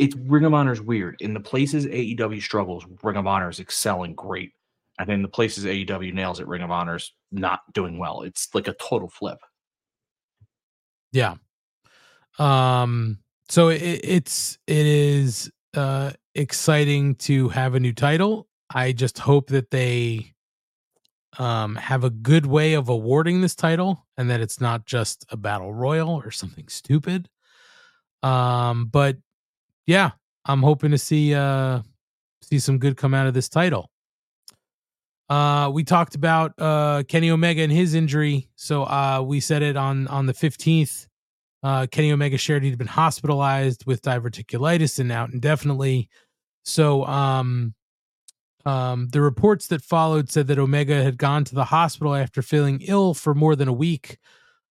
it's 0.00 0.16
Ring 0.16 0.46
of 0.46 0.54
Honor 0.54 0.72
is 0.72 0.80
weird. 0.80 1.16
In 1.20 1.34
the 1.34 1.40
places 1.40 1.84
AEW 1.84 2.40
struggles, 2.40 2.86
Ring 3.02 3.18
of 3.18 3.26
Honor 3.26 3.50
is 3.50 3.60
excelling 3.60 4.14
great. 4.14 4.52
And 4.98 5.06
then 5.06 5.20
the 5.20 5.28
places 5.28 5.66
AEW 5.66 6.14
nails 6.14 6.40
it, 6.40 6.48
Ring 6.48 6.62
of 6.62 6.70
Honor's 6.70 7.12
not 7.30 7.60
doing 7.74 7.98
well. 7.98 8.22
It's 8.22 8.48
like 8.54 8.66
a 8.66 8.72
total 8.74 9.10
flip. 9.10 9.38
Yeah. 11.12 11.34
Um 12.38 13.18
so 13.50 13.68
it, 13.68 13.82
it's 13.82 14.58
it 14.66 14.86
is 14.86 15.50
uh 15.74 16.12
exciting 16.34 17.16
to 17.16 17.50
have 17.50 17.74
a 17.74 17.80
new 17.80 17.92
title. 17.92 18.48
I 18.74 18.92
just 18.92 19.18
hope 19.18 19.48
that 19.48 19.70
they 19.70 20.32
um 21.38 21.76
have 21.76 22.04
a 22.04 22.10
good 22.10 22.46
way 22.46 22.72
of 22.72 22.88
awarding 22.88 23.42
this 23.42 23.54
title 23.54 24.06
and 24.16 24.30
that 24.30 24.40
it's 24.40 24.62
not 24.62 24.86
just 24.86 25.26
a 25.28 25.36
battle 25.36 25.74
royal 25.74 26.08
or 26.08 26.30
something 26.30 26.68
stupid. 26.68 27.28
Um 28.22 28.86
but 28.86 29.18
yeah, 29.90 30.12
I'm 30.44 30.62
hoping 30.62 30.92
to 30.92 30.98
see 30.98 31.34
uh 31.34 31.82
see 32.42 32.60
some 32.60 32.78
good 32.78 32.96
come 32.96 33.12
out 33.12 33.26
of 33.26 33.34
this 33.34 33.48
title. 33.48 33.90
Uh, 35.28 35.70
we 35.72 35.84
talked 35.84 36.14
about 36.14 36.52
uh, 36.58 37.02
Kenny 37.06 37.30
Omega 37.30 37.62
and 37.62 37.72
his 37.72 37.94
injury. 37.94 38.48
So 38.56 38.84
uh, 38.84 39.22
we 39.24 39.40
said 39.40 39.62
it 39.62 39.76
on 39.76 40.06
on 40.06 40.26
the 40.26 40.32
15th. 40.32 41.06
Uh, 41.62 41.86
Kenny 41.90 42.12
Omega 42.12 42.38
shared 42.38 42.62
he'd 42.62 42.78
been 42.78 42.86
hospitalized 42.86 43.84
with 43.84 44.00
diverticulitis 44.02 45.00
and 45.00 45.10
out 45.10 45.32
indefinitely. 45.32 46.08
So 46.64 47.04
um, 47.06 47.74
um, 48.64 49.08
the 49.08 49.20
reports 49.20 49.66
that 49.68 49.82
followed 49.82 50.30
said 50.30 50.46
that 50.46 50.58
Omega 50.58 51.02
had 51.02 51.18
gone 51.18 51.44
to 51.44 51.54
the 51.54 51.64
hospital 51.64 52.14
after 52.14 52.42
feeling 52.42 52.80
ill 52.82 53.12
for 53.12 53.34
more 53.34 53.56
than 53.56 53.68
a 53.68 53.72
week. 53.72 54.18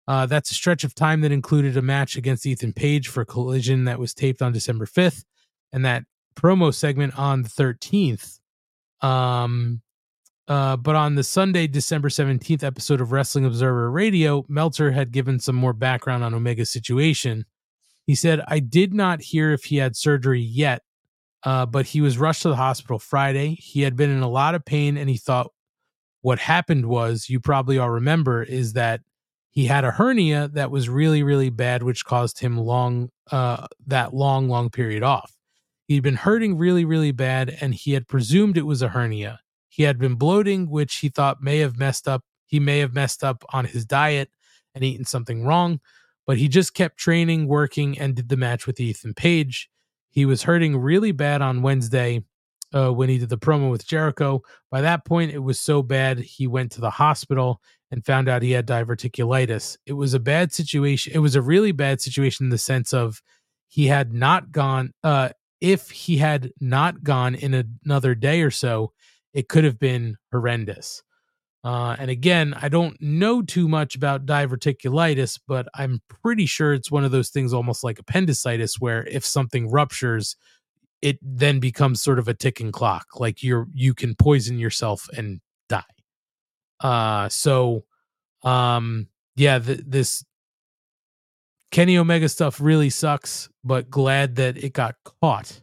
Uh, 0.10 0.26
that's 0.26 0.50
a 0.50 0.56
stretch 0.56 0.84
of 0.84 0.96
time 0.96 1.22
that 1.22 1.32
included 1.32 1.78
a 1.78 1.84
match 1.84 2.18
against 2.18 2.44
Ethan 2.44 2.74
Page 2.74 3.08
for 3.08 3.24
Collision 3.24 3.84
that 3.84 4.00
was 4.00 4.12
taped 4.12 4.42
on 4.42 4.52
December 4.52 4.88
5th, 4.88 5.24
and 5.72 5.86
that 5.86 6.04
promo 6.36 6.74
segment 6.74 7.18
on 7.18 7.44
the 7.44 7.50
13th. 7.50 8.40
Um, 9.02 9.84
uh, 10.48 10.78
but 10.78 10.96
on 10.96 11.14
the 11.14 11.24
Sunday, 11.24 11.68
December 11.68 12.10
17th 12.10 12.64
episode 12.64 13.02
of 13.02 13.12
Wrestling 13.12 13.46
Observer 13.46 13.92
Radio, 13.92 14.44
Meltzer 14.50 14.90
had 14.90 15.12
given 15.12 15.40
some 15.40 15.56
more 15.56 15.74
background 15.74 16.24
on 16.24 16.34
Omega's 16.34 16.72
situation. 16.72 17.46
He 18.08 18.16
said, 18.16 18.42
I 18.48 18.58
did 18.58 18.96
not 18.96 19.22
hear 19.22 19.54
if 19.54 19.66
he 19.66 19.78
had 19.78 19.96
surgery 19.96 20.42
yet, 20.42 20.82
uh, 21.44 21.68
but 21.68 21.86
he 21.86 22.02
was 22.02 22.18
rushed 22.18 22.42
to 22.42 22.50
the 22.50 22.56
hospital 22.56 22.98
Friday. 22.98 23.54
He 23.62 23.84
had 23.84 23.96
been 23.96 24.10
in 24.10 24.24
a 24.24 24.28
lot 24.28 24.56
of 24.56 24.66
pain, 24.66 24.98
and 24.98 25.08
he 25.08 25.18
thought 25.18 25.52
what 26.22 26.40
happened 26.40 26.88
was, 26.88 27.30
you 27.30 27.40
probably 27.40 27.78
all 27.78 27.92
remember, 27.92 28.42
is 28.42 28.74
that 28.74 29.02
he 29.60 29.66
had 29.66 29.84
a 29.84 29.92
hernia 29.92 30.48
that 30.54 30.72
was 30.72 30.88
really, 30.88 31.22
really 31.22 31.50
bad, 31.50 31.84
which 31.84 32.06
caused 32.06 32.40
him 32.40 32.58
long, 32.58 33.10
uh, 33.30 33.68
that 33.86 34.14
long, 34.14 34.48
long 34.48 34.70
period 34.70 35.04
off. 35.04 35.34
He'd 35.86 36.00
been 36.00 36.16
hurting 36.16 36.58
really, 36.58 36.86
really 36.86 37.12
bad, 37.12 37.58
and 37.60 37.76
he 37.76 37.92
had 37.92 38.08
presumed 38.08 38.58
it 38.58 38.66
was 38.66 38.82
a 38.82 38.88
hernia. 38.88 39.42
He 39.68 39.84
had 39.84 40.00
been 40.00 40.16
bloating, 40.16 40.70
which 40.70 40.96
he 40.96 41.10
thought 41.10 41.44
may 41.44 41.58
have 41.58 41.78
messed 41.78 42.08
up. 42.08 42.24
He 42.46 42.58
may 42.58 42.80
have 42.80 42.94
messed 42.94 43.22
up 43.22 43.44
on 43.52 43.66
his 43.66 43.84
diet 43.84 44.30
and 44.74 44.82
eaten 44.82 45.04
something 45.04 45.44
wrong, 45.44 45.82
but 46.26 46.38
he 46.38 46.48
just 46.48 46.74
kept 46.74 46.98
training, 46.98 47.50
working, 47.50 48.00
and 48.00 48.16
did 48.16 48.30
the 48.30 48.38
match 48.38 48.66
with 48.66 48.80
Ethan 48.80 49.14
Page. 49.14 49.70
He 50.10 50.26
was 50.26 50.44
hurting 50.44 50.78
really 50.78 51.12
bad 51.12 51.42
on 51.42 51.64
Wednesday 51.64 52.24
uh, 52.74 52.92
when 52.92 53.10
he 53.10 53.18
did 53.18 53.30
the 53.30 53.38
promo 53.38 53.72
with 53.72 53.88
Jericho. 53.88 54.42
By 54.72 54.82
that 54.82 55.06
point, 55.06 55.32
it 55.32 55.40
was 55.40 55.60
so 55.60 55.82
bad 55.82 56.20
he 56.20 56.48
went 56.48 56.72
to 56.74 56.82
the 56.82 56.90
hospital 56.90 57.62
and 57.92 58.06
found 58.06 58.30
out 58.30 58.44
he 58.44 58.52
had 58.52 58.68
diverticulitis. 58.68 59.78
It 59.86 59.94
was 59.94 60.14
a 60.14 60.20
bad 60.20 60.54
situation. 60.54 61.14
It 61.14 61.20
was 61.20 61.36
a 61.36 61.42
really 61.42 61.72
bad 61.72 62.02
situation 62.02 62.46
in 62.46 62.50
the 62.50 62.58
sense 62.58 62.94
of 62.94 63.22
he 63.68 63.88
had 63.88 64.14
not 64.14 64.52
gone. 64.52 64.94
Uh, 65.04 65.30
if 65.62 65.90
he 65.90 66.18
had 66.18 66.52
not 66.60 67.04
gone 67.04 67.36
in 67.36 67.74
another 67.86 68.16
day 68.16 68.42
or 68.42 68.52
so, 68.52 68.94
it 69.34 69.50
could 69.50 69.64
have 69.64 69.80
been 69.80 70.18
horrendous. 70.32 71.04
Uh, 71.64 71.96
and 72.00 72.10
again, 72.10 72.56
I 72.60 72.70
don't 72.70 73.00
know 73.02 73.42
too 73.42 73.68
much 73.68 73.96
about 73.96 74.26
diverticulitis, 74.26 75.40
but 75.46 75.68
I'm 75.76 76.02
pretty 76.24 76.46
sure 76.46 76.74
it's 76.74 76.90
one 76.90 77.04
of 77.04 77.12
those 77.12 77.30
things 77.30 77.54
almost 77.54 77.84
like 77.84 78.00
appendicitis, 78.00 78.80
where 78.80 79.06
if 79.08 79.26
something 79.26 79.70
ruptures, 79.70 80.38
it 81.02 81.18
then 81.22 81.60
becomes 81.60 82.02
sort 82.02 82.20
of 82.20 82.28
a 82.28 82.34
ticking 82.34 82.72
clock. 82.72 83.20
Like 83.20 83.44
you're 83.44 83.68
you 83.74 83.94
can 83.94 84.16
poison 84.16 84.60
yourself 84.60 85.10
and 85.16 85.42
die. 85.68 85.84
Uh, 86.80 87.30
so, 87.30 87.86
um, 88.44 89.08
yeah, 89.36 89.60
th- 89.60 89.82
this 89.86 90.24
Kenny 91.72 91.98
Omega 91.98 92.28
stuff 92.30 92.60
really 92.60 92.90
sucks, 92.90 93.50
but 93.64 93.90
glad 93.90 94.36
that 94.36 94.58
it 94.58 94.74
got 94.74 94.96
caught, 95.22 95.62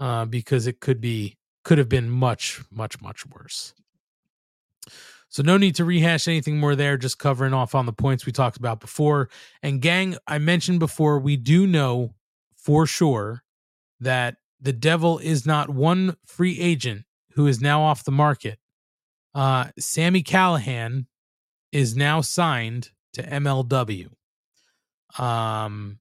uh, 0.00 0.24
because 0.24 0.66
it 0.66 0.80
could 0.80 1.00
be 1.00 1.36
could 1.64 1.78
have 1.78 1.88
been 1.88 2.08
much, 2.08 2.62
much, 2.70 3.00
much 3.00 3.26
worse. 3.26 3.74
So 5.28 5.42
no 5.42 5.58
need 5.58 5.74
to 5.74 5.84
rehash 5.84 6.26
anything 6.26 6.58
more 6.58 6.74
there, 6.74 6.96
just 6.96 7.18
covering 7.18 7.52
off 7.52 7.74
on 7.74 7.84
the 7.84 7.92
points 7.92 8.24
we 8.24 8.32
talked 8.32 8.56
about 8.56 8.80
before. 8.80 9.28
And 9.62 9.82
gang, 9.82 10.16
I 10.26 10.38
mentioned 10.38 10.78
before, 10.78 11.18
we 11.18 11.36
do 11.36 11.66
know 11.66 12.14
for 12.56 12.86
sure 12.86 13.42
that 14.00 14.36
the 14.60 14.72
devil 14.72 15.18
is 15.18 15.46
not 15.46 15.70
one 15.70 16.16
free 16.26 16.58
agent 16.58 17.04
who 17.32 17.46
is 17.46 17.60
now 17.60 17.82
off 17.82 18.04
the 18.04 18.12
market. 18.12 18.58
Uh 19.34 19.66
Sami 19.78 20.22
Callihan 20.22 21.06
is 21.72 21.96
now 21.96 22.20
signed 22.20 22.90
to 23.12 23.22
MLW. 23.22 24.08
Um 25.18 25.98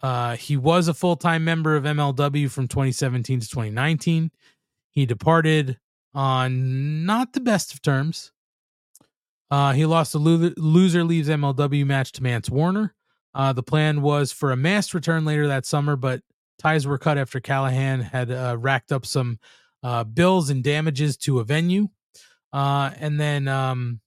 uh 0.00 0.36
he 0.36 0.56
was 0.56 0.88
a 0.88 0.94
full-time 0.94 1.44
member 1.44 1.76
of 1.76 1.84
MLW 1.84 2.50
from 2.50 2.68
2017 2.68 3.40
to 3.40 3.48
2019. 3.48 4.30
He 4.90 5.06
departed 5.06 5.78
on 6.14 7.04
not 7.06 7.32
the 7.32 7.40
best 7.40 7.72
of 7.72 7.82
terms. 7.82 8.32
Uh, 9.50 9.72
he 9.72 9.86
lost 9.86 10.14
a 10.14 10.18
lo- 10.18 10.52
loser 10.56 11.04
leaves 11.04 11.28
MLW 11.28 11.86
match 11.86 12.12
to 12.12 12.22
Mance 12.22 12.50
Warner. 12.50 12.94
Uh, 13.34 13.52
the 13.52 13.62
plan 13.62 14.02
was 14.02 14.32
for 14.32 14.50
a 14.50 14.56
mass 14.56 14.92
return 14.92 15.24
later 15.24 15.46
that 15.48 15.64
summer, 15.64 15.96
but 15.96 16.22
ties 16.58 16.86
were 16.86 16.98
cut 16.98 17.18
after 17.18 17.40
Callihan 17.40 18.02
had 18.02 18.30
uh, 18.30 18.56
racked 18.58 18.92
up 18.92 19.06
some 19.06 19.38
uh, 19.82 20.04
bills 20.04 20.50
and 20.50 20.62
damages 20.62 21.16
to 21.18 21.38
a 21.38 21.44
venue. 21.44 21.88
Uh, 22.52 22.90
and 22.98 23.20
then 23.20 23.48
um, 23.48 24.00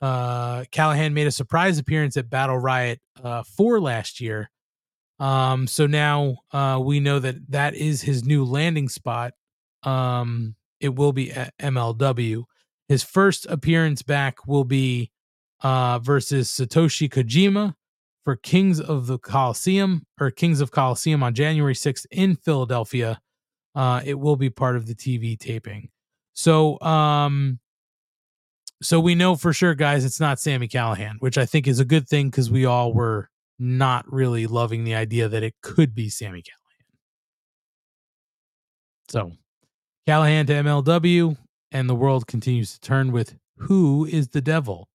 uh, 0.00 0.64
Callihan 0.72 1.12
made 1.12 1.26
a 1.26 1.32
surprise 1.32 1.78
appearance 1.78 2.16
at 2.16 2.30
Battle 2.30 2.58
Riot 2.58 3.00
uh, 3.22 3.42
4 3.42 3.80
last 3.80 4.20
year. 4.20 4.50
Um, 5.18 5.66
so 5.66 5.86
now 5.86 6.38
uh, 6.52 6.80
we 6.82 7.00
know 7.00 7.18
that 7.18 7.36
that 7.50 7.74
is 7.74 8.02
his 8.02 8.24
new 8.24 8.44
landing 8.44 8.88
spot. 8.88 9.34
Um, 9.82 10.56
it 10.80 10.94
will 10.94 11.12
be 11.12 11.32
at 11.32 11.56
MLW. 11.58 12.44
His 12.88 13.02
first 13.02 13.46
appearance 13.46 14.02
back 14.02 14.46
will 14.46 14.64
be 14.64 15.10
versus 15.62 16.50
Satoshi 16.50 17.08
Kojima 17.08 17.74
for 18.24 18.36
Kings 18.36 18.80
of 18.80 19.06
the 19.06 19.18
Coliseum 19.18 20.06
or 20.20 20.30
Kings 20.30 20.60
of 20.60 20.70
Coliseum 20.70 21.22
on 21.22 21.34
January 21.34 21.74
6th 21.74 22.06
in 22.10 22.36
Philadelphia. 22.36 23.20
Uh, 23.74 24.00
it 24.04 24.14
will 24.14 24.36
be 24.36 24.50
part 24.50 24.76
of 24.76 24.86
the 24.86 24.94
TV 24.94 25.38
taping. 25.38 25.88
So, 26.34 26.80
um, 26.80 27.58
so 28.82 29.00
we 29.00 29.14
know 29.14 29.36
for 29.36 29.52
sure, 29.52 29.74
guys, 29.74 30.04
it's 30.04 30.20
not 30.20 30.40
Sami 30.40 30.68
Callihan, 30.68 31.16
which 31.20 31.38
I 31.38 31.46
think 31.46 31.66
is 31.66 31.80
a 31.80 31.84
good 31.84 32.08
thing 32.08 32.30
because 32.30 32.50
we 32.50 32.64
all 32.64 32.92
were 32.92 33.28
not 33.58 34.10
really 34.12 34.46
loving 34.46 34.84
the 34.84 34.94
idea 34.94 35.28
that 35.28 35.42
it 35.42 35.54
could 35.62 35.94
be 35.94 36.08
Sami 36.08 36.42
Callihan. 36.42 36.52
So, 39.08 39.32
Callihan 40.06 40.46
to 40.46 40.52
MLW, 40.54 41.36
and 41.70 41.88
the 41.88 41.94
world 41.94 42.26
continues 42.26 42.72
to 42.72 42.80
turn 42.80 43.12
with 43.12 43.36
who 43.56 44.04
is 44.04 44.28
the 44.28 44.40
devil? 44.40 44.88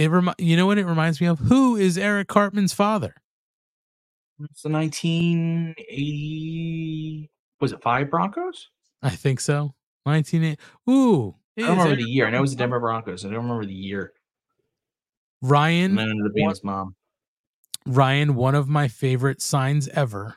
It 0.00 0.10
remi- 0.10 0.32
you 0.38 0.56
know 0.56 0.64
what 0.64 0.78
it 0.78 0.86
reminds 0.86 1.20
me 1.20 1.26
of? 1.26 1.40
Who 1.40 1.76
is 1.76 1.98
Eric 1.98 2.26
Cartman's 2.26 2.72
father? 2.72 3.16
It's 4.44 4.62
the 4.62 4.70
1980. 4.70 7.30
Was 7.60 7.72
it 7.72 7.82
five 7.82 8.08
Broncos? 8.08 8.70
I 9.02 9.10
think 9.10 9.40
so. 9.40 9.74
1980. 10.04 10.58
Ooh. 10.90 11.34
I 11.58 11.60
don't 11.60 11.76
remember 11.76 11.96
the 11.96 12.08
year. 12.08 12.26
I 12.26 12.30
know 12.30 12.38
it 12.38 12.40
was 12.40 12.52
the 12.52 12.56
Denver 12.56 12.80
Broncos. 12.80 13.26
I 13.26 13.28
don't 13.28 13.42
remember 13.42 13.66
the 13.66 13.74
year. 13.74 14.14
Ryan. 15.42 15.90
And 15.90 15.98
then 15.98 16.06
it 16.06 16.10
ended 16.12 16.28
up 16.28 16.34
being 16.34 16.48
his 16.48 16.64
mom. 16.64 16.94
Ryan, 17.84 18.36
one 18.36 18.54
of 18.54 18.70
my 18.70 18.88
favorite 18.88 19.42
signs 19.42 19.86
ever 19.88 20.36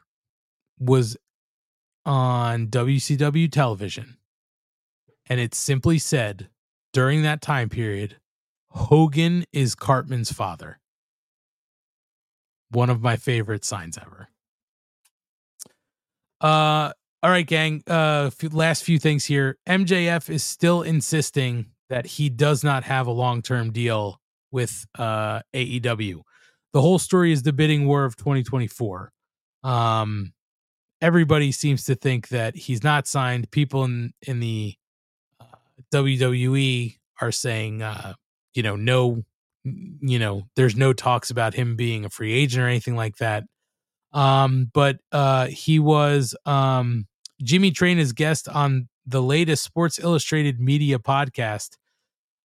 was 0.78 1.16
on 2.06 2.68
WCW 2.68 3.50
television. 3.50 4.18
And 5.28 5.40
it 5.40 5.56
simply 5.56 6.00
said 6.00 6.50
during 6.92 7.22
that 7.22 7.42
time 7.42 7.70
period, 7.70 8.18
Hogan 8.74 9.46
is 9.54 9.76
Cartman's 9.76 10.32
father. 10.32 10.80
One 12.72 12.90
of 12.90 13.02
my 13.02 13.18
favorite 13.18 13.64
signs 13.64 14.00
ever. 14.00 14.30
Uh 16.42 16.92
all 17.22 17.30
right, 17.30 17.46
gang. 17.46 17.84
Uh 17.88 18.32
last 18.52 18.84
few 18.84 18.98
things 18.98 19.26
here. 19.26 19.58
MJF 19.70 20.30
is 20.30 20.44
still 20.44 20.82
insisting 20.82 21.68
that 21.90 22.06
he 22.08 22.30
does 22.30 22.64
not 22.64 22.84
have 22.84 23.06
a 23.06 23.12
long-term 23.12 23.72
deal 23.72 24.20
with 24.52 24.88
uh 24.98 25.42
AEW. 25.54 26.22
The 26.74 26.82
whole 26.82 26.98
story 26.98 27.32
is 27.32 27.44
the 27.44 27.54
bidding 27.54 27.86
war 27.86 28.06
of 28.06 28.16
2024. 28.16 29.12
Um 29.64 30.34
everybody 31.00 31.52
seems 31.52 31.84
to 31.86 31.94
think 31.94 32.30
that 32.30 32.56
he's 32.56 32.84
not 32.84 33.06
signed. 33.06 33.52
People 33.52 33.84
in 33.84 34.14
in 34.24 34.40
the 34.40 34.74
uh, 35.40 35.46
WWE 35.94 36.98
are 37.22 37.32
saying 37.32 37.84
uh 37.84 38.14
you 38.54 38.64
know 38.64 38.76
no 38.76 39.24
you 39.64 40.20
know 40.20 40.44
there's 40.56 40.76
no 40.76 40.94
talks 40.94 41.30
about 41.30 41.54
him 41.54 41.76
being 41.76 42.06
a 42.06 42.10
free 42.10 42.34
agent 42.34 42.64
or 42.64 42.68
anything 42.68 42.96
like 42.96 43.18
that. 43.18 43.44
Um 44.12 44.70
but 44.74 44.98
uh 45.12 45.48
he 45.48 45.80
was 45.80 46.36
um 46.46 47.08
Jimmy 47.42 47.72
Traina 47.72 48.00
is 48.00 48.14
guest 48.14 48.48
on 48.48 48.88
the 49.06 49.22
latest 49.22 49.64
Sports 49.64 50.00
Illustrated 50.00 50.60
media 50.60 51.00
podcast. 51.00 51.78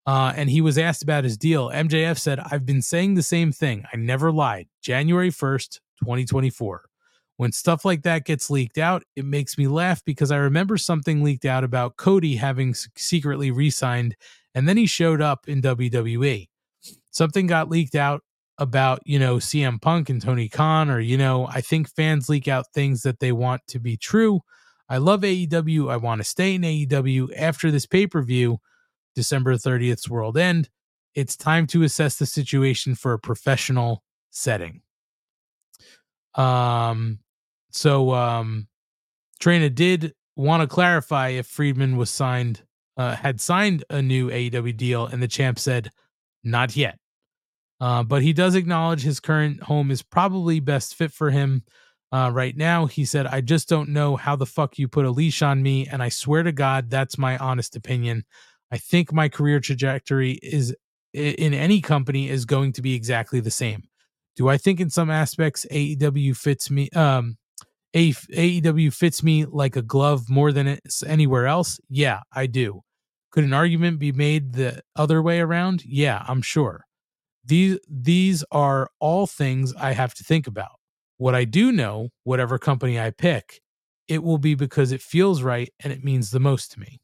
Uh, 0.05 0.31
and 0.35 0.49
he 0.49 0.61
was 0.61 0.77
asked 0.77 1.03
about 1.03 1.25
his 1.25 1.37
deal. 1.37 1.69
MJF 1.69 2.17
said, 2.17 2.39
I've 2.39 2.65
been 2.65 2.81
saying 2.81 3.15
the 3.15 3.21
same 3.23 3.51
thing. 3.51 3.83
I 3.93 3.97
never 3.97 4.31
lied. 4.31 4.67
January 4.81 5.29
1st, 5.29 5.79
2024. 5.99 6.83
When 7.35 7.51
stuff 7.51 7.85
like 7.85 8.03
that 8.03 8.23
gets 8.23 8.49
leaked 8.49 8.77
out, 8.77 9.03
it 9.15 9.25
makes 9.25 9.57
me 9.57 9.67
laugh 9.67 10.01
because 10.05 10.31
I 10.31 10.37
remember 10.37 10.77
something 10.77 11.23
leaked 11.23 11.45
out 11.45 11.63
about 11.63 11.97
Cody 11.97 12.37
having 12.37 12.73
secretly 12.73 13.51
re 13.51 13.69
signed, 13.69 14.15
and 14.57 14.67
then 14.67 14.75
he 14.75 14.87
showed 14.87 15.21
up 15.21 15.47
in 15.47 15.61
WWE. 15.61 16.49
Something 17.11 17.45
got 17.45 17.69
leaked 17.69 17.93
out 17.93 18.23
about, 18.57 19.01
you 19.05 19.19
know, 19.19 19.35
CM 19.35 19.79
Punk 19.79 20.09
and 20.09 20.19
Tony 20.19 20.49
Khan, 20.49 20.89
or, 20.89 20.99
you 20.99 21.15
know, 21.15 21.45
I 21.45 21.61
think 21.61 21.87
fans 21.87 22.27
leak 22.27 22.47
out 22.47 22.65
things 22.73 23.03
that 23.03 23.19
they 23.19 23.31
want 23.31 23.61
to 23.67 23.79
be 23.79 23.97
true. 23.97 24.39
I 24.89 24.97
love 24.97 25.21
AEW. 25.21 25.91
I 25.91 25.97
want 25.97 26.21
to 26.21 26.23
stay 26.23 26.55
in 26.55 26.63
AEW 26.63 27.37
after 27.37 27.69
this 27.69 27.85
pay 27.85 28.07
per 28.07 28.23
view. 28.23 28.57
December 29.13 29.53
30th's 29.57 30.09
World 30.09 30.39
End, 30.39 30.69
it's 31.13 31.37
time 31.37 31.67
to 31.67 31.83
assess 31.83 32.17
the 32.17 32.25
situation 32.25 32.95
for 32.95 33.13
a 33.13 33.19
professional 33.19 34.01
setting. 34.31 34.81
Um, 36.33 37.19
so 37.69 38.11
um, 38.15 38.69
Traina 39.39 39.73
did 39.73 40.15
want 40.35 40.61
to 40.61 40.67
clarify 40.67 41.29
if 41.29 41.45
Friedman 41.45 41.95
was 41.95 42.09
signed, 42.09 42.63
uh, 42.97 43.15
had 43.15 43.39
signed 43.39 43.83
a 43.89 44.01
new 44.01 44.29
AEW 44.29 44.75
deal, 44.75 45.05
and 45.05 45.21
the 45.21 45.27
champ 45.27 45.59
said, 45.59 45.91
not 46.43 46.75
yet. 46.75 46.97
Uh, 47.79 48.03
but 48.03 48.23
he 48.23 48.33
does 48.33 48.55
acknowledge 48.55 49.03
his 49.03 49.19
current 49.19 49.61
home 49.63 49.91
is 49.91 50.01
probably 50.01 50.59
best 50.59 50.95
fit 50.95 51.11
for 51.11 51.29
him. 51.29 51.63
Uh, 52.11 52.31
right 52.33 52.55
now, 52.55 52.85
he 52.85 53.05
said, 53.05 53.27
I 53.27 53.41
just 53.41 53.69
don't 53.69 53.89
know 53.89 54.15
how 54.15 54.35
the 54.35 54.45
fuck 54.45 54.79
you 54.79 54.87
put 54.87 55.05
a 55.05 55.11
leash 55.11 55.41
on 55.41 55.61
me. 55.61 55.87
And 55.87 56.01
I 56.01 56.09
swear 56.09 56.41
to 56.41 56.51
God, 56.51 56.89
that's 56.89 57.17
my 57.17 57.37
honest 57.37 57.75
opinion. 57.75 58.23
I 58.71 58.77
think 58.77 59.13
my 59.13 59.29
career 59.29 59.59
trajectory 59.59 60.39
is 60.41 60.75
in 61.13 61.53
any 61.53 61.81
company 61.81 62.29
is 62.29 62.45
going 62.45 62.73
to 62.73 62.81
be 62.81 62.93
exactly 62.93 63.39
the 63.39 63.51
same. 63.51 63.83
Do 64.35 64.47
I 64.49 64.57
think 64.57 64.79
in 64.79 64.89
some 64.89 65.09
aspects 65.09 65.65
AEW 65.71 66.35
fits 66.37 66.69
me 66.69 66.89
um 66.91 67.37
AEW 67.95 68.93
fits 68.93 69.23
me 69.23 69.45
like 69.45 69.75
a 69.75 69.81
glove 69.81 70.29
more 70.29 70.51
than 70.51 70.67
it's 70.67 71.01
anywhere 71.03 71.47
else? 71.47 71.79
Yeah, 71.89 72.19
I 72.31 72.45
do. 72.45 72.83
Could 73.31 73.43
an 73.43 73.53
argument 73.53 73.99
be 73.99 74.11
made 74.11 74.53
the 74.53 74.81
other 74.95 75.21
way 75.21 75.39
around? 75.39 75.83
Yeah, 75.85 76.23
I'm 76.27 76.41
sure. 76.41 76.85
These 77.45 77.79
these 77.89 78.43
are 78.51 78.89
all 78.99 79.27
things 79.27 79.73
I 79.75 79.93
have 79.93 80.13
to 80.15 80.23
think 80.23 80.47
about. 80.47 80.79
What 81.17 81.35
I 81.35 81.45
do 81.45 81.71
know, 81.71 82.09
whatever 82.23 82.57
company 82.59 82.99
I 82.99 83.11
pick, 83.11 83.61
it 84.07 84.23
will 84.23 84.37
be 84.37 84.55
because 84.55 84.91
it 84.91 85.01
feels 85.01 85.41
right 85.41 85.69
and 85.79 85.91
it 85.91 86.03
means 86.03 86.31
the 86.31 86.39
most 86.39 86.71
to 86.73 86.79
me. 86.79 86.99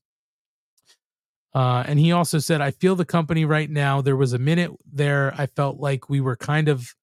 Uh, 1.54 1.84
and 1.86 2.00
he 2.00 2.12
also 2.12 2.40
said, 2.40 2.62
I 2.62 2.72
feel 2.72 2.96
the 2.96 3.06
company 3.06 3.46
right 3.46 3.70
now. 3.70 4.02
There 4.02 4.16
was 4.16 4.34
a 4.34 4.40
minute 4.40 4.72
there 4.92 5.34
I 5.38 5.46
felt 5.46 5.80
like 5.80 6.10
we 6.10 6.20
were 6.20 6.36
kind 6.36 6.68
of 6.68 6.94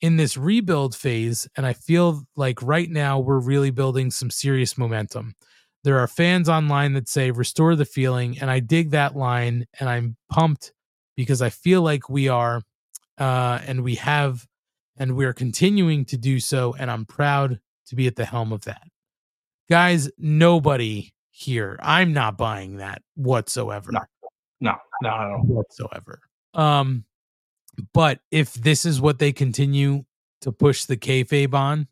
in 0.00 0.16
this 0.16 0.36
rebuild 0.36 0.94
phase. 0.94 1.48
And 1.56 1.64
I 1.64 1.72
feel 1.72 2.24
like 2.36 2.60
right 2.62 2.90
now 2.90 3.18
we're 3.18 3.38
really 3.38 3.70
building 3.70 4.10
some 4.10 4.30
serious 4.30 4.76
momentum. 4.76 5.34
There 5.84 5.98
are 5.98 6.08
fans 6.08 6.48
online 6.48 6.94
that 6.94 7.08
say, 7.08 7.30
restore 7.30 7.76
the 7.76 7.84
feeling. 7.84 8.38
And 8.40 8.50
I 8.50 8.60
dig 8.60 8.90
that 8.90 9.14
line. 9.14 9.66
And 9.78 9.88
I'm 9.88 10.16
pumped 10.30 10.72
because 11.16 11.40
I 11.40 11.50
feel 11.50 11.82
like 11.82 12.08
we 12.08 12.28
are, 12.28 12.62
uh, 13.18 13.60
and 13.66 13.84
we 13.84 13.94
have, 13.96 14.46
and 14.96 15.16
we're 15.16 15.32
continuing 15.34 16.04
to 16.06 16.16
do 16.16 16.40
so. 16.40 16.74
And 16.78 16.90
I'm 16.90 17.04
proud 17.04 17.60
to 17.86 17.94
be 17.94 18.06
at 18.06 18.16
the 18.16 18.24
helm 18.24 18.52
of 18.52 18.64
that. 18.64 18.82
Guys, 19.70 20.10
nobody 20.18 21.12
here, 21.30 21.78
I'm 21.82 22.12
not 22.12 22.38
buying 22.38 22.76
that 22.76 23.02
whatsoever. 23.14 23.92
No, 23.92 24.00
no, 24.60 24.74
no. 25.02 25.38
whatsoever. 25.44 26.20
Um, 26.54 27.04
but 27.92 28.20
if 28.30 28.54
this 28.54 28.84
is 28.84 29.00
what 29.00 29.18
they 29.18 29.32
continue 29.32 30.04
to 30.42 30.52
push 30.52 30.84
the 30.84 30.96
kayfabe 30.96 31.54
on, 31.54 31.88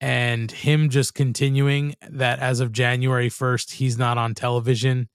and 0.00 0.50
him 0.50 0.90
just 0.90 1.14
continuing 1.14 1.94
that 2.08 2.38
as 2.38 2.60
of 2.60 2.72
January 2.72 3.28
first, 3.28 3.72
he's 3.72 3.96
not 3.96 4.18
on 4.18 4.34
television 4.34 5.08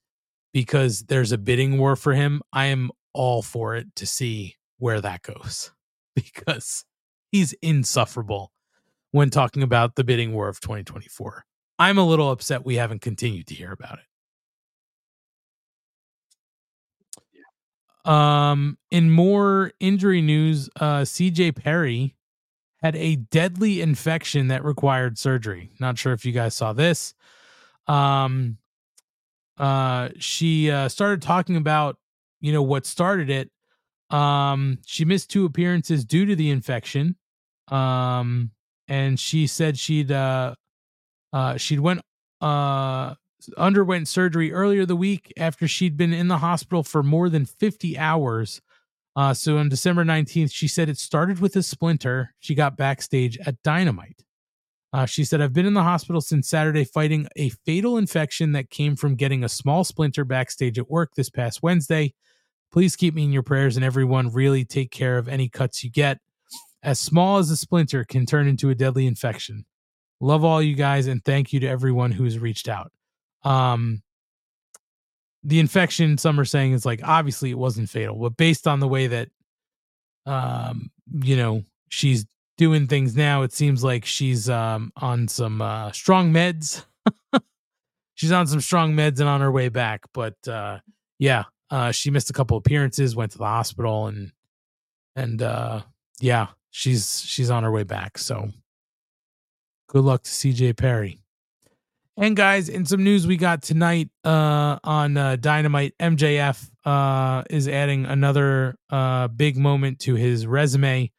because 0.54 1.04
there's 1.04 1.32
a 1.32 1.38
bidding 1.38 1.78
war 1.78 1.96
for 1.96 2.14
him. 2.14 2.42
I 2.52 2.66
am 2.68 2.92
all 3.14 3.42
for 3.42 3.76
it 3.76 3.96
to 3.98 4.06
see 4.06 4.56
where 4.78 5.02
that 5.02 5.22
goes 5.22 5.72
because 6.16 6.86
he's 7.32 7.54
insufferable 7.62 8.52
when 9.12 9.30
talking 9.30 9.64
about 9.64 9.96
the 9.96 10.04
bidding 10.04 10.34
war 10.34 10.48
of 10.48 10.60
2024. 10.60 11.46
I'm 11.78 11.98
a 11.98 12.06
little 12.06 12.32
upset 12.32 12.66
we 12.66 12.76
haven't 12.76 13.02
continued 13.02 13.48
to 13.48 13.56
hear 13.56 13.72
about 13.72 14.00
it. 14.00 14.06
Um, 18.10 18.78
in 18.90 19.12
more 19.12 19.74
injury 19.80 20.22
news, 20.22 20.70
uh, 20.80 21.02
CJ 21.02 21.56
Perry 21.56 22.16
had 22.82 22.96
a 22.96 23.16
deadly 23.16 23.82
infection 23.82 24.48
that 24.48 24.64
required 24.64 25.18
surgery. 25.18 25.70
Not 25.80 25.98
sure 25.98 26.14
if 26.14 26.26
you 26.26 26.32
guys 26.32 26.56
saw 26.56 26.74
this. 26.74 27.14
Um, 27.88 28.58
uh, 29.58 30.10
she 30.18 30.72
uh, 30.72 30.90
started 30.90 31.22
talking 31.22 31.56
about, 31.56 31.98
you 32.40 32.52
know, 32.52 32.64
what 32.64 32.86
started 32.86 33.30
it. 33.30 33.52
Um, 34.10 34.80
she 34.86 35.06
missed 35.06 35.30
two 35.30 35.46
appearances 35.46 36.04
due 36.04 36.26
to 36.26 36.36
the 36.36 36.50
infection. 36.50 37.16
Um, 37.68 38.52
and 38.88 39.20
she 39.20 39.48
said 39.48 39.78
she'd 39.78 40.12
uh, 40.12 40.56
uh, 41.32 41.58
she'd 41.58 41.80
went 41.80 42.02
uh 42.42 43.14
underwent 43.58 44.08
surgery 44.08 44.52
earlier 44.52 44.86
the 44.86 44.96
week 44.96 45.32
after 45.38 45.68
she'd 45.68 45.98
been 45.98 46.14
in 46.14 46.28
the 46.28 46.40
hospital 46.40 46.84
for 46.84 47.02
more 47.04 47.30
than 47.30 47.46
50 47.46 47.98
hours. 47.98 48.62
Uh, 49.16 49.34
so 49.34 49.58
on 49.58 49.70
December 49.70 50.06
19th, 50.06 50.52
she 50.54 50.68
said 50.68 50.90
it 50.90 50.98
started 50.98 51.40
with 51.40 51.56
a 51.56 51.64
splinter 51.64 52.34
she 52.40 52.56
got 52.56 52.78
backstage 52.78 53.38
at 53.46 53.62
Dynamite. 53.64 54.24
Uh, 54.94 55.06
she 55.06 55.24
said, 55.24 55.42
I've 55.42 55.54
been 55.54 55.66
in 55.66 55.74
the 55.74 55.84
hospital 55.84 56.22
since 56.22 56.50
Saturday 56.50 56.84
fighting 56.84 57.28
a 57.38 57.50
fatal 57.66 57.98
infection 57.98 58.52
that 58.54 58.70
came 58.70 58.96
from 58.96 59.16
getting 59.16 59.44
a 59.44 59.50
small 59.50 59.84
splinter 59.84 60.26
backstage 60.26 60.78
at 60.78 60.90
work 60.90 61.12
this 61.16 61.30
past 61.30 61.64
Wednesday. 61.64 62.14
Please 62.72 62.96
keep 62.96 63.14
me 63.14 63.24
in 63.24 63.32
your 63.32 63.44
prayers 63.44 63.76
and 63.78 63.86
everyone 63.86 64.32
really 64.32 64.66
take 64.66 64.92
care 64.92 65.18
of 65.18 65.28
any 65.28 65.48
cuts 65.48 65.84
you 65.84 65.90
get. 65.90 66.20
As 66.84 67.00
small 67.00 67.38
as 67.38 67.50
a 67.52 67.56
splinter 67.56 68.04
can 68.04 68.26
turn 68.26 68.48
into 68.48 68.70
a 68.70 68.76
deadly 68.76 69.08
infection. 69.08 69.66
Love 70.20 70.44
all 70.44 70.62
you 70.62 70.76
guys 70.76 71.08
and 71.08 71.24
thank 71.24 71.54
you 71.54 71.60
to 71.62 71.68
everyone 71.68 72.12
who's 72.12 72.38
reached 72.38 72.68
out. 72.68 72.92
Um, 73.44 74.04
the 75.44 75.60
infection, 75.60 76.18
some 76.18 76.40
are 76.40 76.46
saying 76.46 76.74
is 76.74 76.86
like 76.86 77.02
obviously 77.04 77.50
it 77.50 77.58
wasn't 77.58 77.90
fatal, 77.90 78.16
but 78.16 78.38
based 78.38 78.68
on 78.68 78.80
the 78.80 78.88
way 78.88 79.08
that, 79.08 79.30
um, 80.26 80.92
you 81.24 81.36
know, 81.36 81.64
she's 81.90 82.26
doing 82.58 82.88
things 82.88 83.16
now, 83.16 83.42
it 83.42 83.52
seems 83.52 83.84
like 83.84 84.06
she's 84.06 84.50
um 84.50 84.92
on 84.98 85.28
some 85.28 85.62
uh, 85.62 85.92
strong 85.92 86.32
meds. 86.32 86.86
she's 88.16 88.32
on 88.32 88.46
some 88.46 88.62
strong 88.62 88.94
meds 88.94 89.20
and 89.20 89.28
on 89.28 89.42
her 89.42 89.52
way 89.52 89.70
back, 89.70 90.02
but 90.14 90.36
uh, 90.48 90.80
yeah, 91.18 91.46
uh, 91.72 91.92
she 91.92 92.12
missed 92.12 92.30
a 92.30 92.34
couple 92.34 92.58
appearances, 92.58 93.16
went 93.16 93.32
to 93.32 93.38
the 93.38 93.46
hospital, 93.46 94.08
and 94.08 94.32
and 95.16 95.42
uh, 95.42 95.82
yeah, 96.20 96.48
she's 96.70 97.24
she's 97.26 97.50
on 97.50 97.64
her 97.64 97.72
way 97.72 97.84
back. 97.84 98.18
So 98.18 98.50
good 99.88 100.04
luck 100.04 100.24
to 100.24 100.30
CJ 100.30 100.78
Perry. 100.78 101.20
And 102.22 102.36
guys, 102.36 102.70
in 102.70 102.86
some 102.86 103.04
news 103.04 103.26
we 103.26 103.36
got 103.36 103.64
tonight 103.64 104.12
uh, 104.24 104.78
on 104.84 105.18
uh, 105.18 105.38
Dynamite, 105.38 105.98
MJF 106.00 106.70
uh, 106.86 107.42
is 107.50 107.68
adding 107.68 108.06
another 108.06 108.76
uh, 108.92 109.28
big 109.28 109.58
moment 109.58 109.98
to 110.02 110.14
his 110.14 110.46
resume. 110.46 111.12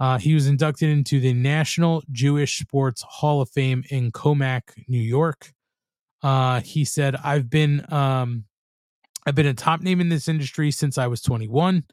Uh, 0.00 0.18
he 0.18 0.34
was 0.34 0.48
inducted 0.48 0.88
into 0.88 1.20
the 1.20 1.32
National 1.32 2.02
Jewish 2.10 2.58
Sports 2.58 3.04
Hall 3.08 3.40
of 3.40 3.48
Fame 3.50 3.84
in 3.88 4.10
Commack, 4.10 4.62
New 4.88 4.98
York. 4.98 5.52
Uh, 6.24 6.60
he 6.60 6.84
said, 6.84 7.14
"I've 7.14 7.48
been 7.48 7.86
um, 7.92 8.42
I've 9.24 9.36
been 9.36 9.46
a 9.46 9.54
top 9.54 9.80
name 9.80 10.00
in 10.00 10.08
this 10.08 10.26
industry 10.26 10.72
since 10.72 10.98
I 10.98 11.06
was 11.06 11.22
21. 11.22 11.84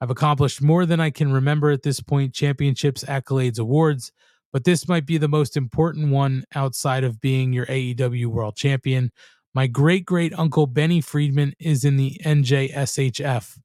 I've 0.00 0.08
accomplished 0.08 0.62
more 0.62 0.86
than 0.86 0.98
I 0.98 1.10
can 1.10 1.30
remember 1.30 1.70
at 1.70 1.82
this 1.82 2.00
point: 2.00 2.32
championships, 2.32 3.04
accolades, 3.04 3.58
awards." 3.58 4.12
But 4.54 4.62
this 4.62 4.86
might 4.86 5.04
be 5.04 5.18
the 5.18 5.26
most 5.26 5.56
important 5.56 6.10
one 6.10 6.44
outside 6.54 7.02
of 7.02 7.20
being 7.20 7.52
your 7.52 7.66
AEW 7.66 8.26
World 8.26 8.54
Champion. 8.54 9.10
My 9.52 9.66
great 9.66 10.06
great 10.06 10.32
uncle 10.38 10.68
Benny 10.68 11.00
Friedman 11.00 11.54
is 11.58 11.84
in 11.84 11.96
the 11.96 12.20
NJSHF, 12.24 13.58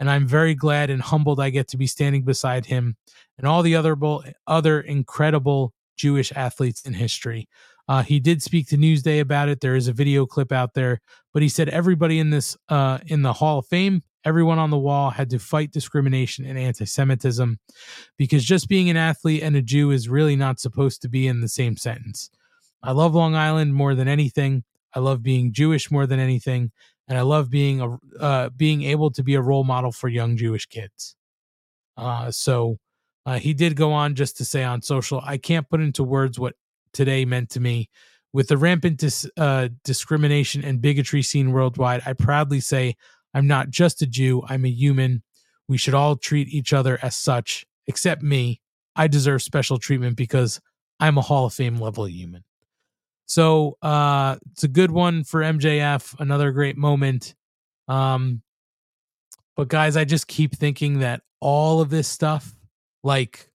and 0.00 0.10
I'm 0.10 0.26
very 0.26 0.56
glad 0.56 0.90
and 0.90 1.00
humbled 1.00 1.38
I 1.38 1.50
get 1.50 1.68
to 1.68 1.76
be 1.76 1.86
standing 1.86 2.24
beside 2.24 2.66
him 2.66 2.96
and 3.38 3.46
all 3.46 3.62
the 3.62 3.76
other 3.76 3.96
other 4.48 4.80
incredible 4.80 5.74
Jewish 5.96 6.32
athletes 6.32 6.82
in 6.82 6.94
history. 6.94 7.48
Uh, 7.86 8.02
he 8.02 8.18
did 8.18 8.42
speak 8.42 8.66
to 8.68 8.76
Newsday 8.76 9.20
about 9.20 9.48
it. 9.48 9.60
There 9.60 9.76
is 9.76 9.86
a 9.86 9.92
video 9.92 10.26
clip 10.26 10.50
out 10.50 10.74
there, 10.74 11.00
but 11.32 11.42
he 11.42 11.48
said 11.48 11.68
everybody 11.68 12.18
in 12.18 12.30
this 12.30 12.56
uh, 12.68 12.98
in 13.06 13.22
the 13.22 13.34
Hall 13.34 13.60
of 13.60 13.66
Fame 13.66 14.02
everyone 14.24 14.58
on 14.58 14.70
the 14.70 14.78
wall 14.78 15.10
had 15.10 15.30
to 15.30 15.38
fight 15.38 15.72
discrimination 15.72 16.44
and 16.44 16.58
anti 16.58 16.84
Semitism 16.84 17.58
because 18.16 18.44
just 18.44 18.68
being 18.68 18.90
an 18.90 18.96
athlete 18.96 19.42
and 19.42 19.56
a 19.56 19.62
Jew 19.62 19.90
is 19.90 20.08
really 20.08 20.36
not 20.36 20.60
supposed 20.60 21.02
to 21.02 21.08
be 21.08 21.26
in 21.26 21.40
the 21.40 21.48
same 21.48 21.76
sentence. 21.76 22.30
I 22.82 22.92
love 22.92 23.14
Long 23.14 23.34
Island 23.34 23.74
more 23.74 23.94
than 23.94 24.08
anything. 24.08 24.64
I 24.94 25.00
love 25.00 25.22
being 25.22 25.52
Jewish 25.52 25.90
more 25.90 26.06
than 26.06 26.20
anything. 26.20 26.72
And 27.08 27.18
I 27.18 27.22
love 27.22 27.50
being 27.50 27.80
a 27.80 28.22
uh, 28.22 28.48
being 28.50 28.84
able 28.84 29.10
to 29.12 29.22
be 29.22 29.34
a 29.34 29.42
role 29.42 29.64
model 29.64 29.92
for 29.92 30.08
young 30.08 30.36
Jewish 30.36 30.66
kids. 30.66 31.16
Uh, 31.96 32.30
so 32.30 32.78
uh, 33.26 33.38
he 33.38 33.54
did 33.54 33.76
go 33.76 33.92
on 33.92 34.14
just 34.14 34.36
to 34.38 34.44
say 34.44 34.64
on 34.64 34.82
social, 34.82 35.20
I 35.24 35.38
can't 35.38 35.68
put 35.68 35.80
into 35.80 36.04
words 36.04 36.38
what 36.38 36.54
today 36.92 37.24
meant 37.24 37.50
to 37.50 37.60
me. 37.60 37.88
With 38.32 38.48
the 38.48 38.56
rampant 38.56 38.98
dis- 38.98 39.28
uh, 39.36 39.68
discrimination 39.84 40.64
and 40.64 40.80
bigotry 40.80 41.22
seen 41.22 41.52
worldwide, 41.52 42.02
I 42.06 42.14
proudly 42.14 42.60
say 42.60 42.96
I'm 43.34 43.46
not 43.46 43.70
just 43.70 44.02
a 44.02 44.06
Jew, 44.06 44.42
I'm 44.48 44.64
a 44.64 44.70
human. 44.70 45.22
We 45.68 45.78
should 45.78 45.94
all 45.94 46.16
treat 46.16 46.48
each 46.48 46.72
other 46.72 46.98
as 47.02 47.16
such, 47.16 47.66
except 47.86 48.22
me. 48.22 48.60
I 48.94 49.06
deserve 49.06 49.42
special 49.42 49.78
treatment 49.78 50.16
because 50.16 50.60
I'm 51.00 51.18
a 51.18 51.22
Hall 51.22 51.46
of 51.46 51.54
Fame 51.54 51.78
level 51.78 52.06
human. 52.06 52.44
So 53.26 53.78
uh 53.80 54.36
it's 54.52 54.64
a 54.64 54.68
good 54.68 54.90
one 54.90 55.24
for 55.24 55.40
MJF, 55.40 56.18
another 56.20 56.50
great 56.52 56.76
moment. 56.76 57.34
Um 57.88 58.42
but 59.56 59.68
guys, 59.68 59.96
I 59.96 60.04
just 60.04 60.28
keep 60.28 60.54
thinking 60.54 61.00
that 61.00 61.22
all 61.40 61.80
of 61.80 61.90
this 61.90 62.08
stuff, 62.08 62.54
like 63.02 63.50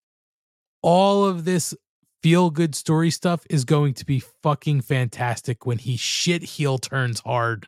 all 0.82 1.26
of 1.26 1.46
this 1.46 1.76
feel 2.22 2.50
good 2.50 2.76
story 2.76 3.10
stuff 3.12 3.46
is 3.50 3.64
going 3.64 3.94
to 3.94 4.06
be 4.06 4.20
fucking 4.20 4.82
fantastic 4.82 5.66
when 5.66 5.78
he 5.78 5.96
shit 5.98 6.44
heel 6.44 6.78
turns 6.78 7.20
hard 7.22 7.68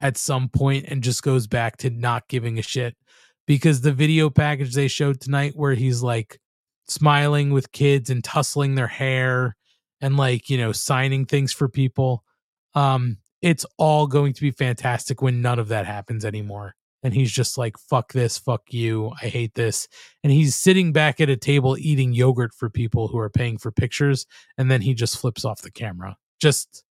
at 0.00 0.16
some 0.16 0.48
point 0.48 0.86
and 0.88 1.02
just 1.02 1.22
goes 1.22 1.46
back 1.46 1.76
to 1.78 1.90
not 1.90 2.28
giving 2.28 2.58
a 2.58 2.62
shit. 2.62 2.96
Because 3.46 3.80
the 3.80 3.92
video 3.92 4.28
package 4.28 4.74
they 4.74 4.88
showed 4.88 5.20
tonight 5.20 5.52
where 5.56 5.74
he's 5.74 6.02
like 6.02 6.38
smiling 6.86 7.50
with 7.52 7.72
kids 7.72 8.10
and 8.10 8.24
tussling 8.24 8.74
their 8.74 8.86
hair 8.86 9.56
and 10.00 10.16
like 10.16 10.48
you 10.48 10.56
know 10.56 10.72
signing 10.72 11.26
things 11.26 11.52
for 11.52 11.68
people 11.68 12.24
um 12.74 13.18
it's 13.42 13.66
all 13.76 14.06
going 14.06 14.32
to 14.32 14.40
be 14.40 14.50
fantastic 14.50 15.22
when 15.22 15.40
none 15.40 15.58
of 15.60 15.68
that 15.68 15.86
happens 15.86 16.24
anymore. 16.24 16.74
And 17.04 17.14
he's 17.14 17.30
just 17.30 17.56
like 17.56 17.76
fuck 17.78 18.12
this 18.12 18.36
fuck 18.38 18.62
you 18.70 19.12
i 19.22 19.26
hate 19.26 19.54
this. 19.54 19.86
And 20.24 20.32
he's 20.32 20.56
sitting 20.56 20.92
back 20.92 21.20
at 21.20 21.30
a 21.30 21.36
table 21.36 21.76
eating 21.78 22.12
yogurt 22.12 22.52
for 22.52 22.68
people 22.68 23.08
who 23.08 23.18
are 23.18 23.30
paying 23.30 23.58
for 23.58 23.70
pictures 23.70 24.26
and 24.56 24.70
then 24.70 24.80
he 24.80 24.94
just 24.94 25.18
flips 25.18 25.44
off 25.44 25.62
the 25.62 25.70
camera. 25.70 26.16
Just 26.40 26.84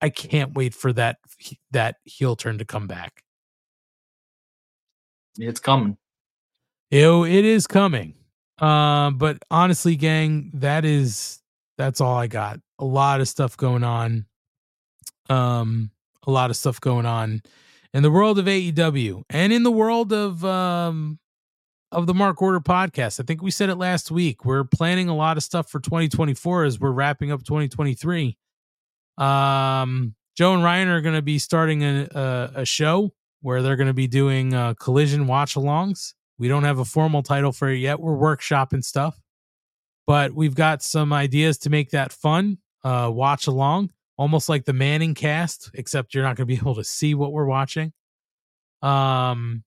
I 0.00 0.08
can't 0.08 0.54
wait 0.54 0.74
for 0.74 0.92
that 0.94 1.18
that 1.70 1.96
heel 2.04 2.36
turn 2.36 2.58
to 2.58 2.64
come 2.64 2.86
back. 2.86 3.22
It's 5.38 5.60
coming. 5.60 5.96
Ew, 6.90 7.24
it 7.24 7.44
is 7.44 7.66
coming. 7.66 8.14
Um, 8.58 9.16
but 9.16 9.38
honestly, 9.50 9.96
gang, 9.96 10.50
that 10.54 10.84
is 10.84 11.40
that's 11.78 12.00
all 12.00 12.16
I 12.16 12.26
got. 12.26 12.60
A 12.78 12.84
lot 12.84 13.20
of 13.20 13.28
stuff 13.28 13.56
going 13.56 13.84
on. 13.84 14.26
Um, 15.28 15.90
a 16.26 16.30
lot 16.30 16.50
of 16.50 16.56
stuff 16.56 16.80
going 16.80 17.06
on 17.06 17.42
in 17.94 18.02
the 18.02 18.10
world 18.10 18.38
of 18.38 18.46
AEW 18.46 19.22
and 19.30 19.52
in 19.52 19.62
the 19.62 19.70
world 19.70 20.12
of 20.12 20.44
um 20.44 21.18
of 21.92 22.06
the 22.06 22.14
Mark 22.14 22.40
Order 22.40 22.60
podcast. 22.60 23.18
I 23.18 23.24
think 23.24 23.42
we 23.42 23.50
said 23.50 23.68
it 23.68 23.76
last 23.76 24.10
week. 24.10 24.44
We're 24.44 24.64
planning 24.64 25.08
a 25.08 25.16
lot 25.16 25.36
of 25.36 25.42
stuff 25.42 25.68
for 25.68 25.80
2024 25.80 26.64
as 26.64 26.78
we're 26.78 26.92
wrapping 26.92 27.32
up 27.32 27.42
2023. 27.42 28.36
Um, 29.20 30.14
Joe 30.34 30.54
and 30.54 30.64
Ryan 30.64 30.88
are 30.88 31.02
going 31.02 31.14
to 31.14 31.22
be 31.22 31.38
starting 31.38 31.84
a, 31.84 32.08
a, 32.14 32.50
a, 32.60 32.64
show 32.64 33.12
where 33.42 33.60
they're 33.60 33.76
going 33.76 33.86
to 33.88 33.94
be 33.94 34.06
doing 34.06 34.54
uh, 34.54 34.72
collision 34.74 35.26
watch 35.26 35.56
alongs. 35.56 36.14
We 36.38 36.48
don't 36.48 36.64
have 36.64 36.78
a 36.78 36.86
formal 36.86 37.22
title 37.22 37.52
for 37.52 37.68
it 37.68 37.76
yet. 37.76 38.00
We're 38.00 38.16
workshopping 38.16 38.82
stuff, 38.82 39.20
but 40.06 40.32
we've 40.32 40.54
got 40.54 40.82
some 40.82 41.12
ideas 41.12 41.58
to 41.58 41.70
make 41.70 41.90
that 41.90 42.12
fun. 42.12 42.58
Uh, 42.82 43.10
watch 43.12 43.46
along, 43.46 43.90
almost 44.16 44.48
like 44.48 44.64
the 44.64 44.72
Manning 44.72 45.12
cast, 45.12 45.70
except 45.74 46.14
you're 46.14 46.24
not 46.24 46.36
going 46.36 46.48
to 46.48 46.54
be 46.54 46.54
able 46.60 46.76
to 46.76 46.84
see 46.84 47.14
what 47.14 47.32
we're 47.32 47.44
watching. 47.44 47.92
Um, 48.80 49.64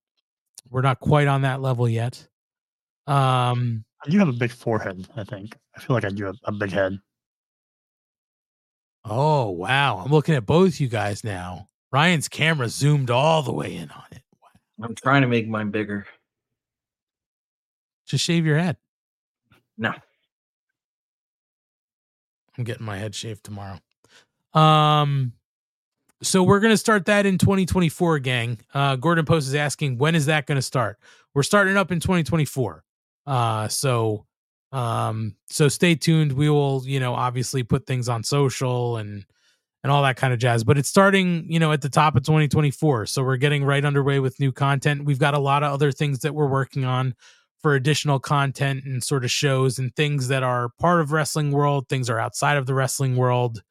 we're 0.72 0.82
not 0.82 0.99
quite 0.99 1.27
on 1.27 1.43
that 1.43 1.61
level 1.61 1.88
yet. 1.88 2.27
Um, 3.06 3.85
You 4.07 4.17
have 4.17 4.30
a 4.30 4.33
big 4.33 4.51
forehead, 4.51 5.07
I 5.15 5.23
think. 5.23 5.56
I 5.77 5.80
feel 5.80 5.95
like 5.95 6.06
I 6.06 6.09
do 6.09 6.25
have 6.25 6.38
a 6.45 6.51
big 6.51 6.72
head. 6.72 6.98
Oh 9.06 9.49
wow, 9.49 10.01
I'm 10.03 10.11
looking 10.11 10.35
at 10.35 10.45
both 10.45 10.80
you 10.80 10.88
guys 10.88 11.23
now. 11.23 11.69
Ryan's 11.91 12.27
camera 12.27 12.69
zoomed 12.69 13.09
all 13.09 13.43
the 13.43 13.53
way 13.53 13.75
in 13.75 13.91
on 13.91 14.03
it. 14.11 14.23
I'm 14.82 14.95
trying 14.95 15.22
to 15.22 15.27
make 15.27 15.48
mine 15.48 15.69
bigger. 15.69 16.07
Just 18.07 18.23
shave 18.23 18.45
your 18.45 18.57
head. 18.57 18.77
No. 19.77 19.93
I'm 22.57 22.64
getting 22.64 22.85
my 22.85 22.98
head 22.98 23.15
shaved 23.15 23.43
tomorrow. 23.43 23.80
Um, 24.53 25.33
so 26.22 26.43
we're 26.43 26.59
gonna 26.59 26.77
start 26.77 27.06
that 27.06 27.25
in 27.25 27.38
2024, 27.38 28.19
gang. 28.19 28.59
Uh, 28.73 28.95
Gordon 28.95 29.25
Post 29.25 29.48
is 29.48 29.56
asking 29.56 29.98
when 29.98 30.15
is 30.15 30.27
that 30.27 30.45
gonna 30.45 30.61
start? 30.61 30.99
We're 31.33 31.43
starting 31.43 31.77
up 31.77 31.91
in 31.91 31.99
2024. 31.99 32.83
Uh, 33.25 33.67
so 33.67 34.25
um, 34.74 35.35
so 35.50 35.69
stay 35.69 35.95
tuned. 35.95 36.34
We 36.34 36.50
will, 36.50 36.82
you 36.85 37.00
know, 37.00 37.14
obviously 37.14 37.64
put 37.64 37.85
things 37.85 38.10
on 38.10 38.24
social 38.24 38.98
and 38.98 39.24
and 39.84 39.92
all 39.92 40.02
that 40.03 40.16
kind 40.16 40.34
of 40.34 40.40
jazz. 40.40 40.64
But 40.64 40.77
it's 40.77 40.90
starting, 40.90 41.45
you 41.48 41.60
know, 41.60 41.72
at 41.74 41.82
the 41.82 41.90
top 41.90 42.16
of 42.16 42.24
2024. 42.24 43.06
So 43.06 43.22
we're 43.22 43.38
getting 43.38 43.66
right 43.66 43.84
underway 43.84 44.19
with 44.19 44.40
new 44.40 44.52
content. 44.52 45.06
We've 45.06 45.19
got 45.19 45.34
a 45.34 45.40
lot 45.40 45.61
of 45.61 45.74
other 45.74 45.92
things 45.92 46.19
that 46.19 46.34
we're 46.34 46.48
working 46.48 46.85
on 46.85 47.14
for 47.61 47.76
additional 47.76 48.19
content 48.19 48.84
and 48.85 49.03
sort 49.03 49.24
of 49.24 49.32
shows 49.32 49.80
and 49.80 49.95
things 49.95 50.30
that 50.30 50.42
are 50.42 50.69
part 50.80 51.02
of 51.02 51.11
wrestling 51.11 51.52
world, 51.52 51.88
things 51.88 52.10
are 52.10 52.19
outside 52.19 52.58
of 52.58 52.66
the 52.66 52.74
wrestling 52.74 53.16
world, 53.16 53.61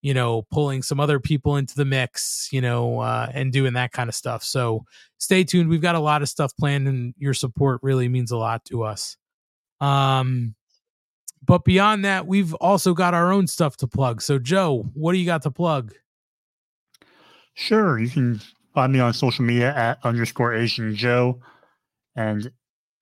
you 0.00 0.14
know, 0.14 0.42
pulling 0.50 0.82
some 0.82 0.98
other 0.98 1.20
people 1.20 1.56
into 1.56 1.74
the 1.74 1.84
mix, 1.84 2.48
you 2.52 2.60
know, 2.60 3.00
uh, 3.00 3.30
and 3.32 3.52
doing 3.52 3.74
that 3.74 3.92
kind 3.92 4.08
of 4.08 4.14
stuff. 4.14 4.42
So 4.42 4.84
stay 5.18 5.44
tuned. 5.44 5.68
We've 5.68 5.82
got 5.82 5.94
a 5.94 6.00
lot 6.00 6.22
of 6.22 6.28
stuff 6.28 6.52
planned 6.58 6.88
and 6.88 7.14
your 7.18 7.34
support 7.34 7.80
really 7.82 8.08
means 8.08 8.32
a 8.32 8.36
lot 8.36 8.64
to 8.66 8.82
us. 8.82 9.16
Um, 9.82 10.54
but 11.44 11.64
beyond 11.64 12.04
that, 12.04 12.26
we've 12.26 12.54
also 12.54 12.94
got 12.94 13.14
our 13.14 13.32
own 13.32 13.48
stuff 13.48 13.76
to 13.78 13.88
plug. 13.88 14.22
So, 14.22 14.38
Joe, 14.38 14.88
what 14.94 15.12
do 15.12 15.18
you 15.18 15.26
got 15.26 15.42
to 15.42 15.50
plug? 15.50 15.92
Sure, 17.54 17.98
you 17.98 18.08
can 18.08 18.40
find 18.72 18.92
me 18.92 19.00
on 19.00 19.12
social 19.12 19.44
media 19.44 19.74
at 19.74 19.98
underscore 20.04 20.54
Asian 20.54 20.94
Joe, 20.94 21.40
and 22.16 22.50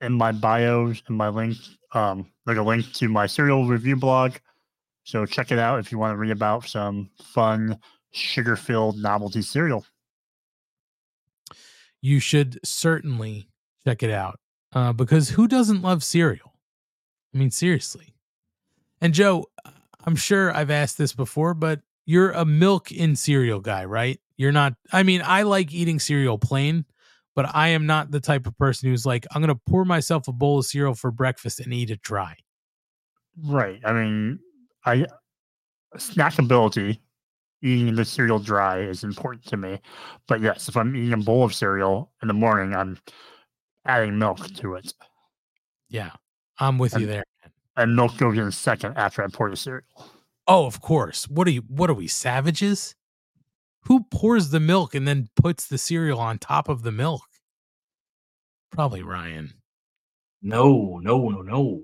in 0.00 0.14
my 0.14 0.32
bios 0.32 1.02
and 1.06 1.16
my 1.16 1.28
link, 1.28 1.56
um, 1.92 2.26
there's 2.46 2.58
a 2.58 2.62
link 2.62 2.90
to 2.94 3.08
my 3.08 3.26
cereal 3.26 3.66
review 3.66 3.94
blog. 3.94 4.32
So 5.04 5.26
check 5.26 5.52
it 5.52 5.58
out 5.58 5.78
if 5.78 5.92
you 5.92 5.98
want 5.98 6.14
to 6.14 6.16
read 6.16 6.30
about 6.30 6.66
some 6.66 7.10
fun 7.22 7.78
sugar-filled 8.12 8.96
novelty 8.96 9.42
cereal. 9.42 9.84
You 12.00 12.20
should 12.20 12.58
certainly 12.64 13.48
check 13.84 14.02
it 14.02 14.10
out 14.10 14.40
uh, 14.72 14.94
because 14.94 15.30
who 15.30 15.46
doesn't 15.46 15.82
love 15.82 16.02
cereal? 16.02 16.49
I 17.34 17.38
mean, 17.38 17.50
seriously. 17.50 18.14
And 19.00 19.14
Joe, 19.14 19.46
I'm 20.04 20.16
sure 20.16 20.54
I've 20.54 20.70
asked 20.70 20.98
this 20.98 21.12
before, 21.12 21.54
but 21.54 21.80
you're 22.06 22.32
a 22.32 22.44
milk 22.44 22.90
in 22.90 23.16
cereal 23.16 23.60
guy, 23.60 23.84
right? 23.84 24.20
You're 24.36 24.52
not, 24.52 24.74
I 24.92 25.02
mean, 25.02 25.22
I 25.24 25.42
like 25.42 25.72
eating 25.72 26.00
cereal 26.00 26.38
plain, 26.38 26.84
but 27.36 27.54
I 27.54 27.68
am 27.68 27.86
not 27.86 28.10
the 28.10 28.20
type 28.20 28.46
of 28.46 28.56
person 28.58 28.88
who's 28.88 29.06
like, 29.06 29.26
I'm 29.32 29.42
going 29.42 29.54
to 29.54 29.60
pour 29.68 29.84
myself 29.84 30.28
a 30.28 30.32
bowl 30.32 30.58
of 30.58 30.66
cereal 30.66 30.94
for 30.94 31.10
breakfast 31.10 31.60
and 31.60 31.72
eat 31.72 31.90
it 31.90 32.02
dry. 32.02 32.36
Right. 33.42 33.80
I 33.84 33.92
mean, 33.92 34.40
I 34.84 35.06
snackability, 35.96 36.98
eating 37.62 37.94
the 37.94 38.04
cereal 38.04 38.38
dry 38.38 38.80
is 38.80 39.04
important 39.04 39.44
to 39.46 39.56
me. 39.56 39.80
But 40.26 40.40
yes, 40.40 40.68
if 40.68 40.76
I'm 40.76 40.96
eating 40.96 41.12
a 41.12 41.18
bowl 41.18 41.44
of 41.44 41.54
cereal 41.54 42.12
in 42.22 42.28
the 42.28 42.34
morning, 42.34 42.74
I'm 42.74 42.98
adding 43.84 44.18
milk 44.18 44.46
to 44.56 44.74
it. 44.74 44.94
Yeah, 45.88 46.10
I'm 46.60 46.78
with 46.78 46.96
you 46.98 47.06
there. 47.06 47.24
And 47.76 47.96
milk 47.96 48.16
goes 48.18 48.36
in 48.36 48.52
second 48.52 48.96
after 48.96 49.24
I 49.24 49.28
pour 49.28 49.50
the 49.50 49.56
cereal. 49.56 49.84
Oh, 50.46 50.66
of 50.66 50.80
course. 50.80 51.28
What 51.28 51.46
are 51.46 51.50
you, 51.50 51.62
what 51.68 51.88
are 51.88 51.94
we, 51.94 52.08
savages? 52.08 52.94
Who 53.84 54.04
pours 54.10 54.50
the 54.50 54.60
milk 54.60 54.94
and 54.94 55.08
then 55.08 55.28
puts 55.36 55.66
the 55.66 55.78
cereal 55.78 56.18
on 56.18 56.38
top 56.38 56.68
of 56.68 56.82
the 56.82 56.92
milk? 56.92 57.22
Probably 58.70 59.02
Ryan. 59.02 59.54
No, 60.42 61.00
no, 61.02 61.28
no, 61.28 61.42
no. 61.42 61.82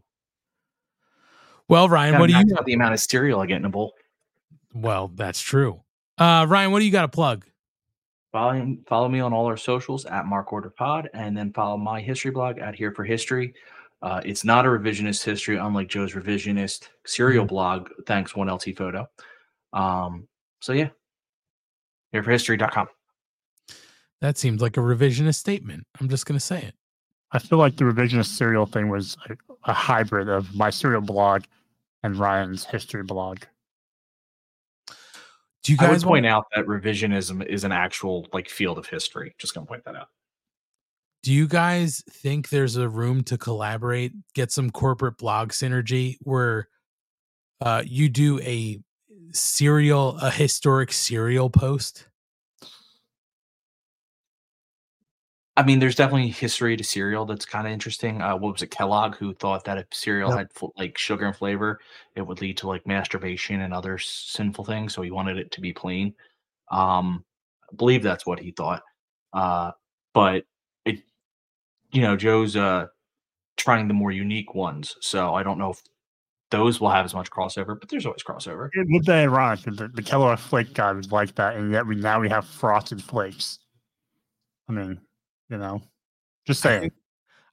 Well, 1.69 1.89
Ryan, 1.89 2.13
Gotta 2.13 2.21
what 2.21 2.27
do 2.29 2.33
you 2.35 2.39
max 2.39 2.53
out 2.53 2.67
the 2.67 2.75
amount 2.75 2.95
of 2.95 3.01
cereal 3.01 3.41
I 3.41 3.47
get 3.47 3.57
in 3.57 3.65
a 3.65 3.71
bowl? 3.71 3.95
Well, 4.75 5.11
that's 5.15 5.41
true. 5.41 5.81
Uh, 6.19 6.47
Ryan, 6.49 6.71
what 6.71 6.81
do 6.81 6.85
you 6.85 6.93
got 6.93 7.03
to 7.03 7.09
plug? 7.09 7.45
Follow, 8.33 8.77
follow 8.87 9.09
me 9.09 9.21
on 9.21 9.33
all 9.33 9.47
our 9.47 9.57
socials 9.57 10.05
at 10.05 10.27
Mark 10.27 10.53
Order 10.53 10.71
Pod, 10.71 11.09
and 11.15 11.37
then 11.37 11.53
follow 11.53 11.77
my 11.77 12.01
history 12.01 12.31
blog 12.31 12.59
at 12.59 12.75
Here 12.75 12.93
for 12.93 13.05
History. 13.05 13.55
Uh, 14.07 14.21
it's 14.25 14.45
not 14.45 14.65
a 14.65 14.69
revisionist 14.69 15.25
history, 15.25 15.57
unlike 15.57 15.89
Joe's 15.89 16.13
revisionist 16.13 16.91
cereal 17.05 17.45
blog. 17.45 17.89
Thanks, 18.07 18.37
one 18.37 18.47
LT 18.49 18.77
photo. 18.77 19.09
Um, 19.73 20.29
so 20.61 20.73
yeah, 20.73 20.91
hereforhistory.com. 22.15 22.87
That 24.21 24.39
seems 24.39 24.63
like 24.63 24.77
a 24.77 24.81
revisionist 24.81 25.35
statement. 25.35 25.89
I'm 26.01 26.09
just 26.09 26.25
going 26.25 26.39
to 26.39 26.45
say 26.45 26.63
it. 26.63 26.75
I 27.33 27.41
feel 27.41 27.59
like 27.59 27.75
the 27.75 27.83
revisionist 27.83 28.27
cereal 28.27 28.65
thing 28.65 28.91
was 28.91 29.17
a, 29.29 29.37
a 29.65 29.73
hybrid 29.73 30.29
of 30.29 30.55
my 30.55 30.71
cereal 30.71 31.03
blog 31.03 31.43
and 32.05 32.17
Ryan's 32.17 32.65
history 32.65 33.03
blog. 33.03 33.41
Do 35.65 35.73
you 35.73 35.79
I 35.81 35.89
would 35.89 35.95
guys 35.95 36.05
point 36.05 36.27
out 36.27 36.45
that 36.55 36.65
revisionism 36.67 37.45
is 37.45 37.65
an 37.65 37.73
actual 37.73 38.29
like 38.33 38.49
field 38.49 38.79
of 38.79 38.87
history. 38.87 39.35
Just 39.37 39.53
gonna 39.53 39.67
point 39.67 39.83
that 39.85 39.97
out. 39.97 40.11
Do 41.27 41.33
you 41.33 41.49
guys 41.49 42.05
think 42.09 42.51
there's 42.51 42.77
a 42.77 42.89
room 42.89 43.25
to 43.25 43.37
collaborate, 43.37 44.13
get 44.33 44.53
some 44.53 44.71
corporate 44.71 45.19
blog 45.19 45.49
synergy 45.49 46.19
where 46.21 46.69
uh, 47.61 47.83
you 47.85 48.09
do 48.09 48.39
a 48.43 48.79
cereal, 49.33 50.19
a 50.19 50.31
historic 50.31 50.93
cereal 50.93 51.51
post? 51.51 52.07
I 55.57 55.65
mean, 55.65 55.81
there's 55.81 55.97
definitely 55.97 56.29
history 56.29 56.77
to 56.77 56.85
cereal 56.85 57.25
that's 57.25 57.45
kind 57.45 57.67
of 57.67 57.73
interesting. 57.73 58.23
Uh, 58.23 58.37
what 58.37 58.53
was 58.53 58.63
it, 58.63 58.71
Kellogg, 58.71 59.17
who 59.17 59.35
thought 59.35 59.65
that 59.65 59.79
if 59.79 59.87
cereal 59.91 60.31
Yep. 60.31 60.39
had 60.39 60.53
fl- 60.53 60.67
like 60.77 60.97
sugar 60.97 61.27
and 61.27 61.35
flavor, 61.35 61.81
it 62.15 62.23
would 62.23 62.41
lead 62.41 62.57
to 62.59 62.69
like 62.69 62.87
masturbation 62.87 63.63
and 63.63 63.75
other 63.75 63.99
sinful 63.99 64.65
things. 64.65 64.95
So 64.95 65.03
he 65.03 65.11
wanted 65.11 65.39
it 65.39 65.51
to 65.51 65.61
be 65.61 65.73
plain. 65.73 66.15
Um, 66.71 67.25
I 67.69 67.75
believe 67.75 68.05
that's 68.05 68.27
what 68.27 68.39
he 68.39 68.53
thought. 68.53 68.85
Uh, 69.33 69.73
but 70.15 70.45
you 71.93 72.03
know, 72.03 72.17
Joe's 72.17 72.57
uh 72.57 72.87
trying 73.57 73.89
the 73.89 73.95
more 73.95 74.13
unique 74.13 74.55
ones. 74.55 74.95
So 75.01 75.35
I 75.35 75.43
don't 75.43 75.59
know 75.59 75.71
if 75.71 75.83
those 76.51 76.81
will 76.81 76.91
have 76.91 77.05
as 77.05 77.15
much 77.15 77.31
crossover, 77.31 77.79
but 77.79 77.89
there's 77.89 78.07
always 78.07 78.23
crossover. 78.23 78.69
It 78.73 78.87
would 78.91 79.05
be 79.05 79.13
ironic 79.13 79.61
that 79.63 79.77
the, 79.77 79.89
the 79.89 80.03
Kellogg 80.03 80.39
Flake 80.39 80.75
guy 80.75 80.93
was 80.93 81.11
like 81.11 81.35
that, 81.37 81.57
and 81.57 81.73
yet 81.73 81.87
we 81.87 81.97
now 81.97 82.21
we 82.21 82.29
have 82.29 82.47
frosted 82.47 83.03
flakes. 83.03 83.59
I 84.69 84.73
mean, 84.73 85.01
you 85.49 85.59
know, 85.59 85.83
just 86.47 86.63
saying. 86.63 86.93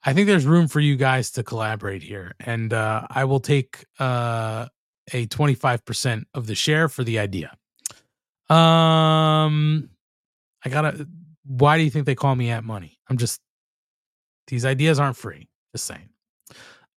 I 0.06 0.14
think 0.14 0.28
there's 0.28 0.46
room 0.46 0.68
for 0.68 0.82
you 0.82 0.98
guys 0.98 1.32
to 1.32 1.44
collaborate 1.44 2.04
here, 2.04 2.34
and 2.40 2.74
uh, 2.74 3.08
I 3.10 3.24
will 3.24 3.40
take 3.40 3.86
uh, 4.00 4.68
a 5.14 5.28
25% 5.28 6.26
of 6.34 6.46
the 6.46 6.56
share 6.56 6.90
for 6.90 7.04
the 7.06 7.20
idea. 7.20 7.56
Um, 8.50 9.90
I 10.64 10.70
gotta. 10.70 11.08
Why 11.46 11.78
do 11.78 11.84
you 11.84 11.90
think 11.90 12.06
they 12.06 12.16
call 12.16 12.36
me 12.36 12.50
at 12.52 12.64
money? 12.64 13.00
I'm 13.10 13.18
just. 13.18 13.40
These 14.48 14.66
ideas 14.66 15.00
aren't 15.00 15.18
free. 15.18 15.50
Just 15.74 15.86
saying. 15.86 16.10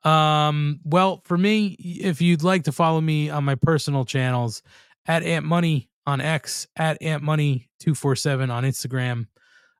Um. 0.04 0.80
Well, 0.84 1.22
for 1.26 1.38
me, 1.38 1.76
if 1.80 2.22
you'd 2.22 2.44
like 2.44 2.64
to 2.66 2.72
follow 2.72 3.02
me 3.02 3.30
on 3.30 3.44
my 3.44 3.56
personal 3.56 4.06
channels, 4.06 4.62
at 5.08 5.24
Ant 5.24 5.46
Money 5.46 5.90
on 6.06 6.22
X, 6.22 6.68
at 6.76 7.02
Ant 7.02 7.24
Money 7.24 7.70
two 7.80 7.96
four 7.96 8.16
seven 8.16 8.52
on 8.52 8.64
Instagram. 8.64 9.28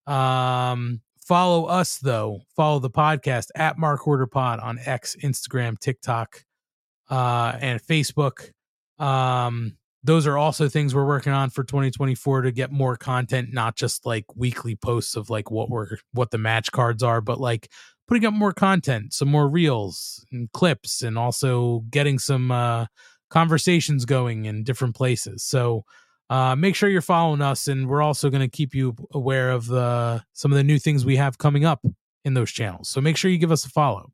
Um, 0.08 1.02
follow 1.18 1.66
us 1.66 1.98
though. 1.98 2.42
Follow 2.56 2.80
the 2.80 2.90
podcast 2.90 3.50
at 3.56 3.78
Mark 3.78 4.08
Order 4.08 4.28
Pod 4.28 4.60
on 4.60 4.80
X, 4.86 5.16
Instagram, 5.22 5.80
TikTok, 5.80 6.44
uh, 7.10 7.58
and 7.60 7.82
Facebook. 7.82 8.52
Um, 9.00 9.78
those 10.06 10.28
are 10.28 10.38
also 10.38 10.70
things 10.70 10.94
we're 10.94 11.06
working 11.06 11.34
on 11.34 11.50
for 11.50 11.64
2024 11.64 12.44
to 12.44 12.52
get 12.52 12.72
more 12.72 12.96
content, 12.96 13.50
not 13.52 13.76
just 13.76 14.06
like 14.06 14.26
weekly 14.36 14.76
posts 14.76 15.16
of 15.16 15.30
like 15.30 15.50
what 15.50 15.70
we're 15.70 15.98
what 16.14 16.32
the 16.32 16.38
match 16.38 16.72
cards 16.72 17.02
are, 17.02 17.22
but 17.22 17.40
like 17.40 17.72
putting 18.08 18.26
up 18.26 18.34
more 18.34 18.54
content, 18.54 19.14
some 19.14 19.28
more 19.28 19.50
reels 19.50 20.24
and 20.32 20.52
clips, 20.52 21.02
and 21.02 21.18
also 21.18 21.80
getting 21.90 22.20
some 22.20 22.52
uh 22.52 22.86
conversations 23.30 24.06
going 24.06 24.46
in 24.46 24.64
different 24.64 24.96
places. 24.96 25.44
So 25.44 25.84
uh, 26.30 26.56
make 26.56 26.76
sure 26.76 26.90
you're 26.90 27.02
following 27.02 27.42
us, 27.42 27.68
and 27.68 27.88
we're 27.88 28.02
also 28.02 28.30
going 28.30 28.42
to 28.42 28.48
keep 28.48 28.74
you 28.74 28.96
aware 29.12 29.52
of 29.52 29.68
the 29.68 30.24
some 30.34 30.52
of 30.52 30.58
the 30.58 30.64
new 30.64 30.78
things 30.78 31.04
we 31.04 31.18
have 31.18 31.38
coming 31.38 31.66
up 31.66 31.84
in 32.24 32.36
those 32.36 32.52
channels. 32.52 32.90
So 32.90 33.02
make 33.02 33.18
sure 33.18 33.32
you 33.32 33.38
give 33.38 33.52
us 33.52 33.66
a 33.66 33.70
follow. 33.70 34.12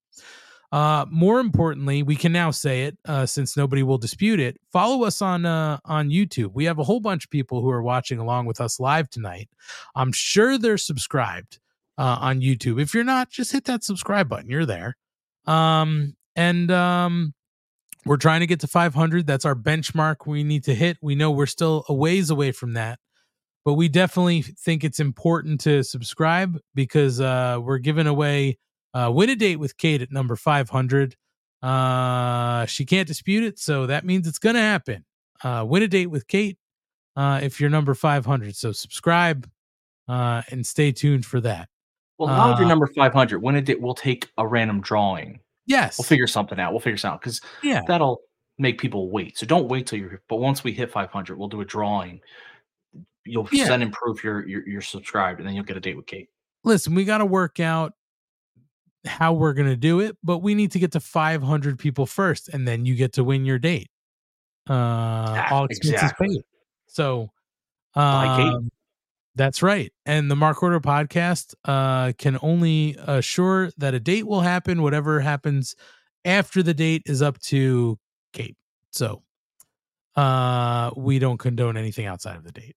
Uh, 0.72 1.06
more 1.10 1.42
importantly, 1.42 2.02
we 2.02 2.16
can 2.16 2.32
now 2.32 2.50
say 2.50 2.84
it 2.84 2.98
uh, 3.06 3.26
since 3.26 3.58
nobody 3.58 3.84
will 3.84 3.98
dispute 3.98 4.40
it. 4.40 4.58
Follow 4.72 5.04
us 5.04 5.22
on 5.22 5.46
uh, 5.46 5.80
on 5.84 6.10
YouTube. 6.10 6.52
We 6.54 6.66
have 6.66 6.80
a 6.80 6.84
whole 6.84 7.02
bunch 7.02 7.26
of 7.26 7.30
people 7.30 7.62
who 7.62 7.70
are 7.70 7.84
watching 7.84 8.20
along 8.20 8.46
with 8.46 8.62
us 8.62 8.80
live 8.80 9.10
tonight. 9.10 9.50
I'm 9.96 10.14
sure 10.14 10.58
they're 10.58 10.78
subscribed 10.78 11.60
uh, 11.98 12.18
on 12.22 12.40
YouTube. 12.40 12.82
If 12.82 12.94
you're 12.94 13.04
not, 13.04 13.30
just 13.30 13.52
hit 13.52 13.66
that 13.66 13.84
subscribe 13.84 14.30
button. 14.30 14.50
You're 14.50 14.66
there. 14.66 14.96
Um, 15.46 16.16
and 16.38 16.72
um, 16.72 17.34
we're 18.06 18.18
trying 18.18 18.40
to 18.40 18.48
get 18.48 18.62
to 18.62 18.68
500. 18.68 19.28
That's 19.28 19.46
our 19.46 19.56
benchmark 19.56 20.26
we 20.26 20.44
need 20.44 20.64
to 20.66 20.76
hit. 20.76 20.98
We 21.02 21.16
know 21.16 21.32
we're 21.32 21.48
still 21.48 21.84
a 21.90 21.94
ways 21.94 22.30
away 22.30 22.54
from 22.54 22.74
that, 22.74 23.00
but 23.66 23.74
we 23.74 23.90
definitely 23.90 24.42
think 24.42 24.84
it's 24.84 25.00
important 25.00 25.62
to 25.62 25.84
subscribe 25.84 26.58
because 26.74 27.20
uh, 27.20 27.60
we're 27.62 27.80
giving 27.80 28.08
away 28.08 28.58
uh, 28.94 29.12
win 29.14 29.30
a 29.30 29.36
date 29.36 29.58
with 29.58 29.78
Kate 29.78 30.02
at 30.02 30.12
number 30.12 30.36
500. 30.36 31.16
Uh, 31.62 32.66
she 32.66 32.86
can't 32.86 33.08
dispute 33.08 33.44
it, 33.44 33.60
so 33.60 33.86
that 33.88 34.06
means 34.06 34.28
it's 34.28 34.40
going 34.40 34.56
to 34.56 34.62
happen. 34.62 35.06
Uh, 35.44 35.66
win 35.68 35.84
a 35.84 35.88
date 35.88 36.08
with 36.08 36.28
Kate 36.28 36.58
uh, 37.16 37.40
if 37.42 37.60
you're 37.60 37.70
number 37.70 37.94
500. 37.94 38.56
So 38.56 38.72
subscribe 38.72 39.50
uh, 40.08 40.42
and 40.52 40.66
stay 40.66 40.92
tuned 40.92 41.26
for 41.26 41.40
that. 41.42 41.70
Well, 42.18 42.30
now 42.30 42.52
if 42.52 42.58
you're 42.60 42.66
Uh, 42.66 42.70
number 42.70 42.88
500, 42.96 43.40
when 43.40 43.56
it 43.56 43.82
we'll 43.82 43.94
take 43.96 44.30
a 44.38 44.46
random 44.48 44.82
drawing. 44.82 45.40
Yes. 45.66 45.98
We'll 45.98 46.06
figure 46.06 46.28
something 46.28 46.60
out. 46.60 46.72
We'll 46.74 46.80
figure 46.80 46.98
something 46.98 47.16
out 47.16 47.22
because 47.22 47.42
Yeah. 47.64 47.82
that'll 47.88 48.22
make 48.58 48.80
people 48.80 49.10
wait. 49.10 49.38
So 49.38 49.46
don't 49.46 49.68
wait 49.68 49.88
till 49.88 50.00
you're. 50.00 50.22
But 50.28 50.38
once 50.38 50.64
we 50.64 50.72
hit 50.72 50.92
500, 50.92 51.38
we'll 51.38 51.48
do 51.48 51.62
a 51.62 51.66
drawing. 51.66 52.20
You'll 53.26 53.48
Yeah. 53.52 53.66
send 53.66 53.84
in 53.84 53.92
proof 53.92 54.24
you're, 54.24 54.48
you're 54.48 54.68
you're 54.68 54.82
subscribed, 54.82 55.40
and 55.40 55.48
then 55.48 55.56
you'll 55.56 55.64
get 55.64 55.78
a 55.78 55.80
date 55.80 55.96
with 55.96 56.08
Kate. 56.08 56.30
listen, 56.64 56.94
we 56.94 57.06
got 57.06 57.20
to 57.20 57.26
work 57.26 57.60
out 57.60 57.94
how 59.06 59.34
we're 59.34 59.54
going 59.54 59.70
to 59.70 59.76
do 59.76 60.00
it, 60.00 60.18
but 60.24 60.40
we 60.40 60.56
need 60.56 60.72
to 60.72 60.80
get 60.80 60.92
to 60.94 61.00
500 61.00 61.80
people 61.80 62.06
first, 62.06 62.50
and 62.50 62.68
then 62.68 62.86
you 62.86 62.96
get 62.96 63.14
to 63.14 63.24
win 63.24 63.46
your 63.46 63.60
date. 63.60 63.90
Uh, 64.70 65.48
all 65.50 65.66
expenses 65.66 65.94
exactly. 65.94 66.28
paid. 66.28 66.42
So, 66.88 67.32
um, 67.96 68.70
that's 69.36 69.64
right. 69.64 69.92
And 70.06 70.30
the 70.30 70.36
Mark 70.36 70.62
Order 70.62 70.80
podcast 70.80 71.56
uh, 71.66 72.14
can 72.18 72.38
only 72.42 72.96
assure 73.00 73.72
that 73.78 73.94
a 73.94 74.00
date 74.00 74.28
will 74.28 74.42
happen. 74.42 74.82
Whatever 74.82 75.20
happens 75.20 75.76
after 76.26 76.62
the 76.62 76.74
date 76.74 77.04
is 77.06 77.22
up 77.22 77.40
to 77.40 77.98
Kate. 78.34 78.58
So, 78.92 79.24
uh, 80.16 80.92
we 80.96 81.20
don't 81.20 81.38
condone 81.38 81.78
anything 81.78 82.06
outside 82.06 82.36
of 82.36 82.44
the 82.44 82.52
date. 82.52 82.76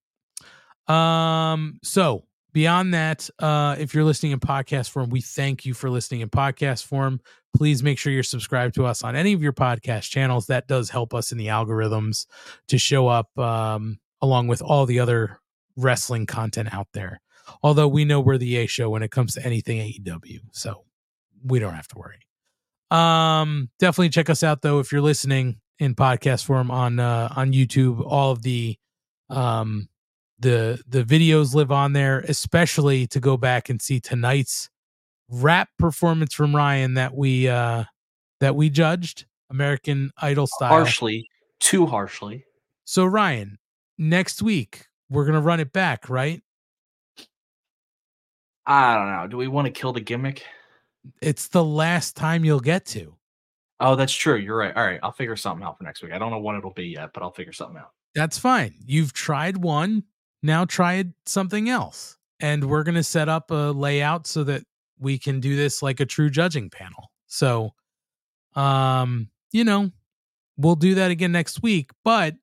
Um, 0.87 1.79
so 1.83 2.25
beyond 2.55 2.93
that, 2.93 3.29
uh, 3.39 3.75
if 3.77 3.93
you're 3.93 4.05
listening 4.05 4.31
in 4.31 4.39
podcast 4.39 4.89
form, 4.89 5.09
we 5.09 5.19
thank 5.19 5.65
you 5.65 5.73
for 5.73 5.89
listening 5.89 6.21
in 6.21 6.29
podcast 6.29 6.85
form. 6.85 7.19
Please 7.53 7.83
make 7.83 7.99
sure 7.99 8.13
you're 8.13 8.23
subscribed 8.23 8.75
to 8.75 8.85
us 8.85 9.03
on 9.03 9.13
any 9.13 9.33
of 9.33 9.43
your 9.43 9.51
podcast 9.51 10.09
channels. 10.09 10.47
That 10.47 10.65
does 10.65 10.89
help 10.89 11.13
us 11.13 11.33
in 11.33 11.37
the 11.37 11.47
algorithms 11.47 12.27
to 12.69 12.77
show 12.77 13.09
up 13.09 13.37
um, 13.37 13.99
along 14.21 14.47
with 14.47 14.61
all 14.61 14.85
the 14.85 15.01
other 15.01 15.37
wrestling 15.75 16.25
content 16.25 16.73
out 16.73 16.87
there. 16.93 17.19
Although 17.61 17.89
we 17.89 18.05
know 18.05 18.21
we're 18.21 18.37
the 18.37 18.55
A 18.55 18.67
show 18.67 18.89
when 18.89 19.03
it 19.03 19.11
comes 19.11 19.33
to 19.33 19.45
anything 19.45 19.79
AEW, 19.79 20.39
so 20.53 20.85
we 21.43 21.59
don't 21.59 21.75
have 21.75 21.89
to 21.89 21.97
worry. 21.97 22.19
Um, 22.89 23.69
definitely 23.79 24.09
check 24.09 24.29
us 24.29 24.43
out 24.43 24.61
though 24.61 24.79
if 24.79 24.93
you're 24.93 25.01
listening 25.01 25.59
in 25.77 25.93
podcast 25.93 26.45
form 26.45 26.71
on 26.71 27.01
uh, 27.01 27.33
on 27.35 27.51
YouTube. 27.51 28.01
All 28.05 28.31
of 28.31 28.43
the 28.43 28.77
um 29.29 29.89
the 30.39 30.81
the 30.87 31.03
videos 31.03 31.53
live 31.53 31.71
on 31.71 31.93
there, 31.93 32.19
especially 32.19 33.07
to 33.07 33.19
go 33.19 33.37
back 33.37 33.69
and 33.69 33.81
see 33.81 33.99
tonight's 33.99 34.69
rap 35.29 35.69
performance 35.79 36.33
from 36.33 36.55
Ryan 36.55 36.95
that 36.95 37.15
we 37.15 37.47
uh 37.47 37.85
that 38.39 38.55
we 38.55 38.69
judged 38.69 39.25
American 39.49 40.11
Idol 40.21 40.47
style. 40.47 40.69
Harshly, 40.69 41.27
too 41.59 41.85
harshly. 41.85 42.45
So 42.83 43.05
Ryan, 43.05 43.57
next 43.97 44.41
week 44.41 44.87
we're 45.09 45.25
gonna 45.25 45.41
run 45.41 45.59
it 45.59 45.71
back, 45.71 46.09
right? 46.09 46.41
I 48.65 48.95
don't 48.95 49.11
know. 49.11 49.27
Do 49.27 49.37
we 49.37 49.47
want 49.47 49.65
to 49.65 49.71
kill 49.71 49.93
the 49.93 50.01
gimmick? 50.01 50.43
It's 51.21 51.47
the 51.49 51.63
last 51.63 52.15
time 52.15 52.43
you'll 52.43 52.59
get 52.59 52.85
to. 52.87 53.15
Oh, 53.79 53.95
that's 53.95 54.13
true. 54.13 54.35
You're 54.37 54.57
right. 54.57 54.75
All 54.75 54.85
right, 54.85 54.99
I'll 55.03 55.11
figure 55.11 55.35
something 55.35 55.65
out 55.65 55.77
for 55.77 55.83
next 55.83 56.01
week. 56.01 56.13
I 56.13 56.17
don't 56.17 56.31
know 56.31 56.39
what 56.39 56.55
it'll 56.55 56.73
be 56.73 56.87
yet, 56.87 57.11
but 57.13 57.21
I'll 57.21 57.31
figure 57.31 57.53
something 57.53 57.77
out. 57.77 57.91
That's 58.15 58.39
fine. 58.39 58.73
You've 58.85 59.13
tried 59.13 59.57
one. 59.57 60.03
Now 60.45 60.65
try 60.65 61.05
something 61.25 61.69
else. 61.69 62.17
And 62.39 62.65
we're 62.65 62.83
going 62.83 62.95
to 62.95 63.03
set 63.03 63.29
up 63.29 63.51
a 63.51 63.71
layout 63.71 64.27
so 64.27 64.43
that 64.43 64.63
we 64.99 65.17
can 65.17 65.39
do 65.39 65.55
this 65.55 65.81
like 65.81 65.99
a 65.99 66.05
true 66.05 66.29
judging 66.29 66.69
panel. 66.69 67.11
So, 67.27 67.71
um, 68.55 69.29
you 69.51 69.63
know, 69.63 69.91
we'll 70.57 70.75
do 70.75 70.95
that 70.95 71.11
again 71.11 71.31
next 71.31 71.61
week, 71.61 71.91
but 72.03 72.35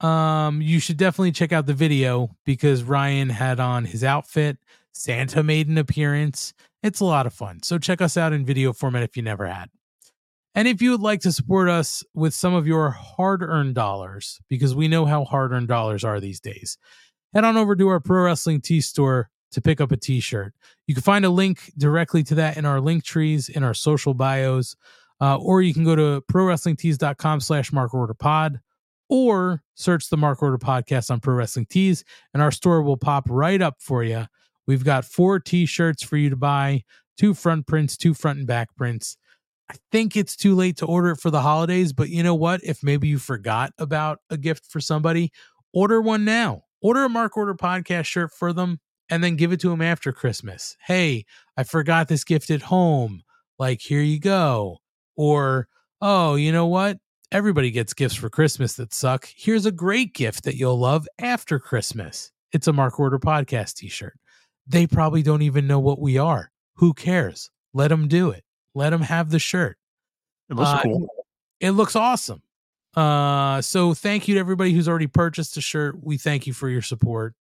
um 0.00 0.62
you 0.62 0.80
should 0.80 0.96
definitely 0.96 1.30
check 1.30 1.52
out 1.52 1.66
the 1.66 1.74
video 1.74 2.30
because 2.46 2.82
Ryan 2.82 3.28
had 3.28 3.60
on 3.60 3.84
his 3.84 4.02
outfit. 4.02 4.56
Santa 4.92 5.42
made 5.42 5.68
an 5.68 5.76
appearance. 5.76 6.54
It's 6.82 7.00
a 7.00 7.04
lot 7.04 7.26
of 7.26 7.34
fun. 7.34 7.62
So 7.62 7.76
check 7.76 8.00
us 8.00 8.16
out 8.16 8.32
in 8.32 8.46
video 8.46 8.72
format 8.72 9.02
if 9.02 9.14
you 9.14 9.22
never 9.22 9.46
had. 9.46 9.68
And 10.54 10.66
if 10.66 10.80
you 10.80 10.92
would 10.92 11.02
like 11.02 11.20
to 11.20 11.32
support 11.32 11.68
us 11.68 12.02
with 12.14 12.32
some 12.32 12.54
of 12.54 12.66
your 12.66 12.90
hard 12.90 13.42
earned 13.42 13.74
dollars, 13.74 14.40
because 14.48 14.74
we 14.74 14.88
know 14.88 15.04
how 15.04 15.24
hard 15.24 15.52
earned 15.52 15.68
dollars 15.68 16.02
are 16.02 16.18
these 16.18 16.40
days, 16.40 16.78
head 17.34 17.44
on 17.44 17.56
over 17.56 17.76
to 17.76 17.88
our 17.88 18.00
Pro 18.00 18.24
Wrestling 18.24 18.60
Tee 18.60 18.80
store 18.80 19.30
to 19.52 19.60
pick 19.60 19.80
up 19.80 19.92
a 19.92 19.96
t 19.96 20.20
shirt. 20.20 20.54
You 20.86 20.94
can 20.94 21.02
find 21.02 21.24
a 21.24 21.30
link 21.30 21.72
directly 21.76 22.22
to 22.24 22.34
that 22.36 22.56
in 22.56 22.64
our 22.64 22.80
link 22.80 23.04
trees, 23.04 23.48
in 23.48 23.62
our 23.62 23.74
social 23.74 24.14
bios, 24.14 24.76
uh, 25.20 25.36
or 25.36 25.62
you 25.62 25.74
can 25.74 25.84
go 25.84 25.96
to 25.96 26.22
prowrestlingtees.com 26.32 27.40
slash 27.40 27.72
mark 27.72 27.92
order 27.94 28.14
pod 28.14 28.60
or 29.10 29.62
search 29.74 30.08
the 30.08 30.16
Mark 30.16 30.42
Order 30.42 30.56
podcast 30.56 31.10
on 31.10 31.20
Pro 31.20 31.34
Wrestling 31.34 31.66
Tees, 31.66 32.04
and 32.32 32.42
our 32.42 32.52
store 32.52 32.80
will 32.80 32.96
pop 32.96 33.26
right 33.28 33.60
up 33.60 33.74
for 33.80 34.04
you. 34.04 34.24
We've 34.66 34.84
got 34.84 35.04
four 35.04 35.40
t 35.40 35.66
shirts 35.66 36.02
for 36.02 36.16
you 36.16 36.30
to 36.30 36.36
buy, 36.36 36.84
two 37.18 37.34
front 37.34 37.66
prints, 37.66 37.96
two 37.96 38.14
front 38.14 38.38
and 38.38 38.46
back 38.46 38.74
prints. 38.76 39.16
I 39.68 39.74
think 39.92 40.16
it's 40.16 40.36
too 40.36 40.54
late 40.54 40.76
to 40.78 40.86
order 40.86 41.10
it 41.10 41.20
for 41.20 41.30
the 41.30 41.42
holidays, 41.42 41.92
but 41.92 42.08
you 42.08 42.22
know 42.22 42.34
what? 42.34 42.60
If 42.64 42.82
maybe 42.82 43.08
you 43.08 43.18
forgot 43.18 43.72
about 43.78 44.18
a 44.30 44.36
gift 44.36 44.66
for 44.66 44.80
somebody, 44.80 45.32
order 45.72 46.00
one 46.00 46.24
now. 46.24 46.62
Order 46.82 47.04
a 47.04 47.08
Mark 47.08 47.36
Order 47.36 47.54
podcast 47.54 48.06
shirt 48.06 48.32
for 48.32 48.52
them 48.52 48.80
and 49.10 49.22
then 49.22 49.36
give 49.36 49.52
it 49.52 49.60
to 49.60 49.68
them 49.68 49.82
after 49.82 50.12
Christmas. 50.12 50.76
Hey, 50.86 51.24
I 51.56 51.64
forgot 51.64 52.08
this 52.08 52.24
gift 52.24 52.50
at 52.50 52.62
home. 52.62 53.22
Like, 53.58 53.80
here 53.80 54.00
you 54.00 54.18
go. 54.20 54.78
Or, 55.16 55.68
oh, 56.00 56.36
you 56.36 56.52
know 56.52 56.66
what? 56.66 56.98
Everybody 57.32 57.70
gets 57.70 57.92
gifts 57.94 58.14
for 58.14 58.30
Christmas 58.30 58.74
that 58.74 58.94
suck. 58.94 59.28
Here's 59.36 59.66
a 59.66 59.72
great 59.72 60.14
gift 60.14 60.44
that 60.44 60.56
you'll 60.56 60.78
love 60.78 61.06
after 61.18 61.58
Christmas. 61.58 62.32
It's 62.52 62.66
a 62.66 62.72
Mark 62.72 62.98
Order 62.98 63.18
podcast 63.18 63.74
t 63.74 63.88
shirt. 63.88 64.18
They 64.66 64.86
probably 64.86 65.22
don't 65.22 65.42
even 65.42 65.66
know 65.66 65.78
what 65.80 66.00
we 66.00 66.18
are. 66.18 66.50
Who 66.76 66.94
cares? 66.94 67.50
Let 67.74 67.88
them 67.88 68.08
do 68.08 68.30
it. 68.30 68.42
Let 68.74 68.90
them 68.90 69.02
have 69.02 69.30
the 69.30 69.38
shirt. 69.38 69.76
It 70.48 70.54
looks 70.56 70.70
Uh, 70.70 70.82
cool. 70.82 71.08
It 71.60 71.72
looks 71.72 71.94
awesome. 71.94 72.42
Uh, 72.96 73.60
so 73.60 73.94
thank 73.94 74.26
you 74.26 74.34
to 74.34 74.40
everybody 74.40 74.72
who's 74.72 74.88
already 74.88 75.06
purchased 75.06 75.56
a 75.56 75.60
shirt. 75.60 75.96
We 76.02 76.18
thank 76.18 76.46
you 76.46 76.52
for 76.52 76.68
your 76.68 76.82
support. 76.82 77.34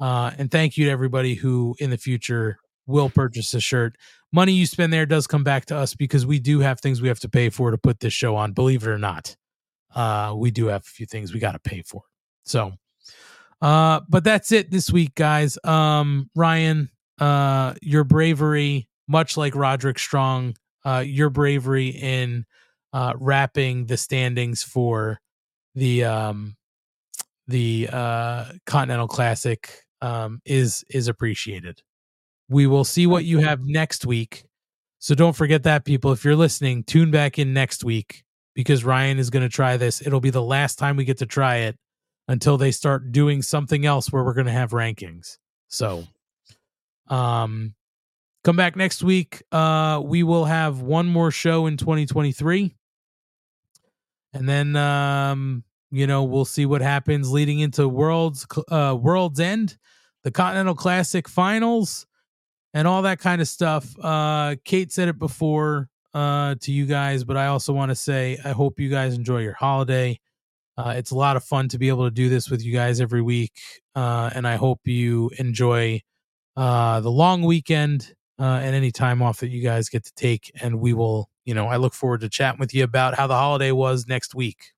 Uh, 0.00 0.30
and 0.38 0.50
thank 0.50 0.76
you 0.76 0.86
to 0.86 0.90
everybody 0.90 1.34
who 1.34 1.74
in 1.78 1.90
the 1.90 1.98
future 1.98 2.58
will 2.86 3.10
purchase 3.10 3.52
a 3.54 3.60
shirt. 3.60 3.96
Money 4.32 4.52
you 4.52 4.66
spend 4.66 4.92
there 4.92 5.06
does 5.06 5.26
come 5.26 5.44
back 5.44 5.66
to 5.66 5.76
us 5.76 5.94
because 5.94 6.26
we 6.26 6.38
do 6.38 6.60
have 6.60 6.80
things 6.80 7.00
we 7.00 7.08
have 7.08 7.20
to 7.20 7.28
pay 7.28 7.48
for 7.50 7.70
to 7.70 7.78
put 7.78 8.00
this 8.00 8.12
show 8.12 8.36
on. 8.36 8.52
Believe 8.52 8.82
it 8.82 8.88
or 8.88 8.98
not, 8.98 9.36
uh, 9.94 10.34
we 10.36 10.50
do 10.50 10.66
have 10.66 10.82
a 10.82 10.84
few 10.84 11.06
things 11.06 11.32
we 11.32 11.40
got 11.40 11.52
to 11.52 11.58
pay 11.58 11.82
for. 11.82 12.02
So, 12.44 12.72
uh, 13.62 14.00
but 14.08 14.24
that's 14.24 14.52
it 14.52 14.70
this 14.70 14.90
week, 14.90 15.14
guys. 15.14 15.58
Um, 15.64 16.30
Ryan, 16.34 16.90
uh, 17.18 17.74
your 17.82 18.04
bravery, 18.04 18.88
much 19.08 19.36
like 19.36 19.54
Roderick 19.54 19.98
Strong, 19.98 20.56
uh, 20.84 21.02
your 21.06 21.30
bravery 21.30 21.88
in 21.88 22.44
uh, 22.96 23.12
wrapping 23.18 23.84
the 23.84 23.96
standings 23.98 24.62
for 24.62 25.20
the 25.74 26.02
um, 26.02 26.56
the 27.46 27.90
uh, 27.92 28.46
Continental 28.64 29.06
Classic 29.06 29.82
um, 30.00 30.40
is 30.46 30.82
is 30.88 31.06
appreciated. 31.06 31.82
We 32.48 32.66
will 32.66 32.84
see 32.84 33.06
what 33.06 33.26
you 33.26 33.40
have 33.40 33.60
next 33.66 34.06
week. 34.06 34.46
So 34.98 35.14
don't 35.14 35.36
forget 35.36 35.64
that, 35.64 35.84
people. 35.84 36.10
If 36.12 36.24
you're 36.24 36.36
listening, 36.36 36.84
tune 36.84 37.10
back 37.10 37.38
in 37.38 37.52
next 37.52 37.84
week 37.84 38.24
because 38.54 38.82
Ryan 38.82 39.18
is 39.18 39.28
going 39.28 39.42
to 39.42 39.54
try 39.54 39.76
this. 39.76 40.00
It'll 40.00 40.20
be 40.20 40.30
the 40.30 40.42
last 40.42 40.78
time 40.78 40.96
we 40.96 41.04
get 41.04 41.18
to 41.18 41.26
try 41.26 41.56
it 41.56 41.76
until 42.28 42.56
they 42.56 42.70
start 42.70 43.12
doing 43.12 43.42
something 43.42 43.84
else 43.84 44.10
where 44.10 44.24
we're 44.24 44.32
going 44.32 44.46
to 44.46 44.52
have 44.52 44.70
rankings. 44.70 45.36
So, 45.68 46.04
um, 47.08 47.74
come 48.42 48.56
back 48.56 48.74
next 48.74 49.02
week. 49.02 49.42
Uh, 49.52 50.00
we 50.02 50.22
will 50.22 50.46
have 50.46 50.80
one 50.80 51.08
more 51.08 51.30
show 51.30 51.66
in 51.66 51.76
2023, 51.76 52.75
and 54.36 54.48
then 54.48 54.76
um, 54.76 55.64
you 55.90 56.06
know 56.06 56.24
we'll 56.24 56.44
see 56.44 56.66
what 56.66 56.82
happens 56.82 57.32
leading 57.32 57.60
into 57.60 57.88
World's 57.88 58.46
uh, 58.70 58.96
World's 59.00 59.40
End, 59.40 59.78
the 60.24 60.30
Continental 60.30 60.74
Classic 60.74 61.28
Finals, 61.28 62.06
and 62.74 62.86
all 62.88 63.02
that 63.02 63.18
kind 63.20 63.40
of 63.42 63.48
stuff. 63.48 63.94
Uh, 64.02 64.56
Kate 64.64 64.92
said 64.92 65.08
it 65.08 65.18
before. 65.18 65.88
uh, 66.14 66.54
to 66.60 66.72
you 66.72 66.86
guys, 66.86 67.24
but 67.24 67.36
I 67.36 67.48
also 67.48 67.74
want 67.74 67.90
to 67.90 67.94
say 67.94 68.38
I 68.42 68.52
hope 68.52 68.80
you 68.80 68.88
guys 68.88 69.14
enjoy 69.14 69.40
your 69.40 69.52
holiday. 69.52 70.18
Uh, 70.78 70.94
it's 70.96 71.10
a 71.10 71.14
lot 71.16 71.36
of 71.36 71.44
fun 71.44 71.68
to 71.68 71.78
be 71.78 71.88
able 71.88 72.04
to 72.06 72.10
do 72.10 72.28
this 72.30 72.50
with 72.50 72.64
you 72.64 72.72
guys 72.72 73.00
every 73.02 73.22
week, 73.22 73.52
uh, 73.94 74.30
and 74.34 74.46
I 74.48 74.56
hope 74.56 74.80
you 74.84 75.30
enjoy 75.38 76.00
uh, 76.56 77.00
the 77.00 77.10
long 77.10 77.42
weekend 77.42 78.14
uh, 78.38 78.60
and 78.62 78.74
any 78.74 78.92
time 78.92 79.22
off 79.22 79.40
that 79.40 79.50
you 79.50 79.62
guys 79.62 79.90
get 79.90 80.04
to 80.04 80.12
take. 80.14 80.50
And 80.62 80.80
we 80.80 80.94
will, 80.94 81.28
you 81.46 81.54
know, 81.54 81.68
I 81.68 81.76
look 81.76 81.94
forward 81.94 82.20
to 82.20 82.28
chatting 82.28 82.60
with 82.60 82.74
you 82.74 82.84
about 82.84 83.14
how 83.14 83.26
the 83.26 83.34
holiday 83.34 83.72
was 83.72 84.06
next 84.06 84.34
week. 84.34 84.72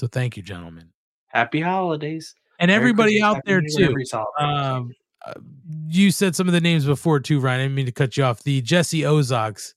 So 0.00 0.08
thank 0.08 0.36
you, 0.36 0.42
gentlemen. 0.42 0.90
Happy 1.28 1.60
holidays. 1.60 2.34
And 2.58 2.70
Merry 2.70 2.78
everybody 2.80 3.20
Christmas, 3.20 3.36
out 3.36 3.42
there 3.44 3.60
too. 3.60 3.94
Um, 4.38 4.94
uh, 5.24 5.34
you 5.88 6.10
said 6.10 6.34
some 6.34 6.48
of 6.48 6.54
the 6.54 6.60
names 6.60 6.86
before 6.86 7.20
too, 7.20 7.38
Ryan. 7.38 7.60
I 7.60 7.62
didn't 7.64 7.74
mean 7.74 7.86
to 7.86 7.92
cut 7.92 8.16
you 8.16 8.24
off. 8.24 8.42
The 8.42 8.62
Jesse 8.62 9.02
Ozogs. 9.02 9.74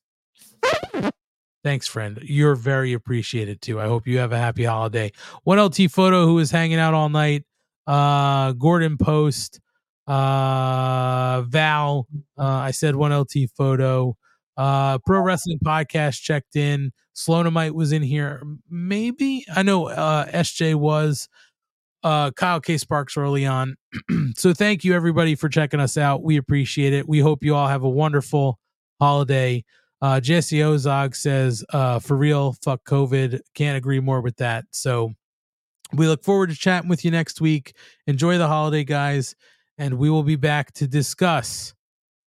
Thanks, 1.63 1.87
friend. 1.87 2.19
You're 2.23 2.55
very 2.55 2.93
appreciated 2.93 3.61
too. 3.61 3.79
I 3.79 3.85
hope 3.85 4.07
you 4.07 4.17
have 4.17 4.31
a 4.31 4.37
happy 4.37 4.63
holiday. 4.63 5.11
One 5.43 5.59
LT 5.59 5.91
photo 5.91 6.25
who 6.25 6.35
was 6.35 6.49
hanging 6.49 6.79
out 6.79 6.95
all 6.95 7.09
night. 7.09 7.43
Uh, 7.85 8.53
Gordon 8.53 8.97
Post. 8.97 9.59
Uh, 10.07 11.41
Val. 11.43 12.07
Uh, 12.37 12.43
I 12.43 12.71
said 12.71 12.95
one 12.95 13.15
LT 13.15 13.49
photo. 13.55 14.17
Uh, 14.57 14.97
Pro 14.99 15.21
Wrestling 15.21 15.59
Podcast 15.63 16.21
checked 16.21 16.55
in. 16.55 16.91
Sloanamite 17.15 17.71
was 17.71 17.91
in 17.91 18.01
here. 18.01 18.43
Maybe 18.69 19.45
I 19.53 19.63
know. 19.63 19.87
Uh, 19.87 20.25
SJ 20.27 20.75
was 20.75 21.27
uh 22.03 22.31
Kyle 22.31 22.59
K 22.59 22.77
Sparks 22.77 23.17
early 23.17 23.45
on. 23.45 23.75
so 24.35 24.53
thank 24.53 24.83
you 24.83 24.95
everybody 24.95 25.35
for 25.35 25.49
checking 25.49 25.79
us 25.79 25.97
out. 25.97 26.23
We 26.23 26.37
appreciate 26.37 26.93
it. 26.93 27.07
We 27.07 27.19
hope 27.19 27.43
you 27.43 27.55
all 27.55 27.67
have 27.67 27.83
a 27.83 27.89
wonderful 27.89 28.59
holiday. 28.99 29.63
Uh 30.01 30.19
Jesse 30.19 30.59
Ozog 30.59 31.15
says, 31.15 31.63
uh, 31.73 31.99
for 31.99 32.17
real, 32.17 32.53
fuck 32.63 32.83
COVID. 32.85 33.39
Can't 33.53 33.77
agree 33.77 33.99
more 33.99 34.21
with 34.21 34.37
that. 34.37 34.65
So 34.71 35.13
we 35.93 36.07
look 36.07 36.23
forward 36.23 36.49
to 36.49 36.55
chatting 36.55 36.89
with 36.89 37.05
you 37.05 37.11
next 37.11 37.41
week. 37.41 37.75
Enjoy 38.07 38.37
the 38.37 38.47
holiday, 38.47 38.83
guys, 38.83 39.35
and 39.77 39.97
we 39.97 40.09
will 40.09 40.23
be 40.23 40.37
back 40.37 40.71
to 40.73 40.87
discuss 40.87 41.73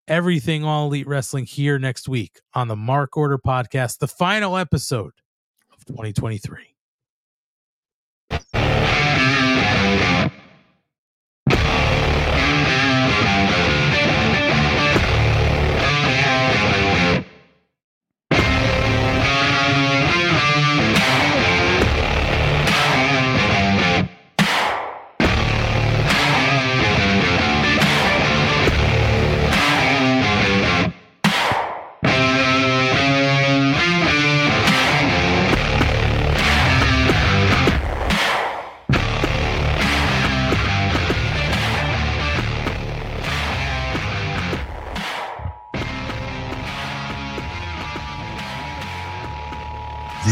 everything 0.09 0.65
all 0.65 0.87
elite 0.87 1.07
wrestling 1.07 1.47
here 1.47 1.79
next 1.79 2.09
week 2.09 2.41
on 2.55 2.69
the 2.69 2.77
Mark 2.77 3.17
Order 3.17 3.39
podcast, 3.39 3.99
the 3.99 4.09
final 4.09 4.57
episode 4.57 5.13
of 5.73 5.85
2023. 5.87 6.74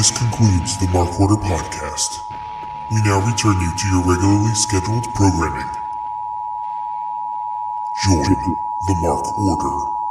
This 0.03 0.19
concludes 0.19 0.77
the 0.79 0.89
Mark 0.89 1.21
Order 1.21 1.37
podcast. 1.37 2.29
We 2.91 3.01
now 3.03 3.25
return 3.25 3.61
you 3.61 3.73
to 3.73 3.89
your 3.89 4.05
regularly 4.05 4.53
scheduled 4.53 5.15
programming. 5.15 5.71
Join 8.03 8.35
the 8.81 8.97
Mark 9.01 9.39
Order. 9.39 10.02